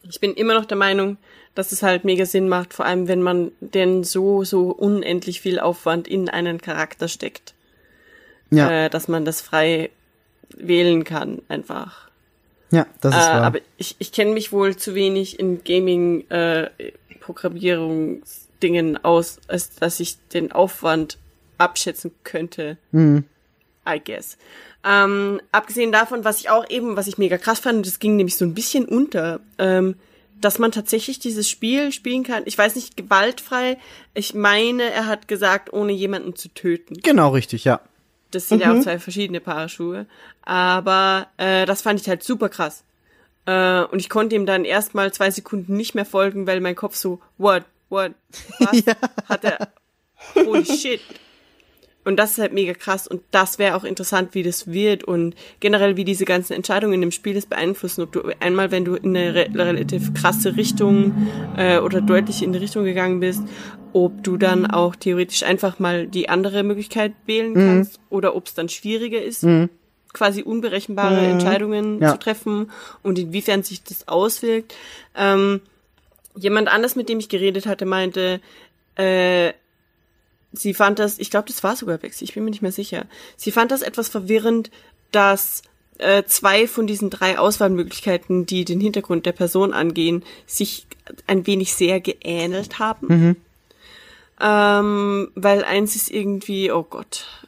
ich 0.09 0.21
bin 0.21 0.35
immer 0.35 0.55
noch 0.55 0.65
der 0.65 0.77
Meinung, 0.77 1.17
dass 1.55 1.71
es 1.71 1.83
halt 1.83 2.05
mega 2.05 2.27
Sinn 2.27 2.49
macht, 2.49 2.75
vor 2.75 2.85
allem 2.87 3.09
wenn 3.09 3.23
man 3.23 3.53
denn 3.61 4.05
so, 4.05 4.43
so 4.43 4.71
unendlich 4.71 5.41
viel 5.41 5.61
Aufwand 5.61 6.09
in 6.09 6.29
einen 6.29 6.61
Charakter 6.61 7.09
steckt, 7.09 7.55
Ja, 8.51 8.87
äh, 8.87 8.91
dass 8.91 9.07
man 9.07 9.25
das 9.25 9.41
frei 9.41 9.91
wählen 10.57 11.05
kann, 11.05 11.41
einfach. 11.49 12.11
Ja, 12.73 12.87
das 13.01 13.15
Äh, 13.15 13.19
ist 13.19 13.27
wahr. 13.29 13.43
aber 13.43 13.59
ich, 13.77 13.95
ich 14.01 14.11
kenne 14.11 14.33
mich 14.33 14.51
wohl 14.51 14.77
zu 14.77 14.95
wenig 14.97 15.39
in 15.39 15.63
Gaming 15.63 16.29
äh, 16.31 16.71
Programmierungsdingen 17.21 19.03
aus, 19.05 19.39
als 19.49 19.75
dass 19.77 20.01
ich 20.01 20.17
den 20.33 20.53
Aufwand 20.53 21.19
abschätzen 21.59 22.13
könnte. 22.25 22.77
Mhm. 22.91 23.25
I 23.89 24.01
guess. 24.05 24.37
Ähm, 24.85 25.41
abgesehen 25.53 25.93
davon, 25.93 26.25
was 26.25 26.41
ich 26.41 26.51
auch 26.51 26.69
eben, 26.71 26.97
was 26.97 27.07
ich 27.07 27.19
mega 27.19 27.39
krass 27.39 27.61
fand, 27.61 27.79
und 27.79 27.87
das 27.87 27.99
ging 27.99 28.17
nämlich 28.17 28.37
so 28.37 28.45
ein 28.45 28.55
bisschen 28.55 28.85
unter, 28.85 29.41
ähm, 29.59 29.97
dass 30.41 30.59
man 30.59 30.73
tatsächlich 30.73 31.19
dieses 31.21 31.49
Spiel 31.49 31.93
spielen 31.93 32.25
kann. 32.25 32.43
Ich 32.47 32.59
weiß 32.59 32.75
nicht, 32.75 32.97
gewaltfrei. 32.97 33.79
Ich 34.15 34.35
meine, 34.35 34.85
er 34.91 35.07
hat 35.07 35.29
gesagt, 35.29 35.73
ohne 35.73 35.93
jemanden 35.93 36.35
zu 36.35 36.49
töten. 36.49 36.95
Genau 37.03 37.31
richtig, 37.31 37.65
ja. 37.65 37.81
Das 38.35 38.49
sind 38.49 38.61
ja 38.61 38.73
auch 38.73 38.81
zwei 38.81 38.99
verschiedene 38.99 39.41
Paar 39.41 39.69
Schuhe. 39.69 40.07
Aber 40.43 41.29
äh, 41.37 41.67
das 41.67 41.83
fand 41.83 42.01
ich 42.01 42.09
halt 42.09 42.23
super 42.23 42.49
krass. 42.49 42.85
Äh, 43.47 43.83
und 43.85 43.99
ich 43.99 44.09
konnte 44.09 44.37
ihm 44.37 44.47
dann 44.47 44.65
erstmal 44.65 45.13
zwei 45.13 45.31
Sekunden 45.31 45.77
nicht 45.77 45.95
mehr 45.95 46.05
folgen, 46.05 46.47
weil 46.47 46.61
mein 46.61 46.77
Kopf 46.77 46.97
so, 46.97 47.21
what, 47.39 47.65
what, 47.89 48.13
was? 48.59 48.83
Hat 49.29 49.45
er, 49.45 49.73
holy 50.35 50.65
shit. 50.65 51.01
Und 52.05 52.17
das 52.17 52.33
ist 52.33 52.39
halt 52.39 52.53
mega 52.53 52.75
krass 52.75 53.07
und 53.07 53.23
das 53.31 53.61
wäre 53.61 53.77
auch 53.77 53.85
interessant, 53.85 54.35
wie 54.35 54.43
das 54.43 54.67
wird 54.73 55.05
und 55.05 55.37
generell, 55.61 55.97
wie 55.97 56.05
diese 56.05 56.25
ganzen 56.25 56.53
Entscheidungen 56.55 56.95
in 56.95 57.01
dem 57.01 57.13
Spiel 57.13 57.35
das 57.35 57.47
beeinflussen. 57.47 58.03
Ob 58.03 58.11
du 58.11 58.23
einmal, 58.41 58.73
wenn 58.73 58.85
du 58.85 58.97
in 58.97 59.17
eine 59.17 59.35
re 59.35 59.49
relativ 59.55 60.13
krasse 60.13 60.57
Richtung 60.57 61.15
äh, 61.57 61.79
oder 61.79 62.01
deutlich 62.01 62.43
in 62.43 62.53
die 62.53 62.59
Richtung 62.59 62.85
gegangen 62.85 63.21
bist, 63.21 63.43
ob 63.93 64.25
du 64.25 64.37
dann 64.37 64.67
auch 64.67 64.97
theoretisch 64.97 65.45
einfach 65.45 65.79
mal 65.79 66.09
die 66.09 66.29
andere 66.29 66.65
Möglichkeit 66.65 67.13
wählen 67.27 67.55
kannst 67.55 68.01
oder 68.11 68.35
ob 68.35 68.47
es 68.47 68.55
dann 68.55 68.69
schwieriger 68.69 69.23
ist, 69.23 69.47
quasi 70.13 70.43
unberechenbare 70.43 71.25
Entscheidungen 71.27 72.01
Ja. 72.01 72.13
zu 72.13 72.19
treffen 72.19 72.71
und 73.05 73.19
inwiefern 73.19 73.63
sich 73.63 73.83
das 73.85 74.09
auswirkt. 74.09 74.75
Ähm, 75.17 75.61
jemand 76.35 76.69
anders, 76.69 76.97
mit 76.97 77.09
dem 77.09 77.19
ich 77.21 77.29
geredet 77.29 77.67
hatte, 77.67 77.85
meinte, 77.87 78.41
äh, 78.97 79.53
sie 80.53 80.75
fand 80.75 80.99
das, 80.99 81.19
ich 81.19 81.31
glaube, 81.31 81.49
das 81.49 81.63
war 81.63 81.77
sogar 81.77 81.99
Bexi, 81.99 82.25
ich 82.25 82.35
bin 82.35 82.45
mir 82.45 82.51
nicht 82.51 82.63
mehr 82.63 82.73
sicher. 82.73 83.07
Sie 83.37 83.51
fand 83.51 83.71
das 83.71 83.83
etwas 83.83 84.09
verwirrend, 84.09 84.71
dass 85.11 85.63
äh, 85.99 86.25
zwei 86.25 86.67
von 86.67 86.87
diesen 86.87 87.11
drei 87.11 87.39
Auswahlmöglichkeiten, 87.39 88.47
die 88.47 88.65
den 88.65 88.81
Hintergrund 88.81 89.27
der 89.27 89.33
Person 89.33 89.73
angehen, 89.73 90.25
sich 90.47 90.87
ein 91.27 91.47
wenig 91.47 91.75
sehr 91.75 92.01
geähnelt 92.01 92.79
haben. 92.79 93.37
Ähm, 94.41 95.31
weil 95.35 95.65
eins 95.65 95.95
ist 95.95 96.11
irgendwie, 96.11 96.73
oh 96.73 96.83
Gott. 96.83 97.47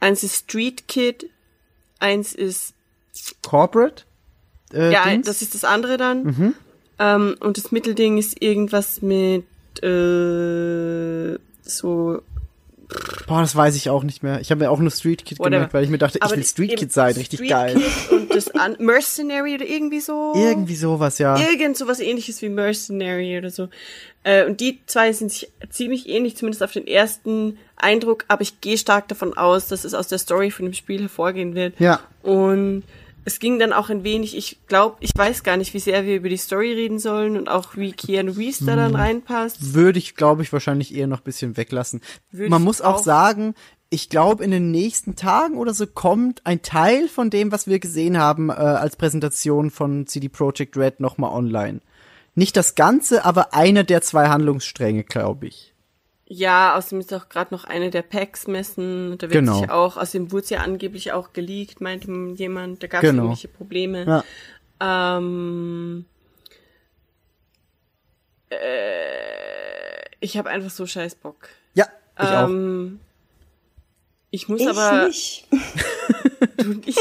Eins 0.00 0.22
ist 0.22 0.36
Street 0.36 0.88
Kid, 0.88 1.28
eins 1.98 2.34
ist 2.34 2.74
Corporate? 3.42 4.04
Äh, 4.72 4.92
ja, 4.92 5.04
Dings? 5.04 5.26
das 5.26 5.42
ist 5.42 5.54
das 5.54 5.64
andere 5.64 5.96
dann. 5.96 6.54
Ähm, 6.98 7.36
und 7.40 7.56
das 7.56 7.70
Mittelding 7.70 8.18
ist 8.18 8.42
irgendwas 8.42 9.02
mit 9.02 9.44
äh, 9.82 11.38
so 11.62 12.22
Boah, 13.26 13.42
das 13.42 13.54
weiß 13.54 13.76
ich 13.76 13.90
auch 13.90 14.02
nicht 14.02 14.22
mehr. 14.22 14.40
Ich 14.40 14.50
habe 14.50 14.64
mir 14.64 14.70
auch 14.70 14.78
nur 14.78 14.90
Street 14.90 15.24
Kid 15.26 15.38
Whatever. 15.38 15.50
gemerkt, 15.50 15.74
weil 15.74 15.84
ich 15.84 15.90
mir 15.90 15.98
dachte, 15.98 16.18
ich 16.18 16.24
Aber 16.24 16.36
will 16.36 16.44
Street 16.44 16.76
Kid 16.76 16.90
sein. 16.90 17.14
Richtig 17.14 17.40
Street 17.40 17.50
geil. 17.50 17.74
Kid 17.74 18.12
und 18.12 18.34
das 18.34 18.50
an 18.52 18.76
Mercenary 18.80 19.56
oder 19.56 19.66
irgendwie 19.66 20.00
so. 20.00 20.32
Irgendwie 20.34 20.74
sowas, 20.74 21.18
ja. 21.18 21.38
Irgend 21.38 21.76
sowas 21.76 22.00
ähnliches 22.00 22.40
wie 22.40 22.48
Mercenary 22.48 23.36
oder 23.36 23.50
so. 23.50 23.68
Äh, 24.24 24.46
und 24.46 24.60
die 24.60 24.80
zwei 24.86 25.12
sind 25.12 25.30
sich 25.30 25.50
ziemlich 25.68 26.08
ähnlich, 26.08 26.36
zumindest 26.36 26.62
auf 26.62 26.72
den 26.72 26.86
ersten 26.86 27.58
Eindruck, 27.76 28.24
aber 28.28 28.40
ich 28.40 28.62
gehe 28.62 28.78
stark 28.78 29.08
davon 29.08 29.36
aus, 29.36 29.68
dass 29.68 29.84
es 29.84 29.92
aus 29.92 30.08
der 30.08 30.18
Story 30.18 30.50
von 30.50 30.64
dem 30.64 30.74
Spiel 30.74 31.02
hervorgehen 31.02 31.54
wird. 31.54 31.78
Ja. 31.78 32.00
Und 32.22 32.84
es 33.28 33.38
ging 33.40 33.58
dann 33.58 33.74
auch 33.74 33.90
ein 33.90 34.04
wenig, 34.04 34.34
ich 34.36 34.58
glaube, 34.66 34.96
ich 35.00 35.10
weiß 35.14 35.42
gar 35.42 35.58
nicht, 35.58 35.74
wie 35.74 35.78
sehr 35.78 36.06
wir 36.06 36.16
über 36.16 36.30
die 36.30 36.38
Story 36.38 36.72
reden 36.72 36.98
sollen 36.98 37.36
und 37.36 37.48
auch 37.48 37.76
wie 37.76 37.92
Keanu 37.92 38.32
Reeves 38.32 38.60
da 38.60 38.72
Hm. 38.72 38.78
dann 38.78 38.94
reinpasst. 38.96 39.74
Würde 39.74 39.98
ich, 39.98 40.14
glaube 40.14 40.42
ich, 40.42 40.52
wahrscheinlich 40.52 40.94
eher 40.94 41.06
noch 41.06 41.18
ein 41.20 41.24
bisschen 41.24 41.56
weglassen. 41.58 42.00
Würde 42.32 42.50
Man 42.50 42.62
muss 42.62 42.80
auch, 42.80 42.94
auch. 42.94 43.02
sagen, 43.04 43.54
ich 43.90 44.08
glaube, 44.08 44.42
in 44.44 44.50
den 44.50 44.70
nächsten 44.70 45.14
Tagen 45.14 45.58
oder 45.58 45.74
so 45.74 45.86
kommt 45.86 46.40
ein 46.46 46.62
Teil 46.62 47.08
von 47.08 47.28
dem, 47.30 47.52
was 47.52 47.66
wir 47.66 47.78
gesehen 47.78 48.18
haben, 48.18 48.48
äh, 48.48 48.54
als 48.54 48.96
Präsentation 48.96 49.70
von 49.70 50.06
CD 50.06 50.28
Projekt 50.28 50.76
Red 50.76 51.00
nochmal 51.00 51.30
online. 51.32 51.80
Nicht 52.34 52.56
das 52.56 52.74
Ganze, 52.74 53.24
aber 53.24 53.52
einer 53.52 53.84
der 53.84 54.00
zwei 54.00 54.28
Handlungsstränge, 54.28 55.04
glaube 55.04 55.48
ich. 55.48 55.74
Ja, 56.30 56.76
außerdem 56.76 57.00
ist 57.00 57.14
auch 57.14 57.30
gerade 57.30 57.54
noch 57.54 57.64
eine 57.64 57.88
der 57.88 58.02
PAX-Messen. 58.02 59.16
Da 59.16 59.22
wird 59.22 59.32
Genau. 59.32 59.60
sich 59.60 59.70
auch, 59.70 59.96
außerdem 59.96 60.30
wurde 60.30 60.44
es 60.44 60.50
ja 60.50 60.58
angeblich 60.60 61.12
auch 61.12 61.32
geleakt, 61.32 61.80
meinte 61.80 62.10
jemand. 62.36 62.82
Da 62.82 62.86
gab 62.86 63.02
es 63.02 63.08
Genau. 63.08 63.22
irgendwelche 63.22 63.48
Probleme. 63.48 64.24
Ja. 64.80 65.16
Ähm, 65.18 66.04
äh, 68.50 70.04
ich 70.20 70.36
habe 70.36 70.50
einfach 70.50 70.70
so 70.70 70.86
scheiß 70.86 71.14
Bock. 71.16 71.48
Ja, 71.74 71.86
ich 72.18 72.24
auch. 72.26 72.48
Ähm, 72.48 73.00
ich 74.30 74.48
muss 74.48 74.60
Ich 74.60 74.68
aber 74.68 75.06
nicht. 75.06 75.48
du 76.58 76.68
nicht. 76.74 76.98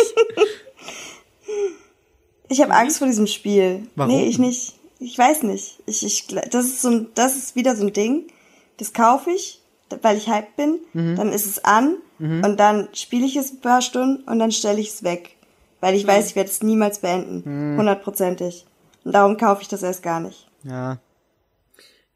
Ich 2.50 2.62
habe 2.62 2.74
Angst 2.74 3.00
vor 3.00 3.08
diesem 3.08 3.28
Spiel. 3.28 3.88
Warum? 3.96 4.16
Nee, 4.16 4.28
ich 4.28 4.40
nicht. 4.40 4.76
Ich 5.00 5.18
weiß 5.18 5.44
nicht. 5.44 5.80
Ich, 5.86 6.04
ich, 6.06 6.28
das 6.28 6.66
ist 6.66 6.82
so 6.82 6.90
ein, 6.90 7.08
das 7.14 7.36
ist 7.36 7.56
wieder 7.58 7.76
so 7.76 7.86
ein 7.86 7.92
Ding. 7.94 8.28
Das 8.78 8.94
kaufe 8.94 9.32
ich, 9.32 9.62
weil 10.02 10.18
ich 10.18 10.30
hyped 10.30 10.56
bin. 10.56 10.80
Mhm. 10.94 11.16
Dann 11.16 11.32
ist 11.32 11.46
es 11.46 11.64
an 11.64 11.98
und 12.20 12.58
dann 12.58 12.90
spiele 12.94 13.26
ich 13.26 13.36
es 13.36 13.52
ein 13.52 13.62
paar 13.62 13.82
Stunden 13.82 14.24
und 14.24 14.40
dann 14.40 14.52
stelle 14.52 14.80
ich 14.80 14.90
es 14.90 15.04
weg. 15.04 15.36
Weil 15.82 15.94
ich 15.96 16.08
weiß, 16.08 16.30
ich 16.30 16.36
werde 16.36 16.50
es 16.50 16.64
niemals 16.64 17.00
beenden. 17.00 17.44
Mhm. 17.46 17.78
Hundertprozentig. 17.78 18.66
Und 19.04 19.14
darum 19.14 19.38
kaufe 19.38 19.62
ich 19.62 19.68
das 19.68 19.84
erst 19.84 20.02
gar 20.02 20.20
nicht. 20.20 20.50
Ja. 20.64 20.98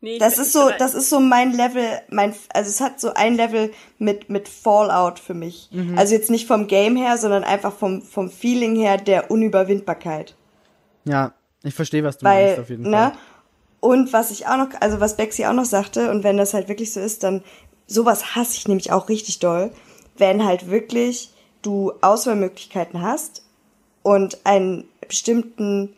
Nee, 0.03 0.17
Das 0.17 0.39
ist 0.39 0.51
so, 0.51 0.71
das 0.79 0.95
ist 0.95 1.11
so 1.11 1.19
mein 1.19 1.53
Level, 1.53 1.85
mein, 2.09 2.33
also 2.53 2.69
es 2.69 2.81
hat 2.81 2.99
so 2.99 3.13
ein 3.13 3.35
Level 3.35 3.71
mit, 3.99 4.29
mit 4.29 4.49
Fallout 4.49 5.19
für 5.19 5.35
mich. 5.35 5.69
Mhm. 5.71 5.95
Also 5.95 6.15
jetzt 6.15 6.31
nicht 6.31 6.47
vom 6.47 6.65
Game 6.65 6.95
her, 6.95 7.19
sondern 7.19 7.43
einfach 7.43 7.71
vom, 7.71 8.01
vom 8.01 8.31
Feeling 8.31 8.75
her 8.75 8.97
der 8.97 9.29
Unüberwindbarkeit. 9.29 10.35
Ja, 11.05 11.33
ich 11.63 11.75
verstehe, 11.75 12.03
was 12.03 12.17
du 12.17 12.25
Weil, 12.25 12.45
meinst, 12.47 12.61
auf 12.61 12.69
jeden 12.71 12.89
ne? 12.89 12.97
Fall. 12.97 13.11
Und 13.81 14.13
was 14.13 14.31
ich 14.31 14.47
auch 14.47 14.57
noch, 14.57 14.69
also 14.79 15.01
was 15.01 15.17
Bexi 15.17 15.45
auch 15.45 15.53
noch 15.53 15.65
sagte, 15.65 16.11
und 16.11 16.23
wenn 16.23 16.37
das 16.37 16.53
halt 16.53 16.69
wirklich 16.69 16.93
so 16.93 17.01
ist, 17.01 17.23
dann, 17.23 17.43
sowas 17.87 18.35
hasse 18.35 18.55
ich 18.55 18.67
nämlich 18.67 18.93
auch 18.93 19.09
richtig 19.09 19.39
doll, 19.39 19.71
wenn 20.17 20.45
halt 20.45 20.69
wirklich 20.69 21.31
du 21.63 21.91
Auswahlmöglichkeiten 22.01 23.01
hast 23.01 23.43
und 24.03 24.45
einen 24.45 24.87
bestimmten 25.07 25.93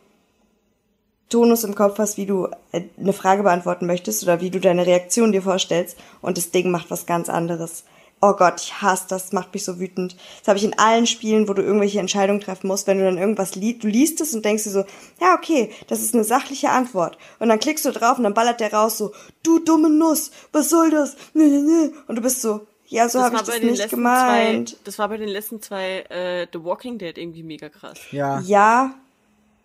Tonus 1.30 1.64
im 1.64 1.76
Kopf 1.76 2.00
hast, 2.00 2.18
wie 2.18 2.26
du 2.26 2.48
äh, 2.72 2.84
eine 2.98 3.14
Frage 3.14 3.44
beantworten 3.44 3.86
möchtest 3.86 4.24
oder 4.24 4.40
wie 4.40 4.50
du 4.50 4.60
deine 4.60 4.86
Reaktion 4.86 5.32
dir 5.32 5.42
vorstellst 5.42 5.98
und 6.22 6.38
das 6.38 6.52
Ding 6.52 6.72
macht 6.72 6.90
was 6.90 7.06
ganz 7.06 7.28
anderes. 7.28 7.84
Oh 8.26 8.32
Gott, 8.38 8.62
ich 8.62 8.82
hasse 8.82 9.04
das, 9.10 9.34
macht 9.34 9.54
mich 9.54 9.66
so 9.66 9.82
wütend. 9.82 10.16
Das 10.40 10.48
habe 10.48 10.58
ich 10.58 10.64
in 10.64 10.80
allen 10.80 11.06
Spielen, 11.08 11.50
wo 11.50 11.54
du 11.54 11.62
irgendwelche 11.62 12.00
Entscheidungen 12.00 12.40
treffen 12.40 12.68
musst, 12.68 12.88
wenn 12.88 12.98
du 12.98 13.04
dann 13.04 13.18
irgendwas 13.18 13.56
liest, 13.56 13.84
du 13.84 13.88
liest 13.88 14.22
es 14.22 14.34
und 14.34 14.46
denkst 14.46 14.64
dir 14.64 14.70
so, 14.70 14.86
ja, 15.20 15.36
okay, 15.36 15.72
das 15.90 16.02
ist 16.02 16.14
eine 16.14 16.24
sachliche 16.24 16.70
Antwort. 16.70 17.18
Und 17.40 17.50
dann 17.50 17.60
klickst 17.60 17.84
du 17.84 17.92
drauf 17.92 18.18
und 18.18 18.24
dann 18.24 18.34
ballert 18.34 18.62
der 18.62 18.72
raus 18.72 18.98
so, 18.98 19.12
du 19.44 19.60
dumme 19.60 19.90
Nuss, 19.90 20.32
was 20.54 20.70
soll 20.70 20.90
das? 20.90 21.18
Nee, 21.34 21.48
nee, 21.48 21.60
nee. 21.60 21.92
Und 22.08 22.16
du 22.16 22.22
bist 22.22 22.42
so, 22.42 22.66
ja, 22.88 23.10
so 23.10 23.22
habe 23.22 23.36
ich 23.36 23.42
das 23.42 23.60
nicht 23.60 23.90
gemeint. 23.90 24.70
Zwei, 24.70 24.78
das 24.86 25.00
war 25.00 25.10
bei 25.10 25.18
den 25.18 25.28
letzten 25.28 25.62
zwei 25.62 26.06
äh, 26.10 26.48
The 26.54 26.64
Walking 26.64 26.98
Dead 27.00 27.18
irgendwie 27.18 27.44
mega 27.44 27.68
krass. 27.68 28.00
Ja. 28.12 28.40
Ja. 28.40 28.96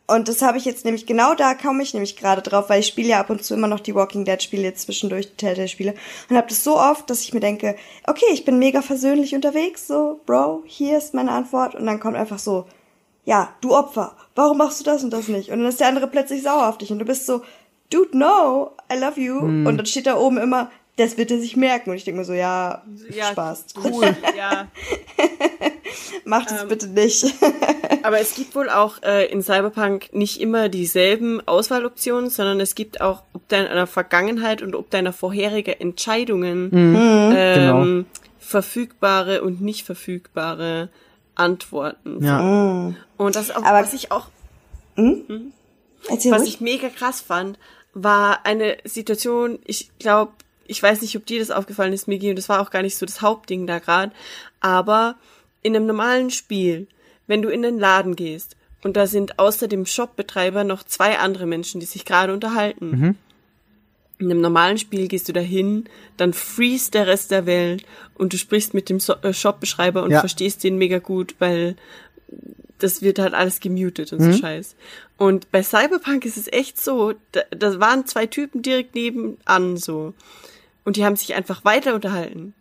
Und 0.08 0.26
das 0.26 0.40
habe 0.40 0.56
ich 0.56 0.64
jetzt 0.64 0.86
nämlich, 0.86 1.04
genau 1.04 1.34
da 1.34 1.54
komme 1.54 1.82
ich 1.82 1.92
nämlich 1.92 2.16
gerade 2.16 2.40
drauf, 2.40 2.70
weil 2.70 2.80
ich 2.80 2.86
spiele 2.86 3.10
ja 3.10 3.20
ab 3.20 3.28
und 3.28 3.44
zu 3.44 3.52
immer 3.52 3.66
noch 3.68 3.80
die 3.80 3.94
Walking 3.94 4.24
Dead 4.24 4.42
Spiele, 4.42 4.62
jetzt 4.62 4.82
zwischendurch 4.82 5.28
die 5.28 5.36
Telltale-Spiele. 5.36 5.94
Und 6.28 6.36
habe 6.36 6.48
das 6.48 6.64
so 6.64 6.78
oft, 6.78 7.10
dass 7.10 7.22
ich 7.22 7.34
mir 7.34 7.40
denke, 7.40 7.76
okay, 8.06 8.24
ich 8.32 8.46
bin 8.46 8.58
mega 8.58 8.80
versöhnlich 8.80 9.34
unterwegs, 9.34 9.86
so, 9.86 10.20
Bro, 10.24 10.62
hier 10.64 10.96
ist 10.96 11.12
meine 11.12 11.30
Antwort. 11.30 11.74
Und 11.74 11.84
dann 11.84 12.00
kommt 12.00 12.16
einfach 12.16 12.38
so, 12.38 12.64
ja, 13.26 13.50
du 13.60 13.76
Opfer, 13.76 14.16
warum 14.34 14.56
machst 14.56 14.80
du 14.80 14.84
das 14.84 15.04
und 15.04 15.10
das 15.10 15.28
nicht? 15.28 15.50
Und 15.50 15.58
dann 15.58 15.68
ist 15.68 15.78
der 15.78 15.88
andere 15.88 16.06
plötzlich 16.06 16.42
sauer 16.42 16.68
auf 16.68 16.78
dich 16.78 16.90
und 16.90 16.98
du 16.98 17.04
bist 17.04 17.26
so, 17.26 17.42
dude, 17.90 18.16
no, 18.16 18.72
I 18.90 18.98
love 18.98 19.20
you. 19.20 19.38
Und 19.38 19.76
dann 19.76 19.84
steht 19.84 20.06
da 20.06 20.16
oben 20.16 20.38
immer, 20.38 20.70
das 20.98 21.16
wird 21.16 21.30
er 21.30 21.38
sich 21.40 21.56
merken. 21.56 21.90
Und 21.90 21.96
ich 21.96 22.04
denke 22.04 22.18
mir 22.20 22.24
so, 22.26 22.34
ja, 22.34 22.82
Ja, 23.10 23.26
Spaß. 23.32 23.66
Cool. 23.82 24.14
ja. 24.36 24.66
Mach 26.24 26.44
das 26.44 26.68
bitte 26.68 26.88
nicht. 26.88 27.24
Aber 28.02 28.20
es 28.20 28.34
gibt 28.34 28.54
wohl 28.54 28.68
auch 28.68 29.02
äh, 29.02 29.26
in 29.26 29.42
Cyberpunk 29.42 30.12
nicht 30.12 30.40
immer 30.40 30.68
dieselben 30.68 31.40
Auswahloptionen, 31.48 32.28
sondern 32.30 32.60
es 32.60 32.74
gibt 32.74 33.00
auch 33.00 33.22
ob 33.32 33.48
deiner 33.48 33.86
Vergangenheit 33.86 34.60
und 34.62 34.74
ob 34.76 34.90
deiner 34.90 35.12
vorheriger 35.14 35.80
Entscheidungen 35.80 36.70
ähm, 36.74 37.34
Genau. 37.34 38.04
verfügbare 38.38 39.42
und 39.42 39.60
nicht 39.62 39.86
verfügbare 39.86 40.90
Antworten. 41.34 42.22
Ja. 42.24 42.92
Und 43.16 43.36
das 43.36 43.48
ist 43.48 43.56
auch, 43.56 43.64
Aber- 43.64 43.80
was 43.82 43.94
ich 43.94 44.12
auch 44.12 44.26
Erzähl 44.96 46.32
Was 46.32 46.40
ruhig. 46.42 46.48
ich 46.54 46.60
mega 46.60 46.88
krass 46.88 47.20
fand, 47.20 47.58
war 47.94 48.44
eine 48.44 48.76
Situation, 48.84 49.58
ich 49.64 49.90
glaube, 49.98 50.32
ich 50.68 50.80
weiß 50.82 51.02
nicht, 51.02 51.16
ob 51.16 51.26
dir 51.26 51.40
das 51.40 51.50
aufgefallen 51.50 51.92
ist, 51.92 52.06
Migi, 52.06 52.30
und 52.30 52.36
das 52.36 52.48
war 52.48 52.60
auch 52.60 52.70
gar 52.70 52.82
nicht 52.82 52.97
so 52.97 53.05
das 53.06 53.20
Hauptding 53.22 53.66
da 53.66 53.78
gerade, 53.80 54.12
aber 54.60 55.16
in 55.62 55.74
einem 55.74 55.86
normalen 55.86 56.30
Spiel, 56.30 56.86
wenn 57.26 57.42
du 57.42 57.48
in 57.48 57.62
den 57.62 57.78
Laden 57.78 58.14
gehst 58.14 58.56
und 58.84 58.97
da 58.97 59.06
sind 59.08 59.38
außer 59.40 59.66
dem 59.66 59.84
Shopbetreiber 59.86 60.62
noch 60.64 60.84
zwei 60.84 61.18
andere 61.18 61.47
Menschen, 61.47 61.80
die 61.80 61.86
sich 61.86 62.05
gerade 62.05 62.32
unterhalten. 62.32 63.16
In 64.20 64.30
einem 64.30 64.40
normalen 64.40 64.78
Spiel 64.78 65.08
gehst 65.08 65.28
du 65.28 65.32
dahin, 65.32 65.84
dann 66.16 66.32
freest 66.32 66.94
der 66.94 67.06
Rest 67.06 67.30
der 67.30 67.47
Welt 67.47 67.84
und 68.14 68.32
du 68.32 68.36
sprichst 68.38 68.74
mit 68.74 68.88
dem 68.88 68.98
So- 69.00 69.14
äh, 69.22 69.32
Shopbeschreiber 69.32 70.02
und 70.02 70.10
Ja. 70.10 70.20
verstehst 70.20 70.64
den 70.64 70.76
mega 70.76 70.98
gut, 70.98 71.34
weil 71.38 71.76
das 72.78 73.02
wird 73.02 73.18
halt 73.18 73.34
alles 73.34 73.58
gemutet 73.60 74.12
und 74.12 74.20
so 74.20 74.32
Scheiß. 74.32 74.76
Und 75.16 75.50
bei 75.50 75.62
Cyberpunk 75.62 76.24
ist 76.24 76.36
es 76.36 76.47
echt 76.52 76.80
so, 76.80 77.14
da, 77.32 77.40
da 77.50 77.80
waren 77.80 78.06
zwei 78.06 78.26
Typen 78.26 78.62
direkt 78.62 78.94
nebenan 78.94 79.76
so. 79.76 80.14
Und 80.89 80.97
die 80.97 81.05
haben 81.05 81.17
sich 81.17 81.34
einfach 81.34 81.67
weiter 81.67 81.94
unterhalten. 81.94 82.55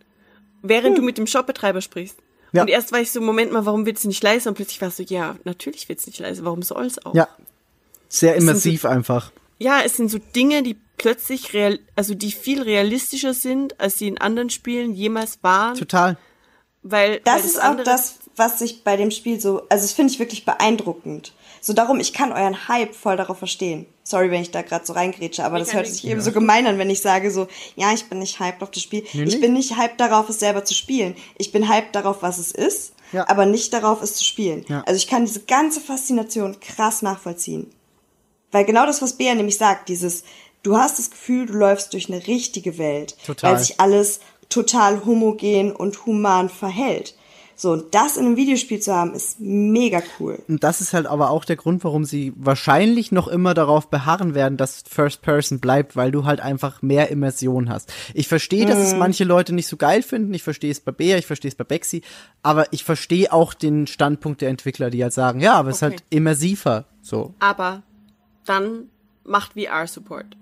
Während 0.62 0.98
du 0.98 1.02
mit 1.02 1.18
dem 1.18 1.28
Shopbetreiber 1.28 1.80
sprichst. 1.80 2.18
Ja. 2.52 2.64
Und 2.64 2.68
erst 2.68 2.92
war 2.92 3.00
ich 3.00 3.10
so, 3.10 3.22
Moment 3.22 3.54
mal, 3.54 3.66
warum 3.66 3.86
wird's 3.86 4.04
nicht 4.04 4.22
leise? 4.22 4.50
Und 4.50 4.56
plötzlich 4.56 4.82
war 4.82 4.90
es 4.90 4.98
so, 4.98 5.04
ja, 5.04 5.38
natürlich 5.46 5.88
wird's 5.88 6.06
nicht 6.08 6.20
leise, 6.20 6.44
warum 6.44 6.62
soll's 6.62 7.04
auch? 7.06 7.16
Ja. 7.16 7.30
Sehr 8.10 8.34
sind 8.34 8.42
so- 8.42 8.48
immersiv 8.50 8.84
einfach. 8.84 9.32
Ja, 9.60 9.80
es 9.86 9.96
sind 9.96 10.12
so 10.12 10.18
Dinge, 10.36 10.62
die 10.62 10.76
plötzlich 10.98 11.54
real, 11.54 11.80
also 11.96 12.16
die 12.16 12.34
viel 12.34 12.62
realistischer 12.62 13.34
sind, 13.34 13.80
als 13.80 13.96
die 13.96 14.10
in 14.10 14.18
anderen 14.18 14.50
Spielen 14.50 14.94
jemals 14.94 15.40
waren. 15.42 15.76
Total. 15.76 16.18
Weil 16.84 17.12
weil 17.12 17.20
Das 17.24 17.46
ist 17.46 17.64
auch 17.64 17.82
das, 17.82 18.20
was 18.36 18.60
ich 18.60 18.84
bei 18.84 18.98
dem 18.98 19.10
Spiel 19.12 19.40
so, 19.40 19.62
also 19.70 19.84
das 19.86 19.94
finde 19.94 20.12
ich 20.12 20.20
wirklich 20.20 20.44
beeindruckend. 20.44 21.32
So 21.62 21.74
darum, 21.74 22.00
ich 22.00 22.14
kann 22.14 22.32
euren 22.32 22.68
Hype 22.68 22.96
voll 22.96 23.18
darauf 23.18 23.38
verstehen. 23.40 23.86
Sorry, 24.04 24.32
wenn 24.32 24.42
ich 24.42 24.52
da 24.52 24.62
gerade 24.62 24.86
so 24.86 24.94
reingrätsche, 24.94 25.44
aber 25.44 25.60
das 25.60 25.70
kein 25.70 25.78
hört 25.80 25.88
sich 25.88 26.06
eben 26.08 26.22
so 26.22 26.32
gemein 26.32 26.66
an, 26.66 26.78
wenn 26.78 26.90
ich 26.90 27.02
sage 27.02 27.30
so, 27.32 27.48
ja, 27.76 27.92
ich 27.94 28.06
bin 28.08 28.20
nicht 28.20 28.40
hyped 28.40 28.62
auf 28.64 28.72
das 28.72 28.82
Spiel. 28.84 29.04
Ich 29.14 29.42
bin 29.42 29.54
nicht 29.54 29.78
hyped 29.78 30.00
darauf, 30.00 30.30
es 30.30 30.40
selber 30.40 30.64
zu 30.64 30.74
spielen. 30.74 31.16
Ich 31.38 31.52
bin 31.52 31.68
hyped 31.70 31.94
darauf, 31.94 32.22
was 32.22 32.38
es 32.38 32.52
ist, 32.52 32.94
Ja. 33.12 33.28
aber 33.28 33.46
nicht 33.46 33.74
darauf, 33.74 34.02
es 34.02 34.16
zu 34.16 34.24
spielen. 34.24 34.64
Ja. 34.70 34.84
Also 34.86 34.96
ich 34.98 35.08
kann 35.08 35.26
diese 35.26 35.42
ganze 35.42 35.82
Faszination 35.82 36.60
krass 36.62 37.02
nachvollziehen. 37.02 37.70
Weil 38.52 38.64
genau 38.64 38.86
das, 38.86 39.02
was 39.02 39.14
Bea 39.14 39.36
nämlich 39.36 39.58
sagt, 39.58 39.90
dieses, 39.90 40.24
du 40.64 40.78
hast 40.78 41.00
das 41.00 41.12
Gefühl, 41.12 41.46
du 41.46 41.54
läufst 41.54 41.92
durch 41.92 42.08
eine 42.10 42.26
richtige 42.28 42.78
Welt, 42.78 43.18
Total. 43.26 43.52
weil 43.54 43.60
sich 43.60 43.80
alles 43.82 44.22
total 44.48 45.04
homogen 45.06 45.76
und 45.76 46.06
human 46.06 46.48
verhält. 46.50 47.16
So, 47.60 47.72
und 47.72 47.96
das 47.96 48.18
in 48.18 48.26
einem 48.28 48.38
Videospiel 48.38 48.80
zu 48.80 48.94
haben, 48.94 49.16
ist 49.16 49.40
mega 49.40 50.04
cool. 50.20 50.38
Und 50.48 50.64
das 50.64 50.80
ist 50.80 50.94
halt 50.94 51.08
aber 51.08 51.32
auch 51.32 51.44
der 51.44 51.56
Grund, 51.56 51.84
warum 51.84 52.06
sie 52.06 52.32
wahrscheinlich 52.36 53.12
noch 53.12 53.28
immer 53.28 53.56
darauf 53.56 53.90
beharren 53.90 54.36
werden, 54.36 54.60
dass 54.60 54.84
First 54.88 55.24
Person 55.24 55.60
bleibt, 55.60 55.96
weil 55.96 56.12
du 56.12 56.24
halt 56.24 56.40
einfach 56.40 56.84
mehr 56.84 57.10
Immersion 57.10 57.68
hast. 57.70 57.92
Ich 58.14 58.28
verstehe, 58.28 58.68
dass 58.68 58.78
es 58.78 58.94
manche 58.94 59.24
Leute 59.24 59.56
nicht 59.56 59.66
so 59.66 59.76
geil 59.76 60.04
finden. 60.04 60.36
Ich 60.36 60.44
verstehe 60.44 60.70
es 60.70 60.80
bei 60.80 60.92
Bea, 60.92 61.18
ich 61.18 61.26
verstehe 61.26 61.50
es 61.50 61.56
bei 61.56 61.64
Bexi, 61.64 62.04
aber 62.44 62.72
ich 62.72 62.84
verstehe 62.84 63.34
auch 63.34 63.56
den 63.56 63.88
Standpunkt 63.88 64.42
der 64.42 64.50
Entwickler, 64.50 64.92
die 64.92 65.02
halt 65.02 65.14
sagen, 65.14 65.40
ja, 65.40 65.56
aber 65.56 65.72
es 65.72 65.78
ist 65.78 65.82
halt 65.82 66.04
immersiver. 66.12 66.86
So. 67.02 67.34
Aber 67.40 67.82
dann 68.46 68.92
macht 69.24 69.54
VR-Support. 69.54 70.38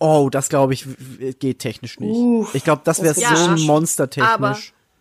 Oh, 0.00 0.28
das 0.28 0.48
glaube 0.48 0.74
ich 0.74 0.88
geht 1.38 1.60
technisch 1.60 2.00
nicht. 2.00 2.10
Uff, 2.10 2.52
ich 2.56 2.64
glaube, 2.64 2.82
das 2.82 3.00
wäre 3.00 3.14
so 3.14 3.20
wird 3.20 3.30
ein 3.60 3.64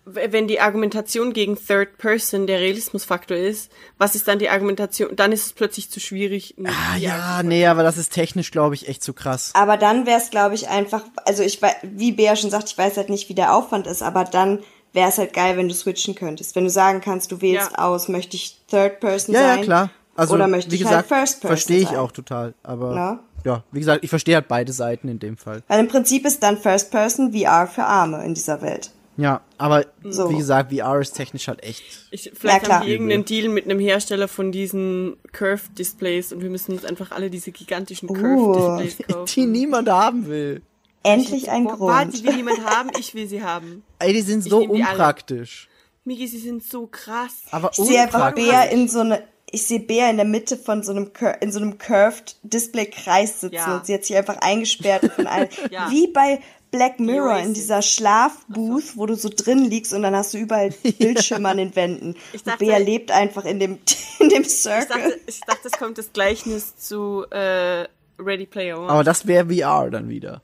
wenn 0.06 0.48
die 0.48 0.60
Argumentation 0.60 1.32
gegen 1.32 1.56
Third 1.56 1.98
Person 1.98 2.48
der 2.48 2.60
Realismusfaktor 2.60 3.38
ist, 3.38 3.72
was 3.98 4.16
ist 4.16 4.28
dann 4.28 4.40
die 4.40 4.50
Argumentation? 4.50 5.16
Dann 5.16 5.32
ist 5.32 5.46
es 5.46 5.54
plötzlich 5.54 5.92
zu 5.92 6.00
schwierig. 6.00 6.56
Ah, 6.66 6.98
ja, 6.98 7.44
nee, 7.44 7.66
aber 7.68 7.84
das 7.84 7.98
ist 7.98 8.12
technisch, 8.12 8.52
glaube 8.52 8.76
ich, 8.76 8.88
echt 8.90 9.04
zu 9.04 9.14
krass. 9.14 9.52
Aber 9.54 9.78
dann 9.78 10.06
wäre 10.06 10.20
es, 10.20 10.30
glaube 10.32 10.56
ich, 10.56 10.68
einfach, 10.70 11.04
also 11.26 11.44
ich 11.44 11.62
weiß, 11.62 11.76
wie 11.84 12.12
Bea 12.12 12.36
schon 12.36 12.50
sagt, 12.50 12.70
ich 12.70 12.78
weiß 12.78 12.98
halt 12.98 13.10
nicht, 13.10 13.30
wie 13.30 13.36
der 13.36 13.54
Aufwand 13.56 13.86
ist, 13.88 14.02
aber 14.02 14.24
dann 14.24 14.60
wäre 14.94 15.10
es 15.10 15.18
halt 15.18 15.34
geil, 15.34 15.56
wenn 15.56 15.68
du 15.70 15.74
switchen 15.76 16.16
könntest. 16.16 16.56
Wenn 16.56 16.64
du 16.66 16.70
sagen 16.70 17.00
kannst, 17.02 17.32
du 17.32 17.42
wählst 17.42 17.72
Ja. 17.74 17.78
aus, 17.88 18.08
möchte 18.10 18.36
ich 18.36 18.58
Third 18.70 19.00
Person 19.00 19.36
Ja, 19.36 19.42
sein? 19.42 19.58
ja, 19.60 19.64
klar. 19.64 19.90
Also, 20.16 20.34
oder 20.34 20.48
möchte 20.48 20.72
wie 20.72 20.76
ich 20.76 20.82
gesagt, 20.82 21.10
halt 21.12 21.22
First 21.22 21.42
Person 21.42 21.56
verstehe 21.58 21.80
ich 21.80 21.90
sein? 21.90 21.98
auch 21.98 22.12
total. 22.12 22.54
Aber 22.64 22.94
Na? 22.96 23.20
ja, 23.46 23.64
wie 23.72 23.80
gesagt, 23.80 24.04
ich 24.04 24.10
verstehe 24.10 24.36
halt 24.36 24.48
beide 24.50 24.74
Seiten 24.74 25.08
in 25.08 25.20
dem 25.20 25.38
Fall. 25.38 25.64
Weil 25.68 25.80
im 25.80 25.88
Prinzip 25.88 26.26
ist 26.26 26.44
dann 26.44 26.58
First 26.58 26.92
Person 26.92 27.32
VR 27.34 27.68
für 27.68 27.84
Arme 27.86 28.26
in 28.26 28.34
dieser 28.34 28.62
Welt. 28.62 28.92
Ja, 29.22 29.42
aber 29.58 29.86
So. 30.04 30.30
wie 30.30 30.38
gesagt, 30.38 30.74
VR 30.74 31.00
ist 31.00 31.14
technisch 31.14 31.48
halt 31.48 31.64
echt. 31.64 31.84
Ich, 32.12 32.32
vielleicht 32.34 32.64
klar. 32.66 32.80
haben 32.80 32.86
die 32.88 32.92
irgendeinen 32.94 33.26
Deal 33.26 33.50
mit 33.50 33.66
einem 33.66 33.80
Hersteller 33.80 34.28
von 34.28 34.52
diesen 34.52 35.18
Curved 35.32 35.78
Displays 35.78 36.34
und 36.34 36.42
wir 36.42 36.50
müssen 36.50 36.72
uns 36.74 36.86
einfach 36.86 37.12
alle 37.12 37.30
diese 37.30 37.52
gigantischen 37.52 38.10
Uh. 38.10 38.14
Curved 38.14 38.86
Displays 38.86 39.08
kaufen. 39.16 39.32
Die 39.36 39.46
niemand 39.46 39.90
haben 39.90 40.28
will. 40.28 40.62
Endlich 41.04 41.50
ein 41.50 41.66
Boah, 41.66 41.80
warte, 41.80 42.12
Grund. 42.12 42.20
die 42.20 42.28
will 42.28 42.36
niemand 42.36 42.66
haben, 42.66 42.90
ich 43.00 43.14
will 43.16 43.28
sie 43.28 43.44
haben. 43.44 43.84
Ey, 44.00 44.14
die 44.14 44.22
sind 44.22 44.44
Ich 44.46 44.52
so 44.52 44.60
unpraktisch. 44.64 45.68
Migi, 46.06 46.28
sie 46.28 46.40
sind 46.40 46.64
so 46.64 46.88
krass. 46.88 47.34
Aber 47.52 47.70
Ich 47.72 47.78
sehe 47.78 48.02
einfach. 48.02 48.34
Bea 48.34 48.64
in 48.64 48.88
so 48.88 49.00
eine, 49.02 49.24
ich 49.52 49.64
sehe 49.68 49.80
Bea 49.80 50.10
in 50.10 50.16
der 50.18 50.26
Mitte 50.26 50.58
von 50.58 50.82
so 50.84 50.92
einem, 50.92 51.08
Cur- 51.14 51.40
in 51.42 51.52
so 51.52 51.60
einem 51.60 51.78
curved 51.78 52.38
Display-Kreis 52.44 53.42
sitzen 53.42 53.56
Ja. 53.56 53.76
und 53.78 53.86
sie 53.86 53.94
hat 53.94 54.06
sich 54.06 54.16
einfach 54.16 54.38
eingesperrt 54.38 55.12
von 55.14 55.28
allen. 55.28 55.50
Ja. 55.72 55.90
Wie 55.92 56.08
bei 56.08 56.40
Black 56.72 57.00
Mirror 57.00 57.40
in 57.40 57.54
dieser 57.54 57.82
Schlafbooth, 57.82 58.96
wo 58.96 59.06
du 59.06 59.16
so 59.16 59.30
drin 59.30 59.66
liegst 59.66 59.94
und 59.94 60.04
dann 60.04 60.16
hast 60.16 60.34
du 60.34 60.38
überall 60.38 60.70
Bildschirme 61.00 61.50
an 61.50 61.58
den 61.58 61.76
Wänden. 61.76 62.16
Ich 62.34 62.42
und 62.42 62.48
dachte- 62.48 62.66
Bea 62.66 62.78
lebt 62.78 63.12
einfach 63.12 63.44
in 63.46 63.60
dem, 63.60 63.78
in 64.20 64.30
dem 64.30 64.42
Ich 64.44 64.58
Circle. 64.62 64.88
dachte, 64.88 65.20
ich 65.28 65.42
dachte, 65.42 65.68
es 65.68 65.72
kommt 65.74 65.98
das 65.98 66.14
Gleichnis 66.14 66.78
zu 66.78 67.26
äh, 67.30 67.88
Ready 68.18 68.46
Player 68.46 68.78
One. 68.80 68.90
Aber 68.90 69.04
das 69.04 69.28
wäre 69.28 69.54
VR 69.54 69.90
dann 69.90 70.08
wieder. 70.10 70.42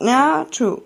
ja, 0.00 0.44
true. 0.50 0.82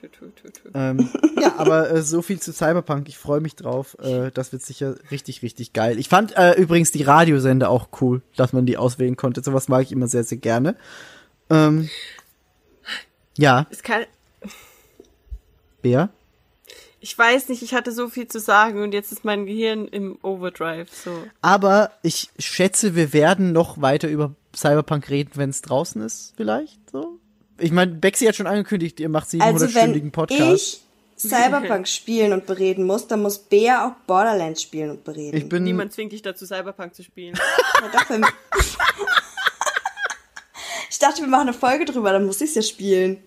Tü. 0.00 0.30
Ähm, 0.74 1.08
ja, 1.40 1.54
aber 1.56 1.90
äh, 1.90 2.02
so 2.02 2.22
viel 2.22 2.38
zu 2.38 2.52
Cyberpunk. 2.52 3.08
Ich 3.08 3.18
freue 3.18 3.40
mich 3.40 3.56
drauf. 3.56 3.96
Äh, 4.00 4.30
das 4.32 4.52
wird 4.52 4.62
sicher 4.62 4.94
richtig, 5.10 5.42
richtig 5.42 5.72
geil. 5.72 5.98
Ich 5.98 6.08
fand 6.08 6.36
äh, 6.36 6.52
übrigens 6.52 6.92
die 6.92 7.02
Radiosender 7.02 7.68
auch 7.68 7.88
cool, 8.00 8.22
dass 8.36 8.52
man 8.52 8.64
die 8.64 8.76
auswählen 8.76 9.16
konnte. 9.16 9.42
Sowas 9.42 9.66
mag 9.66 9.82
ich 9.82 9.90
immer 9.90 10.06
sehr, 10.06 10.22
sehr 10.22 10.38
gerne. 10.38 10.76
Ähm, 11.50 11.88
ja, 13.36 13.66
Es 13.70 13.82
kann, 13.82 14.04
Bea? 15.82 16.08
ich 17.00 17.16
weiß 17.16 17.48
nicht, 17.48 17.62
ich 17.62 17.74
hatte 17.74 17.92
so 17.92 18.08
viel 18.08 18.26
zu 18.26 18.40
sagen 18.40 18.82
und 18.82 18.92
jetzt 18.92 19.12
ist 19.12 19.24
mein 19.24 19.46
Gehirn 19.46 19.86
im 19.86 20.18
Overdrive. 20.22 20.88
So. 20.92 21.12
Aber 21.40 21.92
ich 22.02 22.28
schätze, 22.40 22.96
wir 22.96 23.12
werden 23.12 23.52
noch 23.52 23.80
weiter 23.80 24.08
über 24.08 24.34
Cyberpunk 24.56 25.08
reden, 25.08 25.30
wenn 25.36 25.50
es 25.50 25.62
draußen 25.62 26.02
ist, 26.02 26.32
vielleicht 26.36 26.90
so. 26.90 27.18
Ich 27.60 27.70
meine, 27.70 27.92
Bexi 27.92 28.24
hat 28.26 28.34
schon 28.34 28.48
angekündigt, 28.48 28.98
ihr 28.98 29.08
macht 29.08 29.28
Also 29.38 29.66
700-stündigen 29.66 30.06
wenn 30.06 30.10
Podcast. 30.12 30.80
ich 31.16 31.22
Cyberpunk 31.30 31.86
spielen 31.88 32.32
und 32.32 32.46
bereden 32.46 32.84
muss, 32.84 33.06
dann 33.06 33.22
muss 33.22 33.38
Bea 33.38 33.86
auch 33.86 33.92
Borderlands 34.08 34.62
spielen 34.62 34.90
und 34.90 35.04
bereden. 35.04 35.36
Ich 35.36 35.48
bin, 35.48 35.62
Niemand 35.62 35.92
zwingt 35.92 36.10
dich 36.10 36.22
dazu, 36.22 36.46
Cyberpunk 36.46 36.96
zu 36.96 37.04
spielen. 37.04 37.38
Ja, 37.80 37.88
doch, 37.92 38.10
wenn- 38.10 38.24
ich 40.90 40.98
dachte, 40.98 41.20
wir 41.20 41.28
machen 41.28 41.42
eine 41.48 41.52
Folge 41.52 41.84
drüber, 41.84 42.10
dann 42.12 42.26
muss 42.26 42.40
ich 42.40 42.52
ja 42.56 42.62
spielen. 42.62 43.22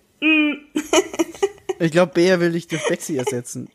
Ich 1.81 1.91
glaube, 1.91 2.13
Bea 2.13 2.39
will 2.39 2.51
dich 2.51 2.67
durch 2.67 2.87
Bexi 2.87 3.17
ersetzen. 3.17 3.69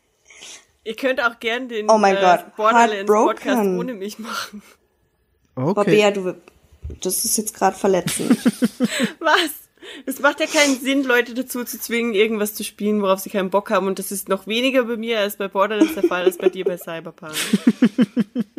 Ihr 0.83 0.95
könnt 0.95 1.21
auch 1.21 1.39
gern 1.39 1.67
den 1.67 1.89
Oh 1.89 1.97
mein 1.97 2.15
äh, 2.15 2.21
Gott, 2.21 2.55
Borderlands 2.55 3.05
Podcast 3.05 3.45
heartbroken. 3.45 3.79
ohne 3.79 3.93
mich 3.93 4.19
machen. 4.19 4.61
Okay. 5.55 5.91
Bea, 5.91 6.11
du, 6.11 6.35
das 7.01 7.25
ist 7.25 7.37
jetzt 7.37 7.53
gerade 7.53 7.77
verletzend. 7.77 8.37
Was? 9.19 9.51
Es 10.05 10.19
macht 10.19 10.39
ja 10.39 10.45
keinen 10.45 10.79
Sinn, 10.79 11.03
Leute 11.03 11.33
dazu 11.33 11.63
zu 11.63 11.79
zwingen, 11.79 12.13
irgendwas 12.13 12.53
zu 12.53 12.63
spielen, 12.63 13.01
worauf 13.01 13.19
sie 13.19 13.29
keinen 13.29 13.49
Bock 13.49 13.69
haben. 13.69 13.87
Und 13.87 13.99
das 13.99 14.11
ist 14.11 14.29
noch 14.29 14.47
weniger 14.47 14.83
bei 14.83 14.97
mir 14.97 15.19
als 15.19 15.37
bei 15.37 15.47
Borderlands 15.47 15.93
der 15.93 16.03
Fall, 16.03 16.23
als 16.23 16.37
bei 16.37 16.49
dir 16.49 16.65
bei 16.65 16.77
Cyberpunk. 16.77 17.33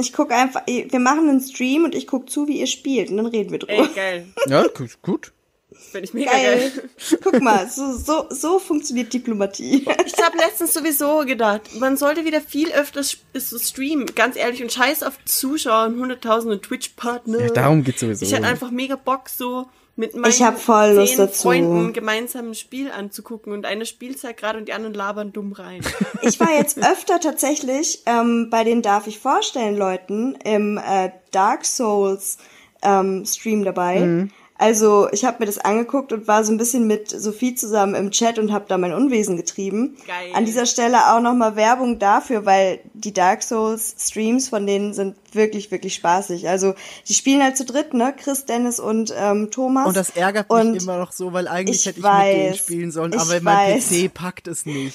Ich 0.00 0.14
guck 0.14 0.32
einfach, 0.32 0.62
wir 0.66 0.98
machen 0.98 1.28
einen 1.28 1.40
Stream 1.42 1.84
und 1.84 1.94
ich 1.94 2.06
guck 2.06 2.30
zu, 2.30 2.48
wie 2.48 2.60
ihr 2.60 2.66
spielt 2.66 3.10
und 3.10 3.18
dann 3.18 3.26
reden 3.26 3.50
wir 3.50 3.58
drüber. 3.58 3.72
Ey, 3.74 3.88
geil. 3.94 4.26
Ja, 4.46 4.64
gut. 5.02 5.32
Finde 5.80 6.04
ich 6.06 6.14
mega 6.14 6.30
geil. 6.30 6.72
Geil. 6.74 7.18
Guck 7.22 7.40
mal, 7.40 7.68
so, 7.74 7.92
so, 7.96 8.26
so 8.30 8.58
funktioniert 8.58 9.12
Diplomatie. 9.12 9.86
Ich 10.06 10.22
habe 10.22 10.36
letztens 10.38 10.74
sowieso 10.74 11.24
gedacht, 11.24 11.62
man 11.78 11.96
sollte 11.96 12.24
wieder 12.24 12.40
viel 12.40 12.70
öfter 12.72 13.00
sch- 13.00 13.18
so 13.34 13.58
streamen, 13.58 14.06
ganz 14.14 14.36
ehrlich, 14.36 14.62
und 14.62 14.72
scheiß 14.72 15.02
auf 15.02 15.14
Zuschauer 15.24 15.86
und 15.86 15.98
hunderttausende 16.00 16.60
Twitch-Partner. 16.60 17.40
Ja, 17.40 17.48
darum 17.48 17.84
geht's 17.84 18.00
sowieso. 18.00 18.24
Ich 18.24 18.34
hatte 18.34 18.46
einfach 18.46 18.70
mega 18.70 18.96
Bock, 18.96 19.28
so 19.28 19.66
mit 19.96 20.14
meinen 20.14 20.30
Ich 20.30 20.38
voll 20.38 20.92
Lust 20.92 21.08
zehn 21.10 21.18
dazu. 21.18 21.42
Freunden 21.42 21.92
gemeinsam 21.92 22.50
ein 22.50 22.54
Spiel 22.54 22.90
anzugucken 22.90 23.52
und 23.52 23.66
einer 23.66 23.84
spielt 23.84 24.22
halt 24.24 24.36
gerade 24.38 24.58
und 24.58 24.66
die 24.68 24.72
anderen 24.72 24.94
labern 24.94 25.32
dumm 25.32 25.52
rein. 25.52 25.80
Ich 26.22 26.38
war 26.40 26.54
jetzt 26.56 26.78
öfter 26.78 27.18
tatsächlich 27.20 28.02
ähm, 28.06 28.48
bei 28.50 28.62
den 28.64 28.82
Darf 28.82 29.06
ich 29.06 29.18
vorstellen 29.18 29.76
Leuten 29.76 30.36
im 30.44 30.78
äh, 30.78 31.10
Dark 31.32 31.64
Souls 31.66 32.38
ähm, 32.82 33.24
Stream 33.26 33.64
dabei. 33.64 34.28
Also 34.60 35.08
ich 35.10 35.24
habe 35.24 35.38
mir 35.40 35.46
das 35.46 35.56
angeguckt 35.56 36.12
und 36.12 36.28
war 36.28 36.44
so 36.44 36.52
ein 36.52 36.58
bisschen 36.58 36.86
mit 36.86 37.08
Sophie 37.08 37.54
zusammen 37.54 37.94
im 37.94 38.10
Chat 38.10 38.38
und 38.38 38.52
habe 38.52 38.66
da 38.68 38.76
mein 38.76 38.92
Unwesen 38.92 39.38
getrieben. 39.38 39.96
Geil. 40.06 40.32
An 40.34 40.44
dieser 40.44 40.66
Stelle 40.66 41.14
auch 41.14 41.20
nochmal 41.20 41.56
Werbung 41.56 41.98
dafür, 41.98 42.44
weil 42.44 42.80
die 42.92 43.14
Dark 43.14 43.42
Souls 43.42 43.94
Streams 43.98 44.50
von 44.50 44.66
denen 44.66 44.92
sind 44.92 45.16
wirklich, 45.32 45.70
wirklich 45.70 45.94
spaßig. 45.94 46.46
Also 46.46 46.74
die 47.08 47.14
spielen 47.14 47.42
halt 47.42 47.56
zu 47.56 47.64
dritt, 47.64 47.94
ne? 47.94 48.14
Chris, 48.14 48.44
Dennis 48.44 48.80
und 48.80 49.14
ähm, 49.16 49.50
Thomas. 49.50 49.86
Und 49.86 49.96
das 49.96 50.10
ärgert 50.10 50.50
mich 50.50 50.60
Und 50.60 50.82
immer 50.82 50.98
noch 50.98 51.12
so, 51.12 51.32
weil 51.32 51.48
eigentlich 51.48 51.78
ich 51.78 51.86
hätte 51.86 52.00
ich 52.00 52.04
mit 52.04 52.12
denen 52.12 52.50
weiß, 52.50 52.58
spielen 52.58 52.90
sollen, 52.90 53.14
aber 53.14 53.40
mein 53.40 53.76
weiß. 53.76 53.88
PC 53.88 54.12
packt 54.12 54.46
es 54.46 54.66
nicht. 54.66 54.94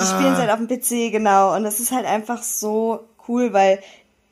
Die 0.00 0.04
spielen 0.06 0.32
es 0.32 0.38
halt 0.38 0.50
auf 0.50 0.58
dem 0.58 0.66
PC, 0.66 1.12
genau. 1.12 1.54
Und 1.54 1.64
das 1.64 1.78
ist 1.78 1.92
halt 1.92 2.06
einfach 2.06 2.42
so 2.42 3.00
cool, 3.28 3.52
weil 3.52 3.80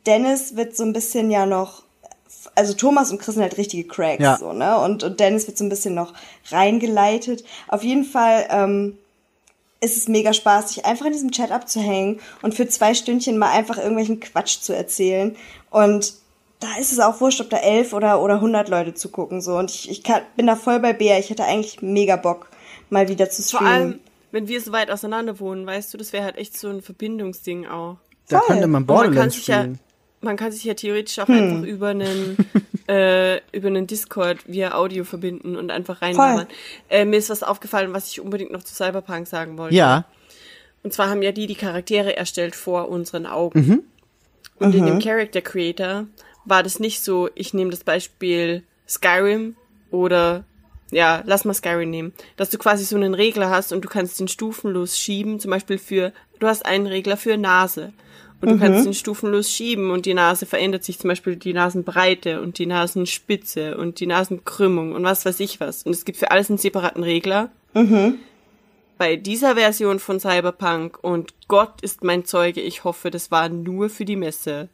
Dennis 0.07 0.57
wird 0.57 0.75
so 0.75 0.83
ein 0.83 0.95
bisschen 0.95 1.31
ja 1.31 1.45
noch, 1.45 1.83
also 2.55 2.75
Thomas 2.75 3.11
und 3.11 3.19
Chris 3.21 3.35
sind 3.35 3.43
halt 3.43 3.57
richtige 3.59 3.87
Cracks, 3.89 4.23
Ja. 4.23 4.37
so, 4.37 4.53
ne? 4.53 4.79
Und, 4.79 5.03
und 5.05 5.21
Dennis 5.21 5.47
wird 5.47 5.57
so 5.59 5.65
ein 5.65 5.69
bisschen 5.69 5.95
noch 5.95 6.13
reingeleitet. 6.51 7.45
Auf 7.69 7.83
jeden 7.83 8.05
Fall, 8.05 8.47
ähm, 8.51 8.99
ist 9.81 9.97
es 9.97 10.07
mega 10.07 10.33
spaßig, 10.33 10.85
einfach 10.87 11.07
in 11.07 11.13
diesem 11.13 11.33
Chat 11.33 11.51
abzuhängen 11.51 12.21
und 12.41 12.55
für 12.55 12.69
zwei 12.69 12.95
Stündchen 12.95 13.37
mal 13.37 13.51
einfach 13.51 13.79
irgendwelchen 13.79 14.21
Quatsch 14.21 14.61
zu 14.61 14.73
erzählen. 14.77 15.35
Und 15.71 16.15
da 16.61 16.69
ist 16.79 16.93
es 16.93 17.01
auch 17.01 17.21
wurscht, 17.21 17.41
ob 17.41 17.51
da 17.51 17.57
elf 17.57 17.93
oder, 17.93 18.23
oder 18.23 18.41
hundert 18.41 18.69
Leute 18.69 18.95
zugucken, 18.95 19.41
so. 19.41 19.57
Und 19.57 19.73
ich, 19.73 19.91
ich 19.91 20.05
kann, 20.05 20.23
bin 20.37 20.47
da 20.47 20.55
voll 20.55 20.79
bei 20.79 20.93
Bea. 20.93 21.19
Ich 21.19 21.31
hätte 21.31 21.45
eigentlich 21.45 21.83
mega 21.83 22.15
Bock, 22.15 22.49
mal 22.91 23.09
wieder 23.09 23.29
zu 23.29 23.43
Vor 23.43 23.59
streamen. 23.61 23.73
allem, 23.75 24.01
wenn 24.31 24.47
wir 24.47 24.61
so 24.61 24.71
weit 24.71 24.89
auseinander 24.93 25.41
wohnen, 25.41 25.67
weißt 25.67 25.93
du, 25.93 25.99
das 25.99 26.13
wäre 26.13 26.23
halt 26.25 26.37
echt 26.37 26.57
so 26.57 26.69
ein 26.69 26.81
Verbindungsding 26.81 27.67
auch. 27.67 27.97
Da 28.29 28.39
Voll. 28.39 28.47
könnte 28.47 28.69
man 28.69 28.83
Und 28.83 28.87
man 28.89 28.97
kann 28.97 29.05
Borderlands 29.07 29.35
sich 29.35 29.49
ja, 29.49 29.63
spielen. 29.63 29.81
Man 30.23 30.37
kann 30.37 30.53
sich 30.53 30.65
ja 30.65 30.75
theoretisch 30.75 31.19
auch 31.19 31.29
Hm. 31.29 31.35
einfach 31.37 31.67
über 31.69 31.89
einen 31.89 32.37
äh, 32.89 33.37
über 33.57 33.69
einen 33.69 33.87
Discord 33.87 34.39
via 34.47 34.75
Audio 34.75 35.05
verbinden 35.05 35.57
und 35.57 35.71
einfach 35.71 36.03
reinmachen. 36.03 36.47
Äh, 36.89 37.05
mir 37.05 37.17
ist 37.19 37.31
was 37.31 37.43
aufgefallen, 37.43 37.93
was 37.93 38.09
ich 38.11 38.21
unbedingt 38.21 38.51
noch 38.53 38.63
zu 38.63 38.75
Cyberpunk 38.75 39.27
sagen 39.27 39.59
wollte. 39.59 39.75
Ja, 39.77 40.05
Und 40.83 40.93
zwar 40.93 41.09
haben 41.09 41.23
ja 41.23 41.33
die 41.33 41.47
die 41.47 41.55
Charaktere 41.55 42.17
erstellt 42.17 42.55
vor 42.57 42.89
unseren 42.89 43.27
Augen. 43.27 43.85
Und 44.59 44.75
in 44.75 44.87
dem 44.87 44.99
Character 45.01 45.41
Creator 45.41 46.07
war 46.45 46.63
das 46.63 46.79
nicht 46.81 47.03
so, 47.03 47.29
ich 47.35 47.55
nehme 47.55 47.71
das 47.71 47.85
Beispiel 47.85 48.63
Skyrim 48.89 49.57
oder 49.91 50.45
ja, 50.91 51.23
lass 51.25 51.45
mal 51.45 51.55
Skyrim 51.55 51.89
nehmen, 51.89 52.13
dass 52.37 52.51
du 52.51 52.59
quasi 52.59 52.85
so 52.85 52.97
einen 52.97 53.15
Regler 53.15 53.49
hast 53.49 53.73
und 53.73 53.83
du 53.85 53.89
kannst 53.89 54.21
den 54.21 54.29
stufenlos 54.29 54.99
schieben, 54.99 55.41
zum 55.41 55.51
Beispiel 55.51 55.79
für, 55.79 56.13
du 56.39 56.47
hast 56.47 56.67
einen 56.67 56.87
Regler 56.87 57.17
für 57.17 57.37
Nase 57.39 57.93
und 58.43 58.51
du 58.51 58.59
kannst 58.59 58.85
den 58.85 58.95
stufenlos 58.95 59.49
schieben 59.49 59.91
und 59.91 60.05
die 60.05 60.15
Nase 60.15 60.47
verändert 60.47 60.85
sich 60.85 60.99
zum 60.99 61.09
Beispiel 61.09 61.37
die 61.37 61.53
Nasenbreite 61.53 62.43
und 62.43 62.59
die 62.59 62.67
Nasenspitze 62.67 63.77
und 63.77 64.01
die 64.01 64.07
Nasenkrümmung 64.07 64.93
und 64.93 65.05
was 65.05 65.25
weiß 65.25 65.41
ich 65.41 65.61
was. 65.61 65.85
Und 65.85 65.93
es 65.93 66.05
gibt 66.05 66.19
für 66.19 66.31
alles 66.31 66.51
einen 66.51 66.59
separaten 66.59 67.03
Regler 67.03 67.51
bei 68.99 69.17
dieser 69.17 69.57
Version 69.57 69.99
von 69.99 70.21
Cyberpunk 70.21 70.99
und 71.03 71.35
Gott 71.49 71.81
ist 71.83 72.05
mein 72.05 72.25
Zeuge, 72.25 72.61
ich 72.61 72.85
hoffe, 72.85 73.11
das 73.11 73.31
war 73.31 73.49
nur 73.49 73.91
für 73.91 74.05
die 74.05 74.17
Messe, 74.17 74.69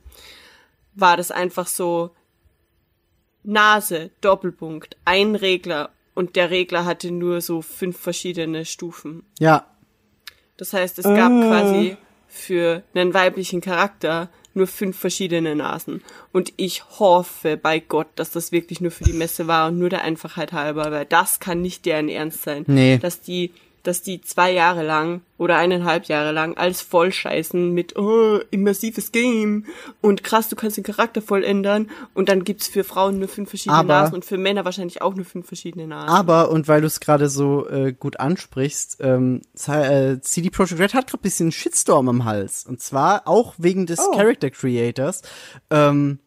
war 0.94 1.16
das 1.16 1.30
einfach 1.30 1.66
so 1.66 2.10
Nase, 3.42 4.10
Doppelpunkt, 4.20 4.97
ein 5.05 5.34
Regler 5.34 5.90
und 6.14 6.36
der 6.36 6.50
Regler 6.50 6.84
hatte 6.84 7.10
nur 7.10 7.40
so 7.40 7.62
fünf 7.62 7.98
verschiedene 7.98 8.64
Stufen. 8.64 9.24
ja. 9.38 9.66
Das 10.58 10.72
heißt, 10.72 10.98
es 10.98 11.05
gab 11.05 11.30
quasi 11.30 11.97
für 12.39 12.83
einen 12.94 13.15
weiblichen 13.15 13.60
Charakter 13.60 14.31
nur 14.55 14.67
fünf 14.67 14.99
verschiedene 14.99 15.55
Nasen. 15.55 16.02
Und 16.33 16.52
ich 16.57 16.84
hoffe 16.99 17.57
bei 17.57 17.78
Gott, 17.78 18.08
dass 18.17 18.31
das 18.31 18.52
wirklich 18.52 18.81
nur 18.81 18.91
für 18.91 19.05
die 19.05 19.12
Messe 19.12 19.47
war 19.47 19.68
und 19.68 19.78
nur 19.78 19.89
der 19.89 20.02
Einfachheit 20.02 20.52
halber, 20.52 20.91
weil 20.91 21.07
das 21.07 21.41
kann 21.41 21.62
nicht 21.62 21.86
deren 21.86 22.08
Ernst 22.08 22.42
sein. 22.42 22.65
Nee. 22.67 22.99
Dass 22.99 23.20
die, 23.20 23.52
dass 23.82 24.02
die 24.02 24.20
zwei 24.20 24.52
Jahre 24.52 24.84
lang 24.84 25.23
oder 25.39 25.57
eineinhalb 25.57 26.07
Jahre 26.07 26.32
lang 26.32 26.57
alles 26.57 26.81
voll 26.81 27.12
scheißen 27.12 27.73
mit, 27.73 27.97
oh, 27.97 28.40
immersives 28.50 29.12
Game 29.12 29.66
und 30.00 30.24
krass, 30.24 30.48
du 30.48 30.57
kannst 30.57 30.76
den 30.76 30.84
Charakter 30.84 31.23
voll 31.23 31.44
ändern 31.44 31.89
und 32.15 32.28
dann 32.28 32.42
gibt's 32.44 32.66
für 32.66 32.82
Frauen 32.84 33.18
nur 33.18 33.28
fünf 33.28 33.48
verschiedene 33.50 33.78
Aber- 33.78 33.89
Nasen 34.02 34.15
und 34.15 34.24
für 34.24 34.36
Männer 34.39 34.65
wahrscheinlich 34.65 35.00
auch 35.00 35.15
nur 35.15 35.24
fünf 35.24 35.47
verschiedene 35.47 35.86
Nasen. 35.86 36.08
Aber, 36.08 36.50
und 36.50 36.66
weil 36.68 36.81
du 36.81 36.86
es 36.89 36.98
gerade 37.00 37.28
so 37.28 37.68
äh, 37.68 37.92
gut 37.92 38.18
ansprichst, 38.18 38.98
ähm, 39.00 39.42
äh, 39.68 40.20
CD 40.20 40.50
Projekt 40.50 40.78
Red 40.78 40.94
hat 40.94 41.07
gerade 41.07 41.20
ein 41.20 41.23
bisschen 41.23 41.52
Shitstorm 41.52 42.08
am 42.08 42.24
Hals. 42.24 42.66
Und 42.66 42.81
zwar 42.82 43.26
auch 43.28 43.55
wegen 43.58 43.86
des 43.86 44.00
Oh. 44.00 44.10
Character 44.16 44.50
Creators, 44.50 45.23
ähm, 45.70 46.18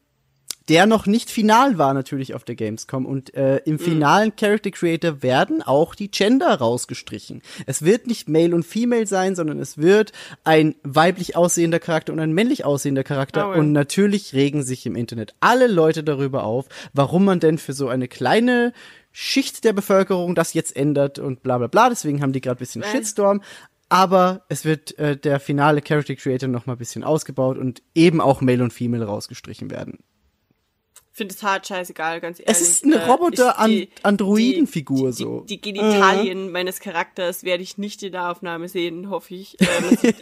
der 0.69 0.85
noch 0.85 1.05
nicht 1.05 1.29
final 1.29 1.77
war 1.77 1.93
natürlich 1.93 2.33
auf 2.33 2.43
der 2.43 2.55
Gamescom. 2.55 3.05
Und 3.05 3.33
äh, 3.33 3.57
im 3.65 3.79
finalen 3.79 4.35
Character 4.35 4.71
Creator 4.71 5.21
werden 5.23 5.61
auch 5.61 5.95
die 5.95 6.11
Gender 6.11 6.53
rausgestrichen. 6.53 7.41
Es 7.65 7.83
wird 7.83 8.07
nicht 8.07 8.29
Male 8.29 8.53
und 8.53 8.65
Female 8.65 9.07
sein, 9.07 9.35
sondern 9.35 9.59
es 9.59 9.77
wird 9.77 10.11
ein 10.43 10.75
weiblich 10.83 11.35
aussehender 11.35 11.79
Charakter 11.79 12.13
und 12.13 12.19
ein 12.19 12.33
männlich 12.33 12.63
aussehender 12.63 13.03
Charakter. 13.03 13.49
Oh 13.49 13.53
ja. 13.53 13.59
Und 13.59 13.71
natürlich 13.71 14.33
regen 14.33 14.63
sich 14.63 14.85
im 14.85 14.95
Internet 14.95 15.33
alle 15.39 15.67
Leute 15.67 16.03
darüber 16.03 16.43
auf, 16.43 16.67
warum 16.93 17.25
man 17.25 17.39
denn 17.39 17.57
für 17.57 17.73
so 17.73 17.87
eine 17.87 18.07
kleine 18.07 18.73
Schicht 19.11 19.63
der 19.63 19.73
Bevölkerung 19.73 20.35
das 20.35 20.53
jetzt 20.53 20.75
ändert 20.75 21.19
und 21.19 21.43
bla 21.43 21.57
bla 21.57 21.67
bla. 21.67 21.89
Deswegen 21.89 22.21
haben 22.21 22.33
die 22.33 22.41
gerade 22.41 22.57
ein 22.57 22.59
bisschen 22.59 22.83
Shitstorm. 22.83 23.41
Aber 23.89 24.45
es 24.47 24.63
wird 24.63 24.97
äh, 24.99 25.17
der 25.17 25.41
finale 25.41 25.81
Character 25.81 26.15
Creator 26.15 26.47
noch 26.47 26.65
mal 26.65 26.73
ein 26.73 26.79
bisschen 26.79 27.03
ausgebaut 27.03 27.57
und 27.57 27.81
eben 27.93 28.21
auch 28.21 28.39
Male 28.39 28.63
und 28.63 28.71
Female 28.71 29.03
rausgestrichen 29.03 29.69
werden. 29.69 29.99
Finde 31.11 31.33
es 31.35 31.43
hart 31.43 31.67
scheißegal, 31.67 32.21
ganz 32.21 32.39
ehrlich. 32.39 32.55
Es 32.55 32.61
ist 32.61 32.83
eine 32.85 32.95
Äh, 32.95 33.05
Roboter- 33.09 33.55
ich- 33.67 33.89
die- 33.89 33.89
Androidenfigur 34.03 35.09
die, 35.11 35.13
so. 35.15 35.41
Die, 35.41 35.59
die 35.59 35.73
Genitalien 35.73 36.51
meines 36.51 36.79
Charakters 36.79 37.43
werde 37.43 37.63
ich 37.63 37.77
nicht 37.77 38.01
in 38.03 38.13
der 38.13 38.29
Aufnahme 38.31 38.67
sehen, 38.69 39.09
hoffe 39.09 39.35
ich. 39.35 39.57
Äh, 39.59 39.65
man, 39.81 39.97
sieht 39.97 40.21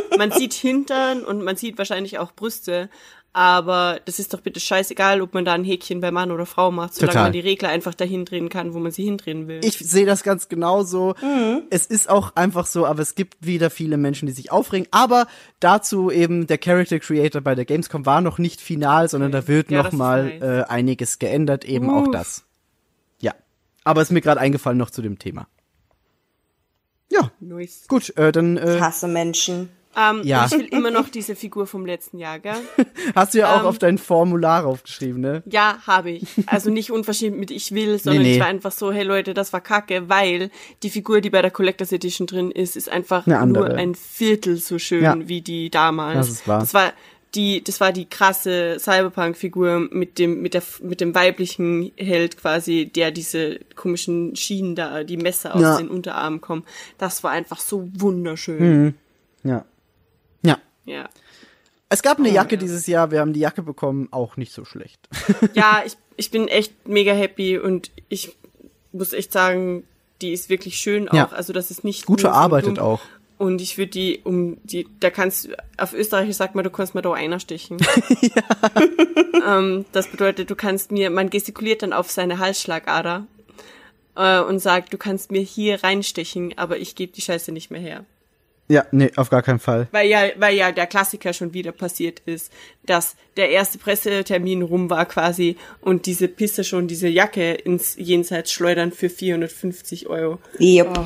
man 0.18 0.30
sieht 0.32 0.54
Hintern 0.54 1.24
und 1.24 1.42
man 1.42 1.56
sieht 1.56 1.76
wahrscheinlich 1.78 2.18
auch 2.18 2.32
Brüste. 2.32 2.88
Aber 3.32 4.00
das 4.06 4.18
ist 4.18 4.34
doch 4.34 4.40
bitte 4.40 4.58
scheißegal, 4.58 5.20
ob 5.22 5.34
man 5.34 5.44
da 5.44 5.52
ein 5.52 5.62
Häkchen 5.62 6.00
bei 6.00 6.10
Mann 6.10 6.32
oder 6.32 6.46
Frau 6.46 6.72
macht, 6.72 6.94
solange 6.94 7.12
Total. 7.12 7.22
man 7.26 7.32
die 7.32 7.38
Regler 7.40 7.68
einfach 7.68 7.94
dahin 7.94 8.24
drehen 8.24 8.48
kann, 8.48 8.74
wo 8.74 8.80
man 8.80 8.90
sie 8.90 9.04
hindrehen 9.04 9.46
will. 9.46 9.60
Ich 9.62 9.78
sehe 9.78 10.04
das 10.04 10.24
ganz 10.24 10.48
genauso. 10.48 11.14
Mhm. 11.22 11.62
Es 11.70 11.86
ist 11.86 12.10
auch 12.10 12.34
einfach 12.34 12.66
so, 12.66 12.86
aber 12.86 13.02
es 13.02 13.14
gibt 13.14 13.36
wieder 13.46 13.70
viele 13.70 13.98
Menschen, 13.98 14.26
die 14.26 14.32
sich 14.32 14.50
aufregen. 14.50 14.88
Aber 14.90 15.28
dazu 15.60 16.10
eben 16.10 16.48
der 16.48 16.58
Character 16.58 16.98
Creator 16.98 17.40
bei 17.40 17.54
der 17.54 17.64
Gamescom 17.66 18.04
war 18.04 18.20
noch 18.20 18.38
nicht 18.38 18.60
final, 18.60 19.08
sondern 19.08 19.30
da 19.30 19.46
wird 19.46 19.70
Ja, 19.70 19.84
noch 19.84 19.92
mal 19.92 20.24
nice. 20.24 20.42
äh, 20.42 20.62
einiges 20.64 21.20
geändert, 21.20 21.64
eben 21.64 21.88
auch 21.88 22.06
Uff. 22.06 22.10
das. 22.10 22.42
Ja, 23.20 23.32
aber 23.84 24.02
ist 24.02 24.10
mir 24.10 24.22
gerade 24.22 24.40
eingefallen 24.40 24.76
noch 24.78 24.90
zu 24.90 25.02
dem 25.02 25.20
Thema. 25.20 25.46
Ja, 27.12 27.30
Nice. 27.38 27.84
gut, 27.86 28.16
äh, 28.16 28.32
dann 28.32 28.56
Ich 28.56 28.62
äh, 28.64 28.80
hasse 28.80 29.06
Menschen. 29.08 29.68
Ähm, 29.96 30.20
Ja. 30.24 30.46
Ich 30.46 30.52
will 30.52 30.66
immer 30.66 30.90
noch 30.90 31.08
diese 31.08 31.34
Figur 31.34 31.66
vom 31.66 31.84
letzten 31.84 32.18
Jahr, 32.18 32.38
gell? 32.38 32.54
hast 33.14 33.34
du 33.34 33.38
ja 33.38 33.54
auch 33.56 33.60
ähm, 33.60 33.66
auf 33.66 33.78
dein 33.78 33.98
Formular 33.98 34.64
aufgeschrieben, 34.64 35.20
ne? 35.20 35.42
Ja, 35.46 35.78
habe 35.86 36.10
ich. 36.10 36.26
Also 36.46 36.70
nicht 36.70 36.92
unverschämt 36.92 37.38
mit 37.38 37.50
ich 37.50 37.72
will, 37.72 37.98
sondern 37.98 38.22
Nee, 38.22 38.28
nee. 38.28 38.34
ich 38.34 38.40
war 38.40 38.46
einfach 38.46 38.72
so, 38.72 38.92
hey 38.92 39.02
Leute, 39.02 39.34
das 39.34 39.52
war 39.52 39.60
kacke, 39.60 40.08
weil 40.08 40.50
die 40.84 40.90
Figur, 40.90 41.20
die 41.20 41.30
bei 41.30 41.42
der 41.42 41.50
Collectors 41.50 41.90
Edition 41.92 42.26
drin 42.28 42.50
ist, 42.52 42.76
ist 42.76 42.88
einfach 42.88 43.26
nur 43.26 43.66
ein 43.74 43.94
Viertel 43.96 44.56
so 44.58 44.78
schön 44.78 45.02
Ja. 45.02 45.16
wie 45.20 45.40
die 45.40 45.70
damals. 45.70 46.18
Das 46.18 46.28
ist 46.30 46.48
wahr. 46.48 46.60
Das 46.60 46.72
war 46.74 46.92
die, 47.34 47.62
das 47.62 47.80
war 47.80 47.92
die 47.92 48.06
krasse 48.06 48.76
Cyberpunk-Figur 48.80 49.88
mit 49.92 50.18
dem, 50.18 50.42
mit 50.42 50.54
der, 50.54 50.62
mit 50.82 51.00
dem 51.00 51.14
weiblichen 51.14 51.92
Held 51.96 52.36
quasi, 52.36 52.86
der 52.86 53.10
diese 53.10 53.60
komischen 53.76 54.34
Schienen 54.36 54.74
da, 54.74 55.04
die 55.04 55.16
Messer 55.16 55.54
aus 55.54 55.62
Ja. 55.62 55.76
den 55.78 55.88
Unterarmen 55.88 56.40
kommen. 56.40 56.64
Das 56.98 57.22
war 57.22 57.30
einfach 57.32 57.60
so 57.60 57.88
wunderschön. 57.96 58.94
Ja. 59.44 59.50
Ja. 59.52 59.64
Ja. 60.84 61.08
Es 61.88 62.02
gab 62.02 62.18
eine 62.18 62.30
Jacke 62.30 62.56
dieses 62.56 62.86
Jahr, 62.86 63.10
wir 63.10 63.18
haben 63.18 63.32
die 63.32 63.40
Jacke 63.40 63.62
bekommen, 63.62 64.08
auch 64.12 64.36
nicht 64.36 64.52
so 64.52 64.64
schlecht. 64.64 65.00
Ja, 65.54 65.82
ich, 65.84 65.96
ich 66.16 66.30
bin 66.30 66.46
echt 66.46 66.86
mega 66.86 67.12
happy 67.12 67.58
und 67.58 67.90
ich 68.08 68.36
muss 68.92 69.12
echt 69.12 69.32
sagen, 69.32 69.84
die 70.22 70.32
ist 70.32 70.48
wirklich 70.48 70.76
schön 70.76 71.08
auch. 71.08 71.14
Ja. 71.14 71.28
Also 71.30 71.52
das 71.52 71.70
ist 71.70 71.82
nicht 71.82 72.06
Gut 72.06 72.20
so 72.20 72.28
verarbeitet 72.28 72.78
dumm. 72.78 72.84
auch. 72.84 73.00
Und 73.38 73.60
ich 73.62 73.78
würde 73.78 73.90
die 73.90 74.20
um 74.22 74.58
die, 74.64 74.86
da 75.00 75.10
kannst 75.10 75.46
du, 75.46 75.56
auf 75.78 75.94
Österreichisch 75.94 76.36
sagt 76.36 76.54
man, 76.54 76.62
du 76.62 76.70
kannst 76.70 76.94
mir 76.94 77.02
da 77.02 77.12
einer 77.14 77.40
stechen. 77.40 77.78
ähm, 79.46 79.86
das 79.92 80.08
bedeutet, 80.08 80.50
du 80.50 80.54
kannst 80.54 80.92
mir, 80.92 81.10
man 81.10 81.30
gestikuliert 81.30 81.82
dann 81.82 81.94
auf 81.94 82.10
seine 82.10 82.38
Halsschlagader 82.38 83.26
äh, 84.14 84.40
und 84.40 84.58
sagt, 84.58 84.92
du 84.92 84.98
kannst 84.98 85.32
mir 85.32 85.40
hier 85.40 85.82
reinstechen, 85.82 86.56
aber 86.58 86.76
ich 86.76 86.94
gebe 86.94 87.12
die 87.12 87.22
Scheiße 87.22 87.50
nicht 87.50 87.70
mehr 87.70 87.80
her. 87.80 88.04
Ja, 88.70 88.86
nee, 88.92 89.10
auf 89.16 89.30
gar 89.30 89.42
keinen 89.42 89.58
Fall. 89.58 89.88
Weil 89.90 90.08
ja, 90.08 90.28
weil 90.36 90.54
ja 90.54 90.70
der 90.70 90.86
Klassiker 90.86 91.32
schon 91.32 91.52
wieder 91.54 91.72
passiert 91.72 92.22
ist, 92.24 92.52
dass 92.86 93.16
der 93.36 93.50
erste 93.50 93.78
Pressetermin 93.78 94.62
rum 94.62 94.88
war 94.90 95.06
quasi 95.06 95.56
und 95.80 96.06
diese 96.06 96.28
Pisse 96.28 96.62
schon 96.62 96.86
diese 96.86 97.08
Jacke 97.08 97.52
ins 97.52 97.96
Jenseits 97.96 98.52
schleudern 98.52 98.92
für 98.92 99.10
450 99.10 100.06
Euro. 100.06 100.38
Yep. 100.60 101.00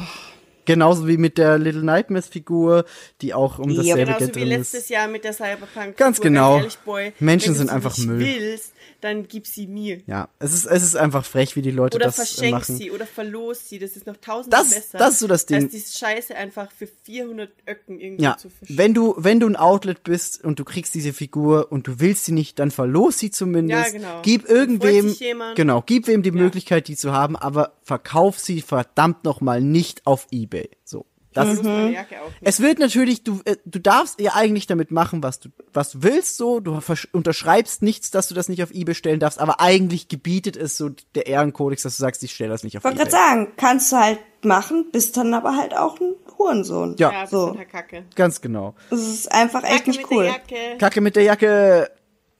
Genauso 0.66 1.08
wie 1.08 1.16
mit 1.16 1.38
der 1.38 1.56
Little 1.58 1.84
Nightmares 1.84 2.28
Figur, 2.28 2.84
die 3.22 3.32
auch 3.32 3.58
um 3.58 3.74
dasselbe 3.74 3.88
Ja, 3.88 3.94
Genauso 4.04 4.18
Geld 4.18 4.36
wie 4.36 4.40
drin 4.40 4.48
letztes 4.50 4.80
ist. 4.82 4.90
Jahr 4.90 5.08
mit 5.08 5.24
der 5.24 5.32
Cyberpunk. 5.32 5.96
Ganz 5.96 6.20
genau. 6.20 6.58
ehrlich, 6.58 6.76
Boy, 6.84 7.14
Menschen 7.18 7.54
sind 7.54 7.70
einfach 7.70 7.96
Müll. 7.96 8.20
willst, 8.20 8.73
dann 9.00 9.28
gib 9.28 9.46
sie 9.46 9.66
mir. 9.66 10.00
Ja, 10.06 10.28
es 10.38 10.52
ist, 10.52 10.66
es 10.66 10.82
ist 10.82 10.96
einfach 10.96 11.24
frech, 11.24 11.56
wie 11.56 11.62
die 11.62 11.70
Leute 11.70 11.96
Oder 11.96 12.06
das 12.06 12.18
äh, 12.18 12.24
verschenk 12.26 12.52
machen. 12.52 12.76
sie 12.76 12.90
oder 12.90 13.06
verlos 13.06 13.68
sie. 13.68 13.78
Das 13.78 13.96
ist 13.96 14.06
noch 14.06 14.16
tausendmal 14.16 14.62
Das- 14.62 14.74
besser. 14.74 14.98
das 14.98 15.14
ist 15.14 15.18
so 15.20 15.26
das 15.26 15.46
Ding. 15.46 15.62
Als 15.64 15.72
diese 15.72 15.98
Scheiße 15.98 16.34
einfach 16.36 16.70
für 16.72 16.86
400 16.86 17.50
Öcken 17.68 18.00
irgendwie 18.00 18.24
Ja, 18.24 18.36
zu 18.36 18.48
verschenken. 18.50 18.78
wenn 18.78 18.94
du, 18.94 19.14
wenn 19.18 19.40
du 19.40 19.46
ein 19.48 19.56
Outlet 19.56 20.02
bist 20.04 20.42
und 20.44 20.58
du 20.58 20.64
kriegst 20.64 20.94
diese 20.94 21.12
Figur 21.12 21.70
und 21.72 21.86
du 21.86 22.00
willst 22.00 22.24
sie 22.24 22.32
nicht, 22.32 22.58
dann 22.58 22.70
verlos 22.70 23.18
sie 23.18 23.30
zumindest. 23.30 23.92
Ja, 23.92 23.98
genau. 23.98 24.20
Gib 24.22 24.48
irgendwem, 24.48 25.14
genau, 25.54 25.82
gib 25.84 26.06
wem 26.06 26.22
die 26.22 26.30
Ja. 26.30 26.34
Möglichkeit, 26.36 26.88
die 26.88 26.96
zu 26.96 27.12
haben, 27.12 27.36
aber 27.36 27.72
verkauf 27.82 28.38
sie 28.38 28.60
verdammt 28.62 29.24
nochmal 29.24 29.60
nicht 29.60 30.06
auf 30.06 30.26
Ebay. 30.30 30.70
So. 30.84 31.06
Das 31.34 31.48
ist, 31.48 31.54
ist 31.58 31.64
meine 31.64 31.92
Jacke 31.92 32.20
auch 32.22 32.26
nicht. 32.26 32.38
es 32.42 32.60
wird 32.60 32.78
natürlich, 32.78 33.24
du, 33.24 33.40
äh, 33.44 33.56
du 33.64 33.80
darfst 33.80 34.20
ja 34.20 34.34
eigentlich 34.34 34.66
damit 34.66 34.90
machen, 34.90 35.22
was 35.22 35.40
du, 35.40 35.50
was 35.72 35.90
du 35.90 36.02
willst, 36.02 36.36
so. 36.36 36.60
Du 36.60 36.80
unterschreibst 37.12 37.82
nichts, 37.82 38.10
dass 38.10 38.28
du 38.28 38.34
das 38.34 38.48
nicht 38.48 38.62
auf 38.62 38.70
Ebay 38.70 38.94
stellen 38.94 39.20
darfst, 39.20 39.40
aber 39.40 39.60
eigentlich 39.60 40.08
gebietet 40.08 40.56
es 40.56 40.76
so 40.76 40.90
der 41.14 41.26
Ehrenkodex, 41.26 41.82
dass 41.82 41.96
du 41.96 42.00
sagst, 42.02 42.22
ich 42.22 42.32
stelle 42.32 42.50
das 42.50 42.64
nicht 42.64 42.76
auf 42.78 42.84
Wollte 42.84 43.02
Ebay. 43.02 43.10
gerade 43.10 43.24
sagen, 43.26 43.52
kannst 43.56 43.92
du 43.92 43.96
halt 43.96 44.20
machen, 44.44 44.86
bist 44.92 45.16
dann 45.16 45.34
aber 45.34 45.56
halt 45.56 45.76
auch 45.76 46.00
ein 46.00 46.14
Hurensohn. 46.38 46.96
Ja. 46.98 47.12
ja, 47.12 47.26
so. 47.26 47.56
halt 47.56 47.68
Kacke. 47.68 48.04
Ganz 48.14 48.40
genau. 48.40 48.74
Das 48.90 49.00
ist 49.00 49.32
einfach 49.32 49.62
echt 49.64 49.78
Kacke 49.78 49.90
nicht 49.90 49.98
mit 50.02 50.10
cool. 50.10 50.24
der 50.24 50.32
Jacke. 50.32 50.78
Kacke 50.78 51.00
mit 51.00 51.16
der 51.16 51.22
Jacke. 51.24 51.90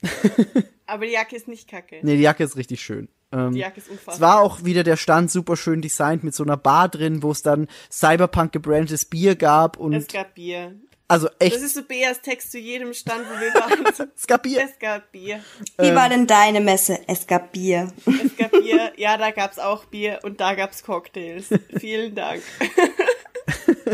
Aber 0.86 1.06
die 1.06 1.12
Jacke 1.12 1.34
ist 1.34 1.48
nicht 1.48 1.68
Kacke. 1.68 2.00
Nee, 2.02 2.16
die 2.16 2.22
Jacke 2.22 2.44
ist 2.44 2.56
richtig 2.56 2.82
schön. 2.82 3.08
Ähm, 3.34 3.52
Die 3.52 3.58
Jacke 3.60 3.78
ist 3.80 3.88
unfassbar. 3.90 4.14
Es 4.14 4.20
war 4.20 4.40
auch 4.40 4.64
wieder 4.64 4.84
der 4.84 4.96
Stand 4.96 5.30
super 5.30 5.56
schön 5.56 5.82
designt 5.82 6.22
mit 6.22 6.34
so 6.34 6.44
einer 6.44 6.56
Bar 6.56 6.88
drin, 6.88 7.22
wo 7.22 7.32
es 7.32 7.42
dann 7.42 7.66
Cyberpunk 7.90 8.52
gebrandetes 8.52 9.04
Bier 9.06 9.34
gab 9.34 9.76
und 9.76 9.92
Es 9.94 10.06
gab 10.06 10.34
Bier. 10.34 10.74
also 11.08 11.28
echt, 11.38 11.54
Das 11.56 11.62
ist 11.62 11.74
so 11.74 11.82
Beas 11.82 12.20
Text 12.22 12.52
zu 12.52 12.58
jedem 12.58 12.92
Stand, 12.94 13.24
wo 13.28 13.40
wir 13.40 13.52
waren. 13.54 14.10
es 14.16 14.26
gab 14.26 14.42
Bier. 14.44 14.62
Es 14.64 14.78
gab 14.78 15.10
Bier. 15.10 15.40
Wie 15.78 15.86
Ähm. 15.88 15.94
war 15.96 16.08
denn 16.08 16.26
deine 16.26 16.60
Messe? 16.60 16.98
Es 17.08 17.26
gab 17.26 17.52
Bier. 17.52 17.92
Es 18.06 18.36
gab 18.36 18.52
Bier. 18.52 18.92
Ja, 18.96 19.16
da 19.16 19.30
gab's 19.32 19.58
auch 19.58 19.84
Bier 19.86 20.20
und 20.22 20.40
da 20.40 20.54
gab's 20.54 20.82
Cocktails. 20.84 21.46
Vielen 21.78 22.14
Dank. 22.14 22.42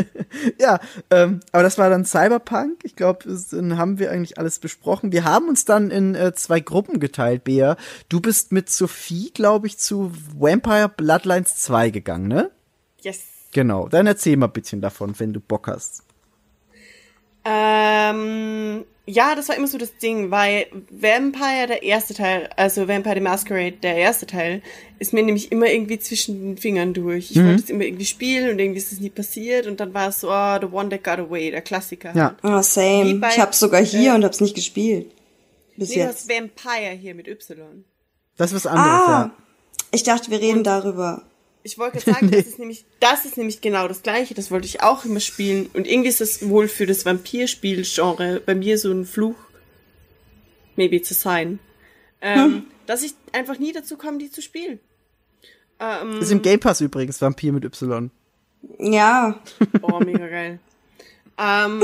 Ja, 0.59 0.79
ähm, 1.09 1.39
aber 1.51 1.63
das 1.63 1.77
war 1.77 1.89
dann 1.89 2.05
Cyberpunk. 2.05 2.79
Ich 2.83 2.95
glaube, 2.95 3.25
dann 3.51 3.77
haben 3.77 3.99
wir 3.99 4.11
eigentlich 4.11 4.37
alles 4.37 4.59
besprochen. 4.59 5.11
Wir 5.11 5.23
haben 5.23 5.49
uns 5.49 5.65
dann 5.65 5.91
in 5.91 6.15
äh, 6.15 6.33
zwei 6.33 6.59
Gruppen 6.59 6.99
geteilt, 6.99 7.43
Bea. 7.43 7.77
Du 8.09 8.21
bist 8.21 8.51
mit 8.51 8.69
Sophie, 8.69 9.31
glaube 9.33 9.67
ich, 9.67 9.77
zu 9.77 10.11
Vampire 10.37 10.89
Bloodlines 10.89 11.55
2 11.57 11.89
gegangen, 11.89 12.27
ne? 12.27 12.51
Yes. 13.01 13.19
Genau. 13.51 13.87
Dann 13.87 14.07
erzähl 14.07 14.37
mal 14.37 14.47
ein 14.47 14.53
bisschen 14.53 14.81
davon, 14.81 15.19
wenn 15.19 15.33
du 15.33 15.39
Bock 15.39 15.67
hast. 15.67 16.03
Ähm, 17.43 18.85
ja, 19.11 19.35
das 19.35 19.49
war 19.49 19.55
immer 19.57 19.67
so 19.67 19.77
das 19.77 19.95
Ding, 19.97 20.31
weil 20.31 20.65
Vampire, 20.89 21.67
der 21.67 21.83
erste 21.83 22.13
Teil, 22.13 22.49
also 22.55 22.87
Vampire 22.87 23.15
the 23.15 23.21
Masquerade, 23.21 23.73
der 23.73 23.95
erste 23.95 24.25
Teil, 24.25 24.61
ist 24.99 25.13
mir 25.13 25.23
nämlich 25.23 25.51
immer 25.51 25.67
irgendwie 25.67 25.99
zwischen 25.99 26.41
den 26.41 26.57
Fingern 26.57 26.93
durch. 26.93 27.31
Ich 27.31 27.37
Mhm. 27.37 27.47
wollte 27.47 27.63
es 27.63 27.69
immer 27.69 27.83
irgendwie 27.83 28.05
spielen 28.05 28.51
und 28.51 28.59
irgendwie 28.59 28.79
ist 28.79 28.91
es 28.91 28.99
nie 28.99 29.09
passiert 29.09 29.67
und 29.67 29.79
dann 29.79 29.93
war 29.93 30.09
es 30.09 30.21
so, 30.21 30.29
oh, 30.31 30.57
The 30.59 30.67
One 30.71 30.89
That 30.89 31.03
Got 31.03 31.19
Away, 31.27 31.51
der 31.51 31.61
Klassiker. 31.61 32.13
Ja. 32.15 32.35
Oh, 32.43 32.61
same. 32.61 33.15
bei- 33.15 33.29
Ich 33.29 33.39
hab's 33.39 33.59
sogar 33.59 33.83
hier 33.83 34.11
äh, 34.11 34.15
und 34.15 34.23
hab's 34.23 34.39
nicht 34.41 34.55
gespielt. 34.55 35.11
Bis 35.77 35.89
Nee, 35.89 35.95
du 35.95 36.01
jetzt. 36.01 36.09
hast 36.15 36.29
Vampire 36.29 36.91
hier 36.99 37.15
mit 37.15 37.27
Y. 37.27 37.83
Das 38.37 38.51
ist 38.51 38.65
was 38.65 38.67
anderes, 38.67 39.07
Ah, 39.07 39.09
ja. 39.09 39.31
ich 39.91 40.03
dachte, 40.03 40.31
wir 40.31 40.39
reden 40.39 40.63
darüber. 40.63 41.23
Ich 41.63 41.77
wollte 41.77 41.99
gerade 41.99 42.11
sagen, 42.11 42.31
das 42.31 42.47
ist 42.47 42.59
nämlich, 42.59 42.85
das 42.99 43.25
ist 43.25 43.37
nämlich 43.37 43.61
genau 43.61 43.87
das 43.87 44.01
Gleiche. 44.01 44.33
Das 44.33 44.49
wollte 44.49 44.65
ich 44.65 44.81
auch 44.81 45.05
immer 45.05 45.19
spielen. 45.19 45.69
Und 45.73 45.87
irgendwie 45.87 46.09
ist 46.09 46.21
das 46.21 46.47
wohl 46.49 46.67
für 46.67 46.85
das 46.85 47.05
Vampirspiel-Genre 47.05 48.41
bei 48.45 48.55
mir 48.55 48.77
so 48.77 48.91
ein 48.91 49.05
Fluch, 49.05 49.35
maybe 50.75 51.01
zu 51.01 51.13
sein, 51.13 51.59
ähm, 52.21 52.65
dass 52.87 53.03
ich 53.03 53.13
einfach 53.33 53.59
nie 53.59 53.73
dazu 53.73 53.97
komme, 53.97 54.17
die 54.17 54.31
zu 54.31 54.41
spielen. 54.41 54.79
Ähm, 55.79 56.19
Ist 56.19 56.31
im 56.31 56.41
Game 56.41 56.59
Pass 56.59 56.81
übrigens, 56.81 57.21
Vampir 57.21 57.51
mit 57.51 57.65
Y. 57.65 58.09
Ja, 58.79 59.39
oh, 59.81 59.99
mega 59.99 60.27
geil. 60.27 60.59
ähm, 61.37 61.83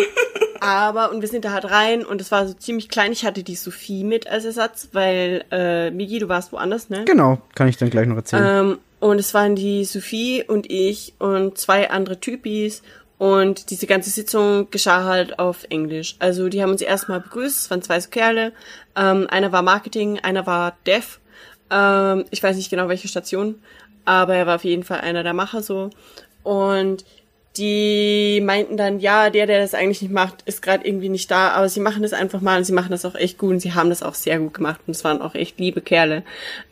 aber, 0.60 1.12
und 1.12 1.22
wir 1.22 1.28
sind 1.28 1.46
da 1.46 1.52
halt 1.52 1.66
rein 1.66 2.06
und 2.06 2.22
es 2.22 2.32
war 2.32 2.48
so 2.48 2.54
ziemlich 2.54 2.90
klein. 2.90 3.12
Ich 3.12 3.26
hatte 3.26 3.44
die 3.44 3.56
Sophie 3.56 4.04
mit 4.04 4.28
als 4.28 4.46
Ersatz, 4.46 4.90
weil, 4.94 5.46
äh, 5.52 5.92
Migi, 5.92 6.20
du 6.20 6.30
warst 6.30 6.52
woanders, 6.52 6.90
ne? 6.90 7.06
Genau, 7.06 7.42
kann 7.56 7.68
ich 7.68 7.78
dann 7.78 7.90
gleich 7.90 8.08
noch 8.08 8.16
erzählen. 8.16 8.72
Ähm, 8.72 8.78
und 9.00 9.20
es 9.20 9.34
waren 9.34 9.56
die 9.56 9.86
Sophie 9.86 10.44
und 10.44 10.70
ich 10.70 11.14
und 11.20 11.58
zwei 11.58 11.90
andere 11.90 12.20
Typis. 12.20 12.82
Und 13.20 13.72
diese 13.72 13.88
ganze 13.88 14.12
Sitzung 14.12 14.70
geschah 14.70 15.04
halt 15.04 15.40
auf 15.40 15.66
Englisch. 15.70 16.16
Also 16.20 16.50
die 16.50 16.62
haben 16.62 16.72
uns 16.72 16.82
erstmal 16.82 17.20
begrüßt. 17.20 17.58
Es 17.58 17.72
waren 17.72 17.82
zwei 17.82 18.00
so 18.00 18.10
Kerle. 18.10 18.54
Ähm, 18.96 19.28
einer 19.30 19.52
war 19.52 19.64
Marketing, 19.64 20.20
einer 20.20 20.46
war 20.46 20.78
Dev. 20.86 21.20
Ähm, 21.72 22.26
ich 22.30 22.44
weiß 22.44 22.56
nicht 22.58 22.70
genau 22.70 22.88
welche 22.90 23.08
Station, 23.08 23.56
aber 24.06 24.36
er 24.36 24.46
war 24.46 24.56
auf 24.56 24.64
jeden 24.64 24.84
Fall 24.84 25.02
einer 25.02 25.24
der 25.24 25.34
Macher 25.34 25.64
so. 25.64 25.90
Und 26.44 27.06
die 27.58 28.42
meinten 28.44 28.78
dann, 28.78 29.00
ja, 29.00 29.30
der, 29.30 29.48
der 29.48 29.60
das 29.60 29.74
eigentlich 29.74 30.02
nicht 30.02 30.14
macht, 30.14 30.44
ist 30.46 30.62
gerade 30.62 30.88
irgendwie 30.88 31.10
nicht 31.10 31.30
da, 31.32 31.50
aber 31.50 31.70
sie 31.70 31.80
machen 31.80 32.04
das 32.04 32.14
einfach 32.14 32.42
mal 32.42 32.58
und 32.58 32.64
sie 32.64 32.74
machen 32.74 32.92
das 32.92 33.06
auch 33.06 33.16
echt 33.16 33.38
gut 33.38 33.52
und 33.52 33.60
sie 33.60 33.74
haben 33.74 33.90
das 33.90 34.04
auch 34.04 34.14
sehr 34.14 34.40
gut 34.40 34.54
gemacht 34.54 34.82
und 34.88 34.96
es 34.96 35.04
waren 35.04 35.22
auch 35.22 35.36
echt 35.36 35.60
liebe 35.60 35.82
Kerle. 35.82 36.24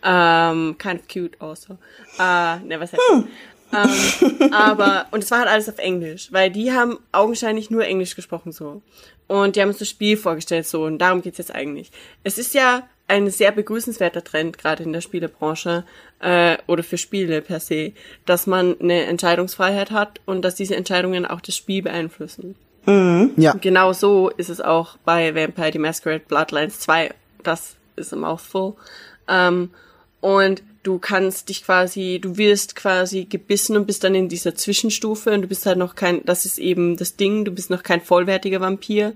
Ähm, 0.03 0.75
kind 0.77 1.01
of 1.01 1.07
cute 1.07 1.41
also. 1.41 1.77
Uh, 2.19 2.65
never 2.65 2.87
said 2.87 2.99
that. 3.09 3.25
ähm, 3.73 4.53
aber, 4.53 5.07
und 5.11 5.23
es 5.23 5.31
war 5.31 5.39
halt 5.39 5.49
alles 5.49 5.67
auf 5.67 5.79
Englisch, 5.79 6.31
weil 6.31 6.49
die 6.51 6.71
haben 6.71 6.99
augenscheinlich 7.11 7.69
nur 7.69 7.85
Englisch 7.85 8.15
gesprochen 8.15 8.51
so. 8.51 8.81
Und 9.27 9.55
die 9.55 9.61
haben 9.61 9.69
uns 9.69 9.79
das 9.79 9.89
Spiel 9.89 10.17
vorgestellt 10.17 10.67
so 10.67 10.83
und 10.83 10.99
darum 10.99 11.21
geht's 11.21 11.37
jetzt 11.37 11.53
eigentlich. 11.53 11.91
Es 12.23 12.37
ist 12.37 12.53
ja 12.53 12.87
ein 13.07 13.29
sehr 13.29 13.51
begrüßenswerter 13.51 14.23
Trend, 14.23 14.57
gerade 14.57 14.83
in 14.83 14.93
der 14.93 15.01
Spielebranche 15.01 15.83
äh, 16.19 16.57
oder 16.67 16.83
für 16.83 16.97
Spiele 16.97 17.41
per 17.41 17.59
se, 17.59 17.93
dass 18.25 18.47
man 18.47 18.79
eine 18.79 19.05
Entscheidungsfreiheit 19.05 19.91
hat 19.91 20.21
und 20.25 20.43
dass 20.43 20.55
diese 20.55 20.75
Entscheidungen 20.75 21.25
auch 21.25 21.41
das 21.41 21.55
Spiel 21.55 21.83
beeinflussen. 21.83 22.55
ja. 23.37 23.53
Genau 23.53 23.93
so 23.93 24.29
ist 24.29 24.49
es 24.49 24.61
auch 24.61 24.97
bei 25.05 25.33
Vampire 25.35 25.71
the 25.71 25.79
Masquerade 25.79 26.23
Bloodlines 26.27 26.79
2. 26.79 27.13
Das 27.43 27.75
ist 27.95 28.13
a 28.13 28.15
mouthful. 28.15 28.73
Ähm, 29.27 29.71
und 30.21 30.63
du 30.85 30.99
kannst 30.99 31.49
dich 31.49 31.63
quasi, 31.63 32.19
du 32.21 32.37
wirst 32.37 32.75
quasi 32.75 33.25
gebissen 33.25 33.75
und 33.75 33.87
bist 33.87 34.03
dann 34.03 34.13
in 34.13 34.29
dieser 34.29 34.53
Zwischenstufe 34.53 35.31
und 35.31 35.41
du 35.41 35.47
bist 35.47 35.65
halt 35.65 35.79
noch 35.79 35.95
kein, 35.95 36.23
das 36.25 36.45
ist 36.45 36.59
eben 36.59 36.95
das 36.95 37.15
Ding, 37.15 37.43
du 37.43 37.51
bist 37.51 37.71
noch 37.71 37.81
kein 37.81 38.01
vollwertiger 38.01 38.61
Vampir 38.61 39.13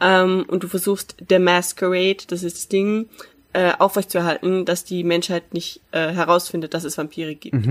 ähm, 0.00 0.46
und 0.48 0.62
du 0.62 0.68
versuchst 0.68 1.16
der 1.20 1.38
Masquerade, 1.38 2.24
das 2.26 2.42
ist 2.42 2.56
das 2.56 2.68
Ding, 2.68 3.08
äh, 3.52 3.72
aufrechtzuerhalten, 3.78 4.64
dass 4.64 4.84
die 4.84 5.04
Menschheit 5.04 5.52
nicht 5.52 5.82
äh, 5.90 6.12
herausfindet, 6.12 6.72
dass 6.72 6.84
es 6.84 6.96
Vampire 6.96 7.34
gibt. 7.34 7.66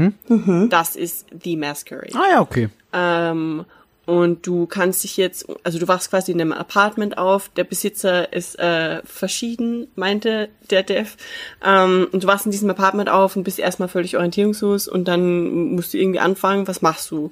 Das 0.69 0.95
ist 0.95 1.25
The 1.43 1.55
Masquerade. 1.55 2.13
Ah 2.13 2.31
ja, 2.31 2.41
okay. 2.41 2.69
Ähm, 2.93 3.65
und 4.09 4.47
du 4.47 4.65
kannst 4.65 5.03
dich 5.03 5.17
jetzt, 5.17 5.45
also 5.63 5.77
du 5.77 5.87
wachst 5.87 6.09
quasi 6.09 6.31
in 6.31 6.41
einem 6.41 6.51
Apartment 6.51 7.19
auf, 7.19 7.49
der 7.49 7.63
Besitzer 7.63 8.33
ist 8.33 8.57
äh, 8.57 9.03
verschieden, 9.05 9.87
meinte 9.93 10.49
der 10.71 10.81
Dev. 10.81 11.15
Ähm, 11.63 12.07
und 12.11 12.23
du 12.23 12.27
wachst 12.27 12.47
in 12.47 12.51
diesem 12.51 12.71
Apartment 12.71 13.07
auf 13.07 13.35
und 13.35 13.43
bist 13.43 13.59
erstmal 13.59 13.87
völlig 13.87 14.17
orientierungslos 14.17 14.87
und 14.87 15.07
dann 15.07 15.75
musst 15.75 15.93
du 15.93 15.99
irgendwie 15.99 16.19
anfangen, 16.19 16.67
was 16.67 16.81
machst 16.81 17.11
du? 17.11 17.31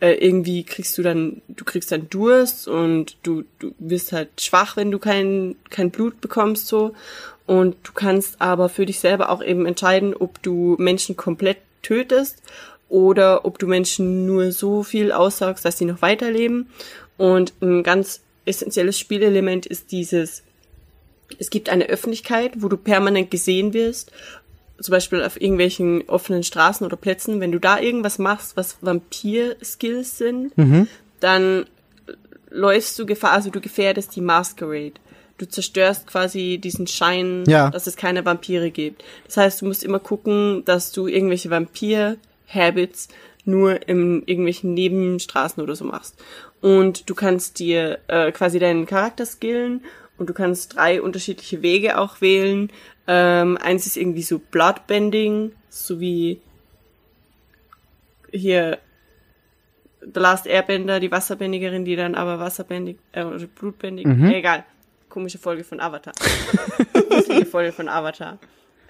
Äh, 0.00 0.12
irgendwie 0.12 0.62
kriegst 0.62 0.98
du 0.98 1.02
dann, 1.02 1.40
du 1.48 1.64
kriegst 1.64 1.90
dann 1.90 2.10
Durst 2.10 2.68
und 2.68 3.16
du, 3.22 3.44
du 3.58 3.72
wirst 3.78 4.12
halt 4.12 4.28
schwach, 4.38 4.76
wenn 4.76 4.90
du 4.90 4.98
kein, 4.98 5.56
kein 5.70 5.90
Blut 5.90 6.20
bekommst 6.20 6.66
so. 6.66 6.92
Und 7.46 7.76
du 7.82 7.92
kannst 7.94 8.42
aber 8.42 8.68
für 8.68 8.84
dich 8.84 9.00
selber 9.00 9.30
auch 9.30 9.42
eben 9.42 9.64
entscheiden, 9.64 10.14
ob 10.14 10.42
du 10.42 10.76
Menschen 10.78 11.16
komplett 11.16 11.56
tötest 11.80 12.42
oder 12.90 13.44
ob 13.46 13.58
du 13.58 13.66
Menschen 13.66 14.26
nur 14.26 14.52
so 14.52 14.82
viel 14.82 15.12
aussaugst, 15.12 15.64
dass 15.64 15.78
sie 15.78 15.86
noch 15.86 16.02
weiterleben. 16.02 16.68
Und 17.16 17.54
ein 17.62 17.82
ganz 17.82 18.20
essentielles 18.44 18.98
Spielelement 18.98 19.64
ist 19.64 19.92
dieses, 19.92 20.42
es 21.38 21.48
gibt 21.50 21.68
eine 21.70 21.86
Öffentlichkeit, 21.86 22.52
wo 22.56 22.68
du 22.68 22.76
permanent 22.76 23.30
gesehen 23.30 23.72
wirst, 23.72 24.10
zum 24.80 24.92
Beispiel 24.92 25.22
auf 25.22 25.40
irgendwelchen 25.40 26.08
offenen 26.08 26.42
Straßen 26.42 26.84
oder 26.84 26.96
Plätzen. 26.96 27.40
Wenn 27.40 27.52
du 27.52 27.60
da 27.60 27.78
irgendwas 27.78 28.18
machst, 28.18 28.56
was 28.56 28.78
Vampir-Skills 28.80 30.18
sind, 30.18 30.52
dann 31.20 31.66
läufst 32.50 32.98
du 32.98 33.06
Gefahr, 33.06 33.32
also 33.32 33.50
du 33.50 33.60
gefährdest 33.60 34.16
die 34.16 34.20
Masquerade. 34.22 34.94
Du 35.38 35.46
zerstörst 35.46 36.06
quasi 36.06 36.58
diesen 36.58 36.86
Schein, 36.86 37.44
Ja. 37.46 37.70
dass 37.70 37.86
es 37.86 37.96
keine 37.96 38.24
Vampire 38.24 38.70
gibt. 38.70 39.04
Das 39.26 39.36
heißt, 39.36 39.62
du 39.62 39.66
musst 39.66 39.84
immer 39.84 39.98
gucken, 40.00 40.64
dass 40.64 40.92
du 40.92 41.06
irgendwelche 41.06 41.50
Vampir-Habits 42.50 43.08
nur 43.44 43.88
in 43.88 44.22
irgendwelchen 44.26 44.74
Nebenstraßen 44.74 45.62
oder 45.62 45.74
so 45.74 45.84
machst. 45.84 46.22
Und 46.60 47.08
du 47.08 47.14
kannst 47.14 47.58
dir 47.58 47.98
äh, 48.08 48.32
quasi 48.32 48.58
deinen 48.58 48.86
Charakter 48.86 49.24
skillen 49.24 49.82
und 50.18 50.28
du 50.28 50.34
kannst 50.34 50.76
drei 50.76 51.00
unterschiedliche 51.00 51.62
Wege 51.62 51.98
auch 51.98 52.20
wählen. 52.20 52.70
Ähm, 53.06 53.56
eins 53.56 53.86
ist 53.86 53.96
irgendwie 53.96 54.22
so 54.22 54.38
Bloodbending, 54.38 55.52
so 55.70 56.00
wie 56.00 56.40
hier 58.30 58.78
The 60.00 60.20
Last 60.20 60.46
Airbender, 60.46 61.00
die 61.00 61.10
Wasserbändigerin, 61.10 61.84
die 61.84 61.96
dann 61.96 62.14
aber 62.14 62.38
wasserbändig, 62.38 62.98
äh, 63.12 63.24
oder 63.24 63.46
blutbändig, 63.46 64.06
äh, 64.06 64.38
egal. 64.38 64.64
Komische 65.08 65.38
Folge 65.38 65.64
von 65.64 65.80
Avatar. 65.80 66.12
Folge 67.50 67.72
von 67.72 67.88
Avatar. 67.88 68.38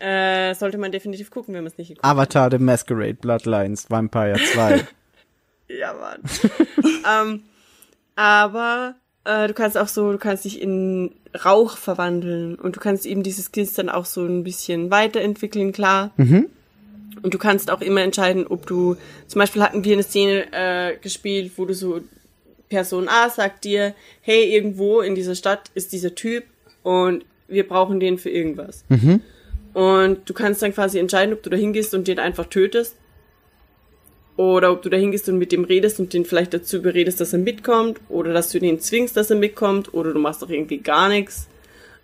Äh, 0.00 0.54
sollte 0.54 0.78
man 0.78 0.92
definitiv 0.92 1.30
gucken, 1.30 1.54
wenn 1.54 1.62
man 1.62 1.70
es 1.70 1.76
nicht 1.76 1.88
geguckt 1.88 2.04
Avatar 2.04 2.50
The 2.50 2.58
Masquerade 2.58 3.14
Bloodlines 3.14 3.90
Vampire 3.90 4.38
2. 4.52 4.86
Ja, 5.68 5.94
Mann. 5.94 6.20
ähm, 7.30 7.42
aber 8.16 8.96
äh, 9.24 9.46
du 9.46 9.54
kannst 9.54 9.78
auch 9.78 9.86
so, 9.86 10.10
du 10.10 10.18
kannst 10.18 10.44
dich 10.44 10.60
in 10.60 11.14
Rauch 11.44 11.76
verwandeln 11.76 12.56
und 12.56 12.74
du 12.74 12.80
kannst 12.80 13.06
eben 13.06 13.22
diese 13.22 13.42
Skills 13.42 13.74
dann 13.74 13.88
auch 13.88 14.04
so 14.04 14.24
ein 14.24 14.42
bisschen 14.42 14.90
weiterentwickeln, 14.90 15.70
klar. 15.70 16.10
Und 17.22 17.34
du 17.34 17.38
kannst 17.38 17.70
auch 17.70 17.82
immer 17.82 18.00
entscheiden, 18.00 18.48
ob 18.48 18.66
du, 18.66 18.96
zum 19.28 19.38
Beispiel 19.38 19.62
hatten 19.62 19.84
wir 19.84 19.92
eine 19.92 20.02
Szene 20.02 20.46
äh, 20.52 20.96
gespielt, 20.96 21.52
wo 21.56 21.66
du 21.66 21.74
so, 21.74 22.00
Person 22.68 23.08
A 23.08 23.30
sagt 23.30 23.64
dir, 23.64 23.94
hey, 24.22 24.52
irgendwo 24.52 25.00
in 25.02 25.14
dieser 25.14 25.34
Stadt 25.34 25.70
ist 25.74 25.92
dieser 25.92 26.14
Typ 26.14 26.44
und 26.82 27.24
wir 27.48 27.66
brauchen 27.66 28.00
den 28.00 28.16
für 28.18 28.30
irgendwas. 28.30 28.84
Und 29.72 30.28
du 30.28 30.34
kannst 30.34 30.62
dann 30.62 30.74
quasi 30.74 30.98
entscheiden, 30.98 31.34
ob 31.34 31.42
du 31.42 31.50
da 31.50 31.56
hingehst 31.56 31.94
und 31.94 32.08
den 32.08 32.18
einfach 32.18 32.46
tötest 32.46 32.96
oder 34.36 34.72
ob 34.72 34.80
du 34.80 34.88
da 34.88 34.96
hingehst 34.96 35.28
und 35.28 35.36
mit 35.36 35.52
dem 35.52 35.64
redest 35.64 36.00
und 36.00 36.14
den 36.14 36.24
vielleicht 36.24 36.54
dazu 36.54 36.78
überredest, 36.78 37.20
dass 37.20 37.34
er 37.34 37.38
mitkommt. 37.38 38.00
Oder 38.08 38.32
dass 38.32 38.48
du 38.48 38.58
den 38.58 38.80
zwingst, 38.80 39.16
dass 39.16 39.30
er 39.30 39.36
mitkommt. 39.36 39.92
Oder 39.92 40.14
du 40.14 40.18
machst 40.18 40.42
auch 40.42 40.48
irgendwie 40.48 40.78
gar 40.78 41.10
nichts. 41.10 41.48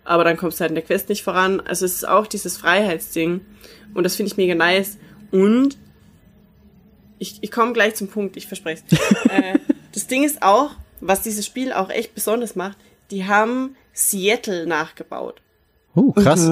Aber 0.03 0.23
dann 0.23 0.37
kommst 0.37 0.59
du 0.59 0.61
halt 0.61 0.71
in 0.71 0.75
der 0.75 0.83
Quest 0.83 1.09
nicht 1.09 1.23
voran. 1.23 1.59
Also 1.61 1.85
es 1.85 1.95
ist 1.95 2.07
auch 2.07 2.27
dieses 2.27 2.55
Freiheitsding. 2.57 3.41
Und 3.95 4.03
das 4.03 4.15
finde 4.15 4.31
ich 4.31 4.37
mega 4.37 4.53
nice. 4.53 4.97
Und 5.31 5.77
ich, 7.17 7.39
ich 7.41 7.51
komme 7.51 7.73
gleich 7.73 7.95
zum 7.95 8.07
Punkt, 8.07 8.37
ich 8.37 8.47
verspreche 8.47 8.83
es. 8.87 8.99
äh, 9.31 9.59
das 9.93 10.05
Ding 10.05 10.23
ist 10.23 10.43
auch, 10.43 10.71
was 11.01 11.23
dieses 11.23 11.43
Spiel 11.43 11.73
auch 11.73 11.89
echt 11.89 12.13
besonders 12.13 12.55
macht, 12.55 12.77
die 13.09 13.25
haben 13.25 13.75
Seattle 13.93 14.67
nachgebaut. 14.67 15.41
Uh, 15.95 16.11
krass. 16.11 16.47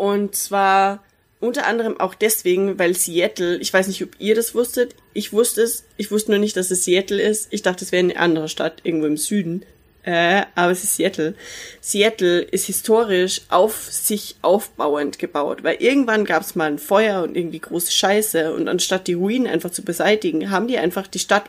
Und 0.00 0.34
zwar 0.34 1.04
unter 1.40 1.66
anderem 1.66 2.00
auch 2.00 2.14
deswegen, 2.14 2.78
weil 2.78 2.94
Seattle, 2.94 3.58
ich 3.58 3.70
weiß 3.70 3.86
nicht, 3.86 4.02
ob 4.02 4.18
ihr 4.18 4.34
das 4.34 4.54
wusstet, 4.54 4.94
ich 5.12 5.34
wusste 5.34 5.60
es, 5.60 5.84
ich 5.98 6.10
wusste 6.10 6.30
nur 6.30 6.40
nicht, 6.40 6.56
dass 6.56 6.70
es 6.70 6.84
Seattle 6.84 7.20
ist. 7.20 7.48
Ich 7.50 7.60
dachte, 7.60 7.84
es 7.84 7.92
wäre 7.92 8.04
eine 8.04 8.16
andere 8.16 8.48
Stadt, 8.48 8.80
irgendwo 8.82 9.04
im 9.04 9.18
Süden. 9.18 9.62
Äh, 10.02 10.44
aber 10.54 10.72
es 10.72 10.84
ist 10.84 10.96
Seattle. 10.96 11.34
Seattle 11.82 12.40
ist 12.40 12.64
historisch 12.64 13.42
auf 13.50 13.92
sich 13.92 14.36
aufbauend 14.40 15.18
gebaut, 15.18 15.64
weil 15.64 15.76
irgendwann 15.80 16.24
gab 16.24 16.44
es 16.44 16.54
mal 16.54 16.70
ein 16.70 16.78
Feuer 16.78 17.22
und 17.22 17.36
irgendwie 17.36 17.58
große 17.58 17.92
Scheiße 17.92 18.54
und 18.54 18.68
anstatt 18.68 19.06
die 19.06 19.12
Ruinen 19.12 19.48
einfach 19.48 19.70
zu 19.70 19.82
beseitigen, 19.82 20.50
haben 20.50 20.66
die 20.66 20.78
einfach 20.78 21.08
die 21.08 21.18
Stadt 21.18 21.44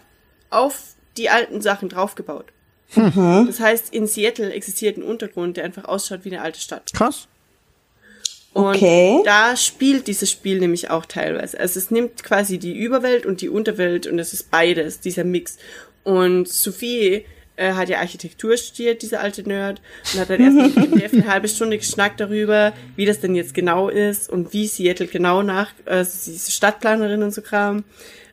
auf 0.50 0.96
die 1.16 1.30
alten 1.30 1.62
Sachen 1.62 1.88
draufgebaut. 1.88 2.48
Das 2.94 3.62
heißt, 3.62 3.94
in 3.94 4.08
Seattle 4.08 4.52
existiert 4.52 4.98
ein 4.98 5.04
Untergrund, 5.04 5.56
der 5.56 5.64
einfach 5.64 5.86
ausschaut 5.86 6.26
wie 6.26 6.34
eine 6.34 6.42
alte 6.42 6.60
Stadt. 6.60 6.92
Krass. 6.92 7.30
Und 8.54 8.66
Okay. 8.76 9.22
da 9.24 9.56
spielt 9.56 10.08
dieses 10.08 10.30
Spiel 10.30 10.60
nämlich 10.60 10.90
auch 10.90 11.06
teilweise. 11.06 11.60
Also 11.60 11.80
es 11.80 11.90
nimmt 11.90 12.24
quasi 12.24 12.58
die 12.58 12.78
Überwelt 12.78 13.26
und 13.26 13.42
die 13.42 13.50
Unterwelt 13.50 14.08
und 14.08 14.20
es 14.20 14.34
ist 14.34 14.52
beides, 14.52 15.00
dieser 15.00 15.24
Mix. 15.24 15.58
Und 16.04 16.50
Sophie 16.50 17.26
äh, 17.56 17.74
hat 17.74 17.88
ja 17.90 18.00
Architektur 18.00 18.58
studiert, 18.58 19.02
diese 19.04 19.20
alte 19.22 19.44
Nerd, 19.48 19.82
und 20.14 20.20
hat 20.20 20.30
dann 20.30 20.42
erst 21.00 21.14
eine 21.14 21.28
halbe 21.28 21.48
Stunde 21.48 21.78
geschnackt 21.78 22.20
darüber, 22.20 22.74
wie 22.98 23.06
das 23.06 23.20
denn 23.22 23.36
jetzt 23.36 23.54
genau 23.54 23.88
ist 23.88 24.30
und 24.30 24.52
wie 24.52 24.68
Seattle 24.68 25.08
genau 25.08 25.44
nach, 25.44 25.72
äh, 25.86 26.04
sie 26.04 26.32
ist 26.34 26.52
Stadtplanerin 26.52 27.24
und 27.24 27.34
so 27.34 27.42
Kram. 27.42 27.84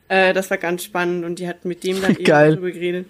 Äh, 0.09 0.33
das 0.33 0.49
war 0.49 0.57
ganz 0.57 0.83
spannend 0.83 1.23
und 1.23 1.39
die 1.39 1.47
hat 1.47 1.63
mit 1.63 1.83
dem 1.83 2.01
dann 2.01 2.11
eben 2.15 2.23
Geil. 2.25 2.51
darüber 2.51 2.71
geredet. 2.71 3.05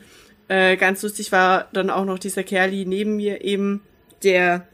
Äh, 0.48 0.78
ganz 0.78 1.02
lustig 1.02 1.32
war 1.32 1.70
dann 1.74 1.90
auch 1.90 2.06
noch 2.06 2.20
dieser 2.20 2.44
Kerli 2.44 2.86
neben 2.86 3.16
mir 3.16 3.44
eben, 3.44 3.82
der 4.24 4.68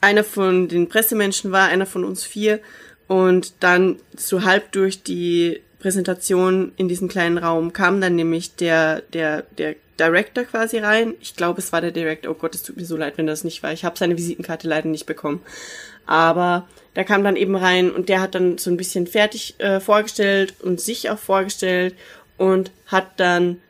einer 0.00 0.24
von 0.24 0.68
den 0.68 0.88
Pressemenschen 0.88 1.52
war, 1.52 1.68
einer 1.68 1.86
von 1.86 2.04
uns 2.04 2.24
vier 2.24 2.60
und 3.08 3.54
dann 3.60 3.96
so 4.16 4.44
halb 4.44 4.72
durch 4.72 5.02
die 5.02 5.60
Präsentation 5.78 6.72
in 6.76 6.88
diesem 6.88 7.08
kleinen 7.08 7.38
Raum 7.38 7.72
kam 7.72 8.00
dann 8.00 8.16
nämlich 8.16 8.56
der 8.56 9.02
der 9.12 9.42
der 9.58 9.76
Director 9.98 10.44
quasi 10.44 10.78
rein. 10.78 11.14
Ich 11.20 11.36
glaube, 11.36 11.60
es 11.60 11.72
war 11.72 11.80
der 11.80 11.90
Director. 11.90 12.30
Oh 12.30 12.34
Gott, 12.34 12.54
es 12.54 12.62
tut 12.62 12.76
mir 12.76 12.84
so 12.84 12.96
leid, 12.96 13.16
wenn 13.16 13.26
das 13.26 13.44
nicht 13.44 13.62
war. 13.62 13.72
Ich 13.72 13.84
habe 13.84 13.98
seine 13.98 14.16
Visitenkarte 14.16 14.68
leider 14.68 14.88
nicht 14.88 15.06
bekommen. 15.06 15.40
Aber 16.04 16.68
der 16.94 17.04
kam 17.04 17.24
dann 17.24 17.36
eben 17.36 17.56
rein 17.56 17.90
und 17.90 18.08
der 18.08 18.20
hat 18.20 18.34
dann 18.34 18.58
so 18.58 18.70
ein 18.70 18.76
bisschen 18.76 19.06
fertig 19.06 19.54
äh, 19.58 19.80
vorgestellt 19.80 20.54
und 20.60 20.80
sich 20.80 21.10
auch 21.10 21.18
vorgestellt 21.18 21.94
und 22.36 22.70
hat 22.86 23.18
dann 23.18 23.60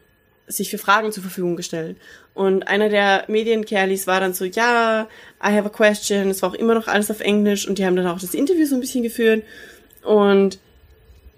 sich 0.46 0.70
für 0.70 0.78
Fragen 0.78 1.12
zur 1.12 1.22
Verfügung 1.22 1.56
gestellt. 1.56 1.96
Und 2.36 2.68
einer 2.68 2.90
der 2.90 3.24
Medienkerlis 3.28 4.06
war 4.06 4.20
dann 4.20 4.34
so, 4.34 4.44
ja, 4.44 5.08
I 5.42 5.52
have 5.52 5.64
a 5.64 5.70
question. 5.70 6.28
Es 6.28 6.42
war 6.42 6.50
auch 6.50 6.54
immer 6.54 6.74
noch 6.74 6.86
alles 6.86 7.10
auf 7.10 7.20
Englisch 7.20 7.66
und 7.66 7.78
die 7.78 7.86
haben 7.86 7.96
dann 7.96 8.06
auch 8.06 8.20
das 8.20 8.34
Interview 8.34 8.66
so 8.66 8.74
ein 8.74 8.80
bisschen 8.82 9.02
geführt. 9.02 9.42
Und 10.02 10.58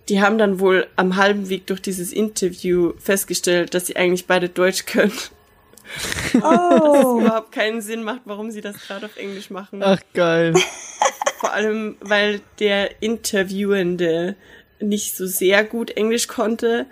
die 0.09 0.21
haben 0.21 0.39
dann 0.39 0.59
wohl 0.59 0.89
am 0.97 1.15
halben 1.15 1.49
Weg 1.51 1.69
durch 1.69 1.81
dieses 1.81 2.13
Interview 2.13 2.95
festgestellt, 2.99 3.75
dass 3.75 3.87
sie 3.87 3.95
eigentlich 3.95 4.27
beide 4.27 4.49
Deutsch 4.49 4.87
können. 4.87 5.13
Dass 6.35 6.43
es 6.43 7.23
überhaupt 7.23 7.53
keinen 7.53 7.81
Sinn 7.81 8.03
macht, 8.03 8.23
warum 8.25 8.51
sie 8.51 8.61
das 8.61 8.77
gerade 8.85 9.07
auf 9.07 9.17
Englisch 9.17 9.49
machen. 9.49 9.83
Ach, 9.83 10.01
geil. 10.13 10.53
Vor 11.39 11.53
allem, 11.53 11.97
weil 12.01 12.43
der 12.59 13.01
Interviewende 13.01 14.35
nicht 14.81 15.17
so 15.17 15.27
sehr 15.27 15.65
gut 15.65 15.93
Englisch 15.93 16.27
konnte 16.27 16.85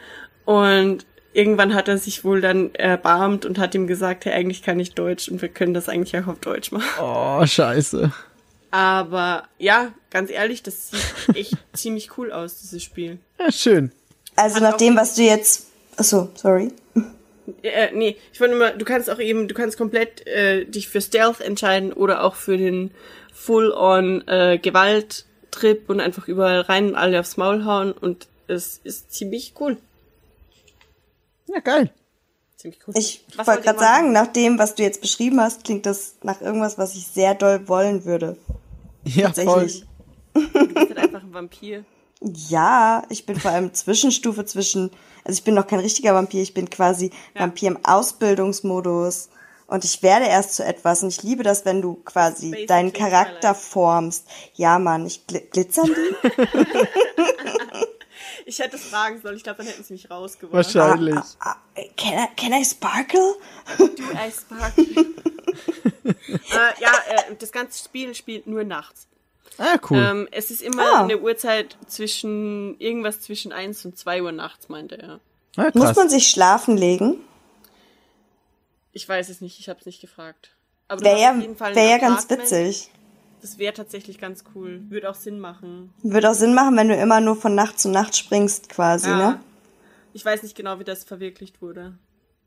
und 0.46 1.04
irgendwann 1.36 1.74
hat 1.74 1.86
er 1.86 1.98
sich 1.98 2.24
wohl 2.24 2.40
dann 2.40 2.74
erbarmt 2.74 3.44
und 3.44 3.58
hat 3.58 3.74
ihm 3.74 3.86
gesagt, 3.86 4.24
hey, 4.24 4.32
eigentlich 4.32 4.62
kann 4.62 4.80
ich 4.80 4.94
Deutsch 4.94 5.28
und 5.28 5.42
wir 5.42 5.50
können 5.50 5.74
das 5.74 5.88
eigentlich 5.88 6.16
auch 6.16 6.28
auf 6.28 6.40
Deutsch 6.40 6.72
machen. 6.72 6.88
Oh, 7.00 7.44
scheiße. 7.44 8.10
Aber 8.70 9.44
ja, 9.58 9.92
ganz 10.10 10.30
ehrlich, 10.30 10.62
das 10.62 10.90
sieht 10.90 11.36
echt 11.36 11.54
ziemlich 11.74 12.16
cool 12.16 12.32
aus, 12.32 12.60
dieses 12.60 12.82
Spiel. 12.82 13.18
Ja, 13.38 13.52
schön. 13.52 13.92
Also 14.34 14.60
nach 14.60 14.78
dem, 14.78 14.96
was 14.96 15.14
du 15.14 15.22
jetzt. 15.22 15.66
Achso, 15.96 16.30
sorry. 16.34 16.72
Äh, 17.62 17.92
nee, 17.92 18.16
ich 18.32 18.40
wollte 18.40 18.54
nur 18.54 18.66
mal, 18.66 18.76
du 18.76 18.84
kannst 18.84 19.08
auch 19.10 19.18
eben, 19.18 19.46
du 19.46 19.54
kannst 19.54 19.76
komplett 19.76 20.26
äh, 20.26 20.64
dich 20.64 20.88
für 20.88 21.00
Stealth 21.00 21.40
entscheiden 21.42 21.92
oder 21.92 22.24
auch 22.24 22.34
für 22.34 22.56
den 22.56 22.90
Full-on 23.32 24.26
äh, 24.26 24.58
Gewalttrip 24.58 25.88
und 25.88 26.00
einfach 26.00 26.28
überall 26.28 26.62
rein 26.62 26.88
und 26.88 26.94
alle 26.96 27.20
aufs 27.20 27.36
Maul 27.36 27.64
hauen 27.66 27.92
und 27.92 28.26
es 28.48 28.80
ist 28.82 29.12
ziemlich 29.12 29.54
cool. 29.60 29.76
Ja, 31.46 31.60
geil. 31.60 31.90
Ziemlich 32.56 32.80
cool. 32.86 32.94
Ich 32.96 33.24
wollte 33.44 33.62
gerade 33.62 33.78
sagen, 33.78 34.12
nach 34.12 34.28
dem, 34.28 34.58
was 34.58 34.74
du 34.74 34.82
jetzt 34.82 35.00
beschrieben 35.00 35.40
hast, 35.40 35.64
klingt 35.64 35.86
das 35.86 36.16
nach 36.22 36.40
irgendwas, 36.40 36.78
was 36.78 36.94
ich 36.94 37.06
sehr 37.06 37.34
doll 37.34 37.68
wollen 37.68 38.04
würde. 38.04 38.36
Ja, 39.04 39.32
voll. 39.32 39.44
Tatsächlich. 39.44 39.84
Du 40.34 40.40
bist 40.42 40.76
halt 40.76 40.98
einfach 40.98 41.22
ein 41.22 41.34
Vampir. 41.34 41.84
Ja, 42.20 43.02
ich 43.10 43.26
bin 43.26 43.38
vor 43.38 43.50
allem 43.50 43.74
Zwischenstufe 43.74 44.46
zwischen, 44.46 44.90
also 45.24 45.36
ich 45.38 45.44
bin 45.44 45.54
noch 45.54 45.66
kein 45.66 45.80
richtiger 45.80 46.14
Vampir, 46.14 46.42
ich 46.42 46.54
bin 46.54 46.70
quasi 46.70 47.10
Vampir 47.34 47.68
im 47.68 47.84
Ausbildungsmodus 47.84 49.28
und 49.66 49.84
ich 49.84 50.02
werde 50.02 50.24
erst 50.24 50.54
zu 50.54 50.64
etwas 50.64 51.02
und 51.02 51.10
ich 51.10 51.22
liebe 51.22 51.42
das, 51.42 51.66
wenn 51.66 51.82
du 51.82 51.94
quasi 52.04 52.46
Basically 52.46 52.66
deinen 52.66 52.92
Charakter 52.94 53.54
formst. 53.54 54.26
Ja, 54.54 54.78
Mann, 54.78 55.04
ich 55.04 55.26
gl 55.26 55.40
glitzern 55.40 55.90
die? 55.90 56.30
Ich 58.48 58.60
hätte 58.60 58.76
es 58.76 58.84
fragen 58.84 59.20
sollen, 59.20 59.36
ich 59.36 59.42
glaube, 59.42 59.58
dann 59.58 59.66
hätten 59.66 59.82
sie 59.82 59.92
mich 59.92 60.08
rausgeworfen. 60.08 60.56
Wahrscheinlich. 60.56 61.18
Ah, 61.40 61.56
can, 61.96 62.12
I, 62.14 62.26
can 62.36 62.52
I 62.52 62.64
sparkle? 62.64 63.34
Du 63.76 64.16
Eispark. 64.16 64.72
äh, 64.78 66.14
ja, 66.80 66.92
äh, 67.08 67.34
das 67.38 67.50
ganze 67.50 67.82
Spiel 67.84 68.14
spielt 68.14 68.46
nur 68.46 68.62
nachts. 68.62 69.08
Ah, 69.58 69.78
cool. 69.90 69.98
Ähm, 69.98 70.28
es 70.30 70.52
ist 70.52 70.62
immer 70.62 70.82
Ah. 70.82 71.02
eine 71.02 71.18
Uhrzeit 71.18 71.76
zwischen, 71.88 72.78
irgendwas 72.78 73.20
zwischen 73.20 73.52
1 73.52 73.84
und 73.84 73.98
2 73.98 74.22
Uhr 74.22 74.30
nachts, 74.32 74.68
meinte 74.68 74.96
er. 74.96 75.20
ah, 75.56 75.70
Muss 75.74 75.96
man 75.96 76.08
sich 76.08 76.28
schlafen 76.28 76.76
legen? 76.76 77.16
Ich 78.92 79.08
weiß 79.08 79.28
es 79.28 79.40
nicht, 79.40 79.58
ich 79.58 79.68
habe 79.68 79.80
es 79.80 79.86
nicht 79.86 80.00
gefragt. 80.00 80.50
Wäre 80.88 81.20
ja, 81.20 81.32
auf 81.32 81.40
jeden 81.40 81.56
Fall 81.56 81.70
ein 81.70 81.74
wär 81.76 81.88
ja 81.88 81.98
ganz 81.98 82.30
witzig. 82.30 82.90
Das 83.46 83.58
wäre 83.58 83.72
tatsächlich 83.72 84.18
ganz 84.18 84.42
cool. 84.56 84.80
Würde 84.88 85.08
auch 85.08 85.14
Sinn 85.14 85.38
machen. 85.38 85.94
Würde 86.02 86.28
auch 86.28 86.34
Sinn 86.34 86.52
machen, 86.52 86.76
wenn 86.76 86.88
du 86.88 86.96
immer 86.96 87.20
nur 87.20 87.36
von 87.36 87.54
Nacht 87.54 87.78
zu 87.78 87.88
Nacht 87.88 88.16
springst, 88.16 88.68
quasi, 88.68 89.08
Ja. 89.08 89.16
ne? 89.16 89.40
Ich 90.12 90.24
weiß 90.24 90.42
nicht 90.42 90.56
genau, 90.56 90.80
wie 90.80 90.84
das 90.84 91.04
verwirklicht 91.04 91.62
wurde. 91.62 91.96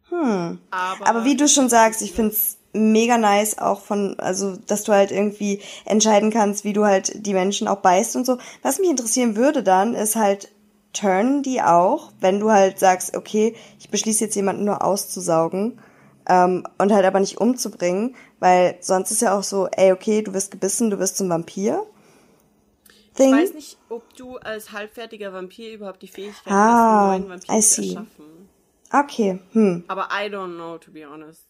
Hm. 0.10 0.60
Aber, 0.72 1.08
Aber 1.08 1.24
wie 1.24 1.38
du 1.38 1.48
schon 1.48 1.70
sagst, 1.70 2.02
ich 2.02 2.12
find's 2.12 2.58
mega 2.74 3.18
nice 3.18 3.60
auch 3.60 3.80
von, 3.80 4.20
also, 4.20 4.58
dass 4.68 4.84
du 4.84 4.92
halt 4.92 5.12
irgendwie 5.12 5.62
entscheiden 5.86 6.32
kannst, 6.32 6.66
wie 6.66 6.74
du 6.74 6.84
halt 6.84 7.26
die 7.26 7.34
Menschen 7.34 7.70
auch 7.70 7.80
beißt 7.80 8.18
und 8.18 8.26
so. 8.26 8.38
Was 8.62 8.80
mich 8.80 8.90
interessieren 8.90 9.38
würde 9.38 9.64
dann, 9.64 9.96
ist 9.96 10.18
halt, 10.18 10.50
turnen 10.92 11.44
die 11.44 11.62
auch, 11.62 12.12
wenn 12.20 12.42
du 12.42 12.52
halt 12.52 12.78
sagst, 12.78 13.16
okay, 13.16 13.56
ich 13.80 13.90
beschließe 13.90 14.26
jetzt 14.26 14.36
jemanden 14.36 14.66
nur 14.66 14.84
auszusaugen, 14.84 15.80
ähm, 16.30 16.66
und 16.78 16.92
halt 16.94 17.06
aber 17.06 17.20
nicht 17.20 17.40
umzubringen, 17.42 18.16
weil 18.40 18.78
sonst 18.80 19.12
ist 19.12 19.22
ja 19.22 19.38
auch 19.38 19.44
so, 19.44 19.68
ey, 19.68 19.92
okay, 19.92 20.22
du 20.22 20.34
wirst 20.34 20.52
gebissen, 20.52 20.90
du 20.90 21.00
wirst 21.00 21.18
zum 21.18 21.28
Vampir. 21.30 21.86
Thing. 23.16 23.36
ich 23.36 23.44
weiß 23.44 23.54
nicht, 23.56 23.78
ob 23.90 24.14
du 24.16 24.38
als 24.38 24.72
halbfertiger 24.72 25.34
Vampir 25.34 25.74
überhaupt 25.74 26.02
die 26.02 26.08
Fähigkeit 26.08 26.54
Ah, 26.54 27.10
hast, 27.12 27.20
einen 27.20 27.26
neuen 27.26 27.30
Vampir 27.30 27.54
I 27.56 27.62
zu 27.62 27.82
see. 27.82 27.88
erschaffen. 27.90 28.50
Okay, 28.94 29.40
hm. 29.52 29.84
Aber 29.88 30.08
I 30.14 30.28
don't 30.30 30.56
know, 30.56 30.78
to 30.78 30.92
be 30.92 31.06
honest. 31.06 31.44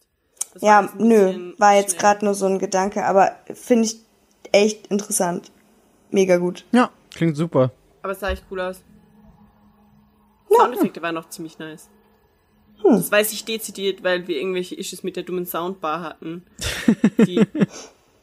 Das 0.52 0.62
war 0.62 0.68
Ja, 0.68 0.78
ein 0.80 1.06
nö, 1.06 1.52
war 1.58 1.74
jetzt 1.76 1.96
gerade 1.98 2.24
nur 2.24 2.34
so 2.34 2.46
ein 2.46 2.58
Gedanke, 2.58 3.04
aber 3.04 3.36
finde 3.54 3.84
ich 3.84 4.00
echt 4.52 4.88
interessant. 4.88 5.52
Mega 6.10 6.38
gut. 6.38 6.64
Ja, 6.72 6.90
klingt 7.14 7.36
super. 7.36 7.70
Aber 8.02 8.12
es 8.12 8.20
sah 8.20 8.30
echt 8.30 8.44
cool 8.50 8.60
aus. 8.60 8.82
Soundeffekte 10.52 11.00
waren 11.02 11.14
noch 11.14 11.28
ziemlich 11.28 11.58
nice. 11.58 11.88
Hm. 12.82 12.96
Das 12.96 13.10
weiß 13.10 13.32
ich 13.32 13.44
dezidiert, 13.44 14.02
weil 14.02 14.26
wir 14.28 14.36
irgendwelche 14.36 14.74
Issues 14.74 15.02
mit 15.02 15.16
der 15.16 15.22
dummen 15.22 15.46
Soundbar 15.46 16.02
hatten. 16.02 16.44
Die, 17.26 17.42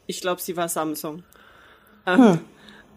ich 0.06 0.20
glaube, 0.20 0.40
sie 0.40 0.56
war 0.56 0.68
Samsung. 0.68 1.22
Ähm, 2.06 2.40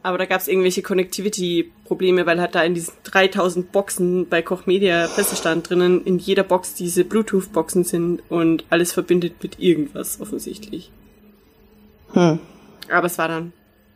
Aber 0.03 0.17
da 0.17 0.25
gab 0.25 0.41
es 0.41 0.47
irgendwelche 0.47 0.81
Connectivity-Probleme, 0.81 2.25
weil 2.25 2.41
halt 2.41 2.55
da 2.55 2.63
in 2.63 2.73
diesen 2.73 2.93
3000 3.03 3.71
Boxen 3.71 4.27
bei 4.27 4.41
Koch 4.41 4.65
Media 4.65 5.07
Pressestand 5.07 5.69
drinnen 5.69 6.03
in 6.05 6.17
jeder 6.17 6.43
Box 6.43 6.73
diese 6.73 7.05
Bluetooth-Boxen 7.05 7.83
sind 7.83 8.23
und 8.29 8.65
alles 8.71 8.93
verbindet 8.93 9.43
mit 9.43 9.59
irgendwas 9.59 10.19
offensichtlich. 10.19 10.91
Hm. 12.13 12.39
Aber 12.89 13.05
es 13.05 13.17
war 13.17 13.27
dann 13.27 13.53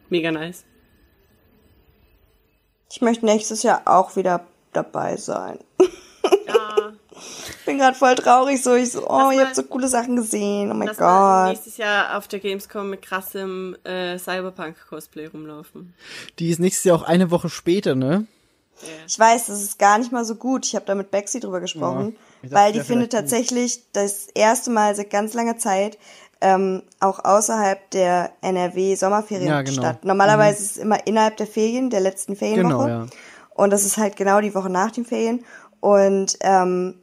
mega 0.09 0.31
nice. 0.31 0.63
Ich 2.91 3.01
möchte 3.01 3.25
nächstes 3.25 3.63
Jahr 3.63 3.81
auch 3.85 4.15
wieder 4.15 4.45
dabei 4.73 5.17
sein. 5.17 5.59
Ich 7.17 7.65
bin 7.65 7.77
gerade 7.77 7.97
voll 7.97 8.15
traurig, 8.15 8.61
so 8.61 8.73
ich 8.75 8.91
so, 8.91 9.07
oh, 9.09 9.31
ihr 9.31 9.45
habt 9.45 9.55
so 9.55 9.63
coole 9.63 9.87
Sachen 9.87 10.15
gesehen. 10.15 10.71
Oh 10.71 10.75
mein 10.75 10.89
Gott. 10.95 11.49
nächstes 11.49 11.77
Jahr 11.77 12.17
auf 12.17 12.27
der 12.27 12.39
Gamescom 12.39 12.89
mit 12.89 13.01
krassem 13.01 13.75
äh, 13.83 14.17
Cyberpunk-Cosplay 14.17 15.27
rumlaufen. 15.27 15.93
Die 16.39 16.49
ist 16.49 16.59
nächstes 16.59 16.83
Jahr 16.83 16.97
auch 16.97 17.03
eine 17.03 17.31
Woche 17.31 17.49
später, 17.49 17.95
ne? 17.95 18.27
Ich 19.07 19.17
weiß, 19.17 19.45
das 19.47 19.61
ist 19.63 19.79
gar 19.79 19.97
nicht 19.97 20.11
mal 20.11 20.25
so 20.25 20.35
gut. 20.35 20.65
Ich 20.65 20.75
habe 20.75 20.85
da 20.85 20.95
mit 20.95 21.09
Bexy 21.09 21.39
drüber 21.39 21.61
gesprochen, 21.61 22.17
Ja, 22.41 22.49
dachte, 22.49 22.55
weil 22.55 22.71
die 22.73 22.81
findet 22.81 23.11
vielleicht 23.11 23.23
gut. 23.23 23.31
tatsächlich 23.31 23.83
das 23.93 24.27
erste 24.35 24.69
Mal 24.69 24.95
seit 24.95 25.09
ganz 25.09 25.33
langer 25.33 25.57
Zeit 25.57 25.97
ähm, 26.41 26.83
auch 26.99 27.23
außerhalb 27.23 27.89
der 27.91 28.31
NRW 28.41 28.95
Sommerferien 28.95 29.47
Ja, 29.47 29.61
genau. 29.61 29.81
statt. 29.81 30.03
Normalerweise 30.03 30.61
ist 30.61 30.71
es 30.71 30.77
immer 30.77 31.07
innerhalb 31.07 31.37
der 31.37 31.47
Ferien, 31.47 31.89
der 31.89 32.01
letzten 32.01 32.35
Ferienwoche. 32.35 32.85
Genau, 32.85 32.87
ja. 32.87 33.07
Und 33.55 33.69
das 33.71 33.85
ist 33.85 33.97
halt 33.97 34.17
genau 34.17 34.41
die 34.41 34.53
Woche 34.53 34.69
nach 34.69 34.91
den 34.91 35.05
Ferien. 35.05 35.45
Und 35.79 36.37
ähm, 36.41 36.95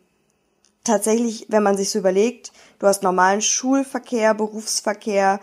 tatsächlich, 0.85 1.47
wenn 1.49 1.63
man 1.63 1.77
sich 1.77 1.91
so 1.91 1.99
überlegt, 1.99 2.53
du 2.79 2.87
hast 2.87 3.03
normalen 3.03 3.43
Schulverkehr, 3.43 4.35
Berufsverkehr, 4.35 5.41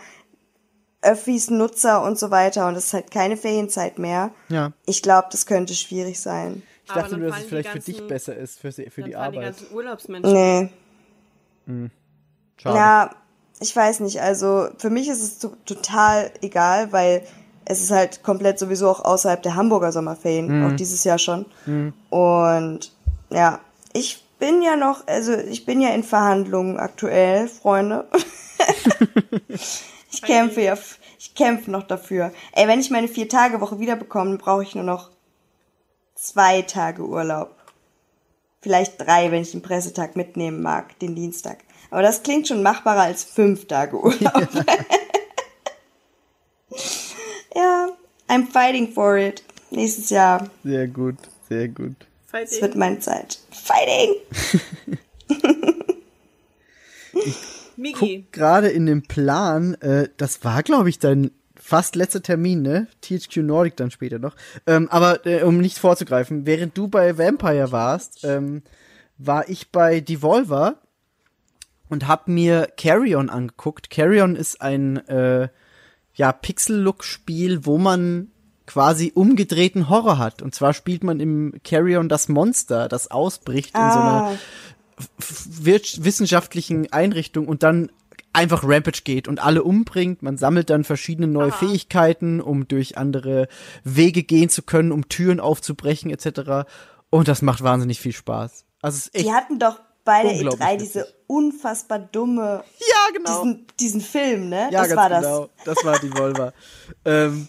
Öffis, 1.02 1.48
Nutzer 1.48 2.02
und 2.02 2.18
so 2.18 2.30
weiter 2.30 2.68
und 2.68 2.74
es 2.74 2.86
ist 2.86 2.92
halt 2.92 3.10
keine 3.10 3.36
Ferienzeit 3.38 3.98
mehr. 3.98 4.32
Ja. 4.50 4.72
Ich 4.86 5.02
glaube, 5.02 5.28
das 5.32 5.46
könnte 5.46 5.74
schwierig 5.74 6.20
sein. 6.20 6.62
Ich 6.84 6.92
dachte 6.92 7.16
nur, 7.16 7.28
dass 7.28 7.38
es 7.40 7.44
vielleicht 7.46 7.68
für 7.68 7.74
ganzen- 7.74 7.92
dich 7.92 8.06
besser 8.06 8.36
ist, 8.36 8.58
für, 8.60 8.70
sie- 8.72 8.90
für 8.90 9.02
die 9.02 9.12
fahren 9.12 9.32
die 9.32 9.38
Arbeit. 9.38 9.56
ganzen 9.56 9.74
Urlaubsmenschen. 9.74 10.32
Nee. 10.32 10.70
Schade. 12.60 12.76
Ja, 12.76 13.10
ich 13.60 13.74
weiß 13.74 14.00
nicht. 14.00 14.20
Also 14.20 14.68
für 14.78 14.90
mich 14.90 15.08
ist 15.08 15.22
es 15.22 15.38
to 15.38 15.52
total 15.64 16.30
egal, 16.42 16.92
weil 16.92 17.22
es 17.64 17.80
ist 17.80 17.90
halt 17.92 18.22
komplett 18.22 18.58
sowieso 18.58 18.90
auch 18.90 19.04
außerhalb 19.04 19.42
der 19.42 19.54
Hamburger 19.54 19.92
Sommerferien, 19.92 20.66
auch 20.66 20.76
dieses 20.76 21.04
Jahr 21.04 21.18
schon. 21.18 21.46
Und 22.10 22.92
ja, 23.30 23.60
ich 23.92 24.24
bin 24.40 24.62
ja 24.62 24.74
noch, 24.74 25.06
also 25.06 25.34
ich 25.34 25.64
bin 25.64 25.80
ja 25.80 25.90
in 25.90 26.02
Verhandlungen 26.02 26.78
aktuell, 26.78 27.46
Freunde. 27.46 28.08
ich 29.48 30.22
kämpfe 30.22 30.62
ja, 30.62 30.76
ich 31.18 31.34
kämpfe 31.34 31.70
noch 31.70 31.84
dafür. 31.84 32.32
Ey, 32.52 32.66
wenn 32.66 32.80
ich 32.80 32.90
meine 32.90 33.06
vier 33.06 33.28
Tage 33.28 33.60
Woche 33.60 33.78
wiederbekomme, 33.78 34.38
brauche 34.38 34.64
ich 34.64 34.74
nur 34.74 34.82
noch 34.82 35.10
zwei 36.16 36.62
Tage 36.62 37.06
Urlaub. 37.06 37.54
Vielleicht 38.62 39.00
drei, 39.00 39.30
wenn 39.30 39.42
ich 39.42 39.52
den 39.52 39.62
Pressetag 39.62 40.16
mitnehmen 40.16 40.62
mag, 40.62 40.98
den 40.98 41.14
Dienstag. 41.14 41.58
Aber 41.90 42.02
das 42.02 42.22
klingt 42.22 42.48
schon 42.48 42.62
machbarer 42.62 43.02
als 43.02 43.24
fünf 43.24 43.66
Tage 43.66 43.96
Urlaub. 43.96 44.48
ja, 47.54 47.88
I'm 48.28 48.50
fighting 48.50 48.92
for 48.92 49.16
it. 49.16 49.42
Nächstes 49.70 50.10
Jahr. 50.10 50.50
Sehr 50.64 50.88
gut, 50.88 51.16
sehr 51.48 51.68
gut. 51.68 52.09
Es 52.32 52.62
wird 52.62 52.76
meine 52.76 53.00
Zeit. 53.00 53.38
Fighting! 53.50 54.14
Migi, 57.76 58.26
Gerade 58.30 58.68
in 58.68 58.86
dem 58.86 59.02
Plan, 59.02 59.74
äh, 59.74 60.08
das 60.16 60.44
war, 60.44 60.62
glaube 60.62 60.88
ich, 60.90 60.98
dein 60.98 61.30
fast 61.56 61.96
letzter 61.96 62.22
Termin, 62.22 62.62
ne? 62.62 62.88
THQ 63.00 63.38
Nordic 63.38 63.76
dann 63.76 63.90
später 63.90 64.18
noch. 64.18 64.36
Ähm, 64.66 64.88
aber 64.90 65.26
äh, 65.26 65.42
um 65.42 65.58
nicht 65.58 65.78
vorzugreifen, 65.78 66.46
während 66.46 66.76
du 66.76 66.88
bei 66.88 67.18
Vampire 67.18 67.72
warst, 67.72 68.24
ähm, 68.24 68.62
war 69.18 69.48
ich 69.48 69.70
bei 69.70 70.00
Devolver 70.00 70.80
und 71.88 72.08
hab 72.08 72.28
mir 72.28 72.68
Carrion 72.76 73.28
angeguckt. 73.28 73.90
Carrion 73.90 74.36
ist 74.36 74.62
ein 74.62 74.96
äh, 75.08 75.48
ja 76.14 76.32
Pixel-Look-Spiel, 76.32 77.66
wo 77.66 77.78
man 77.78 78.30
quasi 78.70 79.10
umgedrehten 79.12 79.88
Horror 79.88 80.18
hat. 80.18 80.42
Und 80.42 80.54
zwar 80.54 80.74
spielt 80.74 81.02
man 81.02 81.18
im 81.18 81.54
Carrion 81.64 82.08
das 82.08 82.28
Monster, 82.28 82.88
das 82.88 83.10
ausbricht 83.10 83.74
in 83.74 83.90
so 83.90 83.98
einer 83.98 84.30
Ah, 84.30 84.34
wissenschaftlichen 85.18 86.92
Einrichtung 86.92 87.48
und 87.48 87.64
dann 87.64 87.90
einfach 88.32 88.62
Rampage 88.62 89.00
geht 89.02 89.26
und 89.26 89.42
alle 89.42 89.64
umbringt. 89.64 90.22
Man 90.22 90.36
sammelt 90.36 90.70
dann 90.70 90.84
verschiedene 90.84 91.26
neue 91.26 91.50
Fähigkeiten, 91.50 92.40
um 92.40 92.68
durch 92.68 92.96
andere 92.96 93.48
Wege 93.82 94.22
gehen 94.22 94.50
zu 94.50 94.62
können, 94.62 94.92
um 94.92 95.08
Türen 95.08 95.40
aufzubrechen 95.40 96.10
etc. 96.10 96.70
Und 97.10 97.26
das 97.26 97.42
macht 97.42 97.62
wahnsinnig 97.62 97.98
viel 97.98 98.12
Spaß. 98.12 98.66
Also 98.82 98.98
es 98.98 99.06
ist 99.06 99.14
echt 99.16 99.26
die 99.26 99.32
hatten 99.32 99.58
doch 99.58 99.80
bei 100.04 100.22
der 100.22 100.32
Unglaublich 100.32 100.60
E3 100.60 100.74
witzig. 100.74 100.92
diese 100.92 101.14
unfassbar 101.26 101.98
dumme, 101.98 102.62
ja 102.78 103.16
genau. 103.16 103.42
diesen, 103.42 103.66
diesen 103.80 104.00
Film, 104.00 104.48
ne? 104.48 104.68
ja, 104.70 104.86
das 104.86 104.96
war 104.96 105.08
das. 105.08 105.24
genau. 105.24 105.48
Das 105.64 105.84
war 105.84 105.98
die 105.98 106.12
Volva. 106.12 106.52
ähm, 107.04 107.48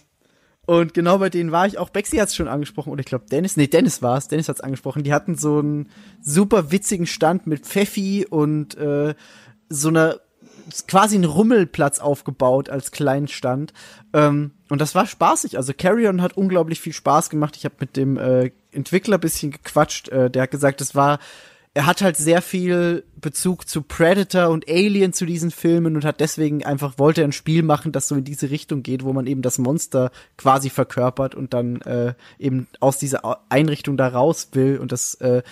und 0.66 0.94
genau 0.94 1.18
bei 1.18 1.28
denen 1.28 1.50
war 1.50 1.66
ich 1.66 1.78
auch. 1.78 1.90
Bexy 1.90 2.18
hat 2.18 2.28
es 2.28 2.36
schon 2.36 2.48
angesprochen, 2.48 2.92
oder 2.92 3.00
ich 3.00 3.06
glaube 3.06 3.26
Dennis, 3.30 3.56
nee, 3.56 3.66
Dennis 3.66 4.00
war 4.00 4.16
es. 4.16 4.28
Dennis 4.28 4.48
hat 4.48 4.56
es 4.56 4.62
angesprochen. 4.62 5.02
Die 5.02 5.12
hatten 5.12 5.36
so 5.36 5.58
einen 5.58 5.88
super 6.20 6.70
witzigen 6.70 7.06
Stand 7.06 7.46
mit 7.46 7.66
Pfeffi 7.66 8.26
und 8.28 8.76
äh, 8.76 9.14
so 9.68 9.88
einer 9.88 10.20
quasi 10.86 11.16
einen 11.16 11.24
Rummelplatz 11.24 11.98
aufgebaut 11.98 12.70
als 12.70 12.92
kleinen 12.92 13.28
Stand. 13.28 13.72
Ähm, 14.12 14.52
und 14.68 14.80
das 14.80 14.94
war 14.94 15.06
spaßig. 15.06 15.56
Also 15.56 15.72
Carrion 15.76 16.22
hat 16.22 16.36
unglaublich 16.36 16.80
viel 16.80 16.92
Spaß 16.92 17.30
gemacht. 17.30 17.56
Ich 17.56 17.64
habe 17.64 17.74
mit 17.80 17.96
dem 17.96 18.16
äh, 18.16 18.52
Entwickler 18.70 19.18
bisschen 19.18 19.50
gequatscht. 19.50 20.08
Äh, 20.08 20.30
der 20.30 20.42
hat 20.42 20.50
gesagt, 20.50 20.80
es 20.80 20.94
war 20.94 21.18
er 21.74 21.86
hat 21.86 22.02
halt 22.02 22.16
sehr 22.16 22.42
viel 22.42 23.04
Bezug 23.16 23.66
zu 23.66 23.82
Predator 23.82 24.50
und 24.50 24.68
Alien 24.68 25.14
zu 25.14 25.24
diesen 25.24 25.50
Filmen 25.50 25.96
und 25.96 26.04
hat 26.04 26.20
deswegen 26.20 26.64
einfach 26.64 26.98
wollte 26.98 27.24
ein 27.24 27.32
Spiel 27.32 27.62
machen, 27.62 27.92
das 27.92 28.08
so 28.08 28.14
in 28.14 28.24
diese 28.24 28.50
Richtung 28.50 28.82
geht, 28.82 29.04
wo 29.04 29.12
man 29.12 29.26
eben 29.26 29.40
das 29.40 29.58
Monster 29.58 30.10
quasi 30.36 30.68
verkörpert 30.68 31.34
und 31.34 31.54
dann 31.54 31.80
äh, 31.82 32.14
eben 32.38 32.66
aus 32.80 32.98
dieser 32.98 33.40
Einrichtung 33.48 33.96
da 33.96 34.08
raus 34.08 34.48
will 34.52 34.78
und 34.78 34.92
das 34.92 35.14
äh, 35.14 35.42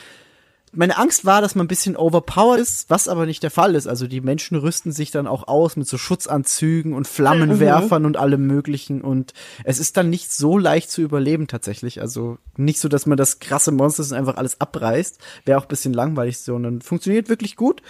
meine 0.72 0.98
Angst 0.98 1.24
war, 1.24 1.40
dass 1.40 1.54
man 1.54 1.64
ein 1.64 1.68
bisschen 1.68 1.96
overpowered 1.96 2.60
ist, 2.60 2.88
was 2.90 3.08
aber 3.08 3.26
nicht 3.26 3.42
der 3.42 3.50
Fall 3.50 3.74
ist. 3.74 3.88
Also 3.88 4.06
die 4.06 4.20
Menschen 4.20 4.56
rüsten 4.56 4.92
sich 4.92 5.10
dann 5.10 5.26
auch 5.26 5.48
aus 5.48 5.76
mit 5.76 5.88
so 5.88 5.98
Schutzanzügen 5.98 6.92
und 6.92 7.08
Flammenwerfern 7.08 8.04
und 8.06 8.16
allem 8.16 8.46
möglichen 8.46 9.00
und 9.00 9.32
es 9.64 9.78
ist 9.78 9.96
dann 9.96 10.10
nicht 10.10 10.32
so 10.32 10.58
leicht 10.58 10.90
zu 10.90 11.02
überleben 11.02 11.48
tatsächlich. 11.48 12.00
Also 12.00 12.38
nicht 12.56 12.78
so, 12.78 12.88
dass 12.88 13.06
man 13.06 13.18
das 13.18 13.40
krasse 13.40 13.72
Monster 13.72 14.02
ist 14.02 14.12
und 14.12 14.18
einfach 14.18 14.36
alles 14.36 14.60
abreißt. 14.60 15.18
Wäre 15.44 15.58
auch 15.58 15.64
ein 15.64 15.68
bisschen 15.68 15.92
langweilig, 15.92 16.38
sondern 16.38 16.82
funktioniert 16.82 17.28
wirklich 17.28 17.56
gut. 17.56 17.82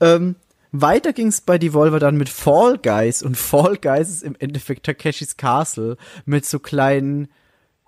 Ähm, 0.00 0.36
weiter 0.72 1.14
ging's 1.14 1.40
bei 1.40 1.56
Devolver 1.56 2.00
dann 2.00 2.16
mit 2.16 2.28
Fall 2.28 2.76
Guys 2.78 3.22
und 3.22 3.36
Fall 3.36 3.78
Guys 3.78 4.10
ist 4.10 4.22
im 4.22 4.36
Endeffekt 4.38 4.84
Takeshis 4.84 5.38
Castle 5.38 5.96
mit 6.26 6.44
so 6.44 6.58
kleinen 6.58 7.28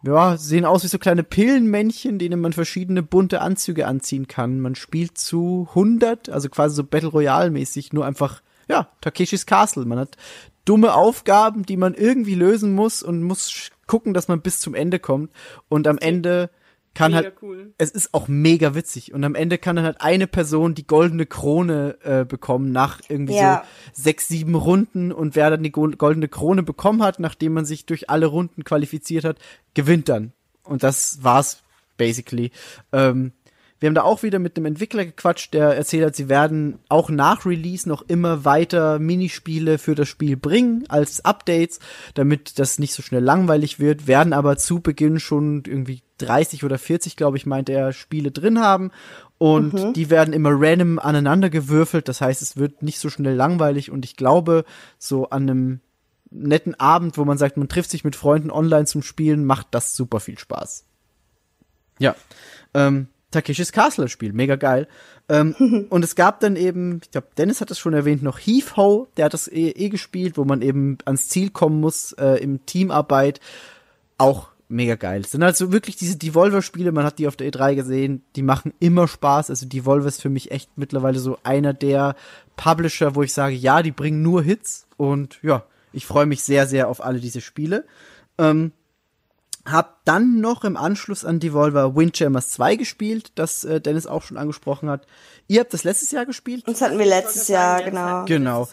ja, 0.03 0.37
sehen 0.37 0.65
aus 0.65 0.85
wie 0.85 0.89
so 0.89 0.99
kleine 0.99 1.25
Pillenmännchen, 1.25 2.19
denen 2.19 2.41
man 2.41 2.53
verschiedene 2.53 3.03
bunte 3.03 3.41
Anzüge 3.41 3.87
anziehen 3.87 4.29
kann. 4.29 4.61
Man 4.61 4.75
spielt 4.75 5.19
zu 5.19 5.67
100, 5.71 6.29
also 6.29 6.49
quasi 6.49 6.77
so 6.77 6.85
Battle 6.85 7.09
Royale 7.09 7.51
mäßig, 7.51 7.93
nur 7.93 8.07
einfach, 8.07 8.43
ja, 8.69 8.89
Takeshis 9.01 9.47
Castle. 9.47 9.85
Man 9.87 9.99
hat 9.99 10.17
dumme 10.65 10.95
Aufgaben, 10.95 11.65
die 11.65 11.77
man 11.77 11.95
irgendwie 11.95 12.35
lösen 12.35 12.75
muss 12.75 13.03
und 13.03 13.23
muss 13.23 13.71
gucken, 13.87 14.15
dass 14.15 14.29
man 14.29 14.41
bis 14.41 14.61
zum 14.61 14.75
Ende 14.75 15.01
kommt. 15.01 15.33
Und 15.69 15.89
am 15.89 15.99
Ende 15.99 16.51
kann 16.99 17.13
Mega 17.13 17.25
halt, 17.25 17.43
cool. 17.43 17.73
es 17.79 17.91
ist 17.93 18.13
auch 18.13 18.27
mega 18.29 18.75
witzig. 18.75 19.15
Und 19.15 19.23
am 19.25 19.35
Ende 19.35 19.57
kann 19.57 19.77
dann 19.77 19.85
halt 19.85 20.01
eine 20.01 20.27
Person 20.27 20.75
die 20.75 20.87
goldene 20.87 21.27
Krone 21.27 21.97
äh, 22.03 22.25
bekommen 22.25 22.73
nach 22.73 23.01
irgendwie 23.09 23.37
Ja. 23.37 23.63
so 23.93 24.03
sechs, 24.03 24.27
sieben 24.29 24.55
Runden. 24.57 25.13
Und 25.13 25.37
wer 25.37 25.51
dann 25.51 25.63
die 25.63 25.71
gol- 25.73 25.97
goldene 25.97 26.29
Krone 26.29 26.63
bekommen 26.63 27.03
hat, 27.03 27.21
nachdem 27.21 27.53
man 27.55 27.65
sich 27.65 27.87
durch 27.87 28.11
alle 28.11 28.27
Runden 28.27 28.65
qualifiziert 28.65 29.25
hat, 29.25 29.39
gewinnt 29.75 30.09
dann. 30.09 30.33
Und 30.65 30.83
das 30.83 31.19
war's 31.23 31.63
basically. 31.97 32.51
Ähm, 32.93 33.33
wir 33.81 33.87
haben 33.87 33.95
da 33.95 34.03
auch 34.03 34.25
wieder 34.25 34.41
mit 34.41 34.57
einem 34.57 34.67
Entwickler 34.67 35.05
gequatscht, 35.05 35.55
der 35.55 35.77
erzählt 35.77 36.05
hat, 36.05 36.17
sie 36.17 36.29
werden 36.29 36.81
auch 36.89 37.11
nach 37.11 37.47
Release 37.47 37.89
noch 37.89 38.03
immer 38.09 38.45
weiter 38.45 38.99
Minispiele 38.99 39.79
für 39.79 39.95
das 39.95 40.09
Spiel 40.09 40.37
bringen 40.37 40.85
als 40.89 41.25
Updates, 41.25 41.79
damit 42.15 42.59
das 42.59 42.81
nicht 42.81 42.93
so 42.93 43.03
schnell 43.05 43.23
langweilig 43.23 43.79
wird, 43.79 44.09
werden 44.09 44.33
aber 44.33 44.57
zu 44.57 44.81
Beginn 44.81 45.21
schon 45.21 45.63
irgendwie 45.65 46.03
30 46.19 46.65
oder 46.65 46.79
40, 46.79 47.17
glaube 47.17 47.37
ich, 47.37 47.47
meint 47.47 47.69
er, 47.69 47.93
Spiele 47.93 48.31
drin 48.31 48.61
haben. 48.61 48.91
Und 49.39 49.95
die 49.97 50.11
werden 50.11 50.35
immer 50.35 50.51
random 50.53 50.99
aneinander 50.99 51.49
gewürfelt. 51.49 52.09
Das 52.09 52.21
heißt, 52.21 52.43
es 52.43 52.57
wird 52.57 52.83
nicht 52.83 52.99
so 52.99 53.09
schnell 53.09 53.35
langweilig. 53.35 53.91
Und 53.91 54.05
ich 54.05 54.17
glaube, 54.17 54.65
so 54.99 55.31
an 55.31 55.43
einem 55.43 55.81
netten 56.31 56.75
Abend, 56.75 57.17
wo 57.17 57.25
man 57.25 57.39
sagt, 57.39 57.57
man 57.57 57.69
trifft 57.69 57.91
sich 57.91 58.05
mit 58.05 58.17
Freunden 58.17 58.51
online 58.51 58.87
zum 58.87 59.03
Spielen, 59.03 59.45
macht 59.45 59.69
das 59.71 59.97
super 59.97 60.21
viel 60.21 60.39
Spaß. 60.39 60.85
Ja. 61.99 62.15
Ähm, 62.75 63.09
Takeshis 63.31 63.73
Castle 63.73 64.09
Spiel, 64.09 64.33
mega 64.33 64.57
geil. 64.57 64.89
Ähm, 65.29 65.87
und 65.91 66.05
es 66.05 66.17
gab 66.17 66.41
dann 66.41 66.57
eben, 66.57 67.01
ich 67.03 67.11
glaube, 67.11 67.29
Dennis 67.37 67.61
hat 67.61 67.71
das 67.71 67.79
schon 67.79 67.95
erwähnt, 67.95 68.23
noch 68.23 68.39
Heave 68.39 68.77
Ho, 68.77 69.09
der 69.17 69.27
hat 69.27 69.35
das 69.35 69.49
eh, 69.49 69.71
eh 69.71 69.89
gespielt, 69.89 70.37
wo 70.37 70.45
man 70.45 70.63
eben 70.63 70.99
ans 71.05 71.29
Ziel 71.29 71.51
kommen 71.51 71.81
muss 71.81 72.13
äh, 72.13 72.43
im 72.43 72.65
Teamarbeit. 72.67 73.41
Auch 74.17 74.48
mega 74.69 74.95
geil. 74.97 75.23
Es 75.23 75.31
sind 75.31 75.43
also 75.43 75.73
wirklich 75.73 75.97
diese 75.97 76.17
Devolver-Spiele, 76.17 76.93
man 76.93 77.05
hat 77.05 77.19
die 77.19 77.27
auf 77.27 77.37
der 77.37 77.51
E3 77.51 77.75
gesehen, 77.75 78.23
die 78.37 78.43
machen 78.43 78.75
immer 78.81 79.09
Spaß. 79.09 79.51
Also 79.51 79.67
Devolver 79.67 80.09
ist 80.09 80.23
für 80.23 80.29
mich 80.29 80.51
echt 80.51 80.71
mittlerweile 80.77 81.19
so 81.19 81.39
einer 81.43 81.73
der 81.73 82.15
Publisher, 82.57 83.15
wo 83.15 83.23
ich 83.23 83.33
sage, 83.33 83.55
ja, 83.55 83.83
die 83.83 83.93
bringen 83.93 84.23
nur 84.23 84.43
Hits 84.43 84.87
und 84.97 85.39
ja, 85.43 85.65
ich 85.93 86.07
freue 86.07 86.27
mich 86.27 86.43
sehr, 86.43 86.67
sehr 86.67 86.89
auf 86.89 87.03
alle 87.03 87.21
diese 87.21 87.41
Spiele. 87.41 87.85
Ähm, 88.37 88.73
hab 89.65 90.05
dann 90.05 90.41
noch 90.41 90.65
im 90.65 90.77
Anschluss 90.77 91.25
an 91.25 91.41
Devolver 91.41 91.95
Windjammers 91.95 92.51
2 92.51 92.77
gespielt, 92.77 93.33
das 93.35 93.65
äh, 93.65 93.81
Dennis 93.81 94.07
auch 94.07 94.23
schon 94.23 94.37
angesprochen 94.37 94.89
hat. 94.89 95.07
Ihr 95.47 95.61
habt 95.61 95.75
das 95.75 95.85
letztes 95.85 96.11
Jahr 96.11 96.27
gespielt? 96.27 96.65
Das 96.67 96.81
hatten 96.81 96.99
wir 96.99 97.07
letztes 97.07 97.49
Jahr, 97.49 97.83
genau. 97.83 98.25
Genau. 98.25 98.69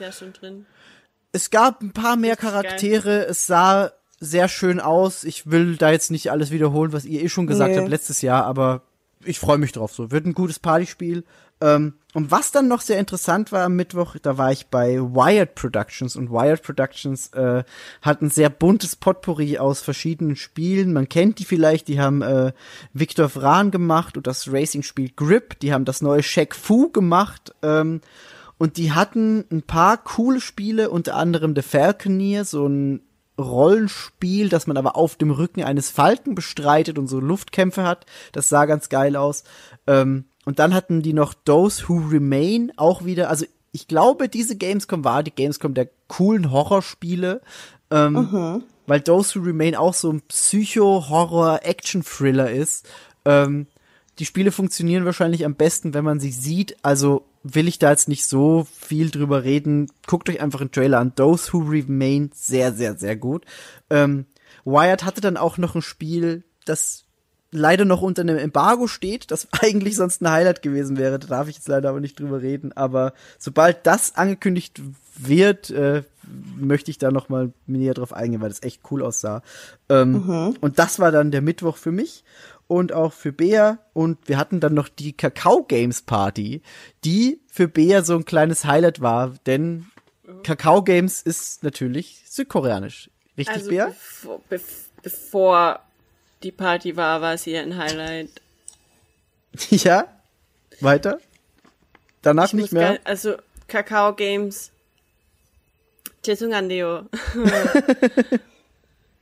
Es 1.31 1.49
gab 1.49 1.81
ein 1.81 1.91
paar 1.91 2.15
mehr. 2.15 2.37
Charaktere, 2.37 3.25
es 3.25 3.45
sah 3.45 3.91
sehr 4.19 4.47
schön 4.47 4.79
aus. 4.79 5.23
Ich 5.23 5.49
will 5.49 5.77
da 5.77 5.91
jetzt 5.91 6.11
nicht 6.11 6.31
alles 6.31 6.51
wiederholen, 6.51 6.93
was 6.93 7.05
ihr 7.05 7.23
eh 7.23 7.29
schon 7.29 7.47
gesagt 7.47 7.71
Nee. 7.71 7.79
habt 7.79 7.89
letztes 7.89 8.21
Jahr, 8.21 8.45
aber 8.45 8.81
ich 9.23 9.39
freue 9.39 9.57
mich 9.57 9.71
drauf. 9.71 9.93
So 9.93 10.11
wird 10.11 10.25
ein 10.25 10.33
gutes 10.33 10.59
Partyspiel. 10.59 11.23
Ähm, 11.61 11.93
und 12.13 12.31
was 12.31 12.51
dann 12.51 12.67
noch 12.67 12.81
sehr 12.81 12.99
interessant 12.99 13.51
war 13.51 13.63
am 13.63 13.75
Mittwoch, 13.75 14.15
da 14.21 14.37
war 14.37 14.51
ich 14.51 14.67
bei 14.67 14.99
Wired 14.99 15.55
Productions 15.55 16.15
und 16.15 16.29
Wired 16.29 16.61
Productions 16.61 17.29
äh, 17.33 17.63
hat 18.01 18.21
ein 18.21 18.29
sehr 18.29 18.49
buntes 18.49 18.95
Potpourri 18.95 19.57
aus 19.57 19.81
verschiedenen 19.81 20.35
Spielen. 20.35 20.93
Man 20.93 21.09
kennt 21.09 21.39
die 21.39 21.45
vielleicht, 21.45 21.87
die 21.87 21.99
haben 21.99 22.21
äh, 22.21 22.51
Victor 22.93 23.29
Vran 23.29 23.71
gemacht 23.71 24.17
und 24.17 24.27
das 24.27 24.51
Racing-Spiel 24.51 25.11
Grip, 25.15 25.59
die 25.59 25.73
haben 25.73 25.85
das 25.85 26.01
neue 26.01 26.23
Shaq 26.23 26.55
Fu 26.55 26.89
gemacht. 26.89 27.53
Ähm, 27.61 28.01
und 28.57 28.77
die 28.77 28.93
hatten 28.93 29.45
ein 29.51 29.63
paar 29.63 29.97
coole 29.97 30.39
Spiele, 30.39 30.89
unter 30.89 31.15
anderem 31.15 31.55
The 31.55 31.61
Falconeer, 31.61 32.45
so 32.45 32.67
ein 32.67 33.01
Rollenspiel, 33.39 34.49
das 34.49 34.67
man 34.67 34.77
aber 34.77 34.95
auf 34.95 35.15
dem 35.15 35.31
Rücken 35.31 35.63
eines 35.63 35.89
Falken 35.89 36.35
bestreitet 36.35 36.97
und 36.97 37.07
so 37.07 37.19
Luftkämpfe 37.19 37.83
hat. 37.83 38.05
Das 38.31 38.49
sah 38.49 38.65
ganz 38.65 38.89
geil 38.89 39.15
aus. 39.15 39.43
Ähm, 39.87 40.25
und 40.45 40.59
dann 40.59 40.73
hatten 40.73 41.01
die 41.01 41.13
noch 41.13 41.33
Those 41.33 41.87
Who 41.87 42.09
Remain 42.11 42.71
auch 42.77 43.05
wieder. 43.05 43.29
Also 43.29 43.45
ich 43.71 43.87
glaube, 43.87 44.29
diese 44.29 44.55
Gamescom 44.55 45.03
war 45.03 45.23
die 45.23 45.31
Gamescom 45.31 45.73
der 45.73 45.89
coolen 46.07 46.51
Horrorspiele. 46.51 47.41
Ähm, 47.91 48.63
Weil 48.87 49.01
Those 49.01 49.39
Who 49.39 49.45
Remain 49.45 49.75
auch 49.75 49.93
so 49.93 50.11
ein 50.11 50.21
Psycho-Horror-Action-Thriller 50.21 52.51
ist. 52.51 52.87
Ähm, 53.25 53.67
die 54.19 54.25
Spiele 54.25 54.51
funktionieren 54.51 55.05
wahrscheinlich 55.05 55.43
am 55.43 55.55
besten, 55.55 55.93
wenn 55.93 56.05
man 56.05 56.19
sie 56.19 56.31
sieht. 56.31 56.77
Also 56.83 57.25
will 57.47 57.67
ich 57.67 57.77
da 57.77 57.91
jetzt 57.91 58.09
nicht 58.09 58.25
so 58.25 58.65
viel 58.73 59.11
drüber 59.11 59.43
reden. 59.43 59.91
Guckt 60.07 60.29
euch 60.29 60.41
einfach 60.41 60.61
einen 60.61 60.71
Trailer 60.71 60.99
an. 60.99 61.13
Those 61.15 61.53
Who 61.53 61.59
Remain, 61.59 62.31
sehr, 62.33 62.73
sehr, 62.73 62.97
sehr 62.97 63.15
gut. 63.15 63.45
Ähm, 63.89 64.25
Wired 64.65 65.05
hatte 65.05 65.21
dann 65.21 65.37
auch 65.37 65.59
noch 65.59 65.75
ein 65.75 65.83
Spiel, 65.83 66.43
das 66.65 67.03
leider 67.51 67.85
noch 67.85 68.01
unter 68.01 68.23
einem 68.23 68.37
Embargo 68.37 68.87
steht, 68.87 69.29
das 69.29 69.47
eigentlich 69.61 69.95
sonst 69.95 70.21
ein 70.21 70.31
Highlight 70.31 70.63
gewesen 70.63 70.97
wäre. 70.97 71.19
Da 71.19 71.27
darf 71.27 71.47
ich 71.47 71.55
jetzt 71.55 71.67
leider 71.67 71.89
aber 71.89 71.99
nicht 71.99 72.19
drüber 72.19 72.41
reden. 72.41 72.73
Aber 72.73 73.13
sobald 73.37 73.85
das 73.85 74.15
angekündigt 74.15 74.81
wird, 75.15 75.69
äh, 75.69 76.01
möchte 76.57 76.89
ich 76.89 76.97
da 76.97 77.11
noch 77.11 77.29
mal 77.29 77.53
näher 77.67 77.93
drauf 77.93 78.11
eingehen, 78.11 78.41
weil 78.41 78.49
das 78.49 78.63
echt 78.63 78.81
cool 78.89 79.03
aussah. 79.03 79.43
Ähm, 79.87 80.55
Und 80.61 80.79
das 80.79 80.97
war 80.97 81.11
dann 81.11 81.29
der 81.29 81.41
Mittwoch 81.41 81.77
für 81.77 81.91
mich 81.91 82.23
und 82.68 82.92
auch 82.92 83.12
für 83.12 83.32
Bea. 83.32 83.78
Und 83.92 84.28
wir 84.28 84.36
hatten 84.38 84.60
dann 84.60 84.74
noch 84.74 84.88
die 84.88 85.12
Kakao 85.12 85.64
Games 85.64 86.02
Party, 86.02 86.62
die 87.04 87.40
für 87.46 87.68
Bea 87.68 88.02
so 88.02 88.14
ein 88.16 88.24
kleines 88.24 88.64
Highlight 88.64 89.00
war, 89.00 89.34
denn 89.46 89.86
Kakao 90.44 90.82
Games 90.82 91.22
ist 91.22 91.62
natürlich 91.64 92.22
südkoreanisch. 92.26 93.10
Richtig, 93.36 93.56
Also 93.56 93.70
Bea? 93.70 93.86
bevor, 93.86 94.40
bev- 94.50 94.86
bevor 95.02 95.80
die 96.42 96.52
Party 96.52 96.96
war, 96.96 97.20
war 97.20 97.34
es 97.34 97.44
hier 97.44 97.60
ein 97.62 97.76
Highlight. 97.76 98.30
Ja. 99.70 100.06
Weiter? 100.80 101.18
Danach 102.22 102.46
Ich 102.46 102.52
nicht 102.54 102.62
muss 102.64 102.72
mehr. 102.72 102.94
gar- 102.94 102.98
also 103.04 103.34
Kakao 103.66 104.14
Games. 104.14 104.70
죄송한데요. 106.22 107.06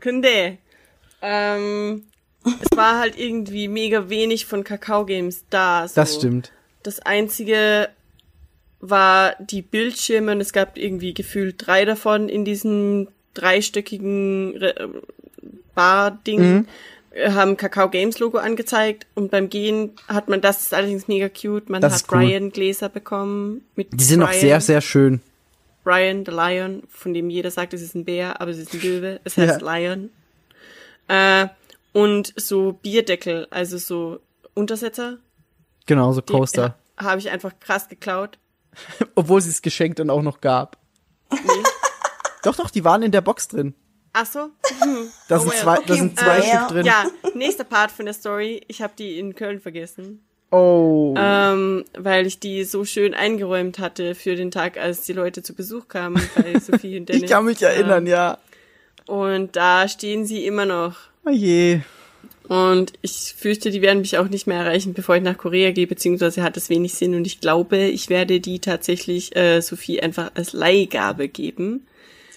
근데 0.00 0.58
ähm, 1.22 2.04
es 2.45 2.77
war 2.77 2.99
halt 2.99 3.17
irgendwie 3.17 3.67
mega 3.67 4.09
wenig 4.09 4.45
von 4.45 4.63
Kakao 4.63 5.05
Games 5.05 5.43
da. 5.49 5.87
So. 5.87 5.95
Das 5.95 6.15
stimmt. 6.15 6.51
Das 6.83 6.99
einzige 6.99 7.89
war 8.81 9.35
die 9.39 9.61
Bildschirme 9.61 10.33
und 10.33 10.41
es 10.41 10.51
gab 10.51 10.77
irgendwie 10.77 11.13
gefühlt 11.13 11.55
drei 11.65 11.85
davon 11.85 12.27
in 12.29 12.43
diesem 12.43 13.07
dreistöckigen 13.33 14.57
Re- 14.57 14.75
äh, 14.77 14.87
Bar-Ding. 15.75 16.39
Mhm. 16.41 16.67
äh, 17.11 17.31
haben 17.31 17.55
Kakao 17.57 17.89
Games 17.89 18.19
Logo 18.19 18.37
angezeigt 18.39 19.05
und 19.15 19.31
beim 19.31 19.49
Gehen 19.49 19.91
hat 20.07 20.27
man 20.29 20.41
das 20.41 20.61
ist 20.63 20.73
allerdings 20.73 21.07
mega 21.07 21.29
cute. 21.29 21.69
Man 21.69 21.81
Das 21.81 22.03
hat 22.03 22.11
cool. 22.11 22.17
Brian 22.25 22.51
Gläser 22.51 22.89
bekommen 22.89 23.63
mit 23.75 23.87
Die 23.93 24.03
sind 24.03 24.19
Brian, 24.19 24.29
auch 24.31 24.33
sehr, 24.39 24.61
sehr 24.61 24.81
schön. 24.81 25.21
Brian 25.83 26.25
the 26.25 26.31
Lion, 26.31 26.83
von 26.89 27.13
dem 27.13 27.29
jeder 27.29 27.51
sagt, 27.51 27.73
es 27.73 27.81
ist 27.81 27.93
ein 27.95 28.05
Bär, 28.05 28.39
aber 28.41 28.51
es 28.51 28.57
ist 28.57 28.73
ein 28.73 28.81
Löwe. 28.81 29.19
Es 29.23 29.37
heißt 29.37 29.61
Ja. 29.61 29.77
Lion. 29.77 30.09
Äh, 31.07 31.47
und 31.93 32.33
so 32.35 32.73
Bierdeckel, 32.73 33.47
also 33.49 33.77
so 33.77 34.19
Untersetzer. 34.53 35.17
Genau, 35.85 36.11
so 36.13 36.21
Coaster. 36.21 36.75
ha- 36.99 37.05
Habe 37.05 37.19
ich 37.19 37.29
einfach 37.29 37.53
krass 37.59 37.87
geklaut. 37.89 38.37
Obwohl 39.15 39.39
sie 39.41 39.49
es 39.49 39.61
geschenkt 39.61 39.99
dann 39.99 40.09
auch 40.09 40.21
noch 40.21 40.41
gab. 40.41 40.77
doch, 42.43 42.55
doch, 42.55 42.69
die 42.69 42.83
waren 42.83 43.03
in 43.03 43.11
der 43.11 43.21
Box 43.21 43.47
drin. 43.47 43.73
Ach 44.13 44.25
so? 44.25 44.49
Da 45.27 45.37
Oh 45.37 45.39
sind 45.39 45.51
well. 45.53 45.59
zwei, 45.59 45.75
da 45.75 45.81
Okay, 45.81 45.93
sind 45.95 46.19
zwei 46.19 46.37
äh, 46.37 46.41
Stück 46.41 46.53
ja. 46.53 46.67
drin. 46.67 46.85
Ja, 46.85 47.05
nächster 47.33 47.63
Part 47.63 47.91
von 47.91 48.05
der 48.05 48.13
Story. 48.13 48.61
Ich 48.67 48.81
habe 48.81 48.93
die 48.97 49.17
in 49.17 49.33
Köln 49.35 49.59
vergessen. 49.59 50.23
Oh. 50.51 51.15
Ähm, 51.17 51.83
weil 51.97 52.27
ich 52.27 52.39
die 52.39 52.63
so 52.63 52.85
schön 52.85 53.15
eingeräumt 53.15 53.79
hatte 53.79 54.13
für 54.13 54.35
den 54.35 54.51
Tag, 54.51 54.77
als 54.77 55.01
die 55.01 55.13
Leute 55.13 55.41
zu 55.41 55.55
Besuch 55.55 55.87
kamen 55.87 56.21
bei 56.35 56.59
Sophie 56.59 56.99
und 56.99 57.09
Dennis. 57.09 57.23
ich 57.23 57.29
kann 57.29 57.45
mich 57.45 57.61
erinnern, 57.63 58.05
ja. 58.05 58.37
Und 59.07 59.55
da 59.55 59.87
stehen 59.87 60.25
sie 60.27 60.45
immer 60.45 60.65
noch. 60.67 60.95
Oh 61.25 61.29
je. 61.29 61.81
Und 62.47 62.93
ich 63.01 63.35
fürchte, 63.37 63.71
die 63.71 63.81
werden 63.81 63.99
mich 63.99 64.17
auch 64.17 64.27
nicht 64.27 64.47
mehr 64.47 64.59
erreichen, 64.59 64.93
bevor 64.93 65.15
ich 65.15 65.23
nach 65.23 65.37
Korea 65.37 65.71
gehe, 65.71 65.87
beziehungsweise 65.87 66.43
hat 66.43 66.57
es 66.57 66.69
wenig 66.69 66.93
Sinn. 66.93 67.15
Und 67.15 67.25
ich 67.25 67.39
glaube, 67.39 67.77
ich 67.77 68.09
werde 68.09 68.41
die 68.41 68.59
tatsächlich 68.59 69.35
äh, 69.35 69.61
Sophie 69.61 70.01
einfach 70.01 70.31
als 70.35 70.53
Leihgabe 70.53 71.29
geben. 71.29 71.87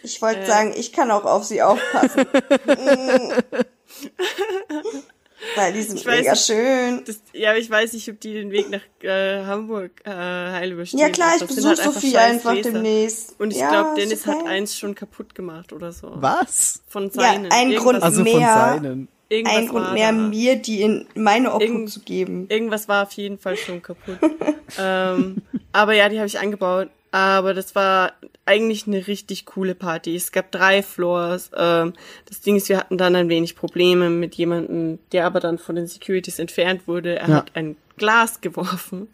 Ich 0.02 0.22
wollte 0.22 0.46
sagen, 0.46 0.72
ich 0.76 0.92
kann 0.92 1.10
auch 1.10 1.24
auf 1.24 1.44
sie 1.44 1.62
aufpassen. 1.62 2.26
Weil 5.54 5.72
die 5.72 5.82
sind 5.82 6.00
Ich 6.00 6.06
weiß 6.06 6.18
mega 6.18 6.30
nicht. 6.32 6.44
schön. 6.46 7.02
Das, 7.06 7.20
ja, 7.32 7.50
aber 7.50 7.58
ich 7.58 7.70
weiß 7.70 7.92
nicht, 7.92 8.08
ob 8.10 8.20
die 8.20 8.34
den 8.34 8.50
Weg 8.50 8.68
nach 8.70 8.80
äh, 9.02 9.44
Hamburg 9.44 9.92
äh, 10.04 10.10
heil 10.10 10.72
überstehen. 10.72 10.98
Ja 11.00 11.08
klar, 11.10 11.32
ich 11.38 11.46
besuche 11.46 11.68
halt 11.68 11.80
einfach 11.80 11.92
Sophie 12.00 12.16
einfach 12.16 12.52
Gläser. 12.52 12.72
demnächst. 12.72 13.40
Und 13.40 13.52
ich 13.52 13.58
ja, 13.58 13.68
glaube, 13.70 14.00
Dennis 14.00 14.26
okay. 14.26 14.38
hat 14.38 14.46
eins 14.46 14.76
schon 14.78 14.94
kaputt 14.94 15.34
gemacht 15.34 15.72
oder 15.72 15.92
so. 15.92 16.10
Was? 16.16 16.82
Von 16.88 17.04
Ja, 17.14 17.22
seinen. 17.22 17.50
ein 17.52 17.70
Irgendwas- 17.70 17.82
Grund 17.84 18.02
Also 18.02 18.24
von 18.24 18.38
Mehr. 18.38 18.54
seinen. 18.54 19.08
Irgendwas 19.28 19.56
ein 19.56 19.68
Grund 19.68 19.92
mehr, 19.92 20.06
da. 20.12 20.18
mir 20.18 20.54
die 20.56 20.82
in 20.82 21.06
meine 21.14 21.48
Obhut 21.50 21.62
Irgend- 21.62 21.90
zu 21.90 22.00
geben. 22.00 22.46
Irgendwas 22.48 22.86
war 22.88 23.02
auf 23.02 23.12
jeden 23.12 23.38
Fall 23.38 23.56
schon 23.56 23.82
kaputt. 23.82 24.18
ähm, 24.78 25.42
aber 25.72 25.94
ja, 25.94 26.08
die 26.08 26.18
habe 26.18 26.28
ich 26.28 26.38
angebaut. 26.38 26.90
Aber 27.12 27.54
das 27.54 27.74
war 27.74 28.12
eigentlich 28.44 28.86
eine 28.86 29.06
richtig 29.06 29.46
coole 29.46 29.74
Party. 29.74 30.14
Es 30.14 30.32
gab 30.32 30.50
drei 30.52 30.82
Floors. 30.82 31.50
Ähm, 31.56 31.94
das 32.26 32.40
Ding 32.40 32.56
ist, 32.56 32.68
wir 32.68 32.76
hatten 32.78 32.98
dann 32.98 33.14
ein 33.16 33.28
wenig 33.28 33.56
Probleme 33.56 34.10
mit 34.10 34.34
jemandem, 34.34 34.98
der 35.12 35.24
aber 35.26 35.40
dann 35.40 35.58
von 35.58 35.76
den 35.76 35.86
Securities 35.86 36.38
entfernt 36.38 36.86
wurde. 36.86 37.16
Er 37.18 37.28
Ja. 37.28 37.34
hat 37.36 37.52
ein 37.54 37.76
Glas 37.96 38.40
geworfen. 38.42 39.08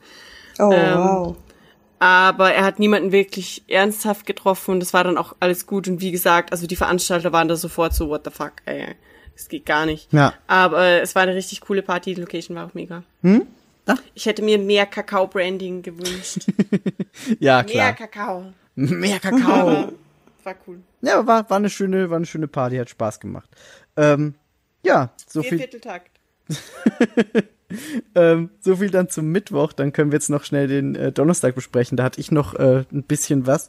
Oh, 0.58 0.70
Ähm, 0.72 0.98
wow. 0.98 1.36
Aber 2.00 2.52
er 2.52 2.64
hat 2.64 2.80
niemanden 2.80 3.12
wirklich 3.12 3.62
ernsthaft 3.68 4.26
getroffen 4.26 4.72
und 4.72 4.80
das 4.80 4.92
war 4.92 5.04
dann 5.04 5.16
auch 5.16 5.36
alles 5.38 5.66
gut. 5.68 5.86
Und 5.86 6.00
wie 6.00 6.10
gesagt, 6.10 6.50
also 6.50 6.66
die 6.66 6.74
Veranstalter 6.74 7.32
waren 7.32 7.46
da 7.46 7.54
sofort 7.54 7.94
so, 7.94 8.08
what 8.08 8.22
the 8.24 8.30
fuck, 8.32 8.54
ey, 8.64 8.96
das 9.36 9.48
geht 9.48 9.64
gar 9.66 9.86
nicht. 9.86 10.12
Ja. 10.12 10.34
Aber 10.48 11.00
es 11.00 11.14
war 11.14 11.22
eine 11.22 11.36
richtig 11.36 11.60
coole 11.60 11.82
Party, 11.82 12.14
die 12.14 12.20
Location 12.20 12.56
war 12.56 12.66
auch 12.66 12.74
mega. 12.74 13.04
Hm? 13.22 13.46
Ah. 13.86 13.96
Ich 14.14 14.26
hätte 14.26 14.42
mir 14.42 14.58
mehr 14.58 14.86
Kakao-Branding 14.86 15.82
gewünscht. 15.82 16.46
Ja, 17.38 17.56
mehr 17.58 17.64
klar. 17.64 17.92
Kakao. 17.92 18.52
Mehr 18.74 19.20
Kakao. 19.20 19.92
War 20.44 20.56
cool. 20.66 20.80
ja, 21.02 21.24
war, 21.24 21.48
war 21.48 21.56
eine 21.58 21.70
schöne, 21.70 22.10
war 22.10 22.16
eine 22.16 22.26
schöne 22.26 22.48
Party, 22.48 22.76
hat 22.76 22.90
Spaß 22.90 23.20
gemacht. 23.20 23.48
Ähm, 23.96 24.34
ja, 24.82 25.12
so 25.28 25.40
viel, 25.42 25.50
Viervierteltakt. 25.50 26.10
ähm, 28.16 28.50
so 28.60 28.76
viel 28.76 28.90
dann 28.90 29.08
zum 29.08 29.30
Mittwoch. 29.30 29.72
Dann 29.72 29.92
können 29.92 30.10
wir 30.10 30.16
jetzt 30.16 30.30
noch 30.30 30.42
schnell 30.42 30.66
den 30.66 30.96
äh, 30.96 31.12
Donnerstag 31.12 31.54
besprechen. 31.54 31.96
Da 31.96 32.02
hatte 32.02 32.20
ich 32.20 32.32
noch 32.32 32.54
äh, 32.54 32.84
ein 32.92 33.04
bisschen 33.04 33.46
was. 33.46 33.68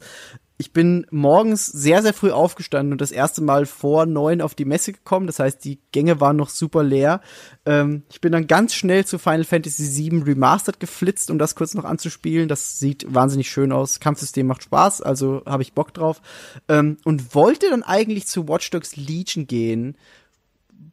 Ich 0.64 0.72
bin 0.72 1.06
morgens 1.10 1.66
sehr, 1.66 2.00
sehr 2.00 2.14
früh 2.14 2.30
aufgestanden 2.30 2.92
und 2.92 3.02
das 3.02 3.10
erste 3.12 3.42
Mal 3.42 3.66
vor 3.66 4.06
neun 4.06 4.40
auf 4.40 4.54
die 4.54 4.64
Messe 4.64 4.94
gekommen. 4.94 5.26
Das 5.26 5.38
heißt, 5.38 5.62
die 5.62 5.78
Gänge 5.92 6.22
waren 6.22 6.36
noch 6.36 6.48
super 6.48 6.82
leer. 6.82 7.20
Ähm, 7.66 8.02
ich 8.10 8.22
bin 8.22 8.32
dann 8.32 8.46
ganz 8.46 8.72
schnell 8.72 9.04
zu 9.04 9.18
Final 9.18 9.44
Fantasy 9.44 10.10
VII 10.10 10.22
Remastered 10.22 10.80
geflitzt, 10.80 11.30
um 11.30 11.38
das 11.38 11.54
kurz 11.54 11.74
noch 11.74 11.84
anzuspielen. 11.84 12.48
Das 12.48 12.78
sieht 12.78 13.04
wahnsinnig 13.12 13.50
schön 13.50 13.72
aus. 13.72 14.00
Kampfsystem 14.00 14.46
macht 14.46 14.62
Spaß, 14.62 15.02
also 15.02 15.42
habe 15.44 15.62
ich 15.62 15.74
Bock 15.74 15.92
drauf. 15.92 16.22
Ähm, 16.66 16.96
und 17.04 17.34
wollte 17.34 17.68
dann 17.68 17.82
eigentlich 17.82 18.26
zu 18.26 18.48
Watch 18.48 18.70
Dogs 18.70 18.96
Legion 18.96 19.46
gehen, 19.46 19.98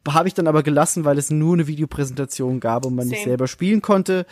habe 0.06 0.28
ich 0.28 0.34
dann 0.34 0.48
aber 0.48 0.62
gelassen, 0.62 1.06
weil 1.06 1.16
es 1.16 1.30
nur 1.30 1.54
eine 1.54 1.66
Videopräsentation 1.66 2.60
gab 2.60 2.84
und 2.84 2.94
man 2.94 3.06
nicht 3.06 3.20
Same. 3.20 3.30
selber 3.30 3.48
spielen 3.48 3.80
konnte. 3.80 4.26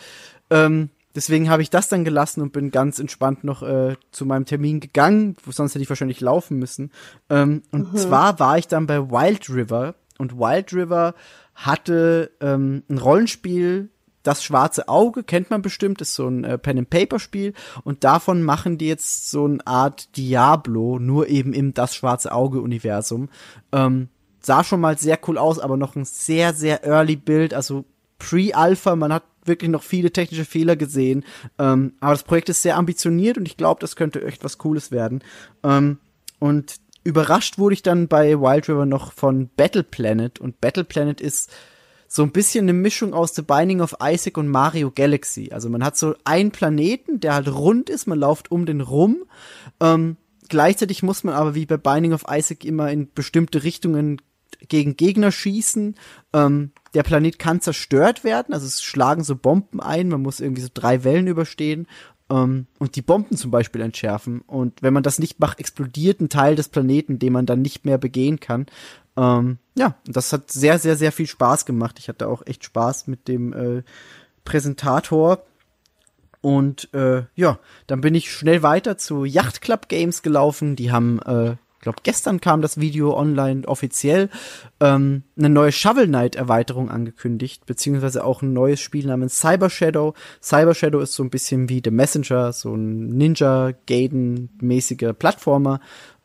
Ähm, 0.51 0.91
deswegen 1.15 1.49
habe 1.49 1.61
ich 1.61 1.69
das 1.69 1.89
dann 1.89 2.03
gelassen 2.03 2.41
und 2.41 2.51
bin 2.51 2.71
ganz 2.71 2.99
entspannt 2.99 3.43
noch 3.43 3.63
äh, 3.63 3.95
zu 4.11 4.25
meinem 4.25 4.45
Termin 4.45 4.79
gegangen, 4.79 5.35
wo 5.43 5.51
sonst 5.51 5.73
hätte 5.73 5.83
ich 5.83 5.89
wahrscheinlich 5.89 6.21
laufen 6.21 6.57
müssen. 6.57 6.91
Ähm, 7.29 7.63
und 7.71 7.97
zwar 7.97 8.39
war 8.39 8.57
ich 8.57 8.67
dann 8.67 8.87
bei 8.87 8.99
Wild 9.09 9.49
River 9.49 9.95
und 10.17 10.37
Wild 10.37 10.73
River 10.73 11.15
hatte 11.55 12.31
ähm, 12.41 12.83
ein 12.89 12.97
Rollenspiel, 12.97 13.89
das 14.23 14.43
schwarze 14.43 14.87
Auge, 14.87 15.23
kennt 15.23 15.49
man 15.49 15.61
bestimmt, 15.61 16.01
ist 16.01 16.13
so 16.13 16.27
ein 16.27 16.43
äh, 16.43 16.57
Pen-and-Paper-Spiel 16.57 17.53
und 17.83 18.03
davon 18.03 18.43
machen 18.43 18.77
die 18.77 18.87
jetzt 18.87 19.31
so 19.31 19.45
eine 19.45 19.65
Art 19.65 20.15
Diablo, 20.15 20.99
nur 20.99 21.27
eben 21.27 21.53
im 21.53 21.73
Das 21.73 21.95
schwarze 21.95 22.31
Auge-Universum. 22.31 23.29
Ähm, 23.71 24.09
sah 24.39 24.63
schon 24.63 24.81
mal 24.81 24.97
sehr 24.97 25.19
cool 25.27 25.37
aus, 25.37 25.59
aber 25.59 25.77
noch 25.77 25.95
ein 25.95 26.05
sehr, 26.05 26.53
sehr 26.53 26.83
early 26.83 27.15
Bild, 27.15 27.53
also 27.53 27.85
Pre-Alpha, 28.19 28.95
man 28.95 29.13
hat 29.13 29.23
wirklich 29.45 29.69
noch 29.69 29.83
viele 29.83 30.11
technische 30.11 30.45
Fehler 30.45 30.75
gesehen. 30.75 31.25
Ähm, 31.57 31.93
aber 31.99 32.13
das 32.13 32.23
Projekt 32.23 32.49
ist 32.49 32.61
sehr 32.61 32.77
ambitioniert 32.77 33.37
und 33.37 33.47
ich 33.47 33.57
glaube, 33.57 33.79
das 33.81 33.95
könnte 33.95 34.25
echt 34.25 34.43
was 34.43 34.57
Cooles 34.57 34.91
werden. 34.91 35.23
Ähm, 35.63 35.97
und 36.39 36.75
überrascht 37.03 37.57
wurde 37.57 37.73
ich 37.73 37.83
dann 37.83 38.07
bei 38.07 38.39
Wild 38.39 38.69
River 38.69 38.85
noch 38.85 39.13
von 39.13 39.49
Battle 39.55 39.83
Planet 39.83 40.39
und 40.39 40.61
Battle 40.61 40.83
Planet 40.83 41.21
ist 41.21 41.51
so 42.07 42.23
ein 42.23 42.31
bisschen 42.33 42.65
eine 42.65 42.73
Mischung 42.73 43.13
aus 43.13 43.33
The 43.35 43.41
Binding 43.41 43.79
of 43.79 43.95
Isaac 44.03 44.37
und 44.37 44.49
Mario 44.49 44.91
Galaxy. 44.91 45.51
Also 45.53 45.69
man 45.69 45.81
hat 45.81 45.95
so 45.95 46.13
einen 46.25 46.51
Planeten, 46.51 47.21
der 47.21 47.35
halt 47.35 47.47
rund 47.47 47.89
ist, 47.89 48.05
man 48.05 48.19
läuft 48.19 48.51
um 48.51 48.65
den 48.65 48.81
rum. 48.81 49.23
Ähm, 49.79 50.17
gleichzeitig 50.49 51.03
muss 51.03 51.23
man 51.23 51.35
aber 51.35 51.55
wie 51.55 51.65
bei 51.65 51.77
Binding 51.77 52.11
of 52.11 52.25
Isaac 52.29 52.65
immer 52.65 52.91
in 52.91 53.13
bestimmte 53.13 53.63
Richtungen 53.63 54.21
gegen 54.67 54.97
Gegner 54.97 55.31
schießen. 55.31 55.95
Ähm, 56.33 56.71
der 56.93 57.03
Planet 57.03 57.39
kann 57.39 57.61
zerstört 57.61 58.23
werden, 58.23 58.53
also 58.53 58.65
es 58.65 58.81
schlagen 58.81 59.23
so 59.23 59.35
Bomben 59.35 59.79
ein, 59.79 60.09
man 60.09 60.21
muss 60.21 60.39
irgendwie 60.39 60.61
so 60.61 60.69
drei 60.73 61.03
Wellen 61.03 61.27
überstehen 61.27 61.87
ähm, 62.31 62.67
und 62.79 62.95
die 62.95 63.01
Bomben 63.01 63.35
zum 63.37 63.51
Beispiel 63.51 63.81
entschärfen. 63.81 64.41
Und 64.41 64.81
wenn 64.81 64.93
man 64.93 65.03
das 65.03 65.19
nicht 65.19 65.39
macht, 65.39 65.59
explodiert 65.59 66.21
ein 66.21 66.29
Teil 66.29 66.55
des 66.55 66.69
Planeten, 66.69 67.19
den 67.19 67.33
man 67.33 67.45
dann 67.45 67.61
nicht 67.61 67.85
mehr 67.85 67.97
begehen 67.97 68.39
kann. 68.39 68.65
Ähm, 69.17 69.57
ja, 69.75 69.95
das 70.05 70.31
hat 70.31 70.51
sehr, 70.51 70.79
sehr, 70.79 70.95
sehr 70.95 71.11
viel 71.11 71.27
Spaß 71.27 71.65
gemacht. 71.65 71.99
Ich 71.99 72.07
hatte 72.07 72.27
auch 72.27 72.45
echt 72.45 72.63
Spaß 72.63 73.07
mit 73.07 73.27
dem 73.27 73.53
äh, 73.53 73.83
Präsentator. 74.45 75.43
Und 76.39 76.91
äh, 76.93 77.23
ja, 77.35 77.59
dann 77.87 78.01
bin 78.01 78.15
ich 78.15 78.31
schnell 78.31 78.63
weiter 78.63 78.97
zu 78.97 79.25
Yacht 79.25 79.61
Club 79.61 79.89
Games 79.89 80.23
gelaufen. 80.23 80.75
Die 80.75 80.91
haben, 80.91 81.19
äh, 81.19 81.55
glaube 81.81 81.99
gestern 82.03 82.41
kam 82.41 82.61
das 82.61 82.79
Video 82.79 83.17
online 83.17 83.67
offiziell, 83.67 84.29
ähm, 84.79 85.23
eine 85.37 85.49
neue 85.49 85.71
Shovel 85.71 86.07
Knight 86.07 86.35
Erweiterung 86.35 86.89
angekündigt, 86.89 87.65
beziehungsweise 87.65 88.23
auch 88.23 88.41
ein 88.41 88.53
neues 88.53 88.79
Spiel 88.79 89.07
namens 89.07 89.39
Cyber 89.39 89.69
Shadow. 89.69 90.13
Cyber 90.41 90.73
Shadow 90.75 90.99
ist 90.99 91.13
so 91.13 91.23
ein 91.23 91.29
bisschen 91.29 91.69
wie 91.69 91.81
The 91.83 91.91
Messenger, 91.91 92.53
so 92.53 92.75
ein 92.75 93.09
Ninja 93.09 93.73
Gaiden 93.87 94.49
mäßiger 94.61 95.13
Plattformer. 95.13 95.79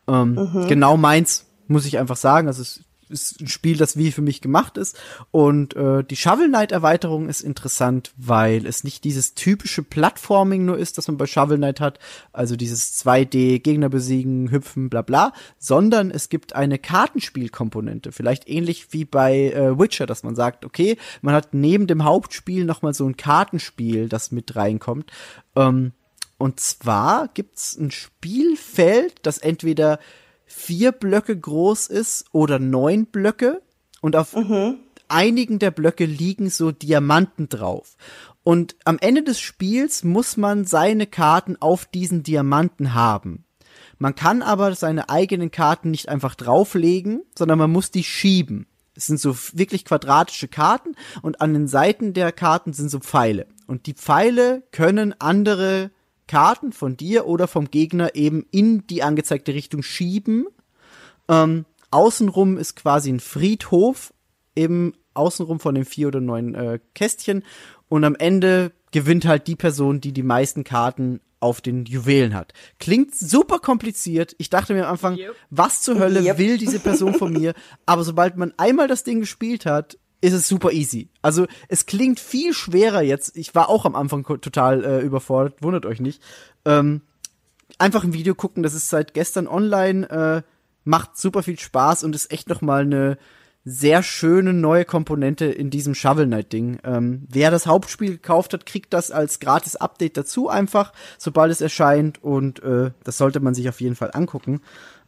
Ähm, 0.07 0.65
Genau 0.67 0.97
meins, 0.97 1.45
muss 1.67 1.85
ich 1.85 1.97
einfach 1.97 2.17
sagen. 2.17 2.47
Also 2.47 2.61
es 2.61 2.83
ist 3.09 3.41
ein 3.41 3.47
Spiel, 3.47 3.77
das 3.77 3.97
wie 3.97 4.11
für 4.11 4.21
mich 4.21 4.41
gemacht 4.41 4.77
ist. 4.77 4.97
Und 5.31 5.75
äh, 5.75 6.03
die 6.03 6.15
Shovel 6.15 6.47
Knight 6.47 6.71
Erweiterung 6.71 7.29
ist 7.29 7.41
interessant, 7.41 8.13
weil 8.17 8.65
es 8.65 8.83
nicht 8.83 9.03
dieses 9.03 9.33
typische 9.33 9.83
Plattforming 9.83 10.65
nur 10.65 10.77
ist, 10.77 10.97
das 10.97 11.07
man 11.07 11.17
bei 11.17 11.25
Shovel 11.25 11.57
Knight 11.57 11.79
hat, 11.79 11.99
also 12.33 12.55
dieses 12.55 13.03
2D 13.03 13.59
Gegner 13.59 13.89
besiegen, 13.89 14.51
hüpfen, 14.51 14.89
bla 14.89 15.01
bla, 15.01 15.33
sondern 15.57 16.11
es 16.11 16.29
gibt 16.29 16.55
eine 16.55 16.79
Kartenspielkomponente, 16.79 18.11
vielleicht 18.11 18.47
ähnlich 18.47 18.93
wie 18.93 19.05
bei 19.05 19.51
äh, 19.51 19.77
Witcher, 19.79 20.05
dass 20.05 20.23
man 20.23 20.35
sagt, 20.35 20.65
okay, 20.65 20.97
man 21.21 21.35
hat 21.35 21.53
neben 21.53 21.87
dem 21.87 22.03
Hauptspiel 22.03 22.65
noch 22.65 22.81
mal 22.81 22.93
so 22.93 23.05
ein 23.05 23.17
Kartenspiel, 23.17 24.09
das 24.09 24.31
mit 24.31 24.55
reinkommt. 24.55 25.11
Ähm, 25.55 25.93
und 26.37 26.59
zwar 26.59 27.29
gibt's 27.33 27.75
ein 27.77 27.91
Spielfeld, 27.91 29.15
das 29.23 29.39
entweder 29.39 29.99
vier 30.47 30.91
Blöcke 30.91 31.37
groß 31.37 31.87
ist 31.87 32.25
oder 32.31 32.57
neun 32.57 33.05
Blöcke 33.05 33.61
und 34.01 34.15
auf 34.15 34.35
einigen 35.09 35.59
der 35.59 35.71
Blöcke 35.71 36.05
liegen 36.05 36.49
so 36.49 36.71
Diamanten 36.71 37.49
drauf. 37.49 37.95
Und 38.43 38.75
am 38.85 38.97
Ende 38.99 39.23
des 39.23 39.39
Spiels 39.39 40.03
muss 40.03 40.37
man 40.37 40.65
seine 40.65 41.05
Karten 41.05 41.57
auf 41.57 41.85
diesen 41.85 42.23
Diamanten 42.23 42.93
haben. 42.93 43.43
Man 43.97 44.15
kann 44.15 44.41
aber 44.41 44.73
seine 44.73 45.09
eigenen 45.09 45.51
Karten 45.51 45.91
nicht 45.91 46.07
einfach 46.07 46.35
drauflegen, 46.35 47.23
sondern 47.37 47.59
man 47.59 47.71
muss 47.71 47.91
die 47.91 48.03
schieben. 48.03 48.67
Es 48.95 49.05
sind 49.05 49.19
so 49.19 49.35
wirklich 49.53 49.85
quadratische 49.85 50.47
Karten 50.47 50.95
und 51.21 51.41
an 51.41 51.53
den 51.53 51.67
Seiten 51.67 52.13
der 52.13 52.31
Karten 52.31 52.73
sind 52.73 52.89
so 52.89 52.99
Pfeile. 52.99 53.47
Und 53.67 53.85
die 53.85 53.93
Pfeile 53.93 54.63
können 54.71 55.13
andere 55.19 55.91
Karten 56.27 56.71
von 56.73 56.97
dir 56.97 57.25
oder 57.25 57.47
vom 57.47 57.69
Gegner 57.71 58.15
eben 58.15 58.45
in 58.51 58.85
die 58.87 59.03
angezeigte 59.03 59.53
Richtung 59.53 59.81
schieben. 59.81 60.45
Ähm, 61.29 61.65
außenrum 61.91 62.57
ist 62.57 62.75
quasi 62.75 63.11
ein 63.11 63.19
Friedhof, 63.19 64.13
eben 64.55 64.93
außenrum 65.13 65.59
von 65.59 65.75
den 65.75 65.85
vier 65.85 66.09
oder 66.09 66.21
neun 66.21 66.55
äh, 66.55 66.79
Kästchen. 66.93 67.43
Und 67.89 68.03
am 68.03 68.15
Ende 68.15 68.71
gewinnt 68.91 69.25
halt 69.25 69.47
die 69.47 69.55
Person, 69.55 70.01
die 70.01 70.11
die 70.13 70.23
meisten 70.23 70.63
Karten 70.63 71.21
auf 71.39 71.61
den 71.61 71.85
Juwelen 71.85 72.33
hat. 72.33 72.53
Klingt 72.79 73.13
super 73.15 73.59
kompliziert. 73.59 74.35
Ich 74.39 74.49
dachte 74.49 74.73
mir 74.73 74.85
am 74.85 74.93
Anfang, 74.93 75.17
was 75.49 75.81
zur 75.81 75.99
Hölle 75.99 76.21
Yep. 76.21 76.37
will 76.39 76.57
diese 76.57 76.79
Person 76.79 77.13
von 77.13 77.31
mir? 77.39 77.53
Aber 77.85 78.03
sobald 78.03 78.37
man 78.37 78.53
einmal 78.57 78.87
das 78.87 79.03
Ding 79.03 79.19
gespielt 79.19 79.65
hat, 79.65 79.97
ist 80.21 80.33
es 80.33 80.47
super 80.47 80.71
easy. 80.71 81.09
Also 81.21 81.47
es 81.67 81.85
klingt 81.85 82.19
viel 82.19 82.53
schwerer 82.53 83.01
jetzt. 83.01 83.37
Ich 83.37 83.53
war 83.55 83.69
auch 83.69 83.85
am 83.85 83.95
Anfang 83.95 84.23
total 84.23 84.83
äh, 84.83 84.99
überfordert, 85.01 85.61
wundert 85.61 85.85
euch 85.85 85.99
nicht. 85.99 86.21
Ähm, 86.65 87.01
einfach 87.77 88.03
ein 88.03 88.13
Video 88.13 88.35
gucken, 88.35 88.63
das 88.63 88.73
ist 88.73 88.89
seit 88.89 89.13
gestern 89.13 89.47
online, 89.47 90.09
äh, 90.09 90.41
macht 90.83 91.17
super 91.17 91.43
viel 91.43 91.59
Spaß 91.59 92.03
und 92.03 92.15
ist 92.15 92.31
echt 92.31 92.49
noch 92.49 92.61
mal 92.61 92.81
eine 92.81 93.17
sehr 93.69 94.01
schöne 94.01 94.53
neue 94.53 94.85
Komponente 94.85 95.45
in 95.45 95.69
diesem 95.69 95.93
Shovel 95.93 96.25
Knight 96.25 96.53
Ding. 96.53 96.79
Ähm, 96.85 97.27
wer 97.27 97.51
das 97.51 97.67
Hauptspiel 97.67 98.11
gekauft 98.11 98.53
hat, 98.53 98.65
kriegt 98.65 98.93
das 98.93 99.11
als 99.11 99.41
gratis 99.41 99.75
Update 99.75 100.15
dazu 100.15 100.47
einfach, 100.47 100.93
sobald 101.17 101.51
es 101.51 101.59
erscheint 101.59 102.23
und 102.23 102.63
äh, 102.63 102.91
das 103.03 103.17
sollte 103.17 103.41
man 103.41 103.53
sich 103.53 103.67
auf 103.67 103.81
jeden 103.81 103.95
Fall 103.95 104.11
angucken. 104.13 104.61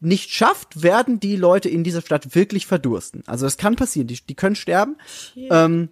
nicht 0.02 0.30
schafft, 0.30 0.82
werden 0.82 1.20
die 1.20 1.36
Leute 1.36 1.68
in 1.68 1.84
dieser 1.84 2.02
Stadt 2.02 2.34
wirklich 2.34 2.66
verdursten. 2.66 3.22
Also 3.26 3.46
das 3.46 3.56
kann 3.56 3.76
passieren, 3.76 4.08
die, 4.08 4.20
die 4.20 4.34
können 4.34 4.56
sterben. 4.56 4.96
Ähm, 5.36 5.90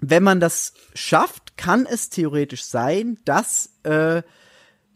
wenn 0.00 0.22
man 0.22 0.40
das 0.40 0.72
schafft, 0.94 1.56
kann 1.56 1.86
es 1.86 2.08
theoretisch 2.08 2.64
sein, 2.64 3.18
dass 3.24 3.72
äh, 3.82 4.22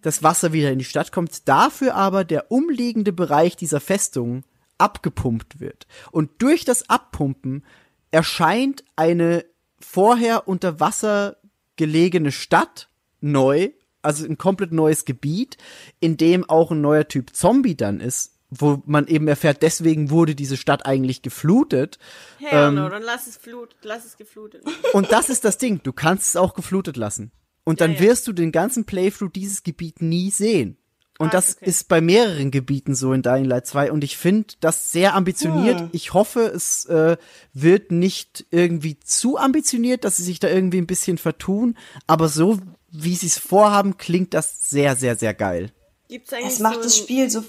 das 0.01 0.23
Wasser 0.23 0.53
wieder 0.53 0.71
in 0.71 0.79
die 0.79 0.85
Stadt 0.85 1.13
kommt, 1.13 1.49
dafür 1.49 1.95
aber 1.95 2.25
der 2.25 2.51
umliegende 2.51 3.13
Bereich 3.13 3.57
dieser 3.57 3.81
Festung 3.81 4.45
abgepumpt 4.79 5.61
wird. 5.61 5.87
Und 6.11 6.31
durch 6.39 6.65
das 6.65 6.89
Abpumpen 6.89 7.65
erscheint 8.11 8.85
eine 8.97 9.45
vorher 9.81 10.47
unter 10.49 10.81
Wasser 10.81 11.37
gelegene 11.77 12.31
Stadt 12.33 12.89
neu, 13.21 13.71
also 14.03 14.25
ein 14.27 14.39
komplett 14.39 14.73
neues 14.73 15.05
Gebiet, 15.05 15.57
in 16.01 16.17
dem 16.17 16.49
auch 16.49 16.71
ein 16.71 16.81
neuer 16.81 17.09
Typ 17.09 17.35
Zombie 17.35 17.77
dann 17.77 18.01
ist, 18.01 18.33
wo 18.51 18.83
man 18.85 19.07
eben 19.07 19.27
erfährt, 19.29 19.63
deswegen 19.63 20.11
wurde 20.11 20.35
diese 20.35 20.57
Stadt 20.57 20.85
eigentlich 20.85 21.23
geflutet. 21.23 21.99
Hell 22.39 22.69
Ähm, 22.69 22.75
no, 22.75 22.89
dann 22.89 23.03
lass 23.03 23.27
es 23.27 23.37
flut, 23.37 23.75
lass 23.83 24.05
es 24.05 24.17
geflutet. 24.17 24.63
Und 24.93 25.11
das 25.11 25.31
ist 25.31 25.45
das 25.45 25.57
Ding, 25.57 25.81
du 25.83 25.93
kannst 25.93 26.29
es 26.29 26.37
auch 26.37 26.55
geflutet 26.55 26.97
lassen. 26.97 27.33
Und 27.65 27.81
dann 27.81 27.95
ja. 27.95 28.01
wirst 28.01 28.27
du 28.27 28.33
den 28.33 28.53
ganzen 28.53 28.85
Playthrough 28.85 29.33
dieses 29.33 29.63
Gebiet 29.63 30.03
nie 30.03 30.31
sehen. 30.31 30.77
Und 31.19 31.29
Ah, 31.29 31.33
das 31.33 31.57
okay. 31.57 31.67
ist 31.67 31.89
bei 31.89 32.01
mehreren 32.01 32.51
Gebieten 32.51 32.95
so 32.95 33.13
in 33.13 33.23
Dying 33.23 33.45
Light 33.45 33.67
2 33.67 33.93
und 33.93 34.03
ich 34.03 34.17
finde 34.17 34.55
das 34.61 34.91
sehr 34.91 35.15
ambitioniert. 35.15 35.89
Ich 35.93 36.15
hoffe, 36.15 36.41
es 36.41 36.85
äh, 36.87 37.17
wird 37.53 37.93
nicht 37.93 38.47
irgendwie 38.51 38.99
zu 38.99 39.39
ambitioniert, 39.39 40.05
dass 40.05 40.17
sie 40.17 40.25
sich 40.25 40.41
da 40.41 40.49
irgendwie 40.49 40.79
ein 40.79 40.87
bisschen 40.87 41.19
vertun, 41.19 41.77
aber 42.07 42.29
so 42.29 42.59
wie 42.93 43.17
sie 43.17 43.27
es 43.27 43.39
vorhaben, 43.39 43.97
klingt 43.97 44.35
das 44.35 44.69
sehr, 44.71 44.95
sehr, 44.97 45.17
sehr 45.17 45.35
geil. 45.35 45.73
Gibt's 46.09 46.33
eigentlich 46.33 46.53
Es 46.53 46.59
macht 46.61 46.75
so 46.77 46.83
das 46.83 46.97
ein, 46.99 47.03
Spiel 47.03 47.31
so. 47.31 47.43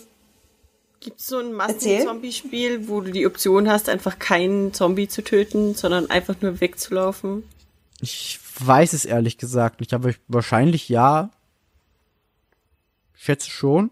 Gibt's 1.02 1.28
so 1.28 1.38
ein. 1.40 1.52
Massen-Zombie-Spiel, 1.54 2.88
wo 2.88 3.02
du 3.02 3.12
die 3.12 3.28
Option 3.28 3.70
hast, 3.70 3.90
einfach 3.90 4.20
keinen 4.20 4.74
Zombie 4.74 5.10
zu 5.10 5.22
töten, 5.22 5.76
sondern 5.76 6.10
einfach 6.10 6.36
nur 6.42 6.62
wegzulaufen? 6.62 7.44
Ich 8.00 8.40
weiß 8.60 8.94
es 8.94 9.04
ehrlich 9.06 9.38
gesagt 9.38 9.82
nicht, 9.82 9.94
aber 9.94 10.10
ich, 10.10 10.20
wahrscheinlich 10.30 10.88
ja. 10.88 11.30
Ich 13.16 13.24
schätze 13.24 13.50
schon. 13.50 13.92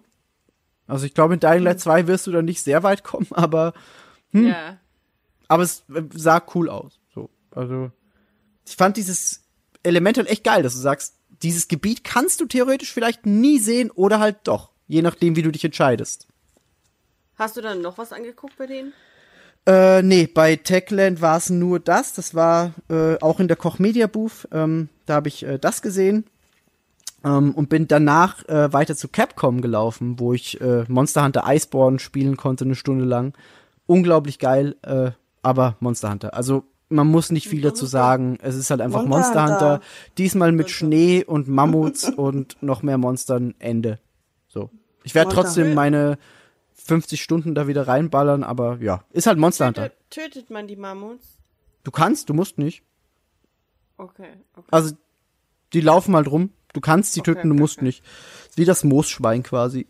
Also 0.88 1.06
ich 1.06 1.14
glaube, 1.14 1.34
in 1.34 1.40
Dying 1.42 1.64
Light 1.64 1.80
2 1.80 2.08
wirst 2.08 2.28
du 2.28 2.32
da 2.32 2.42
nicht 2.42 2.62
sehr 2.62 2.84
weit 2.84 3.04
kommen, 3.04 3.28
aber, 3.32 3.74
Ja. 4.32 4.78
aber 5.50 5.64
es 5.64 5.84
äh, 5.94 6.04
sah 6.14 6.42
cool 6.56 6.70
aus. 6.70 7.00
So, 7.14 7.30
also 7.52 7.92
ich 8.66 8.76
fand 8.78 8.96
dieses 8.98 9.42
Element 9.84 10.18
halt 10.18 10.30
echt 10.30 10.44
geil, 10.46 10.64
dass 10.64 10.74
du 10.74 10.80
sagst, 10.80 11.16
dieses 11.44 11.68
Gebiet 11.68 12.04
kannst 12.04 12.40
du 12.42 12.46
theoretisch 12.46 12.94
vielleicht 12.94 13.26
nie 13.26 13.60
sehen 13.60 13.92
oder 13.92 14.20
halt 14.20 14.38
doch, 14.44 14.70
je 14.88 15.02
nachdem, 15.02 15.36
wie 15.36 15.42
du 15.42 15.52
dich 15.52 15.66
entscheidest. 15.66 16.28
Hast 17.36 17.58
du 17.58 17.62
dann 17.62 17.82
noch 17.82 17.98
was 17.98 18.14
angeguckt 18.14 18.58
bei 18.58 18.68
denen? 18.68 18.94
Äh, 19.66 20.02
nee, 20.02 20.28
bei 20.28 20.56
Techland 20.56 21.22
war 21.22 21.38
es 21.38 21.50
nur 21.50 21.80
das. 21.80 22.14
Das 22.14 22.34
war 22.34 22.74
äh, 22.90 23.18
auch 23.22 23.40
in 23.40 23.48
der 23.48 23.58
Koch 23.58 23.80
Media 23.80 24.08
Booth. 24.08 24.48
Ähm, 24.52 24.90
da 25.06 25.16
habe 25.16 25.28
ich 25.28 25.44
äh, 25.44 25.60
das 25.60 25.82
gesehen. 25.82 26.26
Ähm, 27.24 27.54
und 27.54 27.70
bin 27.70 27.88
danach 27.88 28.44
äh, 28.50 28.74
weiter 28.74 28.96
zu 28.96 29.08
Capcom 29.08 29.62
gelaufen, 29.62 30.20
wo 30.20 30.34
ich 30.34 30.60
äh, 30.62 30.86
Monster 30.88 31.24
Hunter 31.24 31.44
Iceborne 31.48 32.00
spielen 32.00 32.38
konnte 32.38 32.66
eine 32.66 32.76
Stunde 32.76 33.06
lang. 33.06 33.34
Unglaublich 33.86 34.40
geil, 34.40 34.76
äh, 34.82 35.12
aber 35.44 35.76
Monster 35.80 36.10
Hunter. 36.10 36.34
Also 36.34 36.64
man 36.92 37.08
muss 37.08 37.32
nicht 37.32 37.48
viel 37.48 37.62
dazu 37.62 37.86
sagen. 37.86 38.38
Es 38.42 38.56
ist 38.56 38.70
halt 38.70 38.82
einfach 38.82 39.06
Monster 39.06 39.18
Monster 39.18 39.42
Hunter. 39.44 39.72
Hunter. 39.74 39.86
Diesmal 40.18 40.52
mit 40.52 40.70
Schnee 40.70 41.24
und 41.24 41.48
Mammuts 41.48 42.10
und 42.16 42.62
noch 42.62 42.84
mehr 42.84 42.98
Monstern. 42.98 43.56
Ende. 43.60 44.00
So. 44.48 44.70
Ich 45.04 45.16
werde 45.16 45.34
trotzdem 45.34 45.74
meine 45.74 46.18
50 46.74 47.22
Stunden 47.22 47.56
da 47.56 47.68
wieder 47.68 47.88
reinballern, 47.88 48.44
aber 48.44 48.78
ja, 48.82 49.04
ist 49.12 49.28
halt 49.28 49.38
Monster 49.38 49.68
Hunter. 49.68 49.90
Tötet, 50.10 50.34
tötet 50.34 50.50
man 50.50 50.68
die 50.68 50.76
Mammuts? 50.76 51.38
Du 51.84 51.92
kannst, 51.92 52.30
du 52.30 52.34
musst 52.34 52.58
nicht. 52.58 52.84
Okay, 53.98 54.30
okay. 54.56 54.68
Also, 54.72 54.96
die 55.74 55.82
laufen 55.82 56.16
halt 56.16 56.30
rum. 56.30 56.52
Du 56.74 56.82
kannst 56.82 57.14
sie 57.14 57.22
Okay, 57.22 57.34
töten, 57.34 57.50
du 57.50 57.56
musst 57.56 57.78
okay. 57.78 57.86
nicht. 57.86 58.04
Wie 58.56 58.66
das 58.66 58.84
Moosschwein 58.84 59.44
quasi. 59.44 59.88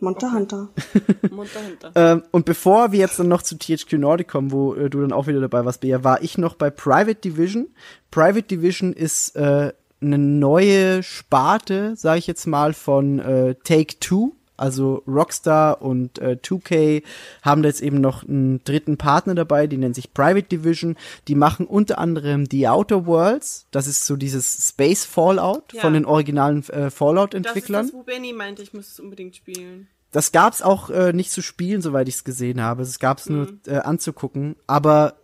Monster 0.00 0.32
Hunter. 0.32 0.68
Munter 1.30 1.60
hinter. 1.60 1.92
Ähm, 1.94 2.22
und 2.30 2.44
bevor 2.44 2.92
wir 2.92 2.98
jetzt 3.00 3.18
dann 3.18 3.28
noch 3.28 3.42
zu 3.42 3.58
THQ 3.58 3.94
Nordic 3.94 4.28
kommen, 4.28 4.52
wo 4.52 4.74
äh, 4.74 4.90
du 4.90 5.00
dann 5.00 5.12
auch 5.12 5.26
wieder 5.26 5.40
dabei 5.40 5.64
warst, 5.64 5.80
Bea, 5.80 6.04
war 6.04 6.22
ich 6.22 6.38
noch 6.38 6.54
bei 6.54 6.70
Private 6.70 7.16
Division. 7.16 7.68
Private 8.10 8.42
Division 8.42 8.92
ist 8.92 9.36
äh, 9.36 9.72
eine 10.00 10.18
neue 10.18 11.02
Sparte, 11.02 11.96
sage 11.96 12.18
ich 12.18 12.26
jetzt 12.26 12.46
mal, 12.46 12.72
von 12.72 13.18
äh, 13.18 13.54
Take-Two. 13.64 14.34
Also 14.58 15.02
Rockstar 15.06 15.80
und 15.80 16.18
äh, 16.18 16.36
2K 16.42 17.02
haben 17.42 17.62
da 17.62 17.68
jetzt 17.68 17.80
eben 17.80 18.00
noch 18.00 18.22
einen 18.28 18.62
dritten 18.64 18.96
Partner 18.98 19.34
dabei, 19.34 19.66
die 19.66 19.76
nennt 19.78 19.94
sich 19.94 20.12
Private 20.12 20.48
Division. 20.48 20.96
Die 21.28 21.34
machen 21.34 21.66
unter 21.66 21.98
anderem 21.98 22.46
The 22.50 22.68
Outer 22.68 23.06
Worlds. 23.06 23.66
Das 23.70 23.86
ist 23.86 24.04
so 24.04 24.16
dieses 24.16 24.68
Space 24.68 25.04
Fallout 25.04 25.72
Ja. 25.72 25.80
von 25.80 25.92
den 25.94 26.04
originalen 26.04 26.58
äh, 26.68 26.72
Das 26.72 26.86
ist 26.92 26.98
Fallout-Entwicklern. 26.98 27.86
das, 27.86 27.94
wo 27.94 28.02
Benny 28.02 28.32
meinte, 28.32 28.62
ich 28.62 28.74
muss 28.74 28.88
es 28.88 29.00
unbedingt 29.00 29.36
spielen. 29.36 29.88
Das 30.10 30.32
gab's 30.32 30.62
auch 30.62 30.90
äh, 30.90 31.12
nicht 31.12 31.30
zu 31.30 31.42
spielen, 31.42 31.82
soweit 31.82 32.08
ich 32.08 32.16
es 32.16 32.24
gesehen 32.24 32.62
habe. 32.62 32.82
Es 32.82 32.98
gab's 32.98 33.28
nur 33.28 33.48
äh, 33.66 33.76
anzugucken. 33.76 34.56
Aber 34.66 35.14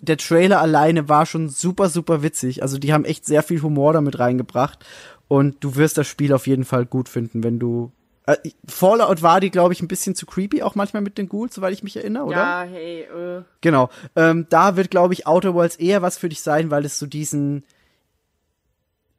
der 0.00 0.16
Trailer 0.16 0.60
alleine 0.60 1.08
war 1.08 1.26
schon 1.26 1.48
super, 1.50 1.88
super 1.90 2.22
witzig. 2.22 2.62
Also 2.62 2.78
die 2.78 2.92
haben 2.92 3.04
echt 3.04 3.26
sehr 3.26 3.42
viel 3.42 3.60
Humor 3.60 3.92
damit 3.92 4.18
reingebracht. 4.18 4.84
Und 5.28 5.62
du 5.62 5.76
wirst 5.76 5.98
das 5.98 6.06
Spiel 6.06 6.32
auf 6.32 6.46
jeden 6.46 6.64
Fall 6.64 6.86
gut 6.86 7.08
finden, 7.08 7.42
wenn 7.44 7.58
du. 7.58 7.92
Äh, 8.26 8.36
Fallout 8.66 9.22
war 9.22 9.40
die, 9.40 9.50
glaube 9.50 9.72
ich, 9.72 9.80
ein 9.82 9.88
bisschen 9.88 10.14
zu 10.14 10.26
creepy, 10.26 10.62
auch 10.62 10.74
manchmal 10.74 11.02
mit 11.02 11.18
den 11.18 11.28
Ghouls, 11.28 11.54
soweit 11.54 11.72
ich 11.72 11.82
mich 11.82 11.96
erinnere, 11.96 12.24
oder? 12.24 12.36
Ja, 12.36 12.62
hey, 12.62 13.02
äh. 13.02 13.42
Genau. 13.60 13.90
Ähm, 14.16 14.46
da 14.50 14.76
wird, 14.76 14.90
glaube 14.90 15.14
ich, 15.14 15.26
Outer 15.26 15.54
Worlds 15.54 15.76
eher 15.76 16.02
was 16.02 16.18
für 16.18 16.28
dich 16.28 16.40
sein, 16.42 16.70
weil 16.70 16.84
es 16.84 16.98
so 16.98 17.06
diesen 17.06 17.64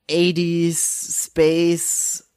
80s 0.09 1.25
Space 1.25 2.27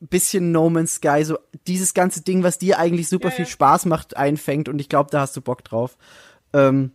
bisschen 0.00 0.52
No 0.52 0.70
Man's 0.70 0.94
Sky, 0.94 1.24
so 1.24 1.38
dieses 1.66 1.92
ganze 1.92 2.22
Ding, 2.22 2.42
was 2.42 2.58
dir 2.58 2.78
eigentlich 2.78 3.08
super 3.08 3.28
Ja, 3.28 3.34
viel 3.34 3.44
ja. 3.44 3.50
Spaß 3.50 3.86
macht, 3.86 4.16
einfängt 4.16 4.68
und 4.68 4.78
ich 4.80 4.88
glaube, 4.88 5.10
da 5.10 5.20
hast 5.20 5.36
du 5.36 5.40
Bock 5.40 5.64
drauf. 5.64 5.96
Ähm, 6.52 6.92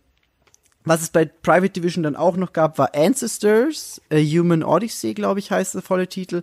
was 0.84 1.02
es 1.02 1.10
bei 1.10 1.24
Private 1.24 1.70
Division 1.70 2.02
dann 2.02 2.16
auch 2.16 2.36
noch 2.36 2.52
gab, 2.52 2.78
war 2.78 2.94
Ancestors, 2.94 4.00
A 4.10 4.16
Human 4.16 4.62
Odyssey, 4.62 5.14
glaube 5.14 5.40
ich, 5.40 5.50
heißt 5.50 5.74
der 5.74 5.82
volle 5.82 6.08
Titel. 6.08 6.42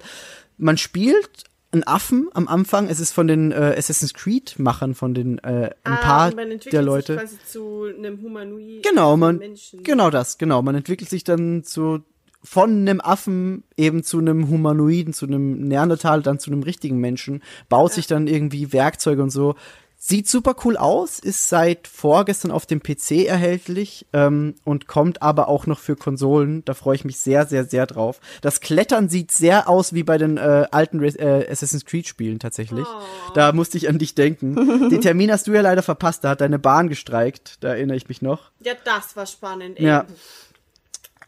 Man 0.57 0.77
spielt 0.77 1.45
einen 1.71 1.83
Affen 1.83 2.27
am 2.33 2.47
Anfang. 2.47 2.87
Es 2.89 2.99
ist 2.99 3.11
von 3.13 3.27
den 3.27 3.51
äh, 3.51 3.75
Assassin's 3.77 4.13
Creed-Machern, 4.13 4.93
von 4.93 5.13
den 5.13 5.37
äh, 5.39 5.69
ein 5.83 5.93
Ah, 5.93 5.95
paar 5.97 6.35
man 6.35 6.51
entwickelt 6.51 6.73
der 6.73 6.81
sich 6.81 6.85
Leute. 6.87 7.15
quasi 7.17 7.37
zu 7.45 7.85
einem 7.97 8.21
Humanoid. 8.21 8.83
Genau, 8.83 9.15
man, 9.17 9.37
Menschen. 9.37 9.83
genau 9.83 10.09
das, 10.09 10.37
genau. 10.37 10.61
Man 10.61 10.75
entwickelt 10.75 11.09
sich 11.09 11.23
dann 11.23 11.63
zu, 11.63 11.99
von 12.43 12.71
einem 12.81 12.99
Affen 13.01 13.63
eben 13.77 14.03
zu 14.03 14.19
einem 14.19 14.49
Humanoiden, 14.49 15.13
zu 15.13 15.25
einem 15.27 15.67
Neandertal, 15.67 16.21
dann 16.21 16.39
zu 16.39 16.51
einem 16.51 16.63
richtigen 16.63 16.97
Menschen, 16.97 17.41
baut 17.69 17.93
sich 17.93 18.07
dann 18.07 18.27
irgendwie 18.27 18.73
Werkzeuge 18.73 19.23
und 19.23 19.29
so. 19.29 19.55
Sieht 20.03 20.27
super 20.27 20.55
cool 20.65 20.77
aus, 20.77 21.19
ist 21.19 21.47
seit 21.47 21.87
vorgestern 21.87 22.49
auf 22.49 22.65
dem 22.65 22.81
PC 22.81 23.27
erhältlich 23.27 24.07
ähm, 24.13 24.55
und 24.63 24.87
kommt 24.87 25.21
aber 25.21 25.47
auch 25.47 25.67
noch 25.67 25.77
für 25.77 25.95
Konsolen. 25.95 26.65
Da 26.65 26.73
freue 26.73 26.95
ich 26.95 27.05
mich 27.05 27.19
sehr, 27.19 27.45
sehr, 27.45 27.65
sehr 27.65 27.85
drauf. 27.85 28.19
Das 28.41 28.61
Klettern 28.61 29.09
sieht 29.09 29.31
sehr 29.31 29.69
aus 29.69 29.93
wie 29.93 30.01
bei 30.01 30.17
den 30.17 30.37
äh, 30.37 30.65
alten 30.71 31.01
Re 31.01 31.09
äh, 31.19 31.47
Assassin's 31.51 31.85
Creed 31.85 32.07
Spielen 32.07 32.39
tatsächlich. 32.39 32.87
Da 33.35 33.51
musste 33.51 33.77
ich 33.77 33.89
an 33.89 33.99
dich 33.99 34.15
denken. 34.15 34.55
Den 34.89 35.01
Termin 35.01 35.31
hast 35.31 35.45
du 35.45 35.53
ja 35.53 35.61
leider 35.61 35.83
verpasst. 35.83 36.23
Da 36.23 36.29
hat 36.29 36.41
deine 36.41 36.57
Bahn 36.57 36.89
gestreikt. 36.89 37.57
Da 37.59 37.67
erinnere 37.69 37.95
ich 37.95 38.09
mich 38.09 38.23
noch. 38.23 38.49
Ja, 38.61 38.73
das 38.83 39.15
war 39.15 39.27
spannend. 39.27 39.79
Ey. 39.79 39.85
Ja. 39.85 40.07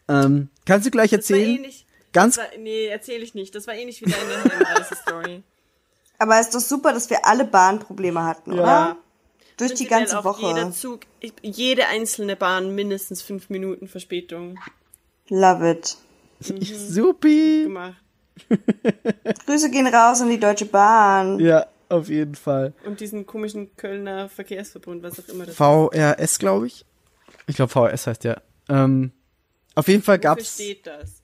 Ähm, 0.08 0.48
kannst 0.66 0.84
du 0.84 0.90
gleich 0.90 1.10
Das 1.12 1.30
war 1.30 1.36
erzählen? 1.36 1.56
ähnlich. 1.58 1.86
Ganz 2.12 2.34
Das 2.36 2.44
war, 2.46 2.58
nee, 2.58 2.86
erzähle 2.86 3.22
ich 3.22 3.34
nicht. 3.34 3.54
Das 3.54 3.68
war 3.68 3.74
ähnlich 3.74 4.00
wie 4.04 4.10
deine 4.10 4.50
Helmreise-Story. 4.50 5.44
Aber 6.18 6.40
ist 6.40 6.54
doch 6.54 6.60
super, 6.60 6.92
dass 6.92 7.10
wir 7.10 7.24
alle 7.26 7.44
Bahnprobleme 7.44 8.22
hatten, 8.22 8.52
oder? 8.52 8.62
Ja. 8.62 8.96
Durch 9.56 9.74
die 9.74 9.86
ganze 9.86 10.22
Woche. 10.24 10.46
Jeder 10.46 10.72
Zug, 10.72 11.00
ich- 11.20 11.32
jede 11.42 11.86
einzelne 11.86 12.34
Bahn 12.36 12.74
mindestens 12.74 13.22
fünf 13.22 13.50
Minuten 13.50 13.86
Verspätung 13.88 14.58
Love 15.28 15.70
it. 15.70 15.96
Supi. 16.40 17.62
gemacht. 17.64 17.94
Grüße 19.46 19.70
gehen 19.70 19.86
raus 19.86 20.20
an 20.20 20.28
die 20.30 20.40
Deutsche 20.40 20.66
Bahn. 20.66 21.38
Ja, 21.38 21.66
auf 21.88 22.08
jeden 22.08 22.34
Fall. 22.34 22.72
Und 22.84 23.00
diesen 23.00 23.26
komischen 23.26 23.76
Kölner 23.76 24.28
Verkehrsverbund, 24.28 25.02
was 25.02 25.20
auch 25.20 25.28
immer 25.28 25.46
das 25.46 25.54
VRS, 25.56 26.38
glaube 26.38 26.66
ich. 26.66 26.84
Ich 27.46 27.56
glaube, 27.56 27.70
VRS 27.70 28.06
heißt 28.08 28.24
ja. 28.24 28.36
Ähm, 28.68 29.12
auf 29.74 29.86
jeden 29.88 30.02
Fall 30.02 30.20
steht 30.40 30.86
das? 30.86 31.20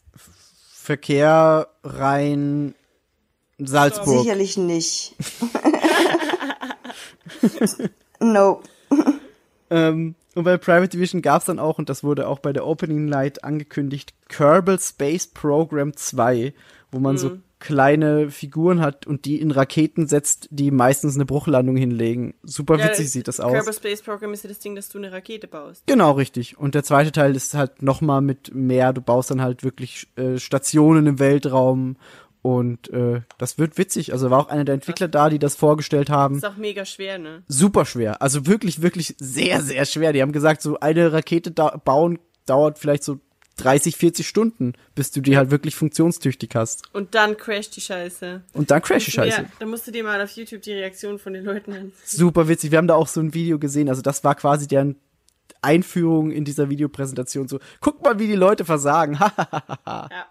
Verkehr 0.72 1.68
rein 1.82 2.74
Salzburg. 3.66 4.20
Sicherlich 4.20 4.56
nicht. 4.56 5.14
nope. 8.20 8.68
Ähm, 9.70 10.14
und 10.34 10.44
bei 10.44 10.56
Private 10.58 10.88
Division 10.88 11.22
gab's 11.22 11.46
dann 11.46 11.58
auch, 11.58 11.78
und 11.78 11.88
das 11.88 12.04
wurde 12.04 12.28
auch 12.28 12.38
bei 12.38 12.52
der 12.52 12.66
Opening 12.66 13.06
Night 13.06 13.44
angekündigt, 13.44 14.14
Kerbal 14.28 14.78
Space 14.78 15.26
Program 15.26 15.96
2, 15.96 16.54
wo 16.92 16.98
man 16.98 17.18
so 17.18 17.38
kleine 17.60 18.30
Figuren 18.30 18.80
hat 18.80 19.06
und 19.06 19.26
die 19.26 19.40
in 19.40 19.50
Raketen 19.50 20.08
setzt, 20.08 20.48
die 20.50 20.70
meistens 20.70 21.14
eine 21.14 21.26
Bruchlandung 21.26 21.76
hinlegen. 21.76 22.34
Super 22.42 22.82
witzig 22.82 23.10
sieht 23.10 23.28
das 23.28 23.38
aus. 23.38 23.52
Kerbal 23.52 23.74
Space 23.74 24.02
Program 24.02 24.32
ist 24.32 24.44
ja 24.44 24.48
das 24.48 24.60
Ding, 24.60 24.74
dass 24.74 24.88
du 24.88 24.98
eine 24.98 25.12
Rakete 25.12 25.46
baust. 25.46 25.86
Genau, 25.86 26.12
richtig. 26.12 26.58
Und 26.58 26.74
der 26.74 26.84
zweite 26.84 27.12
Teil 27.12 27.36
ist 27.36 27.54
halt 27.54 27.82
nochmal 27.82 28.22
mit 28.22 28.54
mehr. 28.54 28.92
Du 28.92 29.02
baust 29.02 29.30
dann 29.30 29.42
halt 29.42 29.62
wirklich 29.62 30.08
äh, 30.16 30.38
Stationen 30.38 31.06
im 31.06 31.18
Weltraum 31.18 31.96
und 32.42 32.90
äh, 32.90 33.20
das 33.38 33.58
wird 33.58 33.76
witzig. 33.76 34.12
Also 34.12 34.30
war 34.30 34.38
auch 34.38 34.48
einer 34.48 34.64
der 34.64 34.74
Entwickler 34.74 35.08
da, 35.08 35.28
die 35.28 35.38
das 35.38 35.54
vorgestellt 35.54 36.08
haben. 36.08 36.36
Ist 36.36 36.44
auch 36.44 36.56
mega 36.56 36.84
schwer, 36.84 37.18
ne? 37.18 37.42
Super 37.48 37.84
schwer. 37.84 38.22
Also 38.22 38.46
wirklich, 38.46 38.80
wirklich 38.80 39.14
sehr, 39.18 39.60
sehr 39.60 39.84
schwer. 39.84 40.12
Die 40.12 40.22
haben 40.22 40.32
gesagt, 40.32 40.62
so 40.62 40.80
eine 40.80 41.12
Rakete 41.12 41.50
da 41.50 41.76
bauen 41.76 42.18
dauert 42.46 42.78
vielleicht 42.78 43.04
so 43.04 43.20
30, 43.58 43.96
40 43.96 44.26
Stunden, 44.26 44.72
bis 44.94 45.10
du 45.10 45.20
die 45.20 45.36
halt 45.36 45.50
wirklich 45.50 45.74
funktionstüchtig 45.76 46.54
hast. 46.54 46.82
Und 46.94 47.14
dann 47.14 47.36
crasht 47.36 47.76
die 47.76 47.82
Scheiße. 47.82 48.42
Und 48.54 48.70
dann 48.70 48.80
crash 48.80 49.04
die 49.04 49.10
Scheiße. 49.10 49.42
Ja, 49.42 49.48
da 49.58 49.66
musst 49.66 49.86
du 49.86 49.90
dir 49.90 50.02
mal 50.02 50.20
auf 50.22 50.30
YouTube 50.30 50.62
die 50.62 50.72
Reaktion 50.72 51.18
von 51.18 51.34
den 51.34 51.44
Leuten 51.44 51.72
ansehen. 51.72 51.92
Super 52.04 52.48
witzig. 52.48 52.70
Wir 52.70 52.78
haben 52.78 52.88
da 52.88 52.94
auch 52.94 53.08
so 53.08 53.20
ein 53.20 53.34
Video 53.34 53.58
gesehen. 53.58 53.90
Also 53.90 54.00
das 54.00 54.24
war 54.24 54.34
quasi 54.34 54.66
deren 54.66 54.96
Einführung 55.60 56.30
in 56.30 56.46
dieser 56.46 56.70
Videopräsentation. 56.70 57.48
So, 57.48 57.60
guck 57.80 58.02
mal, 58.02 58.18
wie 58.18 58.26
die 58.26 58.34
Leute 58.34 58.64
versagen. 58.64 59.18
Ja. 59.86 60.26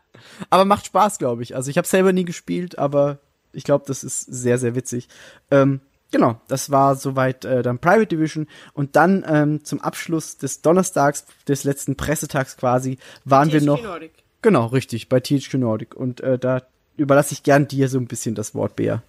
Aber 0.50 0.66
macht 0.66 0.86
Spaß, 0.86 1.18
glaube 1.18 1.44
ich. 1.44 1.56
Also 1.56 1.70
ich 1.70 1.78
habe 1.78 1.88
selber 1.88 2.14
nie 2.14 2.26
gespielt, 2.26 2.78
aber 2.78 3.20
ich 3.54 3.64
glaube, 3.64 3.86
das 3.88 4.04
ist 4.04 4.22
sehr, 4.22 4.58
sehr 4.58 4.76
witzig. 4.76 5.08
Ähm, 5.52 5.82
genau, 6.12 6.40
das 6.48 6.70
war 6.70 6.96
soweit 6.96 7.46
äh, 7.46 7.62
dann 7.62 7.80
Private 7.80 8.08
Division. 8.08 8.48
Und 8.74 8.96
dann 8.96 9.26
ähm, 9.28 9.64
zum 9.64 9.82
Abschluss 9.82 10.38
des 10.38 10.62
Donnerstags, 10.62 11.26
des 11.48 11.64
letzten 11.64 11.96
Pressetags 11.96 12.58
quasi, 12.58 12.98
waren 13.26 13.52
wir 13.52 13.62
noch. 13.62 13.82
Nordic. 13.82 14.12
Genau, 14.42 14.68
richtig, 14.68 15.10
bei 15.10 15.20
THQ 15.20 15.56
Nordic. 15.56 15.96
Und 15.96 16.22
äh, 16.22 16.38
da 16.38 16.64
überlasse 16.98 17.34
ich 17.34 17.44
gern 17.44 17.68
dir 17.68 17.90
so 17.90 17.98
ein 17.98 18.08
bisschen 18.08 18.36
das 18.36 18.56
Wort, 18.56 18.76
Bea. 18.76 19.02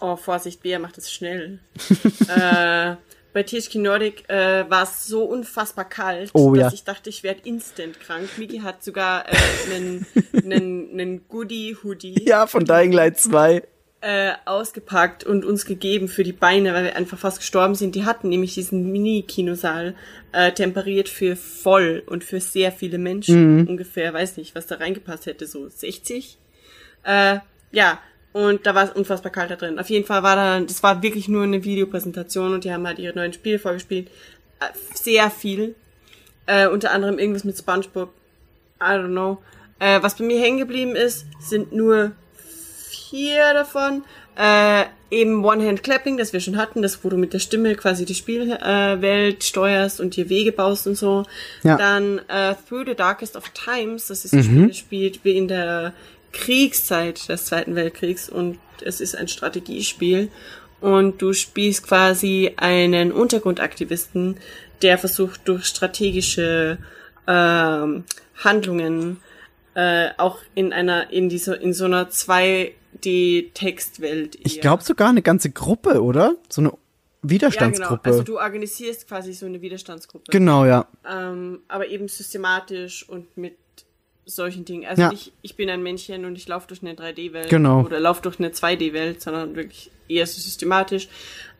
Oh, 0.00 0.16
Vorsicht, 0.16 0.62
Bea 0.62 0.78
macht 0.78 0.98
es 0.98 1.10
schnell. 1.10 1.60
äh, 2.28 2.96
bei 3.36 3.42
THQ 3.42 3.74
Nordic 3.74 4.30
äh, 4.30 4.64
war 4.70 4.84
es 4.84 5.04
so 5.04 5.24
unfassbar 5.24 5.86
kalt, 5.86 6.30
Oh, 6.32 6.54
dass 6.54 6.72
ja. 6.72 6.74
ich 6.74 6.84
dachte, 6.84 7.10
ich 7.10 7.22
werde 7.22 7.40
instant 7.44 8.00
krank. 8.00 8.30
Miki 8.38 8.60
hat 8.60 8.82
sogar 8.82 9.26
äh, 9.28 9.36
einen, 9.74 10.06
einen, 10.42 10.90
einen 10.98 11.28
Goodie-Hoodie 11.28 12.24
Ja, 12.26 12.46
von 12.46 12.64
Dying 12.64 12.92
Light 12.92 13.18
2. 13.20 13.62
äh, 14.00 14.32
ausgepackt 14.46 15.24
und 15.24 15.44
uns 15.44 15.66
gegeben 15.66 16.08
für 16.08 16.24
die 16.24 16.32
Beine, 16.32 16.72
weil 16.72 16.84
wir 16.84 16.96
einfach 16.96 17.18
fast 17.18 17.40
gestorben 17.40 17.74
sind. 17.74 17.94
Die 17.94 18.06
hatten 18.06 18.30
nämlich 18.30 18.54
diesen 18.54 18.90
Mini-Kinosaal 18.90 19.94
äh, 20.32 20.52
temperiert 20.52 21.10
für 21.10 21.36
voll 21.36 22.04
und 22.06 22.24
für 22.24 22.40
sehr 22.40 22.72
viele 22.72 22.96
Menschen. 22.96 23.68
Ungefähr, 23.68 24.14
weiß 24.14 24.38
nicht, 24.38 24.54
was 24.54 24.66
da 24.66 24.76
reingepasst 24.76 25.26
hätte, 25.26 25.46
so 25.46 25.68
60. 25.68 26.38
Äh, 27.04 27.40
ja, 27.70 28.00
und 28.36 28.66
da 28.66 28.74
war 28.74 28.84
es 28.84 28.90
unfassbar 28.90 29.32
kalt 29.32 29.50
da 29.50 29.56
drin. 29.56 29.78
Auf 29.78 29.88
jeden 29.88 30.04
Fall 30.04 30.22
war 30.22 30.36
da, 30.36 30.60
das 30.60 30.82
war 30.82 31.02
wirklich 31.02 31.26
nur 31.26 31.44
eine 31.44 31.64
Videopräsentation 31.64 32.52
und 32.52 32.64
die 32.64 32.72
haben 32.72 32.86
halt 32.86 32.98
ihre 32.98 33.16
neuen 33.16 33.32
Spiele 33.32 33.58
vorgespielt. 33.58 34.08
Äh, 34.60 34.66
sehr 34.92 35.30
viel. 35.30 35.74
Äh, 36.44 36.68
unter 36.68 36.90
anderem 36.90 37.18
irgendwas 37.18 37.44
mit 37.44 37.56
SpongeBob. 37.56 38.10
I 38.78 38.84
don't 38.84 39.06
know. 39.06 39.38
Äh, 39.78 40.02
was 40.02 40.16
bei 40.16 40.24
mir 40.24 40.38
hängen 40.38 40.58
geblieben 40.58 40.94
ist, 40.94 41.24
sind 41.40 41.72
nur 41.72 42.12
vier 43.08 43.54
davon. 43.54 44.04
Äh, 44.36 44.84
eben 45.10 45.42
One-Hand-Clapping, 45.42 46.18
das 46.18 46.34
wir 46.34 46.40
schon 46.40 46.58
hatten, 46.58 46.82
das 46.82 47.02
wo 47.02 47.08
du 47.08 47.16
mit 47.16 47.32
der 47.32 47.38
Stimme 47.38 47.74
quasi 47.74 48.04
die 48.04 48.14
Spielwelt 48.14 49.38
äh, 49.38 49.46
steuerst 49.46 49.98
und 49.98 50.14
dir 50.14 50.28
Wege 50.28 50.52
baust 50.52 50.86
und 50.86 50.96
so. 50.96 51.24
Ja. 51.62 51.78
Dann 51.78 52.20
äh, 52.28 52.54
Through 52.68 52.84
the 52.88 52.94
Darkest 52.94 53.34
of 53.34 53.48
Times, 53.48 54.08
das 54.08 54.26
ist 54.26 54.34
ein 54.34 54.42
Spiel, 54.44 54.68
das 54.68 54.76
spielt 54.76 55.24
wie 55.24 55.38
in 55.38 55.48
der 55.48 55.94
Kriegszeit 56.32 57.28
des 57.28 57.46
Zweiten 57.46 57.74
Weltkriegs 57.74 58.28
und 58.28 58.58
es 58.84 59.00
ist 59.00 59.16
ein 59.16 59.28
Strategiespiel. 59.28 60.30
Und 60.80 61.22
du 61.22 61.32
spielst 61.32 61.86
quasi 61.86 62.52
einen 62.56 63.10
Untergrundaktivisten, 63.10 64.36
der 64.82 64.98
versucht 64.98 65.48
durch 65.48 65.64
strategische 65.64 66.78
ähm, 67.26 68.04
Handlungen 68.36 69.20
äh, 69.74 70.10
auch 70.16 70.38
in 70.54 70.72
einer 70.72 71.10
in 71.10 71.28
dieser 71.28 71.60
in 71.60 71.72
so 71.72 71.84
einer 71.84 72.08
2D 72.08 73.52
Textwelt. 73.52 74.38
Ich 74.42 74.60
glaube 74.60 74.82
sogar 74.82 75.08
eine 75.08 75.22
ganze 75.22 75.50
Gruppe, 75.50 76.02
oder? 76.02 76.36
So 76.48 76.60
eine 76.60 76.68
ja, 76.68 76.74
genau. 76.74 76.82
Widerstandsgruppe. 77.22 78.10
Also 78.10 78.22
du 78.22 78.38
organisierst 78.38 79.08
quasi 79.08 79.32
so 79.32 79.46
eine 79.46 79.60
Widerstandsgruppe. 79.60 80.30
genau, 80.30 80.64
ja. 80.64 80.86
ähm, 81.08 81.60
aber 81.68 81.88
eben 81.88 82.08
systematisch 82.08 83.08
und 83.08 83.36
mit 83.36 83.56
solchen 84.26 84.64
Dingen. 84.64 84.86
Also 84.86 85.02
Ja. 85.02 85.08
nicht, 85.10 85.32
ich 85.42 85.54
bin 85.56 85.70
ein 85.70 85.82
Männchen 85.82 86.24
und 86.24 86.36
ich 86.36 86.48
laufe 86.48 86.66
durch 86.68 86.82
eine 86.82 86.94
3D-Welt 86.94 87.48
Genau. 87.48 87.82
oder 87.82 88.00
laufe 88.00 88.22
durch 88.22 88.38
eine 88.40 88.50
2D-Welt, 88.50 89.22
sondern 89.22 89.54
wirklich 89.56 89.90
eher 90.08 90.26
so 90.26 90.40
systematisch. 90.40 91.08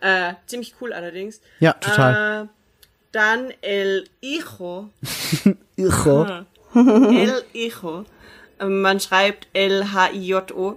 Äh, 0.00 0.34
ziemlich 0.46 0.74
cool 0.80 0.92
allerdings. 0.92 1.40
Ja, 1.60 1.72
total. 1.74 2.44
Äh, 2.44 2.48
dann 3.12 3.52
El 3.62 4.04
Hijo. 4.20 4.90
Irre. 5.76 6.46
El 6.74 7.42
Hijo. 7.52 8.04
Ähm, 8.60 8.82
Man 8.82 9.00
schreibt 9.00 9.46
L-H-I-J-O. 9.52 10.76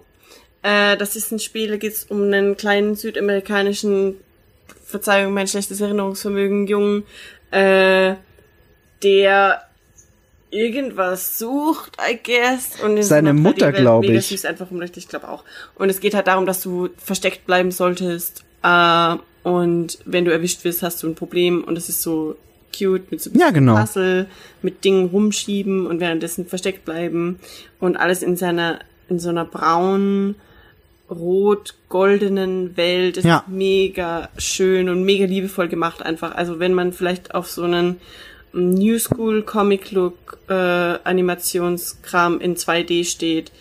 Äh, 0.62 0.96
das 0.98 1.16
ist 1.16 1.32
ein 1.32 1.40
Spiel, 1.40 1.70
da 1.70 1.78
geht 1.78 1.94
es 1.94 2.04
um 2.06 2.22
einen 2.24 2.56
kleinen 2.56 2.96
südamerikanischen, 2.96 4.16
Verzeihung, 4.86 5.34
mein 5.34 5.48
schlechtes 5.48 5.82
Erinnerungsvermögen, 5.82 6.68
Jungen, 6.68 7.04
äh, 7.52 8.16
der 9.04 9.62
irgendwas 10.52 11.38
sucht, 11.38 11.98
I 12.00 12.18
guess. 12.24 12.82
Und 12.84 12.98
in 12.98 13.04
Seine 13.04 13.34
Mutter, 13.34 13.68
3D-Welt 13.68 13.76
glaub 13.82 14.02
mega 14.02 14.20
ich. 14.20 14.28
süß 14.28 14.46
einfach 14.46 14.72
umrichtet, 14.72 14.98
ich 15.04 15.08
glaube 15.10 15.30
auch. 15.30 15.44
Und 15.76 15.90
es 15.90 16.00
geht 16.00 16.14
halt 16.16 16.28
darum, 16.28 16.46
dass 16.46 16.62
du 16.62 16.90
versteckt 16.98 17.46
bleiben 17.46 17.72
solltest. 17.72 18.44
Äh, 18.64 19.16
und 19.44 20.00
wenn 20.06 20.26
du 20.26 20.32
erwischt 20.32 20.64
wirst, 20.64 20.84
hast 20.84 21.02
du 21.04 21.08
ein 21.08 21.16
Problem. 21.16 21.64
Und 21.64 21.78
es 21.78 21.88
ist 21.90 22.02
so 22.02 22.36
cute 22.78 23.10
mit 23.12 23.22
so 23.22 23.30
Ja, 23.34 23.52
genau. 23.52 23.76
Puzzle, 23.80 24.28
mit 24.62 24.84
Dingen 24.84 25.08
rumschieben 25.10 25.86
und 25.88 26.00
währenddessen 26.00 26.46
versteckt 26.46 26.86
bleiben. 26.86 27.40
Und 27.80 27.98
alles 27.98 28.22
in 28.24 28.36
seiner, 28.36 28.80
in 29.08 29.20
so 29.20 29.30
einer 29.30 29.46
braunen, 29.46 30.36
rot-goldenen 31.10 32.78
Welt. 32.78 33.18
Es 33.18 33.24
Ja. 33.24 33.38
ist 33.38 33.48
mega 33.48 34.30
schön 34.38 34.90
und 34.90 35.04
mega 35.04 35.26
liebevoll 35.26 35.68
gemacht 35.68 36.02
einfach. 36.04 36.36
Also 36.36 36.60
wenn 36.60 36.74
man 36.74 36.94
vielleicht 36.94 37.34
auf 37.36 37.50
so 37.50 37.64
einen 37.64 38.00
New 38.54 38.98
School 39.00 39.44
Comic 39.44 39.92
Look 39.92 40.40
äh, 40.48 40.54
Animationskram 40.54 42.42
in 42.42 42.56
2D 42.56 43.06
steht, 43.06 43.52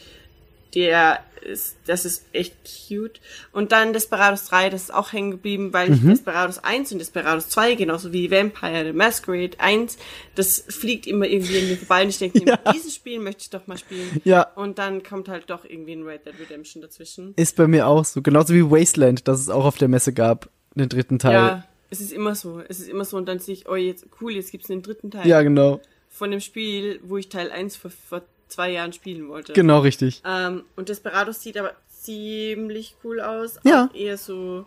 der 0.75 1.20
ist, 1.49 1.76
das 1.86 2.05
ist 2.05 2.25
echt 2.33 2.55
cute. 2.89 3.20
Und 3.52 3.73
dann 3.73 3.92
Desperados 3.92 4.47
3, 4.47 4.70
das 4.70 4.84
ist 4.84 4.94
auch 4.94 5.12
hängen 5.12 5.33
geblieben, 5.33 5.73
weil 5.73 5.92
ich 5.92 6.02
Desperados 6.02 6.58
1 6.58 6.92
und 6.92 6.99
Desperados 6.99 7.49
2, 7.49 7.75
genauso 7.75 8.12
wie 8.12 8.31
Vampire 8.31 8.84
the 8.84 8.92
Masquerade 8.92 9.58
1, 9.58 9.97
das 10.34 10.65
fliegt 10.68 11.07
immer 11.07 11.26
irgendwie 11.26 11.58
in 11.58 11.68
mir 11.68 11.76
vorbei 11.76 12.02
und 12.02 12.10
ich 12.10 12.18
denke 12.18 12.42
mir, 12.44 12.58
dieses 12.75 12.94
Spiel 12.94 13.18
möchte 13.18 13.42
ich 13.42 13.50
doch 13.50 13.67
mal 13.67 13.78
spielen. 13.78 14.20
Ja. 14.25 14.42
Und 14.55 14.78
dann 14.78 15.02
kommt 15.02 15.28
halt 15.28 15.50
doch 15.50 15.65
irgendwie 15.65 15.94
ein 15.94 16.02
Red 16.02 16.26
Dead 16.26 16.34
Redemption 16.39 16.83
dazwischen. 16.83 17.34
Ist 17.36 17.57
bei 17.57 17.67
mir 17.67 17.86
auch 17.86 18.05
so. 18.05 18.23
Genauso 18.23 18.55
wie 18.55 18.70
Wasteland, 18.70 19.26
das 19.26 19.41
es 19.41 19.49
auch 19.49 19.65
auf 19.65 19.78
der 19.78 19.89
Messe 19.89 20.12
gab. 20.12 20.50
Den 20.75 20.89
dritten 20.89 21.18
Teil. 21.18 21.33
Ja, 21.33 21.65
es 21.91 22.00
ist 22.00 22.12
immer 22.12 22.34
so. 22.34 22.60
Es 22.68 22.81
ist 22.81 22.89
immer 22.89 23.05
so 23.05 23.17
und 23.17 23.26
dann 23.26 23.39
sehe 23.39 23.55
ich, 23.55 23.68
oh 23.68 23.75
jetzt, 23.75 24.07
cool, 24.20 24.33
jetzt 24.33 24.52
gibt's 24.52 24.70
einen 24.70 24.83
dritten 24.83 25.10
Teil 25.10 25.26
ja 25.26 25.42
genau. 25.42 25.81
von 26.08 26.31
dem 26.31 26.41
Spiel, 26.41 27.00
wo 27.02 27.17
ich 27.17 27.28
Teil 27.28 27.50
1 27.50 27.76
vor, 27.76 27.91
vor 27.91 28.23
zwei 28.49 28.70
Jahren 28.70 28.92
spielen 28.92 29.28
wollte. 29.28 29.52
Genau, 29.52 29.81
richtig. 29.81 30.23
Ähm, 30.25 30.65
und 30.76 30.89
Desperados 30.89 31.42
sieht 31.42 31.57
aber 31.57 31.75
ziemlich 31.89 32.97
cool 33.05 33.20
aus. 33.20 33.58
Ja. 33.65 33.91
Eher 33.94 34.18
so, 34.18 34.67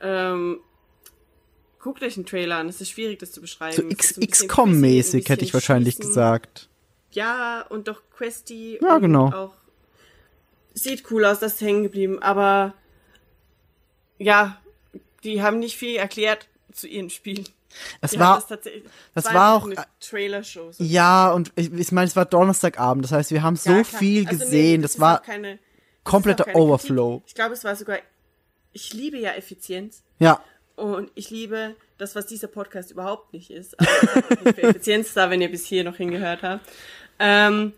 ähm, 0.00 0.60
guckt 1.78 2.02
euch 2.02 2.16
einen 2.16 2.26
Trailer 2.26 2.56
an. 2.56 2.68
Es 2.68 2.80
ist 2.80 2.90
schwierig, 2.90 3.18
das 3.18 3.32
zu 3.32 3.40
beschreiben. 3.40 3.76
So 3.76 3.82
Es 3.88 4.18
XCOM-mäßig, 4.18 5.28
hätte 5.28 5.44
ich 5.44 5.54
wahrscheinlich 5.54 5.94
schießen. 5.94 6.08
gesagt. 6.08 6.68
Ja, 7.12 7.62
und 7.68 7.88
doch 7.88 8.02
Questy. 8.16 8.78
Ja, 8.82 8.96
und 8.96 9.02
genau. 9.02 9.32
Auch, 9.32 9.54
sieht 10.74 11.10
cool 11.10 11.24
aus, 11.24 11.40
das 11.40 11.54
ist 11.54 11.60
hängen 11.62 11.82
geblieben, 11.82 12.20
aber 12.22 12.74
ja, 14.18 14.60
die 15.24 15.42
haben 15.42 15.58
nicht 15.58 15.76
viel 15.76 15.96
erklärt. 15.96 16.46
Zu 16.72 16.86
ihren 16.88 17.10
Spielen. 17.10 17.46
Es 18.00 18.18
war- 18.18 18.42
das 18.48 18.58
es 19.14 19.24
war 19.32 19.54
auch- 19.56 19.64
eine 19.64 19.76
Trailer-Show. 20.00 20.72
so. 20.72 20.82
Ja, 20.84 21.30
und 21.32 21.52
ich, 21.56 21.72
ich 21.72 21.92
meine, 21.92 22.08
es 22.08 22.16
war 22.16 22.24
Donnerstagabend, 22.24 23.04
das 23.04 23.12
heißt, 23.12 23.30
wir 23.30 23.42
haben 23.42 23.56
so 23.56 23.70
Ja, 23.70 23.84
viel 23.84 24.26
Also 24.26 24.38
nee, 24.38 24.44
gesehen, 24.44 24.82
das, 24.82 24.92
ist 24.94 25.00
war 25.00 25.22
keine, 25.22 25.52
das 25.52 25.58
kompletter 26.04 26.44
keine 26.44 26.58
Overflow. 26.58 27.10
Kritik. 27.18 27.28
Ich 27.28 27.34
glaube, 27.34 27.54
es 27.54 27.62
war 27.64 27.76
sogar, 27.76 27.98
ich 28.72 28.92
liebe 28.92 29.18
ja 29.18 29.32
Effizienz 29.32 30.02
ja, 30.18 30.42
und 30.76 31.10
ich 31.14 31.30
liebe 31.30 31.76
das, 31.98 32.14
was 32.16 32.26
dieser 32.26 32.48
Podcast 32.48 32.90
überhaupt 32.90 33.32
nicht 33.34 33.50
ist. 33.50 33.78
Aber 33.78 33.88
hab 33.90 34.24
auch 34.32 34.44
nicht 34.44 34.54
für 34.56 34.62
Effizienz 34.64 35.12
da, 35.14 35.30
wenn 35.30 35.40
ihr 35.40 35.50
bis 35.50 35.64
hier 35.66 35.84
noch 35.84 35.96
hingehört 35.96 36.42
habt. 36.42 36.68
Ähm, 37.18 37.72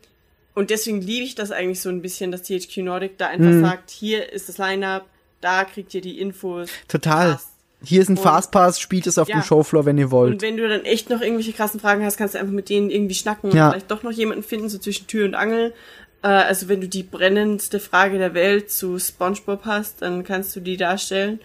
und 0.54 0.70
deswegen 0.70 1.00
liebe 1.00 1.24
ich 1.24 1.34
das 1.34 1.50
eigentlich 1.50 1.80
so 1.80 1.88
ein 1.88 2.00
bisschen, 2.02 2.30
dass 2.30 2.42
THQ 2.42 2.78
Nordic 2.82 3.18
da 3.18 3.26
einfach 3.28 3.46
Mhm. 3.50 3.60
sagt, 3.64 3.90
hier 3.90 4.32
ist 4.32 4.48
das 4.48 4.58
Line-Up, 4.58 5.06
da 5.40 5.64
kriegt 5.64 5.92
ihr 5.94 6.00
die 6.00 6.20
Infos. 6.20 6.70
total. 6.88 7.32
Passt. 7.32 7.48
Hier 7.84 8.00
ist 8.02 8.08
ein 8.08 8.16
Fastpass, 8.16 8.78
spielt 8.80 9.06
es 9.06 9.18
auf 9.18 9.28
Ja. 9.28 9.36
dem 9.38 9.42
Showfloor, 9.42 9.84
wenn 9.86 9.98
ihr 9.98 10.10
wollt. 10.10 10.32
Und 10.34 10.42
wenn 10.42 10.56
du 10.56 10.68
dann 10.68 10.84
echt 10.84 11.10
noch 11.10 11.20
irgendwelche 11.20 11.52
krassen 11.52 11.80
Fragen 11.80 12.04
hast, 12.04 12.16
kannst 12.16 12.34
du 12.34 12.38
einfach 12.38 12.52
mit 12.52 12.68
denen 12.68 12.90
irgendwie 12.90 13.14
schnacken 13.14 13.50
Ja. 13.50 13.66
und 13.66 13.72
vielleicht 13.72 13.90
doch 13.90 14.02
noch 14.02 14.12
jemanden 14.12 14.42
finden, 14.44 14.68
so 14.68 14.78
zwischen 14.78 15.06
Tür 15.06 15.24
und 15.24 15.34
Angel. 15.34 15.74
Äh, 16.22 16.28
also 16.28 16.68
wenn 16.68 16.80
du 16.80 16.88
die 16.88 17.02
brennendste 17.02 17.80
Frage 17.80 18.18
der 18.18 18.34
Welt 18.34 18.70
zu 18.70 18.98
SpongeBob 18.98 19.64
hast, 19.64 20.02
dann 20.02 20.22
kannst 20.24 20.54
du 20.54 20.60
die 20.60 20.76
darstellen. 20.76 21.40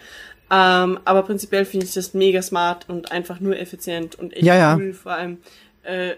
Ähm, 0.50 0.98
aber 1.04 1.24
prinzipiell 1.24 1.64
finde 1.64 1.86
ich 1.86 1.92
das 1.92 2.14
mega 2.14 2.40
smart 2.40 2.88
und 2.88 3.12
einfach 3.12 3.40
nur 3.40 3.58
effizient 3.58 4.14
und 4.14 4.32
echt 4.32 4.44
Ja, 4.44 4.76
cool. 4.76 4.94
Vor 4.94 5.12
allem, 5.12 5.38
äh, 5.82 6.14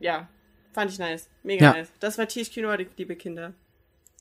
ja, 0.00 0.26
fand 0.72 0.90
ich 0.90 0.98
nice. 0.98 1.28
Mega 1.44 1.72
nice. 1.72 1.88
Das 2.00 2.18
war 2.18 2.26
THQ 2.26 2.56
Nordic, 2.62 2.88
liebe 2.96 3.14
Kinder. 3.14 3.52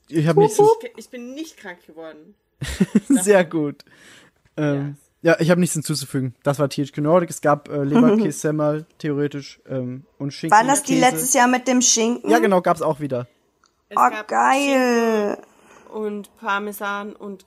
Ich 0.10 0.28
habe 0.28 0.42
mich 0.42 0.52
Ich, 0.52 0.92
ich 0.98 1.10
bin 1.10 1.34
nicht 1.34 1.58
krank 1.58 1.80
geworden. 1.88 2.36
sehr 3.10 3.44
gut. 3.46 3.84
Ähm, 4.58 4.96
ja, 5.22 5.36
ich 5.40 5.50
habe 5.50 5.60
nichts 5.60 5.74
hinzuzufügen. 5.74 6.36
Das 6.44 6.60
war 6.60 6.70
THQ 6.70 6.98
Nordic. 7.00 7.30
Es 7.30 7.42
gab 7.42 7.70
äh, 7.70 7.84
Leberkäse, 7.84 8.32
Semmel, 8.40 8.86
theoretisch, 9.00 9.60
ähm, 9.68 10.06
und 10.18 10.32
Schinken. 10.34 10.58
Waren 10.58 10.68
das 10.68 10.84
die 10.84 10.94
Käse. 11.00 11.06
letztes 11.10 11.34
Jahr 11.34 11.48
mit 11.48 11.68
dem 11.68 11.82
Schinken? 11.82 12.30
Ja, 12.30 12.40
genau, 12.40 12.62
gab's 12.62 12.82
auch 12.82 13.00
wieder. 13.00 13.28
Es 13.90 13.98
Oh, 13.98 14.10
gab 14.10 14.28
geil. 14.28 15.38
und 15.94 16.36
Parmesan 16.38 17.14
und 17.14 17.46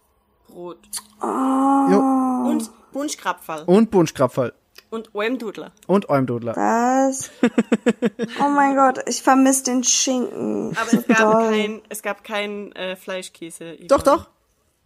Brot. 0.48 0.78
Jo. 1.22 2.46
Und 2.48 2.70
Bunschkrapferl. 2.92 3.64
Und 3.66 3.90
Bunschkrapferl. 3.90 4.52
Und 4.90 5.14
Oemdudler. 5.14 5.70
Und 5.86 6.08
Eumdodler. 6.08 6.56
Was? 6.56 7.30
oh 8.40 8.48
mein 8.48 8.74
Gott, 8.74 8.98
ich 9.06 9.22
vermisse 9.22 9.64
den 9.64 9.84
Schinken. 9.84 10.76
Aber 10.76 10.92
es 10.92 11.06
gab 11.06 11.18
Doll. 11.18 11.50
kein, 11.50 11.82
es 11.88 12.02
gab 12.02 12.24
kein 12.24 12.72
äh, 12.72 12.96
Fleischkäse. 12.96 13.76
Doch, 13.86 14.02
doch. 14.02 14.28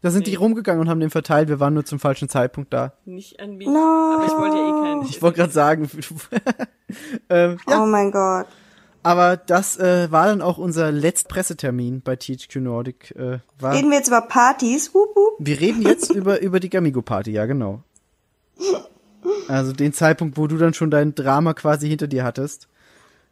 Da 0.04 0.10
sind 0.10 0.26
die 0.26 0.32
Nee. 0.32 0.36
rumgegangen 0.36 0.82
und 0.82 0.90
haben 0.90 1.00
den 1.00 1.08
verteilt. 1.08 1.48
Wir 1.48 1.60
waren 1.60 1.72
nur 1.72 1.86
zum 1.86 1.98
falschen 1.98 2.28
Zeitpunkt 2.28 2.74
da. 2.74 2.92
Nicht 3.06 3.40
an 3.40 3.56
mich. 3.56 3.66
Aber 3.66 4.24
ich 4.26 4.32
wollte 4.32 4.56
ja 4.58 4.68
eh 4.68 4.82
keinen. 4.82 5.02
Ich 5.08 5.22
wollte 5.22 5.38
gerade 5.38 5.52
sagen. 5.52 5.88
ähm, 7.30 7.56
ja, 7.66 7.82
Oh 7.82 7.86
mein 7.86 8.10
Gott. 8.10 8.44
aber 9.02 9.38
das 9.38 9.78
äh, 9.78 10.12
war 10.12 10.26
dann 10.26 10.42
auch 10.42 10.58
unser 10.58 10.92
letzter 10.92 11.28
Pressetermin 11.30 12.02
bei 12.02 12.16
THQ 12.16 12.56
Nordic. 12.56 13.12
Äh, 13.16 13.38
war, 13.58 13.72
Reden 13.72 13.88
wir 13.88 13.96
jetzt 13.96 14.08
über 14.08 14.20
Partys? 14.20 14.92
Hup, 14.92 15.08
hup. 15.16 15.36
wir 15.38 15.58
reden 15.58 15.80
jetzt 15.80 16.10
über, 16.14 16.38
über 16.42 16.60
die 16.60 16.68
Gamigo 16.68 17.00
Party, 17.00 17.30
ja 17.32 17.46
genau. 17.46 17.82
Also 19.48 19.72
den 19.72 19.94
Zeitpunkt, 19.94 20.36
wo 20.36 20.46
du 20.46 20.58
dann 20.58 20.74
schon 20.74 20.90
dein 20.90 21.14
Drama 21.14 21.54
quasi 21.54 21.88
hinter 21.88 22.08
dir 22.08 22.24
hattest. 22.24 22.68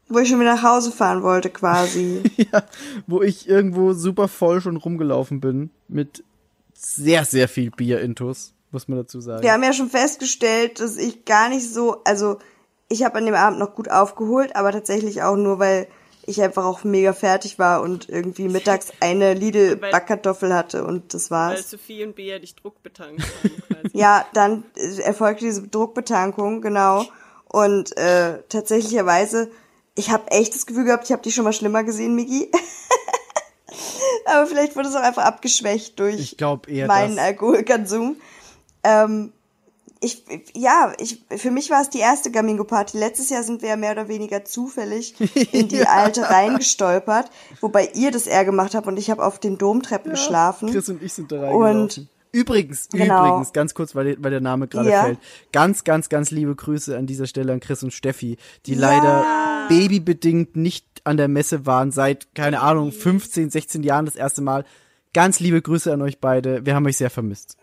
Wo 0.09 0.19
ich 0.21 0.29
schon 0.31 0.41
wieder 0.41 0.55
nach 0.55 0.63
Hause 0.63 0.91
fahren 0.91 1.23
wollte, 1.23 1.51
quasi. 1.51 2.23
ja, 2.37 2.63
wo 3.07 3.21
ich 3.21 3.47
irgendwo 3.47 3.93
super 3.93 4.29
voll 4.29 4.63
schon 4.63 4.79
rumgelaufen 4.79 5.41
bin 5.43 5.69
mit 5.89 6.25
sehr, 6.85 7.25
sehr 7.25 7.49
viel 7.49 7.71
Bier-Intus, 7.71 8.55
muss 8.71 8.89
man 8.89 8.99
dazu 8.99 9.21
sagen. 9.21 9.43
Wir 9.43 9.53
haben 9.53 9.63
ja 9.63 9.73
schon 9.73 9.91
festgestellt, 9.91 10.81
dass 10.81 10.97
ich 10.97 11.25
gar 11.25 11.49
nicht 11.49 11.73
so, 11.73 12.03
also 12.05 12.39
ich 12.89 13.05
habe 13.05 13.17
an 13.19 13.27
dem 13.27 13.35
Abend 13.35 13.59
noch 13.59 13.75
gut 13.75 13.91
aufgeholt, 13.91 14.55
aber 14.57 14.73
tatsächlich 14.73 15.23
auch 15.23 15.37
nur, 15.37 15.59
weil 15.59 15.87
ich 16.25 16.41
einfach 16.41 16.65
auch 16.65 16.85
mega 16.85 17.13
fertig 17.13 17.59
war 17.59 17.83
und 17.83 18.09
irgendwie 18.09 18.49
mittags 18.49 18.89
eine 19.01 19.35
Lidl 19.35 19.81
Weil- 19.81 19.91
Backkartoffel 19.93 20.55
hatte 20.55 20.85
und 20.85 21.15
das 21.15 21.31
Weil 21.31 21.57
war's. 21.57 21.71
Sophie 21.71 22.05
und 22.05 22.15
Bea 22.15 22.39
dich 22.39 22.55
Druck 22.55 22.83
betankt 22.83 23.23
haben. 23.23 23.63
quasi. 23.69 23.89
Ja, 23.99 24.25
dann 24.33 24.63
äh, 24.77 25.01
erfolgte 25.03 25.45
diese 25.45 25.67
Druckbetankung, 25.67 26.61
genau. 26.63 27.05
Und 27.47 27.97
äh, 27.97 28.39
tatsächlicherweise, 28.49 29.51
ich 29.97 30.11
habe 30.11 30.31
echt 30.31 30.55
das 30.55 30.65
Gefühl 30.67 30.85
gehabt, 30.85 31.05
ich 31.05 31.13
habe 31.13 31.23
dich 31.23 31.35
schon 31.35 31.45
mal 31.45 31.53
schlimmer 31.53 31.83
gesehen, 31.85 32.15
Migi. 32.15 32.51
Aber 34.27 34.47
vielleicht 34.47 34.77
wurde 34.77 34.89
es 34.89 34.95
auch 34.95 35.01
einfach 35.03 35.25
abgeschwächt 35.25 35.99
durch 35.99 36.19
Ich 36.19 36.37
glaube 36.37 36.71
eher 36.71 36.87
meinen 36.87 37.17
das. 37.17 37.25
Alkoholkonsum. 37.27 38.17
Ähm, 38.85 39.33
ich, 40.01 40.25
ja, 40.55 40.93
ich, 40.99 41.23
für 41.37 41.53
mich 41.53 41.71
war 41.71 41.81
es 41.81 41.89
die 41.91 42.01
erste 42.01 42.33
Gamingo-Party. 42.33 42.99
Letztes 42.99 43.31
Jahr 43.31 43.45
sind 43.45 43.63
wir 43.63 43.69
ja 43.69 43.77
mehr 43.77 43.93
oder 43.93 44.09
weniger 44.09 44.45
zufällig 44.45 45.15
in 45.53 45.69
die 45.69 45.83
alte 45.87 46.29
reingestolpert, 46.29 47.31
wobei 47.61 47.89
ihr 47.95 48.11
das 48.11 48.27
eher 48.27 48.45
gemacht 48.45 48.75
habt 48.75 48.89
und 48.89 48.97
ich 48.99 49.11
habe 49.11 49.25
auf 49.25 49.39
den 49.39 49.59
Domtreppen 49.59 50.11
geschlafen. 50.11 50.71
Chris 50.73 50.89
und 50.89 51.01
ich 51.03 51.13
sind 51.13 51.31
da 51.31 51.37
Und- 51.51 51.63
reingelaufen. 51.63 52.09
Übrigens, 52.33 52.89
Genau. 52.89 53.27
übrigens, 53.29 53.53
ganz 53.53 53.75
kurz, 53.75 53.95
weil, 53.95 54.17
weil 54.23 54.31
der 54.31 54.41
Name 54.41 54.67
gerade 54.67 54.89
Ja. 54.91 55.05
fällt. 55.05 55.19
Ganz, 55.53 55.85
ganz, 55.85 56.09
ganz 56.09 56.31
liebe 56.31 56.55
Grüße 56.57 56.97
an 56.97 57.07
dieser 57.07 57.27
Stelle 57.27 57.53
an 57.53 57.61
Chris 57.61 57.83
und 57.83 57.93
Steffi, 57.93 58.39
die 58.65 58.75
leider 58.75 59.67
babybedingt 59.69 60.57
nicht 60.57 60.87
an 61.05 61.19
der 61.19 61.29
Messe 61.29 61.67
waren 61.67 61.91
seit, 61.93 62.35
keine 62.35 62.61
Ahnung, 62.61 62.91
15, 62.91 63.51
16 63.51 63.83
Jahren 63.83 64.07
das 64.07 64.17
erste 64.17 64.41
Mal. 64.41 64.65
Ganz 65.13 65.41
liebe 65.41 65.61
Grüße 65.61 65.93
an 65.93 66.01
euch 66.01 66.21
beide. 66.21 66.65
Wir 66.65 66.75
haben 66.75 66.87
euch 66.87 66.97
sehr 66.97 67.11
vermisst. 67.11 67.59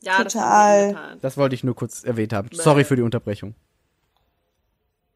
Ja, 0.00 0.24
das 0.24 0.32
Total. 0.32 0.94
Tat. 0.94 1.18
Das 1.20 1.36
wollte 1.36 1.54
ich 1.54 1.62
nur 1.62 1.74
kurz 1.76 2.02
erwähnt 2.02 2.32
haben. 2.32 2.48
Sorry 2.52 2.84
für 2.84 2.96
die 2.96 3.02
Unterbrechung. 3.02 3.54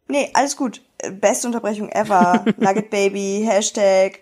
Nee, 0.09 0.31
alles 0.35 0.57
gut. 0.57 0.83
Beste 1.21 1.47
Unterbrechung 1.49 1.89
ever. 1.89 2.45
Nugget 2.59 2.91
Baby, 2.91 3.45
Hashtag. 3.49 4.21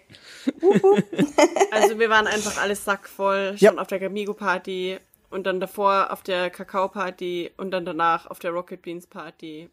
Also 1.71 1.99
wir 1.99 2.11
waren 2.11 2.27
einfach 2.27 2.61
alles 2.61 2.85
sackvoll, 2.85 3.55
Ja. 3.59 3.71
schon 3.71 3.79
auf 3.79 3.87
der 3.89 3.99
Gamigo-Party 4.01 4.99
und 5.31 5.45
dann 5.47 5.61
davor 5.61 6.09
auf 6.13 6.23
der 6.23 6.51
Kakao-Party 6.51 7.53
und 7.57 7.71
dann 7.71 7.85
danach 7.85 8.27
auf 8.31 8.39
der 8.39 8.53
Rocket 8.53 8.83
Beans-Party. 8.83 9.71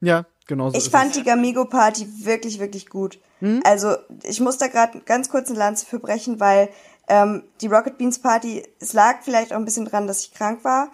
Ja, 0.00 0.24
genau 0.46 0.70
so 0.70 0.78
Ich 0.78 0.84
ist 0.86 0.92
fand 0.92 1.10
es. 1.10 1.16
die 1.18 1.24
Gamigo 1.24 1.64
Party 1.66 2.06
wirklich, 2.24 2.58
wirklich 2.58 2.88
gut. 2.88 3.18
Also 3.64 3.96
ich 4.24 4.38
muss 4.40 4.58
da 4.58 4.66
gerade 4.68 5.00
ganz 5.00 5.30
kurz 5.30 5.48
eine 5.48 5.58
Lanze 5.58 5.86
für 5.86 5.98
brechen, 5.98 6.40
weil 6.40 6.68
ähm, 7.08 7.42
die 7.62 7.68
Rocket 7.68 7.96
Beans 7.96 8.18
Party, 8.18 8.62
es 8.80 8.92
lag 8.92 9.22
vielleicht 9.22 9.52
auch 9.52 9.56
ein 9.56 9.64
bisschen 9.64 9.86
dran, 9.86 10.06
dass 10.06 10.24
ich 10.24 10.32
krank 10.34 10.62
war. 10.62 10.90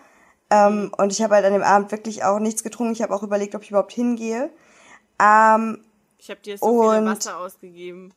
Ähm, 0.48 0.92
und 0.96 1.10
ich 1.10 1.20
habe 1.22 1.34
halt 1.34 1.44
an 1.44 1.52
dem 1.52 1.62
Abend 1.64 1.90
wirklich 1.90 2.22
auch 2.22 2.38
nichts 2.38 2.62
getrunken. 2.62 2.92
Ich 2.92 3.02
habe 3.02 3.12
auch 3.14 3.24
überlegt, 3.24 3.56
ob 3.56 3.62
ich 3.64 3.70
überhaupt 3.70 3.90
hingehe. 3.92 4.48
Ähm, 5.20 5.84
Ich 6.18 6.30
habe 6.30 6.40
dir 6.40 6.56
so 6.56 6.82
viel 6.92 7.04
Wasser 7.04 7.38
ausgegeben. 7.38 8.12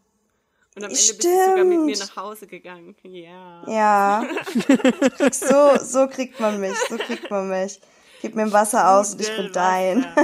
Und 0.76 0.84
am 0.84 0.92
Ende 0.92 0.96
bist 0.96 1.24
du 1.24 1.30
sogar 1.30 1.64
mit 1.64 1.80
mir 1.80 1.96
Stimmt. 1.96 2.10
nach 2.16 2.24
Hause 2.24 2.48
gegangen. 2.48 2.96
Ja. 3.04 3.64
ja. 3.68 4.24
so, 5.32 5.84
so 5.84 6.08
kriegt 6.08 6.40
man 6.40 6.60
mich. 6.60 6.78
So 6.90 6.98
kriegt 6.98 7.30
man 7.30 7.50
mich. 7.50 7.82
Gib 8.22 8.36
mir 8.36 8.52
Wasser 8.52 8.92
aus 8.92 9.14
und 9.14 9.22
ich 9.22 9.36
bin 9.36 9.52
dein. 9.52 10.06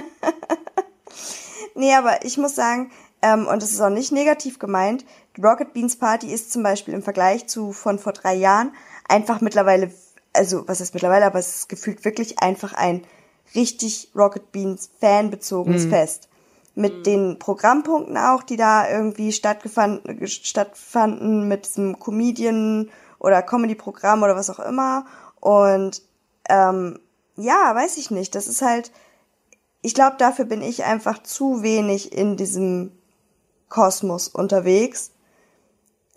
Nee, 1.76 1.94
aber 1.94 2.24
ich 2.24 2.38
muss 2.38 2.56
sagen, 2.56 2.90
ähm, 3.22 3.48
und 3.48 3.62
das 3.62 3.72
ist 3.72 3.82
auch 3.82 3.90
nicht 3.90 4.14
negativ 4.14 4.60
gemeint, 4.60 5.06
die 5.36 5.42
Rocket 5.42 5.74
Beans 5.74 5.98
Party 5.98 6.32
ist 6.34 6.52
zum 6.52 6.64
Beispiel 6.64 6.94
im 6.94 7.04
Vergleich 7.04 7.48
zu 7.48 7.74
von 7.74 8.00
vor 8.00 8.14
drei 8.14 8.34
Jahren 8.34 8.72
einfach 9.10 9.42
mittlerweile, 9.42 9.92
also 10.32 10.66
was 10.68 10.80
heißt 10.80 10.94
mittlerweile, 10.94 11.26
aber 11.26 11.40
es 11.40 11.58
ist 11.58 11.70
gefühlt 11.70 12.06
wirklich 12.06 12.40
einfach 12.40 12.74
ein 12.74 13.06
richtig 13.54 14.10
Rocket 14.16 14.54
Beans 14.54 14.90
fanbezogenes 15.02 15.86
Fest. 15.86 16.30
Mit 16.76 17.06
den 17.06 17.40
Programmpunkten 17.40 18.18
auch, 18.18 18.44
die 18.44 18.58
da 18.58 18.90
irgendwie 18.90 19.32
stattgefanden, 19.32 20.28
stattfanden, 20.28 21.48
mit 21.48 21.66
diesem 21.66 22.00
Comedian 22.00 22.90
oder 23.18 23.42
Comedy-Programm 23.42 24.24
oder 24.24 24.36
was 24.36 24.50
auch 24.50 24.60
immer. 24.60 25.06
Und 25.40 26.02
ähm, 26.50 27.00
ja, 27.38 27.74
weiß 27.74 27.98
ich 27.98 28.12
nicht. 28.12 28.36
Das 28.36 28.48
ist 28.48 28.62
halt, 28.62 28.92
ich 29.82 29.94
glaube, 29.94 30.18
dafür 30.18 30.46
bin 30.46 30.62
ich 30.62 30.84
einfach 30.84 31.24
zu 31.24 31.64
wenig 31.64 32.12
in 32.12 32.38
diesem 32.38 32.92
Kosmos 33.70 34.28
unterwegs. 34.28 35.12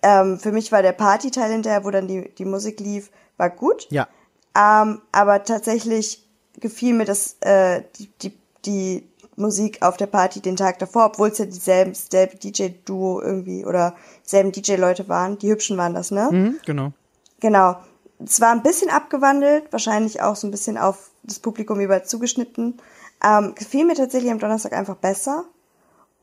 Ähm, 0.03 0.39
für 0.39 0.53
mich 0.53 0.71
war 0.71 0.83
der 0.83 0.93
Partyteil 0.93 1.51
hinterher, 1.51 1.85
wo 1.85 1.91
dann 1.91 2.09
die, 2.09 2.33
die 2.35 2.45
Musik 2.45 2.81
lief, 2.81 3.11
war 3.37 3.51
gut. 3.51 3.87
Ja. 3.91 4.09
Ähm, 4.57 5.03
aber 5.13 5.45
tatsächlich 5.45 6.29
gefiel 6.61 6.95
mir 6.95 7.05
das, 7.05 7.37
äh, 7.41 7.83
die, 7.97 8.09
die, 8.23 8.39
die 8.65 9.09
Musik 9.39 9.83
auf 9.83 9.97
der 9.97 10.07
Party 10.07 10.41
den 10.41 10.57
Tag 10.57 10.79
davor, 10.79 11.07
obwohl 11.07 11.29
es 11.29 11.39
ja 11.39 11.47
dieselben, 11.47 11.95
selbe 11.95 12.37
DJ-Duo 12.37 13.21
irgendwie 13.21 13.65
oder 13.65 13.95
dieselben 14.25 14.53
DJ-Leute 14.53 15.09
waren. 15.09 15.39
Die 15.39 15.51
Hübschen 15.51 15.77
waren 15.77 15.95
das, 15.95 16.11
ne? 16.11 16.29
Mhm, 16.31 16.57
genau. 16.65 16.93
Genau. 17.41 17.77
Es 18.25 18.41
war 18.41 18.51
ein 18.51 18.63
bisschen 18.63 18.91
abgewandelt, 18.91 19.73
wahrscheinlich 19.73 20.23
auch 20.23 20.35
so 20.35 20.47
ein 20.47 20.51
bisschen 20.51 20.77
auf 20.77 21.11
das 21.23 21.39
Publikum 21.39 21.81
jeweils 21.81 22.09
zugeschnitten. 22.09 22.79
Ähm, 23.25 23.55
gefiel 23.55 23.85
mir 23.85 23.95
tatsächlich 23.95 24.31
am 24.31 24.41
Donnerstag 24.41 24.73
einfach 24.73 24.97
besser. 24.97 25.45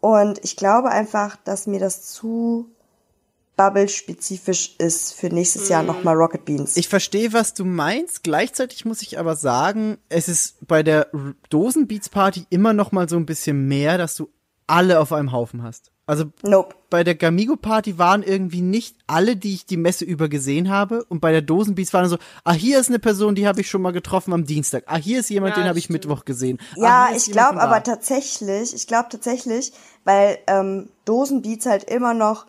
Und 0.01 0.43
ich 0.43 0.57
glaube 0.57 0.89
einfach, 0.89 1.37
dass 1.37 1.67
mir 1.67 1.79
das 1.79 2.03
zu 2.03 2.69
Bubble-spezifisch 3.55 4.75
ist 4.77 5.13
für 5.13 5.27
nächstes 5.27 5.69
Jahr 5.69 5.83
nochmal 5.83 6.15
Rocket 6.15 6.45
Beans. 6.45 6.77
Ich 6.77 6.89
verstehe, 6.89 7.33
was 7.33 7.53
du 7.53 7.65
meinst. 7.65 8.23
Gleichzeitig 8.23 8.85
muss 8.85 9.01
ich 9.01 9.19
aber 9.19 9.35
sagen, 9.35 9.97
es 10.09 10.27
ist 10.27 10.65
bei 10.67 10.83
der 10.83 11.13
R- 11.13 11.33
Dosenbeats 11.49 12.09
Party 12.09 12.45
immer 12.49 12.73
noch 12.73 12.91
mal 12.91 13.07
so 13.07 13.15
ein 13.17 13.25
bisschen 13.25 13.67
mehr, 13.67 13.97
dass 13.97 14.15
du 14.15 14.29
alle 14.67 14.99
auf 14.99 15.11
einem 15.13 15.31
Haufen 15.31 15.63
hast. 15.63 15.91
Also 16.07 16.25
nope. 16.43 16.75
bei 16.91 17.03
der 17.03 17.15
Gamigo 17.15 17.55
Party 17.55 17.97
waren 17.97 18.21
irgendwie 18.21 18.61
nicht 18.61 18.95
alle, 19.07 19.35
die 19.35 19.53
ich 19.55 19.65
die 19.65 19.77
Messe 19.77 20.05
über 20.05 20.29
gesehen 20.29 20.69
habe. 20.69 21.03
Und 21.05 21.19
bei 21.19 21.31
der 21.31 21.41
Dosenbeats 21.41 21.93
waren 21.93 22.07
so, 22.09 22.17
ah, 22.43 22.53
hier 22.53 22.79
ist 22.79 22.89
eine 22.89 22.99
Person, 22.99 23.33
die 23.33 23.47
habe 23.47 23.61
ich 23.61 23.69
schon 23.69 23.81
mal 23.81 23.91
getroffen 23.91 24.31
am 24.33 24.45
Dienstag. 24.45 24.83
Ah, 24.85 24.97
hier 24.97 25.19
ist 25.21 25.29
jemand, 25.31 25.55
Ja, 25.57 25.63
den 25.63 25.69
habe 25.69 25.79
ich. 25.79 25.89
Mittwoch 25.89 26.23
gesehen. 26.25 26.59
ah, 26.75 26.81
Ja, 26.81 27.05
ist 27.15 27.27
ich 27.27 27.33
glaube 27.33 27.59
aber 27.59 27.81
tatsächlich, 27.81 28.75
ich 28.75 28.85
glaube 28.85 29.07
tatsächlich, 29.09 29.71
weil 30.03 30.37
ähm, 30.45 30.89
Dosenbeats 31.05 31.65
halt 31.65 31.85
immer 31.85 32.13
noch, 32.13 32.45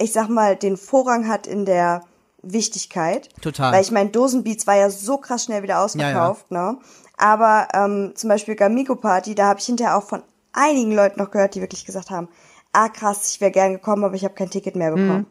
ich 0.00 0.12
sag 0.12 0.28
mal, 0.28 0.56
den 0.56 0.76
Vorrang 0.76 1.28
hat 1.28 1.46
in 1.46 1.64
der 1.64 2.02
Wichtigkeit. 2.42 3.28
Total. 3.42 3.72
Weil 3.72 3.82
ich 3.82 3.90
meine, 3.90 4.10
Dosenbeats 4.10 4.66
war 4.66 4.76
ja 4.76 4.90
so 4.90 5.18
krass 5.18 5.44
schnell 5.44 5.62
wieder 5.62 5.80
ausverkauft, 5.80 6.50
ne? 6.50 6.78
Aber 7.16 7.68
ähm, 7.74 8.12
zum 8.14 8.28
Beispiel 8.28 8.56
Gamigo 8.56 8.96
Party, 8.96 9.34
da 9.34 9.46
habe 9.48 9.60
ich 9.60 9.66
hinterher 9.66 9.96
auch 9.96 10.04
von 10.04 10.22
einigen 10.52 10.92
Leuten 10.92 11.20
noch 11.20 11.30
gehört, 11.30 11.54
die 11.54 11.60
wirklich 11.60 11.84
gesagt 11.84 12.10
haben, 12.10 12.28
ah 12.72 12.88
krass, 12.88 13.28
ich 13.28 13.40
wäre 13.40 13.50
gern 13.50 13.72
gekommen, 13.72 14.04
aber 14.04 14.14
ich 14.14 14.24
habe 14.24 14.34
kein 14.34 14.50
Ticket 14.50 14.74
mehr 14.74 14.92
bekommen. 14.92 15.26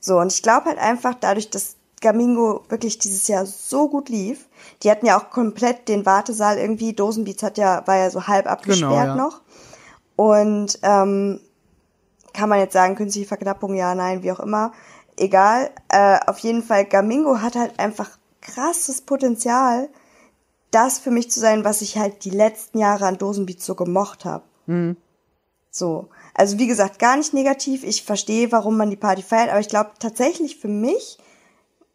So, 0.00 0.18
und 0.18 0.32
ich 0.32 0.42
glaube 0.42 0.66
halt 0.66 0.78
einfach, 0.78 1.14
dadurch, 1.14 1.50
dass 1.50 1.76
Gamingo 2.00 2.64
wirklich 2.68 2.98
dieses 2.98 3.28
Jahr 3.28 3.46
so 3.46 3.88
gut 3.88 4.08
lief, 4.08 4.48
die 4.82 4.90
hatten 4.90 5.06
ja 5.06 5.18
auch 5.18 5.30
komplett 5.30 5.88
den 5.88 6.06
Wartesaal 6.06 6.58
irgendwie, 6.58 6.92
Dosenbeats 6.92 7.42
hat 7.42 7.58
ja, 7.58 7.86
war 7.86 7.96
ja 7.96 8.10
so 8.10 8.26
halb 8.26 8.46
abgesperrt 8.46 8.90
Genau, 8.90 9.04
ja. 9.04 9.14
noch. 9.14 9.40
Und 10.16 10.78
ähm, 10.82 11.40
kann 12.32 12.48
man 12.48 12.58
jetzt 12.58 12.72
sagen, 12.72 12.94
künstliche 12.94 13.28
Verknappung, 13.28 13.74
ja, 13.74 13.94
nein, 13.94 14.22
wie 14.22 14.32
auch 14.32 14.40
immer. 14.40 14.72
Egal. 15.16 15.70
Äh, 15.88 16.18
auf 16.26 16.38
jeden 16.38 16.62
Fall, 16.62 16.84
Gamingo 16.84 17.40
hat 17.40 17.56
halt 17.56 17.78
einfach 17.78 18.10
krasses 18.40 19.02
Potenzial, 19.02 19.88
das 20.70 20.98
für 20.98 21.10
mich 21.10 21.30
zu 21.30 21.40
sein, 21.40 21.64
was 21.64 21.82
ich 21.82 21.98
halt 21.98 22.24
die 22.24 22.30
letzten 22.30 22.78
Jahre 22.78 23.06
an 23.06 23.18
Dosenbeats 23.18 23.64
so 23.64 23.74
gemocht 23.74 24.24
habe. 24.24 24.44
So. 25.70 26.08
Also 26.34 26.58
wie 26.58 26.66
gesagt, 26.66 26.98
gar 26.98 27.16
nicht 27.16 27.34
negativ. 27.34 27.84
Ich 27.84 28.04
verstehe, 28.04 28.52
warum 28.52 28.76
man 28.76 28.90
die 28.90 28.96
Party 28.96 29.22
feiert, 29.22 29.50
aber 29.50 29.60
ich 29.60 29.68
glaube 29.68 29.90
tatsächlich 29.98 30.56
für 30.58 30.68
mich 30.68 31.18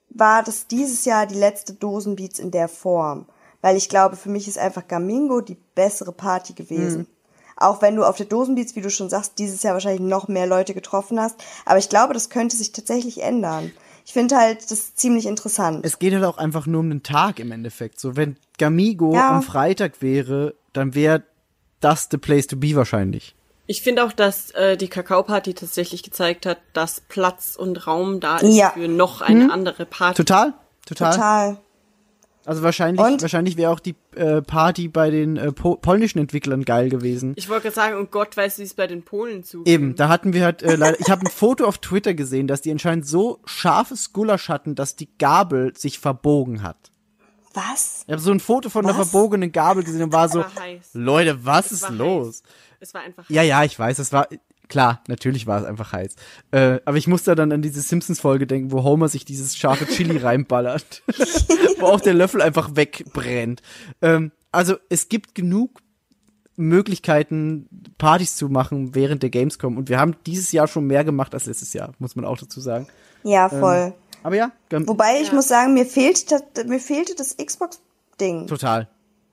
war 0.10 0.44
das 0.44 0.68
dieses 0.68 1.06
Jahr 1.06 1.26
die 1.26 1.36
letzte 1.36 1.74
Dosenbeats 1.74 2.40
in 2.40 2.52
der 2.52 2.68
Form. 2.68 3.26
Weil 3.62 3.78
ich 3.78 3.90
glaube, 3.90 4.16
für 4.16 4.30
mich 4.30 4.48
ist 4.48 4.58
einfach 4.58 4.88
Gamingo 4.88 5.40
die 5.40 5.58
bessere 5.76 6.12
Party 6.12 6.53
gewesen. 6.53 7.08
Auch 7.57 7.82
wenn 7.82 7.95
du 7.95 8.03
auf 8.03 8.17
der 8.17 8.25
Dosenbeats, 8.25 8.75
wie 8.75 8.82
du 8.82 8.90
schon 8.90 9.09
sagst, 9.09 9.33
dieses 9.38 9.64
Jahr 9.64 9.73
wahrscheinlich 9.73 10.01
noch 10.01 10.27
mehr 10.27 10.48
Leute 10.48 10.73
getroffen 10.73 11.19
hast. 11.19 11.35
Aber 11.65 11.77
ich 11.80 11.90
glaube, 11.90 12.14
das 12.14 12.30
könnte 12.30 12.56
sich 12.56 12.72
tatsächlich 12.72 13.22
ändern. 13.22 13.72
Ich 14.06 14.11
finde 14.14 14.35
halt 14.38 14.69
das 14.69 14.95
ziemlich 14.95 15.25
interessant. 15.25 15.85
Es 15.85 15.98
geht 15.99 16.14
halt 16.14 16.25
auch 16.25 16.38
einfach 16.38 16.65
nur 16.65 16.82
um 16.82 16.90
den 16.90 17.03
Tag 17.03 17.40
im 17.40 17.51
Endeffekt. 17.51 17.99
So, 17.99 18.15
wenn 18.17 18.35
Gamigo 18.57 19.14
Ja. 19.14 19.30
am 19.30 19.43
Freitag 19.43 20.01
wäre, 20.01 20.56
dann 20.73 20.93
wäre 20.93 21.23
das 21.80 22.07
the 22.11 22.17
place 22.17 22.48
to 22.48 22.57
be 22.57 22.75
wahrscheinlich. 22.75 23.35
Ich 23.65 23.82
finde 23.82 24.03
auch, 24.03 24.11
dass 24.11 24.51
äh, 24.51 24.75
die 24.75 24.90
Kakao-Party 24.90 25.53
tatsächlich 25.53 26.03
gezeigt 26.03 26.45
hat, 26.45 26.57
dass 26.73 26.99
Platz 26.99 27.56
und 27.57 27.88
Raum 27.88 28.19
da 28.19 28.38
ist 28.40 28.56
Ja. 28.57 28.72
für 28.72 28.90
noch 28.90 29.22
eine 29.22 29.53
andere 29.53 29.85
Party. 29.85 30.17
Total? 30.17 30.53
Total. 30.85 31.11
Total. 31.14 31.57
Also 32.46 32.62
wahrscheinlich, 32.62 33.00
Und? 33.04 33.22
wahrscheinlich 33.22 33.56
wäre 33.56 33.72
auch 33.72 33.80
die 33.80 33.96
äh, 34.16 34.42
Party 34.42 34.90
bei 34.90 35.10
den 35.10 35.38
äh, 35.38 35.52
po 35.54 35.76
polnischen 35.78 36.20
Entwicklern 36.20 36.66
geil 36.66 36.90
gewesen. 36.90 37.34
Ich 37.38 37.48
wollte 37.48 37.64
gerade 37.64 37.76
sagen, 37.76 37.96
und 37.98 38.12
Gott 38.12 38.36
weiß, 38.36 38.60
wie 38.60 38.64
es 38.64 38.74
bei 38.74 38.86
den 38.88 39.04
Polen 39.04 39.44
zugeht. 39.44 39.74
Eben, 39.74 39.96
da 39.96 40.10
hatten 40.10 40.34
wir 40.34 40.44
halt 40.44 40.62
äh, 40.62 40.76
leider, 40.78 41.00
ich 41.00 41.10
habe 41.10 41.22
ein 41.26 41.32
Foto 41.32 41.66
auf 41.66 41.78
Twitter 41.78 42.14
gesehen, 42.14 42.48
dass 42.48 42.62
die 42.62 42.72
anscheinend 42.72 43.08
so 43.08 43.40
scharfes 43.46 44.12
Gulasch 44.12 44.50
hatten, 44.50 44.76
dass 44.76 44.96
die 44.98 45.10
Gabel 45.18 45.74
sich 45.78 46.00
verbogen 46.00 46.64
hat. 46.64 46.92
Was? 47.54 48.04
Ich 48.08 48.12
habe 48.12 48.22
so 48.22 48.32
ein 48.32 48.40
Foto 48.40 48.70
von 48.70 48.86
einer 48.86 48.98
Was? 48.98 49.10
verbogenen 49.12 49.52
Gabel 49.52 49.84
gesehen 49.84 50.04
und 50.04 50.12
war 50.12 50.28
so, 50.28 50.40
war. 50.40 50.52
Leute, 50.94 51.46
was 51.46 51.68
Es 51.68 51.72
ist 51.74 51.84
war 51.84 51.92
los? 51.92 52.28
Heiß. 52.28 52.44
Es 52.80 52.94
war 52.94 53.02
einfach 53.02 53.30
Ja, 53.30 53.44
ja, 53.44 53.64
ich 53.64 53.78
weiß, 53.78 54.00
es 54.00 54.12
war 54.12 54.28
klar, 54.69 55.03
natürlich 55.08 55.45
war 55.48 55.59
es 55.61 55.66
einfach 55.66 55.92
heiß. 55.93 56.16
Äh, 56.51 56.80
aber 56.85 56.98
ich 56.98 57.08
musste 57.08 57.35
dann 57.35 57.51
an 57.51 57.61
diese 57.61 57.82
Simpsons-Folge 57.82 58.48
denken, 58.48 58.72
wo 58.72 58.83
Homer 58.83 59.09
sich 59.09 59.25
dieses 59.25 59.56
scharfe 59.56 59.85
Chili 59.88 60.17
reinballert, 60.24 61.03
wo 61.80 61.85
auch 61.88 62.01
der 62.01 62.14
Löffel 62.14 62.42
einfach 62.42 62.75
wegbrennt. 62.75 63.61
Ähm, 64.01 64.32
also 64.51 64.75
es 64.90 65.09
gibt 65.09 65.35
genug 65.35 65.82
Möglichkeiten, 66.56 67.67
Partys 67.98 68.35
zu 68.35 68.48
machen 68.50 68.93
während 68.95 69.24
der 69.24 69.30
Gamescom 69.32 69.77
und 69.77 69.90
wir 69.90 70.00
haben 70.00 70.16
dieses 70.27 70.51
Jahr 70.51 70.67
schon 70.67 70.85
mehr 70.85 71.03
gemacht 71.03 71.33
als 71.33 71.45
letztes 71.48 71.74
Jahr, 71.74 71.93
muss 72.00 72.16
man 72.16 72.25
auch 72.25 72.38
dazu 72.38 72.61
sagen. 72.61 72.88
Ja, 73.24 73.50
voll. 73.50 73.93
Aber 74.22 74.35
ja, 74.35 74.51
Wobei 74.72 75.19
ich 75.22 75.32
muss 75.33 75.48
sagen, 75.48 75.74
mir 75.74 75.85
fehlt 75.85 76.32
das, 76.32 76.43
mir 76.66 76.80
fehlte 76.80 77.16
das 77.16 77.35
Xbox-Ding. 77.38 78.48
total. 78.48 78.88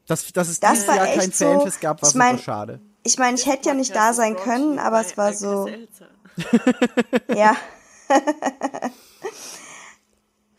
Dass, 0.06 0.26
dass 0.32 0.48
es 0.48 0.58
Das 0.60 0.72
dieses 0.72 0.88
war 0.88 0.96
Jahr 0.96 1.06
kein 1.06 1.30
so- 1.30 1.44
Fanfest 1.44 1.80
gab, 1.80 2.02
war 2.02 2.08
ich 2.08 2.14
mein- 2.16 2.30
super 2.32 2.42
schade. 2.42 2.80
Ich 3.02 3.18
meine, 3.18 3.36
ich 3.36 3.46
hätte 3.46 3.68
ja 3.68 3.74
nicht 3.74 3.94
da 3.94 4.12
sein 4.12 4.36
können, 4.36 4.78
aber 4.78 5.00
es 5.00 5.16
war 5.16 5.32
so, 5.32 5.68
ja. 7.34 7.54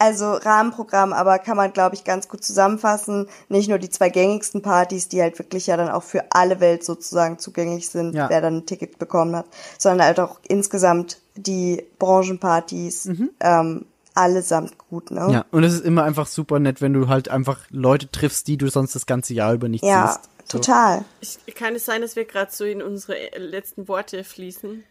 Also 0.03 0.31
Rahmenprogramm, 0.33 1.13
aber 1.13 1.37
kann 1.37 1.55
man, 1.55 1.73
glaube 1.73 1.93
ich, 1.93 2.03
ganz 2.03 2.27
gut 2.27 2.43
zusammenfassen. 2.43 3.27
Nicht 3.49 3.69
nur 3.69 3.77
die 3.77 3.91
zwei 3.91 4.09
gängigsten 4.09 4.63
Partys, 4.63 5.09
die 5.09 5.21
halt 5.21 5.37
wirklich 5.37 5.67
ja 5.67 5.77
dann 5.77 5.89
auch 5.89 6.01
für 6.01 6.23
alle 6.31 6.59
Welt 6.59 6.83
sozusagen 6.83 7.37
zugänglich 7.37 7.87
sind, 7.87 8.15
Ja. 8.15 8.27
wer 8.27 8.41
dann 8.41 8.57
ein 8.57 8.65
Ticket 8.65 8.97
bekommen 8.97 9.35
hat, 9.35 9.45
sondern 9.77 10.07
halt 10.07 10.19
auch 10.19 10.39
insgesamt 10.47 11.19
die 11.35 11.85
Branchenpartys, 11.99 13.11
ähm, 13.41 13.85
allesamt 14.15 14.75
gut, 14.89 15.11
ne? 15.11 15.27
Ja, 15.31 15.45
und 15.51 15.63
es 15.63 15.73
ist 15.75 15.85
immer 15.85 16.03
einfach 16.03 16.25
super 16.25 16.57
nett, 16.59 16.81
wenn 16.81 16.93
du 16.93 17.07
halt 17.07 17.29
einfach 17.29 17.59
Leute 17.69 18.09
triffst, 18.09 18.47
die 18.47 18.57
du 18.57 18.69
sonst 18.71 18.95
das 18.95 19.05
ganze 19.05 19.35
Jahr 19.35 19.53
über 19.53 19.69
nicht 19.69 19.83
Ja, 19.83 20.07
siehst. 20.07 20.29
Total. 20.51 21.05
Ich, 21.19 21.39
kann 21.55 21.75
es 21.75 21.85
sein, 21.85 22.01
dass 22.01 22.15
wir 22.15 22.25
gerade 22.25 22.51
so 22.51 22.65
in 22.65 22.81
unsere 22.81 23.17
äh, 23.17 23.37
letzten 23.37 23.87
Worte 23.87 24.23
fließen? 24.23 24.83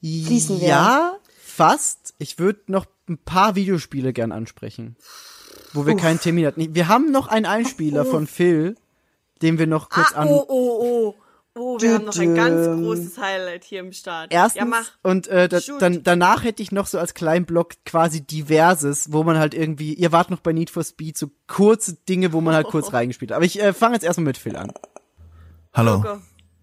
Fließen 0.00 0.60
wir. 0.60 0.68
Ja, 0.68 1.16
fast. 1.42 2.14
Ich 2.18 2.38
würde 2.38 2.60
noch 2.66 2.86
ein 3.08 3.18
paar 3.18 3.54
Videospiele 3.54 4.12
gern 4.12 4.32
ansprechen, 4.32 4.96
wo 5.72 5.86
wir 5.86 5.96
keinen 5.96 6.20
Termin 6.20 6.46
hatten. 6.46 6.74
Wir 6.74 6.88
haben 6.88 7.10
noch 7.10 7.28
einen 7.28 7.46
Einspieler 7.46 8.04
von 8.04 8.26
Phil, 8.26 8.76
den 9.42 9.58
wir 9.58 9.66
noch 9.66 9.88
kurz 9.88 10.12
ah, 10.12 10.22
an. 10.22 10.28
oh, 10.28 10.44
oh, 10.48 10.80
oh. 10.80 11.14
Oh, 11.58 11.80
wir 11.80 11.94
haben 11.94 12.04
noch 12.04 12.18
ein 12.18 12.34
ganz 12.34 12.66
großes 12.66 13.16
Highlight 13.16 13.64
hier 13.64 13.80
im 13.80 13.92
Start. 13.92 14.30
Erstens, 14.30 14.58
Ja, 14.58 14.66
mach. 14.66 14.90
und 15.02 15.26
äh, 15.28 15.48
da, 15.48 15.58
dann 15.78 16.02
danach 16.02 16.44
hätte 16.44 16.62
ich 16.62 16.70
noch 16.70 16.86
so 16.86 16.98
als 16.98 17.14
kleinen 17.14 17.46
Block 17.46 17.72
quasi 17.86 18.20
diverses, 18.20 19.10
wo 19.10 19.24
man 19.24 19.38
halt 19.38 19.54
irgendwie, 19.54 19.94
ihr 19.94 20.12
wart 20.12 20.30
noch 20.30 20.40
bei 20.40 20.52
Need 20.52 20.68
for 20.68 20.84
Speed, 20.84 21.16
so 21.16 21.30
kurze 21.46 21.94
Dinge, 21.94 22.34
wo 22.34 22.42
man 22.42 22.54
halt 22.54 22.66
kurz 22.66 22.92
reingespielt 22.92 23.30
hat. 23.30 23.36
Aber 23.36 23.46
ich 23.46 23.58
äh, 23.58 23.72
fange 23.72 23.94
jetzt 23.94 24.04
erstmal 24.04 24.26
mit 24.26 24.36
Phil 24.36 24.54
an. 24.54 24.70
Hallo, 25.76 26.00
Go. 26.00 26.22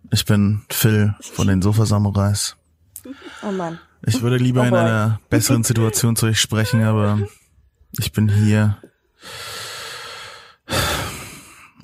ich 0.09 0.25
bin 0.25 0.63
Phil 0.71 1.13
von 1.21 1.45
den 1.45 1.61
Sofa 1.61 1.85
Samurais. 1.85 2.55
Oh 3.43 3.51
Mann. 3.51 3.77
Ich 4.07 4.23
würde 4.23 4.37
lieber 4.37 4.61
Oh 4.61 4.65
in 4.65 4.73
einer 4.73 5.19
besseren 5.29 5.63
Situation 5.63 6.15
zu 6.15 6.25
euch 6.25 6.41
sprechen, 6.41 6.83
aber 6.83 7.19
ich 7.99 8.11
bin 8.11 8.27
hier, 8.27 8.81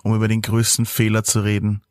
um 0.01 0.15
über 0.15 0.27
den 0.27 0.41
größten 0.41 0.87
Fehler 0.87 1.23
zu 1.23 1.41
reden, 1.41 1.83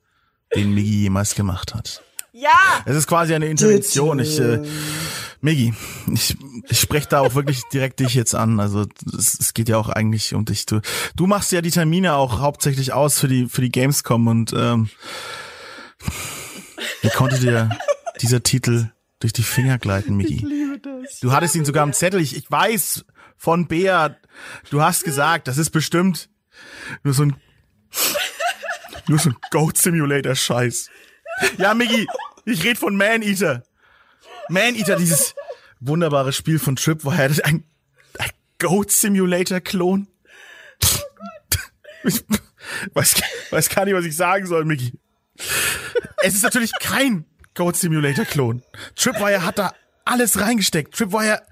den 0.57 0.75
Migi 0.75 1.03
jemals 1.03 1.37
gemacht 1.37 1.73
hat. 1.73 2.03
Ja! 2.33 2.83
Es 2.85 2.97
ist 2.97 3.07
quasi 3.07 3.33
eine 3.33 3.47
Intervention. 3.47 4.19
Ich, 4.19 4.41
äh, 4.41 4.61
Migi, 5.41 5.73
ich, 6.13 6.37
ich 6.69 6.81
spreche 6.81 7.09
da 7.09 7.21
auch 7.21 7.35
wirklich 7.35 7.63
direkt 7.73 8.01
dich 8.01 8.15
jetzt 8.15 8.35
an. 8.35 8.59
Also 8.59 8.87
es, 9.17 9.39
es 9.39 9.55
geht 9.55 9.69
ja 9.69 9.77
auch 9.77 9.89
eigentlich 9.89 10.35
um 10.35 10.45
dich. 10.45 10.67
Du, 10.67 10.81
du 11.15 11.27
machst 11.27 11.53
ja 11.53 11.61
die 11.61 11.71
Termine 11.71 12.15
auch 12.15 12.41
hauptsächlich 12.41 12.93
aus 12.93 13.19
für 13.21 13.29
die 13.29 13.47
für 13.47 13.61
die 13.61 13.71
Gamescom 13.71 14.27
und 14.27 14.53
ähm, 14.53 14.89
wie 17.03 17.11
konnte 17.11 17.39
dir 17.39 17.71
dieser 18.21 18.43
Titel 18.43 18.91
durch 19.21 19.33
die 19.33 19.43
Finger 19.43 19.79
gleiten, 19.79 20.17
Migi? 20.17 20.47
Du 21.21 21.33
hattest 21.33 21.55
ihn 21.55 21.65
sogar 21.65 21.83
am 21.83 21.93
Zettel. 21.93 22.21
Ich, 22.21 22.37
ich 22.37 22.51
weiß 22.51 23.05
von 23.37 23.67
Bea. 23.67 24.17
Du 24.71 24.83
hast 24.83 25.05
gesagt, 25.05 25.49
das 25.49 25.59
ist 25.59 25.71
bestimmt 25.71 26.29
nur 27.03 27.15
so 27.15 27.25
ein 27.25 27.37
nur 29.07 29.19
so 29.19 29.31
ein 29.31 29.37
Goat 29.51 29.79
Simulator 29.79 30.35
Scheiß. 30.35 30.91
Ja, 31.57 31.75
Miggi, 31.75 32.07
ich 32.45 32.65
rede 32.65 32.79
von 32.79 32.97
Man 32.97 33.23
Eater. 33.23 33.63
Man 34.49 34.75
Eater, 34.75 34.97
dieses 34.97 35.35
wunderbare 35.81 36.33
Spiel 36.33 36.59
von 36.59 36.77
Tripwire, 36.77 37.45
ein, 37.45 37.65
ein 38.19 38.31
Goat 38.59 38.91
Simulator 38.91 39.61
Klon. 39.61 40.09
Ich 42.05 42.25
weiß, 42.95 43.15
weiß 43.51 43.69
gar 43.71 43.85
nicht, 43.85 43.95
was 43.95 44.05
ich 44.05 44.17
sagen 44.17 44.47
soll, 44.47 44.65
Miggi. 44.65 44.93
Es 46.23 46.35
ist 46.35 46.43
natürlich 46.43 46.73
kein 46.81 47.25
Goat 47.55 47.77
Simulator 47.77 48.25
Klon. 48.25 48.63
Tripwire 48.95 49.45
hat 49.45 49.59
da 49.59 49.75
alles 50.05 50.41
reingesteckt. 50.41 50.95
Tripwire 50.95 51.43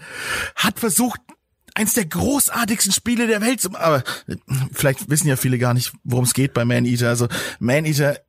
hat 0.54 0.78
versucht, 0.78 1.20
eins 1.74 1.94
der 1.94 2.06
großartigsten 2.06 2.92
Spiele 2.92 3.26
der 3.26 3.40
Welt 3.40 3.60
zu. 3.60 3.74
Aber 3.76 4.02
vielleicht 4.72 5.10
wissen 5.10 5.28
ja 5.28 5.36
viele 5.36 5.58
gar 5.58 5.74
nicht, 5.74 5.92
worum 6.04 6.24
es 6.24 6.34
geht 6.34 6.54
bei 6.54 6.64
Man 6.64 6.86
Eater. 6.86 7.08
Also 7.08 7.28
Man 7.58 7.84
Eater 7.84 8.20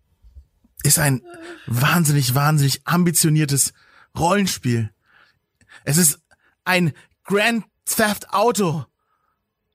ist 0.84 1.00
ein 1.00 1.22
wahnsinnig, 1.66 2.36
wahnsinnig 2.36 2.82
ambitioniertes 2.86 3.74
Rollenspiel. 4.20 4.92
Es 5.84 5.98
ist 5.98 6.20
ein 6.66 6.94
Grand 7.24 7.66
Theft 7.86 8.30
Auto 8.32 8.86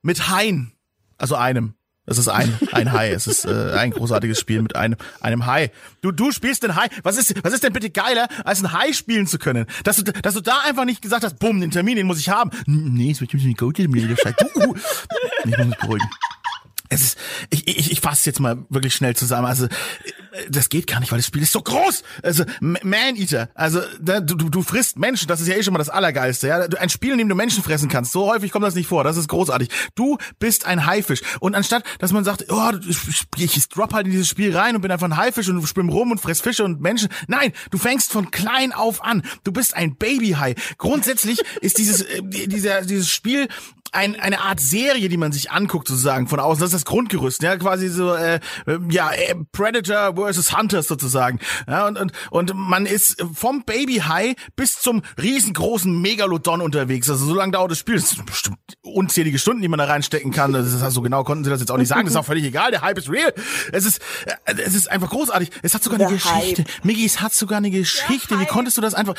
mit 0.03 0.29
Haien. 0.29 0.73
Also 1.19 1.37
einem. 1.37 1.75
Es 2.05 2.19
ist 2.19 2.29
ein, 2.29 2.59
ein 2.73 2.93
Hai. 2.93 3.13
Es 3.13 3.29
ist 3.29 3.45
äh, 3.45 3.75
ein 3.79 3.93
großartiges 3.93 4.41
Spiel 4.41 4.61
mit 4.61 4.75
einem, 4.75 4.97
einem 5.21 5.47
Hai. 5.47 5.71
Du, 6.01 6.11
du 6.11 6.33
spielst 6.33 6.65
den 6.65 6.75
Hai. 6.75 6.89
Was 7.05 7.17
ist, 7.17 7.45
was 7.45 7.53
ist 7.53 7.63
denn 7.63 7.73
bitte 7.73 7.91
geiler, 7.91 8.27
als 8.45 8.63
ein 8.63 8.73
Hai 8.73 8.93
spielen 8.93 9.29
zu 9.29 9.39
können? 9.39 9.67
Dass 9.85 9.97
du, 9.97 10.13
dass 10.13 10.35
du 10.35 10.41
da 10.41 10.59
einfach 10.67 10.85
nicht 10.85 11.01
gesagt 11.01 11.23
hast, 11.23 11.39
bumm, 11.39 11.61
den 11.61 11.71
Termin, 11.71 11.97
den 11.97 12.07
muss 12.09 12.19
ich 12.19 12.29
haben. 12.29 12.51
Nee, 12.67 13.13
es 13.13 13.21
wird 13.21 13.33
nicht 13.33 13.59
gut, 13.59 13.79
ich 13.79 13.87
muss 13.87 14.03
mich 14.03 14.19
beruhigen. 15.79 16.11
Es 16.89 17.03
ist, 17.03 17.19
ich, 17.51 17.69
ich, 17.69 17.93
ich 17.93 18.01
fasse 18.01 18.29
jetzt 18.29 18.41
mal 18.41 18.67
wirklich 18.69 18.95
schnell 18.95 19.15
zusammen. 19.15 19.47
Also, 19.47 19.69
das 20.49 20.69
geht 20.69 20.87
gar 20.87 21.01
nicht, 21.01 21.13
weil 21.13 21.19
das 21.19 21.27
Spiel 21.27 21.43
ist 21.43 21.53
so 21.53 21.61
groß. 21.63 22.03
Also, 22.23 22.45
M- 22.61 22.77
Man-Eater. 22.83 23.51
Also, 23.55 23.81
da, 24.01 24.21
du, 24.21 24.35
du- 24.37 24.63
frisst 24.63 24.99
Menschen. 24.99 25.29
Das 25.29 25.41
ist 25.41 25.49
ja 25.49 25.55
eh 25.57 25.63
schon 25.63 25.73
mal 25.73 25.79
das 25.79 25.89
Allergeilste. 25.89 26.49
Ja? 26.49 26.61
Ein 26.79 26.89
Spiel, 26.89 27.13
in 27.13 27.19
dem 27.19 27.29
du 27.29 27.35
Menschen 27.35 27.63
fressen 27.63 27.89
kannst. 27.89 28.13
So 28.13 28.31
häufig 28.31 28.51
kommt 28.53 28.65
das 28.65 28.75
nicht 28.75 28.87
vor. 28.87 29.05
Das 29.05 29.17
ist 29.17 29.29
großartig. 29.29 29.69
Du 29.95 30.19
bist 30.39 30.67
ein 30.67 30.87
Haifisch. 30.87 31.21
Und 31.41 31.55
anstatt, 31.55 31.85
dass 31.99 32.13
man 32.13 32.25
sagt, 32.25 32.47
oh, 32.51 32.71
ich, 32.89 32.99
ich, 33.37 33.57
ich 33.57 33.69
drop 33.69 33.93
halt 33.93 34.07
in 34.07 34.13
dieses 34.13 34.29
Spiel 34.29 34.57
rein 34.57 34.75
und 34.77 34.83
bin 34.83 34.91
einfach 34.91 35.07
ein 35.07 35.17
Haifisch 35.17 35.49
und 35.49 35.67
schwimm 35.67 35.89
rum 35.89 36.11
und 36.11 36.21
fress 36.21 36.41
Fische 36.41 36.65
und 36.65 36.81
Menschen. 36.81 37.09
Nein, 37.29 37.53
du 37.71 37.79
fängst 37.79 38.13
von 38.13 38.31
klein 38.31 38.73
auf 38.73 39.05
an. 39.05 39.23
Du 39.45 39.53
bist 39.53 39.75
ein 39.77 39.97
Babyhai. 39.97 40.55
Grundsätzlich 40.79 41.41
ist 41.61 41.79
dieses, 41.79 42.03
äh, 42.03 42.23
dieser, 42.23 42.83
dieses 42.83 43.11
Spiel 43.11 43.49
ein, 43.93 44.19
eine 44.19 44.41
Art 44.41 44.61
Serie, 44.61 45.09
die 45.09 45.17
man 45.17 45.33
sich 45.33 45.51
anguckt, 45.51 45.89
sozusagen, 45.89 46.27
von 46.29 46.41
außen. 46.41 46.61
Das 46.61 46.69
ist 46.69 46.75
das 46.75 46.85
Grundgerüst, 46.85 47.43
ja, 47.43 47.57
quasi 47.57 47.89
so, 47.89 48.15
äh, 48.15 48.41
äh, 48.67 48.79
ja, 48.91 49.11
äh, 49.11 49.35
Predator 49.53 50.15
versus 50.15 50.57
Hunters 50.57 50.89
sozusagen. 50.89 51.39
Ja, 51.69 51.87
und, 51.87 51.99
und, 51.99 52.13
und 52.31 52.53
man 52.55 52.87
ist 52.87 53.23
vom 53.35 53.65
Baby 53.65 53.97
High 53.97 54.35
bis 54.57 54.81
zum 54.81 55.03
riesengroßen 55.21 56.01
Megalodon 56.01 56.61
unterwegs. 56.61 57.09
Also 57.11 57.27
so 57.27 57.35
lange 57.35 57.53
dauert 57.53 57.71
das 57.71 57.79
Spiel. 57.79 57.97
Das 57.97 58.11
sind 58.11 58.27
bestimmt 58.27 58.59
unzählige 58.83 59.39
Stunden, 59.39 59.63
die 59.63 59.69
man 59.69 59.79
da 59.79 59.85
reinstecken 59.85 60.33
kann. 60.33 60.53
Das 60.53 60.67
ist, 60.67 60.83
also 60.83 60.91
so 60.91 61.03
genau 61.03 61.23
konnten 61.25 61.45
sie 61.45 61.51
das 61.51 61.61
jetzt 61.61 61.71
auch 61.71 61.77
nicht 61.77 61.89
sagen. 61.89 62.05
Das 62.05 62.15
ist 62.15 62.17
auch 62.17 62.25
völlig 62.25 62.45
egal. 62.45 62.71
Der 62.71 62.81
Hype 62.83 62.99
ist 62.99 63.11
real. 63.11 63.33
Es 63.73 63.85
ist, 63.85 64.01
äh, 64.47 64.55
es 64.65 64.75
ist 64.75 64.91
einfach 64.91 65.11
großartig. 65.11 65.51
Es 65.63 65.75
hat 65.75 65.83
sogar 65.83 66.01
eine 66.01 66.09
Der 66.09 66.25
Hype. 66.25 66.41
Geschichte. 66.41 66.65
Miggi, 66.83 67.05
es 67.05 67.21
hat 67.21 67.35
sogar 67.35 67.59
eine 67.59 67.71
Geschichte. 67.71 68.41
Wie 68.41 68.47
konntest 68.47 68.77
du 68.77 68.81
das 68.81 68.95
einfach? 68.95 69.15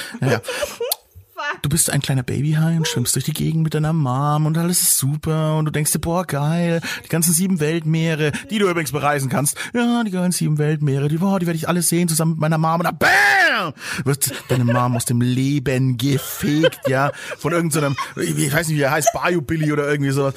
Du 1.62 1.70
bist 1.70 1.90
ein 1.90 2.02
kleiner 2.02 2.24
Babyhai 2.24 2.78
und 2.78 2.88
schwimmst 2.88 3.16
durch 3.16 3.26
die 3.26 3.34
Gegend 3.34 3.64
mit 3.64 3.74
deiner 3.74 3.94
Mom 3.94 4.46
und 4.46 4.58
alles 4.58 4.82
ist 4.82 4.98
super 4.98 5.58
und 5.58 5.66
du 5.66 5.72
denkst 5.72 5.92
dir, 5.92 6.00
boah, 6.00 6.26
geil, 6.26 6.82
die 7.06 7.10
ganzen 7.10 7.34
sieben 7.34 7.60
Weltmeere, 7.60 8.32
die 8.50 8.60
du 8.60 8.70
übrigens 8.70 8.92
bereisen 8.92 9.30
kannst. 9.30 9.58
Ja, 9.74 10.04
die 10.04 10.12
geilen 10.12 10.32
sieben 10.32 10.58
Weltmeere, 10.58 11.08
die, 11.08 11.18
boah, 11.18 11.40
die 11.40 11.46
werde 11.46 11.58
ich 11.58 11.68
alle 11.68 11.82
sehen 11.82 12.08
zusammen 12.08 12.32
mit 12.32 12.42
meiner 12.42 12.58
Mom 12.58 12.82
und 12.82 12.84
dann 12.86 12.98
BAM! 12.98 13.74
Wird 14.04 14.32
deine 14.50 14.66
Mom 14.66 14.96
aus 14.96 15.06
dem 15.06 15.22
Leben 15.22 15.98
gefegt, 15.98 16.88
ja, 16.88 17.12
von 17.38 17.54
irgendeinem, 17.54 17.96
ich 18.16 18.54
weiß 18.54 18.68
nicht, 18.68 18.78
wie 18.78 18.82
er 18.82 18.92
heißt, 18.92 19.14
Bayou 19.14 19.42
Billy 19.42 19.72
oder 19.72 19.88
irgendwie 19.88 20.12
sowas. 20.12 20.34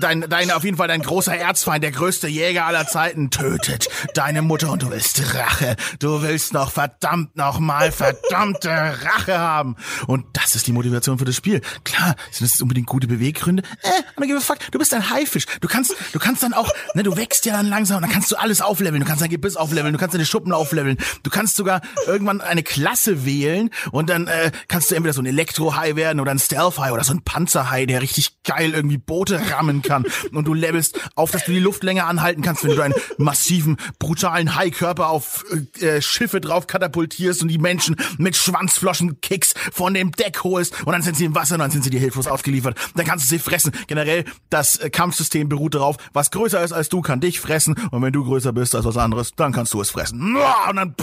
Dein, 0.00 0.26
dein, 0.28 0.50
auf 0.50 0.64
jeden 0.64 0.76
Fall 0.76 0.88
dein 0.88 1.02
großer 1.02 1.36
Erzfeind, 1.36 1.84
der 1.84 1.92
größte 1.92 2.28
Jäger 2.28 2.66
aller 2.66 2.86
Zeiten, 2.86 3.30
tötet 3.30 3.88
deine 4.14 4.42
Mutter 4.42 4.70
und 4.70 4.82
du 4.82 4.90
willst 4.90 5.34
Rache. 5.34 5.76
Du 5.98 6.22
willst 6.22 6.52
noch 6.52 6.70
verdammt 6.70 7.36
noch 7.36 7.58
mal 7.60 7.92
verdammte 7.92 8.70
Rache 8.70 9.38
haben. 9.38 9.76
Und 10.06 10.26
das 10.32 10.45
ist 10.54 10.66
die 10.66 10.72
Motivation 10.72 11.18
für 11.18 11.24
das 11.24 11.36
Spiel. 11.36 11.60
Klar, 11.84 12.14
sind 12.30 12.50
das 12.50 12.60
unbedingt 12.60 12.86
gute 12.86 13.06
Beweggründe? 13.06 13.62
Äh, 13.82 14.20
don't 14.20 14.26
give 14.26 14.36
a 14.36 14.40
fuck. 14.40 14.58
Du 14.70 14.78
bist 14.78 14.92
ein 14.94 15.10
Haifisch. 15.10 15.46
Du 15.60 15.68
kannst, 15.68 15.94
du 16.12 16.18
kannst 16.18 16.42
dann 16.42 16.52
auch, 16.52 16.70
ne, 16.94 17.02
du 17.02 17.16
wächst 17.16 17.46
ja 17.46 17.56
dann 17.56 17.66
langsam 17.66 17.96
und 17.96 18.02
dann 18.02 18.10
kannst 18.12 18.30
du 18.30 18.36
alles 18.36 18.60
aufleveln. 18.60 19.00
Du 19.00 19.06
kannst 19.06 19.22
dein 19.22 19.30
Gebiss 19.30 19.56
aufleveln, 19.56 19.92
du 19.92 19.98
kannst 19.98 20.14
deine 20.14 20.26
Schuppen 20.26 20.52
aufleveln. 20.52 20.98
Du 21.22 21.30
kannst 21.30 21.56
sogar 21.56 21.80
irgendwann 22.06 22.40
eine 22.40 22.62
Klasse 22.62 23.24
wählen 23.24 23.70
und 23.90 24.10
dann 24.10 24.26
äh, 24.26 24.52
kannst 24.68 24.90
du 24.90 24.94
entweder 24.94 25.12
so 25.12 25.22
ein 25.22 25.26
Elektro-Hai 25.26 25.96
werden 25.96 26.20
oder 26.20 26.30
ein 26.30 26.38
Stealth-Hai 26.38 26.92
oder 26.92 27.04
so 27.04 27.12
ein 27.12 27.22
Panzerhai, 27.22 27.86
der 27.86 28.02
richtig 28.02 28.42
geil 28.44 28.72
irgendwie 28.74 28.98
Boote 28.98 29.40
rammen 29.50 29.82
kann. 29.82 30.04
Und 30.32 30.46
du 30.46 30.54
levelst 30.54 30.98
auf, 31.14 31.30
dass 31.30 31.44
du 31.44 31.52
die 31.52 31.58
Luft 31.58 31.82
länger 31.82 32.06
anhalten 32.06 32.42
kannst, 32.42 32.64
wenn 32.64 32.76
du 32.76 32.82
einen 32.82 32.94
massiven, 33.18 33.76
brutalen 33.98 34.54
Hai-Körper 34.54 35.08
auf 35.08 35.44
äh, 35.80 36.00
Schiffe 36.00 36.40
drauf 36.40 36.66
katapultierst 36.66 37.42
und 37.42 37.48
die 37.48 37.58
Menschen 37.58 37.96
mit 38.18 38.36
Schwanzfloschen 38.36 39.20
Kicks 39.20 39.54
von 39.72 39.94
dem 39.94 40.12
Deck 40.12 40.35
holst 40.44 40.82
und 40.84 40.92
dann 40.92 41.02
sind 41.02 41.16
sie 41.16 41.24
im 41.24 41.34
Wasser 41.34 41.54
und 41.54 41.60
dann 41.60 41.70
sind 41.70 41.84
sie 41.84 41.90
dir 41.90 42.00
hilflos 42.00 42.26
ausgeliefert. 42.26 42.76
Dann 42.94 43.06
kannst 43.06 43.24
du 43.24 43.28
sie 43.28 43.38
fressen. 43.38 43.72
Generell, 43.86 44.24
das 44.50 44.76
äh, 44.76 44.90
Kampfsystem 44.90 45.48
beruht 45.48 45.74
darauf, 45.74 45.96
was 46.12 46.30
größer 46.30 46.62
ist 46.62 46.72
als 46.72 46.88
du, 46.88 47.02
kann 47.02 47.20
dich 47.20 47.40
fressen 47.40 47.74
und 47.90 48.02
wenn 48.02 48.12
du 48.12 48.24
größer 48.24 48.52
bist 48.52 48.74
als 48.74 48.84
was 48.84 48.96
anderes, 48.96 49.32
dann 49.36 49.52
kannst 49.52 49.72
du 49.74 49.80
es 49.80 49.90
fressen. 49.90 50.36
Und 50.68 50.76
dann 50.76 50.94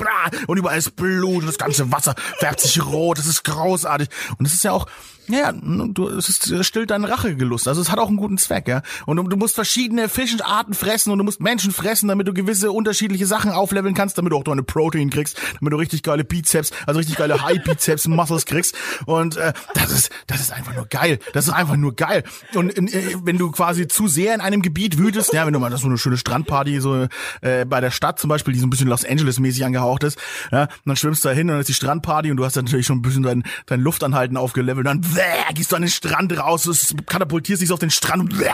und 0.48 0.58
überall 0.58 0.78
ist 0.78 0.96
Blut 0.96 1.42
und 1.42 1.48
das 1.48 1.58
ganze 1.58 1.92
Wasser 1.92 2.16
färbt 2.38 2.60
sich 2.60 2.84
rot. 2.84 3.18
Das 3.18 3.28
ist 3.28 3.44
großartig. 3.44 4.10
Und 4.38 4.46
es 4.46 4.54
ist 4.54 4.64
ja 4.64 4.72
auch 4.72 4.88
ja, 5.28 5.54
du, 5.54 6.10
es 6.10 6.30
ist, 6.30 6.66
stillt 6.66 6.92
deinen 6.92 7.06
Rachegelust. 7.06 7.68
Also 7.68 7.82
es 7.82 7.92
hat 7.92 8.00
auch 8.00 8.08
einen 8.08 8.18
guten 8.18 8.38
Zweck, 8.38 8.68
ja. 8.68 8.82
Und 9.06 9.18
du, 9.18 9.24
du 9.24 9.38
musst 9.38 9.56
verschiedene 9.56 10.10
Fischarten 10.10 10.74
fressen 10.74 11.12
und 11.12 11.18
du 11.18 11.24
musst 11.24 11.42
Menschen 11.42 11.72
fressen, 11.72 12.10
damit 12.10 12.28
du 12.28 12.34
gewisse 12.34 12.72
unterschiedliche 12.72 13.26
Sachen 13.26 13.52
aufleveln 13.52 13.94
kannst, 13.94 14.18
damit 14.18 14.32
du 14.32 14.38
auch 14.38 14.44
deine 14.44 14.64
Protein 14.64 15.10
kriegst, 15.10 15.40
damit 15.60 15.74
du 15.74 15.78
richtig 15.78 16.04
geile 16.04 16.24
Bizeps, 16.24 16.72
also 16.86 16.98
richtig 17.00 17.18
geile 17.18 17.42
High 17.42 17.64
Bizeps 17.64 18.08
Muscles 18.08 18.46
kriegst. 18.46 18.76
Und 19.06 19.38
äh, 19.38 19.54
das 19.74 19.92
ist, 19.92 20.12
das 20.28 20.42
ist 20.42 20.52
einfach 20.52 20.76
nur 20.76 20.86
geil. 20.88 21.20
Das 21.34 21.48
ist 21.48 21.54
einfach 21.54 21.76
nur 21.76 21.96
geil. 21.96 22.24
Und 22.54 22.72
in, 22.74 22.88
äh, 22.88 23.16
wenn 23.24 23.38
du 23.38 23.52
quasi 23.52 23.88
zu 23.88 24.08
sehr 24.08 24.36
in 24.36 24.42
einem 24.42 24.62
Gebiet 24.62 24.98
wütest, 24.98 25.34
ja, 25.34 25.46
wenn 25.46 25.54
du 25.54 25.60
mal 25.60 25.70
das 25.70 25.82
so 25.82 25.88
eine 25.88 25.98
schöne 25.98 26.18
Strandparty 26.18 26.80
so 26.80 27.08
äh, 27.42 27.66
bei 27.66 27.82
der 27.82 27.92
Stadt 27.92 28.20
zum 28.20 28.30
Beispiel, 28.30 28.54
die 28.54 28.60
so 28.60 28.68
ein 28.68 28.70
bisschen 28.70 28.88
Los 28.88 29.06
Angeles 29.06 29.40
mäßig 29.40 29.66
angehaucht 29.66 30.04
ist, 30.04 30.18
ja, 30.52 30.64
und 30.64 30.70
dann 30.86 30.96
schwimmst 30.96 31.24
du 31.24 31.30
da 31.30 31.34
hin 31.34 31.48
und 31.48 31.54
dann 31.54 31.60
ist 31.62 31.70
die 31.70 31.74
Strandparty 31.74 32.32
und 32.32 32.38
du 32.38 32.46
hast 32.46 32.56
natürlich 32.56 32.86
schon 32.86 33.00
ein 33.00 33.02
bisschen 33.02 33.24
dein, 33.24 33.44
dein 33.66 33.80
Luftanhalten 33.80 34.38
aufgelevelt 34.38 34.86
dann 34.86 35.13
bäh, 35.14 35.54
gehst 35.54 35.72
du 35.72 35.76
an 35.76 35.82
den 35.82 35.92
Strand 35.92 36.38
raus, 36.38 36.66
es 36.66 36.96
katapultierst 37.06 37.62
dich 37.62 37.70
so 37.70 37.76
auf 37.76 37.80
den 37.80 37.90
Strand 37.90 38.22
und, 38.22 38.38
bäh, 38.38 38.52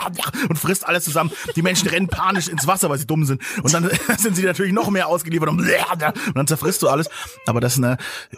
und 0.48 0.58
frisst 0.58 0.86
alles 0.86 1.04
zusammen. 1.04 1.30
Die 1.56 1.62
Menschen 1.62 1.88
rennen 1.88 2.08
panisch 2.08 2.48
ins 2.48 2.66
Wasser, 2.66 2.90
weil 2.90 2.98
sie 2.98 3.06
dumm 3.06 3.24
sind. 3.24 3.42
Und 3.62 3.72
dann 3.72 3.90
sind 4.18 4.36
sie 4.36 4.44
natürlich 4.44 4.72
noch 4.72 4.90
mehr 4.90 5.08
ausgeliefert 5.08 5.48
und, 5.48 5.58
bäh, 5.58 5.80
und 6.26 6.36
dann 6.36 6.46
zerfrisst 6.46 6.82
du 6.82 6.88
alles. 6.88 7.08
Aber 7.46 7.60
das 7.60 7.78
ne, 7.78 7.96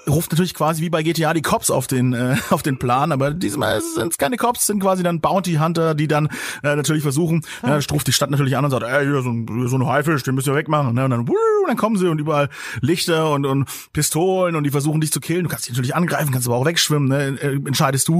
ruft 0.08 0.32
natürlich 0.32 0.54
quasi 0.54 0.82
wie 0.82 0.90
bei 0.90 1.02
GTA 1.02 1.34
die 1.34 1.42
Cops 1.42 1.70
auf 1.70 1.86
den, 1.86 2.12
äh, 2.12 2.36
auf 2.50 2.62
den 2.62 2.78
Plan. 2.78 3.12
Aber 3.12 3.32
diesmal 3.32 3.80
sind 3.80 4.12
es 4.12 4.18
keine 4.18 4.36
Cops, 4.36 4.66
sind 4.66 4.80
quasi 4.80 5.02
dann 5.02 5.20
Bounty 5.20 5.54
Hunter, 5.54 5.94
die 5.94 6.08
dann 6.08 6.26
äh, 6.62 6.76
natürlich 6.76 7.02
versuchen, 7.02 7.44
ja, 7.62 7.78
ruft 7.90 8.06
die 8.06 8.12
Stadt 8.12 8.30
natürlich 8.30 8.56
an 8.56 8.64
und 8.64 8.70
sagt, 8.70 8.84
ey, 8.84 9.04
hier 9.04 9.22
so 9.22 9.30
ein, 9.30 9.68
so 9.68 9.76
ein 9.76 9.86
Haifisch, 9.86 10.22
den 10.22 10.34
müsst 10.34 10.46
ihr 10.46 10.54
wegmachen. 10.54 10.94
Ne? 10.94 11.04
Und 11.04 11.10
dann, 11.10 11.28
wuh, 11.28 11.34
dann 11.66 11.76
kommen 11.76 11.96
sie 11.96 12.08
und 12.08 12.18
überall 12.18 12.48
Lichter 12.80 13.30
und, 13.30 13.46
und 13.46 13.68
Pistolen 13.92 14.56
und 14.56 14.64
die 14.64 14.70
versuchen 14.70 15.00
dich 15.00 15.12
zu 15.12 15.20
killen. 15.20 15.44
Du 15.44 15.50
kannst 15.50 15.66
dich 15.66 15.72
natürlich 15.72 15.94
angreifen, 15.94 16.32
kannst 16.32 16.46
aber 16.46 16.56
auch 16.56 16.64
wegschwimmen, 16.64 17.08
ne? 17.08 17.38
äh, 17.40 17.54
entscheidest 17.66 18.08
du. 18.08 18.11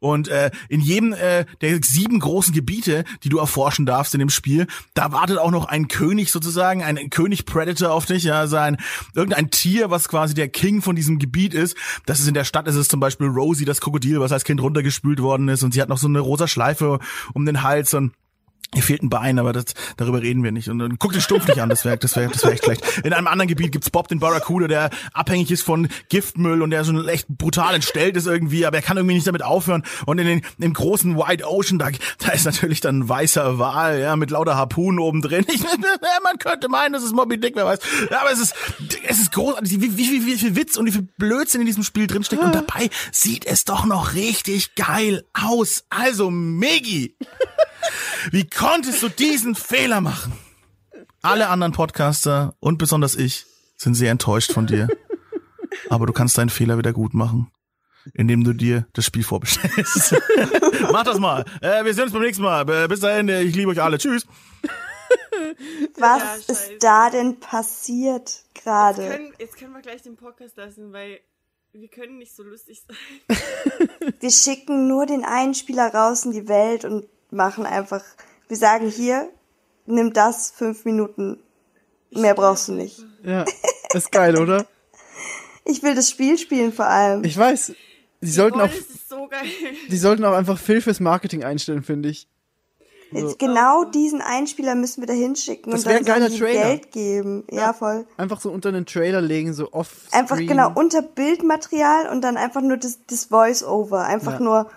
Und 0.00 0.28
äh, 0.28 0.50
in 0.68 0.80
jedem 0.80 1.12
äh, 1.12 1.44
der 1.60 1.80
sieben 1.82 2.20
großen 2.20 2.52
Gebiete, 2.52 3.04
die 3.22 3.28
du 3.28 3.38
erforschen 3.38 3.86
darfst 3.86 4.14
in 4.14 4.20
dem 4.20 4.30
Spiel, 4.30 4.66
da 4.94 5.12
wartet 5.12 5.38
auch 5.38 5.50
noch 5.50 5.66
ein 5.66 5.88
König 5.88 6.30
sozusagen, 6.30 6.82
ein 6.82 7.10
König 7.10 7.46
Predator 7.46 7.92
auf 7.92 8.06
dich, 8.06 8.24
ja, 8.24 8.38
also 8.38 8.56
ein, 8.56 8.76
irgendein 9.14 9.50
Tier, 9.50 9.90
was 9.90 10.08
quasi 10.08 10.34
der 10.34 10.48
King 10.48 10.82
von 10.82 10.96
diesem 10.96 11.18
Gebiet 11.18 11.54
ist. 11.54 11.76
Das 12.06 12.20
ist 12.20 12.28
in 12.28 12.34
der 12.34 12.44
Stadt, 12.44 12.68
ist 12.68 12.76
es 12.76 12.88
zum 12.88 13.00
Beispiel 13.00 13.28
Rosie, 13.28 13.64
das 13.64 13.80
Krokodil, 13.80 14.20
was 14.20 14.32
als 14.32 14.44
Kind 14.44 14.60
runtergespült 14.60 15.20
worden 15.20 15.48
ist 15.48 15.62
und 15.62 15.72
sie 15.72 15.82
hat 15.82 15.88
noch 15.88 15.98
so 15.98 16.08
eine 16.08 16.20
rosa 16.20 16.48
Schleife 16.48 16.98
um 17.34 17.46
den 17.46 17.62
Hals 17.62 17.94
und 17.94 18.12
Ihr 18.74 18.82
fehlt 18.82 19.02
ein 19.02 19.08
Bein, 19.08 19.38
aber 19.38 19.54
das, 19.54 19.64
darüber 19.96 20.20
reden 20.20 20.44
wir 20.44 20.52
nicht. 20.52 20.68
Und, 20.68 20.82
und 20.82 20.98
guck 20.98 21.12
den 21.12 21.22
Stumpf 21.22 21.48
nicht 21.48 21.60
an, 21.60 21.70
das 21.70 21.86
wäre 21.86 21.96
das 21.96 22.14
wär, 22.16 22.28
das 22.28 22.44
wär 22.44 22.52
echt 22.52 22.64
schlecht. 22.64 22.82
In 23.02 23.14
einem 23.14 23.26
anderen 23.26 23.48
Gebiet 23.48 23.72
gibt's 23.72 23.88
Bob 23.88 24.08
den 24.08 24.20
Barracuda, 24.20 24.68
der 24.68 24.90
abhängig 25.14 25.50
ist 25.50 25.62
von 25.62 25.88
Giftmüll 26.10 26.60
und 26.60 26.70
der 26.70 26.84
so 26.84 27.08
echt 27.08 27.28
brutal 27.28 27.74
entstellt 27.74 28.16
ist 28.18 28.26
irgendwie, 28.26 28.66
aber 28.66 28.76
er 28.76 28.82
kann 28.82 28.98
irgendwie 28.98 29.14
nicht 29.14 29.26
damit 29.26 29.42
aufhören. 29.42 29.84
Und 30.04 30.18
in 30.18 30.26
den 30.26 30.42
im 30.58 30.74
großen 30.74 31.16
Wide 31.16 31.48
Ocean, 31.48 31.78
da, 31.78 31.88
da 32.18 32.32
ist 32.32 32.44
natürlich 32.44 32.80
dann 32.82 33.00
ein 33.00 33.08
weißer 33.08 33.58
Wal, 33.58 34.00
ja, 34.00 34.16
mit 34.16 34.30
lauter 34.30 34.56
Harpunen 34.56 35.00
oben 35.00 35.22
drin. 35.22 35.46
Ich, 35.48 35.62
man 36.22 36.38
könnte 36.38 36.68
meinen, 36.68 36.92
das 36.92 37.02
ist 37.02 37.14
Moby 37.14 37.40
Dick, 37.40 37.56
wer 37.56 37.64
weiß. 37.64 37.78
Ja, 38.10 38.20
aber 38.20 38.32
es 38.32 38.38
ist, 38.38 38.54
es 39.08 39.18
ist 39.18 39.32
großartig, 39.32 39.80
wie, 39.80 39.96
wie, 39.96 40.10
wie, 40.10 40.26
wie 40.26 40.36
viel 40.36 40.56
Witz 40.56 40.76
und 40.76 40.84
wie 40.84 40.92
viel 40.92 41.08
Blödsinn 41.16 41.62
in 41.62 41.66
diesem 41.66 41.84
Spiel 41.84 42.06
drinsteckt. 42.06 42.42
Und 42.42 42.54
dabei 42.54 42.90
sieht 43.12 43.46
es 43.46 43.64
doch 43.64 43.86
noch 43.86 44.12
richtig 44.12 44.74
geil 44.74 45.24
aus. 45.32 45.84
Also, 45.88 46.30
Megi. 46.30 47.16
Wie 48.30 48.48
konntest 48.48 49.02
du 49.02 49.08
diesen 49.08 49.54
Fehler 49.54 50.00
machen? 50.00 50.32
Alle 51.22 51.48
anderen 51.48 51.72
Podcaster 51.72 52.54
und 52.60 52.78
besonders 52.78 53.14
ich 53.16 53.46
sind 53.76 53.94
sehr 53.94 54.10
enttäuscht 54.10 54.52
von 54.52 54.66
dir. 54.66 54.88
Aber 55.90 56.06
du 56.06 56.12
kannst 56.12 56.36
deinen 56.38 56.50
Fehler 56.50 56.78
wieder 56.78 56.92
gut 56.92 57.14
machen, 57.14 57.50
indem 58.14 58.44
du 58.44 58.52
dir 58.52 58.86
das 58.92 59.04
Spiel 59.04 59.22
vorbestellst. 59.24 60.14
Mach 60.92 61.04
das 61.04 61.18
mal. 61.18 61.44
Äh, 61.60 61.84
wir 61.84 61.94
sehen 61.94 62.04
uns 62.04 62.12
beim 62.12 62.22
nächsten 62.22 62.42
Mal. 62.42 62.68
Äh, 62.68 62.88
Bis 62.88 63.00
dahin, 63.00 63.28
äh, 63.28 63.42
ich 63.42 63.54
liebe 63.54 63.70
euch 63.70 63.80
alle. 63.82 63.98
Tschüss. 63.98 64.26
Was 65.98 66.46
Ja, 66.46 66.52
ist 66.52 66.70
da 66.80 67.10
denn 67.10 67.40
passiert 67.40 68.28
Jetzt 68.28 68.64
gerade? 68.64 69.08
können, 69.08 69.32
jetzt 69.38 69.56
können 69.56 69.72
wir 69.72 69.80
gleich 69.80 70.02
den 70.02 70.16
Podcast 70.16 70.56
lassen, 70.56 70.92
weil 70.92 71.20
wir 71.72 71.88
können 71.88 72.18
nicht 72.18 72.34
so 72.34 72.42
lustig 72.42 72.82
sein. 72.86 72.96
Wir 74.20 74.30
schicken 74.30 74.88
nur 74.88 75.06
den 75.06 75.24
einen 75.24 75.54
Spieler 75.54 75.92
raus 75.94 76.24
in 76.24 76.32
die 76.32 76.48
Welt 76.48 76.84
und 76.84 77.06
machen 77.30 77.66
einfach, 77.66 78.02
wir 78.48 78.56
sagen 78.56 78.88
hier, 78.88 79.28
nimm 79.86 80.12
das, 80.12 80.50
fünf 80.50 80.84
Minuten. 80.84 81.38
Mehr 82.10 82.34
brauchst 82.34 82.68
du 82.68 82.72
nicht. 82.72 83.04
Ja, 83.22 83.44
ist 83.92 84.10
geil, 84.12 84.38
oder? 84.38 84.66
Ich 85.70 85.82
will 85.82 85.94
das 85.94 86.08
Spiel 86.08 86.38
spielen 86.38 86.72
vor 86.72 86.86
allem. 86.86 87.24
Ich 87.24 87.36
weiß. 87.36 87.74
Die 88.22 88.30
sollten 88.30 88.58
auch, 88.58 88.64
Oh, 88.64 88.74
das 88.74 88.78
ist 88.96 89.06
so 89.10 89.26
geil. 89.28 89.42
die 89.90 89.98
sollten 89.98 90.24
auch 90.24 90.32
einfach 90.32 90.56
Phil 90.58 90.80
fürs 90.80 90.98
Marketing 90.98 91.44
einstellen, 91.44 91.82
finde 91.82 92.08
ich. 92.08 92.26
Jetzt 93.10 93.38
Genau 93.38 93.84
diesen 93.84 94.22
Einspieler 94.22 94.74
müssen 94.74 95.02
wir 95.02 95.06
da 95.06 95.12
hinschicken 95.12 95.70
Das 95.70 95.80
und 95.84 95.86
dann 95.90 96.04
sollen 96.04 96.06
geiler 96.06 96.30
die 96.30 96.38
Trailer. 96.38 96.62
Geld 96.68 96.92
geben. 96.92 97.44
Ja, 97.50 97.74
voll. 97.74 98.06
Einfach 98.16 98.40
so 98.40 98.50
unter 98.50 98.70
einen 98.70 98.86
Trailer 98.86 99.20
legen, 99.20 99.52
so 99.52 99.70
off 99.72 99.90
Einfach 100.12 100.38
genau 100.38 100.72
unter 100.74 101.02
Bildmaterial 101.02 102.08
und 102.08 102.22
dann 102.22 102.38
einfach 102.38 102.62
nur 102.62 102.78
das, 102.78 103.00
das 103.06 103.26
Voice-Over. 103.26 104.04
Einfach 104.06 104.34
Ja. 104.34 104.40
nur, 104.40 104.70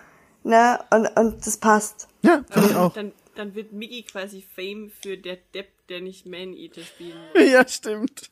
ne, 0.43 0.79
und, 0.91 1.07
und 1.17 1.45
das 1.45 1.57
passt. 1.57 2.07
Ja, 2.21 2.43
finde 2.49 2.69
ich 2.69 2.75
auch. 2.75 2.93
Dann, 2.93 3.11
dann 3.35 3.55
wird 3.55 3.71
Miggy 3.73 4.03
quasi 4.03 4.45
Fame 4.55 4.91
für 5.01 5.17
der 5.17 5.37
Depp, 5.53 5.69
der 5.89 6.01
nicht 6.01 6.25
Man-Eater 6.25 6.81
spielen 6.81 7.17
will. 7.33 7.49
Ja, 7.49 7.67
stimmt. 7.67 8.29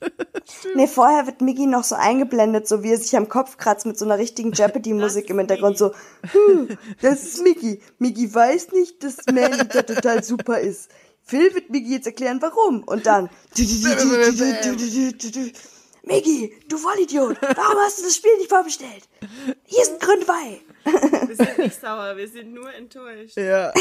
Nee, 0.75 0.87
vorher 0.87 1.25
wird 1.25 1.41
Miggy 1.41 1.65
noch 1.67 1.83
so 1.83 1.95
eingeblendet, 1.95 2.67
so 2.67 2.83
wie 2.83 2.91
er 2.91 2.97
sich 2.97 3.15
am 3.15 3.29
Kopf 3.29 3.57
kratzt 3.57 3.85
mit 3.85 3.97
so 3.97 4.05
einer 4.05 4.17
richtigen 4.17 4.51
Jeopardy-Musik 4.51 5.29
im 5.29 5.39
Hintergrund, 5.39 5.77
so, 5.77 5.93
"Hm, 6.31 6.77
das 7.01 7.23
ist 7.23 7.43
Miggy. 7.43 7.81
Miggy 7.97 8.33
weiß 8.33 8.71
nicht, 8.71 9.03
dass 9.03 9.17
Man-Eater 9.27 9.85
total 9.85 10.23
super 10.23 10.59
ist. 10.59 10.89
Phil 11.23 11.53
wird 11.53 11.69
Miggy 11.69 11.93
jetzt 11.93 12.07
erklären, 12.07 12.41
warum. 12.41 12.83
Und 12.83 13.05
dann, 13.05 13.29
Miggy, 16.03 16.53
du 16.67 16.77
Vollidiot, 16.77 17.37
warum 17.41 17.77
hast 17.79 17.99
du 17.99 18.03
das 18.03 18.15
Spiel 18.15 18.35
nicht 18.37 18.49
vorbestellt? 18.49 19.07
Hier 19.65 19.81
ist 19.81 19.93
ein 19.93 19.99
Gründweih. 19.99 20.59
Wir 21.29 21.35
sind 21.35 21.57
nicht 21.57 21.79
sauer, 21.79 22.17
wir 22.17 22.27
sind 22.27 22.53
nur 22.53 22.73
enttäuscht. 22.73 23.37
Ja. 23.37 23.71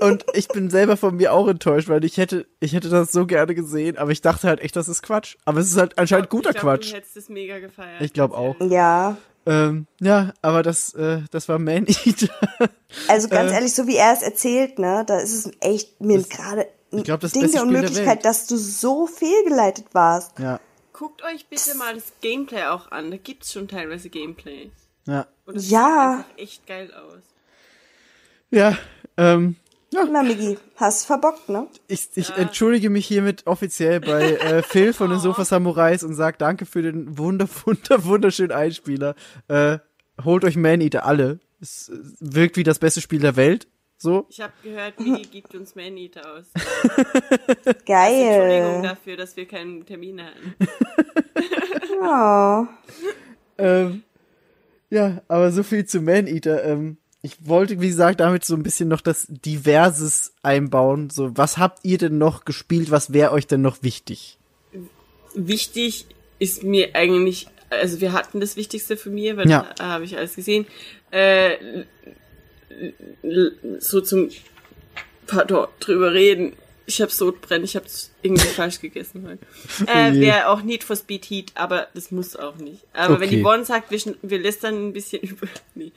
Und 0.00 0.24
ich 0.34 0.46
bin 0.48 0.70
selber 0.70 0.96
von 0.96 1.16
mir 1.16 1.32
auch 1.32 1.48
enttäuscht, 1.48 1.88
weil 1.88 2.04
ich 2.04 2.16
hätte, 2.18 2.46
ich 2.60 2.72
hätte 2.74 2.88
das 2.88 3.10
so 3.12 3.26
gerne 3.26 3.54
gesehen, 3.54 3.98
aber 3.98 4.10
ich 4.12 4.20
dachte 4.20 4.46
halt 4.46 4.60
echt, 4.60 4.76
das 4.76 4.88
ist 4.88 5.02
Quatsch. 5.02 5.36
Aber 5.44 5.60
es 5.60 5.70
ist 5.70 5.76
halt 5.76 5.98
anscheinend 5.98 6.28
guter 6.30 6.50
ich 6.50 6.56
glaub, 6.56 6.74
Quatsch. 6.76 6.92
Du 6.92 6.96
hättest 6.96 7.16
es 7.16 7.28
mega 7.28 7.58
gefeiert. 7.58 8.00
Ich 8.02 8.12
glaube 8.12 8.36
auch. 8.36 8.54
Ja, 8.60 9.16
Ähm, 9.44 9.86
ja, 10.00 10.32
aber 10.40 10.62
das, 10.62 10.94
äh, 10.94 11.22
das 11.32 11.48
war 11.48 11.58
Man 11.58 11.86
Eater. 11.88 12.28
also 13.08 13.28
ganz 13.28 13.50
Äh. 13.50 13.54
ehrlich, 13.54 13.74
so 13.74 13.88
wie 13.88 13.96
er 13.96 14.12
es 14.12 14.22
erzählt, 14.22 14.78
ne, 14.78 15.02
da 15.04 15.18
ist 15.18 15.32
es 15.34 15.50
echt 15.58 16.00
mir 16.00 16.22
gerade 16.22 16.68
ein 16.92 16.98
ich 16.98 17.04
glaub, 17.04 17.18
das 17.20 17.32
Ding 17.32 17.42
der 17.42 17.50
der 17.50 17.62
Unmöglichkeit, 17.62 18.06
Welt. 18.06 18.24
dass 18.24 18.46
du 18.46 18.56
so 18.56 19.08
fehlgeleitet 19.08 19.86
warst. 19.92 20.38
ja, 20.38 20.60
Guckt 20.92 21.24
euch 21.24 21.46
bitte 21.48 21.74
mal 21.76 21.94
das 21.94 22.04
Gameplay 22.20 22.64
auch 22.66 22.92
an. 22.92 23.10
Da 23.10 23.16
gibt's 23.16 23.52
schon 23.52 23.66
teilweise 23.66 24.10
Gameplay. 24.10 24.70
Ja. 25.06 25.26
Und 25.46 25.56
das 25.56 25.70
Ja. 25.70 25.78
sieht 26.16 26.26
einfach 26.26 26.38
echt 26.38 26.66
geil 26.66 26.92
aus. 26.94 27.22
Ja, 28.50 28.76
ähm, 29.16 29.56
Na, 29.92 30.22
Miggy, 30.22 30.58
hast 30.76 31.04
verbockt, 31.06 31.48
ne? 31.48 31.66
ich, 31.88 32.08
ich 32.14 32.30
entschuldige 32.36 32.88
mich 32.90 33.06
hiermit 33.06 33.46
offiziell 33.46 34.00
bei 34.00 34.32
äh, 34.36 34.62
Phil 34.66 34.92
von 34.92 35.10
den 35.10 35.18
Sofa 35.18 35.44
Samurais 35.44 36.02
und 36.04 36.14
sag 36.14 36.38
danke 36.38 36.64
für 36.66 36.82
den 36.82 37.18
wunder, 37.18 37.46
wunder, 37.66 38.04
wunderschönen 38.04 38.52
Einspieler. 38.52 39.14
Äh, 39.48 39.78
holt 40.24 40.44
euch 40.44 40.56
Man 40.56 40.80
Eater 40.80 41.04
alle. 41.06 41.40
Es 41.60 41.88
äh, 41.88 41.94
wirkt 42.20 42.56
wie 42.56 42.62
das 42.62 42.78
beste 42.78 43.00
Spiel 43.00 43.20
der 43.20 43.36
Welt. 43.36 43.68
So. 43.98 44.26
Ich 44.30 44.40
habe 44.40 44.52
gehört, 44.64 44.98
Miggy 44.98 45.22
gibt 45.30 45.54
uns 45.54 45.76
Man-Eater 45.76 46.22
aus. 46.34 46.46
Entschuldigung 46.56 47.84
Geil. 47.86 48.82
dafür, 48.82 49.16
dass 49.16 49.36
wir 49.36 49.46
keinen 49.46 49.86
Termin 49.86 50.20
hatten. 50.20 50.54
Oh. 52.02 52.66
Ähm, 53.58 54.02
ja, 54.92 55.22
aber 55.26 55.50
so 55.52 55.62
viel 55.62 55.86
zu 55.86 56.00
Man 56.02 56.26
Eater. 56.26 56.62
Ähm, 56.64 56.98
ich 57.22 57.46
wollte, 57.48 57.80
wie 57.80 57.88
gesagt, 57.88 58.20
damit 58.20 58.44
so 58.44 58.54
ein 58.54 58.62
bisschen 58.62 58.88
noch 58.88 59.00
das 59.00 59.26
Diverses 59.28 60.34
einbauen. 60.42 61.08
So, 61.08 61.36
was 61.36 61.56
habt 61.56 61.78
ihr 61.82 61.96
denn 61.96 62.18
noch 62.18 62.44
gespielt? 62.44 62.90
Was 62.90 63.12
wäre 63.12 63.32
euch 63.32 63.46
denn 63.46 63.62
noch 63.62 63.82
wichtig? 63.82 64.38
Wichtig 65.34 66.06
ist 66.38 66.62
mir 66.62 66.94
eigentlich, 66.94 67.46
also 67.70 68.00
wir 68.00 68.12
hatten 68.12 68.40
das 68.40 68.56
Wichtigste 68.56 68.96
für 68.96 69.10
mir, 69.10 69.36
weil 69.36 69.48
Ja. 69.48 69.66
da 69.76 69.84
habe 69.86 70.04
ich 70.04 70.18
alles 70.18 70.34
gesehen. 70.34 70.66
Äh, 71.10 71.84
so 73.78 74.00
zum 74.00 74.28
pardon, 75.26 75.68
drüber 75.80 76.12
reden. 76.12 76.52
Ich 76.86 77.00
habe 77.00 77.10
Sodbrennen, 77.12 77.64
ich 77.64 77.76
habe 77.76 77.86
irgendwie 78.22 78.46
falsch 78.56 78.80
gegessen 78.80 79.26
heute. 79.26 79.90
Äh, 79.90 80.10
je. 80.12 80.20
Wäre 80.20 80.48
auch 80.48 80.62
Need 80.62 80.84
for 80.84 80.96
Speed 80.96 81.24
Heat, 81.26 81.52
aber 81.54 81.88
das 81.94 82.10
muss 82.10 82.36
auch 82.36 82.56
nicht. 82.56 82.82
Aber 82.92 83.20
wenn 83.20 83.28
Okay. 83.28 83.36
die 83.38 83.44
One 83.44 83.64
sagt, 83.64 83.90
wir, 83.90 84.14
wir 84.22 84.38
lästern 84.38 84.88
ein 84.88 84.92
bisschen 84.92 85.20
über. 85.22 85.46
Nee. 85.74 85.92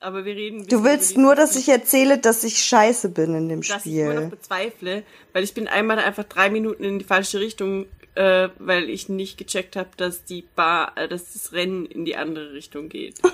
Aber 0.00 0.24
wir 0.24 0.36
reden. 0.36 0.64
Du 0.68 0.84
willst 0.84 1.16
nur, 1.18 1.34
dass 1.34 1.56
ich 1.56 1.68
erzähle, 1.68 2.18
dass 2.18 2.44
ich 2.44 2.62
scheiße 2.62 3.08
bin 3.08 3.34
in 3.34 3.48
dem 3.48 3.62
dass 3.62 3.84
ich 3.84 3.94
immer 3.94 4.14
noch 4.14 4.20
Spiel. 4.22 4.30
bezweifle, 4.30 5.02
weil 5.32 5.42
ich 5.42 5.54
bin 5.54 5.66
einmal 5.66 5.98
einfach 5.98 6.22
drei 6.22 6.50
Minuten 6.50 6.84
in 6.84 7.00
die 7.00 7.04
falsche 7.04 7.40
Richtung, 7.40 7.86
äh, 8.18 8.50
weil 8.58 8.90
ich 8.90 9.08
nicht 9.08 9.38
gecheckt 9.38 9.76
habe, 9.76 9.90
dass 9.96 10.24
die 10.24 10.42
Bar, 10.42 10.92
äh, 10.96 11.06
dass 11.06 11.32
das 11.32 11.52
Rennen 11.52 11.86
in 11.86 12.04
die 12.04 12.16
andere 12.16 12.52
Richtung 12.52 12.88
geht. 12.88 13.20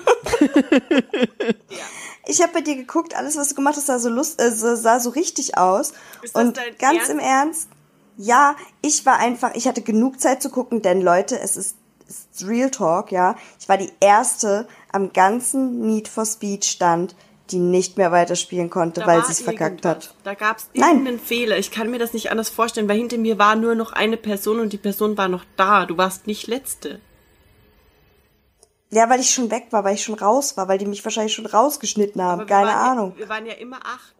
Ich 2.27 2.41
habe 2.41 2.53
bei 2.53 2.61
dir 2.61 2.75
geguckt, 2.75 3.15
alles, 3.15 3.37
was 3.37 3.49
du 3.49 3.55
gemacht 3.55 3.75
hast, 3.75 3.85
sah 3.85 3.99
so, 3.99 4.09
lust, 4.09 4.41
äh, 4.41 4.49
sah 4.49 4.99
so 4.99 5.11
richtig 5.11 5.59
aus. 5.59 5.93
Ist 6.23 6.33
Und 6.33 6.55
ganz 6.79 6.97
Ernst? 6.97 7.09
im 7.11 7.19
Ernst, 7.19 7.69
ja, 8.17 8.55
ich 8.81 9.05
war 9.05 9.19
einfach, 9.19 9.53
ich 9.53 9.67
hatte 9.67 9.83
genug 9.83 10.19
Zeit 10.19 10.41
zu 10.41 10.49
gucken, 10.49 10.81
denn 10.81 11.01
Leute, 11.01 11.39
es 11.39 11.55
ist, 11.55 11.75
es 12.07 12.25
ist 12.33 12.47
Real 12.47 12.71
Talk, 12.71 13.11
ja. 13.11 13.35
Ich 13.59 13.69
war 13.69 13.77
die 13.77 13.91
erste 13.99 14.67
am 14.91 15.13
ganzen 15.13 15.81
Need 15.81 16.07
for 16.07 16.25
Speed 16.25 16.65
Stand, 16.65 17.15
die 17.51 17.59
nicht 17.59 17.97
mehr 17.97 18.11
weiterspielen 18.11 18.69
konnte, 18.69 19.01
Da 19.01 19.07
weil 19.07 19.23
sie 19.25 19.33
es 19.33 19.41
verkackt 19.41 19.85
hat. 19.85 20.15
Da 20.23 20.33
gab 20.33 20.57
es 20.57 20.69
Nein. 20.73 20.89
irgendeinen 20.89 21.19
Fehler. 21.19 21.57
Ich 21.57 21.71
kann 21.71 21.91
mir 21.91 21.99
das 21.99 22.13
nicht 22.13 22.31
anders 22.31 22.49
vorstellen, 22.49 22.89
weil 22.89 22.97
hinter 22.97 23.17
mir 23.17 23.37
war 23.37 23.55
nur 23.55 23.75
noch 23.75 23.93
eine 23.93 24.17
Person 24.17 24.59
und 24.59 24.73
die 24.73 24.77
Person 24.77 25.17
war 25.17 25.27
noch 25.27 25.45
da. 25.55 25.85
Du 25.85 25.97
warst 25.97 26.27
nicht 26.27 26.47
letzte. 26.47 26.99
Ja, 28.89 29.09
weil 29.09 29.19
ich 29.19 29.31
schon 29.31 29.51
weg 29.51 29.67
war, 29.71 29.83
weil 29.83 29.95
ich 29.95 30.03
schon 30.03 30.15
raus 30.15 30.57
war, 30.57 30.67
weil 30.67 30.77
die 30.77 30.85
mich 30.85 31.03
wahrscheinlich 31.03 31.33
schon 31.33 31.45
rausgeschnitten 31.45 32.21
haben. 32.21 32.45
Keine 32.45 32.69
waren 32.69 32.91
Ahnung. 32.91 33.13
Wir 33.17 33.29
waren 33.29 33.45
ja 33.45 33.53
immer 33.53 33.77
acht. 33.77 34.15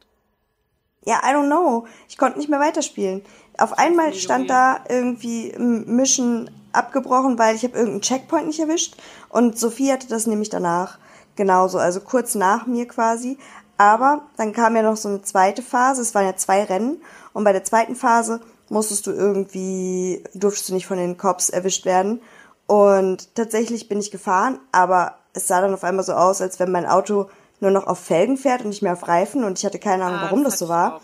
Ja, 1.05 1.21
I 1.23 1.33
don't 1.33 1.47
know. 1.47 1.87
Ich 2.09 2.17
konnte 2.17 2.39
nicht 2.39 2.49
mehr 2.49 2.59
weiterspielen. 2.59 3.23
Auf 3.57 3.77
einmal 3.77 4.13
stand 4.15 4.49
da 4.49 4.83
irgendwie 4.89 5.53
Mission 5.57 6.49
abgebrochen, 6.73 7.39
weil 7.39 7.55
ich 7.55 7.63
habe 7.63 7.75
irgendeinen 7.77 8.01
Checkpoint 8.01 8.47
nicht 8.47 8.59
erwischt. 8.59 8.95
Und 9.29 9.57
Sophie 9.57 9.91
hatte 9.91 10.07
das 10.07 10.27
nämlich 10.27 10.49
danach. 10.49 10.97
Genauso, 11.35 11.77
also 11.79 11.99
kurz 12.01 12.35
nach 12.35 12.65
mir 12.65 12.87
quasi. 12.87 13.37
Aber 13.77 14.21
dann 14.37 14.53
kam 14.53 14.75
ja 14.75 14.81
noch 14.83 14.95
so 14.95 15.09
eine 15.09 15.21
zweite 15.21 15.61
Phase. 15.61 16.01
Es 16.01 16.15
waren 16.15 16.25
ja 16.25 16.35
zwei 16.37 16.63
Rennen. 16.63 17.01
Und 17.33 17.43
bei 17.43 17.51
der 17.51 17.63
zweiten 17.65 17.95
Phase 17.95 18.39
musstest 18.69 19.05
du 19.07 19.11
irgendwie, 19.11 20.23
durftest 20.33 20.69
du 20.69 20.73
nicht 20.73 20.87
von 20.87 20.97
den 20.97 21.17
Cops 21.17 21.49
erwischt 21.49 21.85
werden. 21.85 22.21
Und 22.67 23.35
tatsächlich 23.35 23.89
bin 23.89 23.99
ich 23.99 24.11
gefahren, 24.11 24.59
aber 24.71 25.15
es 25.33 25.47
sah 25.47 25.61
dann 25.61 25.73
auf 25.73 25.83
einmal 25.83 26.05
so 26.05 26.13
aus, 26.13 26.41
als 26.41 26.59
wenn 26.59 26.71
mein 26.71 26.85
Auto 26.85 27.29
nur 27.59 27.71
noch 27.71 27.85
auf 27.87 27.99
Felgen 27.99 28.37
fährt 28.37 28.61
und 28.61 28.69
nicht 28.69 28.81
mehr 28.81 28.93
auf 28.93 29.07
Reifen. 29.07 29.43
Und 29.43 29.59
ich 29.59 29.65
hatte 29.65 29.79
keine 29.79 30.05
Ahnung, 30.05 30.19
Ah, 30.19 30.23
warum 30.23 30.43
das 30.43 30.53
das 30.53 30.59
so 30.59 30.69
war. 30.69 30.95
auch. 30.95 31.01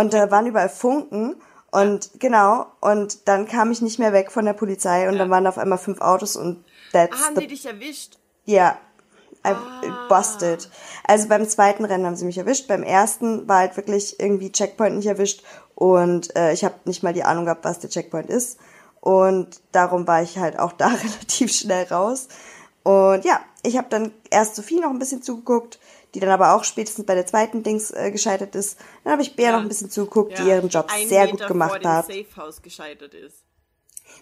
Und 0.00 0.14
da 0.14 0.30
waren 0.30 0.46
überall 0.46 0.68
Funken. 0.68 1.36
Und 1.70 2.10
genau, 2.20 2.66
und 2.80 3.26
dann 3.26 3.46
kam 3.48 3.72
ich 3.72 3.82
nicht 3.82 3.98
mehr 3.98 4.12
weg 4.12 4.30
von 4.30 4.44
der 4.44 4.52
Polizei 4.52 5.08
und 5.08 5.18
dann 5.18 5.28
waren 5.30 5.42
da 5.42 5.50
auf 5.50 5.58
einmal 5.58 5.78
fünf 5.78 6.00
Autos 6.00 6.36
und 6.36 6.64
that's 6.92 7.16
Ah, 7.20 7.26
haben 7.26 7.34
the, 7.34 7.40
die 7.42 7.46
dich 7.48 7.66
erwischt? 7.66 8.16
ja, 8.44 8.78
I 9.46 9.52
Ah. 9.52 10.06
busted. 10.08 10.70
Also 11.06 11.28
beim 11.28 11.46
zweiten 11.48 11.84
Rennen 11.84 12.06
haben 12.06 12.16
sie 12.16 12.24
mich 12.24 12.38
erwischt, 12.38 12.66
beim 12.68 12.82
ersten 12.82 13.46
war 13.48 13.58
halt 13.58 13.76
wirklich 13.76 14.18
irgendwie 14.18 14.50
Checkpoint 14.52 14.96
nicht 14.96 15.06
erwischt 15.06 15.42
und 15.74 16.34
äh, 16.36 16.52
ich 16.52 16.64
habe 16.64 16.74
nicht 16.84 17.02
mal 17.02 17.12
die 17.12 17.24
Ahnung 17.24 17.44
gehabt, 17.44 17.64
was 17.64 17.78
der 17.78 17.90
Checkpoint 17.90 18.30
ist. 18.30 18.58
Und 19.00 19.60
darum 19.72 20.06
war 20.06 20.22
ich 20.22 20.38
halt 20.38 20.58
auch 20.58 20.72
da 20.78 20.86
relativ 20.88 21.52
schnell 21.52 21.84
raus. 21.84 22.28
Und 22.84 23.24
ja, 23.24 23.40
ich 23.62 23.76
habe 23.76 23.88
dann 23.90 24.12
erst 24.30 24.56
Sophie 24.56 24.80
noch 24.80 24.90
ein 24.90 24.98
bisschen 24.98 25.22
zugeguckt, 25.22 25.78
die 26.14 26.20
dann 26.20 26.30
aber 26.30 26.54
auch 26.54 26.64
spätestens 26.64 27.06
bei 27.06 27.14
der 27.14 27.26
zweiten 27.26 27.62
Dings 27.62 27.90
äh, 27.90 28.10
gescheitert 28.10 28.54
ist. 28.54 28.78
Dann 29.02 29.12
habe 29.12 29.22
ich 29.22 29.36
Bea 29.36 29.52
noch 29.52 29.60
ein 29.60 29.68
bisschen 29.68 29.90
zugeguckt, 29.90 30.38
die 30.38 30.42
ihren 30.42 30.68
Job 30.68 30.86
ein 30.90 31.08
sehr 31.08 31.22
Meter 31.22 31.30
gut 31.32 31.40
vor 31.40 31.48
gemacht 31.48 31.82
dem 31.84 31.90
hat. 31.90 32.06
Safe 32.06 32.26
House 32.36 32.62
gescheitert 32.62 33.14
ist. 33.14 33.38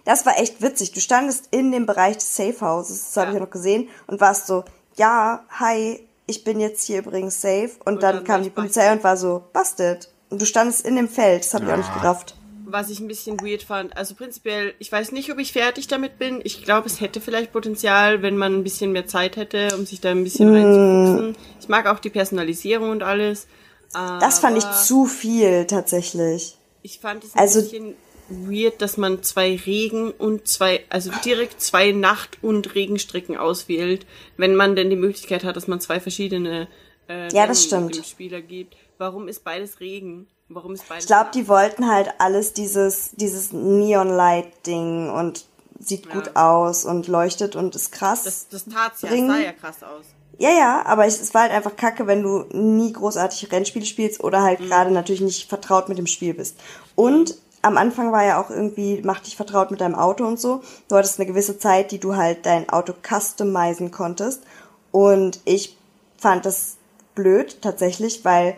Das 0.04 0.24
war 0.26 0.38
echt 0.38 0.62
witzig. 0.62 0.92
Du 0.92 1.00
standest 1.00 1.48
in 1.50 1.70
dem 1.70 1.86
Bereich 1.86 2.16
des 2.16 2.34
Safe 2.34 2.60
Houses, 2.60 3.04
das 3.06 3.16
habe 3.16 3.30
ich 3.30 3.34
ja 3.34 3.40
noch 3.40 3.50
gesehen, 3.50 3.88
und 4.06 4.20
warst 4.20 4.46
so, 4.46 4.64
ja, 4.96 5.44
hi, 5.50 6.00
ich 6.26 6.44
bin 6.44 6.60
jetzt 6.60 6.84
hier 6.84 6.98
übrigens 7.00 7.40
safe. 7.40 7.70
Und, 7.84 7.94
Und 7.94 8.02
dann, 8.02 8.16
dann 8.16 8.24
kam 8.24 8.42
die 8.42 8.50
Polizei 8.50 8.92
und 8.92 9.02
war 9.04 9.16
so, 9.16 9.42
busted. 9.52 10.08
Und 10.30 10.40
du 10.40 10.46
standest 10.46 10.86
in 10.86 10.96
dem 10.96 11.08
Feld, 11.08 11.44
das 11.44 11.54
habe 11.54 11.66
ich 11.66 11.72
auch 11.72 11.76
nicht 11.76 11.92
gerafft. 11.94 12.34
Was 12.64 12.88
ich 12.88 13.00
ein 13.00 13.08
bisschen 13.08 13.38
weird 13.40 13.62
fand. 13.62 13.94
Also 13.98 14.14
prinzipiell, 14.14 14.72
ich 14.78 14.90
weiß 14.90 15.12
nicht, 15.12 15.30
ob 15.30 15.38
ich 15.38 15.52
fertig 15.52 15.88
damit 15.88 16.18
bin. 16.18 16.40
Ich 16.44 16.64
glaube, 16.64 16.86
es 16.86 17.00
hätte 17.02 17.20
vielleicht 17.20 17.52
Potenzial, 17.52 18.22
wenn 18.22 18.38
man 18.38 18.54
ein 18.54 18.62
bisschen 18.64 18.92
mehr 18.92 19.06
Zeit 19.06 19.36
hätte, 19.36 19.76
um 19.76 19.84
sich 19.84 20.00
da 20.00 20.10
ein 20.10 20.24
bisschen 20.24 20.54
reinzufuchsen. 20.54 21.36
Ich 21.60 21.68
mag 21.68 21.86
auch 21.86 21.98
die 21.98 22.08
Personalisierung 22.08 22.88
und 22.90 23.02
alles. 23.02 23.46
Das 23.92 24.38
fand 24.38 24.56
ich 24.56 24.64
zu 24.70 25.04
viel, 25.04 25.66
tatsächlich. 25.66 26.56
Ich 26.80 26.98
fand 26.98 27.24
es 27.24 27.34
ein 27.34 27.38
Also- 27.40 27.60
bisschen 27.60 27.94
weird, 28.32 28.82
dass 28.82 28.96
man 28.96 29.22
zwei 29.22 29.56
Regen 29.56 30.10
und 30.10 30.48
zwei, 30.48 30.84
also 30.88 31.10
direkt 31.24 31.60
zwei 31.60 31.92
Nacht- 31.92 32.38
und 32.42 32.74
Regenstrecken 32.74 33.36
auswählt, 33.36 34.06
wenn 34.36 34.54
man 34.54 34.76
denn 34.76 34.90
die 34.90 34.96
Möglichkeit 34.96 35.44
hat, 35.44 35.56
dass 35.56 35.68
man 35.68 35.80
zwei 35.80 36.00
verschiedene 36.00 36.68
äh, 37.08 37.32
Ja, 37.32 37.46
das 37.46 37.64
stimmt. 37.64 37.96
dem 37.96 38.04
Spieler 38.04 38.40
gibt. 38.40 38.76
Warum 38.98 39.28
ist 39.28 39.44
beides 39.44 39.80
Regen? 39.80 40.26
Warum 40.48 40.74
ist 40.74 40.88
beides 40.88 41.04
Ich 41.04 41.08
glaube, 41.08 41.30
die 41.34 41.48
wollten 41.48 41.90
halt 41.90 42.08
alles 42.18 42.52
dieses, 42.52 43.10
dieses 43.12 43.52
Neon-Light-Ding 43.52 45.10
und 45.10 45.44
sieht 45.78 46.08
gut 46.10 46.36
aus 46.36 46.84
und 46.84 47.08
leuchtet 47.08 47.56
und 47.56 47.74
ist 47.74 47.90
krass. 47.92 48.24
Das, 48.24 48.48
das 48.48 48.64
tat's 48.66 49.02
ja, 49.02 49.10
das 49.10 49.18
sah 49.18 49.38
ja 49.38 49.52
krass 49.52 49.82
aus. 49.82 50.04
Ja, 50.38 50.50
ja, 50.50 50.82
aber 50.86 51.06
ich, 51.06 51.14
es 51.14 51.34
war 51.34 51.42
halt 51.42 51.52
einfach 51.52 51.76
kacke, 51.76 52.06
wenn 52.06 52.22
du 52.22 52.44
nie 52.52 52.92
großartig 52.92 53.52
Rennspiele 53.52 53.84
spielst 53.84 54.22
oder 54.22 54.42
halt 54.42 54.60
gerade 54.60 54.90
natürlich 54.90 55.20
nicht 55.20 55.48
vertraut 55.48 55.88
mit 55.88 55.98
dem 55.98 56.06
Spiel 56.06 56.34
bist. 56.34 56.56
Und 56.94 57.36
am 57.62 57.76
Anfang 57.76 58.12
war 58.12 58.24
ja 58.24 58.40
auch 58.40 58.50
irgendwie, 58.50 59.00
mach 59.04 59.20
dich 59.20 59.36
vertraut 59.36 59.70
mit 59.70 59.80
deinem 59.80 59.94
Auto 59.94 60.26
und 60.26 60.38
so. 60.38 60.62
Du 60.88 60.96
hattest 60.96 61.18
eine 61.18 61.28
gewisse 61.28 61.58
Zeit, 61.58 61.92
die 61.92 62.00
du 62.00 62.16
halt 62.16 62.44
dein 62.44 62.68
Auto 62.68 62.92
customizen 62.92 63.92
konntest. 63.92 64.42
Und 64.90 65.40
ich 65.44 65.78
fand 66.18 66.44
das 66.44 66.76
blöd 67.14 67.62
tatsächlich, 67.62 68.24
weil 68.24 68.56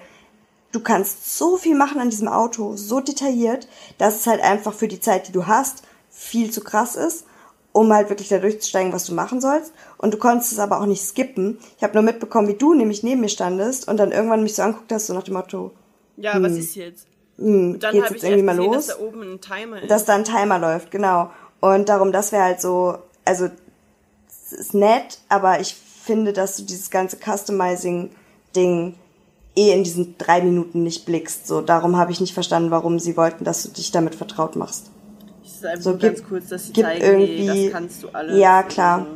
du 0.72 0.80
kannst 0.80 1.36
so 1.36 1.56
viel 1.56 1.76
machen 1.76 2.00
an 2.00 2.10
diesem 2.10 2.28
Auto, 2.28 2.76
so 2.76 3.00
detailliert, 3.00 3.68
dass 3.98 4.16
es 4.16 4.26
halt 4.26 4.42
einfach 4.42 4.72
für 4.72 4.88
die 4.88 5.00
Zeit, 5.00 5.28
die 5.28 5.32
du 5.32 5.46
hast, 5.46 5.82
viel 6.10 6.50
zu 6.50 6.62
krass 6.62 6.96
ist, 6.96 7.26
um 7.72 7.92
halt 7.92 8.08
wirklich 8.08 8.28
da 8.28 8.38
durchzusteigen, 8.38 8.92
was 8.92 9.04
du 9.04 9.14
machen 9.14 9.40
sollst. 9.40 9.72
Und 9.98 10.14
du 10.14 10.18
konntest 10.18 10.52
es 10.52 10.58
aber 10.58 10.80
auch 10.80 10.86
nicht 10.86 11.04
skippen. 11.04 11.58
Ich 11.76 11.82
habe 11.82 11.94
nur 11.94 12.02
mitbekommen, 12.02 12.48
wie 12.48 12.54
du 12.54 12.72
nämlich 12.72 13.02
neben 13.02 13.20
mir 13.20 13.28
standest 13.28 13.86
und 13.86 13.98
dann 13.98 14.12
irgendwann 14.12 14.42
mich 14.42 14.54
so 14.54 14.62
anguckt 14.62 14.92
hast, 14.92 15.08
so 15.08 15.14
nach 15.14 15.24
dem 15.24 15.34
Motto, 15.34 15.72
Ja, 16.16 16.40
was 16.40 16.52
ist 16.52 16.74
jetzt? 16.76 17.06
Hm, 17.38 17.72
Und 17.74 17.80
dann 17.82 17.92
geht's 17.94 18.10
jetzt 18.10 18.22
ich 18.22 18.30
irgendwie 18.30 18.42
mal 18.44 18.56
gesehen, 18.56 18.72
los? 18.72 18.86
dass 18.86 18.96
da 18.98 19.02
oben 19.04 19.22
ein 19.22 19.40
Timer 19.40 19.82
ist. 19.82 19.90
dass 19.90 20.04
da 20.04 20.14
ein 20.14 20.24
Timer 20.24 20.58
läuft, 20.58 20.90
genau. 20.90 21.30
Und 21.60 21.88
darum, 21.88 22.12
das 22.12 22.30
wäre 22.32 22.42
halt 22.44 22.60
so, 22.60 22.98
also 23.24 23.48
es 24.28 24.52
ist 24.52 24.74
nett, 24.74 25.18
aber 25.28 25.60
ich 25.60 25.74
finde, 25.74 26.32
dass 26.32 26.56
du 26.56 26.62
dieses 26.64 26.90
ganze 26.90 27.16
Customizing-Ding 27.16 28.94
eh 29.56 29.72
in 29.72 29.84
diesen 29.84 30.16
drei 30.18 30.42
Minuten 30.42 30.82
nicht 30.82 31.06
blickst. 31.06 31.46
So, 31.46 31.60
darum 31.60 31.96
habe 31.96 32.12
ich 32.12 32.20
nicht 32.20 32.34
verstanden, 32.34 32.70
warum 32.70 32.98
sie 32.98 33.16
wollten, 33.16 33.44
dass 33.44 33.62
du 33.62 33.70
dich 33.70 33.90
damit 33.92 34.14
vertraut 34.14 34.56
machst. 34.56 34.90
Das 35.42 35.52
ist 35.52 35.66
einfach 35.66 35.82
so 35.84 35.96
ganz 35.98 36.22
kurz, 36.24 36.48
dass 36.48 36.66
sie 36.66 36.72
gibt 36.72 36.86
zeigen, 36.86 37.04
irgendwie- 37.04 37.48
nee, 37.48 37.64
das 37.66 37.72
kannst 37.72 38.02
du 38.02 38.08
alles. 38.12 38.38
Ja, 38.38 38.62
klar. 38.62 39.06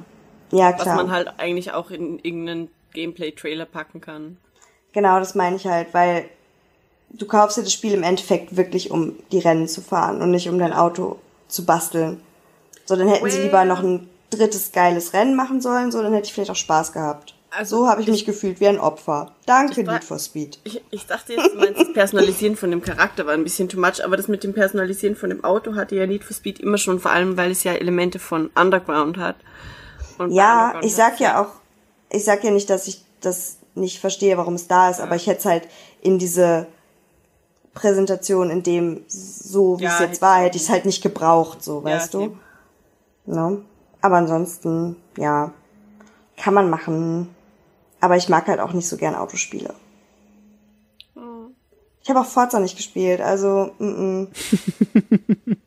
so. 0.50 0.56
Ja, 0.56 0.72
Was 0.72 0.82
klar. 0.82 0.96
man 0.96 1.10
halt 1.10 1.28
eigentlich 1.38 1.72
auch 1.72 1.90
in 1.90 2.18
irgendeinen 2.20 2.70
Gameplay-Trailer 2.94 3.66
packen 3.66 4.00
kann. 4.00 4.38
Genau, 4.92 5.18
das 5.18 5.34
meine 5.34 5.56
ich 5.56 5.66
halt, 5.66 5.92
weil 5.92 6.24
du 7.10 7.26
kaufst 7.26 7.56
dir 7.58 7.62
das 7.62 7.72
Spiel 7.72 7.94
im 7.94 8.02
Endeffekt 8.02 8.56
wirklich, 8.56 8.90
um 8.90 9.16
die 9.32 9.38
Rennen 9.38 9.68
zu 9.68 9.80
fahren 9.80 10.20
und 10.22 10.30
nicht 10.30 10.48
um 10.48 10.58
dein 10.58 10.72
Auto 10.72 11.18
zu 11.48 11.64
basteln. 11.64 12.20
So, 12.84 12.96
dann 12.96 13.08
hätten 13.08 13.28
sie 13.30 13.42
lieber 13.42 13.64
noch 13.64 13.82
ein 13.82 14.08
drittes 14.30 14.72
geiles 14.72 15.12
Rennen 15.14 15.34
machen 15.34 15.60
sollen, 15.60 15.90
so, 15.90 16.02
dann 16.02 16.12
hätte 16.12 16.26
ich 16.26 16.32
vielleicht 16.34 16.50
auch 16.50 16.56
Spaß 16.56 16.92
gehabt. 16.92 17.34
Also, 17.50 17.78
so 17.78 17.88
habe 17.88 18.02
ich, 18.02 18.08
ich- 18.08 18.12
mich 18.12 18.24
gefühlt 18.26 18.60
wie 18.60 18.68
ein 18.68 18.78
Opfer. 18.78 19.32
Danke, 19.46 19.82
Need 19.82 20.04
for 20.04 20.18
Speed. 20.18 20.58
Ich, 20.64 20.82
ich 20.90 21.06
dachte 21.06 21.32
jetzt, 21.32 21.54
du 21.54 21.58
meinst, 21.58 21.80
das 21.80 21.92
Personalisieren 21.94 22.56
von 22.56 22.70
dem 22.70 22.82
Charakter 22.82 23.24
war 23.24 23.32
ein 23.32 23.42
bisschen 23.42 23.70
too 23.70 23.80
much, 23.80 24.04
aber 24.04 24.18
das 24.18 24.28
mit 24.28 24.44
dem 24.44 24.52
Personalisieren 24.52 25.16
von 25.16 25.30
dem 25.30 25.42
Auto 25.44 25.74
hatte 25.74 25.96
ja 25.96 26.06
Need 26.06 26.24
for 26.24 26.36
Speed 26.36 26.60
immer 26.60 26.76
schon, 26.76 27.00
vor 27.00 27.10
allem 27.10 27.38
weil 27.38 27.50
es 27.50 27.64
ja 27.64 27.72
Elemente 27.72 28.18
von 28.18 28.50
Underground 28.54 29.16
hat. 29.16 29.36
Und 30.18 30.30
Ja, 30.32 30.60
Underground 30.66 30.84
ich 30.84 30.94
sag 30.94 31.20
ja 31.20 31.40
auch, 31.42 31.48
ich 32.10 32.24
sag 32.24 32.44
ja 32.44 32.50
nicht, 32.50 32.68
dass 32.68 32.86
ich 32.86 33.02
das 33.22 33.56
nicht 33.74 33.98
verstehe, 33.98 34.36
warum 34.36 34.54
es 34.54 34.68
da 34.68 34.90
ist, 34.90 35.00
aber 35.00 35.16
ich 35.16 35.26
hätte 35.26 35.38
es 35.40 35.44
halt 35.46 35.68
in 36.02 36.18
diese 36.18 36.66
Präsentation, 37.78 38.50
in 38.50 38.62
dem 38.64 39.04
so 39.06 39.78
wie 39.78 39.84
Ja, 39.84 39.94
es 39.94 40.00
jetzt 40.00 40.20
war, 40.22 40.38
ich 40.40 40.44
hätte 40.46 40.56
ich 40.56 40.62
es 40.64 40.68
halt 40.68 40.84
nicht 40.84 41.00
gebraucht, 41.02 41.62
so, 41.62 41.78
Ja, 41.78 41.84
weißt 41.94 42.14
du? 42.14 42.20
eben. 42.22 42.40
Ne? 43.26 43.62
Aber 44.00 44.16
ansonsten, 44.16 44.96
ja, 45.16 45.52
kann 46.36 46.54
man 46.54 46.70
machen. 46.70 47.28
Aber 48.00 48.16
ich 48.16 48.28
mag 48.28 48.46
halt 48.48 48.58
auch 48.60 48.72
nicht 48.72 48.88
so 48.88 48.96
gern 48.96 49.14
Autospiele. 49.14 49.74
Oh. 51.16 51.50
Ich 52.02 52.08
habe 52.10 52.20
auch 52.20 52.26
Forza 52.26 52.58
nicht 52.60 52.76
gespielt, 52.76 53.20
also 53.20 53.70
mm, 53.78 53.84
mm. 54.22 54.28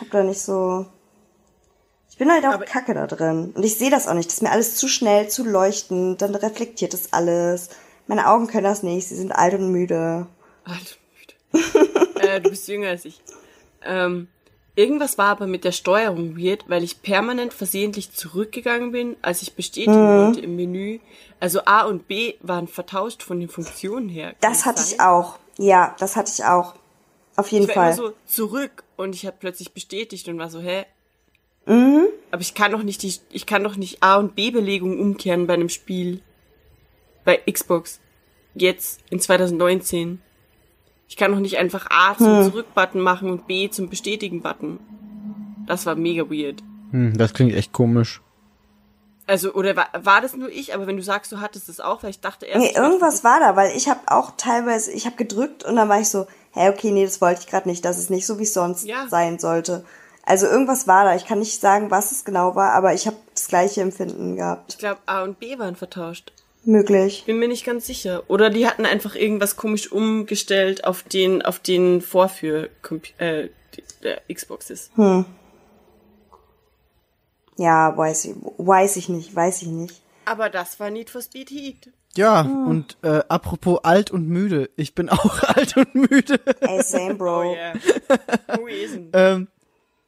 hab 0.00 0.10
da 0.10 0.22
nicht 0.22 0.40
so. 0.40 0.86
Ich 2.10 2.16
bin 2.18 2.30
halt 2.30 2.44
auch 2.44 2.54
Aber- 2.54 2.64
kacke 2.64 2.94
da 2.94 3.06
drin. 3.06 3.52
Und 3.54 3.64
ich 3.64 3.76
sehe 3.78 3.90
das 3.90 4.06
auch 4.08 4.14
nicht. 4.14 4.28
Das 4.28 4.34
ist 4.36 4.42
mir 4.42 4.50
alles 4.52 4.76
zu 4.76 4.88
schnell, 4.88 5.28
zu 5.28 5.44
leuchtend. 5.44 6.20
Dann 6.20 6.34
reflektiert 6.34 6.92
das 6.92 7.12
alles. 7.12 7.70
Meine 8.06 8.28
Augen 8.28 8.46
können 8.46 8.64
das 8.64 8.82
nicht. 8.82 9.08
Sie 9.08 9.16
sind 9.16 9.32
alt 9.32 9.54
und 9.54 9.70
müde. 9.72 10.26
Alt 10.64 10.76
und 10.76 10.80
müde. 10.82 10.99
äh, 12.20 12.40
du 12.40 12.50
bist 12.50 12.68
jünger 12.68 12.88
als 12.88 13.04
ich. 13.04 13.20
Ähm, 13.84 14.28
irgendwas 14.76 15.18
war 15.18 15.28
aber 15.28 15.46
mit 15.46 15.64
der 15.64 15.72
Steuerung 15.72 16.36
weird, 16.38 16.64
weil 16.68 16.84
ich 16.84 17.02
permanent 17.02 17.52
versehentlich 17.54 18.12
zurückgegangen 18.12 18.92
bin, 18.92 19.16
als 19.22 19.42
ich 19.42 19.54
bestätigen 19.54 19.92
Mhm. 19.94 20.18
wollte 20.26 20.40
im 20.40 20.56
Menü. 20.56 21.00
Also 21.40 21.62
A 21.64 21.82
und 21.86 22.06
B 22.08 22.34
waren 22.40 22.68
vertauscht 22.68 23.22
von 23.22 23.40
den 23.40 23.48
Funktionen 23.48 24.08
her. 24.08 24.34
Kann 24.40 24.52
Das 24.52 24.66
hatte 24.66 24.82
sein? 24.82 24.94
ich 24.94 25.00
auch. 25.00 25.38
Ja, 25.58 25.94
das 25.98 26.16
hatte 26.16 26.30
ich 26.34 26.44
auch. 26.44 26.74
Auf 27.36 27.48
jeden 27.48 27.64
Ich 27.64 27.68
war 27.68 27.74
Fall. 27.74 27.86
immer 27.86 27.96
so 27.96 28.12
zurück 28.26 28.84
und 28.96 29.14
ich 29.14 29.24
habe 29.26 29.36
plötzlich 29.40 29.72
bestätigt 29.72 30.28
und 30.28 30.38
war 30.38 30.50
so, 30.50 30.60
hä? 30.60 30.84
Mhm. 31.66 32.06
Aber 32.30 32.42
ich 32.42 32.54
kann 32.54 32.72
doch 32.72 32.82
nicht 32.82 33.02
die, 33.02 33.14
ich 33.30 33.46
kann 33.46 33.64
doch 33.64 33.76
nicht 33.76 34.02
A 34.02 34.16
und 34.16 34.34
B 34.34 34.50
Belegung 34.50 34.98
umkehren 35.00 35.46
bei 35.46 35.54
einem 35.54 35.68
Spiel. 35.68 36.20
Bei 37.24 37.36
Xbox. 37.50 38.00
Jetzt, 38.54 39.00
in 39.10 39.20
2019. 39.20 40.20
Ich 41.10 41.16
kann 41.16 41.32
doch 41.32 41.40
nicht 41.40 41.58
einfach 41.58 41.88
A 41.90 42.16
zum 42.16 42.38
Hm. 42.44 42.44
Zurück-Button 42.52 43.00
machen 43.00 43.30
und 43.30 43.48
B 43.48 43.68
zum 43.68 43.90
Bestätigen-Button. 43.90 44.78
Das 45.66 45.84
war 45.84 45.96
mega 45.96 46.30
weird. 46.30 46.62
Hm, 46.92 47.18
das 47.18 47.34
klingt 47.34 47.52
echt 47.52 47.72
komisch. 47.72 48.22
Also, 49.26 49.52
oder 49.54 49.74
war, 49.74 49.88
war 50.02 50.20
das 50.20 50.36
nur 50.36 50.48
ich? 50.50 50.72
Aber 50.72 50.86
wenn 50.86 50.96
du 50.96 51.02
sagst, 51.02 51.32
du 51.32 51.40
hattest 51.40 51.68
es 51.68 51.80
auch, 51.80 52.04
weil 52.04 52.10
ich 52.10 52.20
dachte 52.20 52.46
erst. 52.46 52.60
Nee, 52.64 52.72
irgendwas 52.76 53.24
war 53.24 53.40
da, 53.40 53.56
weil 53.56 53.76
ich 53.76 53.88
habe 53.88 53.98
auch 54.06 54.32
teilweise, 54.36 54.92
ich 54.92 55.04
habe 55.06 55.16
gedrückt 55.16 55.64
und 55.64 55.74
dann 55.76 55.88
war 55.88 56.00
ich 56.00 56.08
so, 56.08 56.28
hä, 56.52 56.68
okay, 56.68 56.92
nee, 56.92 57.04
das 57.04 57.20
wollte 57.20 57.40
ich 57.40 57.46
gerade 57.48 57.68
nicht. 57.68 57.84
Das 57.84 57.98
ist 57.98 58.10
nicht 58.10 58.24
so, 58.26 58.38
wie 58.38 58.44
es 58.44 58.54
sonst 58.54 58.84
Ja. 58.86 59.08
sein 59.08 59.40
sollte. 59.40 59.84
Also 60.24 60.46
irgendwas 60.46 60.86
war 60.86 61.04
da. 61.04 61.16
Ich 61.16 61.26
kann 61.26 61.40
nicht 61.40 61.60
sagen, 61.60 61.90
was 61.90 62.12
es 62.12 62.24
genau 62.24 62.54
war, 62.54 62.72
aber 62.72 62.94
ich 62.94 63.08
habe 63.08 63.16
das 63.34 63.48
gleiche 63.48 63.80
Empfinden 63.80 64.36
gehabt. 64.36 64.72
Ich 64.74 64.78
glaube, 64.78 65.00
A 65.06 65.22
und 65.24 65.40
B 65.40 65.58
waren 65.58 65.74
vertauscht. 65.74 66.32
Möglich. 66.64 67.24
Bin 67.26 67.38
mir 67.38 67.48
nicht 67.48 67.64
ganz 67.64 67.86
sicher. 67.86 68.22
Oder 68.28 68.50
die 68.50 68.66
hatten 68.66 68.84
einfach 68.84 69.14
irgendwas 69.14 69.56
komisch 69.56 69.90
umgestellt 69.90 70.84
auf 70.84 71.02
den, 71.02 71.40
auf 71.42 71.58
den 71.58 72.00
Vorführ, 72.02 72.68
äh, 73.18 73.48
die- 73.74 73.82
der 74.02 74.20
Xbox 74.32 74.68
ist. 74.70 74.90
Hm. 74.96 75.24
Ja, 77.56 77.96
weiß 77.96 78.24
ich, 78.26 78.34
weiß 78.58 78.96
ich 78.96 79.08
nicht, 79.08 79.34
weiß 79.34 79.62
ich 79.62 79.68
nicht. 79.68 80.00
Aber 80.24 80.48
das 80.48 80.80
war 80.80 80.90
Need 80.90 81.10
for 81.10 81.20
Speed 81.22 81.50
Heat. 81.50 81.90
Ja, 82.16 82.44
Hm. 82.44 82.66
und 82.66 82.96
äh, 83.02 83.22
apropos 83.28 83.80
alt 83.84 84.10
und 84.10 84.28
müde. 84.28 84.70
Ich 84.76 84.94
bin 84.94 85.08
auch 85.10 85.42
alt 85.42 85.76
und 85.76 85.94
müde. 85.94 86.40
Ey, 86.60 86.82
same, 86.82 87.14
Bro. 87.14 87.40
Oh 87.50 87.54
yeah. 87.54 87.74
Who 88.56 88.66
isn't? 88.66 89.08
ähm, 89.12 89.48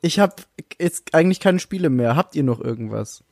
ich 0.01 0.19
habe 0.19 0.35
jetzt 0.81 1.15
eigentlich 1.15 1.41
keine 1.41 1.61
Spiele 1.61 1.91
mehr. 1.91 2.17
Habt 2.17 2.35
ihr 2.35 2.43
noch 2.43 2.61
irgendwas? 2.61 3.23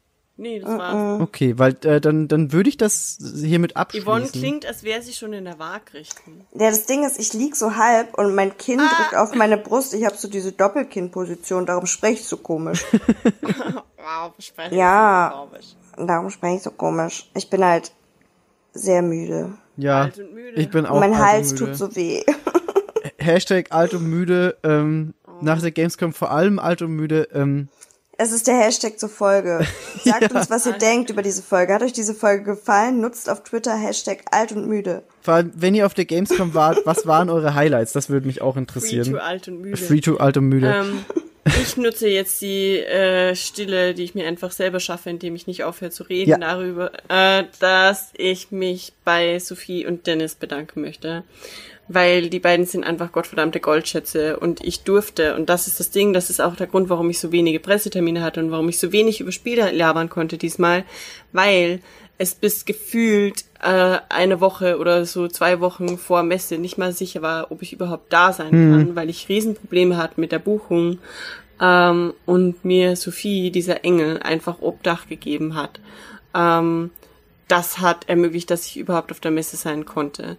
Nee, 0.41 0.59
das 0.61 0.71
war's. 0.71 1.21
Okay, 1.21 1.59
weil 1.59 1.77
äh, 1.85 2.01
dann 2.01 2.27
dann 2.29 2.53
würde 2.53 2.69
ich 2.71 2.77
das 2.79 3.19
hiermit 3.43 3.77
abschließen. 3.77 4.07
Yvonne 4.07 4.27
klingt, 4.29 4.65
als 4.67 4.83
wäre 4.85 5.03
sie 5.03 5.13
schon 5.13 5.33
in 5.35 5.45
der 5.45 5.59
Waagrichtung. 5.59 6.47
Ja, 6.55 6.71
das 6.71 6.87
Ding 6.87 7.05
ist, 7.05 7.19
ich 7.21 7.33
lieg 7.35 7.55
so 7.57 7.77
halb 7.77 8.17
und 8.19 8.35
mein 8.35 8.57
Kinn 8.57 8.81
Ah. 8.81 8.89
drückt 8.97 9.17
auf 9.17 9.35
meine 9.35 9.59
Brust. 9.59 9.93
Ich 9.93 10.05
habe 10.07 10.17
so 10.17 10.29
diese 10.29 10.53
Doppelkinnposition, 10.53 11.67
darum 11.67 11.87
spreche 11.87 12.21
ich 12.21 12.27
so 12.27 12.37
komisch. 12.39 12.85
Wow, 14.03 14.33
sprechen 14.39 14.77
Ja. 14.79 15.47
darum 15.99 16.31
spreche 16.31 16.57
ich 16.57 16.63
so 16.63 16.71
komisch. 16.71 17.31
Ich 17.37 17.51
bin 17.51 17.63
halt 17.65 17.93
sehr 18.73 19.03
müde. 19.03 19.53
ja, 19.77 20.03
Alt 20.03 20.19
und 20.19 20.33
müde. 20.35 20.59
ich 20.61 20.71
bin 20.71 20.87
auch 20.87 20.95
Und 20.95 21.01
mein 21.01 21.13
alt 21.15 21.23
Hals 21.23 21.53
und 21.53 21.61
müde. 21.61 21.73
tut 21.73 21.79
so 21.79 21.97
weh. 21.97 22.23
Hashtag 23.19 23.67
alt 23.71 23.93
und 23.95 24.09
müde. 24.09 24.57
Ähm, 24.63 25.15
Nach 25.43 25.61
der 25.61 25.71
Gamescom 25.71 26.13
vor 26.13 26.31
allem 26.31 26.59
alt 26.59 26.83
und 26.83 26.93
müde. 26.93 27.29
Ähm, 27.35 27.69
Es 28.23 28.33
ist 28.33 28.47
der 28.49 28.59
Hashtag 28.59 29.01
zur 29.01 29.09
Folge. 29.09 29.67
Sagt 30.05 30.31
uns, 30.35 30.51
was 30.51 30.67
ihr 30.67 30.75
denkt 30.75 31.09
über 31.09 31.23
diese 31.23 31.43
Folge. 31.43 31.73
Hat 31.73 31.83
euch 31.83 31.95
diese 31.95 32.13
Folge 32.15 32.45
gefallen? 32.45 33.01
Nutzt 33.01 33.31
auf 33.31 33.43
Twitter 33.45 33.75
Hashtag 33.75 34.25
alt 34.31 34.53
und 34.53 34.69
müde. 34.69 35.03
vor 35.23 35.35
allem, 35.35 35.53
wenn 35.55 35.75
ihr 35.75 35.87
auf 35.87 35.95
der 35.95 36.05
Gamescom 36.05 36.53
wart, 36.53 36.81
was 36.85 37.07
waren 37.07 37.31
eure 37.31 37.55
Highlights? 37.55 37.93
Das 37.95 38.11
würde 38.11 38.27
mich 38.27 38.43
auch 38.43 38.53
Free 38.55 38.61
interessieren. 38.61 39.11
to 39.13 39.17
alt 39.19 39.49
und 39.49 39.63
müde. 39.63 39.77
Free 39.79 40.01
to 40.03 40.19
alt 40.19 40.37
und 40.37 40.51
müde. 40.51 40.71
Ähm, 40.71 41.05
ich 41.63 41.79
nutze 41.79 42.09
jetzt 42.09 42.43
die 42.43 42.77
äh, 42.81 43.35
Stille, 43.35 43.95
die 43.95 44.05
ich 44.05 44.15
mir 44.15 44.27
einfach 44.27 44.53
selber 44.53 44.81
schaffe, 44.81 45.09
indem 45.09 45.35
ich 45.35 45.47
nicht 45.47 45.65
aufhöre 45.65 45.91
zu 45.91 46.03
reden 46.03 46.29
Ja. 46.31 46.37
darüber, 46.37 46.93
äh, 47.09 47.45
dass 47.59 48.11
ich 48.19 48.51
mich 48.51 48.93
bei 49.03 49.39
Sophie 49.39 49.87
und 49.87 50.07
Dennis 50.07 50.35
bedanken 50.35 50.83
möchte. 50.83 51.25
Weil 51.93 52.31
die 52.31 52.39
beiden 52.39 52.67
sind 52.67 52.85
einfach 52.85 53.11
gottverdammte 53.11 53.59
Goldschätze 53.59 54.39
und 54.39 54.63
ich 54.63 54.85
durfte, 54.85 55.35
und 55.35 55.49
das 55.51 55.67
ist 55.67 55.81
das 55.81 55.91
Ding, 55.91 56.13
das 56.13 56.31
ist 56.31 56.41
auch 56.41 56.55
der 56.55 56.69
Grund, 56.69 56.89
warum 56.89 57.11
ich 57.11 57.19
so 57.19 57.33
wenige 57.33 57.59
Pressetermine 57.59 58.23
hatte 58.23 58.39
und 58.39 58.53
warum 58.53 58.69
ich 58.69 58.79
so 58.79 58.93
wenig 58.93 59.21
über 59.21 59.33
Spiele 59.33 59.73
labern 59.73 60.09
konnte 60.09 60.39
diesmal, 60.39 60.85
weil 61.33 61.81
es 62.17 62.37
bis 62.37 62.65
gefühlt 62.65 63.45
äh, 63.61 63.99
eine 64.09 64.41
Woche 64.41 64.79
oder 64.79 65.05
so 65.05 65.27
zwei 65.27 65.59
Wochen 65.61 65.99
vor 65.99 66.23
Messe 66.23 66.59
nicht 66.59 66.79
mal 66.79 66.93
sicher 66.93 67.23
war, 67.23 67.51
ob 67.51 67.61
ich 67.61 67.73
überhaupt 67.73 68.13
da 68.13 68.33
sein 68.33 68.53
Hm. 68.53 68.73
kann, 68.73 68.95
weil 68.95 69.11
ich 69.11 69.29
Riesenprobleme 69.29 69.97
hatte 69.97 70.21
mit 70.21 70.31
der 70.31 70.39
Buchung 70.39 70.99
ähm, 71.61 72.15
und 72.25 72.65
mir 72.65 72.95
Sophie, 72.95 73.51
dieser 73.51 73.85
Engel, 73.85 74.19
einfach 74.19 74.61
Obdach 74.61 75.09
gegeben 75.09 75.57
hat. 75.57 75.81
Ähm, 76.35 76.91
das 77.49 77.81
hat 77.81 78.09
ermöglicht, 78.09 78.51
dass 78.51 78.67
ich 78.67 78.77
überhaupt 78.77 79.11
auf 79.11 79.19
der 79.19 79.33
Messe 79.33 79.57
sein 79.57 79.85
konnte. 79.85 80.37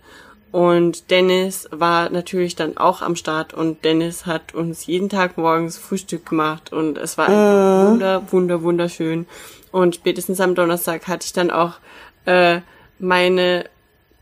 Und 0.52 1.12
Dennis 1.12 1.70
war 1.72 2.10
natürlich 2.10 2.56
dann 2.56 2.76
auch 2.76 3.02
am 3.02 3.16
Start 3.16 3.54
und 3.54 3.86
Dennis 3.86 4.26
hat 4.26 4.54
uns 4.54 4.86
jeden 4.86 5.08
Tag 5.08 5.38
morgens 5.38 5.78
Frühstück 5.78 6.26
gemacht 6.28 6.74
und 6.74 6.98
es 6.98 7.18
war 7.18 7.28
einfach 7.30 7.90
wunder, 7.90 8.32
wunder, 8.32 8.62
wunderschön. 8.62 9.28
Und 9.72 9.96
spätestens 9.96 10.42
am 10.42 10.54
Donnerstag 10.54 11.08
hatte 11.08 11.26
ich 11.26 11.32
dann 11.32 11.52
auch 11.52 11.76
äh, 12.26 12.60
meine, 13.00 13.70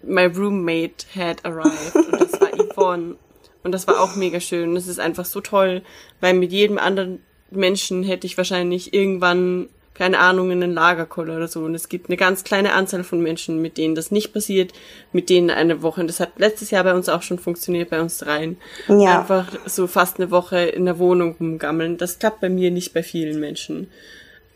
my 0.03 0.25
roommate 0.25 1.07
had 1.15 1.43
arrived 1.45 1.95
und 1.95 2.21
das 2.21 2.39
war 2.39 2.49
Yvonne. 2.53 3.15
Und 3.63 3.71
das 3.71 3.87
war 3.87 3.99
auch 3.99 4.15
mega 4.15 4.39
schön. 4.39 4.75
Das 4.75 4.87
ist 4.87 4.99
einfach 4.99 5.25
so 5.25 5.41
toll, 5.41 5.81
weil 6.21 6.35
mit 6.35 6.51
jedem 6.51 6.77
anderen 6.77 7.23
Menschen 7.49 8.03
hätte 8.03 8.27
ich 8.27 8.37
wahrscheinlich 8.37 8.93
irgendwann 8.93 9.69
keine 9.93 10.19
Ahnung, 10.19 10.49
in 10.51 10.61
den 10.61 10.73
Lagerkoller 10.73 11.35
oder 11.35 11.47
so. 11.49 11.59
Und 11.61 11.75
es 11.75 11.89
gibt 11.89 12.07
eine 12.09 12.15
ganz 12.17 12.43
kleine 12.45 12.71
Anzahl 12.73 13.03
von 13.03 13.21
Menschen, 13.21 13.61
mit 13.61 13.77
denen 13.77 13.95
das 13.95 14.11
nicht 14.11 14.33
passiert, 14.33 14.71
mit 15.11 15.29
denen 15.29 15.49
eine 15.49 15.81
Woche, 15.81 15.99
und 16.01 16.07
das 16.07 16.19
hat 16.21 16.31
letztes 16.37 16.71
Jahr 16.71 16.83
bei 16.85 16.93
uns 16.93 17.09
auch 17.09 17.21
schon 17.21 17.39
funktioniert, 17.39 17.89
bei 17.89 17.99
uns 18.01 18.17
dreien, 18.19 18.57
Ja. 18.87 19.19
einfach 19.19 19.51
so 19.65 19.87
fast 19.87 20.17
eine 20.17 20.31
Woche 20.31 20.59
in 20.59 20.85
der 20.85 20.99
Wohnung 20.99 21.35
rumgammeln. 21.39 21.97
Das 21.97 22.19
klappt 22.19 22.39
bei 22.41 22.49
mir 22.49 22.71
nicht 22.71 22.93
bei 22.93 23.03
vielen 23.03 23.39
Menschen. 23.39 23.89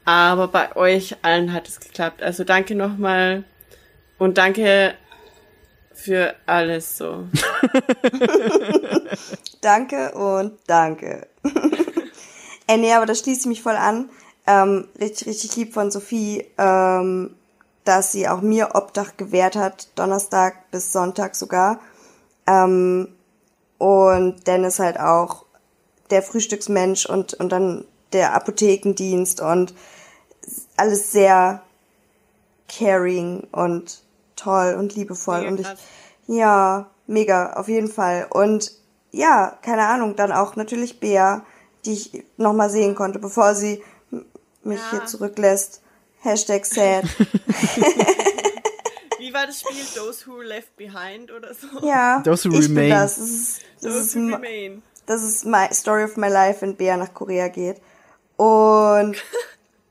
Aber 0.05 0.47
bei 0.49 0.75
euch 0.75 1.15
allen 1.21 1.53
hat 1.53 1.67
es 1.67 1.79
geklappt. 1.79 2.21
Also 2.23 2.43
danke 2.43 2.75
nochmal 2.75 3.43
und 4.17 4.37
danke 4.37 4.93
für 5.93 6.33
alles 6.45 6.97
so. 6.97 7.27
Danke 9.61 10.11
und 10.13 10.53
danke. 10.67 11.27
Ey, 12.67 12.77
nee, 12.77 12.93
aber 12.93 13.05
das 13.05 13.19
schließt 13.19 13.45
mich 13.45 13.61
voll 13.61 13.75
an. 13.75 14.09
Ähm, 14.45 14.87
richtig, 14.99 15.27
richtig 15.27 15.55
lieb 15.55 15.73
von 15.73 15.91
Sophie, 15.91 16.45
ähm, 16.57 17.35
dass 17.85 18.11
sie 18.11 18.27
auch 18.27 18.41
mir 18.41 18.75
Obdach 18.75 19.17
gewährt 19.17 19.55
hat, 19.55 19.87
Donnerstag 19.95 20.69
bis 20.71 20.91
Sonntag 20.91 21.35
sogar. 21.35 21.79
Ähm, 22.47 23.07
und 23.77 24.47
Dennis 24.47 24.79
halt 24.79 24.99
auch 24.99 25.45
der 26.09 26.23
Frühstücksmensch 26.23 27.05
und, 27.05 27.33
und 27.35 27.49
dann 27.49 27.85
der 28.11 28.33
Apothekendienst 28.33 29.41
und 29.41 29.73
alles 30.77 31.11
sehr 31.11 31.61
caring 32.69 33.47
und 33.51 34.01
toll 34.35 34.75
und 34.77 34.95
liebevoll. 34.95 35.39
Mega 35.39 35.51
und 35.51 35.59
ich, 35.59 35.65
krass. 35.67 35.79
ja, 36.27 36.89
mega, 37.07 37.53
auf 37.53 37.67
jeden 37.67 37.89
Fall. 37.89 38.27
Und 38.29 38.71
ja, 39.11 39.57
keine 39.61 39.87
Ahnung, 39.87 40.15
dann 40.15 40.31
auch 40.31 40.55
natürlich 40.55 40.99
Bea, 40.99 41.45
die 41.85 41.93
ich 41.93 42.23
nochmal 42.37 42.69
sehen 42.69 42.95
konnte, 42.95 43.19
bevor 43.19 43.55
sie 43.55 43.83
mich 44.65 44.79
Ja. 44.79 44.91
hier 44.91 45.05
zurücklässt. 45.05 45.81
Hashtag 46.21 46.65
sad. 46.65 47.03
Wie 49.19 49.33
war 49.33 49.45
das 49.47 49.61
Spiel 49.61 49.83
Those 49.95 50.25
Who 50.27 50.41
Left 50.41 50.75
Behind 50.77 51.31
oder 51.31 51.53
so? 51.53 51.85
Ja, 51.85 52.21
Those 52.21 52.49
who 52.49 52.55
ich 52.59 52.67
bin 52.67 52.77
remain. 52.77 52.89
das. 52.89 53.15
Das 53.17 53.29
ist, 53.29 53.61
das 53.81 53.81
Those 53.93 53.99
ist, 53.99 54.15
Who 54.15 54.19
ma- 54.19 54.35
Remain. 54.37 54.83
das 55.05 55.23
ist 55.23 55.45
my 55.45 55.67
Story 55.71 56.03
of 56.03 56.17
my 56.17 56.27
life, 56.27 56.61
wenn 56.61 56.75
Bea 56.75 56.97
nach 56.97 57.13
Korea 57.13 57.47
geht. 57.47 57.81
Und 58.37 59.15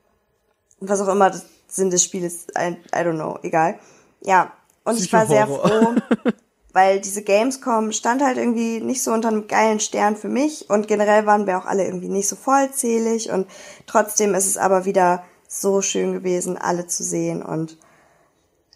was 0.79 1.01
auch 1.01 1.07
immer 1.07 1.29
das 1.29 1.45
Sinn 1.67 1.89
des 1.89 2.03
Spiels 2.03 2.33
ist, 2.33 2.51
I, 2.57 2.77
I 2.93 2.99
don't 2.99 3.13
know, 3.15 3.39
egal. 3.41 3.79
Ja, 4.21 4.53
und 4.83 4.99
ich 4.99 5.11
war 5.11 5.25
sehr 5.25 5.47
froh, 5.47 5.95
weil 6.73 6.99
diese 6.99 7.23
Gamescom 7.23 7.91
stand 7.91 8.21
halt 8.23 8.37
irgendwie 8.37 8.81
nicht 8.81 9.03
so 9.03 9.11
unter 9.13 9.29
einem 9.29 9.47
geilen 9.47 9.79
Stern 9.79 10.15
für 10.15 10.27
mich 10.29 10.69
und 10.69 10.87
generell 10.87 11.25
waren 11.25 11.47
wir 11.47 11.57
auch 11.57 11.65
alle 11.65 11.85
irgendwie 11.85 12.09
nicht 12.09 12.27
so 12.27 12.35
vollzählig 12.35 13.31
und 13.31 13.47
trotzdem 13.85 14.33
ist 14.33 14.47
es 14.47 14.57
aber 14.57 14.85
wieder 14.85 15.23
so 15.47 15.81
schön 15.81 16.13
gewesen, 16.13 16.57
alle 16.57 16.87
zu 16.87 17.03
sehen 17.03 17.41
und 17.43 17.77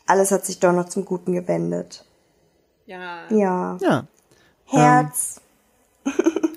alles 0.05 0.31
hat 0.31 0.45
sich 0.45 0.59
doch 0.59 0.71
noch 0.73 0.85
zum 0.89 1.05
Guten 1.05 1.33
gewendet. 1.33 2.05
Ja. 2.85 3.23
Ja. 3.29 3.77
Ja. 3.81 4.07
Herz. 4.65 5.41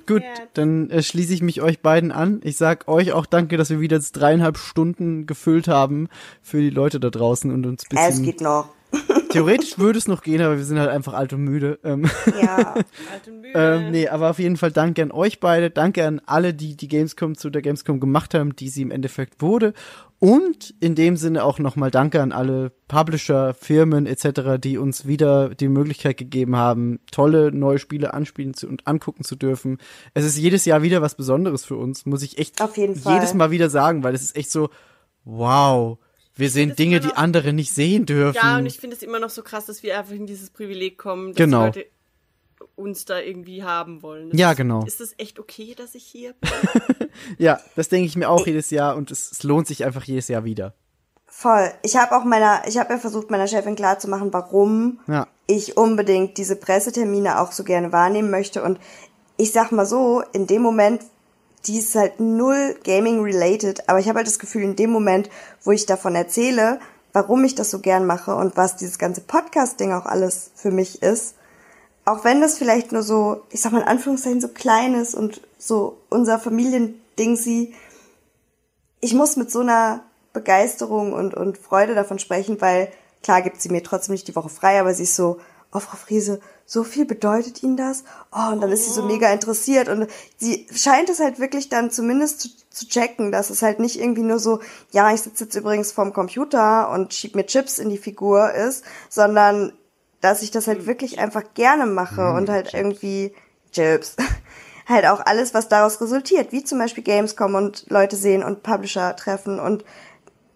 Gut, 0.07 0.23
Ja. 0.23 0.29
dann 0.55 0.91
äh, 0.91 1.03
schließe 1.03 1.33
ich 1.33 1.43
mich 1.43 1.61
euch 1.63 1.81
beiden 1.81 2.13
an. 2.13 2.41
Ich 2.45 2.57
sag 2.57 2.87
euch 2.89 3.13
auch 3.13 3.27
danke, 3.27 3.57
dass 3.57 3.71
wir 3.71 3.81
wieder 3.81 3.97
jetzt 3.97 4.13
dreieinhalb 4.13 4.59
Stunden 4.59 5.27
gefüllt 5.27 5.69
haben 5.69 6.09
für 6.43 6.61
die 6.61 6.71
Leute 6.71 7.01
da 7.01 7.11
draußen 7.11 7.51
und 7.53 7.67
uns 7.67 7.85
ein 7.91 7.97
Es 7.97 8.07
bisschen. 8.09 8.25
geht 8.25 8.41
noch. 8.41 8.69
Theoretisch 9.31 9.79
würde 9.79 9.99
es 9.99 10.09
noch 10.09 10.23
gehen, 10.23 10.43
aber 10.43 10.57
wir 10.57 10.65
sind 10.65 10.79
halt 10.79 10.91
einfach 10.91 11.15
alt 11.15 11.33
und 11.33 11.43
müde. 11.45 11.79
Ähm, 11.85 12.09
Ja. 12.41 12.75
Alt 13.13 13.29
und 13.29 13.41
müde. 13.41 13.53
ähm, 13.55 13.91
nee, 13.91 14.09
aber 14.09 14.31
auf 14.31 14.39
jeden 14.39 14.57
Fall 14.57 14.73
danke 14.73 15.03
an 15.03 15.13
euch 15.13 15.41
beide, 15.41 15.71
danke 15.71 16.07
an 16.07 16.21
alle, 16.27 16.55
die 16.55 16.77
die 16.77 16.89
Gamescom 16.89 17.37
zu 17.37 17.51
der 17.51 17.63
Gamescom 17.63 18.01
gemacht 18.01 18.35
haben, 18.35 18.55
die 18.57 18.69
sie 18.69 18.83
im 18.83 18.91
Endeffekt 18.91 19.41
wurde. 19.41 19.73
Und 20.19 20.75
in 20.81 20.95
dem 20.95 21.17
Sinne 21.17 21.45
auch 21.45 21.59
nochmal 21.59 21.91
danke 21.91 22.21
an 22.21 22.31
alle 22.33 22.73
Publisher, 22.89 23.55
Firmen 23.55 24.05
etc., 24.07 24.61
die 24.63 24.77
uns 24.77 25.07
wieder 25.07 25.49
die 25.55 25.69
Möglichkeit 25.69 26.19
gegeben 26.19 26.57
haben, 26.57 27.01
tolle 27.11 27.53
neue 27.53 27.79
Spiele 27.79 28.13
anspielen 28.13 28.53
zu 28.53 28.69
und 28.69 28.87
angucken 28.87 29.25
zu 29.25 29.35
dürfen. 29.35 29.79
Es 30.13 30.27
ist 30.27 30.37
jedes 30.37 30.67
Jahr 30.67 30.83
wieder 30.83 31.01
was 31.01 31.15
Besonderes 31.15 31.65
für 31.65 31.77
uns, 31.77 32.05
muss 32.05 32.23
ich 32.23 32.37
echt 32.37 32.61
Auf 32.61 32.77
jeden 32.77 32.97
Fall. 32.97 33.15
jedes 33.15 33.33
Mal 33.33 33.51
wieder 33.51 33.71
sagen, 33.71 34.03
weil 34.03 34.15
es 34.15 34.23
ist 34.23 34.37
echt 34.37 34.51
so, 34.51 34.69
wow, 35.25 35.99
wir 36.41 36.51
sehen 36.51 36.71
das 36.71 36.77
Dinge, 36.77 36.99
die 37.01 37.13
andere 37.13 37.53
nicht 37.53 37.73
sehen 37.73 38.07
dürfen. 38.07 38.37
Ja, 38.43 38.57
und 38.59 38.67
ich 38.67 38.79
finde 38.81 38.97
es 38.97 39.03
immer 39.03 39.21
noch 39.21 39.31
so 39.31 39.43
krass, 39.43 39.67
dass 39.67 39.83
wir 39.83 39.99
einfach 39.99 40.13
in 40.15 40.27
dieses 40.27 40.51
Privileg 40.51 40.99
kommen, 40.99 41.29
dass 41.29 41.37
Genau. 41.37 41.71
die 41.71 41.79
Leute 41.81 41.91
uns 42.77 43.05
da 43.05 43.19
irgendwie 43.21 43.63
haben 43.63 44.03
wollen. 44.03 44.31
Ja, 44.37 44.51
ist, 44.53 44.57
genau. 44.57 44.85
Ist 44.85 45.01
das 45.01 45.15
echt 45.19 45.39
okay, 45.39 45.75
dass 45.77 45.95
ich 45.95 46.05
hier 46.05 46.33
bin? 46.41 47.09
Ja, 47.39 47.61
das 47.77 47.89
denke 47.89 48.07
ich 48.07 48.17
mir 48.17 48.29
auch 48.29 48.47
jedes 48.47 48.71
Jahr 48.71 48.97
und 48.97 49.11
es, 49.11 49.31
es 49.33 49.43
lohnt 49.43 49.67
sich 49.67 49.85
einfach 49.85 50.05
jedes 50.05 50.29
Jahr 50.29 50.45
wieder. 50.45 50.75
Voll. 51.27 51.71
Ich 51.83 51.97
habe 51.97 52.17
auch 52.17 52.25
meiner, 52.25 52.63
ich 52.67 52.77
habe 52.79 52.93
ja 52.93 52.99
versucht, 52.99 53.31
meiner 53.31 53.47
Chefin 53.47 53.77
klarzumachen, 53.77 54.33
warum 54.33 54.99
Ja. 55.07 55.27
ich 55.47 55.77
unbedingt 55.77 56.39
diese 56.39 56.57
Pressetermine 56.57 57.41
auch 57.41 57.53
so 57.53 57.65
gerne 57.65 57.93
wahrnehmen 57.93 58.31
möchte. 58.31 58.63
Und 58.63 58.79
ich 59.37 59.53
sag 59.53 59.73
mal 59.73 59.87
so, 59.87 60.23
in 60.33 60.47
dem 60.47 60.61
Moment, 60.63 61.03
die 61.67 61.79
ist 61.79 61.95
halt 61.95 62.21
null 62.21 62.77
Gaming-related, 62.85 63.89
aber 63.89 63.99
ich 63.99 64.09
habe 64.09 64.19
halt 64.19 64.27
das 64.27 64.39
Gefühl, 64.39 64.63
in 64.63 64.77
dem 64.77 64.91
Moment, 64.91 65.29
wo 65.63 65.73
ich 65.73 65.87
davon 65.87 66.15
erzähle, 66.15 66.81
warum 67.13 67.45
ich 67.45 67.55
das 67.55 67.71
so 67.71 67.81
gern 67.81 68.07
mache 68.07 68.35
und 68.35 68.57
was 68.57 68.77
dieses 68.77 68.99
ganze 68.99 69.21
Podcast-Ding 69.21 69.93
auch 69.93 70.07
alles 70.07 70.51
für 70.55 70.71
mich 70.71 71.03
ist, 71.03 71.35
auch 72.05 72.25
wenn 72.25 72.41
das 72.41 72.57
vielleicht 72.57 72.93
nur 72.93 73.03
so, 73.03 73.43
ich 73.51 73.61
sag 73.61 73.73
mal 73.73 73.83
in 73.83 73.89
Anführungszeichen, 73.89 74.41
so 74.41 74.49
klein 74.49 74.95
ist 74.95 75.15
und 75.15 75.41
so 75.59 75.99
unser 76.09 76.39
Familiending 76.39 77.37
sie, 77.37 77.75
ich 79.01 79.15
muss 79.15 79.37
mit 79.37 79.51
so 79.51 79.61
einer 79.61 80.03
Begeisterung 80.33 81.13
und, 81.13 81.35
und 81.35 81.59
Freude 81.59 81.95
davon 81.95 82.19
sprechen, 82.19 82.61
weil 82.61 82.91
klar 83.23 83.43
gibt 83.43 83.61
sie 83.61 83.69
mir 83.69 83.83
trotzdem 83.83 84.13
nicht 84.13 84.29
die 84.29 84.37
Woche 84.37 84.49
frei, 84.49 84.81
aber 84.81 84.95
sie 84.95 85.03
ist 85.03 85.17
so, 85.17 85.41
oh 85.73 85.81
Frau 85.81 85.97
Friese, 85.97 86.41
so 86.71 86.85
viel 86.85 87.05
bedeutet 87.05 87.65
Ihnen 87.65 87.77
das? 87.77 88.05
Oh, 88.31 88.53
und 88.53 88.61
dann 88.61 88.71
ist 88.71 88.85
sie 88.85 88.93
so 88.93 89.03
mega 89.03 89.29
interessiert 89.33 89.89
und 89.89 90.07
sie 90.37 90.69
scheint 90.73 91.09
es 91.09 91.19
halt 91.19 91.41
wirklich 91.41 91.69
dann 91.69 91.91
zumindest 91.91 92.43
zu, 92.43 92.49
zu 92.71 92.87
checken, 92.87 93.33
dass 93.33 93.51
es 93.51 93.61
halt 93.61 93.81
nicht 93.81 93.99
irgendwie 93.99 94.23
nur 94.23 94.39
so, 94.39 94.61
ja, 94.93 95.13
ich 95.13 95.21
sitze 95.23 95.45
jetzt 95.45 95.57
übrigens 95.57 95.91
vorm 95.91 96.13
Computer 96.13 96.89
und 96.91 97.13
schieb 97.13 97.35
mir 97.35 97.45
Chips 97.45 97.81
in 97.81 97.89
die 97.89 97.99
Figur 97.99 98.53
ist, 98.53 98.85
sondern 99.09 99.73
dass 100.21 100.43
ich 100.43 100.53
das 100.53 100.69
halt 100.69 100.87
wirklich 100.87 101.19
einfach 101.19 101.43
gerne 101.55 101.87
mache 101.87 102.33
und 102.35 102.49
halt 102.49 102.73
irgendwie 102.73 103.35
Chips. 103.73 104.15
halt 104.87 105.07
auch 105.07 105.27
alles, 105.27 105.55
was 105.55 105.69
daraus 105.69 106.01
resultiert, 106.01 106.53
wie 106.53 106.63
zum 106.63 106.79
Beispiel 106.79 107.03
Gamescom 107.03 107.57
und 107.57 107.87
Leute 107.89 108.15
sehen 108.15 108.45
und 108.45 108.63
Publisher 108.63 109.17
treffen 109.17 109.59
und 109.59 109.85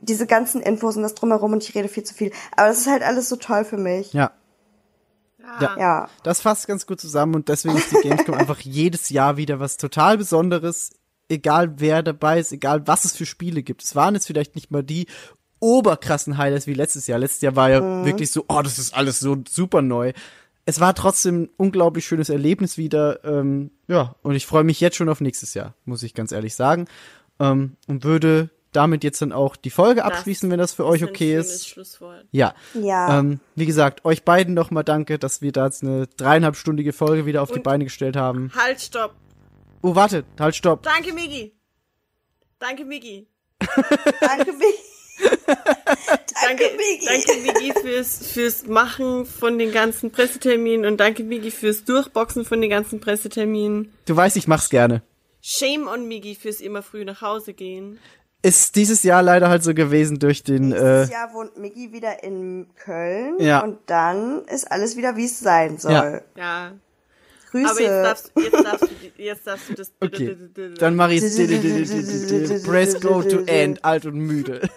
diese 0.00 0.28
ganzen 0.28 0.60
Infos 0.60 0.96
und 0.96 1.02
das 1.02 1.16
drumherum 1.16 1.54
und 1.54 1.64
ich 1.64 1.74
rede 1.74 1.88
viel 1.88 2.04
zu 2.04 2.14
viel. 2.14 2.30
Aber 2.56 2.68
das 2.68 2.78
ist 2.78 2.86
halt 2.86 3.02
alles 3.02 3.28
so 3.28 3.34
toll 3.34 3.64
für 3.64 3.78
mich. 3.78 4.12
Ja. 4.12 4.30
Ja. 5.60 5.76
Ja. 5.78 6.08
Das 6.22 6.40
fasst 6.40 6.66
ganz 6.66 6.86
gut 6.86 7.00
zusammen 7.00 7.34
und 7.34 7.48
deswegen 7.48 7.76
ist 7.76 7.92
die 7.92 8.08
Gamescom 8.08 8.34
einfach 8.38 8.60
jedes 8.60 9.10
Jahr 9.10 9.36
wieder 9.36 9.60
was 9.60 9.76
total 9.76 10.18
Besonderes, 10.18 10.90
egal 11.28 11.80
wer 11.80 12.02
dabei 12.02 12.38
ist, 12.38 12.52
egal 12.52 12.86
was 12.86 13.04
es 13.04 13.16
für 13.16 13.26
Spiele 13.26 13.62
gibt. 13.62 13.82
Es 13.82 13.94
waren 13.94 14.14
jetzt 14.14 14.26
vielleicht 14.26 14.54
nicht 14.54 14.70
mal 14.70 14.82
die 14.82 15.06
oberkrassen 15.60 16.36
Highlights 16.36 16.66
wie 16.66 16.74
letztes 16.74 17.06
Jahr. 17.06 17.18
Letztes 17.18 17.40
Jahr 17.40 17.56
war 17.56 17.70
ja 17.70 18.04
wirklich 18.04 18.30
so, 18.30 18.44
oh, 18.48 18.60
das 18.62 18.78
ist 18.78 18.94
alles 18.94 19.18
so 19.18 19.36
super 19.48 19.80
neu. 19.80 20.12
Es 20.66 20.80
war 20.80 20.94
trotzdem 20.94 21.42
ein 21.42 21.48
unglaublich 21.56 22.06
schönes 22.06 22.28
Erlebnis 22.28 22.76
wieder. 22.76 23.24
Ähm, 23.24 23.70
ja, 23.88 24.14
und 24.22 24.34
ich 24.34 24.46
freue 24.46 24.64
mich 24.64 24.80
jetzt 24.80 24.96
schon 24.96 25.08
auf 25.08 25.20
nächstes 25.20 25.54
Jahr, 25.54 25.74
muss 25.84 26.02
ich 26.02 26.14
ganz 26.14 26.32
ehrlich 26.32 26.54
sagen. 26.54 26.86
Ähm, 27.40 27.76
und 27.86 28.04
würde 28.04 28.50
damit 28.74 29.04
jetzt 29.04 29.22
dann 29.22 29.32
auch 29.32 29.56
die 29.56 29.70
Folge 29.70 30.04
abschließen, 30.04 30.50
wenn 30.50 30.58
das 30.58 30.72
für 30.72 30.84
euch 30.84 31.04
okay 31.04 31.36
ist. 31.36 31.68
Schlusswort. 31.68 32.24
Ja. 32.30 32.54
Ja. 32.74 33.18
Ähm, 33.18 33.40
wie 33.54 33.66
gesagt, 33.66 34.04
euch 34.04 34.24
beiden 34.24 34.54
nochmal 34.54 34.84
danke, 34.84 35.18
dass 35.18 35.42
wir 35.42 35.52
da 35.52 35.66
jetzt 35.66 35.82
eine 35.82 36.06
dreieinhalbstündige 36.06 36.92
Folge 36.92 37.26
wieder 37.26 37.42
auf 37.42 37.50
die 37.50 37.56
Und- 37.58 37.62
Beine 37.62 37.84
gestellt 37.84 38.16
haben. 38.16 38.50
Halt, 38.54 38.80
stopp. 38.80 39.14
Oh, 39.82 39.94
warte, 39.94 40.24
halt, 40.38 40.56
stopp. 40.56 40.82
Danke, 40.82 41.12
Migi. 41.12 41.54
Danke, 42.58 42.84
Migi. 42.84 43.26
Danke, 44.20 44.52
Migi. 44.52 44.78
Danke, 45.46 46.64
Migi. 46.76 47.06
danke 47.06 47.40
Migi 47.42 47.72
fürs, 47.80 48.32
fürs 48.32 48.66
Machen 48.66 49.26
von 49.26 49.58
den 49.58 49.70
ganzen 49.72 50.10
Presseterminen 50.10 50.86
und 50.86 50.98
danke 50.98 51.22
Migi 51.22 51.50
fürs 51.50 51.84
Durchboxen 51.84 52.44
von 52.44 52.60
den 52.60 52.70
ganzen 52.70 53.00
Presseterminen. 53.00 53.92
Du 54.06 54.16
weißt, 54.16 54.36
ich 54.36 54.48
mach's 54.48 54.70
gerne. 54.70 55.02
Shame 55.40 55.86
on 55.86 56.08
Migi 56.08 56.34
fürs 56.34 56.60
immer 56.60 56.82
früh 56.82 57.04
nach 57.04 57.20
Hause 57.20 57.52
gehen. 57.54 57.98
Ist 58.44 58.76
dieses 58.76 59.02
Jahr 59.02 59.22
leider 59.22 59.48
halt 59.48 59.62
so 59.62 59.72
gewesen 59.72 60.18
durch 60.18 60.42
den, 60.42 60.70
äh, 60.72 60.76
Dieses 60.76 61.10
Jahr 61.10 61.32
wohnt 61.32 61.56
Miggi 61.56 61.92
wieder 61.92 62.22
in 62.22 62.66
Köln 62.76 63.36
Ja. 63.38 63.60
und 63.60 63.78
dann 63.86 64.44
ist 64.44 64.70
alles 64.70 64.96
wieder, 64.96 65.16
wie 65.16 65.24
es 65.24 65.40
sein 65.40 65.78
soll. 65.78 65.92
Ja. 65.92 66.20
Ja. 66.36 66.72
Grüße. 67.50 67.70
Aber 67.70 67.80
jetzt 67.80 68.04
darfst, 68.04 68.32
jetzt 68.36 68.64
darfst 68.64 68.82
du, 68.82 69.22
jetzt 69.22 69.46
darfst 69.46 69.68
du 69.70 69.74
das. 69.74 69.92
okay. 70.00 70.36
Dann 70.78 70.96
mach 70.96 71.08
ich 71.08 71.20
Press 72.64 73.00
go 73.00 73.22
to 73.22 73.44
end, 73.46 73.82
alt 73.84 74.04
und 74.06 74.18
müde. 74.18 74.68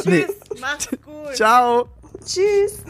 Tschüss, 0.00 0.26
macht's 0.60 0.88
gut. 0.90 1.34
Ciao. 1.34 1.88
Tschüss. 2.24 2.82